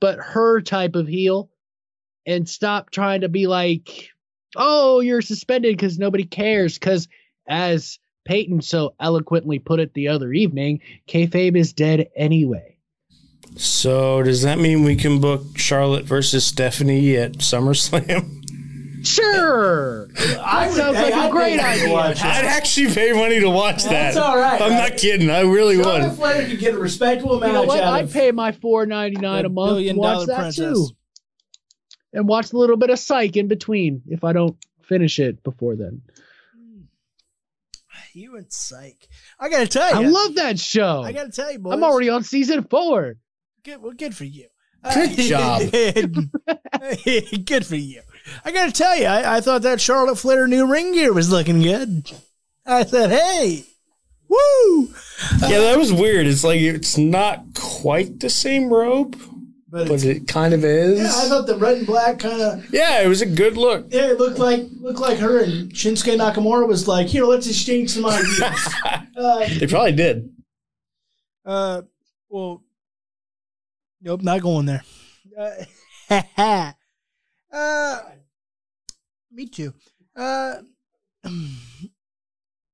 but 0.00 0.18
her 0.18 0.60
type 0.60 0.94
of 0.96 1.08
heel. 1.08 1.50
And 2.26 2.48
stop 2.48 2.90
trying 2.90 3.20
to 3.20 3.28
be 3.28 3.46
like, 3.46 4.10
oh, 4.56 5.00
you're 5.00 5.22
suspended 5.22 5.76
because 5.76 5.98
nobody 5.98 6.24
cares. 6.24 6.74
Because 6.74 7.08
as 7.48 7.98
Peyton 8.24 8.60
so 8.60 8.94
eloquently 8.98 9.58
put 9.58 9.80
it 9.80 9.94
the 9.94 10.08
other 10.08 10.32
evening, 10.32 10.80
kayfabe 11.08 11.56
is 11.56 11.72
dead 11.72 12.08
anyway. 12.16 12.76
So 13.56 14.22
does 14.22 14.42
that 14.42 14.58
mean 14.58 14.84
we 14.84 14.96
can 14.96 15.20
book 15.20 15.56
Charlotte 15.56 16.04
versus 16.04 16.44
Stephanie 16.44 17.16
at 17.16 17.34
SummerSlam? 17.34 18.32
Sure, 19.06 20.08
I 20.40 20.66
that 20.68 20.72
sounds 20.74 20.96
like 20.96 21.14
a 21.14 21.30
great 21.30 21.60
idea. 21.60 21.94
I'd 21.94 22.44
actually 22.44 22.92
pay 22.92 23.12
money 23.12 23.40
to 23.40 23.48
watch 23.48 23.84
that. 23.84 23.90
That's 23.90 24.16
all 24.16 24.36
right. 24.36 24.60
I'm 24.60 24.72
not 24.72 24.96
kidding. 24.96 25.30
I 25.30 25.40
really 25.40 25.80
Charlotte 25.82 26.08
would. 26.08 26.16
Flair 26.16 26.46
could 26.46 26.58
get 26.58 26.74
a 26.74 26.78
respectable 26.78 27.38
match 27.40 27.48
You 27.48 27.52
know 27.54 27.62
what? 27.64 27.80
out 27.82 27.92
I'd 27.94 28.04
of 28.06 28.12
pay 28.12 28.32
my 28.32 28.52
four 28.52 28.84
ninety 28.86 29.16
nine 29.20 29.42
the 29.44 29.48
a 29.48 29.52
month 29.52 29.68
to 29.70 29.74
billion 29.74 29.96
watch 29.96 30.14
dollar 30.14 30.26
that 30.26 30.38
princess. 30.40 30.74
too, 30.74 30.88
and 32.12 32.26
watch 32.28 32.52
a 32.52 32.56
little 32.58 32.76
bit 32.76 32.90
of 32.90 32.98
Psych 32.98 33.36
in 33.36 33.48
between 33.48 34.02
if 34.08 34.24
I 34.24 34.32
don't 34.32 34.56
finish 34.82 35.18
it 35.18 35.42
before 35.42 35.76
then. 35.76 36.02
Hmm. 36.54 36.80
You 38.12 38.36
and 38.36 38.52
Psych. 38.52 39.08
I 39.38 39.48
gotta 39.48 39.66
tell 39.68 40.00
you. 40.02 40.08
I 40.08 40.10
love 40.10 40.34
that 40.36 40.58
show. 40.58 41.02
I 41.02 41.12
gotta 41.12 41.30
tell 41.30 41.52
you, 41.52 41.58
boys. 41.58 41.74
I'm 41.74 41.84
already 41.84 42.08
on 42.08 42.22
season 42.24 42.64
four. 42.64 43.16
good. 43.62 43.80
Well, 43.82 43.92
good 43.92 44.14
for 44.16 44.24
you. 44.24 44.48
Good 44.94 45.10
job. 45.18 45.62
good 47.44 47.66
for 47.66 47.76
you. 47.76 48.02
I 48.44 48.52
gotta 48.52 48.72
tell 48.72 48.96
you, 48.96 49.06
I, 49.06 49.36
I 49.36 49.40
thought 49.40 49.62
that 49.62 49.80
Charlotte 49.80 50.16
Flair 50.16 50.46
new 50.48 50.66
ring 50.66 50.92
gear 50.92 51.12
was 51.12 51.30
looking 51.30 51.60
good. 51.62 52.10
I 52.64 52.84
said, 52.84 53.10
hey, 53.10 53.64
woo! 54.28 54.88
Yeah, 55.42 55.60
that 55.60 55.78
was 55.78 55.92
weird. 55.92 56.26
It's 56.26 56.42
like 56.44 56.60
it's 56.60 56.98
not 56.98 57.44
quite 57.54 58.18
the 58.20 58.28
same 58.30 58.68
robe, 58.72 59.16
But, 59.70 59.86
but 59.88 60.02
it 60.04 60.26
kind 60.26 60.52
of 60.52 60.64
is. 60.64 60.98
yeah, 60.98 61.06
I 61.06 61.28
thought 61.28 61.46
the 61.46 61.56
red 61.56 61.78
and 61.78 61.86
black 61.86 62.18
kind 62.18 62.40
of 62.42 62.72
Yeah, 62.74 63.02
it 63.02 63.08
was 63.08 63.22
a 63.22 63.26
good 63.26 63.56
look. 63.56 63.86
yeah, 63.90 64.06
it 64.10 64.18
looked 64.18 64.38
like 64.38 64.64
looked 64.80 64.98
like 65.00 65.18
her 65.18 65.42
and 65.44 65.70
Shinsuke 65.72 66.16
Nakamura 66.18 66.66
was 66.66 66.88
like, 66.88 67.06
here, 67.06 67.24
let's 67.24 67.46
exchange 67.46 67.90
some 67.90 68.06
ideas. 68.06 68.40
uh, 69.16 69.48
They 69.60 69.66
probably 69.68 69.92
did. 69.92 70.28
Uh, 71.44 71.82
well, 72.28 72.64
nope, 74.02 74.22
not 74.22 74.40
going 74.40 74.66
there. 74.66 74.82
Uh, 76.10 76.22
uh 77.52 78.02
me 79.36 79.46
too. 79.46 79.74
Uh, 80.16 80.56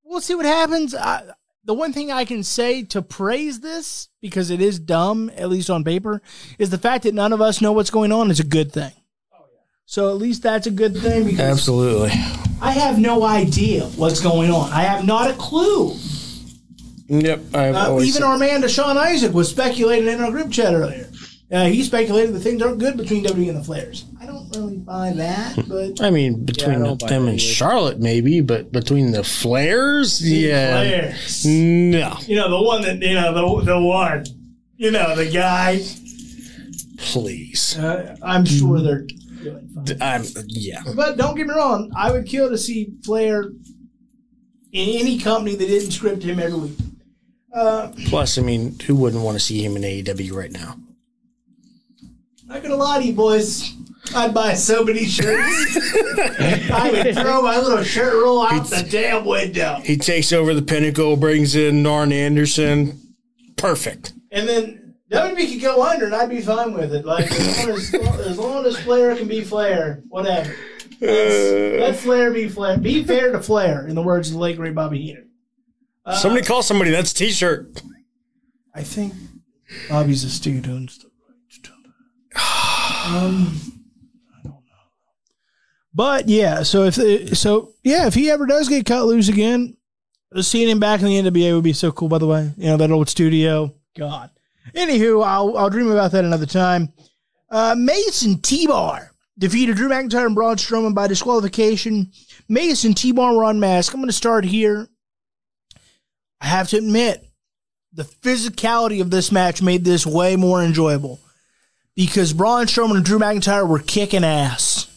we'll 0.05 0.21
see 0.21 0.35
what 0.37 0.47
happens. 0.47 0.95
I, 0.95 1.25
the 1.65 1.75
one 1.75 1.93
thing 1.93 2.11
I 2.11 2.25
can 2.25 2.43
say 2.43 2.83
to 2.85 3.03
praise 3.03 3.61
this, 3.61 4.09
because 4.21 4.51
it 4.51 4.61
is 4.61 4.79
dumb, 4.79 5.31
at 5.37 5.49
least 5.49 5.71
on 5.71 5.85
paper, 5.85 6.23
is 6.59 6.71
the 6.71 6.79
fact 6.79 7.05
that 7.05 7.15
none 7.15 7.33
of 7.33 7.41
us 7.41 7.61
know 7.61 7.73
what's 7.73 7.91
going 7.91 8.13
on 8.13 8.31
is 8.31 8.41
a 8.41 8.45
good 8.45 8.73
thing. 8.73 8.93
So 9.87 10.09
at 10.09 10.17
least 10.17 10.43
that's 10.43 10.67
a 10.67 10.71
good 10.71 10.97
thing 10.97 11.25
because 11.25 11.41
Absolutely. 11.41 12.11
I 12.63 12.71
have 12.71 12.99
no 12.99 13.25
idea 13.25 13.85
what's 13.97 14.21
going 14.21 14.51
on. 14.51 14.73
I 14.73 14.83
have 14.83 15.05
not 15.05 15.31
a 15.31 15.35
clue. 15.35 15.97
Yep. 17.09 17.41
Uh, 17.53 18.01
even 18.03 18.23
our 18.23 18.39
man 18.39 18.63
Deshaun 18.63 18.97
Isaac 18.97 19.35
was 19.35 19.51
speculating 19.51 20.09
in 20.09 20.21
our 20.21 20.31
group 20.31 20.51
chat 20.51 20.73
earlier. 20.73 21.12
Uh, 21.53 21.67
he 21.67 21.83
speculated 21.83 22.35
that 22.35 22.41
things 22.41 22.63
aren't 22.63 22.79
good 22.79 22.97
between 22.97 23.23
WWE 23.25 23.51
and 23.51 23.63
the 23.63 23.73
Flairs. 23.73 24.05
I 24.19 24.25
don't 24.25 24.49
really 24.57 24.79
buy 24.79 25.13
that, 25.13 25.55
but 25.69 26.01
I 26.01 26.09
mean, 26.11 26.47
between 26.47 26.83
don't 26.83 26.99
buy 26.99 27.09
them 27.09 27.25
and 27.29 27.35
either. 27.39 27.39
Charlotte, 27.39 28.01
maybe, 28.01 28.41
but 28.41 28.73
between 28.73 29.11
the 29.13 29.19
Flairs, 29.21 30.19
yeah, 30.25 31.13
Flairs. 31.13 31.45
no, 31.45 32.17
You 32.27 32.37
know, 32.37 32.49
the 32.49 32.63
one 32.63 32.81
that, 32.83 33.03
you 33.03 33.15
know, 33.15 33.35
the, 33.35 33.65
the 33.67 33.79
one, 33.81 34.25
you 34.79 34.91
know, 34.91 35.15
the 35.15 35.31
guy. 35.31 35.81
please. 36.99 37.77
Uh, 37.79 38.17
I'm 38.23 38.47
sure 38.47 38.81
they're 38.81 39.03
doing 39.43 39.69
fine. 39.75 39.99
I'm 40.01 40.25
yeah. 40.47 40.83
But 40.97 41.19
don't 41.19 41.37
get 41.37 41.47
me 41.47 41.55
wrong, 41.55 41.91
I 41.95 42.13
would 42.13 42.25
kill 42.27 42.49
to 42.49 42.57
see 42.57 42.95
Flair 43.05 43.43
in 44.73 44.89
any 45.01 45.19
company 45.19 45.55
that 45.55 45.67
didn't 45.67 45.91
script 45.91 46.23
him 46.23 46.39
every 46.39 46.59
week. 46.59 46.79
Uh, 47.55 47.93
Plus, 48.07 48.39
I 48.39 48.41
mean, 48.41 48.79
who 48.87 48.97
wouldn't 48.97 49.23
want 49.23 49.35
to 49.37 49.41
see 49.45 49.63
him 49.63 49.77
in 49.77 49.83
AEW 49.83 50.33
right 50.33 50.51
now? 50.51 50.77
Not 52.53 52.63
gonna 52.63 52.77
lie 52.77 52.99
to 52.99 53.05
you, 53.07 53.15
boys. 53.15 53.73
I'd 54.15 54.35
buy 54.35 54.53
so 54.53 54.85
many 54.85 55.07
shirts. 55.07 55.79
I 56.71 56.91
would 56.93 57.15
throw 57.15 57.41
my 57.41 57.59
little 57.59 57.83
shirt 57.83 58.13
roll 58.13 58.43
out 58.43 58.69
the 58.69 58.87
damn 58.91 59.25
window. 59.25 59.81
He 59.83 59.97
takes 59.97 60.35
over 60.35 60.53
the 60.53 60.61
pinnacle, 60.61 61.17
brings 61.17 61.57
in 61.57 61.87
Arn 61.87 62.13
Anderson. 62.13 63.15
Perfect. 63.57 64.13
And 64.33 64.47
then 64.47 64.97
WB 65.11 65.53
could 65.53 65.63
go 65.63 65.83
under, 65.83 66.05
and 66.05 66.15
I'd 66.15 66.29
be 66.29 66.43
fine 66.43 66.75
with 66.75 66.93
it. 66.93 67.07
Like 67.07 67.33
as 67.33 67.65
long 67.65 67.71
as, 67.71 67.95
as 67.95 68.39
long 68.39 68.67
as 68.67 68.79
Flair 68.81 69.17
can 69.17 69.29
be 69.29 69.41
Flair, 69.43 70.03
whatever. 70.09 70.55
Let's, 71.01 71.81
let 71.81 71.97
Flair 71.97 72.33
be 72.33 72.51
Flair. 72.51 72.77
Be 72.77 73.03
fair 73.03 73.33
to 73.33 73.41
Flair, 73.41 73.87
in 73.87 73.95
the 73.95 74.03
words 74.03 74.29
of 74.29 74.35
the 74.35 74.41
late 74.41 74.59
great 74.59 74.75
Bobby 74.75 75.01
Heenan. 75.01 75.31
Uh, 76.05 76.17
Somebody 76.17 76.45
call 76.45 76.63
somebody. 76.63 76.91
That's 76.91 77.15
T-shirt. 77.15 77.81
I 78.75 78.83
think 78.83 79.15
Bobby's 79.89 80.23
a 80.25 80.29
student. 80.29 80.93
Um, 83.05 83.61
I 84.33 84.43
don't 84.45 84.45
know. 84.45 84.61
But 85.93 86.29
yeah, 86.29 86.63
so 86.63 86.85
if 86.85 86.95
so, 87.37 87.73
yeah, 87.83 88.07
if 88.07 88.15
he 88.15 88.31
ever 88.31 88.47
does 88.47 88.69
get 88.69 88.87
cut 88.87 89.07
loose 89.07 89.29
again, 89.29 89.77
seeing 90.41 90.69
him 90.69 90.79
back 90.79 91.01
in 91.01 91.07
the 91.07 91.31
NWA 91.31 91.55
would 91.55 91.65
be 91.65 91.73
so 91.73 91.91
cool. 91.91 92.09
By 92.09 92.19
the 92.19 92.27
way, 92.27 92.53
you 92.57 92.67
know 92.67 92.77
that 92.77 92.91
old 92.91 93.09
studio. 93.09 93.75
God. 93.97 94.31
Anywho, 94.75 95.25
I'll 95.25 95.57
I'll 95.57 95.71
dream 95.71 95.91
about 95.91 96.13
that 96.13 96.25
another 96.25 96.47
time. 96.47 96.93
Uh, 97.51 97.75
Mace 97.77 98.23
and 98.23 98.43
T-Bar 98.43 99.11
defeated 99.37 99.77
Drew 99.77 99.89
McIntyre 99.89 100.27
and 100.27 100.35
Braun 100.35 100.57
Strowman 100.57 100.95
by 100.95 101.07
disqualification. 101.07 102.11
Mace 102.49 102.85
and 102.85 102.97
T-Bar 102.97 103.35
were 103.35 103.45
unmasked. 103.45 103.95
I'm 103.95 104.01
going 104.01 104.09
to 104.09 104.13
start 104.13 104.45
here. 104.45 104.89
I 106.41 106.47
have 106.47 106.69
to 106.69 106.79
admit, 106.79 107.29
the 107.93 108.05
physicality 108.05 109.03
of 109.03 109.11
this 109.11 109.31
match 109.31 109.61
made 109.61 109.85
this 109.85 110.07
way 110.07 110.37
more 110.37 110.63
enjoyable 110.63 111.21
because 111.95 112.33
Braun 112.33 112.67
Strowman 112.67 112.97
and 112.97 113.05
Drew 113.05 113.19
McIntyre 113.19 113.69
were 113.69 113.79
kicking 113.79 114.25
ass. 114.25 114.89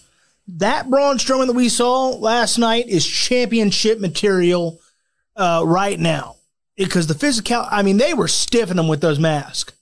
That 0.47 0.89
Braun 0.89 1.17
Strowman 1.17 1.47
that 1.47 1.53
we 1.53 1.69
saw 1.69 2.09
last 2.09 2.57
night 2.57 2.87
is 2.87 3.05
championship 3.05 3.99
material 3.99 4.79
uh, 5.35 5.63
right 5.65 5.99
now 5.99 6.35
because 6.77 7.07
the 7.07 7.15
physical. 7.15 7.65
I 7.69 7.81
mean, 7.81 7.97
they 7.97 8.13
were 8.13 8.27
stiffing 8.27 8.75
them 8.75 8.87
with 8.87 9.01
those 9.01 9.19
masks. 9.19 9.73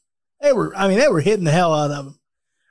They 0.42 0.54
were. 0.54 0.76
I 0.76 0.88
mean, 0.88 1.00
they 1.00 1.10
were 1.10 1.22
hitting 1.22 1.46
the 1.46 1.52
hell 1.52 1.74
out 1.74 1.92
of 1.92 2.06
them. 2.06 2.20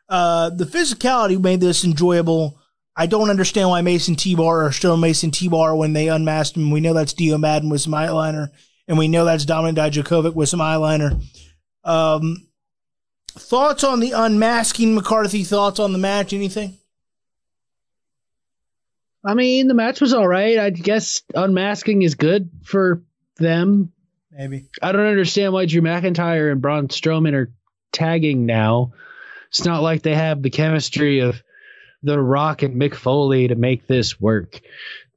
Uh, 0.08 0.50
the 0.50 0.64
physicality 0.64 1.40
made 1.40 1.60
this 1.60 1.84
enjoyable. 1.84 2.58
I 2.94 3.06
don't 3.06 3.30
understand 3.30 3.70
why 3.70 3.80
Mace 3.80 4.08
and 4.08 4.18
T-Bar 4.18 4.66
are 4.66 4.72
still 4.72 4.98
Mace 4.98 5.22
and 5.22 5.32
T-Bar 5.32 5.74
when 5.74 5.94
they 5.94 6.08
unmasked 6.08 6.56
him. 6.56 6.70
We 6.70 6.80
know 6.80 6.92
that's 6.92 7.14
Dio 7.14 7.38
Maddin 7.38 7.70
with 7.70 7.80
some 7.80 7.94
eyeliner, 7.94 8.50
and 8.86 8.98
we 8.98 9.08
know 9.08 9.24
that's 9.24 9.46
Dominik 9.46 9.76
Dijakovic 9.76 10.34
with 10.34 10.50
some 10.50 10.60
eyeliner. 10.60 11.22
Um, 11.84 12.46
thoughts 13.38 13.84
on 13.84 14.00
the 14.00 14.12
unmasking 14.12 14.94
McCarthy? 14.94 15.44
Thoughts 15.44 15.80
on 15.80 15.92
the 15.92 15.98
match? 15.98 16.32
Anything? 16.32 16.78
I 19.24 19.34
mean, 19.34 19.68
the 19.68 19.74
match 19.74 20.00
was 20.00 20.12
all 20.12 20.26
right. 20.26 20.58
I 20.58 20.70
guess 20.70 21.22
unmasking 21.34 22.02
is 22.02 22.16
good 22.16 22.50
for 22.64 23.02
them. 23.36 23.92
Maybe. 24.30 24.66
I 24.82 24.92
don't 24.92 25.06
understand 25.06 25.52
why 25.52 25.66
Drew 25.66 25.82
McIntyre 25.82 26.50
and 26.50 26.60
Braun 26.60 26.88
Strowman 26.88 27.34
are 27.34 27.52
tagging 27.92 28.46
now. 28.46 28.92
It's 29.48 29.64
not 29.64 29.82
like 29.82 30.02
they 30.02 30.14
have 30.14 30.42
the 30.42 30.50
chemistry 30.50 31.20
of 31.20 31.42
The 32.02 32.18
Rock 32.18 32.62
and 32.62 32.80
Mick 32.80 32.94
Foley 32.94 33.48
to 33.48 33.54
make 33.54 33.86
this 33.86 34.20
work. 34.20 34.60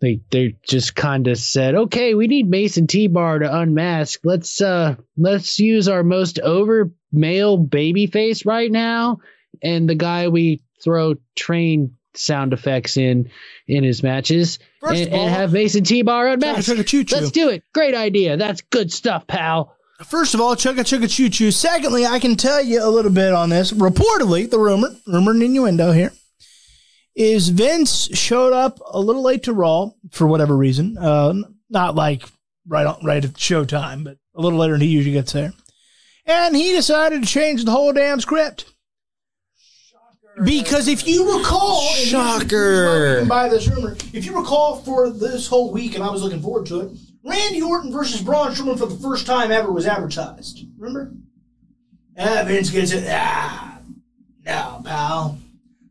They 0.06 0.22
they 0.30 0.56
just 0.68 0.96
kind 0.96 1.28
of 1.28 1.38
said, 1.40 1.74
"Okay, 1.74 2.14
we 2.14 2.28
need 2.28 2.48
Mace 2.48 2.78
and 2.78 2.88
T-Bar 2.88 3.40
to 3.40 3.58
unmask. 3.58 4.20
Let's 4.24 4.62
uh 4.62 4.96
let's 5.18 5.58
use 5.60 5.88
our 5.88 6.04
most 6.04 6.40
over 6.40 6.92
male 7.12 7.58
baby 7.58 8.06
face 8.06 8.46
right 8.46 8.72
now 8.72 9.18
and 9.64 9.90
the 9.90 9.96
guy 9.96 10.28
we 10.28 10.62
throw 10.84 11.16
train 11.36 11.96
sound 12.14 12.54
effects 12.54 12.98
in 12.98 13.32
in 13.68 13.84
his 13.84 14.04
matches 14.04 14.60
First 14.80 15.02
and, 15.06 15.14
all- 15.14 15.22
and 15.22 15.30
have 15.36 15.52
Mace 15.52 15.74
and 15.74 15.86
T-Bar 15.86 16.28
unmasked. 16.28 16.70
Chugga, 16.70 16.84
chugga. 16.84 17.12
Let's 17.12 17.32
do 17.32 17.50
it. 17.50 17.64
Great 17.74 17.96
idea. 17.96 18.38
That's 18.38 18.62
good 18.62 18.92
stuff, 18.94 19.26
pal. 19.26 19.76
First 20.06 20.36
of 20.36 20.42
all, 20.42 20.56
chugga 20.56 20.82
chugga 20.82 21.10
choo 21.10 21.30
choo. 21.30 21.50
Secondly, 21.50 22.06
I 22.06 22.20
can 22.20 22.36
tell 22.36 22.62
you 22.62 22.86
a 22.86 22.90
little 22.92 23.12
bit 23.12 23.34
on 23.34 23.50
this. 23.50 23.72
Reportedly, 23.72 24.50
the 24.52 24.60
rumor, 24.60 24.90
rumor 25.08 25.32
and 25.32 25.42
innuendo 25.42 25.94
here, 25.94 26.12
is 27.16 27.50
Vince 27.50 28.10
showed 28.18 28.54
up 28.54 28.80
a 28.92 29.00
little 29.00 29.22
late 29.24 29.44
to 29.44 29.54
Raw 29.54 29.92
for 30.12 30.28
whatever 30.28 30.56
reason. 30.56 30.98
Uh, 30.98 31.34
not 31.70 31.96
like 31.96 32.24
right 32.68 32.86
on, 32.86 33.04
right 33.04 33.24
at 33.24 33.34
showtime, 33.34 34.04
but 34.04 34.18
a 34.36 34.42
little 34.42 34.60
later 34.60 34.74
than 34.74 34.82
he 34.82 34.88
usually 34.88 35.14
gets 35.14 35.32
there. 35.32 35.54
And 36.26 36.56
he 36.56 36.72
decided 36.72 37.24
to 37.24 37.30
change 37.30 37.64
the 37.64 37.72
whole 37.72 37.94
damn 37.94 38.20
script. 38.20 38.66
Shocker. 39.90 40.44
Because 40.44 40.88
if 40.88 41.08
you 41.08 41.38
recall, 41.38 41.82
Shocker. 41.94 43.26
buy 43.26 43.48
this 43.48 43.68
rumor. 43.68 43.96
If 44.12 44.26
you 44.26 44.38
recall, 44.38 44.82
for 44.82 45.10
this 45.10 45.48
whole 45.48 45.72
week, 45.72 45.96
and 45.96 46.04
I 46.04 46.10
was 46.10 46.24
looking 46.24 46.42
forward 46.42 46.66
to 46.68 46.82
it, 46.82 46.92
Randy 47.24 47.62
Orton 47.62 47.92
versus 47.92 48.22
Braun 48.22 48.52
Strowman 48.54 48.78
for 48.78 48.88
the 48.88 48.98
first 48.98 49.26
time 49.26 49.52
ever 49.52 49.72
was 49.72 49.88
advertised. 49.88 50.66
Remember? 50.78 51.14
Ah, 52.18 52.44
Vince 52.46 52.70
gets 52.70 52.92
it. 52.92 53.06
Ah, 53.08 53.80
no, 54.46 54.82
pal. 54.84 55.40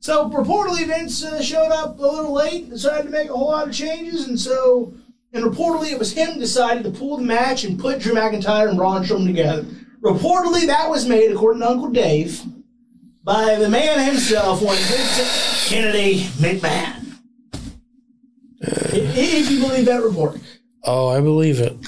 So 0.05 0.29
reportedly, 0.29 0.87
Vince 0.87 1.25
uh, 1.25 1.41
showed 1.41 1.71
up 1.71 1.99
a 1.99 2.03
little 2.03 2.35
late, 2.35 2.69
decided 2.69 3.05
to 3.05 3.11
make 3.11 3.31
a 3.31 3.33
whole 3.33 3.49
lot 3.49 3.69
of 3.69 3.73
changes, 3.73 4.29
and 4.29 4.39
so, 4.39 4.93
and 5.33 5.43
reportedly, 5.43 5.93
it 5.93 5.99
was 5.99 6.13
him 6.13 6.39
decided 6.39 6.85
to 6.85 6.91
pull 6.91 7.17
the 7.17 7.23
match 7.23 7.65
and 7.65 7.81
put 7.81 8.01
Drew 8.01 8.13
McIntyre 8.13 8.69
and 8.69 8.77
Braun 8.77 9.03
Strowman 9.03 9.27
together. 9.27 9.65
Reportedly, 10.03 10.67
that 10.67 10.91
was 10.91 11.09
made, 11.09 11.33
according 11.33 11.63
to 11.63 11.71
Uncle 11.71 11.89
Dave, 11.89 12.43
by 13.23 13.55
the 13.55 13.71
man 13.71 13.99
himself, 14.05 14.61
one 14.61 14.77
Vincent 14.77 15.71
Kennedy 15.71 16.25
McMahon. 16.37 17.17
if 18.61 19.51
you 19.51 19.61
believe 19.61 19.87
that 19.87 20.03
report. 20.03 20.39
Oh, 20.83 21.09
I 21.09 21.23
believe 21.23 21.61
it. 21.61 21.79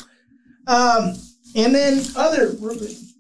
Um, 0.67 1.17
and 1.55 1.75
then 1.75 2.03
other 2.17 2.57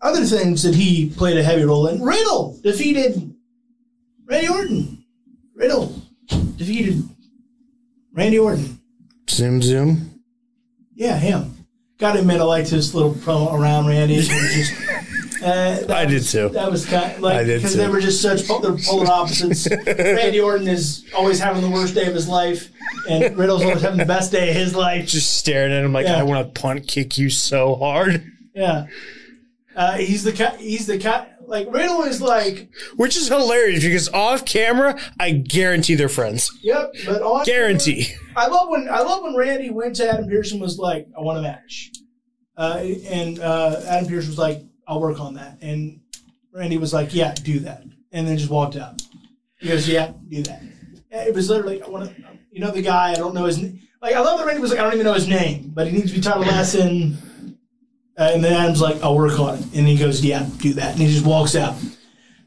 other 0.00 0.24
things 0.24 0.62
that 0.62 0.74
he 0.74 1.10
played 1.10 1.36
a 1.36 1.42
heavy 1.42 1.64
role 1.64 1.86
in. 1.86 2.00
Riddle 2.00 2.58
defeated 2.62 3.35
Randy 4.26 4.48
Orton. 4.48 5.04
Riddle 5.54 6.02
defeated 6.56 7.02
Randy 8.12 8.38
Orton. 8.38 8.80
Zoom, 9.28 9.62
zoom. 9.62 10.20
Yeah, 10.94 11.16
him. 11.18 11.52
Got 11.98 12.12
to 12.12 12.20
admit, 12.20 12.40
I 12.40 12.44
liked 12.44 12.68
his 12.68 12.94
little 12.94 13.14
promo 13.14 13.52
around 13.54 13.86
Randy. 13.86 14.16
Just, 14.16 14.32
uh, 15.42 15.84
I 15.88 16.04
did 16.04 16.22
too. 16.24 16.50
That 16.50 16.70
was 16.70 16.84
kind 16.84 17.12
of 17.12 17.20
like 17.20 17.46
because 17.46 17.74
they 17.74 17.88
were 17.88 18.00
just 18.00 18.20
such 18.20 18.42
they're 18.42 18.76
polar 18.76 19.06
opposites. 19.06 19.66
Randy 19.86 20.40
Orton 20.40 20.68
is 20.68 21.06
always 21.14 21.38
having 21.38 21.62
the 21.62 21.70
worst 21.70 21.94
day 21.94 22.06
of 22.06 22.14
his 22.14 22.28
life, 22.28 22.70
and 23.08 23.36
Riddle's 23.36 23.62
always 23.62 23.80
having 23.82 23.98
the 23.98 24.04
best 24.04 24.30
day 24.30 24.50
of 24.50 24.56
his 24.56 24.74
life. 24.74 25.06
Just 25.06 25.38
staring 25.38 25.72
at 25.72 25.84
him 25.84 25.92
like 25.94 26.04
Yeah. 26.06 26.18
I 26.18 26.22
want 26.22 26.54
to 26.54 26.60
punt 26.60 26.86
kick 26.86 27.16
you 27.16 27.30
so 27.30 27.76
hard. 27.76 28.30
Yeah. 28.54 28.86
Uh, 29.74 29.96
he's 29.98 30.24
the 30.24 30.32
he's 30.58 30.86
the 30.86 30.98
ki- 30.98 31.32
like 31.46 31.72
Riddle 31.72 32.02
is 32.02 32.20
like 32.20 32.68
Which 32.96 33.16
is 33.16 33.28
hilarious 33.28 33.84
because 33.84 34.08
off 34.10 34.44
camera, 34.44 34.98
I 35.18 35.32
guarantee 35.32 35.94
they're 35.94 36.08
friends. 36.08 36.50
yep, 36.62 36.92
but 37.04 37.22
on 37.22 37.44
Guarantee. 37.44 38.14
I 38.36 38.46
love 38.48 38.68
when 38.68 38.88
I 38.88 39.00
love 39.00 39.22
when 39.22 39.34
Randy 39.36 39.70
went 39.70 39.96
to 39.96 40.08
Adam 40.08 40.28
Pearson 40.28 40.60
was 40.60 40.78
like 40.78 41.06
I 41.16 41.20
want 41.22 41.38
a 41.38 41.42
match, 41.42 41.90
uh, 42.56 42.82
and 43.08 43.38
uh, 43.38 43.80
Adam 43.86 44.08
Pearson 44.08 44.30
was 44.30 44.38
like 44.38 44.62
I'll 44.86 45.00
work 45.00 45.20
on 45.20 45.34
that, 45.34 45.58
and 45.62 46.00
Randy 46.52 46.78
was 46.78 46.92
like 46.92 47.14
yeah 47.14 47.34
do 47.34 47.60
that, 47.60 47.82
and 48.12 48.26
then 48.26 48.36
just 48.36 48.50
walked 48.50 48.76
out. 48.76 49.00
He 49.58 49.68
goes 49.68 49.88
yeah 49.88 50.12
do 50.28 50.42
that. 50.44 50.62
It 51.10 51.34
was 51.34 51.48
literally 51.48 51.82
I 51.82 51.88
want 51.88 52.08
to 52.08 52.22
you 52.50 52.60
know 52.60 52.70
the 52.70 52.82
guy 52.82 53.12
I 53.12 53.14
don't 53.14 53.34
know 53.34 53.44
his 53.44 53.62
like 54.02 54.14
I 54.14 54.20
love 54.20 54.38
that 54.38 54.46
Randy 54.46 54.60
was 54.60 54.70
like 54.70 54.80
I 54.80 54.82
don't 54.82 54.94
even 54.94 55.06
know 55.06 55.14
his 55.14 55.28
name, 55.28 55.72
but 55.74 55.86
he 55.86 55.92
needs 55.92 56.10
to 56.10 56.16
be 56.16 56.22
taught 56.22 56.36
a 56.38 56.40
lesson. 56.40 57.16
Uh, 58.18 58.30
and 58.34 58.42
then 58.42 58.52
Adam's 58.52 58.80
like, 58.80 59.02
I'll 59.02 59.16
work 59.16 59.38
on 59.38 59.58
it. 59.58 59.64
And 59.74 59.86
he 59.86 59.96
goes, 59.96 60.24
Yeah, 60.24 60.48
do 60.58 60.72
that. 60.74 60.92
And 60.92 61.02
he 61.02 61.12
just 61.12 61.26
walks 61.26 61.54
out. 61.54 61.74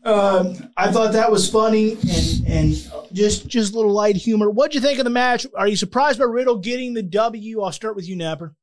Um, 0.03 0.71
I 0.77 0.91
thought 0.91 1.13
that 1.13 1.31
was 1.31 1.49
funny 1.49 1.91
and 1.91 2.47
and 2.47 2.91
just 3.11 3.47
just 3.47 3.73
a 3.73 3.75
little 3.75 3.91
light 3.91 4.15
humor. 4.15 4.49
What'd 4.49 4.73
you 4.73 4.81
think 4.81 4.97
of 4.97 5.03
the 5.03 5.09
match? 5.09 5.45
Are 5.57 5.67
you 5.67 5.75
surprised 5.75 6.19
by 6.19 6.25
Riddle 6.25 6.57
getting 6.57 6.93
the 6.93 7.03
W? 7.03 7.61
I'll 7.61 7.71
start 7.71 7.95
with 7.95 8.07
you, 8.07 8.15
Napper. 8.15 8.55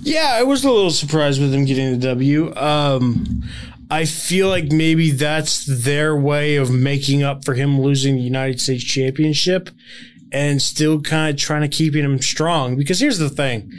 Yeah, 0.00 0.30
I 0.34 0.42
was 0.42 0.64
a 0.64 0.70
little 0.70 0.90
surprised 0.90 1.40
with 1.40 1.52
him 1.54 1.64
getting 1.64 1.90
the 1.90 2.06
W. 2.06 2.54
Um, 2.54 3.42
I 3.90 4.04
feel 4.04 4.48
like 4.48 4.70
maybe 4.70 5.10
that's 5.10 5.64
their 5.64 6.14
way 6.16 6.56
of 6.56 6.70
making 6.70 7.22
up 7.22 7.44
for 7.44 7.54
him 7.54 7.80
losing 7.80 8.16
the 8.16 8.22
United 8.22 8.60
States 8.60 8.84
Championship 8.84 9.70
and 10.30 10.60
still 10.60 11.00
kind 11.00 11.30
of 11.30 11.40
trying 11.40 11.62
to 11.62 11.68
keep 11.68 11.94
him 11.94 12.20
strong. 12.20 12.76
Because 12.76 13.00
here's 13.00 13.18
the 13.18 13.30
thing. 13.30 13.72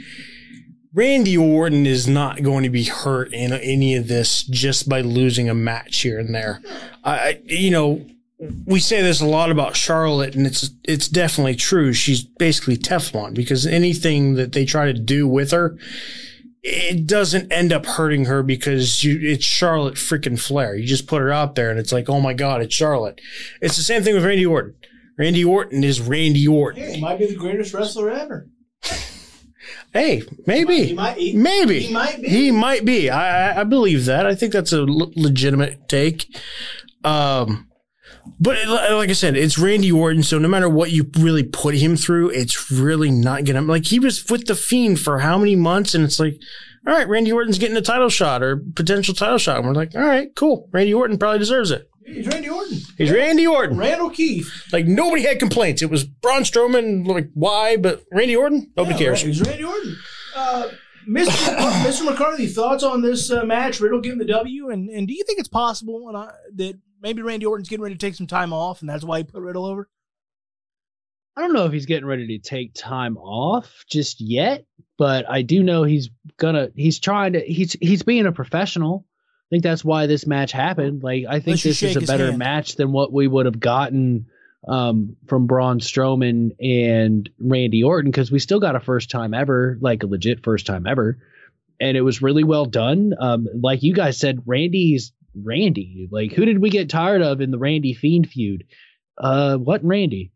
Randy 0.92 1.36
Orton 1.36 1.86
is 1.86 2.08
not 2.08 2.42
going 2.42 2.64
to 2.64 2.70
be 2.70 2.84
hurt 2.84 3.32
in 3.32 3.52
any 3.52 3.94
of 3.94 4.08
this 4.08 4.42
just 4.42 4.88
by 4.88 5.00
losing 5.00 5.48
a 5.48 5.54
match 5.54 6.00
here 6.00 6.18
and 6.18 6.34
there. 6.34 6.60
I, 7.04 7.40
you 7.44 7.70
know, 7.70 8.04
we 8.66 8.80
say 8.80 9.00
this 9.00 9.20
a 9.20 9.26
lot 9.26 9.50
about 9.50 9.76
Charlotte, 9.76 10.34
and 10.34 10.46
it's 10.46 10.70
it's 10.84 11.08
definitely 11.08 11.54
true. 11.54 11.92
She's 11.92 12.24
basically 12.24 12.76
Teflon 12.76 13.34
because 13.34 13.66
anything 13.66 14.34
that 14.34 14.52
they 14.52 14.64
try 14.64 14.86
to 14.86 14.98
do 14.98 15.28
with 15.28 15.52
her, 15.52 15.76
it 16.62 17.06
doesn't 17.06 17.52
end 17.52 17.72
up 17.72 17.86
hurting 17.86 18.24
her 18.24 18.42
because 18.42 19.04
you, 19.04 19.20
it's 19.22 19.44
Charlotte 19.44 19.94
freaking 19.94 20.40
Flair. 20.40 20.74
You 20.74 20.86
just 20.86 21.06
put 21.06 21.20
her 21.20 21.30
out 21.30 21.54
there, 21.54 21.70
and 21.70 21.78
it's 21.78 21.92
like, 21.92 22.08
oh 22.08 22.20
my 22.20 22.32
god, 22.32 22.62
it's 22.62 22.74
Charlotte. 22.74 23.20
It's 23.60 23.76
the 23.76 23.82
same 23.82 24.02
thing 24.02 24.14
with 24.14 24.24
Randy 24.24 24.46
Orton. 24.46 24.74
Randy 25.18 25.44
Orton 25.44 25.84
is 25.84 26.00
Randy 26.00 26.48
Orton. 26.48 26.94
He 26.94 27.00
might 27.00 27.18
be 27.18 27.26
the 27.26 27.36
greatest 27.36 27.74
wrestler 27.74 28.10
ever. 28.10 28.48
Hey, 29.92 30.22
maybe, 30.46 30.84
He 30.84 30.94
might- 30.94 31.16
he- 31.16 31.34
maybe 31.36 31.80
he 31.80 31.92
might 31.92 32.22
be. 32.22 32.28
He 32.28 32.50
might 32.50 32.84
be. 32.84 33.10
I, 33.10 33.50
I- 33.52 33.60
I 33.60 33.64
believe 33.64 34.04
that. 34.04 34.24
I 34.26 34.34
think 34.34 34.52
that's 34.52 34.72
a 34.72 34.78
l- 34.80 35.12
legitimate 35.16 35.88
take. 35.88 36.26
Um, 37.04 37.66
but 38.38 38.56
it- 38.58 38.68
like 38.68 39.10
I 39.10 39.14
said, 39.14 39.36
it's 39.36 39.58
Randy 39.58 39.90
Orton, 39.90 40.22
so 40.22 40.38
no 40.38 40.48
matter 40.48 40.68
what 40.68 40.90
you 40.92 41.10
really 41.18 41.42
put 41.42 41.74
him 41.74 41.96
through, 41.96 42.30
it's 42.30 42.70
really 42.70 43.10
not 43.10 43.44
gonna 43.44 43.62
like 43.62 43.86
he 43.86 43.98
was 43.98 44.24
with 44.30 44.46
the 44.46 44.54
Fiend 44.54 45.00
for 45.00 45.18
how 45.18 45.38
many 45.38 45.56
months, 45.56 45.94
and 45.94 46.04
it's 46.04 46.20
like, 46.20 46.38
all 46.86 46.94
right, 46.94 47.08
Randy 47.08 47.32
Orton's 47.32 47.58
getting 47.58 47.76
a 47.76 47.82
title 47.82 48.08
shot 48.08 48.42
or 48.42 48.62
potential 48.76 49.14
title 49.14 49.38
shot, 49.38 49.58
and 49.58 49.66
we're 49.66 49.74
like, 49.74 49.94
all 49.94 50.02
right, 50.02 50.28
cool, 50.36 50.68
Randy 50.72 50.94
Orton 50.94 51.18
probably 51.18 51.38
deserves 51.40 51.70
it. 51.70 51.89
He's 52.04 52.26
Randy 52.26 52.48
Orton. 52.48 52.78
He's 52.96 53.10
Randy 53.10 53.46
Orton. 53.46 53.76
Randall 53.76 54.10
Keith. 54.10 54.50
Like 54.72 54.86
nobody 54.86 55.22
had 55.22 55.38
complaints. 55.38 55.82
It 55.82 55.90
was 55.90 56.04
Braun 56.04 56.42
Strowman, 56.42 57.06
like 57.06 57.30
why, 57.34 57.76
but 57.76 58.02
Randy 58.10 58.34
Orton, 58.36 58.72
nobody 58.76 58.94
Yeah, 58.94 58.98
cares. 58.98 59.18
right, 59.22 59.26
He's 59.26 59.42
Randy 59.42 59.64
Orton. 59.64 59.96
Uh, 60.34 60.68
Mr. 61.08 61.56
Mr. 61.84 62.04
McCarthy, 62.04 62.46
thoughts 62.46 62.82
on 62.82 63.02
this 63.02 63.30
uh, 63.30 63.44
match? 63.44 63.80
Riddle 63.80 64.00
getting 64.00 64.18
the 64.18 64.24
W, 64.24 64.70
and, 64.70 64.88
and 64.88 65.06
do 65.08 65.14
you 65.14 65.24
think 65.24 65.38
it's 65.38 65.48
possible 65.48 66.08
and 66.08 66.16
I, 66.16 66.32
that 66.56 66.78
maybe 67.02 67.22
Randy 67.22 67.46
Orton's 67.46 67.68
getting 67.68 67.82
ready 67.82 67.94
to 67.96 67.98
take 68.06 68.14
some 68.14 68.26
time 68.26 68.52
off, 68.52 68.80
and 68.80 68.88
that's 68.88 69.04
why 69.04 69.18
he 69.18 69.24
put 69.24 69.42
Riddle 69.42 69.66
over? 69.66 69.88
I 71.36 71.42
don't 71.42 71.52
know 71.52 71.64
if 71.66 71.72
he's 71.72 71.86
getting 71.86 72.06
ready 72.06 72.26
to 72.26 72.38
take 72.38 72.74
time 72.74 73.16
off 73.16 73.84
just 73.88 74.20
yet, 74.20 74.64
but 74.98 75.28
I 75.30 75.42
do 75.42 75.62
know 75.62 75.84
he's 75.84 76.10
gonna. 76.38 76.68
He's 76.74 76.98
trying 76.98 77.32
to. 77.34 77.40
He's 77.40 77.72
he's 77.80 78.02
being 78.02 78.26
a 78.26 78.32
professional. 78.32 79.06
I 79.50 79.56
think 79.56 79.64
that's 79.64 79.84
why 79.84 80.06
this 80.06 80.26
match 80.28 80.52
happened. 80.52 81.02
Like 81.02 81.24
I 81.28 81.40
think 81.40 81.60
this 81.60 81.82
is 81.82 81.96
a 81.96 82.00
better 82.02 82.26
hand. 82.26 82.38
match 82.38 82.76
than 82.76 82.92
what 82.92 83.12
we 83.12 83.26
would 83.26 83.46
have 83.46 83.58
gotten 83.58 84.26
um, 84.68 85.16
from 85.26 85.46
Braun 85.48 85.80
Strowman 85.80 86.50
and 86.60 87.28
Randy 87.40 87.82
Orton 87.82 88.12
because 88.12 88.30
we 88.30 88.38
still 88.38 88.60
got 88.60 88.76
a 88.76 88.80
first 88.80 89.10
time 89.10 89.34
ever, 89.34 89.76
like 89.80 90.04
a 90.04 90.06
legit 90.06 90.44
first 90.44 90.66
time 90.66 90.86
ever, 90.86 91.18
and 91.80 91.96
it 91.96 92.02
was 92.02 92.22
really 92.22 92.44
well 92.44 92.64
done. 92.66 93.12
Um, 93.18 93.48
like 93.60 93.82
you 93.82 93.92
guys 93.92 94.18
said, 94.18 94.42
Randy's 94.46 95.12
Randy. 95.34 96.08
Like 96.12 96.32
who 96.32 96.44
did 96.44 96.60
we 96.60 96.70
get 96.70 96.88
tired 96.88 97.22
of 97.22 97.40
in 97.40 97.50
the 97.50 97.58
Randy 97.58 97.94
Fiend 97.94 98.28
feud? 98.28 98.64
Uh, 99.18 99.56
what 99.56 99.84
Randy? 99.84 100.30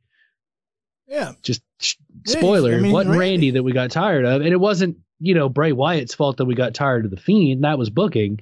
Yeah. 1.06 1.32
just 1.42 1.62
sh- 1.80 1.94
Yeah, 2.26 2.38
spoiler, 2.38 2.74
I 2.74 2.80
mean, 2.80 2.90
wasn't 2.92 3.10
Randy. 3.16 3.20
Randy. 3.20 3.50
that 3.52 3.62
we 3.62 3.72
got 3.72 3.90
tired 3.92 4.24
of, 4.24 4.40
and 4.40 4.50
it 4.50 4.58
wasn't 4.58 4.96
you 5.20 5.34
know 5.34 5.48
Bray 5.48 5.70
Wyatt's 5.72 6.14
fault 6.14 6.38
that 6.38 6.46
we 6.46 6.54
got 6.56 6.74
tired 6.74 7.04
of 7.04 7.10
the 7.12 7.16
Fiend. 7.16 7.62
That 7.62 7.78
was 7.78 7.90
booking, 7.90 8.40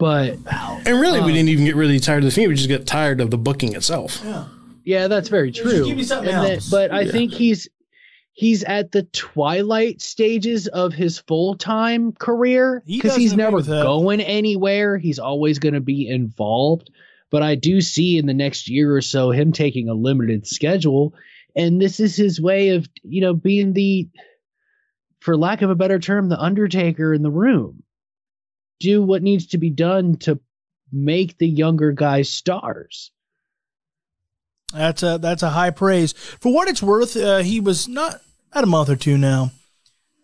but 0.00 0.36
And 0.86 1.00
really, 1.00 1.20
we 1.20 1.26
Um, 1.26 1.34
didn't 1.34 1.48
even 1.50 1.64
get 1.66 1.76
really 1.76 2.00
tired 2.00 2.18
of 2.18 2.24
the 2.24 2.30
Fiend. 2.32 2.48
We 2.48 2.56
just 2.56 2.68
got 2.68 2.86
tired 2.86 3.20
of 3.20 3.30
the 3.30 3.38
booking 3.38 3.74
itself. 3.76 4.20
Yeah. 4.24 4.46
yeah, 4.84 5.06
that's 5.06 5.28
very 5.28 5.52
true. 5.52 5.84
give 5.86 5.96
me 5.96 6.02
something 6.02 6.32
And 6.34 6.44
then- 6.44 6.54
else. 6.54 6.68
but 6.70 6.90
I 6.90 7.02
Yeah. 7.02 7.12
think 7.12 7.32
he's 7.32 7.68
he's 8.32 8.64
at 8.64 8.90
the 8.92 9.02
twilight 9.12 10.00
stages 10.00 10.66
of 10.68 10.94
his 10.94 11.18
full 11.18 11.54
time 11.54 12.12
career 12.12 12.82
because 12.86 13.10
doesn't 13.10 13.20
he's 13.20 13.36
never 13.36 13.60
going 13.60 14.20
anywhere. 14.22 14.96
He's 14.96 15.18
always 15.18 15.58
going 15.58 15.74
to 15.74 15.80
be 15.80 16.08
involved. 16.08 16.90
But 17.30 17.42
I 17.42 17.54
do 17.54 17.80
see 17.82 18.16
in 18.18 18.26
the 18.26 18.32
next 18.34 18.68
year 18.68 18.96
or 18.96 19.02
so 19.02 19.30
him 19.30 19.52
taking 19.52 19.88
a 19.88 19.94
limited 19.94 20.46
schedule, 20.46 21.12
and 21.54 21.80
this 21.80 22.00
is 22.00 22.16
his 22.16 22.40
way 22.40 22.70
of 22.70 22.88
you 23.02 23.20
know 23.20 23.34
being 23.34 23.72
the, 23.74 24.08
for 25.20 25.36
lack 25.36 25.60
of 25.62 25.68
a 25.70 25.74
better 25.76 25.98
term, 25.98 26.28
the 26.28 26.40
Undertaker 26.40 27.12
in 27.12 27.22
the 27.22 27.30
room. 27.30 27.82
Do 28.80 29.02
what 29.02 29.22
needs 29.22 29.48
to 29.48 29.58
be 29.58 29.70
done 29.70 30.16
to 30.18 30.40
make 30.92 31.38
the 31.38 31.48
younger 31.48 31.92
guys 31.92 32.28
stars. 32.30 33.12
That's 34.72 35.02
a 35.02 35.18
that's 35.18 35.42
a 35.42 35.50
high 35.50 35.70
praise. 35.70 36.12
For 36.12 36.52
what 36.52 36.68
it's 36.68 36.82
worth, 36.82 37.16
uh, 37.16 37.38
he 37.38 37.60
was 37.60 37.88
not 37.88 38.20
at 38.52 38.64
a 38.64 38.66
month 38.66 38.88
or 38.88 38.96
two 38.96 39.18
now. 39.18 39.52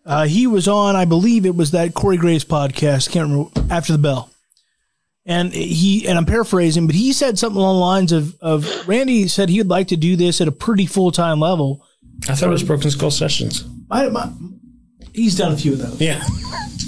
Uh, 0.05 0.25
he 0.25 0.47
was 0.47 0.69
on, 0.69 0.95
I 0.95 1.03
believe 1.03 1.45
it 1.45 1.55
was 1.55 1.71
that 1.71 1.93
Corey 1.93 2.15
Graves 2.15 2.45
podcast. 2.45 3.11
Can't 3.11 3.29
remember 3.29 3.51
after 3.69 3.91
the 3.91 3.99
bell. 3.99 4.29
And 5.25 5.51
he 5.51 6.07
and 6.07 6.17
I'm 6.17 6.25
paraphrasing, 6.25 6.87
but 6.87 6.95
he 6.95 7.11
said 7.11 7.37
something 7.37 7.59
along 7.59 7.75
the 7.75 7.81
lines 7.81 8.11
of 8.13 8.39
of 8.41 8.87
Randy 8.87 9.27
said 9.27 9.49
he 9.49 9.59
would 9.59 9.67
like 9.67 9.89
to 9.89 9.97
do 9.97 10.15
this 10.15 10.39
at 10.39 10.47
a 10.47 10.53
pretty 10.53 10.85
full 10.85 11.11
time 11.11 11.41
level. 11.41 11.85
I 12.29 12.35
thought 12.35 12.47
it 12.47 12.51
was 12.51 12.63
Broken 12.63 12.89
Skull 12.89 13.11
Sessions. 13.11 13.65
I, 13.91 14.07
my, 14.07 14.31
he's 15.13 15.35
done 15.35 15.51
a 15.51 15.57
few 15.57 15.73
of 15.73 15.79
those. 15.79 15.99
Yeah, 15.99 16.23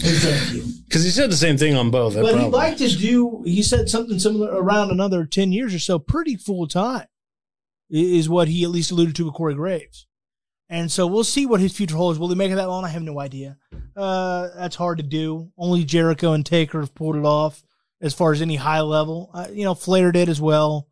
He's 0.01 0.23
done 0.23 0.33
a 0.33 0.45
few. 0.51 0.68
Because 0.89 1.03
he 1.03 1.11
said 1.11 1.29
the 1.29 1.37
same 1.37 1.55
thing 1.55 1.75
on 1.75 1.91
both. 1.91 2.15
But 2.15 2.39
he'd 2.39 2.47
like 2.47 2.77
to 2.77 2.89
do. 2.89 3.43
He 3.45 3.61
said 3.61 3.87
something 3.89 4.17
similar 4.17 4.49
around 4.51 4.89
another 4.89 5.23
ten 5.23 5.51
years 5.51 5.73
or 5.75 5.79
so, 5.79 5.99
pretty 5.99 6.35
full 6.35 6.67
time, 6.67 7.05
is 7.91 8.27
what 8.27 8.47
he 8.47 8.63
at 8.63 8.71
least 8.71 8.89
alluded 8.89 9.15
to 9.17 9.25
with 9.25 9.35
Corey 9.35 9.53
Graves. 9.53 10.07
And 10.67 10.91
so 10.91 11.05
we'll 11.05 11.23
see 11.23 11.45
what 11.45 11.59
his 11.59 11.75
future 11.75 11.95
holds. 11.95 12.17
Will 12.17 12.29
he 12.29 12.35
make 12.35 12.51
it 12.51 12.55
that 12.55 12.67
long? 12.67 12.85
I 12.85 12.89
have 12.89 13.03
no 13.03 13.19
idea. 13.19 13.57
Uh, 13.95 14.49
that's 14.55 14.75
hard 14.75 14.97
to 14.97 15.03
do. 15.03 15.51
Only 15.57 15.83
Jericho 15.83 16.33
and 16.33 16.45
Taker 16.45 16.79
have 16.79 16.93
pulled 16.93 17.15
it 17.15 17.25
off 17.25 17.63
as 18.01 18.13
far 18.13 18.31
as 18.31 18.41
any 18.41 18.55
high 18.55 18.81
level. 18.81 19.29
Uh, 19.33 19.47
you 19.51 19.63
know, 19.65 19.75
Flair 19.75 20.11
did 20.11 20.27
as 20.27 20.41
well. 20.41 20.87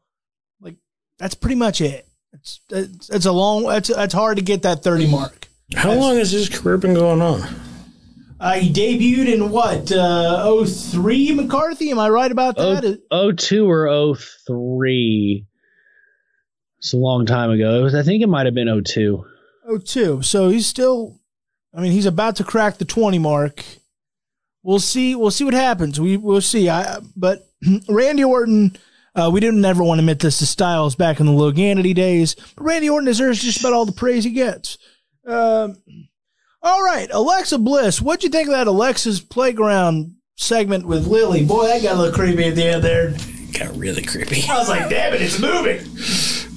Like 0.61 0.77
that's 1.17 1.35
pretty 1.35 1.55
much 1.55 1.81
it. 1.81 2.07
It's 2.33 2.61
it's, 2.69 3.09
it's 3.09 3.25
a 3.25 3.31
long. 3.31 3.65
it's, 3.71 3.89
that's 3.89 4.13
hard 4.13 4.37
to 4.37 4.43
get 4.43 4.61
that 4.61 4.83
thirty 4.83 5.09
mark. 5.09 5.47
How 5.75 5.93
long 5.93 6.17
has 6.17 6.31
his 6.31 6.49
career 6.49 6.77
been 6.77 6.93
going 6.93 7.21
on? 7.21 7.41
Uh, 8.39 8.53
he 8.53 8.71
debuted 8.71 9.33
in 9.33 9.49
what? 9.49 9.91
Uh, 9.91 10.63
03 10.65 11.33
McCarthy. 11.33 11.89
Am 11.91 11.99
I 11.99 12.09
right 12.09 12.31
about 12.31 12.55
that? 12.57 13.01
Oh, 13.09 13.31
02 13.31 13.69
or 13.69 14.15
03. 14.15 15.45
It's 16.77 16.93
a 16.93 16.97
long 16.97 17.25
time 17.25 17.49
ago. 17.49 17.79
It 17.79 17.83
was, 17.83 17.95
I 17.95 18.03
think 18.03 18.21
it 18.21 18.27
might 18.27 18.45
have 18.45 18.53
been 18.53 18.83
02. 18.83 19.25
Oh, 19.67 19.77
two. 19.77 20.21
So 20.21 20.49
he's 20.49 20.65
still. 20.65 21.19
I 21.73 21.81
mean, 21.81 21.91
he's 21.91 22.05
about 22.05 22.37
to 22.37 22.43
crack 22.43 22.77
the 22.77 22.85
twenty 22.85 23.19
mark. 23.19 23.63
We'll 24.63 24.79
see. 24.79 25.13
We'll 25.13 25.31
see 25.31 25.43
what 25.43 25.53
happens. 25.53 25.99
We 25.99 26.15
we'll 26.15 26.41
see. 26.41 26.69
I 26.69 26.99
but 27.15 27.49
Randy 27.89 28.23
Orton. 28.23 28.77
Uh, 29.13 29.29
we 29.31 29.39
didn't 29.39 29.65
ever 29.65 29.83
want 29.83 29.97
to 29.97 30.03
admit 30.03 30.19
this 30.19 30.37
to 30.39 30.45
Styles 30.45 30.95
back 30.95 31.19
in 31.19 31.25
the 31.25 31.31
Loganity 31.31 31.93
days, 31.93 32.35
but 32.55 32.63
Randy 32.63 32.87
Orton 32.87 33.05
deserves 33.07 33.41
just 33.41 33.59
about 33.59 33.73
all 33.73 33.85
the 33.85 33.91
praise 33.91 34.23
he 34.23 34.29
gets. 34.29 34.77
Um, 35.25 35.77
all 36.63 36.83
right, 36.83 37.07
Alexa 37.11 37.57
Bliss. 37.59 38.01
What'd 38.01 38.23
you 38.23 38.29
think 38.29 38.47
of 38.49 38.53
that 38.53 38.67
Alexa's 38.67 39.21
Playground 39.21 40.15
segment 40.35 40.85
with 40.87 41.07
Lily? 41.07 41.45
Boy, 41.45 41.67
that 41.67 41.81
got 41.83 41.95
a 41.95 41.99
little 41.99 42.13
creepy 42.15 42.45
at 42.45 42.55
the 42.55 42.63
end 42.65 42.83
there. 42.83 43.15
Got 43.57 43.75
really 43.77 44.01
creepy. 44.03 44.43
I 44.49 44.57
was 44.59 44.69
like, 44.69 44.89
damn 44.89 45.13
it, 45.13 45.21
it's 45.21 45.39
moving. 45.39 45.79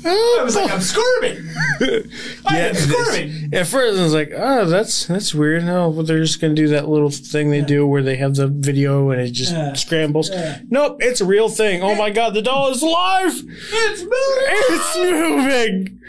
I 0.03 0.41
was 0.43 0.57
like, 0.57 0.70
I'm 0.70 0.81
squirming. 0.81 1.47
I 2.47 2.59
am 2.61 2.75
squirming. 2.75 3.51
At 3.55 3.67
first, 3.67 3.99
I 3.99 4.03
was 4.03 4.15
like, 4.15 4.33
"Oh, 4.35 4.65
that's 4.65 5.07
that's 5.07 5.35
weird." 5.35 5.65
No, 5.65 5.91
but 5.93 6.07
they're 6.07 6.20
just 6.23 6.41
gonna 6.41 6.55
do 6.55 6.69
that 6.69 6.89
little 6.89 7.11
thing 7.11 7.51
they 7.51 7.61
do 7.61 7.87
where 7.87 8.03
they 8.03 8.17
have 8.17 8.35
the 8.35 8.49
video 8.49 9.11
and 9.11 9.20
it 9.20 9.31
just 9.33 9.53
Yeah. 9.53 9.75
scrambles. 9.75 10.31
Yeah. 10.31 10.61
Nope, 10.70 10.99
it's 11.01 11.20
a 11.20 11.27
real 11.27 11.51
thing. 11.51 11.83
Oh 11.83 11.95
my 11.95 12.09
god, 12.09 12.33
the 12.33 12.41
doll 12.41 12.70
is 12.70 12.81
alive! 12.83 13.33
It's 13.45 14.01
moving. 14.01 14.45
It's 14.70 14.97
moving. 14.97 16.01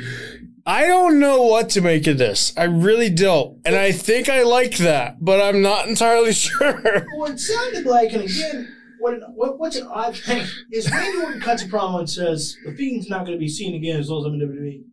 I 0.65 0.85
don't 0.85 1.19
know 1.19 1.43
what 1.43 1.69
to 1.72 1.81
make 1.81 2.06
of 2.07 2.17
this. 2.17 2.53
I 2.56 2.64
really 2.65 3.09
don't, 3.09 3.59
and 3.65 3.75
I 3.75 3.91
think 3.91 4.30
I 4.30 4.43
like 4.43 4.77
that, 4.77 5.17
but 5.23 5.41
I'm 5.41 5.61
not 5.61 5.88
entirely 5.88 6.33
sure. 6.33 7.06
Well, 7.17 7.31
it 7.31 7.40
sounded 7.40 7.85
like, 7.85 8.14
and 8.14 8.23
again, 8.23 8.75
what, 8.99 9.15
what 9.33 9.57
what's 9.59 9.75
an 9.75 9.88
odd 9.88 10.15
thing 10.15 10.45
is 10.72 10.90
Randy 10.91 11.17
Orton 11.23 11.41
cuts 11.41 11.64
a 11.64 11.67
promo 11.67 11.99
and 11.99 12.09
says 12.09 12.56
the 12.65 12.73
Fiend's 12.73 13.09
not 13.09 13.25
going 13.25 13.35
to 13.35 13.40
be 13.40 13.48
seen 13.48 13.73
again 13.75 13.99
as 13.99 14.09
long 14.09 14.22
as 14.22 14.25
I'm 14.27 14.40
in 14.40 14.48
WWE. 14.48 14.83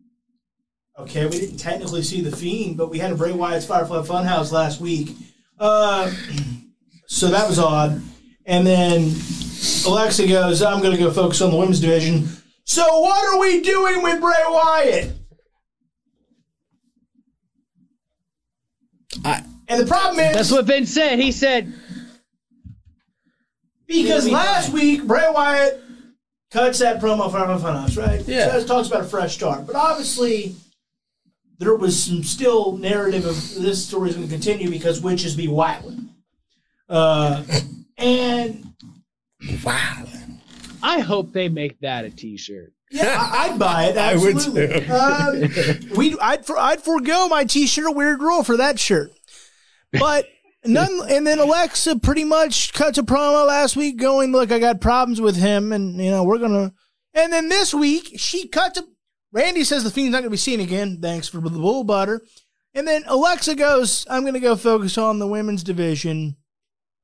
Okay, 1.03 1.25
we 1.27 1.39
didn't 1.39 1.57
technically 1.57 2.01
see 2.01 2.21
the 2.21 2.35
Fiend, 2.35 2.75
but 2.75 2.89
we 2.89 2.97
had 2.97 3.11
a 3.11 3.15
Bray 3.15 3.31
Wyatt's 3.31 3.65
Firefly 3.65 4.01
Funhouse 4.01 4.51
last 4.51 4.81
week, 4.81 5.15
uh, 5.59 6.11
so 7.07 7.27
that 7.27 7.47
was 7.47 7.59
odd. 7.59 8.01
And 8.47 8.65
then 8.65 9.13
Alexa 9.85 10.27
goes, 10.27 10.63
"I'm 10.63 10.81
going 10.81 10.97
to 10.97 11.01
go 11.01 11.11
focus 11.11 11.41
on 11.41 11.51
the 11.51 11.57
women's 11.57 11.79
division." 11.79 12.27
So 12.63 12.83
what 13.01 13.33
are 13.33 13.39
we 13.39 13.61
doing 13.61 14.01
with 14.01 14.19
Bray 14.19 14.33
Wyatt? 14.49 15.11
I- 19.25 19.43
and 19.69 19.79
the 19.81 19.85
problem 19.85 20.19
is 20.19 20.35
That's 20.35 20.51
what 20.51 20.65
Vince 20.65 20.91
said. 20.93 21.19
He 21.19 21.31
said, 21.31 21.71
Because 23.87 24.29
last 24.29 24.67
fine. 24.67 24.73
week, 24.75 25.03
Bray 25.05 25.27
Wyatt 25.31 25.81
cuts 26.51 26.79
that 26.79 26.99
promo 27.01 27.31
for 27.31 27.37
Funhouse, 27.37 27.97
right? 27.97 28.21
Yeah. 28.27 28.51
Says, 28.51 28.65
talks 28.65 28.87
about 28.87 29.01
a 29.01 29.05
fresh 29.05 29.35
start. 29.35 29.65
But 29.67 29.75
obviously, 29.75 30.55
there 31.59 31.75
was 31.75 32.01
some 32.01 32.23
still 32.23 32.77
narrative 32.77 33.25
of 33.25 33.35
this 33.55 33.85
story 33.85 34.09
is 34.09 34.15
going 34.15 34.27
to 34.27 34.33
continue 34.33 34.69
because 34.69 35.01
witches 35.01 35.35
be 35.35 35.47
wilding. 35.47 36.09
Uh, 36.87 37.43
and 37.97 38.65
Wow. 39.63 40.05
I 40.81 40.99
hope 40.99 41.31
they 41.33 41.49
make 41.49 41.79
that 41.81 42.05
a 42.05 42.09
T-shirt. 42.09 42.73
yeah, 42.91 43.15
I, 43.19 43.49
I'd 43.49 43.59
buy 43.59 43.85
it. 43.85 43.97
I 43.99 44.15
would 44.15 44.39
too. 44.39 44.91
Um, 44.91 45.97
we, 45.97 46.17
I'd, 46.19 46.45
for, 46.45 46.57
I'd 46.57 46.81
forego 46.81 47.27
my 47.27 47.43
T-shirt 47.43 47.95
Weird 47.95 48.21
Rule 48.21 48.43
for 48.43 48.57
that 48.57 48.79
shirt. 48.79 49.11
But 49.93 50.27
none. 50.65 51.01
And 51.09 51.25
then 51.25 51.39
Alexa 51.39 51.99
pretty 51.99 52.23
much 52.23 52.73
cuts 52.73 52.97
a 52.97 53.03
promo 53.03 53.47
last 53.47 53.75
week, 53.75 53.97
going, 53.97 54.31
"Look, 54.31 54.51
I 54.51 54.59
got 54.59 54.81
problems 54.81 55.21
with 55.21 55.35
him, 55.35 55.71
and 55.71 55.95
you 56.03 56.11
know 56.11 56.23
we're 56.23 56.37
gonna." 56.37 56.73
And 57.13 57.33
then 57.33 57.49
this 57.49 57.73
week 57.73 58.13
she 58.17 58.47
cuts 58.47 58.79
a. 58.79 58.83
Randy 59.31 59.63
says 59.63 59.83
the 59.83 59.91
Fiend's 59.91 60.11
not 60.11 60.19
gonna 60.19 60.29
be 60.29 60.37
seen 60.37 60.59
again. 60.59 60.99
Thanks 61.01 61.27
for 61.27 61.39
the 61.39 61.49
bull 61.49 61.83
butter. 61.83 62.21
And 62.73 62.87
then 62.87 63.03
Alexa 63.07 63.55
goes, 63.55 64.05
"I'm 64.09 64.25
gonna 64.25 64.39
go 64.39 64.55
focus 64.55 64.97
on 64.97 65.19
the 65.19 65.27
women's 65.27 65.63
division." 65.63 66.35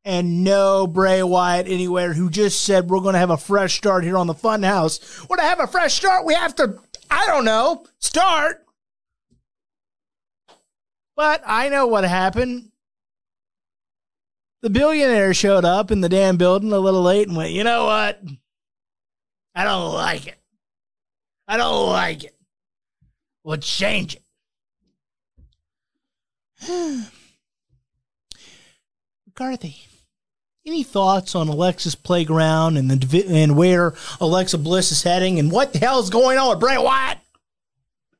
And 0.07 0.43
no 0.43 0.85
Bray 0.85 1.23
Wyatt 1.23 1.67
anywhere 1.67 2.13
who 2.13 2.29
just 2.29 2.61
said 2.61 2.91
we're 2.91 2.99
going 2.99 3.13
to 3.13 3.19
have 3.19 3.31
a 3.31 3.37
fresh 3.37 3.75
start 3.75 4.03
here 4.03 4.19
on 4.19 4.27
the 4.27 4.35
Funhouse. 4.35 5.27
Well, 5.27 5.37
to 5.37 5.43
have 5.43 5.59
a 5.59 5.65
fresh 5.65 5.95
start, 5.95 6.25
we 6.25 6.35
have 6.35 6.53
to, 6.57 6.77
I 7.09 7.25
don't 7.25 7.43
know, 7.43 7.87
start. 7.97 8.63
But 11.15 11.41
I 11.43 11.69
know 11.69 11.87
what 11.87 12.03
happened. 12.03 12.69
The 14.65 14.71
billionaire 14.71 15.35
showed 15.35 15.63
up 15.63 15.91
in 15.91 16.01
the 16.01 16.09
damn 16.09 16.37
building 16.37 16.73
a 16.73 16.79
little 16.79 17.03
late 17.03 17.27
and 17.27 17.37
went, 17.37 17.51
you 17.51 17.63
know 17.63 17.85
what? 17.85 18.19
I 19.53 19.63
don't 19.63 19.93
like 19.93 20.25
it. 20.25 20.39
I 21.47 21.55
don't 21.57 21.87
like 21.91 22.23
it. 22.23 22.35
We'll 23.43 23.57
change 23.57 24.17
it. 24.17 24.23
McCarthy, 29.27 29.85
any 30.65 30.81
thoughts 30.81 31.35
on 31.35 31.47
Alexa's 31.47 31.93
playground 31.93 32.75
and 32.75 32.89
the 32.89 33.23
and 33.27 33.55
where 33.55 33.93
Alexa 34.19 34.57
Bliss 34.57 34.91
is 34.91 35.03
heading 35.03 35.37
and 35.37 35.51
what 35.51 35.73
the 35.73 35.79
hell 35.79 35.99
is 35.99 36.09
going 36.09 36.39
on 36.39 36.49
with 36.49 36.59
Bray 36.59 36.79
Wyatt? 36.79 37.19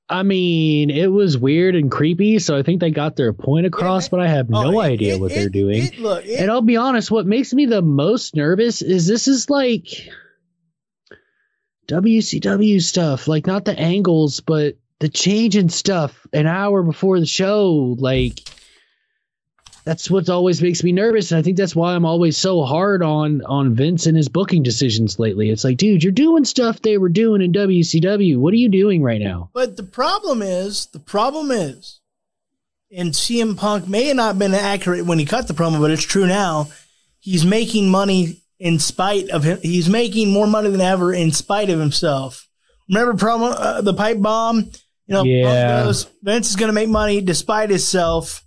I 0.08 0.22
mean, 0.22 0.92
it 0.92 1.08
was 1.12 1.36
weird 1.38 1.76
and 1.76 1.90
creepy, 1.90 2.38
so 2.38 2.56
I 2.56 2.62
think 2.62 2.80
they 2.80 2.92
got 2.92 3.16
their 3.16 3.34
point 3.34 3.66
across, 3.66 4.08
but 4.08 4.20
I 4.20 4.28
have 4.28 4.48
oh, 4.54 4.62
no 4.72 4.78
Oh, 4.78 4.82
it- 4.82 4.92
idea 4.94 5.16
it- 5.16 5.20
what 5.20 5.32
it- 5.32 5.36
they're 5.36 5.50
doing. 5.50 5.84
it- 5.86 5.98
look, 6.00 6.24
and 6.28 6.52
I'll 6.52 6.62
be 6.62 6.78
honest, 6.78 7.10
what 7.10 7.26
makes 7.26 7.54
me 7.54 7.66
the 7.66 7.82
most 7.82 8.36
nervous 8.36 8.82
is 8.84 9.08
this 9.08 9.28
is 9.28 9.50
like 9.50 9.88
WCW 11.88 12.82
stuff, 12.82 13.28
like 13.28 13.46
not 13.48 13.66
the 13.66 13.78
angles, 13.80 14.40
but 14.42 14.78
the 15.00 15.10
change 15.10 15.56
in 15.56 15.70
stuff 15.70 16.26
an 16.34 16.48
hour 16.48 16.82
before 16.84 17.20
the 17.20 17.26
show. 17.26 17.96
Like 18.00 18.40
that's 19.86 20.10
what 20.10 20.30
always 20.30 20.62
makes 20.62 20.84
me 20.84 20.92
nervous, 20.92 21.32
and 21.32 21.40
I 21.40 21.44
think 21.44 21.58
that's 21.58 21.76
why 21.76 21.94
I'm 21.94 22.06
always 22.06 22.36
so 22.36 22.64
hard 22.64 23.04
on 23.04 23.44
on 23.46 23.76
Vince 23.76 24.08
and 24.08 24.18
his 24.18 24.30
booking 24.30 24.64
decisions 24.64 25.20
lately. 25.20 25.52
It's 25.52 25.64
like, 25.64 25.78
dude, 25.78 26.04
you're 26.04 26.12
doing 26.12 26.44
stuff 26.44 26.82
they 26.82 26.98
were 26.98 27.10
doing 27.10 27.42
in 27.42 27.54
WCW. 27.54 28.38
What 28.38 28.52
are 28.52 28.58
you 28.58 28.70
doing 28.70 29.04
right 29.04 29.22
now? 29.22 29.52
But 29.54 29.78
the 29.78 29.84
problem 29.84 30.42
is, 30.42 30.88
the 30.88 31.00
problem 31.00 31.52
is, 31.52 32.00
and 32.92 33.12
CM 33.12 33.56
Punk 33.56 33.88
may 33.88 34.06
have 34.06 34.16
not 34.16 34.40
been 34.40 34.56
accurate 34.56 35.06
when 35.06 35.20
he 35.20 35.26
cut 35.26 35.48
the 35.48 35.54
promo, 35.54 35.80
but 35.80 35.92
it's 35.92 36.04
true 36.04 36.26
now. 36.26 36.70
He's 37.20 37.46
making 37.46 37.90
money 37.90 38.42
in 38.60 38.80
spite 38.80 39.30
of 39.30 39.44
him. 39.44 39.60
He's 39.62 39.90
making 39.90 40.32
more 40.32 40.48
money 40.48 40.70
than 40.70 40.82
ever 40.82 41.14
in 41.14 41.32
spite 41.32 41.70
of 41.70 41.80
himself. 41.80 42.48
Remember 42.90 43.14
promo 43.14 43.54
uh, 43.56 43.82
the 43.82 43.94
pipe 43.94 44.22
bomb? 44.22 44.72
You 45.08 45.14
know, 45.14 45.24
Yeah. 45.24 45.84
Goes, 45.84 46.08
Vince 46.24 46.50
is 46.50 46.56
going 46.56 46.70
to 46.70 46.74
make 46.74 46.90
money 46.90 47.22
despite 47.22 47.70
himself. 47.70 48.45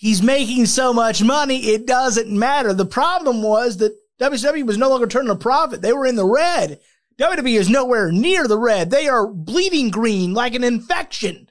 He's 0.00 0.22
making 0.22 0.64
so 0.64 0.94
much 0.94 1.22
money, 1.22 1.58
it 1.58 1.86
doesn't 1.86 2.30
matter. 2.30 2.72
The 2.72 2.86
problem 2.86 3.42
was 3.42 3.76
that 3.76 3.94
WWE 4.18 4.64
was 4.64 4.78
no 4.78 4.88
longer 4.88 5.06
turning 5.06 5.28
a 5.28 5.36
profit. 5.36 5.82
They 5.82 5.92
were 5.92 6.06
in 6.06 6.16
the 6.16 6.24
red. 6.24 6.80
WWE 7.20 7.58
is 7.58 7.68
nowhere 7.68 8.10
near 8.10 8.48
the 8.48 8.58
red. 8.58 8.90
They 8.90 9.08
are 9.08 9.26
bleeding 9.26 9.90
green 9.90 10.32
like 10.32 10.54
an 10.54 10.64
infection. 10.64 11.50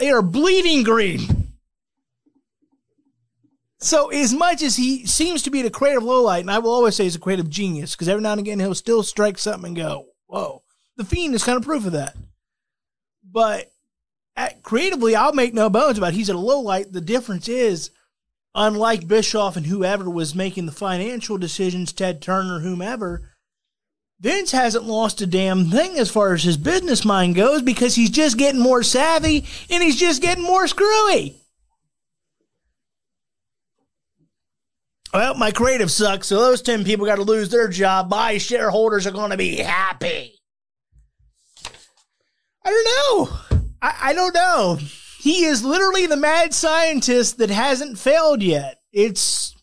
They 0.00 0.10
are 0.10 0.22
bleeding 0.22 0.82
green. 0.82 1.52
So, 3.78 4.10
as 4.10 4.34
much 4.34 4.60
as 4.60 4.74
he 4.74 5.06
seems 5.06 5.42
to 5.42 5.50
be 5.50 5.62
the 5.62 5.70
creative 5.70 6.02
lowlight, 6.02 6.40
and 6.40 6.50
I 6.50 6.58
will 6.58 6.72
always 6.72 6.96
say 6.96 7.04
he's 7.04 7.14
a 7.14 7.20
creative 7.20 7.48
genius, 7.48 7.94
because 7.94 8.08
every 8.08 8.24
now 8.24 8.32
and 8.32 8.40
again 8.40 8.58
he'll 8.58 8.74
still 8.74 9.04
strike 9.04 9.38
something 9.38 9.68
and 9.68 9.76
go, 9.76 10.06
whoa. 10.26 10.64
The 10.96 11.04
Fiend 11.04 11.36
is 11.36 11.44
kind 11.44 11.58
of 11.58 11.64
proof 11.64 11.86
of 11.86 11.92
that. 11.92 12.16
But 13.24 13.71
at, 14.36 14.62
creatively, 14.62 15.14
I'll 15.14 15.32
make 15.32 15.54
no 15.54 15.68
bones 15.68 15.98
about 15.98 16.12
it. 16.12 16.16
he's 16.16 16.30
at 16.30 16.36
a 16.36 16.40
low 16.40 16.60
light. 16.60 16.92
The 16.92 17.00
difference 17.00 17.48
is, 17.48 17.90
unlike 18.54 19.08
Bischoff 19.08 19.56
and 19.56 19.66
whoever 19.66 20.08
was 20.08 20.34
making 20.34 20.66
the 20.66 20.72
financial 20.72 21.38
decisions, 21.38 21.92
Ted 21.92 22.22
Turner, 22.22 22.60
whomever, 22.60 23.30
Vince 24.20 24.52
hasn't 24.52 24.84
lost 24.84 25.20
a 25.20 25.26
damn 25.26 25.66
thing 25.66 25.98
as 25.98 26.10
far 26.10 26.32
as 26.32 26.44
his 26.44 26.56
business 26.56 27.04
mind 27.04 27.34
goes 27.34 27.60
because 27.60 27.96
he's 27.96 28.10
just 28.10 28.38
getting 28.38 28.60
more 28.60 28.84
savvy 28.84 29.44
and 29.68 29.82
he's 29.82 29.98
just 29.98 30.22
getting 30.22 30.44
more 30.44 30.68
screwy. 30.68 31.36
Well, 35.12 35.34
my 35.34 35.50
creative 35.50 35.90
sucks, 35.90 36.28
so 36.28 36.36
those 36.36 36.62
10 36.62 36.84
people 36.84 37.04
got 37.04 37.16
to 37.16 37.22
lose 37.22 37.50
their 37.50 37.68
job. 37.68 38.08
My 38.08 38.38
shareholders 38.38 39.06
are 39.06 39.10
going 39.10 39.30
to 39.30 39.36
be 39.36 39.56
happy. 39.56 40.38
I 42.64 42.70
don't 42.70 43.28
know. 43.28 43.51
I, 43.82 43.94
I 44.00 44.12
don't 44.14 44.34
know. 44.34 44.78
He 45.18 45.44
is 45.44 45.64
literally 45.64 46.06
the 46.06 46.16
mad 46.16 46.54
scientist 46.54 47.38
that 47.38 47.50
hasn't 47.50 47.98
failed 47.98 48.42
yet. 48.42 48.80
It's, 48.92 49.54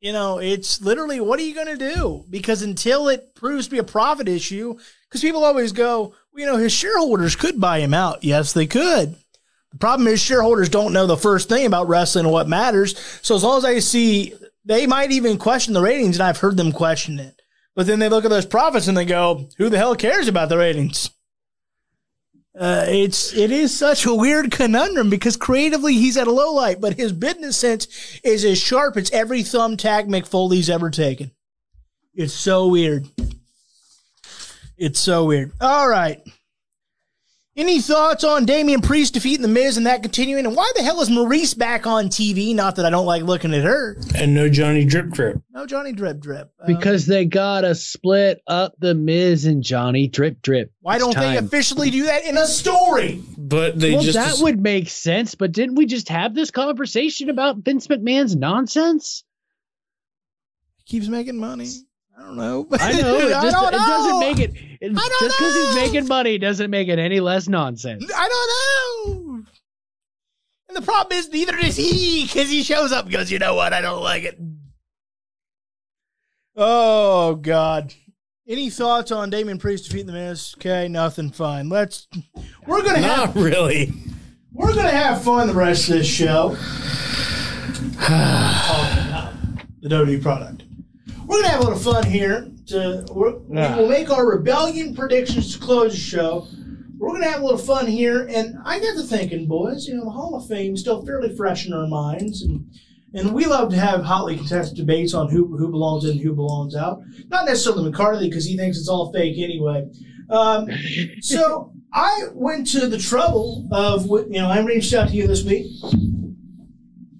you 0.00 0.12
know, 0.12 0.38
it's 0.38 0.80
literally 0.80 1.20
what 1.20 1.40
are 1.40 1.44
you 1.44 1.54
going 1.54 1.76
to 1.78 1.94
do? 1.94 2.24
Because 2.30 2.62
until 2.62 3.08
it 3.08 3.34
proves 3.34 3.66
to 3.66 3.72
be 3.72 3.78
a 3.78 3.84
profit 3.84 4.28
issue, 4.28 4.76
because 5.08 5.20
people 5.20 5.44
always 5.44 5.72
go, 5.72 6.14
well, 6.32 6.40
you 6.40 6.46
know, 6.46 6.56
his 6.56 6.72
shareholders 6.72 7.36
could 7.36 7.60
buy 7.60 7.80
him 7.80 7.94
out. 7.94 8.22
Yes, 8.22 8.52
they 8.52 8.66
could. 8.66 9.16
The 9.72 9.78
problem 9.78 10.08
is 10.08 10.20
shareholders 10.20 10.68
don't 10.68 10.92
know 10.92 11.06
the 11.06 11.16
first 11.16 11.48
thing 11.48 11.66
about 11.66 11.88
wrestling 11.88 12.24
and 12.24 12.32
what 12.32 12.48
matters. 12.48 12.98
So 13.22 13.34
as 13.34 13.42
long 13.42 13.58
as 13.58 13.64
I 13.64 13.78
see, 13.80 14.32
they 14.64 14.86
might 14.86 15.12
even 15.12 15.36
question 15.36 15.74
the 15.74 15.82
ratings, 15.82 16.16
and 16.16 16.22
I've 16.22 16.38
heard 16.38 16.56
them 16.56 16.72
question 16.72 17.18
it. 17.18 17.42
But 17.74 17.86
then 17.86 17.98
they 17.98 18.08
look 18.08 18.24
at 18.24 18.30
those 18.30 18.46
profits 18.46 18.88
and 18.88 18.96
they 18.96 19.04
go, 19.04 19.48
"Who 19.58 19.68
the 19.68 19.76
hell 19.76 19.94
cares 19.94 20.28
about 20.28 20.48
the 20.48 20.56
ratings?" 20.56 21.10
Uh, 22.58 22.86
it's 22.88 23.34
it 23.34 23.50
is 23.50 23.76
such 23.76 24.06
a 24.06 24.14
weird 24.14 24.50
conundrum 24.50 25.10
because 25.10 25.36
creatively 25.36 25.92
he's 25.92 26.16
at 26.16 26.26
a 26.26 26.32
low 26.32 26.54
light, 26.54 26.80
but 26.80 26.94
his 26.94 27.12
business 27.12 27.56
sense 27.56 27.86
is 28.24 28.44
as 28.44 28.58
sharp 28.58 28.96
as 28.96 29.10
every 29.10 29.40
thumbtack 29.42 30.06
Mick 30.06 30.26
Foley's 30.26 30.70
ever 30.70 30.88
taken. 30.90 31.32
It's 32.14 32.32
so 32.32 32.68
weird. 32.68 33.06
It's 34.78 34.98
so 34.98 35.26
weird. 35.26 35.52
All 35.60 35.86
right. 35.86 36.22
Any 37.58 37.80
thoughts 37.80 38.22
on 38.22 38.44
Damian 38.44 38.82
Priest 38.82 39.14
defeating 39.14 39.40
The 39.40 39.48
Miz 39.48 39.78
and 39.78 39.86
that 39.86 40.02
continuing? 40.02 40.44
And 40.44 40.54
why 40.54 40.70
the 40.76 40.82
hell 40.82 41.00
is 41.00 41.08
Maryse 41.08 41.56
back 41.56 41.86
on 41.86 42.08
TV? 42.10 42.54
Not 42.54 42.76
that 42.76 42.84
I 42.84 42.90
don't 42.90 43.06
like 43.06 43.22
looking 43.22 43.54
at 43.54 43.64
her. 43.64 43.96
And 44.14 44.34
no 44.34 44.50
Johnny 44.50 44.84
Drip 44.84 45.08
Drip. 45.08 45.40
No 45.52 45.64
Johnny 45.64 45.92
Drip 45.92 46.20
Drip. 46.20 46.52
Um, 46.60 46.66
Because 46.66 47.06
they 47.06 47.24
gotta 47.24 47.74
split 47.74 48.42
up 48.46 48.74
the 48.78 48.94
Miz 48.94 49.46
and 49.46 49.62
Johnny 49.62 50.06
Drip 50.06 50.42
Drip. 50.42 50.70
why 50.82 50.98
don't 50.98 51.16
they 51.16 51.38
officially 51.38 51.88
do 51.88 52.04
that 52.04 52.26
in 52.26 52.36
a 52.36 52.46
story? 52.46 53.22
But 53.38 53.78
they 53.80 53.94
Well, 53.94 54.02
just 54.02 54.18
that 54.18 54.44
would 54.44 54.60
make 54.60 54.90
sense, 54.90 55.34
but 55.34 55.52
didn't 55.52 55.76
we 55.76 55.86
just 55.86 56.10
have 56.10 56.34
this 56.34 56.50
conversation 56.50 57.30
about 57.30 57.56
Vince 57.64 57.86
McMahon's 57.86 58.36
nonsense? 58.36 59.24
He 60.76 60.84
keeps 60.84 61.08
making 61.08 61.38
money. 61.38 61.68
I 62.18 62.20
don't 62.20 62.36
know. 62.36 62.66
I 62.72 63.00
know 63.00 63.16
it, 63.28 63.32
I 63.32 63.42
just, 63.42 63.56
don't 63.56 63.72
it 63.72 63.78
doesn't 63.78 64.20
make 64.20 64.38
it. 64.40 64.52
It 64.80 64.92
I 64.96 65.08
don't 65.08 65.20
just 65.20 65.38
because 65.38 65.54
he's 65.54 65.74
making 65.74 66.08
money 66.08 66.38
doesn't 66.38 66.70
make 66.70 66.88
it 66.88 66.98
any 66.98 67.20
less 67.20 67.48
nonsense. 67.48 68.10
I 68.14 68.28
don't 68.28 69.14
know. 69.14 69.44
And 70.68 70.76
the 70.76 70.82
problem 70.82 71.18
is, 71.18 71.28
neither 71.28 71.56
does 71.56 71.76
he, 71.76 72.24
because 72.24 72.50
he 72.50 72.62
shows 72.62 72.92
up 72.92 73.04
and 73.04 73.12
goes, 73.12 73.30
you 73.30 73.38
know 73.38 73.54
what? 73.54 73.72
I 73.72 73.80
don't 73.80 74.02
like 74.02 74.24
it. 74.24 74.38
Oh, 76.56 77.36
God. 77.36 77.94
Any 78.48 78.70
thoughts 78.70 79.10
on 79.10 79.30
Damian 79.30 79.58
Priest 79.58 79.86
defeating 79.86 80.06
the 80.06 80.12
Miz? 80.12 80.54
Okay, 80.58 80.86
nothing. 80.86 81.30
Fine. 81.30 81.68
Let's. 81.68 82.06
We're 82.66 82.82
gonna 82.82 83.00
have 83.00 83.34
not 83.34 83.42
really. 83.42 83.92
we're 84.52 84.72
gonna 84.72 84.88
have 84.88 85.24
fun 85.24 85.48
the 85.48 85.54
rest 85.54 85.88
of 85.88 85.96
this 85.96 86.06
show. 86.06 86.50
the 89.80 89.88
WWE 89.88 90.22
product. 90.22 90.62
We're 91.26 91.42
gonna 91.42 91.48
have 91.48 91.60
a 91.60 91.64
little 91.64 91.78
fun 91.78 92.04
here. 92.06 92.50
To 92.68 93.06
we're, 93.12 93.36
we 93.36 93.56
will 93.56 93.88
make 93.88 94.10
our 94.10 94.26
rebellion 94.28 94.94
predictions 94.94 95.52
to 95.54 95.60
close 95.60 95.92
the 95.92 96.00
show. 96.00 96.48
We're 96.98 97.12
gonna 97.12 97.30
have 97.30 97.42
a 97.42 97.44
little 97.44 97.58
fun 97.58 97.86
here, 97.86 98.26
and 98.26 98.56
I 98.64 98.80
got 98.80 98.96
to 98.96 99.02
thinking, 99.02 99.46
boys. 99.46 99.86
You 99.86 99.96
know, 99.96 100.04
the 100.04 100.10
Hall 100.10 100.34
of 100.34 100.46
Fame 100.48 100.74
is 100.74 100.80
still 100.80 101.04
fairly 101.04 101.34
fresh 101.36 101.66
in 101.66 101.72
our 101.72 101.86
minds, 101.86 102.42
and 102.42 102.66
And 103.14 103.32
we 103.32 103.46
love 103.46 103.70
to 103.70 103.76
have 103.76 104.02
hotly 104.04 104.36
contested 104.36 104.76
debates 104.76 105.14
on 105.14 105.30
who, 105.30 105.56
who 105.56 105.70
belongs 105.70 106.04
in 106.04 106.12
and 106.12 106.20
who 106.20 106.34
belongs 106.34 106.74
out. 106.74 107.00
Not 107.28 107.46
necessarily 107.46 107.84
McCarthy 107.90 108.28
because 108.28 108.44
he 108.44 108.56
thinks 108.56 108.78
it's 108.78 108.88
all 108.88 109.12
fake 109.12 109.38
anyway. 109.38 109.86
Um, 110.28 110.68
so 111.20 111.72
I 111.92 112.24
went 112.34 112.66
to 112.72 112.86
the 112.86 112.98
trouble 112.98 113.68
of, 113.72 114.06
you 114.06 114.40
know, 114.40 114.48
I 114.48 114.60
reached 114.60 114.92
out 114.92 115.08
to 115.08 115.14
you 115.14 115.26
this 115.26 115.44
week. 115.44 115.66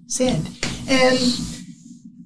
Send. 0.07 0.47
And 0.87 1.17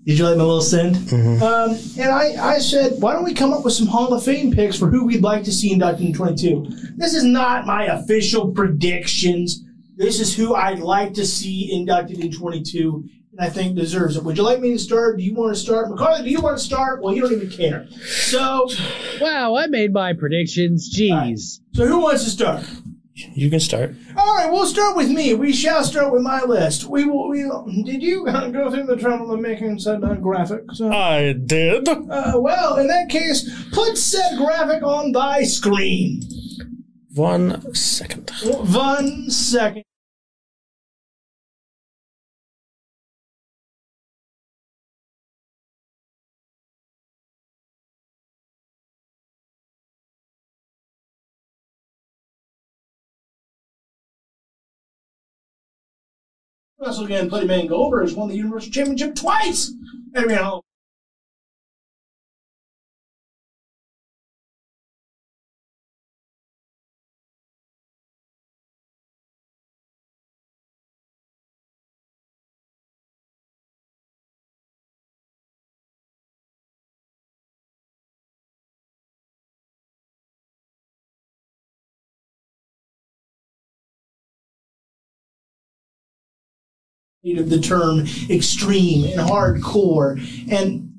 did 0.06 0.18
you 0.18 0.26
like 0.26 0.38
my 0.38 0.44
little 0.44 0.62
send? 0.62 0.96
Um, 1.44 1.78
and 2.00 2.10
I, 2.10 2.56
I 2.56 2.58
said, 2.60 2.94
why 3.02 3.14
don't 3.14 3.24
we 3.24 3.34
come 3.34 3.54
up 3.54 3.64
with 3.64 3.74
some 3.74 3.88
Hall 3.88 4.14
of 4.14 4.24
Fame 4.24 4.52
picks 4.52 4.78
for 4.78 4.88
who 4.88 5.06
we'd 5.06 5.22
like 5.22 5.44
to 5.44 5.52
see 5.52 5.72
inducted 5.72 6.08
in 6.08 6.14
22? 6.14 6.66
This 6.96 7.14
is 7.14 7.24
not 7.24 7.66
my 7.66 7.86
official 7.86 8.52
predictions. 8.52 9.64
This 9.98 10.20
is 10.20 10.36
who 10.36 10.56
I'd 10.56 10.80
like 10.80 11.14
to 11.16 11.26
see 11.26 11.72
inducted 11.72 12.20
in 12.20 12.32
22 12.32 13.04
and 13.32 13.40
I 13.40 13.50
think 13.50 13.76
deserves 13.76 14.18
it. 14.18 14.24
Would 14.24 14.38
you 14.38 14.44
like 14.44 14.60
me 14.60 14.72
to 14.74 14.80
start? 14.80 15.18
Do 15.18 15.24
you 15.24 15.34
want 15.34 15.54
to 15.56 15.60
start? 15.60 15.90
McCarthy, 15.90 16.24
do 16.24 16.30
you 16.32 16.42
want 16.42 16.58
to 16.58 16.64
start? 16.64 17.02
Well, 17.02 17.16
you 17.16 17.22
don't 17.22 17.32
even 17.34 17.50
care. 17.50 17.88
So, 18.04 18.68
Wow, 19.22 19.56
I 19.56 19.68
made 19.68 19.94
my 19.94 20.14
predictions. 20.14 20.94
Jeez. 20.94 21.62
so 21.74 21.86
who 21.88 22.00
wants 22.00 22.24
to 22.26 22.30
start? 22.30 22.66
You 23.14 23.50
can 23.50 23.60
start. 23.60 23.94
All 24.16 24.36
right, 24.36 24.50
we'll 24.52 24.66
start 24.66 24.96
with 24.96 25.10
me. 25.10 25.34
We 25.34 25.52
shall 25.52 25.84
start 25.84 26.14
with 26.14 26.22
my 26.22 26.44
list. 26.44 26.86
We 26.86 27.06
will. 27.06 27.30
We 27.30 27.44
did 27.84 28.02
you 28.02 28.26
go 28.26 28.72
through 28.72 28.86
the 28.86 28.96
trouble 28.96 29.32
of 29.32 29.40
making 29.40 29.80
said 29.80 30.04
uh, 30.04 30.16
graphic? 30.16 30.64
So, 30.74 30.92
I 30.92 31.34
did. 31.34 31.88
uh, 31.90 32.34
well, 32.36 32.78
in 32.78 32.88
that 32.88 33.10
case, 33.10 33.50
put 33.72 33.98
said 33.98 34.38
graphic 34.38 34.82
on 34.84 35.12
thy 35.12 35.44
screen. 35.44 36.22
One 37.14 37.74
second. 37.76 38.32
One 38.44 39.30
second. 39.30 39.84
Wrestle 56.82 57.06
again, 57.06 57.30
Buddy 57.30 57.46
Man 57.46 57.68
Goldberg 57.68 58.08
has 58.08 58.16
won 58.16 58.28
the 58.28 58.36
Universal 58.36 58.72
Championship 58.72 59.14
twice. 59.14 59.72
Anyway, 60.16 60.62
of 87.24 87.52
the 87.52 87.60
term 87.60 88.00
extreme 88.32 89.06
and 89.06 89.30
hardcore 89.30 90.18
and 90.52 90.92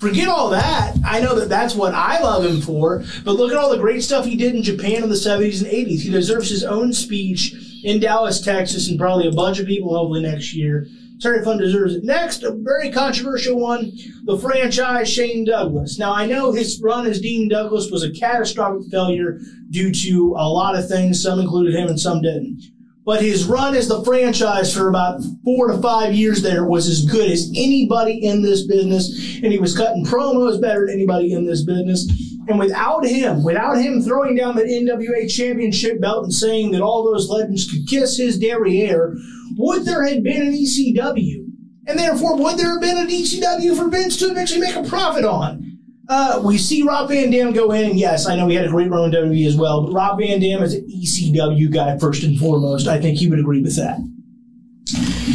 forget 0.00 0.26
all 0.26 0.50
that 0.50 0.96
i 1.04 1.20
know 1.20 1.36
that 1.36 1.48
that's 1.48 1.72
what 1.72 1.94
i 1.94 2.18
love 2.20 2.44
him 2.44 2.60
for 2.60 3.04
but 3.24 3.36
look 3.36 3.52
at 3.52 3.56
all 3.56 3.70
the 3.70 3.78
great 3.78 4.02
stuff 4.02 4.24
he 4.24 4.34
did 4.34 4.56
in 4.56 4.62
japan 4.64 5.04
in 5.04 5.08
the 5.08 5.14
70s 5.14 5.62
and 5.62 5.70
80s 5.70 6.00
he 6.00 6.10
deserves 6.10 6.50
his 6.50 6.64
own 6.64 6.92
speech 6.92 7.54
in 7.84 8.00
dallas 8.00 8.40
texas 8.40 8.88
and 8.88 8.98
probably 8.98 9.28
a 9.28 9.32
bunch 9.32 9.60
of 9.60 9.68
people 9.68 9.96
hopefully 9.96 10.20
next 10.20 10.52
year 10.52 10.88
Terry 11.20 11.42
Funk 11.42 11.60
deserves 11.60 11.96
it. 11.96 12.04
Next, 12.04 12.44
a 12.44 12.52
very 12.52 12.92
controversial 12.92 13.58
one, 13.58 13.90
the 14.22 14.38
franchise 14.38 15.12
Shane 15.12 15.44
Douglas. 15.44 15.98
Now, 15.98 16.14
I 16.14 16.26
know 16.26 16.52
his 16.52 16.80
run 16.80 17.08
as 17.08 17.20
Dean 17.20 17.48
Douglas 17.48 17.90
was 17.90 18.04
a 18.04 18.12
catastrophic 18.12 18.88
failure 18.88 19.40
due 19.70 19.92
to 19.92 20.36
a 20.38 20.46
lot 20.48 20.76
of 20.76 20.86
things. 20.86 21.20
Some 21.20 21.40
included 21.40 21.74
him 21.74 21.88
and 21.88 21.98
some 21.98 22.22
didn't 22.22 22.70
but 23.08 23.22
his 23.22 23.46
run 23.46 23.74
as 23.74 23.88
the 23.88 24.04
franchise 24.04 24.76
for 24.76 24.90
about 24.90 25.18
four 25.42 25.68
to 25.68 25.80
five 25.80 26.12
years 26.12 26.42
there 26.42 26.66
was 26.66 26.86
as 26.86 27.06
good 27.06 27.30
as 27.30 27.50
anybody 27.56 28.22
in 28.22 28.42
this 28.42 28.66
business, 28.66 29.38
and 29.42 29.50
he 29.50 29.58
was 29.58 29.74
cutting 29.74 30.04
promos 30.04 30.60
better 30.60 30.84
than 30.84 30.96
anybody 30.96 31.32
in 31.32 31.46
this 31.46 31.64
business. 31.64 32.06
And 32.48 32.58
without 32.58 33.06
him, 33.06 33.42
without 33.42 33.78
him 33.78 34.02
throwing 34.02 34.36
down 34.36 34.56
the 34.56 34.62
NWA 34.62 35.26
championship 35.26 36.02
belt 36.02 36.24
and 36.24 36.34
saying 36.34 36.72
that 36.72 36.82
all 36.82 37.02
those 37.02 37.30
legends 37.30 37.66
could 37.70 37.88
kiss 37.88 38.18
his 38.18 38.38
derriere, 38.38 39.16
would 39.56 39.86
there 39.86 40.04
have 40.04 40.22
been 40.22 40.48
an 40.48 40.52
ECW? 40.52 41.46
And 41.86 41.98
therefore, 41.98 42.36
would 42.36 42.58
there 42.58 42.72
have 42.72 42.82
been 42.82 42.98
an 42.98 43.08
ECW 43.08 43.74
for 43.74 43.88
Vince 43.88 44.18
to 44.18 44.26
eventually 44.26 44.60
make 44.60 44.76
a 44.76 44.82
profit 44.82 45.24
on? 45.24 45.77
Uh, 46.08 46.40
we 46.42 46.56
see 46.56 46.82
Rob 46.82 47.08
Van 47.08 47.30
Dam 47.30 47.52
go 47.52 47.72
in, 47.72 47.98
yes, 47.98 48.26
I 48.26 48.34
know 48.34 48.48
he 48.48 48.54
had 48.54 48.64
a 48.64 48.70
great 48.70 48.90
run 48.90 49.04
in 49.04 49.10
WWE 49.10 49.46
as 49.46 49.56
well, 49.56 49.82
but 49.82 49.92
Rob 49.92 50.18
Van 50.18 50.40
Dam 50.40 50.62
is 50.62 50.72
an 50.72 50.88
ECW 50.88 51.70
guy 51.70 51.98
first 51.98 52.22
and 52.22 52.38
foremost. 52.38 52.88
I 52.88 52.98
think 52.98 53.18
he 53.18 53.28
would 53.28 53.38
agree 53.38 53.60
with 53.60 53.76
that. 53.76 53.98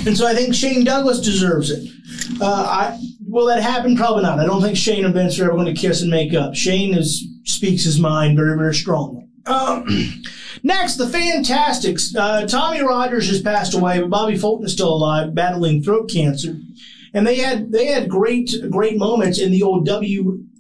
And 0.07 0.17
so 0.17 0.25
I 0.25 0.33
think 0.33 0.55
Shane 0.55 0.83
Douglas 0.83 1.21
deserves 1.21 1.69
it. 1.69 1.87
Uh, 2.41 2.65
I 2.67 2.99
will 3.27 3.45
that 3.47 3.61
happen? 3.61 3.95
Probably 3.95 4.23
not. 4.23 4.39
I 4.39 4.45
don't 4.45 4.61
think 4.61 4.75
Shane 4.75 5.05
and 5.05 5.13
Vince 5.13 5.39
are 5.39 5.45
ever 5.45 5.53
going 5.53 5.73
to 5.73 5.79
kiss 5.79 6.01
and 6.01 6.09
make 6.09 6.33
up. 6.33 6.55
Shane 6.55 6.95
is 6.95 7.27
speaks 7.45 7.83
his 7.83 7.99
mind 7.99 8.37
very, 8.37 8.57
very 8.57 8.73
strongly. 8.73 9.27
Um, 9.45 9.85
next, 10.63 10.95
the 10.95 11.07
Fantastics. 11.07 12.15
Uh, 12.15 12.47
Tommy 12.47 12.81
Rogers 12.81 13.27
has 13.29 13.41
passed 13.41 13.73
away, 13.73 13.99
but 13.99 14.09
Bobby 14.09 14.37
Fulton 14.37 14.65
is 14.65 14.73
still 14.73 14.93
alive, 14.93 15.35
battling 15.35 15.83
throat 15.83 16.09
cancer. 16.11 16.57
And 17.13 17.27
they 17.27 17.37
had 17.37 17.71
they 17.71 17.85
had 17.85 18.09
great 18.09 18.51
great 18.71 18.97
moments 18.97 19.39
in 19.39 19.51
the 19.51 19.61
old 19.61 19.85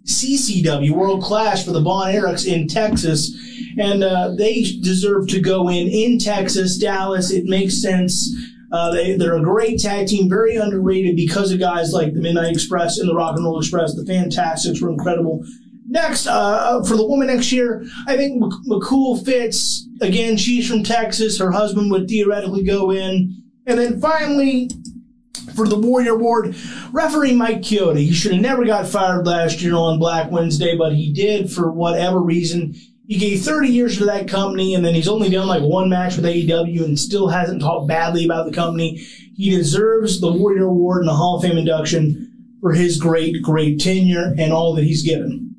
WCCW 0.05 0.91
World 0.91 1.23
Class 1.23 1.63
for 1.63 1.71
the 1.71 1.81
Von 1.81 2.13
Erichs 2.13 2.45
in 2.45 2.67
Texas, 2.67 3.35
and 3.77 4.03
uh, 4.03 4.33
they 4.37 4.63
deserve 4.81 5.27
to 5.29 5.39
go 5.39 5.69
in 5.69 5.87
in 5.87 6.19
Texas, 6.19 6.77
Dallas. 6.77 7.31
It 7.31 7.45
makes 7.45 7.81
sense. 7.81 8.29
Uh, 8.71 8.91
they, 8.91 9.15
they're 9.15 9.37
a 9.37 9.43
great 9.43 9.79
tag 9.79 10.07
team, 10.07 10.29
very 10.29 10.55
underrated 10.55 11.15
because 11.15 11.51
of 11.51 11.59
guys 11.59 11.93
like 11.93 12.13
the 12.13 12.19
Midnight 12.19 12.51
Express 12.53 12.97
and 12.97 13.07
the 13.07 13.15
Rock 13.15 13.35
and 13.35 13.45
Roll 13.45 13.59
Express. 13.59 13.95
The 13.95 14.05
Fantastics 14.05 14.81
were 14.81 14.89
incredible. 14.89 15.43
Next, 15.87 16.25
uh, 16.27 16.83
for 16.83 16.97
the 16.97 17.05
woman 17.05 17.27
next 17.27 17.51
year, 17.51 17.85
I 18.07 18.17
think 18.17 18.41
Mc- 18.41 18.65
McCool 18.67 19.23
fits. 19.23 19.87
Again, 20.01 20.37
she's 20.37 20.67
from 20.67 20.83
Texas. 20.83 21.37
Her 21.37 21.51
husband 21.51 21.91
would 21.91 22.07
theoretically 22.07 22.63
go 22.63 22.91
in. 22.91 23.43
And 23.67 23.79
then 23.79 24.01
finally, 24.01 24.69
for 25.55 25.67
the 25.67 25.79
Warrior 25.79 26.13
Award, 26.13 26.55
referee 26.91 27.33
Mike 27.33 27.61
Chioda. 27.61 27.97
He 27.97 28.13
should 28.13 28.33
have 28.33 28.41
never 28.41 28.65
got 28.65 28.87
fired 28.87 29.25
last 29.25 29.61
year 29.61 29.75
on 29.75 29.99
Black 29.99 30.31
Wednesday, 30.31 30.77
but 30.77 30.93
he 30.93 31.11
did 31.11 31.51
for 31.51 31.71
whatever 31.71 32.19
reason. 32.19 32.75
He 33.07 33.17
gave 33.17 33.41
30 33.41 33.67
years 33.67 33.97
to 33.97 34.05
that 34.05 34.27
company, 34.27 34.75
and 34.75 34.85
then 34.85 34.93
he's 34.93 35.07
only 35.07 35.29
done 35.29 35.47
like 35.47 35.61
one 35.61 35.89
match 35.89 36.15
with 36.15 36.25
AEW 36.25 36.85
and 36.85 36.97
still 36.97 37.27
hasn't 37.27 37.61
talked 37.61 37.87
badly 37.87 38.25
about 38.25 38.45
the 38.45 38.55
company. 38.55 38.97
He 39.35 39.49
deserves 39.49 40.21
the 40.21 40.31
Warrior 40.31 40.65
Award 40.65 41.01
and 41.01 41.09
the 41.09 41.15
Hall 41.15 41.37
of 41.37 41.43
Fame 41.43 41.57
induction 41.57 42.31
for 42.61 42.71
his 42.71 42.97
great, 42.97 43.41
great 43.41 43.79
tenure 43.79 44.33
and 44.37 44.53
all 44.53 44.73
that 44.75 44.85
he's 44.85 45.03
given. 45.03 45.53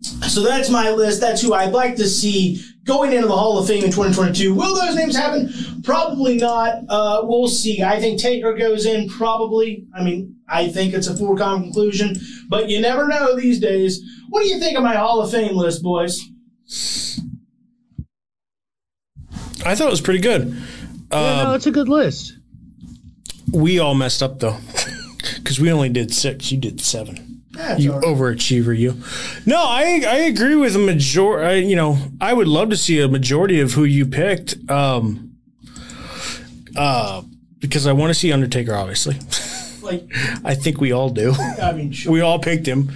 So 0.00 0.42
that's 0.42 0.70
my 0.70 0.90
list. 0.90 1.20
That's 1.20 1.42
who 1.42 1.52
I'd 1.52 1.72
like 1.72 1.96
to 1.96 2.08
see 2.08 2.62
going 2.88 3.12
into 3.12 3.28
the 3.28 3.36
Hall 3.36 3.58
of 3.58 3.68
Fame 3.68 3.84
in 3.84 3.90
2022. 3.90 4.54
Will 4.54 4.74
those 4.74 4.96
names 4.96 5.14
happen? 5.14 5.52
Probably 5.84 6.38
not. 6.38 6.84
Uh, 6.88 7.20
we'll 7.22 7.46
see. 7.46 7.82
I 7.82 8.00
think 8.00 8.18
Taker 8.18 8.54
goes 8.54 8.86
in 8.86 9.08
probably. 9.10 9.86
I 9.94 10.02
mean, 10.02 10.36
I 10.48 10.68
think 10.68 10.94
it's 10.94 11.06
a 11.06 11.16
foregone 11.16 11.64
conclusion, 11.64 12.16
but 12.48 12.70
you 12.70 12.80
never 12.80 13.06
know 13.06 13.36
these 13.36 13.60
days. 13.60 14.02
What 14.30 14.42
do 14.42 14.48
you 14.48 14.58
think 14.58 14.76
of 14.76 14.82
my 14.82 14.96
Hall 14.96 15.20
of 15.20 15.30
Fame 15.30 15.54
list, 15.54 15.82
boys? 15.82 16.18
I 19.64 19.74
thought 19.74 19.88
it 19.88 19.90
was 19.90 20.00
pretty 20.00 20.20
good. 20.20 20.56
Yeah, 21.12 21.44
no, 21.44 21.54
it's 21.54 21.66
a 21.66 21.70
good 21.70 21.88
list. 21.88 22.38
We 23.52 23.78
all 23.78 23.94
messed 23.94 24.22
up 24.22 24.40
though, 24.40 24.58
because 25.36 25.60
we 25.60 25.70
only 25.70 25.90
did 25.90 26.14
six. 26.14 26.50
You 26.50 26.58
did 26.58 26.80
seven. 26.80 27.27
That's 27.58 27.80
You 27.82 27.92
right. 27.94 28.02
overachiever, 28.04 28.76
you. 28.78 28.94
No, 29.44 29.58
I 29.58 30.02
I 30.08 30.16
agree 30.32 30.54
with 30.54 30.76
a 30.76 30.78
major. 30.78 31.40
I, 31.42 31.54
you 31.54 31.74
know, 31.76 31.98
I 32.20 32.32
would 32.32 32.48
love 32.48 32.70
to 32.70 32.76
see 32.76 33.00
a 33.00 33.08
majority 33.08 33.60
of 33.60 33.72
who 33.72 33.84
you 33.84 34.06
picked. 34.06 34.54
Um, 34.70 35.36
uh, 36.76 37.22
because 37.58 37.86
I 37.86 37.92
want 37.92 38.10
to 38.10 38.14
see 38.14 38.32
Undertaker. 38.32 38.74
Obviously, 38.74 39.16
Like, 39.82 40.08
I 40.44 40.54
think 40.54 40.80
we 40.80 40.92
all 40.92 41.10
do. 41.10 41.32
I 41.60 41.72
mean, 41.72 41.90
sure. 41.92 42.12
we 42.12 42.20
all 42.20 42.38
picked 42.38 42.66
him. 42.66 42.90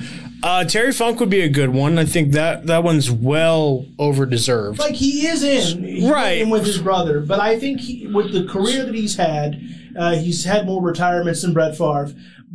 Uh, 0.44 0.64
Terry 0.64 0.92
Funk 0.92 1.20
would 1.20 1.30
be 1.30 1.40
a 1.42 1.48
good 1.48 1.70
one. 1.70 1.98
I 1.98 2.04
think 2.04 2.32
that 2.32 2.66
that 2.66 2.82
one's 2.84 3.10
well 3.10 3.86
over 3.98 4.26
deserved. 4.26 4.78
like 4.80 4.94
he 4.94 5.26
is 5.26 5.42
in 5.44 5.84
He's 5.84 6.08
Right. 6.10 6.38
in 6.40 6.50
with 6.50 6.64
his 6.66 6.78
brother, 6.78 7.20
but 7.20 7.38
I 7.40 7.58
think 7.58 7.80
he, 7.80 8.06
with 8.08 8.32
the 8.32 8.44
career 8.46 8.84
that 8.84 8.94
he's 8.94 9.16
had, 9.16 9.60
uh, 9.96 10.16
he's 10.16 10.44
had 10.44 10.66
more 10.66 10.82
retirements 10.82 11.42
than 11.42 11.52
Brett 11.52 11.76
Favre. 11.76 12.12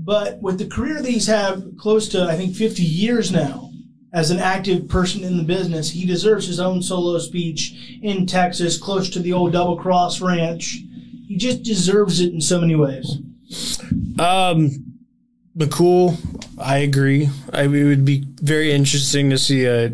But 0.08 0.42
with 0.42 0.58
the 0.58 0.68
career 0.68 1.02
that 1.02 1.12
he's 1.12 1.28
had, 1.28 1.76
close 1.78 2.08
to 2.10 2.24
I 2.24 2.38
think 2.38 2.56
50 2.56 2.82
years 2.82 3.30
now, 3.30 3.72
as 4.14 4.32
an 4.32 4.40
active 4.40 4.88
person 4.88 5.22
in 5.22 5.36
the 5.36 5.44
business, 5.44 5.92
he 5.92 6.06
deserves 6.06 6.48
his 6.48 6.62
own 6.62 6.82
solo 6.82 7.20
speech 7.20 8.00
in 8.02 8.26
Texas, 8.26 8.78
close 8.78 9.10
to 9.10 9.20
the 9.20 9.34
old 9.34 9.52
Double 9.52 9.76
Cross 9.76 10.22
Ranch. 10.22 10.78
He 11.28 11.36
just 11.36 11.62
deserves 11.62 12.22
it 12.22 12.32
in 12.32 12.40
so 12.40 12.62
many 12.62 12.74
ways. 12.74 13.18
Um, 14.18 14.94
McCool, 15.58 16.18
I 16.58 16.78
agree. 16.78 17.30
I 17.52 17.64
it 17.64 17.68
would 17.68 18.06
be 18.06 18.24
very 18.42 18.72
interesting 18.72 19.30
to 19.32 19.38
see 19.38 19.66
a 19.66 19.92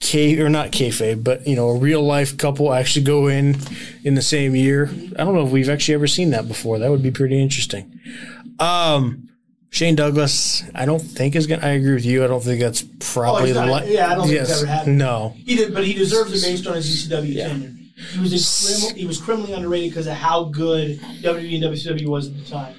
K 0.00 0.38
or 0.40 0.50
not 0.50 0.72
kayfabe, 0.72 1.24
but 1.24 1.46
you 1.46 1.56
know, 1.56 1.70
a 1.70 1.78
real 1.78 2.02
life 2.02 2.36
couple 2.36 2.70
actually 2.70 3.06
go 3.06 3.28
in 3.28 3.56
in 4.04 4.14
the 4.14 4.22
same 4.22 4.54
year. 4.54 4.90
I 5.18 5.24
don't 5.24 5.34
know 5.34 5.46
if 5.46 5.52
we've 5.52 5.70
actually 5.70 5.94
ever 5.94 6.06
seen 6.06 6.30
that 6.30 6.46
before. 6.46 6.78
That 6.78 6.90
would 6.90 7.02
be 7.02 7.10
pretty 7.10 7.40
interesting. 7.40 7.98
Um, 8.60 9.28
Shane 9.70 9.94
Douglas, 9.96 10.64
I 10.74 10.84
don't 10.84 11.00
think 11.00 11.36
is 11.36 11.46
gonna. 11.46 11.64
I 11.64 11.70
agree 11.70 11.94
with 11.94 12.04
you. 12.04 12.24
I 12.24 12.26
don't 12.26 12.42
think 12.42 12.60
that's 12.60 12.82
probably 12.98 13.50
Oh, 13.52 13.54
the 13.54 13.66
not- 13.66 13.84
li- 13.86 13.94
yeah, 13.94 14.10
I 14.12 14.14
don't 14.16 14.26
think 14.28 14.40
it's 14.40 14.56
ever 14.62 14.66
happened. 14.66 14.98
No, 14.98 15.34
He 15.44 15.56
did, 15.56 15.72
but 15.72 15.84
he 15.84 15.94
deserves 15.94 16.32
it 16.32 16.46
based 16.46 16.66
on 16.66 16.74
his 16.74 17.08
ECW 17.08 17.34
tenure. 17.34 17.74
He 18.14 18.18
was 18.20 18.90
he 18.96 19.06
was 19.06 19.18
criminally 19.18 19.52
underrated 19.52 19.90
because 19.90 20.06
of 20.06 20.14
how 20.14 20.44
good 20.44 20.98
WWE 21.22 21.54
and 21.56 21.64
WCW 21.64 22.06
was 22.08 22.28
at 22.28 22.36
the 22.36 22.44
time. 22.50 22.74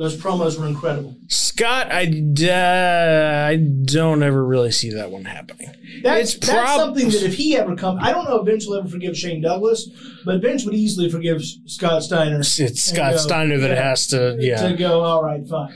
Those 0.00 0.16
promos 0.16 0.58
were 0.58 0.66
incredible. 0.66 1.14
Scott, 1.28 1.88
I 1.92 2.04
uh, 2.04 3.48
I 3.48 3.56
don't 3.56 4.22
ever 4.22 4.42
really 4.42 4.70
see 4.70 4.94
that 4.94 5.10
one 5.10 5.26
happening. 5.26 5.74
That's, 6.02 6.36
It's 6.36 6.46
that's 6.46 6.74
something 6.74 7.10
that 7.10 7.22
if 7.22 7.34
he 7.34 7.54
ever 7.58 7.76
come, 7.76 7.98
I 8.00 8.10
don't 8.10 8.24
know 8.24 8.40
if 8.40 8.46
Vince 8.46 8.66
will 8.66 8.78
ever 8.78 8.88
forgive 8.88 9.14
Shane 9.14 9.42
Douglas, 9.42 9.90
but 10.24 10.40
Vince 10.40 10.64
would 10.64 10.72
easily 10.72 11.10
forgive 11.10 11.42
Scott 11.66 12.02
Steiner. 12.02 12.40
It's 12.40 12.82
Scott 12.82 13.12
go, 13.12 13.18
Steiner 13.18 13.58
that 13.58 13.72
yeah, 13.72 13.82
has 13.82 14.06
to, 14.06 14.38
yeah. 14.40 14.68
To 14.68 14.74
go, 14.74 15.02
all 15.02 15.22
right, 15.22 15.46
fine. 15.46 15.70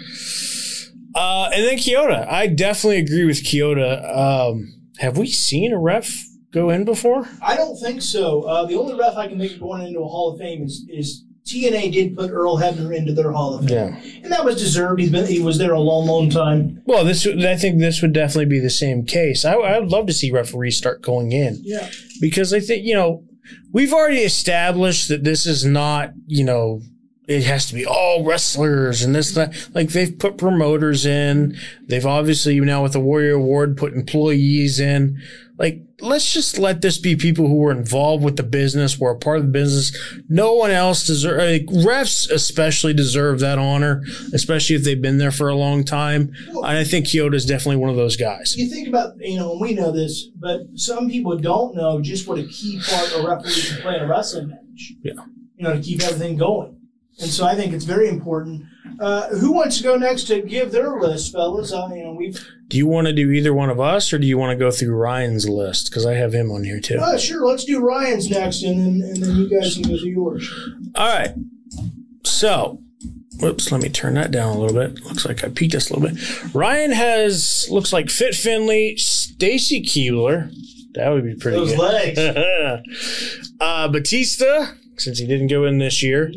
Uh, 1.14 1.50
and 1.52 1.62
then 1.62 1.76
Chioda. 1.76 2.26
I 2.26 2.46
definitely 2.46 3.00
agree 3.00 3.26
with 3.26 3.44
Chioda. 3.44 4.08
Um, 4.16 4.72
have 5.00 5.18
we 5.18 5.26
seen 5.26 5.70
a 5.70 5.78
ref 5.78 6.24
go 6.50 6.70
in 6.70 6.86
before? 6.86 7.28
I 7.42 7.56
don't 7.56 7.76
think 7.76 8.00
so. 8.00 8.44
Uh, 8.44 8.64
the 8.64 8.78
only 8.78 8.98
ref 8.98 9.18
I 9.18 9.28
can 9.28 9.38
think 9.38 9.52
of 9.52 9.60
going 9.60 9.86
into 9.86 10.00
a 10.00 10.08
Hall 10.08 10.32
of 10.32 10.38
Fame 10.38 10.62
is, 10.62 10.86
is 10.88 11.24
TNA 11.46 11.92
did 11.92 12.16
put 12.16 12.30
Earl 12.30 12.56
Hebner 12.58 12.96
into 12.96 13.12
their 13.12 13.30
Hall 13.32 13.54
of 13.58 13.66
Fame, 13.68 13.68
Yeah. 13.68 14.00
and 14.22 14.32
that 14.32 14.44
was 14.46 14.56
deserved. 14.56 14.98
He's 15.00 15.10
been 15.10 15.26
he 15.26 15.40
was 15.40 15.58
there 15.58 15.72
a 15.72 15.80
long, 15.80 16.06
long 16.06 16.30
time. 16.30 16.80
Well, 16.86 17.04
this 17.04 17.26
I 17.26 17.56
think 17.56 17.78
this 17.80 18.00
would 18.00 18.14
definitely 18.14 18.46
be 18.46 18.60
the 18.60 18.70
same 18.70 19.04
case. 19.04 19.44
I, 19.44 19.52
I 19.54 19.78
would 19.78 19.90
love 19.90 20.06
to 20.06 20.14
see 20.14 20.30
referees 20.30 20.76
start 20.78 21.02
going 21.02 21.32
in 21.32 21.58
Yeah, 21.62 21.90
because 22.20 22.54
I 22.54 22.60
think 22.60 22.86
you 22.86 22.94
know 22.94 23.24
we've 23.72 23.92
already 23.92 24.22
established 24.22 25.08
that 25.08 25.24
this 25.24 25.44
is 25.44 25.66
not 25.66 26.12
you 26.26 26.44
know 26.44 26.80
it 27.28 27.42
has 27.44 27.66
to 27.66 27.74
be 27.74 27.84
all 27.86 28.24
wrestlers 28.24 29.02
and 29.02 29.14
this 29.14 29.32
that 29.32 29.54
like 29.74 29.90
they've 29.90 30.18
put 30.18 30.38
promoters 30.38 31.04
in. 31.04 31.56
They've 31.86 32.06
obviously 32.06 32.58
now 32.60 32.82
with 32.82 32.92
the 32.94 33.00
Warrior 33.00 33.34
Award 33.34 33.76
put 33.76 33.92
employees 33.92 34.80
in. 34.80 35.20
Like 35.58 35.82
let's 36.00 36.32
just 36.32 36.58
let 36.58 36.82
this 36.82 36.98
be 36.98 37.16
people 37.16 37.46
who 37.46 37.56
were 37.56 37.72
involved 37.72 38.24
with 38.24 38.36
the 38.36 38.42
business, 38.42 38.98
were 38.98 39.10
a 39.10 39.18
part 39.18 39.38
of 39.38 39.44
the 39.44 39.50
business. 39.50 39.96
No 40.28 40.54
one 40.54 40.70
else 40.70 41.06
deserve 41.06 41.38
like, 41.38 41.66
refs 41.66 42.30
especially 42.30 42.92
deserve 42.92 43.40
that 43.40 43.58
honor, 43.58 44.02
especially 44.32 44.76
if 44.76 44.84
they've 44.84 45.00
been 45.00 45.18
there 45.18 45.30
for 45.30 45.48
a 45.48 45.54
long 45.54 45.84
time. 45.84 46.32
And 46.48 46.66
I 46.66 46.84
think 46.84 47.06
Chioda 47.06 47.34
is 47.34 47.46
definitely 47.46 47.76
one 47.76 47.90
of 47.90 47.96
those 47.96 48.16
guys. 48.16 48.56
you 48.56 48.68
think 48.68 48.88
about 48.88 49.14
you 49.18 49.36
know, 49.36 49.52
and 49.52 49.60
we 49.60 49.74
know 49.74 49.92
this, 49.92 50.26
but 50.36 50.60
some 50.74 51.08
people 51.08 51.38
don't 51.38 51.74
know 51.74 52.00
just 52.00 52.26
what 52.26 52.38
a 52.38 52.44
key 52.44 52.80
part 52.88 53.12
a 53.12 53.26
referee 53.26 53.62
can 53.68 53.82
play 53.82 53.96
in 53.96 54.02
a 54.02 54.06
wrestling 54.06 54.48
match. 54.48 54.92
Yeah. 55.02 55.12
you 55.56 55.64
know, 55.64 55.74
to 55.74 55.80
keep 55.80 56.02
everything 56.02 56.36
going. 56.36 56.78
And 57.20 57.30
so 57.30 57.46
I 57.46 57.54
think 57.54 57.72
it's 57.72 57.84
very 57.84 58.08
important. 58.08 58.64
Uh, 59.00 59.28
who 59.28 59.52
wants 59.52 59.76
to 59.78 59.82
go 59.84 59.96
next 59.96 60.24
to 60.24 60.42
give 60.42 60.72
their 60.72 60.98
list, 61.00 61.32
fellas? 61.32 61.72
Uh, 61.72 61.88
you 61.94 62.02
know, 62.04 62.12
we've 62.12 62.44
Do 62.68 62.76
you 62.76 62.86
want 62.86 63.06
to 63.06 63.12
do 63.12 63.30
either 63.30 63.54
one 63.54 63.70
of 63.70 63.78
us, 63.80 64.12
or 64.12 64.18
do 64.18 64.26
you 64.26 64.36
want 64.38 64.50
to 64.56 64.62
go 64.62 64.70
through 64.70 64.94
Ryan's 64.96 65.48
list? 65.48 65.90
Because 65.90 66.06
I 66.06 66.14
have 66.14 66.32
him 66.32 66.50
on 66.50 66.64
here 66.64 66.80
too. 66.80 66.98
uh, 66.98 67.16
sure. 67.18 67.46
Let's 67.46 67.64
do 67.64 67.80
Ryan's 67.80 68.28
next, 68.30 68.62
and 68.62 68.78
then 68.80 69.08
and 69.08 69.16
then 69.22 69.36
you 69.36 69.48
guys 69.48 69.74
can 69.74 69.82
go 69.84 69.96
through 69.96 70.10
yours. 70.10 70.52
All 70.96 71.08
right. 71.08 71.34
So, 72.24 72.80
whoops, 73.38 73.70
let 73.70 73.82
me 73.82 73.88
turn 73.88 74.14
that 74.14 74.30
down 74.30 74.56
a 74.56 74.60
little 74.60 74.76
bit. 74.76 75.04
Looks 75.04 75.24
like 75.26 75.44
I 75.44 75.48
peaked 75.48 75.74
us 75.74 75.90
a 75.90 75.96
little 75.96 76.08
bit. 76.16 76.54
Ryan 76.54 76.92
has 76.92 77.66
looks 77.70 77.92
like 77.92 78.10
Fit 78.10 78.34
Finlay, 78.34 78.96
Stacy 78.96 79.82
Keibler. 79.82 80.52
That 80.94 81.10
would 81.10 81.24
be 81.24 81.34
pretty 81.34 81.58
Those 81.58 81.74
good. 81.74 82.16
legs. 82.16 82.18
uh, 83.60 83.88
Batista, 83.88 84.66
since 84.96 85.18
he 85.18 85.26
didn't 85.26 85.48
go 85.48 85.64
in 85.64 85.78
this 85.78 86.02
year. 86.02 86.32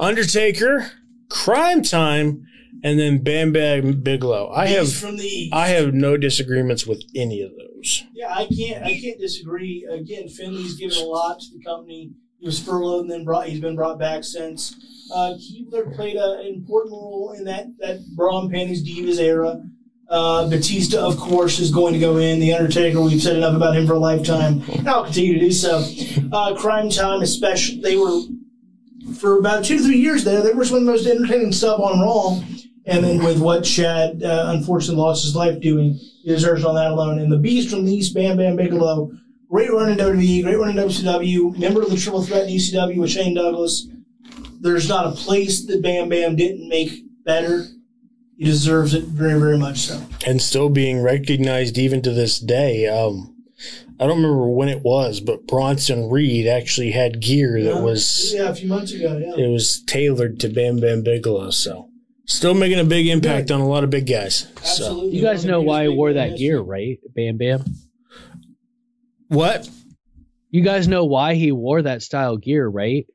Undertaker, 0.00 0.90
Crime 1.28 1.82
Time, 1.82 2.46
and 2.82 2.98
then 2.98 3.22
Bam 3.22 3.52
Bam 3.52 4.00
Bigelow. 4.02 4.50
I 4.50 4.66
have 4.68 4.92
from 4.92 5.18
the. 5.18 5.50
I 5.52 5.68
have 5.68 5.92
no 5.92 6.16
disagreements 6.16 6.86
with 6.86 7.04
any 7.14 7.42
of 7.42 7.50
those. 7.56 8.04
yeah, 8.14 8.32
I 8.34 8.46
can't. 8.46 8.82
I 8.84 8.98
can't 8.98 9.20
disagree. 9.20 9.86
Again, 9.90 10.28
Finlay's 10.28 10.74
given 10.76 10.96
a 10.98 11.04
lot 11.04 11.40
to 11.40 11.46
the 11.56 11.62
company. 11.62 12.12
He 12.38 12.46
was 12.46 12.58
furloughed 12.58 13.02
and 13.02 13.10
then 13.10 13.24
brought. 13.24 13.48
He's 13.48 13.60
been 13.60 13.76
brought 13.76 13.98
back 13.98 14.24
since. 14.24 14.74
Uh, 15.14 15.34
Keibler 15.34 15.94
played 15.94 16.16
a, 16.16 16.40
an 16.40 16.46
important 16.46 16.92
role 16.92 17.34
in 17.36 17.44
that 17.44 17.66
that 17.80 18.00
bra 18.16 18.40
and 18.40 18.50
panties 18.50 18.82
divas 18.82 19.18
era. 19.18 19.62
Uh, 20.08 20.48
Batista, 20.48 20.98
of 20.98 21.16
course, 21.18 21.60
is 21.60 21.70
going 21.70 21.92
to 21.92 22.00
go 22.00 22.16
in. 22.16 22.40
The 22.40 22.52
Undertaker, 22.52 23.00
we've 23.00 23.22
said 23.22 23.36
enough 23.36 23.54
about 23.54 23.76
him 23.76 23.86
for 23.86 23.92
a 23.92 23.98
lifetime. 23.98 24.60
And 24.72 24.88
I'll 24.88 25.04
continue 25.04 25.34
to 25.34 25.40
do 25.40 25.52
so. 25.52 25.84
Uh, 26.32 26.56
Crime 26.56 26.90
Time, 26.90 27.22
especially, 27.22 27.80
they 27.80 27.96
were 27.96 28.20
for 29.20 29.38
about 29.38 29.64
two 29.64 29.78
to 29.78 29.84
three 29.84 29.98
years 29.98 30.24
there. 30.24 30.42
They 30.42 30.52
were 30.52 30.64
some 30.64 30.78
of 30.78 30.84
the 30.84 30.90
most 30.90 31.06
entertaining 31.06 31.52
stuff 31.52 31.78
on 31.80 32.00
Raw. 32.00 32.40
And 32.86 33.04
then 33.04 33.22
with 33.22 33.40
what 33.40 33.66
Shad 33.66 34.22
uh, 34.22 34.52
unfortunately 34.56 35.00
lost 35.00 35.22
his 35.22 35.36
life 35.36 35.60
doing, 35.60 35.94
he 35.94 36.30
deserves 36.30 36.64
on 36.64 36.74
that 36.74 36.90
alone. 36.90 37.18
And 37.18 37.30
the 37.30 37.36
Beast 37.36 37.70
from 37.70 37.84
the 37.84 37.92
East, 37.94 38.14
Bam 38.14 38.38
Bam 38.38 38.56
Bigelow, 38.56 39.12
great 39.50 39.70
run 39.70 39.90
in 39.90 39.98
WWE, 39.98 40.42
great 40.42 40.58
run 40.58 40.70
in 40.70 40.76
WCW, 40.76 41.58
member 41.58 41.82
of 41.82 41.90
the 41.90 41.96
Triple 41.96 42.22
Threat 42.22 42.48
in 42.48 42.54
ECW 42.56 42.98
with 42.98 43.10
Shane 43.10 43.34
Douglas. 43.34 43.86
There's 44.60 44.88
not 44.88 45.06
a 45.06 45.12
place 45.12 45.66
that 45.66 45.82
Bam 45.82 46.08
Bam 46.08 46.36
didn't 46.36 46.68
make 46.68 47.04
better. 47.24 47.66
He 48.36 48.44
deserves 48.46 48.94
it 48.94 49.04
very, 49.04 49.38
very 49.38 49.58
much 49.58 49.78
so. 49.78 50.02
and 50.26 50.40
still 50.40 50.70
being 50.70 51.02
recognized 51.02 51.76
even 51.76 52.00
to 52.02 52.10
this 52.10 52.40
day. 52.40 52.86
Um, 52.86 53.36
I 54.00 54.06
don't 54.06 54.16
remember 54.22 54.48
when 54.48 54.68
it 54.70 54.82
was, 54.82 55.20
but 55.20 55.46
Bronson 55.46 56.08
Reed 56.08 56.46
actually 56.46 56.90
had 56.92 57.20
gear 57.20 57.62
that 57.62 57.74
Yeah. 57.74 57.80
was 57.82 58.32
yeah, 58.34 58.48
a 58.48 58.54
few 58.54 58.68
months 58.68 58.92
ago. 58.92 59.18
Yeah, 59.18 59.44
it 59.44 59.48
was 59.48 59.82
tailored 59.86 60.40
to 60.40 60.48
Bam 60.48 60.80
Bam 60.80 61.02
Bigelow. 61.02 61.50
So 61.50 61.90
still 62.26 62.54
making 62.54 62.78
a 62.80 62.84
big 62.84 63.06
impact 63.08 63.50
on 63.50 63.60
a 63.60 63.68
lot 63.68 63.84
of 63.84 63.90
big 63.90 64.06
guys. 64.06 64.46
So 64.62 64.84
absolutely. 64.86 65.16
You 65.18 65.22
guys 65.22 65.44
know 65.44 65.60
why 65.60 65.82
he 65.82 65.88
wore 65.90 66.14
that 66.14 66.38
gear, 66.38 66.60
right? 66.60 66.98
Bam 67.14 67.36
Bam. 67.36 67.64
what? 69.28 69.68
You 70.50 70.62
guys 70.62 70.88
know 70.88 71.04
why 71.04 71.34
he 71.34 71.52
wore 71.52 71.82
that 71.82 72.02
style 72.02 72.36
gear, 72.36 72.66
right? 72.66 73.06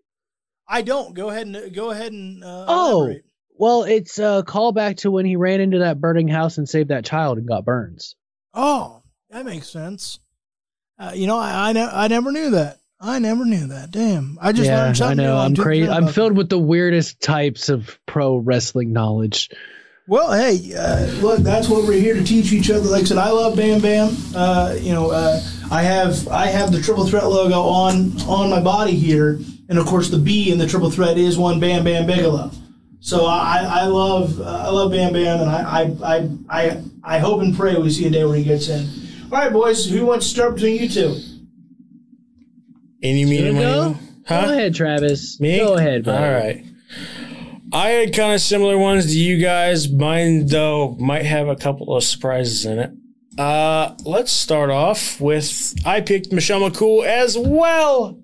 I 0.68 0.82
don't. 0.82 1.14
Go 1.14 1.30
ahead 1.30 1.48
and 1.48 1.74
go 1.76 1.92
ahead 1.92 2.12
and. 2.12 2.44
Uh, 2.44 2.66
Oh. 2.68 2.98
elaborate. 3.04 3.26
Well, 3.58 3.84
it's 3.84 4.20
a 4.20 4.44
callback 4.46 4.98
to 4.98 5.12
when 5.12 5.26
he 5.26 5.36
ran 5.38 5.62
into 5.62 5.80
that 5.80 6.00
burning 6.02 6.28
house 6.28 6.58
and 6.58 6.68
saved 6.68 6.90
that 6.90 7.06
child 7.06 7.38
and 7.38 7.48
got 7.48 7.64
burns. 7.64 8.16
Oh, 8.54 9.02
that 9.30 9.46
makes 9.46 9.70
sense. 9.70 10.20
Uh, 10.98 11.12
you 11.14 11.28
know, 11.28 11.38
I 11.38 11.70
I, 11.70 11.74
ne- 11.74 11.82
I 11.92 12.08
never 12.08 12.32
knew 12.32 12.52
that. 12.52 12.80
I 13.00 13.20
never 13.20 13.46
knew 13.46 13.68
that. 13.68 13.92
Damn, 13.92 14.38
I 14.42 14.52
just 14.52 14.68
yeah, 14.68 14.78
learned 14.78 14.90
I 14.90 14.94
something. 14.94 15.18
know. 15.18 15.36
new. 15.36 15.42
I'm 15.42 15.56
crazy. 15.56 15.90
I'm 15.90 16.08
filled 16.08 16.38
with 16.38 16.50
the 16.50 16.58
weirdest 16.60 17.22
types 17.22 17.70
of 17.70 18.00
pro 18.06 18.38
wrestling 18.38 18.94
knowledge. 18.94 19.50
Well, 20.08 20.32
hey, 20.34 20.74
uh, 20.76 21.08
look, 21.22 21.40
that's 21.40 21.68
what 21.68 21.84
we're 21.84 22.00
here 22.00 22.14
to 22.14 22.24
teach 22.24 22.54
each 22.54 22.70
other. 22.70 22.88
Like 22.88 23.02
I 23.02 23.06
said, 23.06 23.18
I 23.18 23.32
love 23.32 23.58
Bam 23.58 23.82
Bam. 23.82 24.16
Uh, 24.36 24.76
you 24.80 24.94
know, 24.94 25.10
uh, 25.12 25.42
I 25.72 25.82
have 25.82 26.28
I 26.28 26.46
have 26.46 26.72
the 26.72 26.82
Triple 26.82 27.06
Threat 27.08 27.26
logo 27.28 27.60
on 27.60 28.22
on 28.22 28.50
my 28.50 28.62
body 28.62 28.94
here, 28.94 29.40
and 29.68 29.78
of 29.78 29.86
course 29.88 30.10
the 30.10 30.20
B 30.20 30.52
in 30.52 30.60
the 30.60 30.68
Triple 30.68 30.92
Threat 30.92 31.18
is 31.18 31.38
one 31.38 31.60
Bam 31.60 31.84
Bam 31.84 32.06
Bigelow. 32.06 32.52
So 33.02 33.26
I, 33.26 33.64
I 33.68 33.86
love 33.86 34.40
uh, 34.40 34.46
I 34.46 34.70
love 34.70 34.92
Bam 34.92 35.14
Bam, 35.14 35.42
and 35.42 35.50
I, 35.50 35.62
I 35.62 36.16
I 36.16 36.30
I 36.50 36.84
I 37.04 37.20
hope 37.20 37.42
and 37.42 37.56
pray 37.56 37.76
we 37.76 37.90
see 37.90 38.08
a 38.08 38.10
day 38.10 38.26
where 38.26 38.38
he 38.38 38.44
gets 38.44 38.70
in. 38.70 38.88
All 39.36 39.42
right, 39.42 39.52
boys, 39.52 39.86
who 39.90 40.06
wants 40.06 40.28
to 40.28 40.32
start 40.34 40.56
between 40.56 40.82
you 40.82 40.88
two? 40.88 41.20
Any 43.04 43.26
meaning? 43.26 43.56
go? 43.56 43.90
money? 43.90 43.98
Huh? 44.26 44.46
Go 44.46 44.54
ahead, 44.54 44.74
Travis. 44.74 45.42
Me? 45.42 45.58
Go 45.58 45.74
ahead, 45.74 46.06
bro. 46.06 46.14
All 46.14 46.22
right. 46.22 46.64
I 47.74 47.90
had 47.90 48.14
kind 48.14 48.34
of 48.34 48.40
similar 48.40 48.78
ones 48.78 49.08
to 49.08 49.20
you 49.20 49.38
guys. 49.44 49.92
Mine, 49.92 50.46
though, 50.46 50.96
might 51.02 51.26
have 51.26 51.50
a 51.50 51.58
couple 51.58 51.94
of 51.94 52.06
surprises 52.06 52.66
in 52.66 52.80
it. 52.80 52.92
Uh, 53.38 53.98
let's 54.06 54.32
start 54.32 54.70
off 54.70 55.20
with 55.20 55.76
I 55.86 56.00
picked 56.00 56.32
Michelle 56.32 56.62
McCool 56.62 57.06
as 57.06 57.38
well 57.38 58.18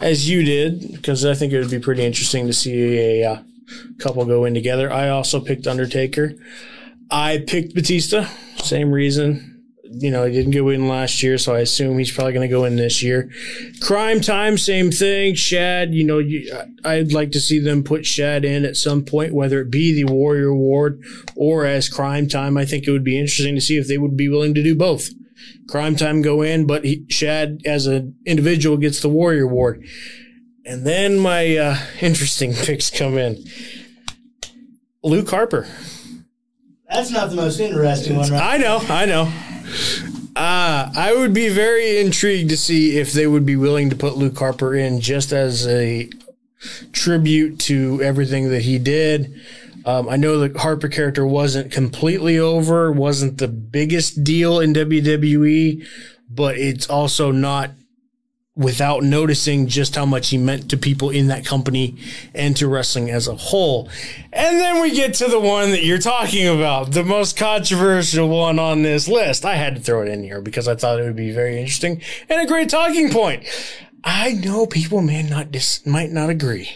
as 0.00 0.28
you 0.28 0.42
did 0.42 0.94
because 0.94 1.24
I 1.24 1.34
think 1.34 1.52
it 1.52 1.60
would 1.60 1.70
be 1.70 1.78
pretty 1.78 2.04
interesting 2.04 2.48
to 2.48 2.52
see 2.52 2.98
a 2.98 3.24
uh, 3.24 3.42
couple 4.00 4.24
go 4.24 4.46
in 4.46 4.54
together. 4.54 4.92
I 4.92 5.10
also 5.10 5.38
picked 5.38 5.68
Undertaker. 5.68 6.32
I 7.08 7.44
picked 7.46 7.72
Batista. 7.72 8.24
Same 8.56 8.90
reason. 8.90 9.46
You 9.92 10.12
know, 10.12 10.24
he 10.24 10.32
didn't 10.32 10.52
go 10.52 10.68
in 10.68 10.86
last 10.86 11.20
year, 11.20 11.36
so 11.36 11.54
I 11.54 11.60
assume 11.60 11.98
he's 11.98 12.12
probably 12.12 12.32
going 12.32 12.48
to 12.48 12.54
go 12.54 12.64
in 12.64 12.76
this 12.76 13.02
year. 13.02 13.28
Crime 13.80 14.20
Time, 14.20 14.56
same 14.56 14.92
thing. 14.92 15.34
Shad, 15.34 15.92
you 15.92 16.04
know, 16.04 16.18
you, 16.18 16.48
I'd 16.84 17.12
like 17.12 17.32
to 17.32 17.40
see 17.40 17.58
them 17.58 17.82
put 17.82 18.06
Shad 18.06 18.44
in 18.44 18.64
at 18.64 18.76
some 18.76 19.04
point, 19.04 19.34
whether 19.34 19.60
it 19.60 19.70
be 19.70 19.92
the 19.92 20.12
Warrior 20.12 20.48
Award 20.48 21.02
or 21.34 21.66
as 21.66 21.88
Crime 21.88 22.28
Time. 22.28 22.56
I 22.56 22.64
think 22.64 22.86
it 22.86 22.92
would 22.92 23.02
be 23.02 23.18
interesting 23.18 23.56
to 23.56 23.60
see 23.60 23.78
if 23.78 23.88
they 23.88 23.98
would 23.98 24.16
be 24.16 24.28
willing 24.28 24.54
to 24.54 24.62
do 24.62 24.76
both. 24.76 25.10
Crime 25.68 25.96
Time 25.96 26.22
go 26.22 26.40
in, 26.42 26.66
but 26.68 26.84
he, 26.84 27.04
Shad 27.08 27.60
as 27.64 27.86
an 27.86 28.14
individual 28.24 28.76
gets 28.76 29.00
the 29.00 29.08
Warrior 29.08 29.44
Award. 29.44 29.84
And 30.64 30.86
then 30.86 31.18
my 31.18 31.56
uh, 31.56 31.78
interesting 32.00 32.54
picks 32.54 32.90
come 32.90 33.18
in. 33.18 33.44
Luke 35.02 35.30
Harper. 35.30 35.66
That's 36.90 37.10
not 37.10 37.30
the 37.30 37.36
most 37.36 37.60
interesting 37.60 38.16
one, 38.16 38.30
right? 38.30 38.54
I 38.54 38.56
know, 38.56 38.80
I 38.88 39.06
know. 39.06 39.32
Uh, 40.34 40.90
I 40.96 41.14
would 41.16 41.32
be 41.32 41.48
very 41.48 41.98
intrigued 41.98 42.50
to 42.50 42.56
see 42.56 42.98
if 42.98 43.12
they 43.12 43.26
would 43.26 43.46
be 43.46 43.56
willing 43.56 43.90
to 43.90 43.96
put 43.96 44.16
Luke 44.16 44.38
Harper 44.38 44.74
in 44.74 45.00
just 45.00 45.32
as 45.32 45.66
a 45.68 46.10
tribute 46.92 47.58
to 47.60 48.02
everything 48.02 48.50
that 48.50 48.62
he 48.62 48.78
did. 48.78 49.40
Um, 49.84 50.08
I 50.08 50.16
know 50.16 50.46
the 50.46 50.58
Harper 50.58 50.88
character 50.88 51.26
wasn't 51.26 51.72
completely 51.72 52.38
over, 52.38 52.92
wasn't 52.92 53.38
the 53.38 53.48
biggest 53.48 54.24
deal 54.24 54.60
in 54.60 54.74
WWE, 54.74 55.86
but 56.28 56.58
it's 56.58 56.88
also 56.88 57.30
not 57.30 57.70
without 58.56 59.02
noticing 59.02 59.68
just 59.68 59.94
how 59.94 60.04
much 60.04 60.30
he 60.30 60.38
meant 60.38 60.68
to 60.70 60.76
people 60.76 61.10
in 61.10 61.28
that 61.28 61.46
company 61.46 61.96
and 62.34 62.56
to 62.56 62.66
wrestling 62.66 63.08
as 63.10 63.28
a 63.28 63.34
whole. 63.34 63.88
And 64.32 64.60
then 64.60 64.82
we 64.82 64.90
get 64.90 65.14
to 65.14 65.28
the 65.28 65.40
one 65.40 65.70
that 65.70 65.84
you're 65.84 65.98
talking 65.98 66.48
about, 66.48 66.92
the 66.92 67.04
most 67.04 67.36
controversial 67.36 68.28
one 68.28 68.58
on 68.58 68.82
this 68.82 69.08
list. 69.08 69.44
I 69.44 69.54
had 69.54 69.76
to 69.76 69.80
throw 69.80 70.02
it 70.02 70.08
in 70.08 70.22
here 70.24 70.40
because 70.40 70.66
I 70.66 70.74
thought 70.74 70.98
it 70.98 71.04
would 71.04 71.16
be 71.16 71.30
very 71.30 71.58
interesting 71.58 72.02
and 72.28 72.40
a 72.40 72.46
great 72.46 72.68
talking 72.68 73.10
point. 73.10 73.44
I 74.02 74.32
know 74.32 74.66
people 74.66 75.00
may 75.00 75.22
not 75.22 75.52
dis- 75.52 75.86
might 75.86 76.10
not 76.10 76.30
agree, 76.30 76.70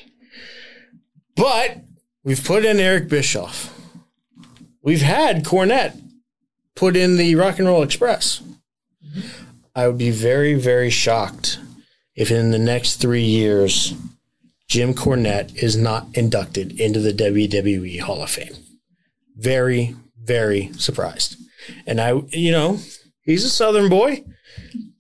but 1.36 1.78
we've 2.22 2.44
put 2.44 2.64
in 2.64 2.78
Eric 2.78 3.08
Bischoff. 3.08 3.70
We've 4.82 5.02
had 5.02 5.44
Cornette 5.44 6.00
put 6.76 6.96
in 6.96 7.16
the 7.16 7.34
Rock 7.34 7.58
and 7.58 7.66
Roll 7.66 7.82
Express. 7.82 8.42
I 9.74 9.88
would 9.88 9.98
be 9.98 10.10
very, 10.10 10.54
very 10.54 10.90
shocked 10.90 11.58
if 12.14 12.30
in 12.30 12.50
the 12.50 12.58
next 12.58 12.96
three 12.96 13.24
years 13.24 13.94
Jim 14.68 14.94
Cornette 14.94 15.54
is 15.56 15.76
not 15.76 16.06
inducted 16.14 16.80
into 16.80 17.00
the 17.00 17.12
WWE 17.12 18.00
Hall 18.00 18.22
of 18.22 18.30
Fame. 18.30 18.54
Very, 19.36 19.96
very 20.22 20.72
surprised. 20.74 21.36
And 21.86 22.00
I, 22.00 22.22
you 22.30 22.52
know, 22.52 22.78
he's 23.22 23.44
a 23.44 23.50
Southern 23.50 23.88
boy. 23.88 24.24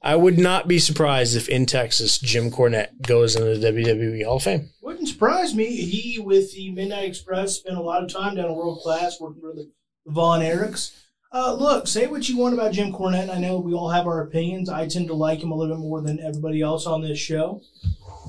I 0.02 0.16
would 0.16 0.38
not 0.38 0.68
be 0.68 0.78
surprised 0.78 1.34
if 1.34 1.48
in 1.48 1.66
Texas 1.66 2.18
Jim 2.18 2.50
Cornette 2.50 3.00
goes 3.00 3.36
into 3.36 3.56
the 3.56 3.72
WWE 3.72 4.24
Hall 4.24 4.36
of 4.36 4.42
Fame. 4.42 4.70
Wouldn't 4.82 5.08
surprise 5.08 5.54
me. 5.54 5.64
He, 5.66 6.18
with 6.18 6.52
the 6.52 6.70
Midnight 6.72 7.08
Express, 7.08 7.56
spent 7.56 7.78
a 7.78 7.82
lot 7.82 8.02
of 8.02 8.12
time 8.12 8.36
down 8.36 8.46
in 8.46 8.54
world 8.54 8.80
class 8.82 9.18
working 9.20 9.40
for 9.40 9.54
the 9.54 9.70
Von 10.06 10.40
Erichs. 10.40 10.92
Uh, 11.34 11.52
look, 11.52 11.88
say 11.88 12.06
what 12.06 12.28
you 12.28 12.38
want 12.38 12.54
about 12.54 12.70
Jim 12.70 12.92
Cornette. 12.92 13.28
I 13.28 13.40
know 13.40 13.58
we 13.58 13.74
all 13.74 13.90
have 13.90 14.06
our 14.06 14.20
opinions. 14.20 14.68
I 14.68 14.86
tend 14.86 15.08
to 15.08 15.14
like 15.14 15.42
him 15.42 15.50
a 15.50 15.56
little 15.56 15.74
bit 15.74 15.82
more 15.82 16.00
than 16.00 16.20
everybody 16.20 16.62
else 16.62 16.86
on 16.86 17.02
this 17.02 17.18
show. 17.18 17.60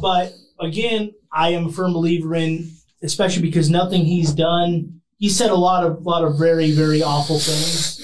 But 0.02 0.34
again, 0.60 1.14
I 1.32 1.50
am 1.50 1.68
a 1.68 1.72
firm 1.72 1.94
believer 1.94 2.34
in, 2.34 2.72
especially 3.04 3.44
because 3.44 3.70
nothing 3.70 4.06
he's 4.06 4.34
done. 4.34 5.02
He 5.20 5.30
said 5.30 5.52
a 5.52 5.56
lot 5.56 5.86
of 5.86 6.02
lot 6.02 6.24
of 6.24 6.40
very 6.40 6.72
very 6.72 7.04
awful 7.04 7.38
things 7.38 7.98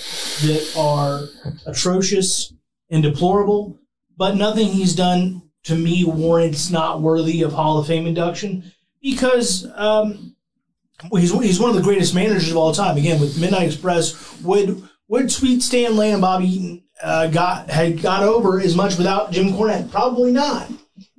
that 0.44 0.80
are 0.80 1.22
atrocious 1.66 2.54
and 2.92 3.02
deplorable. 3.02 3.80
But 4.16 4.36
nothing 4.36 4.68
he's 4.68 4.96
done 4.96 5.42
to 5.64 5.76
me 5.76 6.06
warrants 6.06 6.70
not 6.70 7.02
worthy 7.02 7.42
of 7.42 7.54
Hall 7.54 7.80
of 7.80 7.88
Fame 7.88 8.06
induction 8.06 8.72
because 9.02 9.68
um, 9.74 10.36
he's 11.12 11.32
he's 11.32 11.60
one 11.60 11.72
of 11.72 11.76
the 11.76 11.82
greatest 11.82 12.14
managers 12.14 12.52
of 12.52 12.58
all 12.58 12.72
time. 12.72 12.98
Again, 12.98 13.20
with 13.20 13.42
Midnight 13.42 13.66
Express, 13.66 14.40
would 14.44 14.90
would 15.12 15.30
Sweet 15.30 15.62
Stan 15.62 15.98
Lane 15.98 16.14
and 16.14 16.22
Bobby 16.22 16.46
Eaton 16.46 16.84
uh, 17.04 17.28
got 17.28 17.70
had 17.70 18.02
got 18.02 18.24
over 18.24 18.62
as 18.62 18.78
much 18.78 18.98
without 18.98 19.32
Jim 19.32 19.50
Cornette? 19.50 19.92
Probably 19.92 20.32
not. 20.32 20.72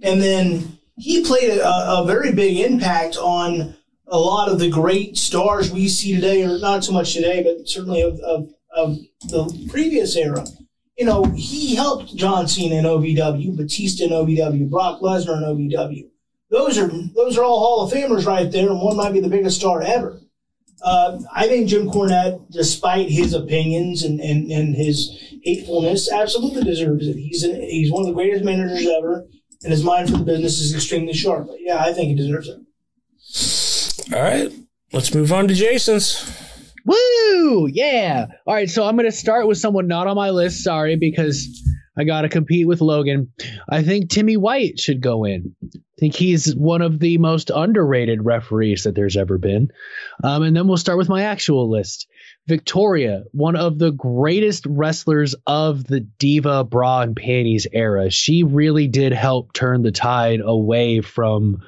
And 0.02 0.20
then 0.20 0.78
he 0.96 1.22
played 1.22 1.50
a, 1.50 2.00
a 2.00 2.06
very 2.06 2.32
big 2.32 2.58
impact 2.58 3.18
on 3.18 3.76
a 4.06 4.18
lot 4.18 4.48
of 4.48 4.58
the 4.58 4.70
great 4.70 5.18
stars 5.18 5.70
we 5.70 5.88
see 5.88 6.14
today, 6.14 6.42
or 6.42 6.58
not 6.58 6.84
so 6.84 6.92
much 6.92 7.12
today, 7.12 7.42
but 7.42 7.68
certainly 7.68 8.00
of, 8.00 8.18
of, 8.20 8.48
of 8.74 8.96
the 9.28 9.68
previous 9.70 10.16
era. 10.16 10.44
You 10.96 11.04
know, 11.04 11.24
he 11.36 11.74
helped 11.74 12.16
John 12.16 12.48
Cena 12.48 12.76
in 12.76 12.84
OVW, 12.84 13.56
Batista 13.56 14.04
in 14.04 14.10
OVW, 14.10 14.70
Brock 14.70 15.00
Lesnar 15.02 15.36
in 15.36 15.44
OVW. 15.44 16.08
Those 16.50 16.78
are 16.78 16.90
those 17.14 17.36
are 17.36 17.44
all 17.44 17.58
Hall 17.58 17.82
of 17.82 17.92
Famers 17.92 18.26
right 18.26 18.50
there, 18.50 18.70
and 18.70 18.80
one 18.80 18.96
might 18.96 19.12
be 19.12 19.20
the 19.20 19.28
biggest 19.28 19.58
star 19.58 19.82
ever. 19.82 20.21
Uh, 20.82 21.20
I 21.32 21.46
think 21.46 21.68
Jim 21.68 21.88
Cornette, 21.88 22.40
despite 22.50 23.08
his 23.08 23.34
opinions 23.34 24.02
and, 24.02 24.18
and, 24.20 24.50
and 24.50 24.74
his 24.74 25.10
hatefulness, 25.44 26.10
absolutely 26.10 26.64
deserves 26.64 27.06
it. 27.06 27.16
He's 27.16 27.44
an, 27.44 27.60
he's 27.60 27.92
one 27.92 28.02
of 28.02 28.08
the 28.08 28.14
greatest 28.14 28.44
managers 28.44 28.86
ever, 28.86 29.26
and 29.62 29.70
his 29.70 29.84
mind 29.84 30.10
for 30.10 30.18
the 30.18 30.24
business 30.24 30.60
is 30.60 30.74
extremely 30.74 31.12
sharp. 31.12 31.46
But 31.46 31.58
yeah, 31.60 31.78
I 31.78 31.92
think 31.92 32.08
he 32.08 32.14
deserves 32.16 32.48
it. 32.48 32.58
All 34.14 34.22
right, 34.22 34.52
let's 34.92 35.14
move 35.14 35.32
on 35.32 35.46
to 35.48 35.54
Jason's. 35.54 36.30
Woo! 36.84 37.68
Yeah. 37.68 38.26
All 38.44 38.54
right, 38.54 38.68
so 38.68 38.84
I'm 38.84 38.96
going 38.96 39.08
to 39.08 39.16
start 39.16 39.46
with 39.46 39.58
someone 39.58 39.86
not 39.86 40.08
on 40.08 40.16
my 40.16 40.30
list. 40.30 40.64
Sorry, 40.64 40.96
because 40.96 41.46
I 41.96 42.04
got 42.04 42.22
to 42.22 42.28
compete 42.28 42.66
with 42.66 42.80
Logan. 42.80 43.32
I 43.68 43.82
think 43.82 44.08
Timmy 44.08 44.36
White 44.36 44.80
should 44.80 45.02
go 45.02 45.24
in. 45.24 45.54
I 45.62 45.78
think 45.98 46.14
he's 46.14 46.54
one 46.54 46.80
of 46.80 46.98
the 46.98 47.18
most 47.18 47.50
underrated 47.54 48.24
referees 48.24 48.84
that 48.84 48.94
there's 48.94 49.16
ever 49.16 49.36
been. 49.36 49.70
Um, 50.24 50.42
and 50.42 50.56
then 50.56 50.66
we'll 50.66 50.78
start 50.78 50.98
with 50.98 51.10
my 51.10 51.24
actual 51.24 51.70
list. 51.70 52.08
Victoria, 52.46 53.24
one 53.32 53.56
of 53.56 53.78
the 53.78 53.92
greatest 53.92 54.64
wrestlers 54.66 55.34
of 55.46 55.84
the 55.84 56.00
diva 56.00 56.64
bra 56.64 57.02
and 57.02 57.14
panties 57.14 57.66
era. 57.72 58.10
She 58.10 58.42
really 58.42 58.88
did 58.88 59.12
help 59.12 59.52
turn 59.52 59.82
the 59.82 59.92
tide 59.92 60.40
away 60.42 61.02
from 61.02 61.62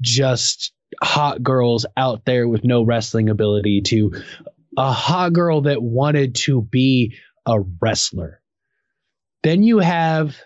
just 0.00 0.72
hot 1.00 1.42
girls 1.42 1.86
out 1.96 2.24
there 2.24 2.48
with 2.48 2.64
no 2.64 2.82
wrestling 2.82 3.28
ability 3.28 3.82
to 3.82 4.12
a 4.76 4.92
hot 4.92 5.32
girl 5.32 5.62
that 5.62 5.82
wanted 5.82 6.34
to 6.34 6.60
be 6.60 7.16
a 7.46 7.60
wrestler. 7.60 8.39
Then 9.42 9.62
you 9.62 9.78
have 9.78 10.36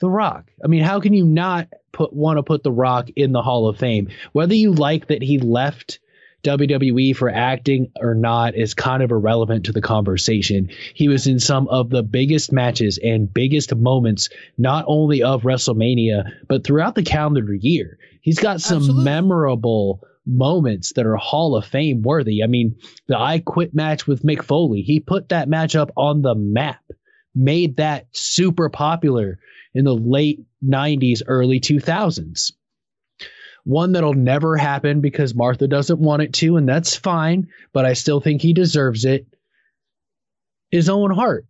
The 0.00 0.10
Rock. 0.10 0.50
I 0.64 0.68
mean, 0.68 0.82
how 0.82 1.00
can 1.00 1.12
you 1.12 1.24
not 1.24 1.68
put 1.92 2.12
want 2.12 2.38
to 2.38 2.42
put 2.42 2.62
The 2.62 2.72
Rock 2.72 3.08
in 3.16 3.32
the 3.32 3.42
Hall 3.42 3.68
of 3.68 3.78
Fame? 3.78 4.08
Whether 4.32 4.54
you 4.54 4.72
like 4.72 5.08
that 5.08 5.22
he 5.22 5.38
left 5.38 6.00
WWE 6.44 7.16
for 7.16 7.28
acting 7.28 7.90
or 8.00 8.14
not 8.14 8.54
is 8.54 8.74
kind 8.74 9.02
of 9.02 9.10
irrelevant 9.10 9.64
to 9.66 9.72
the 9.72 9.80
conversation. 9.80 10.70
He 10.94 11.08
was 11.08 11.26
in 11.26 11.40
some 11.40 11.66
of 11.68 11.90
the 11.90 12.02
biggest 12.02 12.52
matches 12.52 12.98
and 13.02 13.32
biggest 13.32 13.74
moments, 13.74 14.28
not 14.56 14.84
only 14.86 15.22
of 15.22 15.42
WrestleMania, 15.42 16.30
but 16.46 16.64
throughout 16.64 16.94
the 16.94 17.02
calendar 17.02 17.52
year. 17.54 17.98
He's 18.20 18.38
got 18.38 18.60
some 18.60 18.78
Absolutely. 18.78 19.04
memorable 19.04 20.00
moments 20.26 20.92
that 20.92 21.06
are 21.06 21.16
Hall 21.16 21.56
of 21.56 21.66
Fame 21.66 22.02
worthy. 22.02 22.42
I 22.44 22.46
mean, 22.46 22.76
the 23.08 23.18
I 23.18 23.40
Quit 23.40 23.74
match 23.74 24.06
with 24.06 24.22
Mick 24.22 24.42
Foley, 24.42 24.82
he 24.82 25.00
put 25.00 25.30
that 25.30 25.48
match 25.48 25.74
up 25.74 25.90
on 25.96 26.22
the 26.22 26.34
map, 26.34 26.82
made 27.34 27.76
that 27.76 28.06
super 28.12 28.68
popular 28.68 29.38
in 29.74 29.84
the 29.84 29.94
late 29.94 30.44
90s, 30.64 31.22
early 31.26 31.60
2000s. 31.60 32.52
One 33.64 33.92
that'll 33.92 34.14
never 34.14 34.56
happen 34.56 35.00
because 35.00 35.34
Martha 35.34 35.68
doesn't 35.68 36.00
want 36.00 36.22
it 36.22 36.32
to, 36.34 36.56
and 36.56 36.68
that's 36.68 36.96
fine, 36.96 37.48
but 37.72 37.84
I 37.84 37.92
still 37.92 38.20
think 38.20 38.40
he 38.40 38.52
deserves 38.52 39.04
it. 39.04 39.26
Is 40.70 40.88
Owen 40.88 41.12
Hart. 41.12 41.46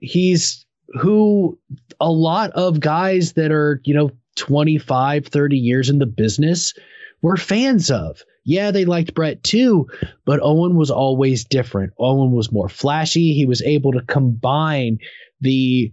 He's 0.00 0.64
who 1.00 1.58
a 2.00 2.10
lot 2.10 2.52
of 2.52 2.80
guys 2.80 3.32
that 3.32 3.50
are, 3.50 3.80
you 3.84 3.94
know, 3.94 4.10
25, 4.36 5.26
30 5.26 5.56
years 5.56 5.90
in 5.90 5.98
the 5.98 6.06
business 6.06 6.74
were 7.22 7.36
fans 7.36 7.90
of. 7.90 8.22
Yeah, 8.46 8.70
they 8.70 8.84
liked 8.84 9.12
Bret 9.12 9.42
too, 9.42 9.88
but 10.24 10.38
Owen 10.40 10.76
was 10.76 10.90
always 10.90 11.44
different. 11.44 11.92
Owen 11.98 12.30
was 12.30 12.52
more 12.52 12.68
flashy. 12.68 13.34
He 13.34 13.44
was 13.44 13.60
able 13.62 13.90
to 13.92 14.02
combine 14.02 14.98
the 15.40 15.92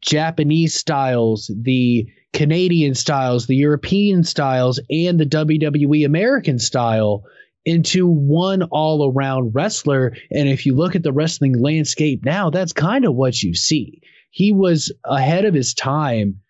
Japanese 0.00 0.74
styles, 0.74 1.48
the 1.62 2.08
Canadian 2.32 2.96
styles, 2.96 3.46
the 3.46 3.54
European 3.54 4.24
styles, 4.24 4.80
and 4.90 5.20
the 5.20 5.26
WWE 5.26 6.04
American 6.04 6.58
style 6.58 7.22
into 7.64 8.08
one 8.08 8.64
all 8.64 9.12
around 9.12 9.52
wrestler. 9.54 10.16
And 10.32 10.48
if 10.48 10.66
you 10.66 10.74
look 10.74 10.96
at 10.96 11.04
the 11.04 11.12
wrestling 11.12 11.56
landscape 11.56 12.24
now, 12.24 12.50
that's 12.50 12.72
kind 12.72 13.04
of 13.04 13.14
what 13.14 13.40
you 13.42 13.54
see. 13.54 14.00
He 14.30 14.50
was 14.50 14.92
ahead 15.04 15.44
of 15.44 15.54
his 15.54 15.72
time 15.72 16.40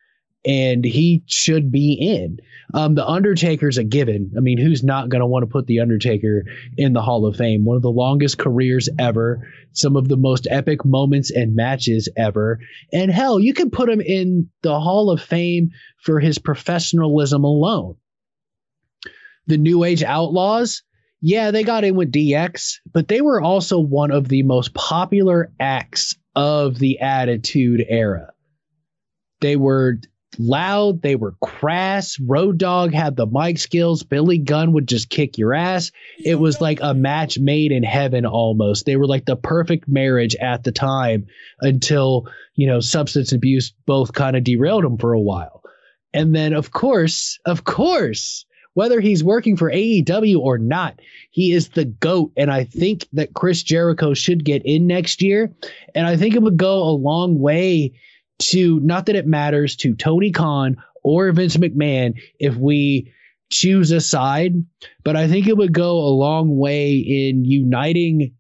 and 0.44 0.84
he 0.84 1.22
should 1.26 1.70
be 1.70 1.94
in. 1.94 2.38
Um, 2.74 2.94
the 2.94 3.06
Undertaker's 3.06 3.78
a 3.78 3.84
given. 3.84 4.32
I 4.36 4.40
mean, 4.40 4.58
who's 4.58 4.84
not 4.84 5.08
going 5.08 5.20
to 5.20 5.26
want 5.26 5.42
to 5.42 5.50
put 5.50 5.66
the 5.66 5.80
Undertaker 5.80 6.44
in 6.76 6.92
the 6.92 7.02
Hall 7.02 7.26
of 7.26 7.36
Fame? 7.36 7.64
One 7.64 7.76
of 7.76 7.82
the 7.82 7.90
longest 7.90 8.38
careers 8.38 8.88
ever, 8.98 9.48
some 9.72 9.96
of 9.96 10.08
the 10.08 10.16
most 10.16 10.46
epic 10.50 10.84
moments 10.84 11.30
and 11.30 11.56
matches 11.56 12.08
ever. 12.16 12.60
And 12.92 13.10
hell, 13.10 13.40
you 13.40 13.54
can 13.54 13.70
put 13.70 13.88
him 13.88 14.00
in 14.00 14.50
the 14.62 14.78
Hall 14.78 15.10
of 15.10 15.22
Fame 15.22 15.70
for 16.02 16.20
his 16.20 16.38
professionalism 16.38 17.44
alone. 17.44 17.96
The 19.46 19.58
New 19.58 19.82
Age 19.84 20.02
Outlaws, 20.02 20.82
yeah, 21.20 21.50
they 21.50 21.64
got 21.64 21.84
in 21.84 21.96
with 21.96 22.12
DX, 22.12 22.76
but 22.92 23.08
they 23.08 23.22
were 23.22 23.40
also 23.40 23.80
one 23.80 24.10
of 24.10 24.28
the 24.28 24.42
most 24.42 24.74
popular 24.74 25.52
acts 25.58 26.14
of 26.36 26.78
the 26.78 27.00
Attitude 27.00 27.84
Era. 27.88 28.32
They 29.40 29.56
were 29.56 29.98
loud. 30.38 31.02
They 31.02 31.16
were 31.16 31.34
crass. 31.40 32.18
Road 32.20 32.58
Dog 32.58 32.92
had 32.92 33.16
the 33.16 33.26
mic 33.26 33.58
skills. 33.58 34.02
Billy 34.02 34.38
Gunn 34.38 34.72
would 34.72 34.88
just 34.88 35.08
kick 35.08 35.38
your 35.38 35.54
ass. 35.54 35.90
It 36.24 36.36
was 36.36 36.60
like 36.60 36.80
a 36.82 36.94
match 36.94 37.38
made 37.38 37.72
in 37.72 37.82
heaven 37.82 38.26
almost. 38.26 38.86
They 38.86 38.96
were 38.96 39.06
like 39.06 39.24
the 39.24 39.36
perfect 39.36 39.88
marriage 39.88 40.36
at 40.36 40.64
the 40.64 40.72
time 40.72 41.26
until, 41.60 42.26
you 42.54 42.66
know, 42.66 42.80
substance 42.80 43.32
abuse 43.32 43.72
both 43.86 44.12
kind 44.12 44.36
of 44.36 44.44
derailed 44.44 44.84
them 44.84 44.98
for 44.98 45.12
a 45.12 45.20
while. 45.20 45.62
And 46.12 46.34
then, 46.34 46.52
of 46.52 46.70
course, 46.72 47.38
of 47.44 47.64
course, 47.64 48.44
whether 48.74 49.00
he's 49.00 49.24
working 49.24 49.56
for 49.56 49.70
AEW 49.70 50.38
or 50.38 50.56
not, 50.56 51.00
he 51.30 51.52
is 51.52 51.70
the 51.70 51.84
GOAT. 51.84 52.32
And 52.36 52.50
I 52.50 52.64
think 52.64 53.06
that 53.12 53.34
Chris 53.34 53.62
Jericho 53.62 54.14
should 54.14 54.44
get 54.44 54.62
in 54.64 54.86
next 54.86 55.20
year. 55.20 55.52
And 55.94 56.06
I 56.06 56.16
think 56.16 56.34
it 56.34 56.42
would 56.42 56.56
go 56.56 56.82
a 56.82 56.90
long 56.90 57.40
way 57.40 57.92
to 58.38 58.80
not 58.80 59.06
that 59.06 59.16
it 59.16 59.26
matters 59.26 59.76
to 59.76 59.94
Tony 59.94 60.30
Khan 60.30 60.76
or 61.02 61.30
Vince 61.32 61.56
McMahon 61.56 62.20
if 62.38 62.56
we 62.56 63.12
choose 63.50 63.90
a 63.90 64.00
side, 64.00 64.54
but 65.04 65.16
I 65.16 65.28
think 65.28 65.46
it 65.46 65.56
would 65.56 65.72
go 65.72 65.98
a 65.98 66.08
long 66.08 66.56
way 66.56 66.96
in 66.96 67.44
uniting 67.44 68.34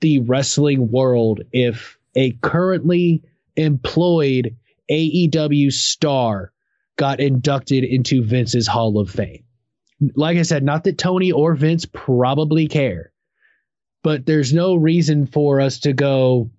the 0.00 0.18
wrestling 0.20 0.90
world 0.90 1.40
if 1.52 1.98
a 2.14 2.32
currently 2.42 3.22
employed 3.56 4.56
AEW 4.90 5.72
star 5.72 6.52
got 6.96 7.20
inducted 7.20 7.84
into 7.84 8.22
Vince's 8.22 8.66
Hall 8.66 8.98
of 8.98 9.10
Fame. 9.10 9.44
Like 10.14 10.36
I 10.36 10.42
said, 10.42 10.62
not 10.62 10.84
that 10.84 10.98
Tony 10.98 11.32
or 11.32 11.54
Vince 11.54 11.86
probably 11.86 12.68
care, 12.68 13.12
but 14.02 14.26
there's 14.26 14.52
no 14.52 14.74
reason 14.74 15.26
for 15.26 15.60
us 15.60 15.80
to 15.80 15.92
go, 15.92 16.50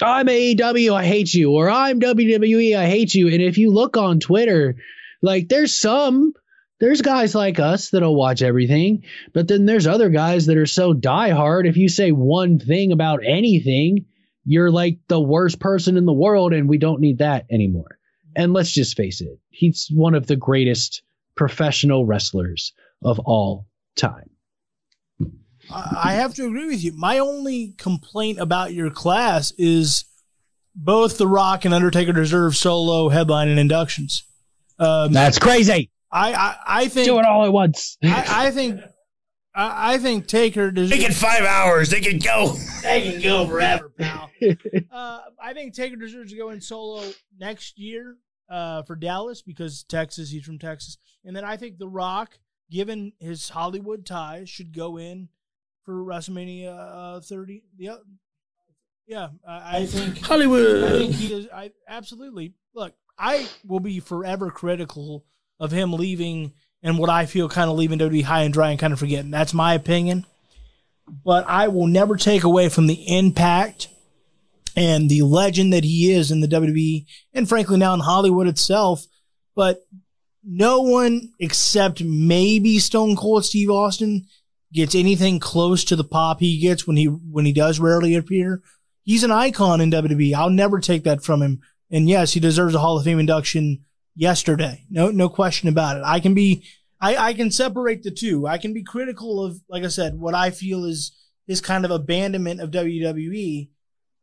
I'm 0.00 0.26
AEW, 0.26 0.94
I 0.94 1.04
hate 1.04 1.34
you, 1.34 1.52
or 1.52 1.68
I'm 1.68 2.00
WWE, 2.00 2.76
I 2.76 2.86
hate 2.86 3.14
you. 3.14 3.28
And 3.28 3.42
if 3.42 3.58
you 3.58 3.72
look 3.72 3.96
on 3.96 4.20
Twitter, 4.20 4.76
like 5.22 5.48
there's 5.48 5.78
some, 5.78 6.32
there's 6.78 7.02
guys 7.02 7.34
like 7.34 7.58
us 7.58 7.90
that'll 7.90 8.14
watch 8.14 8.42
everything, 8.42 9.04
but 9.32 9.48
then 9.48 9.66
there's 9.66 9.86
other 9.86 10.08
guys 10.08 10.46
that 10.46 10.56
are 10.56 10.66
so 10.66 10.94
diehard. 10.94 11.68
If 11.68 11.76
you 11.76 11.88
say 11.88 12.12
one 12.12 12.58
thing 12.58 12.92
about 12.92 13.20
anything, 13.26 14.06
you're 14.44 14.70
like 14.70 14.98
the 15.08 15.20
worst 15.20 15.58
person 15.58 15.96
in 15.96 16.06
the 16.06 16.12
world, 16.12 16.52
and 16.52 16.68
we 16.68 16.78
don't 16.78 17.00
need 17.00 17.18
that 17.18 17.46
anymore. 17.50 17.98
And 18.36 18.52
let's 18.52 18.72
just 18.72 18.96
face 18.96 19.20
it, 19.20 19.38
he's 19.50 19.88
one 19.92 20.14
of 20.14 20.26
the 20.26 20.36
greatest 20.36 21.02
professional 21.34 22.06
wrestlers 22.06 22.72
of 23.02 23.18
all 23.20 23.66
time. 23.96 24.27
I 25.70 26.14
have 26.14 26.34
to 26.34 26.46
agree 26.46 26.66
with 26.66 26.82
you. 26.82 26.92
My 26.92 27.18
only 27.18 27.74
complaint 27.78 28.38
about 28.38 28.72
your 28.72 28.90
class 28.90 29.52
is 29.58 30.04
both 30.74 31.18
The 31.18 31.26
Rock 31.26 31.64
and 31.64 31.74
Undertaker 31.74 32.12
deserve 32.12 32.56
solo 32.56 33.08
headline 33.08 33.48
and 33.48 33.58
inductions. 33.58 34.24
Um, 34.78 35.12
That's 35.12 35.38
crazy. 35.38 35.90
I, 36.10 36.32
I, 36.32 36.56
I 36.66 36.88
think 36.88 37.06
do 37.06 37.18
it 37.18 37.24
all 37.24 37.44
at 37.44 37.52
once. 37.52 37.98
I, 38.02 38.46
I 38.46 38.50
think 38.50 38.80
I, 39.54 39.94
I, 39.94 39.98
think 39.98 40.26
Taker 40.26 40.70
deserves. 40.70 40.90
They 40.90 40.98
get 40.98 41.14
five 41.14 41.42
hours. 41.42 41.90
They 41.90 42.00
can 42.00 42.18
go. 42.18 42.54
They 42.82 43.10
can 43.10 43.20
go 43.20 43.46
forever, 43.46 43.90
pal. 43.90 44.30
uh, 44.90 45.20
I 45.42 45.52
think 45.52 45.74
Taker 45.74 45.96
deserves 45.96 46.30
to 46.32 46.38
go 46.38 46.50
in 46.50 46.60
solo 46.60 47.02
next 47.38 47.78
year 47.78 48.16
uh, 48.48 48.82
for 48.84 48.96
Dallas 48.96 49.42
because 49.42 49.82
Texas. 49.82 50.30
He's 50.30 50.44
from 50.44 50.58
Texas, 50.58 50.96
and 51.24 51.36
then 51.36 51.44
I 51.44 51.56
think 51.56 51.78
The 51.78 51.88
Rock, 51.88 52.38
given 52.70 53.12
his 53.18 53.50
Hollywood 53.50 54.06
ties, 54.06 54.48
should 54.48 54.74
go 54.74 54.96
in 54.96 55.28
for 55.88 56.04
WrestleMania 56.04 57.16
uh, 57.16 57.20
30. 57.20 57.62
Yeah, 57.78 57.96
yeah, 59.06 59.28
I, 59.48 59.78
I 59.78 59.86
think 59.86 60.18
Hollywood. 60.20 60.84
I 60.84 60.98
think 60.98 61.14
he 61.14 61.28
does. 61.30 61.48
I 61.50 61.70
absolutely 61.88 62.52
look. 62.74 62.92
I 63.18 63.48
will 63.66 63.80
be 63.80 63.98
forever 63.98 64.50
critical 64.50 65.24
of 65.58 65.72
him 65.72 65.94
leaving 65.94 66.52
and 66.82 66.98
what 66.98 67.08
I 67.08 67.24
feel 67.24 67.48
kind 67.48 67.70
of 67.70 67.76
leaving 67.78 67.98
WWE 67.98 68.22
high 68.22 68.42
and 68.42 68.52
dry 68.52 68.68
and 68.68 68.78
kind 68.78 68.92
of 68.92 68.98
forgetting. 68.98 69.30
That's 69.30 69.54
my 69.54 69.72
opinion. 69.72 70.26
But 71.24 71.46
I 71.48 71.68
will 71.68 71.86
never 71.86 72.18
take 72.18 72.44
away 72.44 72.68
from 72.68 72.86
the 72.86 73.16
impact 73.16 73.88
and 74.76 75.08
the 75.08 75.22
legend 75.22 75.72
that 75.72 75.84
he 75.84 76.12
is 76.12 76.30
in 76.30 76.40
the 76.40 76.48
WWE 76.48 77.06
and 77.32 77.48
frankly 77.48 77.78
now 77.78 77.94
in 77.94 78.00
Hollywood 78.00 78.46
itself. 78.46 79.06
But 79.56 79.86
no 80.44 80.82
one 80.82 81.32
except 81.40 82.04
maybe 82.04 82.78
Stone 82.78 83.16
Cold 83.16 83.46
Steve 83.46 83.70
Austin 83.70 84.26
gets 84.72 84.94
anything 84.94 85.38
close 85.38 85.84
to 85.84 85.96
the 85.96 86.04
pop 86.04 86.40
he 86.40 86.60
gets 86.60 86.86
when 86.86 86.96
he 86.96 87.06
when 87.06 87.44
he 87.44 87.52
does 87.52 87.80
rarely 87.80 88.14
appear. 88.14 88.62
He's 89.02 89.24
an 89.24 89.30
icon 89.30 89.80
in 89.80 89.90
WWE. 89.90 90.34
I'll 90.34 90.50
never 90.50 90.80
take 90.80 91.04
that 91.04 91.22
from 91.22 91.40
him. 91.42 91.60
And 91.90 92.08
yes, 92.08 92.34
he 92.34 92.40
deserves 92.40 92.74
a 92.74 92.78
Hall 92.78 92.98
of 92.98 93.04
Fame 93.04 93.18
induction 93.18 93.84
yesterday. 94.14 94.84
No 94.90 95.10
no 95.10 95.28
question 95.28 95.68
about 95.68 95.96
it. 95.96 96.02
I 96.04 96.20
can 96.20 96.34
be 96.34 96.64
I, 97.00 97.16
I 97.16 97.34
can 97.34 97.50
separate 97.50 98.02
the 98.02 98.10
two. 98.10 98.46
I 98.46 98.58
can 98.58 98.74
be 98.74 98.82
critical 98.82 99.44
of, 99.44 99.60
like 99.68 99.84
I 99.84 99.88
said, 99.88 100.18
what 100.18 100.34
I 100.34 100.50
feel 100.50 100.84
is 100.84 101.12
his 101.46 101.60
kind 101.60 101.84
of 101.84 101.90
abandonment 101.90 102.60
of 102.60 102.72
WWE, 102.72 103.68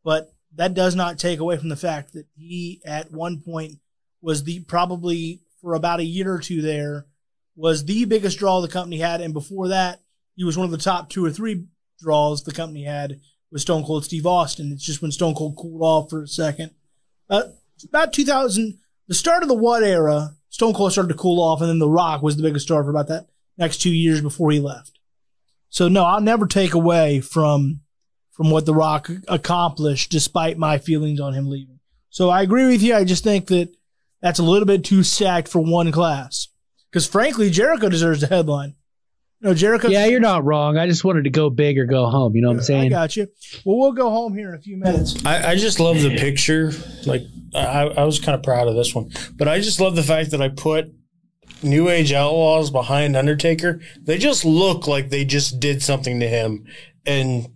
but 0.03 0.33
that 0.56 0.74
does 0.74 0.95
not 0.95 1.17
take 1.17 1.40
away 1.40 1.57
from 1.57 1.69
the 1.69 1.75
fact 1.75 2.14
that 2.14 2.25
he 2.35 2.82
at 2.85 3.11
one 3.11 3.40
point 3.40 3.80
was 4.22 4.43
the 4.43 4.59
probably 4.61 5.41
for 5.61 5.74
about 5.74 5.99
a 5.99 6.06
year 6.06 6.33
or 6.33 6.40
two 6.40 6.61
there 6.61 7.07
was 7.56 7.85
the 7.85 8.06
biggest 8.06 8.38
draw 8.38 8.59
the 8.59 8.67
company 8.67 8.99
had, 8.99 9.22
and 9.22 9.33
before 9.33 9.69
that 9.69 10.01
he 10.36 10.44
was 10.44 10.58
one 10.58 10.66
of 10.66 10.72
the 10.72 10.78
top 10.78 11.10
two 11.10 11.26
or 11.26 11.32
three 11.32 11.66
draws 12.00 12.44
the 12.44 12.52
company 12.52 12.84
had 12.84 13.20
with 13.52 13.62
Stone 13.62 13.86
Cold 13.86 14.06
Steve 14.06 14.26
Austin. 14.26 14.72
It's 14.72 14.84
just 14.84 15.02
when 15.02 15.12
Stone 15.12 15.36
Cold 15.36 15.56
cooled 15.58 15.82
off 15.82 16.10
for 16.10 16.24
a 16.24 16.28
second. 16.28 16.72
Uh, 17.30 17.44
about 17.88 18.14
2000, 18.14 18.78
the 19.08 19.14
start 19.14 19.44
of 19.44 19.50
the 19.50 19.56
What 19.56 19.84
era, 19.84 20.36
Stone 20.50 20.74
Cold 20.74 20.92
started 20.92 21.10
to 21.10 21.20
cool 21.20 21.42
off, 21.42 21.62
and 21.62 21.70
then 21.70 21.80
The 21.80 21.90
Rock 21.90 22.22
was 22.22 22.38
the 22.38 22.44
biggest 22.44 22.66
star 22.66 22.84
for 22.84 22.90
about 22.90 23.08
that 23.08 23.28
next 23.58 23.78
two 23.78 23.94
years 23.94 24.22
before 24.22 24.52
he 24.52 24.60
left. 24.60 25.00
So 25.70 25.88
no, 25.88 26.04
I'll 26.04 26.22
never 26.22 26.48
take 26.48 26.74
away 26.74 27.22
from 27.22 27.82
from 28.32 28.52
what 28.52 28.66
The 28.66 28.74
Rock 28.74 29.10
accomplished, 29.30 30.12
despite 30.12 30.58
my 30.58 30.78
feelings 30.78 31.22
on 31.22 31.34
him 31.34 31.50
leaving. 31.50 31.80
So 32.10 32.30
I 32.30 32.42
agree 32.42 32.68
with 32.68 32.82
you. 32.82 32.94
I 32.94 33.06
just 33.06 33.24
think 33.24 33.48
that 33.48 33.74
that's 34.22 34.40
a 34.40 34.44
little 34.44 34.66
bit 34.66 34.84
too 34.84 35.04
stacked 35.04 35.48
for 35.48 35.60
one 35.60 35.92
class. 35.92 36.50
Because 36.92 37.08
frankly, 37.08 37.50
Jericho 37.50 37.88
deserves 37.90 38.22
the 38.22 38.28
headline. 38.28 38.76
No, 39.42 39.54
Jericho. 39.54 39.90
Yeah, 39.90 40.06
you're 40.06 40.20
not 40.20 40.44
wrong. 40.44 40.78
I 40.78 40.88
just 40.88 41.04
wanted 41.04 41.26
to 41.26 41.30
go 41.30 41.50
big 41.50 41.78
or 41.78 41.86
go 41.86 42.08
home. 42.08 42.36
You 42.36 42.42
know 42.42 42.50
what 42.50 42.58
I'm 42.58 42.64
saying? 42.64 42.86
I 42.86 42.90
got 42.90 43.16
you. 43.16 43.28
Well, 43.64 43.78
we'll 43.78 43.92
go 43.92 44.10
home 44.10 44.36
here 44.36 44.50
in 44.50 44.56
a 44.56 44.62
few 44.62 44.78
minutes. 44.78 45.24
I, 45.26 45.52
I 45.52 45.56
just 45.56 45.80
love 45.80 46.02
the 46.02 46.16
picture. 46.18 46.72
Like, 47.06 47.24
I, 47.54 47.84
I 47.84 48.04
was 48.06 48.20
kind 48.20 48.36
of 48.36 48.44
proud 48.44 48.68
of 48.68 48.76
this 48.76 48.96
one, 48.96 49.12
but 49.36 49.48
I 49.48 49.60
just 49.60 49.80
love 49.80 49.96
the 49.96 50.04
fact 50.04 50.32
that 50.32 50.42
I 50.42 50.50
put 50.50 50.92
New 51.62 51.90
Age 51.90 52.12
Outlaws 52.12 52.72
behind 52.72 53.16
Undertaker. 53.16 53.82
They 54.02 54.18
just 54.18 54.46
look 54.46 54.88
like 54.88 55.10
they 55.10 55.26
just 55.26 55.60
did 55.60 55.82
something 55.82 56.20
to 56.22 56.28
him, 56.28 56.66
and 57.06 57.48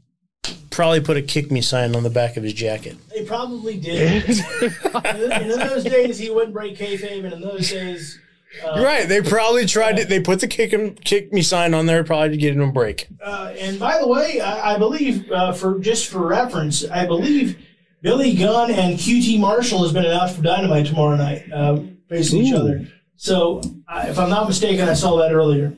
probably 0.69 1.01
put 1.01 1.17
a 1.17 1.21
kick 1.21 1.51
me 1.51 1.61
sign 1.61 1.95
on 1.95 2.03
the 2.03 2.09
back 2.09 2.37
of 2.37 2.43
his 2.43 2.53
jacket. 2.53 2.97
They 3.09 3.25
probably 3.25 3.77
did. 3.77 4.29
in, 4.61 5.31
in 5.31 5.59
those 5.59 5.83
days, 5.83 6.17
he 6.17 6.29
wouldn't 6.29 6.53
break 6.53 6.77
kayfabe, 6.77 7.23
and 7.23 7.33
in 7.33 7.41
those 7.41 7.69
days 7.69 8.19
right. 8.65 9.07
They 9.07 9.21
probably 9.21 9.65
tried 9.65 9.97
to. 9.97 10.05
They 10.05 10.19
put 10.19 10.39
the 10.39 10.47
kick 10.47 10.71
him, 10.71 10.95
kick 10.95 11.31
me 11.31 11.41
sign 11.41 11.73
on 11.73 11.85
there, 11.85 12.03
probably 12.03 12.29
to 12.29 12.37
get 12.37 12.55
him 12.55 12.61
a 12.61 12.71
break. 12.71 13.07
Uh, 13.23 13.53
and 13.57 13.79
by 13.79 13.99
the 13.99 14.07
way, 14.07 14.41
I, 14.41 14.75
I 14.75 14.77
believe 14.77 15.31
uh, 15.31 15.53
for 15.53 15.79
just 15.79 16.09
for 16.09 16.25
reference, 16.25 16.85
I 16.89 17.05
believe 17.05 17.57
Billy 18.01 18.35
Gunn 18.35 18.71
and 18.71 18.97
QT 18.97 19.39
Marshall 19.39 19.83
has 19.83 19.93
been 19.93 20.05
announced 20.05 20.35
for 20.35 20.41
Dynamite 20.41 20.87
tomorrow 20.87 21.15
night, 21.15 21.51
uh, 21.53 21.79
facing 22.07 22.39
Ooh. 22.39 22.43
each 22.43 22.53
other. 22.53 22.87
So, 23.15 23.61
if 23.89 24.17
I'm 24.17 24.29
not 24.29 24.47
mistaken, 24.47 24.87
I 24.87 24.93
saw 24.93 25.17
that 25.17 25.33
earlier. 25.33 25.75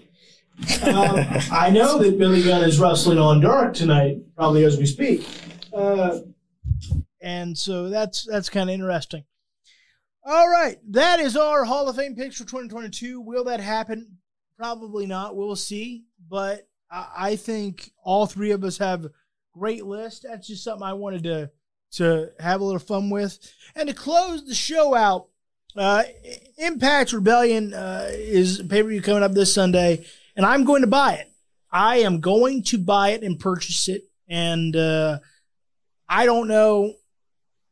Um, 0.84 1.26
I 1.52 1.72
know 1.72 1.98
that 1.98 2.20
Billy 2.20 2.44
Gunn 2.44 2.64
is 2.64 2.80
wrestling 2.80 3.18
on 3.18 3.42
Dark 3.42 3.74
tonight, 3.74 4.18
probably 4.36 4.64
as 4.64 4.78
we 4.78 4.86
speak, 4.86 5.28
uh, 5.74 6.20
and 7.20 7.58
so 7.58 7.90
that's 7.90 8.26
that's 8.26 8.50
kind 8.50 8.70
of 8.70 8.74
interesting. 8.76 9.24
All 10.24 10.48
right, 10.48 10.78
that 10.92 11.20
is 11.20 11.36
our 11.36 11.66
Hall 11.66 11.90
of 11.90 11.96
Fame 11.96 12.16
picks 12.16 12.38
for 12.38 12.44
2022. 12.44 13.20
Will 13.20 13.44
that 13.46 13.60
happen? 13.60 14.18
Probably 14.56 15.08
not. 15.08 15.36
We'll 15.36 15.56
see. 15.56 16.04
But 16.30 16.68
I 16.92 17.38
think 17.38 17.92
all 18.04 18.28
three 18.28 18.52
of 18.52 18.64
us 18.64 18.78
have 18.78 19.08
great 19.54 19.86
lists. 19.86 20.26
That's 20.28 20.48
just 20.48 20.64
something 20.64 20.86
I 20.86 20.94
wanted 20.94 21.24
to 21.24 21.52
to 21.94 22.30
have 22.40 22.62
a 22.62 22.64
little 22.64 22.80
fun 22.80 23.10
with. 23.10 23.38
And 23.76 23.90
to 23.90 23.96
close 23.96 24.46
the 24.46 24.56
show 24.56 24.94
out, 24.96 25.28
uh, 25.76 26.04
Impact 26.58 27.14
Rebellion 27.14 27.74
uh, 27.74 28.10
is 28.12 28.62
pay 28.62 28.84
per 28.84 28.90
view 28.90 29.02
coming 29.02 29.24
up 29.24 29.34
this 29.34 29.54
Sunday, 29.54 30.06
and 30.36 30.46
I'm 30.46 30.66
going 30.66 30.82
to 30.82 30.88
buy 30.88 31.14
it. 31.14 31.32
I 31.72 31.98
am 31.98 32.20
going 32.20 32.64
to 32.66 32.78
buy 32.78 33.10
it 33.10 33.24
and 33.24 33.40
purchase 33.40 33.88
it. 33.88 34.04
And 34.30 34.76
uh, 34.76 35.20
I 36.08 36.26
don't 36.26 36.48
know 36.48 36.94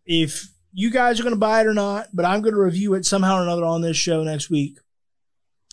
if 0.05 0.49
you 0.72 0.91
guys 0.91 1.19
are 1.19 1.23
going 1.23 1.35
to 1.35 1.39
buy 1.39 1.61
it 1.61 1.67
or 1.67 1.73
not, 1.73 2.07
but 2.14 2.25
I'm 2.25 2.41
going 2.41 2.53
to 2.53 2.61
review 2.61 2.93
it 2.93 3.06
somehow 3.06 3.39
or 3.39 3.43
another 3.43 3.65
on 3.65 3.81
this 3.81 3.98
show 3.98 4.23
next 4.23 4.49
week 4.49 4.77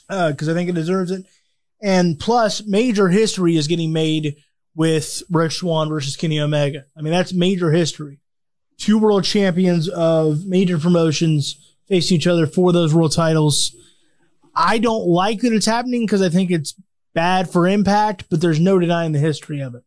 because 0.08 0.49
uh, 0.49 0.52
I 0.52 0.55
think 0.55 0.68
it 0.68 0.75
deserves 0.75 1.10
it. 1.10 1.26
And 1.83 2.18
plus, 2.18 2.65
major 2.65 3.08
history 3.08 3.57
is 3.57 3.66
getting 3.66 3.92
made 3.92 4.36
with 4.75 5.23
Rich 5.31 5.57
Swann 5.57 5.89
versus 5.89 6.16
Kenny 6.16 6.41
Omega. 6.41 6.84
I 6.97 7.02
mean, 7.02 7.12
that's 7.12 7.33
major 7.33 7.70
history. 7.73 8.20
Two 8.78 8.99
world 8.99 9.25
champions 9.25 9.89
of 9.89 10.44
major 10.44 10.78
promotions 10.78 11.75
facing 11.89 12.16
each 12.16 12.26
other 12.26 12.47
for 12.47 12.73
those 12.73 12.94
world 12.94 13.12
titles. 13.12 13.75
I 14.55 14.78
don't 14.78 15.07
like 15.07 15.41
that 15.41 15.52
it's 15.52 15.66
happening 15.66 16.05
because 16.05 16.23
I 16.23 16.28
think 16.28 16.50
it's 16.50 16.75
bad 17.15 17.50
for 17.50 17.66
Impact, 17.66 18.25
but 18.31 18.41
there's 18.41 18.60
no 18.60 18.78
denying 18.78 19.12
the 19.12 19.18
history 19.18 19.60
of 19.60 19.75
it. 19.75 19.83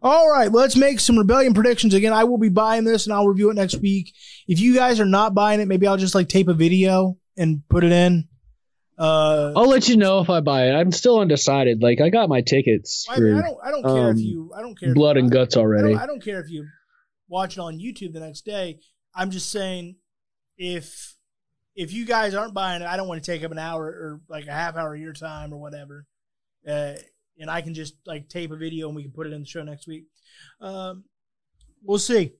All 0.00 0.30
right, 0.30 0.50
let's 0.50 0.76
make 0.76 1.00
some 1.00 1.18
rebellion 1.18 1.54
predictions 1.54 1.92
again. 1.92 2.12
I 2.12 2.24
will 2.24 2.38
be 2.38 2.48
buying 2.48 2.84
this 2.84 3.06
and 3.06 3.12
I'll 3.12 3.26
review 3.26 3.50
it 3.50 3.54
next 3.54 3.76
week. 3.76 4.14
If 4.46 4.60
you 4.60 4.74
guys 4.74 5.00
are 5.00 5.06
not 5.06 5.34
buying 5.34 5.60
it, 5.60 5.66
maybe 5.66 5.86
I'll 5.86 5.96
just 5.96 6.14
like 6.14 6.28
tape 6.28 6.48
a 6.48 6.54
video 6.54 7.16
and 7.36 7.62
put 7.68 7.82
it 7.82 7.90
in. 7.90 8.28
Uh, 8.96 9.52
I'll 9.56 9.68
let 9.68 9.88
you 9.88 9.96
know 9.96 10.20
if 10.20 10.30
I 10.30 10.40
buy 10.40 10.68
it. 10.68 10.72
I'm 10.72 10.90
still 10.92 11.20
undecided. 11.20 11.82
Like 11.82 12.00
I 12.00 12.10
got 12.10 12.28
my 12.28 12.40
tickets 12.40 13.06
I, 13.08 13.20
mean, 13.20 13.34
I 13.36 13.42
don't. 13.42 13.58
I 13.62 13.70
don't 13.70 13.84
care 13.84 14.10
if 14.10 14.16
um, 14.16 14.18
you. 14.18 14.52
I 14.56 14.60
don't 14.60 14.78
care. 14.78 14.92
blood 14.92 15.16
and 15.16 15.30
buy 15.30 15.36
it. 15.36 15.38
guts 15.38 15.56
I 15.56 15.60
already. 15.60 15.92
don't, 15.94 16.02
I 16.02 16.06
don't 16.06 16.22
care 16.22 16.40
if 16.40 16.50
you 16.50 16.66
watch 17.28 17.56
it 17.56 17.60
on 17.60 17.78
YouTube 17.78 18.12
the 18.12 18.20
next 18.20 18.44
day. 18.44 18.80
I'm 19.14 19.30
just 19.30 19.50
saying, 19.50 19.96
if 20.56 21.14
if 21.76 21.92
you 21.92 22.06
guys 22.06 22.34
aren't 22.34 22.54
buying 22.54 22.82
it, 22.82 22.86
I 22.86 22.96
don't 22.96 23.06
want 23.06 23.22
to 23.22 23.30
take 23.30 23.44
up 23.44 23.52
an 23.52 23.58
hour 23.58 23.84
or 23.84 24.20
like 24.28 24.48
a 24.48 24.52
half 24.52 24.76
hour 24.76 24.94
of 24.94 25.00
your 25.00 25.12
time 25.12 25.52
or 25.52 25.60
whatever. 25.60 26.04
Uh, 26.68 26.94
and 27.38 27.50
I 27.50 27.60
can 27.60 27.74
just 27.74 27.94
like 28.06 28.28
tape 28.28 28.50
a 28.50 28.56
video 28.56 28.88
and 28.88 28.96
we 28.96 29.02
can 29.02 29.12
put 29.12 29.26
it 29.26 29.32
in 29.32 29.40
the 29.40 29.46
show 29.46 29.62
next 29.62 29.86
week. 29.86 30.04
Um, 30.60 31.04
we'll 31.82 31.98
see. 31.98 32.32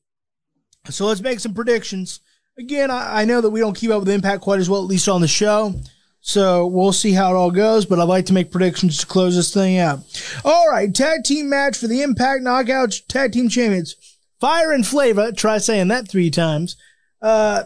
So 0.91 1.07
let's 1.07 1.21
make 1.21 1.41
some 1.41 1.55
predictions. 1.55 2.21
Again, 2.59 2.91
I, 2.91 3.23
I 3.23 3.25
know 3.25 3.41
that 3.41 3.51
we 3.51 3.61
don't 3.61 3.77
keep 3.77 3.91
up 3.91 4.01
with 4.01 4.09
Impact 4.09 4.43
quite 4.43 4.61
as 4.61 4.71
well, 4.71 4.83
at 4.83 4.89
least 4.89 5.09
on 5.09 5.21
the 5.21 5.29
show. 5.29 5.75
So 6.21 6.67
we'll 6.67 6.93
see 6.93 7.13
how 7.13 7.33
it 7.33 7.37
all 7.37 7.51
goes, 7.51 7.87
but 7.87 8.01
I'd 8.01 8.05
like 8.05 8.27
to 8.27 8.33
make 8.33 8.51
predictions 8.51 8.99
to 8.99 9.07
close 9.07 9.37
this 9.37 9.55
thing 9.55 9.79
out. 9.79 10.01
All 10.45 10.69
right, 10.69 10.93
tag 10.93 11.25
team 11.25 11.49
match 11.49 11.79
for 11.79 11.87
the 11.87 12.03
Impact 12.03 12.43
Knockout 12.43 13.01
Tag 13.09 13.33
Team 13.33 13.49
Champions. 13.49 13.95
Fire 14.41 14.73
and 14.73 14.87
Flavor, 14.87 15.33
try 15.33 15.59
saying 15.59 15.89
that 15.89 16.09
three 16.09 16.31
times, 16.31 16.77
uh, 17.23 17.65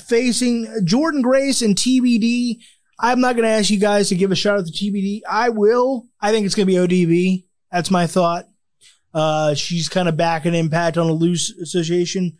facing 0.00 0.66
Jordynne 0.84 1.22
Grace 1.22 1.62
and 1.62 1.76
TBD. 1.76 2.58
I'm 3.02 3.20
not 3.20 3.34
going 3.34 3.44
to 3.44 3.50
ask 3.50 3.68
you 3.68 3.80
guys 3.80 4.08
to 4.08 4.14
give 4.14 4.30
a 4.30 4.36
shout 4.36 4.60
out 4.60 4.66
to 4.66 4.72
TBD. 4.72 5.22
I 5.28 5.48
will. 5.48 6.06
I 6.20 6.30
think 6.30 6.46
it's 6.46 6.54
going 6.54 6.68
to 6.68 6.88
be 6.88 7.06
ODB. 7.06 7.44
That's 7.72 7.90
my 7.90 8.06
thought. 8.06 8.46
Uh, 9.12 9.54
she's 9.54 9.88
kind 9.88 10.08
of 10.08 10.16
back 10.16 10.46
in 10.46 10.54
Impact 10.54 10.96
on 10.96 11.08
a 11.08 11.12
loose 11.12 11.50
association. 11.50 12.38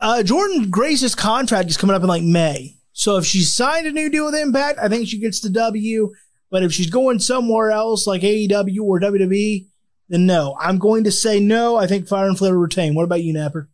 Uh, 0.00 0.22
Jordynne 0.24 0.68
Grace's 0.68 1.14
contract 1.14 1.70
is 1.70 1.76
coming 1.76 1.94
up 1.94 2.02
in 2.02 2.08
like 2.08 2.24
May. 2.24 2.74
So 2.92 3.18
if 3.18 3.24
she 3.24 3.42
signed 3.42 3.86
a 3.86 3.92
new 3.92 4.10
deal 4.10 4.26
with 4.26 4.34
Impact, 4.34 4.80
I 4.80 4.88
think 4.88 5.06
she 5.06 5.20
gets 5.20 5.40
the 5.40 5.50
W. 5.50 6.12
But 6.50 6.64
if 6.64 6.72
she's 6.72 6.90
going 6.90 7.20
somewhere 7.20 7.70
else 7.70 8.06
like 8.06 8.22
AEW 8.22 8.80
or 8.82 9.00
WWE, 9.00 9.68
then 10.08 10.26
no. 10.26 10.56
I'm 10.60 10.78
going 10.78 11.04
to 11.04 11.12
say 11.12 11.38
no. 11.38 11.76
I 11.76 11.86
think 11.86 12.08
Fire 12.08 12.26
and 12.26 12.36
Flavor 12.36 12.58
retain. 12.58 12.94
What 12.94 13.04
about 13.04 13.22
you, 13.22 13.32
Napper? 13.32 13.68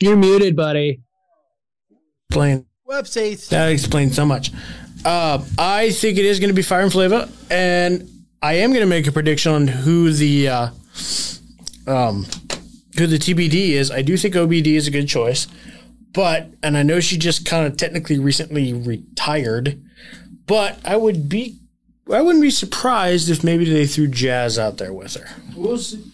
You're 0.00 0.16
muted, 0.16 0.54
buddy. 0.54 1.00
Explain. 2.28 2.66
Websites. 2.88 3.48
That 3.48 3.70
explains 3.70 4.14
so 4.14 4.24
much. 4.24 4.52
Uh, 5.04 5.44
I 5.58 5.90
think 5.90 6.18
it 6.18 6.24
is 6.24 6.40
going 6.40 6.48
to 6.48 6.54
be 6.54 6.62
Fire 6.62 6.80
and 6.80 6.92
Flavor, 6.92 7.28
and 7.50 8.08
I 8.42 8.54
am 8.54 8.70
going 8.70 8.80
to 8.80 8.86
make 8.86 9.06
a 9.06 9.12
prediction 9.12 9.52
on 9.52 9.68
who 9.68 10.12
the 10.12 10.48
uh, 10.48 10.70
um, 11.86 12.26
who 12.96 13.06
the 13.06 13.18
TBD 13.18 13.70
is. 13.70 13.90
I 13.90 14.02
do 14.02 14.16
think 14.16 14.34
OBD 14.34 14.68
is 14.68 14.86
a 14.86 14.90
good 14.90 15.08
choice, 15.08 15.46
but 16.12 16.48
and 16.62 16.76
I 16.76 16.82
know 16.82 17.00
she 17.00 17.18
just 17.18 17.44
kind 17.44 17.66
of 17.66 17.76
technically 17.76 18.18
recently 18.18 18.72
retired, 18.72 19.80
but 20.46 20.78
I 20.84 20.96
would 20.96 21.28
be 21.28 21.58
I 22.12 22.22
wouldn't 22.22 22.42
be 22.42 22.50
surprised 22.50 23.28
if 23.28 23.44
maybe 23.44 23.64
they 23.64 23.86
threw 23.86 24.08
Jazz 24.08 24.58
out 24.58 24.78
there 24.78 24.92
with 24.92 25.14
her. 25.14 25.28
We'll 25.54 25.78
see. 25.78 26.04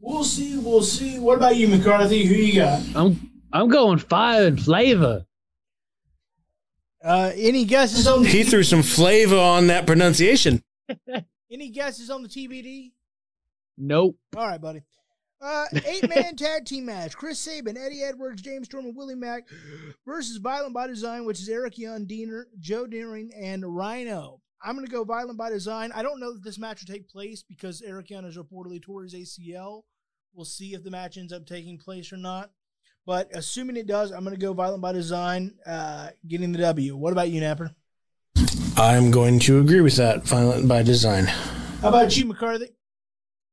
We'll 0.00 0.24
see. 0.24 0.58
We'll 0.58 0.82
see. 0.82 1.18
What 1.18 1.36
about 1.36 1.56
you, 1.56 1.68
McCarthy? 1.68 2.24
Who 2.24 2.34
you 2.34 2.60
got? 2.60 2.82
I'm 2.94 3.29
I'm 3.52 3.68
going 3.68 3.98
fire 3.98 4.46
and 4.46 4.60
flavor. 4.60 5.26
Uh, 7.02 7.32
any 7.34 7.64
guesses 7.64 8.06
on 8.06 8.22
the 8.22 8.28
He 8.28 8.44
threw 8.44 8.62
some 8.62 8.82
flavor 8.82 9.38
on 9.38 9.68
that 9.68 9.86
pronunciation. 9.86 10.62
any 11.50 11.70
guesses 11.70 12.10
on 12.10 12.22
the 12.22 12.28
TBD? 12.28 12.92
Nope. 13.78 14.16
All 14.36 14.46
right, 14.46 14.60
buddy. 14.60 14.82
Uh, 15.40 15.64
eight 15.86 16.06
man 16.06 16.36
tag 16.36 16.66
team 16.66 16.84
match: 16.84 17.16
Chris 17.16 17.38
Sabin, 17.38 17.78
Eddie 17.78 18.02
Edwards, 18.02 18.42
James 18.42 18.66
Storm, 18.66 18.84
and 18.84 18.94
Willie 18.94 19.14
Mack 19.14 19.48
versus 20.04 20.36
Violent 20.36 20.74
by 20.74 20.86
Design, 20.86 21.24
which 21.24 21.40
is 21.40 21.48
Eric 21.48 21.78
Young, 21.78 22.06
Deaner, 22.06 22.44
Joe 22.58 22.86
Doering, 22.86 23.32
and 23.34 23.64
Rhino. 23.64 24.42
I'm 24.62 24.74
going 24.74 24.84
to 24.86 24.92
go 24.92 25.04
Violent 25.04 25.38
by 25.38 25.48
Design. 25.48 25.92
I 25.94 26.02
don't 26.02 26.20
know 26.20 26.34
that 26.34 26.44
this 26.44 26.58
match 26.58 26.82
will 26.82 26.92
take 26.92 27.08
place 27.08 27.42
because 27.42 27.80
Eric 27.80 28.10
Young 28.10 28.24
has 28.24 28.36
reportedly 28.36 28.82
tore 28.82 29.04
his 29.04 29.14
ACL. 29.14 29.84
We'll 30.34 30.44
see 30.44 30.74
if 30.74 30.84
the 30.84 30.90
match 30.90 31.16
ends 31.16 31.32
up 31.32 31.46
taking 31.46 31.78
place 31.78 32.12
or 32.12 32.18
not. 32.18 32.50
But 33.06 33.30
assuming 33.34 33.76
it 33.76 33.86
does, 33.86 34.12
I'm 34.12 34.24
going 34.24 34.36
to 34.36 34.40
go 34.40 34.52
Violent 34.52 34.82
by 34.82 34.92
Design, 34.92 35.54
uh, 35.66 36.10
getting 36.26 36.52
the 36.52 36.58
W. 36.58 36.96
What 36.96 37.12
about 37.12 37.30
you, 37.30 37.40
Napper? 37.40 37.74
I'm 38.76 39.10
going 39.10 39.40
to 39.40 39.60
agree 39.60 39.82
with 39.82 39.96
that. 39.96 40.24
Violent 40.24 40.66
by 40.66 40.82
design. 40.82 41.26
How 41.26 41.88
about 41.88 42.16
you, 42.16 42.24
McCarthy? 42.24 42.70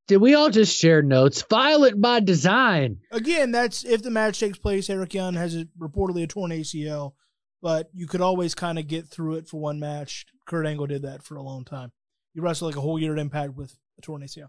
Did 0.06 0.18
we 0.18 0.34
all 0.34 0.48
just 0.48 0.78
share 0.78 1.02
notes? 1.02 1.44
Violent 1.50 2.00
by 2.00 2.20
design. 2.20 3.00
Again, 3.12 3.50
that's 3.50 3.84
if 3.84 4.02
the 4.02 4.10
match 4.10 4.40
takes 4.40 4.58
place. 4.58 4.88
Eric 4.88 5.12
Young 5.12 5.34
has 5.34 5.54
a, 5.54 5.66
reportedly 5.78 6.22
a 6.22 6.26
torn 6.26 6.50
ACL, 6.50 7.12
but 7.60 7.90
you 7.92 8.06
could 8.06 8.22
always 8.22 8.54
kind 8.54 8.78
of 8.78 8.86
get 8.86 9.06
through 9.06 9.34
it 9.34 9.48
for 9.48 9.60
one 9.60 9.78
match. 9.78 10.24
Kurt 10.46 10.66
Angle 10.66 10.86
did 10.86 11.02
that 11.02 11.22
for 11.22 11.36
a 11.36 11.42
long 11.42 11.64
time. 11.66 11.92
He 12.32 12.40
wrestled 12.40 12.70
like 12.70 12.78
a 12.78 12.80
whole 12.80 12.98
year 12.98 13.12
at 13.12 13.18
Impact 13.18 13.54
with 13.54 13.76
a 13.98 14.00
torn 14.00 14.22
ACL. 14.22 14.48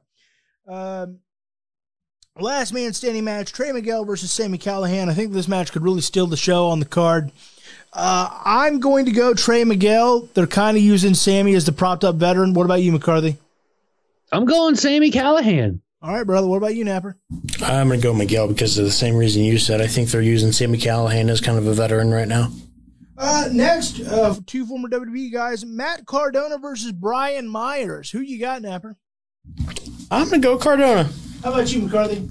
Um, 0.65 1.19
last 2.41 2.73
man 2.73 2.93
standing 2.93 3.23
match: 3.23 3.51
Trey 3.51 3.71
Miguel 3.71 4.05
versus 4.05 4.31
Sami 4.31 4.57
Callihan. 4.57 5.09
I 5.09 5.13
think 5.13 5.33
this 5.33 5.47
match 5.47 5.71
could 5.71 5.83
really 5.83 6.01
steal 6.01 6.27
the 6.27 6.37
show 6.37 6.67
on 6.67 6.79
the 6.79 6.85
card. 6.85 7.31
Uh, 7.91 8.29
I'm 8.45 8.79
going 8.79 9.05
to 9.05 9.11
go 9.11 9.33
Trey 9.33 9.63
Miguel. 9.63 10.29
They're 10.33 10.47
kind 10.47 10.77
of 10.77 10.83
using 10.83 11.13
Sami 11.13 11.55
as 11.55 11.65
the 11.65 11.71
propped 11.71 12.03
up 12.03 12.15
veteran. 12.15 12.53
What 12.53 12.65
about 12.65 12.81
you, 12.81 12.91
McCarthy? 12.91 13.37
I'm 14.31 14.45
going 14.45 14.75
Sami 14.75 15.11
Callihan. 15.11 15.81
All 16.01 16.13
right, 16.13 16.25
brother. 16.25 16.47
What 16.47 16.57
about 16.57 16.75
you, 16.75 16.85
Napper? 16.85 17.17
I'm 17.61 17.87
going 17.87 17.99
to 17.99 18.03
go 18.03 18.13
Miguel 18.13 18.47
because 18.47 18.77
of 18.77 18.85
the 18.85 18.91
same 18.91 19.15
reason 19.15 19.43
you 19.43 19.57
said. 19.57 19.81
I 19.81 19.87
think 19.87 20.09
they're 20.09 20.21
using 20.21 20.51
Sami 20.51 20.77
Callihan 20.77 21.29
as 21.29 21.41
kind 21.41 21.57
of 21.57 21.67
a 21.67 21.73
veteran 21.73 22.11
right 22.11 22.27
now. 22.27 22.51
Uh, 23.17 23.49
next, 23.51 23.99
uh, 23.99 24.33
two 24.45 24.65
former 24.65 24.87
WWE 24.87 25.33
guys, 25.33 25.65
Matt 25.65 26.05
Cardona 26.05 26.57
versus 26.57 26.93
Brian 26.93 27.49
Myers. 27.49 28.09
Who 28.11 28.21
you 28.21 28.39
got, 28.39 28.61
Napper? 28.61 28.95
I'm 30.09 30.29
going 30.29 30.41
to 30.41 30.47
go 30.47 30.57
Cardona. 30.57 31.09
How 31.43 31.53
about 31.53 31.71
you, 31.71 31.81
McCarthy? 31.81 32.29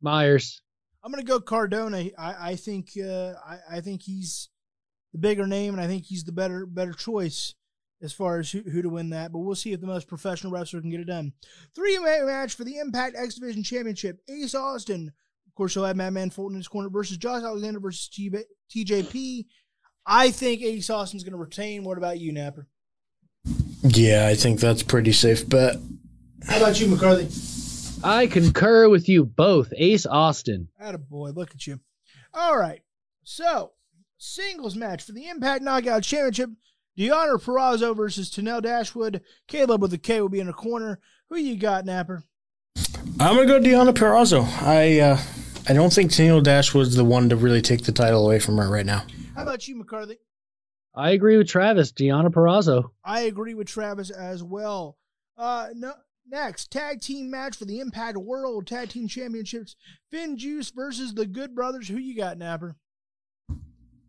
Myers. 0.00 0.62
I'm 1.02 1.10
gonna 1.10 1.24
go 1.24 1.40
Cardona. 1.40 2.10
I, 2.16 2.50
I 2.50 2.56
think 2.56 2.90
uh, 2.96 3.34
I, 3.44 3.58
I 3.70 3.80
think 3.80 4.02
he's 4.02 4.48
the 5.12 5.18
bigger 5.18 5.46
name, 5.46 5.74
and 5.74 5.82
I 5.82 5.86
think 5.88 6.04
he's 6.04 6.24
the 6.24 6.32
better 6.32 6.64
better 6.64 6.92
choice 6.92 7.54
as 8.02 8.12
far 8.12 8.38
as 8.38 8.50
who, 8.50 8.60
who 8.60 8.82
to 8.82 8.88
win 8.88 9.10
that. 9.10 9.32
But 9.32 9.40
we'll 9.40 9.56
see 9.56 9.72
if 9.72 9.80
the 9.80 9.86
most 9.86 10.06
professional 10.06 10.52
wrestler 10.52 10.80
can 10.80 10.90
get 10.90 11.00
it 11.00 11.08
done. 11.08 11.32
Three 11.74 11.98
man 11.98 12.26
match 12.26 12.54
for 12.54 12.62
the 12.62 12.78
Impact 12.78 13.16
X 13.18 13.34
Division 13.34 13.64
Championship. 13.64 14.20
Ace 14.28 14.54
Austin, 14.54 15.12
of 15.48 15.54
course, 15.56 15.74
he'll 15.74 15.84
have 15.84 15.96
Madman 15.96 16.30
Fulton 16.30 16.54
in 16.54 16.60
his 16.60 16.68
corner 16.68 16.88
versus 16.88 17.16
Josh 17.16 17.42
Alexander 17.42 17.80
versus 17.80 18.08
T- 18.08 18.30
TJP. 18.70 19.46
I 20.06 20.30
think 20.30 20.62
Ace 20.62 20.88
Austin's 20.88 21.24
going 21.24 21.32
to 21.32 21.38
retain. 21.38 21.82
What 21.82 21.98
about 21.98 22.20
you, 22.20 22.30
Napper? 22.32 22.68
Yeah, 23.82 24.28
I 24.28 24.36
think 24.36 24.60
that's 24.60 24.84
pretty 24.84 25.12
safe 25.12 25.48
bet. 25.48 25.76
How 26.46 26.58
about 26.58 26.80
you, 26.80 26.86
McCarthy? 26.86 27.28
I 28.06 28.26
concur 28.26 28.88
with 28.88 29.08
you 29.08 29.24
both. 29.24 29.72
Ace 29.76 30.06
Austin. 30.06 30.68
boy, 31.10 31.30
look 31.30 31.50
at 31.52 31.66
you. 31.66 31.80
All 32.32 32.56
right. 32.56 32.82
So, 33.24 33.72
singles 34.18 34.76
match 34.76 35.02
for 35.02 35.12
the 35.12 35.28
Impact 35.28 35.62
Knockout 35.62 36.02
Championship. 36.02 36.50
Deonna 36.96 37.42
Purrazzo 37.42 37.94
versus 37.94 38.30
Tenille 38.30 38.62
Dashwood. 38.62 39.22
Kaleb 39.48 39.80
with 39.80 39.90
the 39.90 39.98
K 39.98 40.20
will 40.20 40.28
be 40.28 40.40
in 40.40 40.46
the 40.46 40.52
corner. 40.52 41.00
Who 41.28 41.36
you 41.36 41.56
got, 41.56 41.84
Napper? 41.84 42.22
I'm 43.20 43.34
going 43.34 43.48
to 43.48 43.60
go 43.60 43.60
Deonna 43.60 43.92
Purrazzo. 43.92 44.46
I 44.62 45.00
uh, 45.00 45.18
I 45.68 45.72
don't 45.72 45.92
think 45.92 46.14
Daniel 46.14 46.40
Dash 46.40 46.72
was 46.72 46.94
the 46.94 47.04
one 47.04 47.28
to 47.30 47.36
really 47.36 47.60
take 47.60 47.84
the 47.84 47.92
title 47.92 48.24
away 48.24 48.38
from 48.38 48.56
her 48.58 48.70
right 48.70 48.86
now. 48.86 49.04
How 49.34 49.42
about 49.42 49.66
you, 49.66 49.76
McCarthy? 49.76 50.18
I 50.94 51.10
agree 51.10 51.36
with 51.36 51.48
Travis. 51.48 51.92
Deonna 51.92 52.28
Purrazzo. 52.30 52.90
I 53.04 53.22
agree 53.22 53.54
with 53.54 53.66
Travis 53.66 54.10
as 54.10 54.42
well. 54.42 54.96
Uh, 55.36 55.68
no, 55.74 55.92
next, 56.28 56.70
tag 56.70 57.00
team 57.00 57.30
match 57.30 57.56
for 57.56 57.64
the 57.64 57.80
Impact 57.80 58.16
World 58.16 58.66
Tag 58.66 58.90
Team 58.90 59.08
Championships. 59.08 59.76
FinJuice 60.12 60.74
versus 60.74 61.14
the 61.14 61.26
Good 61.26 61.54
Brothers. 61.54 61.88
Who 61.88 61.98
you 61.98 62.16
got, 62.16 62.38
Napper? 62.38 62.76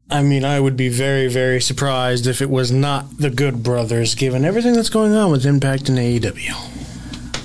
I 0.10 0.22
mean, 0.22 0.46
I 0.46 0.60
would 0.60 0.78
be 0.78 0.88
very, 0.88 1.28
very 1.28 1.60
surprised 1.60 2.28
if 2.28 2.42
it 2.42 2.50
was 2.50 2.72
not 2.72 3.18
the 3.18 3.30
Good 3.30 3.62
Brothers, 3.62 4.16
given 4.16 4.46
everything 4.46 4.74
that's 4.74 4.90
going 4.90 5.14
on 5.14 5.32
with 5.32 5.46
Impact 5.46 5.90
and 5.90 5.98
AEW. 5.98 6.54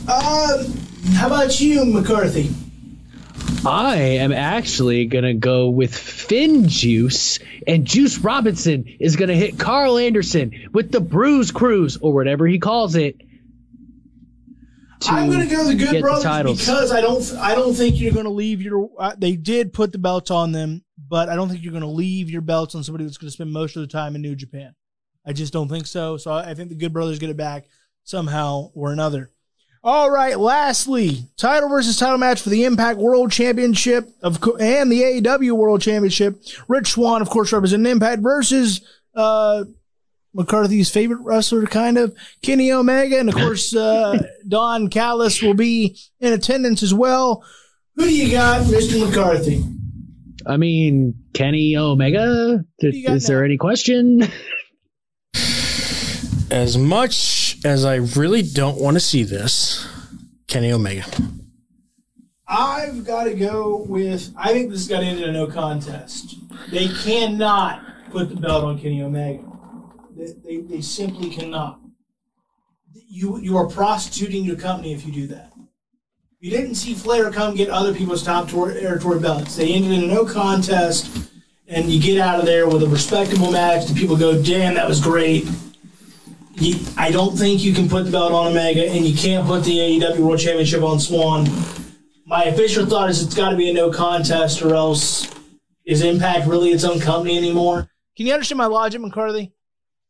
Uh, 0.07 0.65
how 1.15 1.27
about 1.27 1.61
you, 1.61 1.85
McCarthy? 1.85 2.51
I 3.65 3.97
am 3.97 4.33
actually 4.33 5.07
going 5.07 5.25
to 5.25 5.35
go 5.35 5.69
with 5.71 5.97
Finn 5.97 6.69
Juice, 6.69 7.39
and 7.67 7.85
Juice 7.85 8.19
Robinson 8.19 8.85
is 8.99 9.17
going 9.17 9.29
to 9.29 9.37
hit 9.37 9.59
Karl 9.59 9.99
Anderson 9.99 10.69
with 10.73 10.91
the 10.91 11.01
Bruise 11.01 11.51
Cruise, 11.51 11.97
or 11.97 12.13
whatever 12.13 12.47
he 12.47 12.59
calls 12.59 12.95
it, 12.97 13.19
to 13.19 13.25
I'm 15.09 15.31
going 15.31 15.49
to 15.49 15.55
go 15.55 15.63
to 15.63 15.69
the 15.69 15.85
Good 15.85 15.97
the 15.97 16.01
Brothers 16.01 16.25
titles. 16.25 16.59
because 16.61 16.93
I 16.93 17.01
don't 17.01 17.33
I 17.39 17.55
don't 17.55 17.75
think 17.75 18.01
you're 18.01 18.13
going 18.13 18.25
to 18.25 18.31
leave 18.31 18.61
your. 18.63 18.91
Uh, 18.99 19.15
they 19.17 19.37
did 19.37 19.73
put 19.73 19.93
the 19.93 19.99
belts 19.99 20.31
on 20.31 20.53
them, 20.53 20.85
but 21.09 21.29
I 21.29 21.37
don't 21.37 21.49
think 21.49 21.63
you're 21.63 21.73
going 21.73 21.83
to 21.83 21.89
leave 21.89 22.31
your 22.31 22.43
belts 22.43 22.75
on 22.75 22.83
somebody 22.85 23.05
that's 23.05 23.19
going 23.19 23.29
to 23.29 23.33
spend 23.33 23.53
most 23.53 23.77
of 23.77 23.83
the 23.83 23.89
time 23.89 24.15
in 24.15 24.23
New 24.23 24.35
Japan. 24.37 24.75
I 25.27 25.33
just 25.33 25.53
don't 25.53 25.69
think 25.69 25.87
so. 25.87 26.17
So 26.17 26.33
I 26.33 26.51
I 26.51 26.55
think 26.55 26.69
the 26.69 26.75
Good 26.75 26.93
Brothers 26.93 27.19
get 27.19 27.31
it 27.31 27.37
back 27.37 27.67
somehow 28.05 28.71
or 28.75 28.93
another. 28.93 29.31
All 29.85 30.11
right. 30.11 30.39
Lastly, 30.39 31.25
title 31.37 31.69
versus 31.69 31.97
title 31.97 32.19
match 32.19 32.41
for 32.41 32.51
the 32.51 32.65
Impact 32.65 32.99
World 33.01 33.33
Championship 33.33 34.09
of 34.23 34.41
co- 34.41 34.57
and 34.57 34.93
the 34.93 35.03
AEW 35.03 35.53
World 35.53 35.81
Championship. 35.81 36.41
Rich 36.69 36.93
Swann, 36.93 37.21
of 37.21 37.29
course, 37.29 37.53
representing 37.53 37.91
Impact 37.91 38.23
versus 38.23 38.81
uh, 39.17 39.65
McCarthy's 40.35 40.91
favorite 40.91 41.21
wrestler, 41.23 41.67
kind 41.67 41.99
of 41.99 42.17
Kenny 42.43 42.73
Omega, 42.73 43.19
and 43.19 43.29
of 43.29 43.35
course 43.35 43.75
uh, 43.75 44.19
Don 44.49 44.89
Callis 44.89 45.43
will 45.43 45.55
be 45.55 45.99
in 46.21 46.33
attendance 46.33 46.83
as 46.83 46.95
well. 46.95 47.45
Who 47.97 48.05
do 48.05 48.15
you 48.15 48.31
got, 48.33 48.67
Mister 48.69 49.05
McCarthy? 49.05 49.63
I 50.47 50.57
mean, 50.57 51.15
Kenny 51.35 51.77
Omega. 51.77 52.65
Th- 52.81 52.95
you 52.95 53.07
got 53.07 53.17
Is 53.17 53.27
there 53.27 53.45
any 53.45 53.57
question? 53.57 54.23
As 56.51 56.77
much 56.77 57.59
as 57.65 57.85
I 57.85 57.95
really 57.97 58.43
don't 58.43 58.79
want 58.79 58.95
to 58.95 59.01
see 59.01 59.23
this, 59.23 59.89
Kenny 60.49 60.71
Omega. 60.71 61.05
I've 62.47 63.07
got 63.07 63.25
to 63.25 63.35
go 63.35 63.85
with. 63.89 64.31
I 64.37 64.53
think 64.53 64.71
this 64.71 64.81
has 64.81 64.89
got 64.89 65.01
to 65.01 65.07
end 65.07 65.21
in 65.21 65.31
a 65.31 65.33
no 65.33 65.47
contest. 65.47 66.37
They 66.71 66.89
cannot 66.89 67.83
put 68.11 68.29
the 68.29 68.37
belt 68.37 68.65
on 68.65 68.79
Kenny 68.79 69.03
Omega. 69.03 69.43
They, 70.23 70.33
they, 70.45 70.57
they 70.63 70.81
simply 70.81 71.31
cannot. 71.31 71.81
You 72.95 73.39
you 73.41 73.57
are 73.57 73.67
prostituting 73.67 74.45
your 74.45 74.57
company 74.57 74.93
if 74.93 75.05
you 75.05 75.13
do 75.13 75.27
that. 75.29 75.53
You 76.39 76.51
didn't 76.51 76.77
see 76.77 76.95
Flair 76.95 77.31
come 77.33 77.57
get 77.57 77.71
other 77.71 77.95
people's 77.95 78.23
top 78.23 78.49
territory 78.49 79.19
belts. 79.19 79.57
They 79.57 79.73
ended 79.73 79.93
in 79.93 80.05
a 80.05 80.07
no 80.07 80.25
contest, 80.25 81.29
and 81.67 81.91
you 81.91 82.01
get 82.01 82.21
out 82.21 82.39
of 82.39 82.47
there 82.47 82.69
with 82.69 82.83
a 82.83 82.89
respectable 82.89 83.51
match. 83.51 83.89
And 83.89 83.97
people 83.97 84.17
go, 84.17 84.41
"Damn, 84.41 84.75
that 84.75 84.89
was 84.89 85.01
great." 85.01 85.49
You, 86.55 86.79
I 86.97 87.11
don't 87.11 87.37
think 87.37 87.65
you 87.65 87.73
can 87.73 87.89
put 87.89 88.05
the 88.05 88.13
belt 88.13 88.33
on 88.33 88.49
Omega, 88.49 88.89
and 88.89 89.05
you 89.05 89.17
can't 89.17 89.47
put 89.47 89.65
the 89.65 89.79
AEW 89.79 90.19
World 90.21 90.39
Championship 90.39 90.83
on 90.83 91.01
Swann. 91.01 91.49
My 92.27 92.45
official 92.45 92.87
thought 92.87 93.11
is 93.11 93.23
it's 93.23 93.35
got 93.35 93.51
to 93.51 93.57
be 93.57 93.71
a 93.71 93.73
no 93.73 93.91
contest, 93.91 94.63
or 94.63 94.75
else 94.75 95.27
is 95.85 96.03
Impact 96.03 96.47
really 96.47 96.71
its 96.71 96.85
own 96.85 97.01
company 97.01 97.37
anymore? 97.37 97.89
Can 98.17 98.27
you 98.27 98.35
understand 98.35 98.59
my 98.59 98.67
logic, 98.67 99.01
McCarthy? 99.01 99.53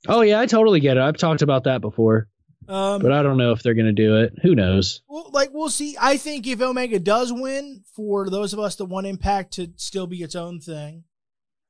Oh 0.08 0.22
yeah, 0.22 0.40
I 0.40 0.46
totally 0.46 0.80
get 0.80 0.96
it. 0.96 1.02
I've 1.02 1.16
talked 1.16 1.42
about 1.42 1.64
that 1.64 1.80
before, 1.80 2.28
Um, 2.68 3.00
but 3.02 3.12
I 3.12 3.22
don't 3.22 3.36
know 3.36 3.52
if 3.52 3.62
they're 3.62 3.74
gonna 3.74 3.92
do 3.92 4.16
it. 4.18 4.34
Who 4.42 4.54
knows? 4.54 5.02
well, 5.08 5.30
like 5.32 5.50
we'll 5.52 5.70
see. 5.70 5.96
I 6.00 6.16
think 6.16 6.46
if 6.46 6.60
Omega 6.60 6.98
does 6.98 7.32
win, 7.32 7.82
for 7.94 8.28
those 8.30 8.52
of 8.52 8.58
us 8.58 8.76
that 8.76 8.86
want 8.86 9.06
Impact 9.06 9.52
to 9.54 9.68
still 9.76 10.06
be 10.06 10.22
its 10.22 10.34
own 10.34 10.60
thing, 10.60 11.04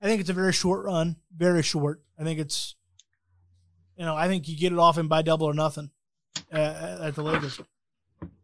I 0.01 0.07
think 0.07 0.21
it's 0.21 0.31
a 0.31 0.35
very 0.35 0.53
short 0.53 0.85
run, 0.85 1.17
very 1.37 1.63
short. 1.63 2.03
I 2.19 2.25
think 2.25 2.39
it's, 2.41 2.75
you 3.97 4.05
know, 4.05 4.15
I 4.17 4.29
think 4.29 4.49
you 4.49 4.57
get 4.57 4.73
it 4.73 4.79
off 4.79 4.99
and 4.99 5.09
by 5.09 5.23
double 5.23 5.47
or 5.47 5.55
nothing 5.55 5.91
uh, 6.53 6.99
at 7.03 7.15
the 7.15 7.23
latest. 7.23 7.61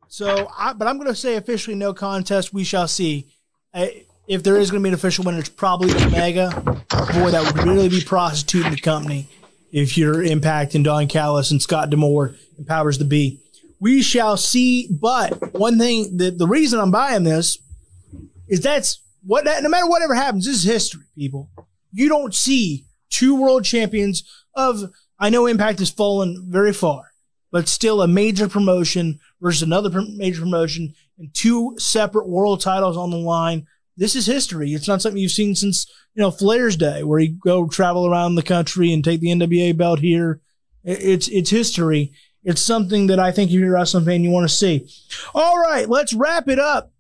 So, 0.09 0.49
I, 0.57 0.73
but 0.73 0.89
I'm 0.89 0.97
going 0.97 1.09
to 1.09 1.15
say 1.15 1.37
officially 1.37 1.77
no 1.77 1.93
contest. 1.93 2.55
We 2.55 2.65
shall 2.65 2.89
see. 2.89 3.27
I, 3.75 4.05
if 4.27 4.43
there 4.43 4.57
is 4.57 4.71
going 4.71 4.83
to 4.83 4.85
be 4.85 4.89
an 4.89 4.95
official 4.95 5.25
winner, 5.25 5.39
it's 5.39 5.49
probably 5.49 5.91
Omega. 6.05 6.51
Boy, 6.55 7.31
that 7.31 7.43
would 7.55 7.63
really 7.67 7.89
be 7.89 8.01
prostituting 8.01 8.73
the 8.73 8.81
company 8.81 9.27
if 9.71 9.99
you're 9.99 10.23
Impact 10.23 10.75
and 10.75 10.85
Don 10.85 11.09
Callis 11.09 11.51
and 11.51 11.61
Scott 11.61 11.91
D'Amore 11.91 12.35
and 12.57 12.67
Powers 12.67 12.99
the 12.99 13.05
Bee. 13.05 13.41
We 13.81 14.03
shall 14.03 14.37
see. 14.37 14.89
But 14.91 15.55
one 15.55 15.79
thing 15.79 16.17
that 16.19 16.39
the 16.39 16.49
reason 16.49 16.81
I'm 16.81 16.91
buying 16.91 17.25
this 17.25 17.59
is 18.49 18.61
that's 18.61 19.01
what 19.25 19.45
that 19.45 19.63
no 19.63 19.69
matter 19.69 19.87
whatever 19.87 20.15
happens, 20.15 20.47
this 20.47 20.57
is 20.57 20.65
history, 20.65 21.05
people. 21.15 21.51
You 21.93 22.09
don't 22.09 22.35
see 22.35 22.87
two 23.11 23.41
world 23.41 23.65
champions 23.65 24.23
of 24.55 24.91
I 25.19 25.31
know 25.31 25.47
Impact 25.47 25.81
has 25.81 25.91
fallen 25.91 26.47
very 26.49 26.73
far, 26.73 27.13
but 27.51 27.69
still 27.69 28.03
a 28.03 28.09
major 28.09 28.49
promotion 28.49 29.19
versus 29.41 29.63
another 29.63 29.91
major 30.17 30.43
promotion 30.43 30.95
and 31.19 31.33
two 31.35 31.75
separate 31.79 32.29
world 32.29 32.61
titles 32.61 32.97
on 32.97 33.11
the 33.11 33.17
line. 33.17 33.67
This 33.99 34.15
is 34.15 34.27
history. 34.27 34.75
It's 34.75 34.87
not 34.87 35.03
something 35.03 35.21
you've 35.21 35.33
seen 35.33 35.57
since 35.57 35.87
you 36.15 36.23
know 36.23 36.31
Flair's 36.31 36.77
day, 36.77 37.03
where 37.03 37.19
he 37.19 37.29
go 37.29 37.67
travel 37.67 38.07
around 38.07 38.37
the 38.37 38.43
country 38.43 38.93
and 38.93 39.03
take 39.03 39.21
the 39.21 39.29
NWA 39.29 39.77
belt 39.77 39.99
here. 39.99 40.41
It's 40.85 41.27
it's 41.27 41.51
history. 41.51 42.13
It's 42.45 42.63
something 42.63 43.09
that 43.09 43.19
I 43.19 43.33
think 43.33 43.51
if 43.51 43.57
you're 43.57 43.71
a 43.71 43.73
wrestling 43.73 44.05
fan, 44.05 44.23
you 44.23 44.31
want 44.31 44.49
to 44.49 44.55
see. 44.55 44.89
All 45.35 45.59
right, 45.59 45.89
let's 45.89 46.15
wrap 46.15 46.49
it 46.49 46.61
up. 46.61 46.93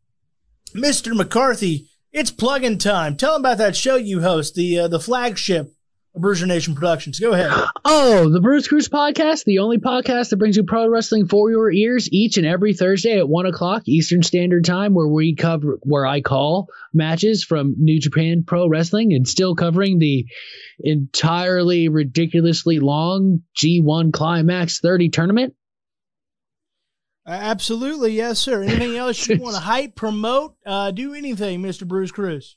Mr. 0.74 1.16
McCarthy, 1.16 1.88
it's 2.12 2.32
plug-in 2.32 2.78
time. 2.78 3.16
Tell 3.16 3.34
them 3.34 3.42
about 3.42 3.58
that 3.58 3.76
show 3.76 3.94
you 3.94 4.20
host, 4.20 4.56
the 4.56 4.80
uh, 4.80 4.88
the 4.88 5.00
flagship 5.00 5.72
Bruiser 6.20 6.46
Nation 6.46 6.74
Productions. 6.74 7.18
Go 7.18 7.32
ahead. 7.32 7.50
Oh, 7.84 8.30
the 8.30 8.40
Bruze 8.40 8.68
Cruze 8.68 8.88
podcast, 8.88 9.44
the 9.44 9.58
only 9.58 9.78
podcast 9.78 10.30
that 10.30 10.36
brings 10.38 10.56
you 10.56 10.64
pro 10.64 10.88
wrestling 10.88 11.26
for 11.26 11.50
your 11.50 11.70
ears 11.70 12.08
each 12.12 12.36
and 12.36 12.46
every 12.46 12.74
Thursday 12.74 13.18
at 13.18 13.28
one 13.28 13.46
o'clock 13.46 13.82
Eastern 13.86 14.22
Standard 14.22 14.64
Time, 14.64 14.94
where 14.94 15.08
we 15.08 15.34
cover, 15.34 15.78
where 15.82 16.06
I 16.06 16.20
call 16.20 16.68
matches 16.92 17.44
from 17.44 17.74
New 17.78 18.00
Japan 18.00 18.44
Pro 18.46 18.68
Wrestling 18.68 19.12
and 19.12 19.26
still 19.26 19.54
covering 19.54 19.98
the 19.98 20.26
entirely 20.80 21.88
ridiculously 21.88 22.78
long 22.78 23.42
G1 23.56 24.12
Climax 24.12 24.80
30 24.80 25.08
tournament. 25.08 25.54
Absolutely, 27.26 28.12
yes, 28.12 28.38
sir. 28.38 28.62
Anything 28.62 28.96
else 28.96 29.28
you 29.28 29.38
want 29.40 29.54
to 29.54 29.60
hype, 29.60 29.94
promote, 29.94 30.56
uh, 30.64 30.90
do 30.90 31.12
anything, 31.12 31.62
Mr. 31.62 31.86
Bruze 31.86 32.10
Cruze? 32.10 32.54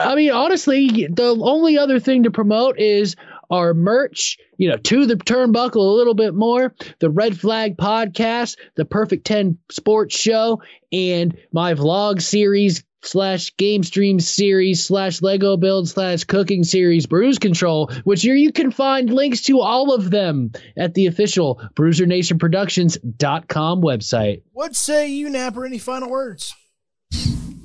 I 0.00 0.14
mean, 0.14 0.32
honestly, 0.32 1.06
the 1.08 1.36
only 1.40 1.78
other 1.78 2.00
thing 2.00 2.24
to 2.24 2.30
promote 2.30 2.78
is 2.78 3.16
our 3.50 3.74
merch, 3.74 4.38
you 4.56 4.68
know, 4.68 4.76
to 4.76 5.06
the 5.06 5.16
turnbuckle 5.16 5.76
a 5.76 5.96
little 5.96 6.14
bit 6.14 6.34
more, 6.34 6.74
the 7.00 7.10
Red 7.10 7.38
Flag 7.38 7.76
podcast, 7.76 8.56
the 8.76 8.84
Perfect 8.84 9.26
10 9.26 9.58
sports 9.70 10.16
show, 10.16 10.62
and 10.92 11.36
my 11.52 11.74
vlog 11.74 12.22
series 12.22 12.84
slash 13.02 13.56
game 13.56 13.82
stream 13.82 14.20
series 14.20 14.84
slash 14.84 15.22
Lego 15.22 15.56
build 15.56 15.88
slash 15.88 16.24
cooking 16.24 16.64
series, 16.64 17.06
Bruise 17.06 17.38
Control, 17.38 17.90
which 18.04 18.24
you, 18.24 18.34
you 18.34 18.52
can 18.52 18.70
find 18.70 19.10
links 19.10 19.40
to 19.42 19.60
all 19.60 19.94
of 19.94 20.10
them 20.10 20.52
at 20.76 20.94
the 20.94 21.06
official 21.06 21.60
BruiserNationProductions.com 21.74 23.82
website. 23.82 24.42
What 24.52 24.76
say 24.76 25.08
you, 25.08 25.30
Napper? 25.30 25.64
Any 25.64 25.78
final 25.78 26.10
words? 26.10 26.54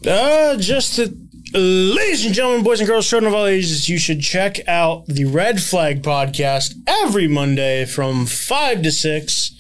Uh, 0.07 0.55
just 0.57 0.95
to, 0.95 1.13
ladies 1.53 2.25
and 2.25 2.33
gentlemen, 2.33 2.63
boys 2.63 2.79
and 2.79 2.87
girls, 2.87 3.07
children 3.07 3.31
of 3.31 3.37
all 3.37 3.45
ages, 3.45 3.87
you 3.89 3.97
should 3.97 4.21
check 4.21 4.67
out 4.67 5.05
the 5.07 5.25
Red 5.25 5.61
Flag 5.61 6.01
podcast 6.01 6.75
every 6.87 7.27
Monday 7.27 7.85
from 7.85 8.25
5 8.25 8.81
to 8.81 8.91
6. 8.91 9.51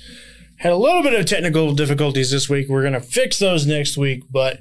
Had 0.57 0.71
a 0.71 0.77
little 0.77 1.03
bit 1.03 1.13
of 1.13 1.25
technical 1.25 1.73
difficulties 1.73 2.31
this 2.31 2.49
week. 2.49 2.67
We're 2.69 2.81
going 2.81 2.93
to 2.93 3.01
fix 3.01 3.39
those 3.39 3.67
next 3.67 3.97
week. 3.97 4.23
But 4.29 4.59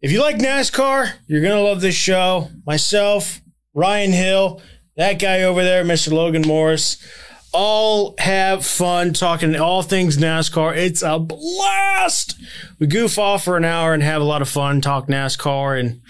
if 0.00 0.10
you 0.10 0.20
like 0.20 0.36
NASCAR, 0.36 1.12
you're 1.26 1.42
going 1.42 1.56
to 1.56 1.60
love 1.60 1.80
this 1.80 1.94
show. 1.94 2.48
Myself, 2.66 3.40
Ryan 3.74 4.12
Hill, 4.12 4.62
that 4.96 5.18
guy 5.18 5.42
over 5.42 5.62
there, 5.62 5.84
Mr. 5.84 6.12
Logan 6.12 6.42
Morris, 6.42 6.96
all 7.52 8.14
have 8.18 8.64
fun 8.64 9.12
talking 9.12 9.54
all 9.56 9.82
things 9.82 10.16
NASCAR. 10.16 10.76
It's 10.76 11.02
a 11.02 11.18
blast. 11.18 12.34
We 12.78 12.86
goof 12.86 13.18
off 13.18 13.44
for 13.44 13.56
an 13.56 13.64
hour 13.64 13.92
and 13.92 14.02
have 14.02 14.22
a 14.22 14.24
lot 14.26 14.42
of 14.42 14.48
fun, 14.48 14.80
talk 14.80 15.08
NASCAR, 15.08 15.78
and 15.78 16.00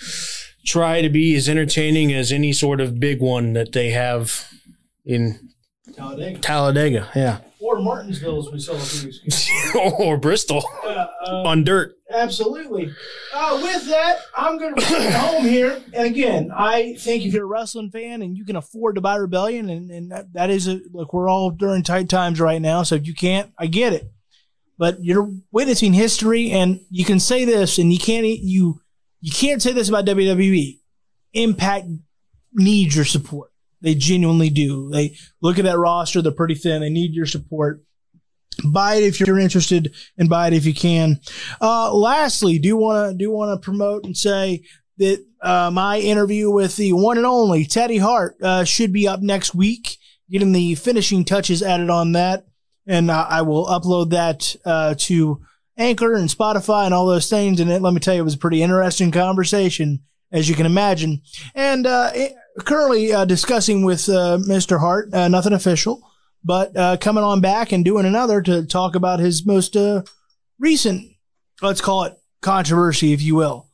try 0.65 1.03
to 1.03 1.09
be 1.09 1.35
as 1.35 1.49
entertaining 1.49 2.13
as 2.13 2.33
any 2.33 2.53
sort 2.53 2.81
of 2.81 3.01
big 3.01 3.21
one 3.21 3.53
that 3.55 3.73
they 3.73 3.91
have 3.91 4.49
in 5.05 5.51
Talladega. 5.97 6.39
Talladega. 6.39 7.11
Yeah. 7.15 7.39
Or 7.63 7.81
Martinsville, 7.81 8.41
as 8.41 8.53
we 8.53 8.59
saw 8.59 8.73
a 8.73 8.79
few 8.79 9.09
weeks 9.09 9.49
ago. 9.71 9.91
or 9.99 10.17
Bristol 10.17 10.65
on 11.27 11.65
dirt. 11.65 11.97
Absolutely. 12.11 12.93
Uh, 13.33 13.61
with 13.63 13.87
that, 13.89 14.19
I'm 14.37 14.59
going 14.59 14.75
to 14.75 14.87
bring 14.87 15.03
it 15.03 15.15
home 15.15 15.45
here. 15.45 15.81
And 15.93 16.07
again, 16.07 16.51
I 16.55 16.97
think 16.99 17.25
if 17.25 17.33
you're 17.33 17.45
a 17.45 17.47
wrestling 17.47 17.91
fan 17.91 18.23
and 18.23 18.37
you 18.37 18.45
can 18.45 18.57
afford 18.57 18.97
to 18.97 19.01
buy 19.01 19.17
Rebellion, 19.17 19.71
and, 19.71 19.91
and 19.91 20.11
that, 20.11 20.33
that 20.33 20.51
is 20.51 20.69
a 20.69 20.81
look, 20.93 21.13
we're 21.13 21.29
all 21.29 21.51
during 21.51 21.83
tight 21.83 22.09
times 22.09 22.41
right 22.41 22.61
now. 22.61 22.83
So 22.83 22.97
if 22.97 23.07
you 23.07 23.15
can't, 23.15 23.53
I 23.59 23.67
get 23.67 23.93
it. 23.93 24.11
But 24.77 25.05
you're 25.05 25.31
witnessing 25.53 25.93
history, 25.93 26.51
and 26.51 26.81
you 26.91 27.05
can 27.05 27.21
say 27.21 27.45
this, 27.45 27.79
and 27.79 27.93
you 27.93 27.99
can't 27.99 28.27
you 28.27 28.81
you 29.21 29.31
can't 29.31 29.63
say 29.63 29.73
this 29.73 29.89
about 29.89 30.07
WWE. 30.07 30.81
Impact 31.35 31.87
needs 32.53 32.97
your 32.97 33.05
support. 33.05 33.52
They 33.83 33.95
genuinely 33.95 34.49
do. 34.51 34.89
They 34.91 35.17
look 35.41 35.59
at 35.59 35.65
that 35.65 35.79
roster; 35.79 36.23
they're 36.23 36.33
pretty 36.33 36.55
thin. 36.55 36.81
They 36.81 36.91
need 36.91 37.15
your 37.15 37.27
support 37.27 37.83
buy 38.65 38.97
it 38.97 39.05
if 39.05 39.19
you're 39.19 39.39
interested 39.39 39.95
and 40.19 40.29
buy 40.29 40.47
it 40.47 40.53
if 40.53 40.67
you 40.67 40.75
can 40.75 41.19
uh, 41.63 41.93
lastly 41.93 42.59
do 42.59 42.77
want 42.77 43.11
to 43.11 43.17
do 43.17 43.31
want 43.31 43.51
to 43.51 43.65
promote 43.65 44.05
and 44.05 44.15
say 44.15 44.63
that 44.99 45.25
uh, 45.41 45.71
my 45.73 45.99
interview 45.99 46.51
with 46.51 46.77
the 46.77 46.93
one 46.93 47.17
and 47.17 47.27
only 47.27 47.65
teddy 47.65 47.97
hart 47.97 48.37
uh, 48.43 48.63
should 48.63 48.93
be 48.93 49.09
up 49.09 49.21
next 49.23 49.55
week 49.55 49.97
getting 50.31 50.53
the 50.53 50.75
finishing 50.75 51.25
touches 51.25 51.63
added 51.63 51.89
on 51.89 52.13
that 52.13 52.45
and 52.87 53.11
uh, 53.11 53.27
i 53.29 53.41
will 53.41 53.65
upload 53.67 54.11
that 54.11 54.55
uh, 54.67 54.95
to 54.99 55.41
Anchor 55.79 56.13
and 56.13 56.29
Spotify 56.29 56.85
and 56.85 56.93
all 56.93 57.07
those 57.07 57.31
things. 57.31 57.59
And 57.59 57.71
it, 57.71 57.81
let 57.81 57.95
me 57.95 57.99
tell 57.99 58.15
you, 58.15 58.21
it 58.21 58.25
was 58.25 58.35
a 58.35 58.39
pretty 58.39 58.63
interesting 58.63 59.11
conversation, 59.11 60.01
as 60.31 60.47
you 60.47 60.55
can 60.55 60.67
imagine. 60.67 61.23
And 61.55 61.87
uh, 61.87 62.11
it- 62.15 62.35
currently 62.61 63.13
uh, 63.13 63.25
discussing 63.25 63.85
with 63.85 64.09
uh, 64.09 64.39
Mr. 64.39 64.81
Hart, 64.81 65.13
uh, 65.13 65.29
nothing 65.29 65.53
official, 65.53 66.03
but 66.45 66.77
uh, 66.77 66.97
coming 66.99 67.25
on 67.25 67.41
back 67.41 67.73
and 67.73 67.85
doing 67.85 68.07
another 68.07 68.43
to 68.43 68.67
talk 68.67 68.95
about 68.95 69.21
his 69.21 69.47
most 69.47 69.77
uh, 69.77 70.03
recent, 70.59 71.13
let's 71.61 71.81
call 71.81 72.05
it 72.05 72.19
controversy, 72.41 73.13
if 73.13 73.23
you 73.23 73.35
will. 73.35 73.69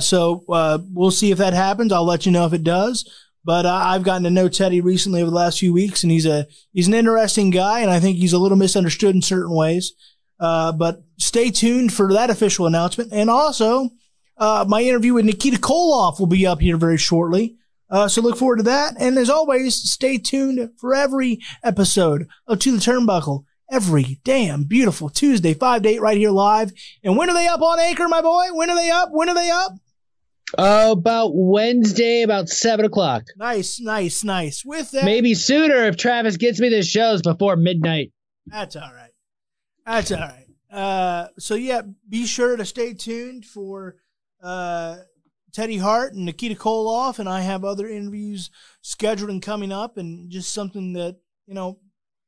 So 0.00 0.44
we'll 0.92 1.10
see 1.10 1.30
if 1.30 1.38
that 1.38 1.52
happens. 1.52 1.92
I'll 1.92 2.04
let 2.04 2.26
you 2.26 2.32
know 2.32 2.46
if 2.46 2.52
it 2.52 2.64
does. 2.64 3.26
But 3.44 3.64
I've 3.64 4.02
gotten 4.02 4.24
to 4.24 4.30
know 4.30 4.48
Teddy 4.48 4.80
recently 4.80 5.22
over 5.22 5.30
the 5.30 5.36
last 5.36 5.60
few 5.60 5.72
weeks, 5.72 6.02
and 6.02 6.12
he's 6.12 6.26
a 6.26 6.46
he's 6.72 6.88
an 6.88 6.94
interesting 6.94 7.50
guy, 7.50 7.80
and 7.80 7.90
I 7.90 7.98
think 7.98 8.18
he's 8.18 8.32
a 8.34 8.38
little 8.38 8.58
misunderstood 8.58 9.14
in 9.14 9.22
certain 9.22 9.54
ways. 9.54 9.92
But 10.38 11.02
stay 11.18 11.50
tuned 11.50 11.92
for 11.92 12.12
that 12.12 12.30
official 12.30 12.66
announcement, 12.66 13.12
and 13.12 13.30
also 13.30 13.90
uh, 14.38 14.64
my 14.68 14.82
interview 14.82 15.14
with 15.14 15.24
Nikita 15.24 15.58
Koloff 15.58 16.18
will 16.18 16.26
be 16.26 16.46
up 16.46 16.60
here 16.60 16.76
very 16.76 16.96
shortly. 16.96 17.56
Uh, 17.90 18.08
so 18.08 18.20
look 18.20 18.36
forward 18.36 18.58
to 18.58 18.62
that. 18.64 18.94
And 18.98 19.16
as 19.18 19.30
always, 19.30 19.74
stay 19.74 20.18
tuned 20.18 20.70
for 20.78 20.94
every 20.94 21.40
episode 21.62 22.28
of 22.46 22.58
To 22.60 22.72
the 22.72 22.78
Turnbuckle 22.78 23.44
every 23.70 24.20
damn 24.24 24.64
beautiful 24.64 25.08
Tuesday, 25.08 25.54
5 25.54 25.82
to 25.82 25.88
8 25.88 26.00
right 26.00 26.16
here 26.16 26.30
live. 26.30 26.72
And 27.04 27.16
when 27.16 27.30
are 27.30 27.34
they 27.34 27.46
up 27.46 27.60
on 27.60 27.78
Anchor, 27.78 28.08
my 28.08 28.22
boy? 28.22 28.46
When 28.52 28.70
are 28.70 28.76
they 28.76 28.90
up? 28.90 29.10
When 29.12 29.28
are 29.28 29.34
they 29.34 29.50
up? 29.50 29.72
Uh, 30.56 30.94
about 30.96 31.32
Wednesday, 31.34 32.22
about 32.22 32.48
seven 32.48 32.86
o'clock. 32.86 33.24
Nice, 33.36 33.78
nice, 33.80 34.24
nice. 34.24 34.64
With 34.64 34.90
that, 34.92 35.04
Maybe 35.04 35.34
sooner 35.34 35.84
if 35.84 35.98
Travis 35.98 36.38
gets 36.38 36.58
me 36.58 36.70
the 36.70 36.82
shows 36.82 37.20
before 37.20 37.56
midnight. 37.56 38.12
That's 38.46 38.74
all 38.74 38.90
right. 38.94 39.10
That's 39.84 40.10
all 40.10 40.20
right. 40.20 40.46
Uh, 40.72 41.28
so 41.38 41.54
yeah, 41.54 41.82
be 42.08 42.24
sure 42.24 42.56
to 42.56 42.64
stay 42.64 42.94
tuned 42.94 43.44
for 43.44 43.96
uh, 44.42 44.96
Teddy 45.52 45.78
Hart 45.78 46.14
and 46.14 46.24
Nikita 46.24 46.54
Koloff, 46.54 47.18
and 47.18 47.28
I 47.28 47.40
have 47.40 47.64
other 47.64 47.88
interviews 47.88 48.50
scheduled 48.82 49.30
and 49.30 49.42
coming 49.42 49.72
up, 49.72 49.96
and 49.96 50.30
just 50.30 50.52
something 50.52 50.92
that 50.94 51.16
you 51.48 51.54
know, 51.54 51.78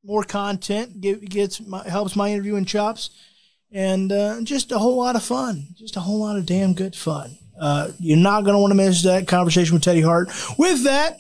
more 0.02 0.24
content 0.24 1.00
get, 1.00 1.28
gets 1.28 1.60
my, 1.60 1.86
helps 1.86 2.16
my 2.16 2.30
interviewing 2.30 2.64
chops, 2.64 3.10
and 3.70 4.10
uh, 4.10 4.40
just 4.42 4.72
a 4.72 4.78
whole 4.78 4.96
lot 4.96 5.14
of 5.14 5.22
fun, 5.22 5.68
just 5.76 5.96
a 5.96 6.00
whole 6.00 6.20
lot 6.20 6.36
of 6.36 6.46
damn 6.46 6.72
good 6.74 6.96
fun. 6.96 7.36
Uh, 7.60 7.90
you're 7.98 8.16
not 8.16 8.42
going 8.42 8.54
to 8.54 8.58
want 8.58 8.70
to 8.70 8.76
miss 8.76 9.02
that 9.02 9.28
conversation 9.28 9.74
with 9.74 9.82
Teddy 9.82 10.00
Hart. 10.00 10.30
With 10.58 10.84
that, 10.84 11.18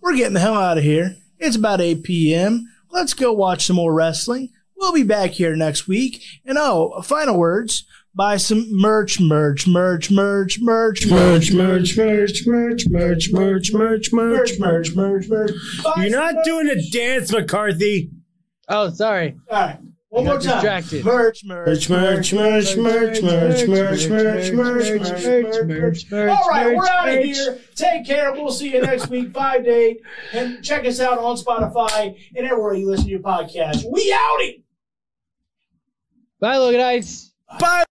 we're 0.00 0.16
getting 0.16 0.34
the 0.34 0.40
hell 0.40 0.54
out 0.54 0.78
of 0.78 0.84
here. 0.84 1.16
It's 1.38 1.54
about 1.54 1.80
8 1.80 2.02
p.m. 2.02 2.68
Let's 2.90 3.14
go 3.14 3.32
watch 3.32 3.66
some 3.66 3.76
more 3.76 3.94
wrestling. 3.94 4.50
We'll 4.76 4.92
be 4.92 5.04
back 5.04 5.30
here 5.30 5.54
next 5.54 5.86
week. 5.86 6.24
And 6.44 6.58
oh, 6.58 7.00
final 7.02 7.38
words. 7.38 7.84
Buy 8.12 8.38
some 8.38 8.66
merch, 8.70 9.20
merch, 9.20 9.68
merch, 9.68 10.10
merch, 10.10 10.60
merch, 10.60 11.06
merch, 11.06 11.52
Merch, 11.52 11.96
merch, 11.96 11.96
merch, 11.96 12.46
merch, 12.46 12.88
merch, 12.88 13.30
merch, 13.32 13.72
merch, 13.72 14.12
merch, 14.12 14.58
merch, 14.58 14.94
merch, 14.96 15.28
merch. 15.28 15.50
You're 15.96 16.10
not 16.10 16.44
doing 16.44 16.68
a 16.68 16.90
dance, 16.90 17.30
McCarthy. 17.30 18.10
Oh, 18.68 18.90
sorry. 18.90 19.36
All 19.48 19.58
right. 19.60 19.78
One 20.08 20.24
more 20.24 20.40
time. 20.40 20.54
distracted. 20.54 21.04
Merch, 21.04 21.44
merch, 21.44 21.88
Merch, 21.88 22.32
merch, 22.32 22.76
merch, 22.76 22.76
merch, 22.76 23.68
merch, 23.68 23.68
merch, 23.68 24.50
merch, 24.52 24.52
merch, 24.52 25.66
merch, 25.66 26.10
merch. 26.10 26.30
All 26.36 26.48
right, 26.48 26.76
we're 26.76 26.88
out 26.88 27.08
of 27.10 27.24
here. 27.24 27.60
Take 27.76 28.06
care. 28.06 28.32
We'll 28.32 28.50
see 28.50 28.72
you 28.72 28.82
next 28.82 29.06
week, 29.08 29.32
5 29.32 29.64
to 29.64 29.70
8. 29.70 30.00
And 30.32 30.64
check 30.64 30.84
us 30.84 30.98
out 30.98 31.18
on 31.20 31.36
Spotify 31.36 32.16
and 32.34 32.44
everywhere 32.44 32.74
you 32.74 32.90
listen 32.90 33.04
to 33.04 33.10
your 33.12 33.20
podcast. 33.20 33.84
We 33.88 34.12
outie. 34.12 34.64
Bye, 36.40 36.56
Logan 36.56 36.80
Ice. 36.80 37.32
Bye. 37.60 37.84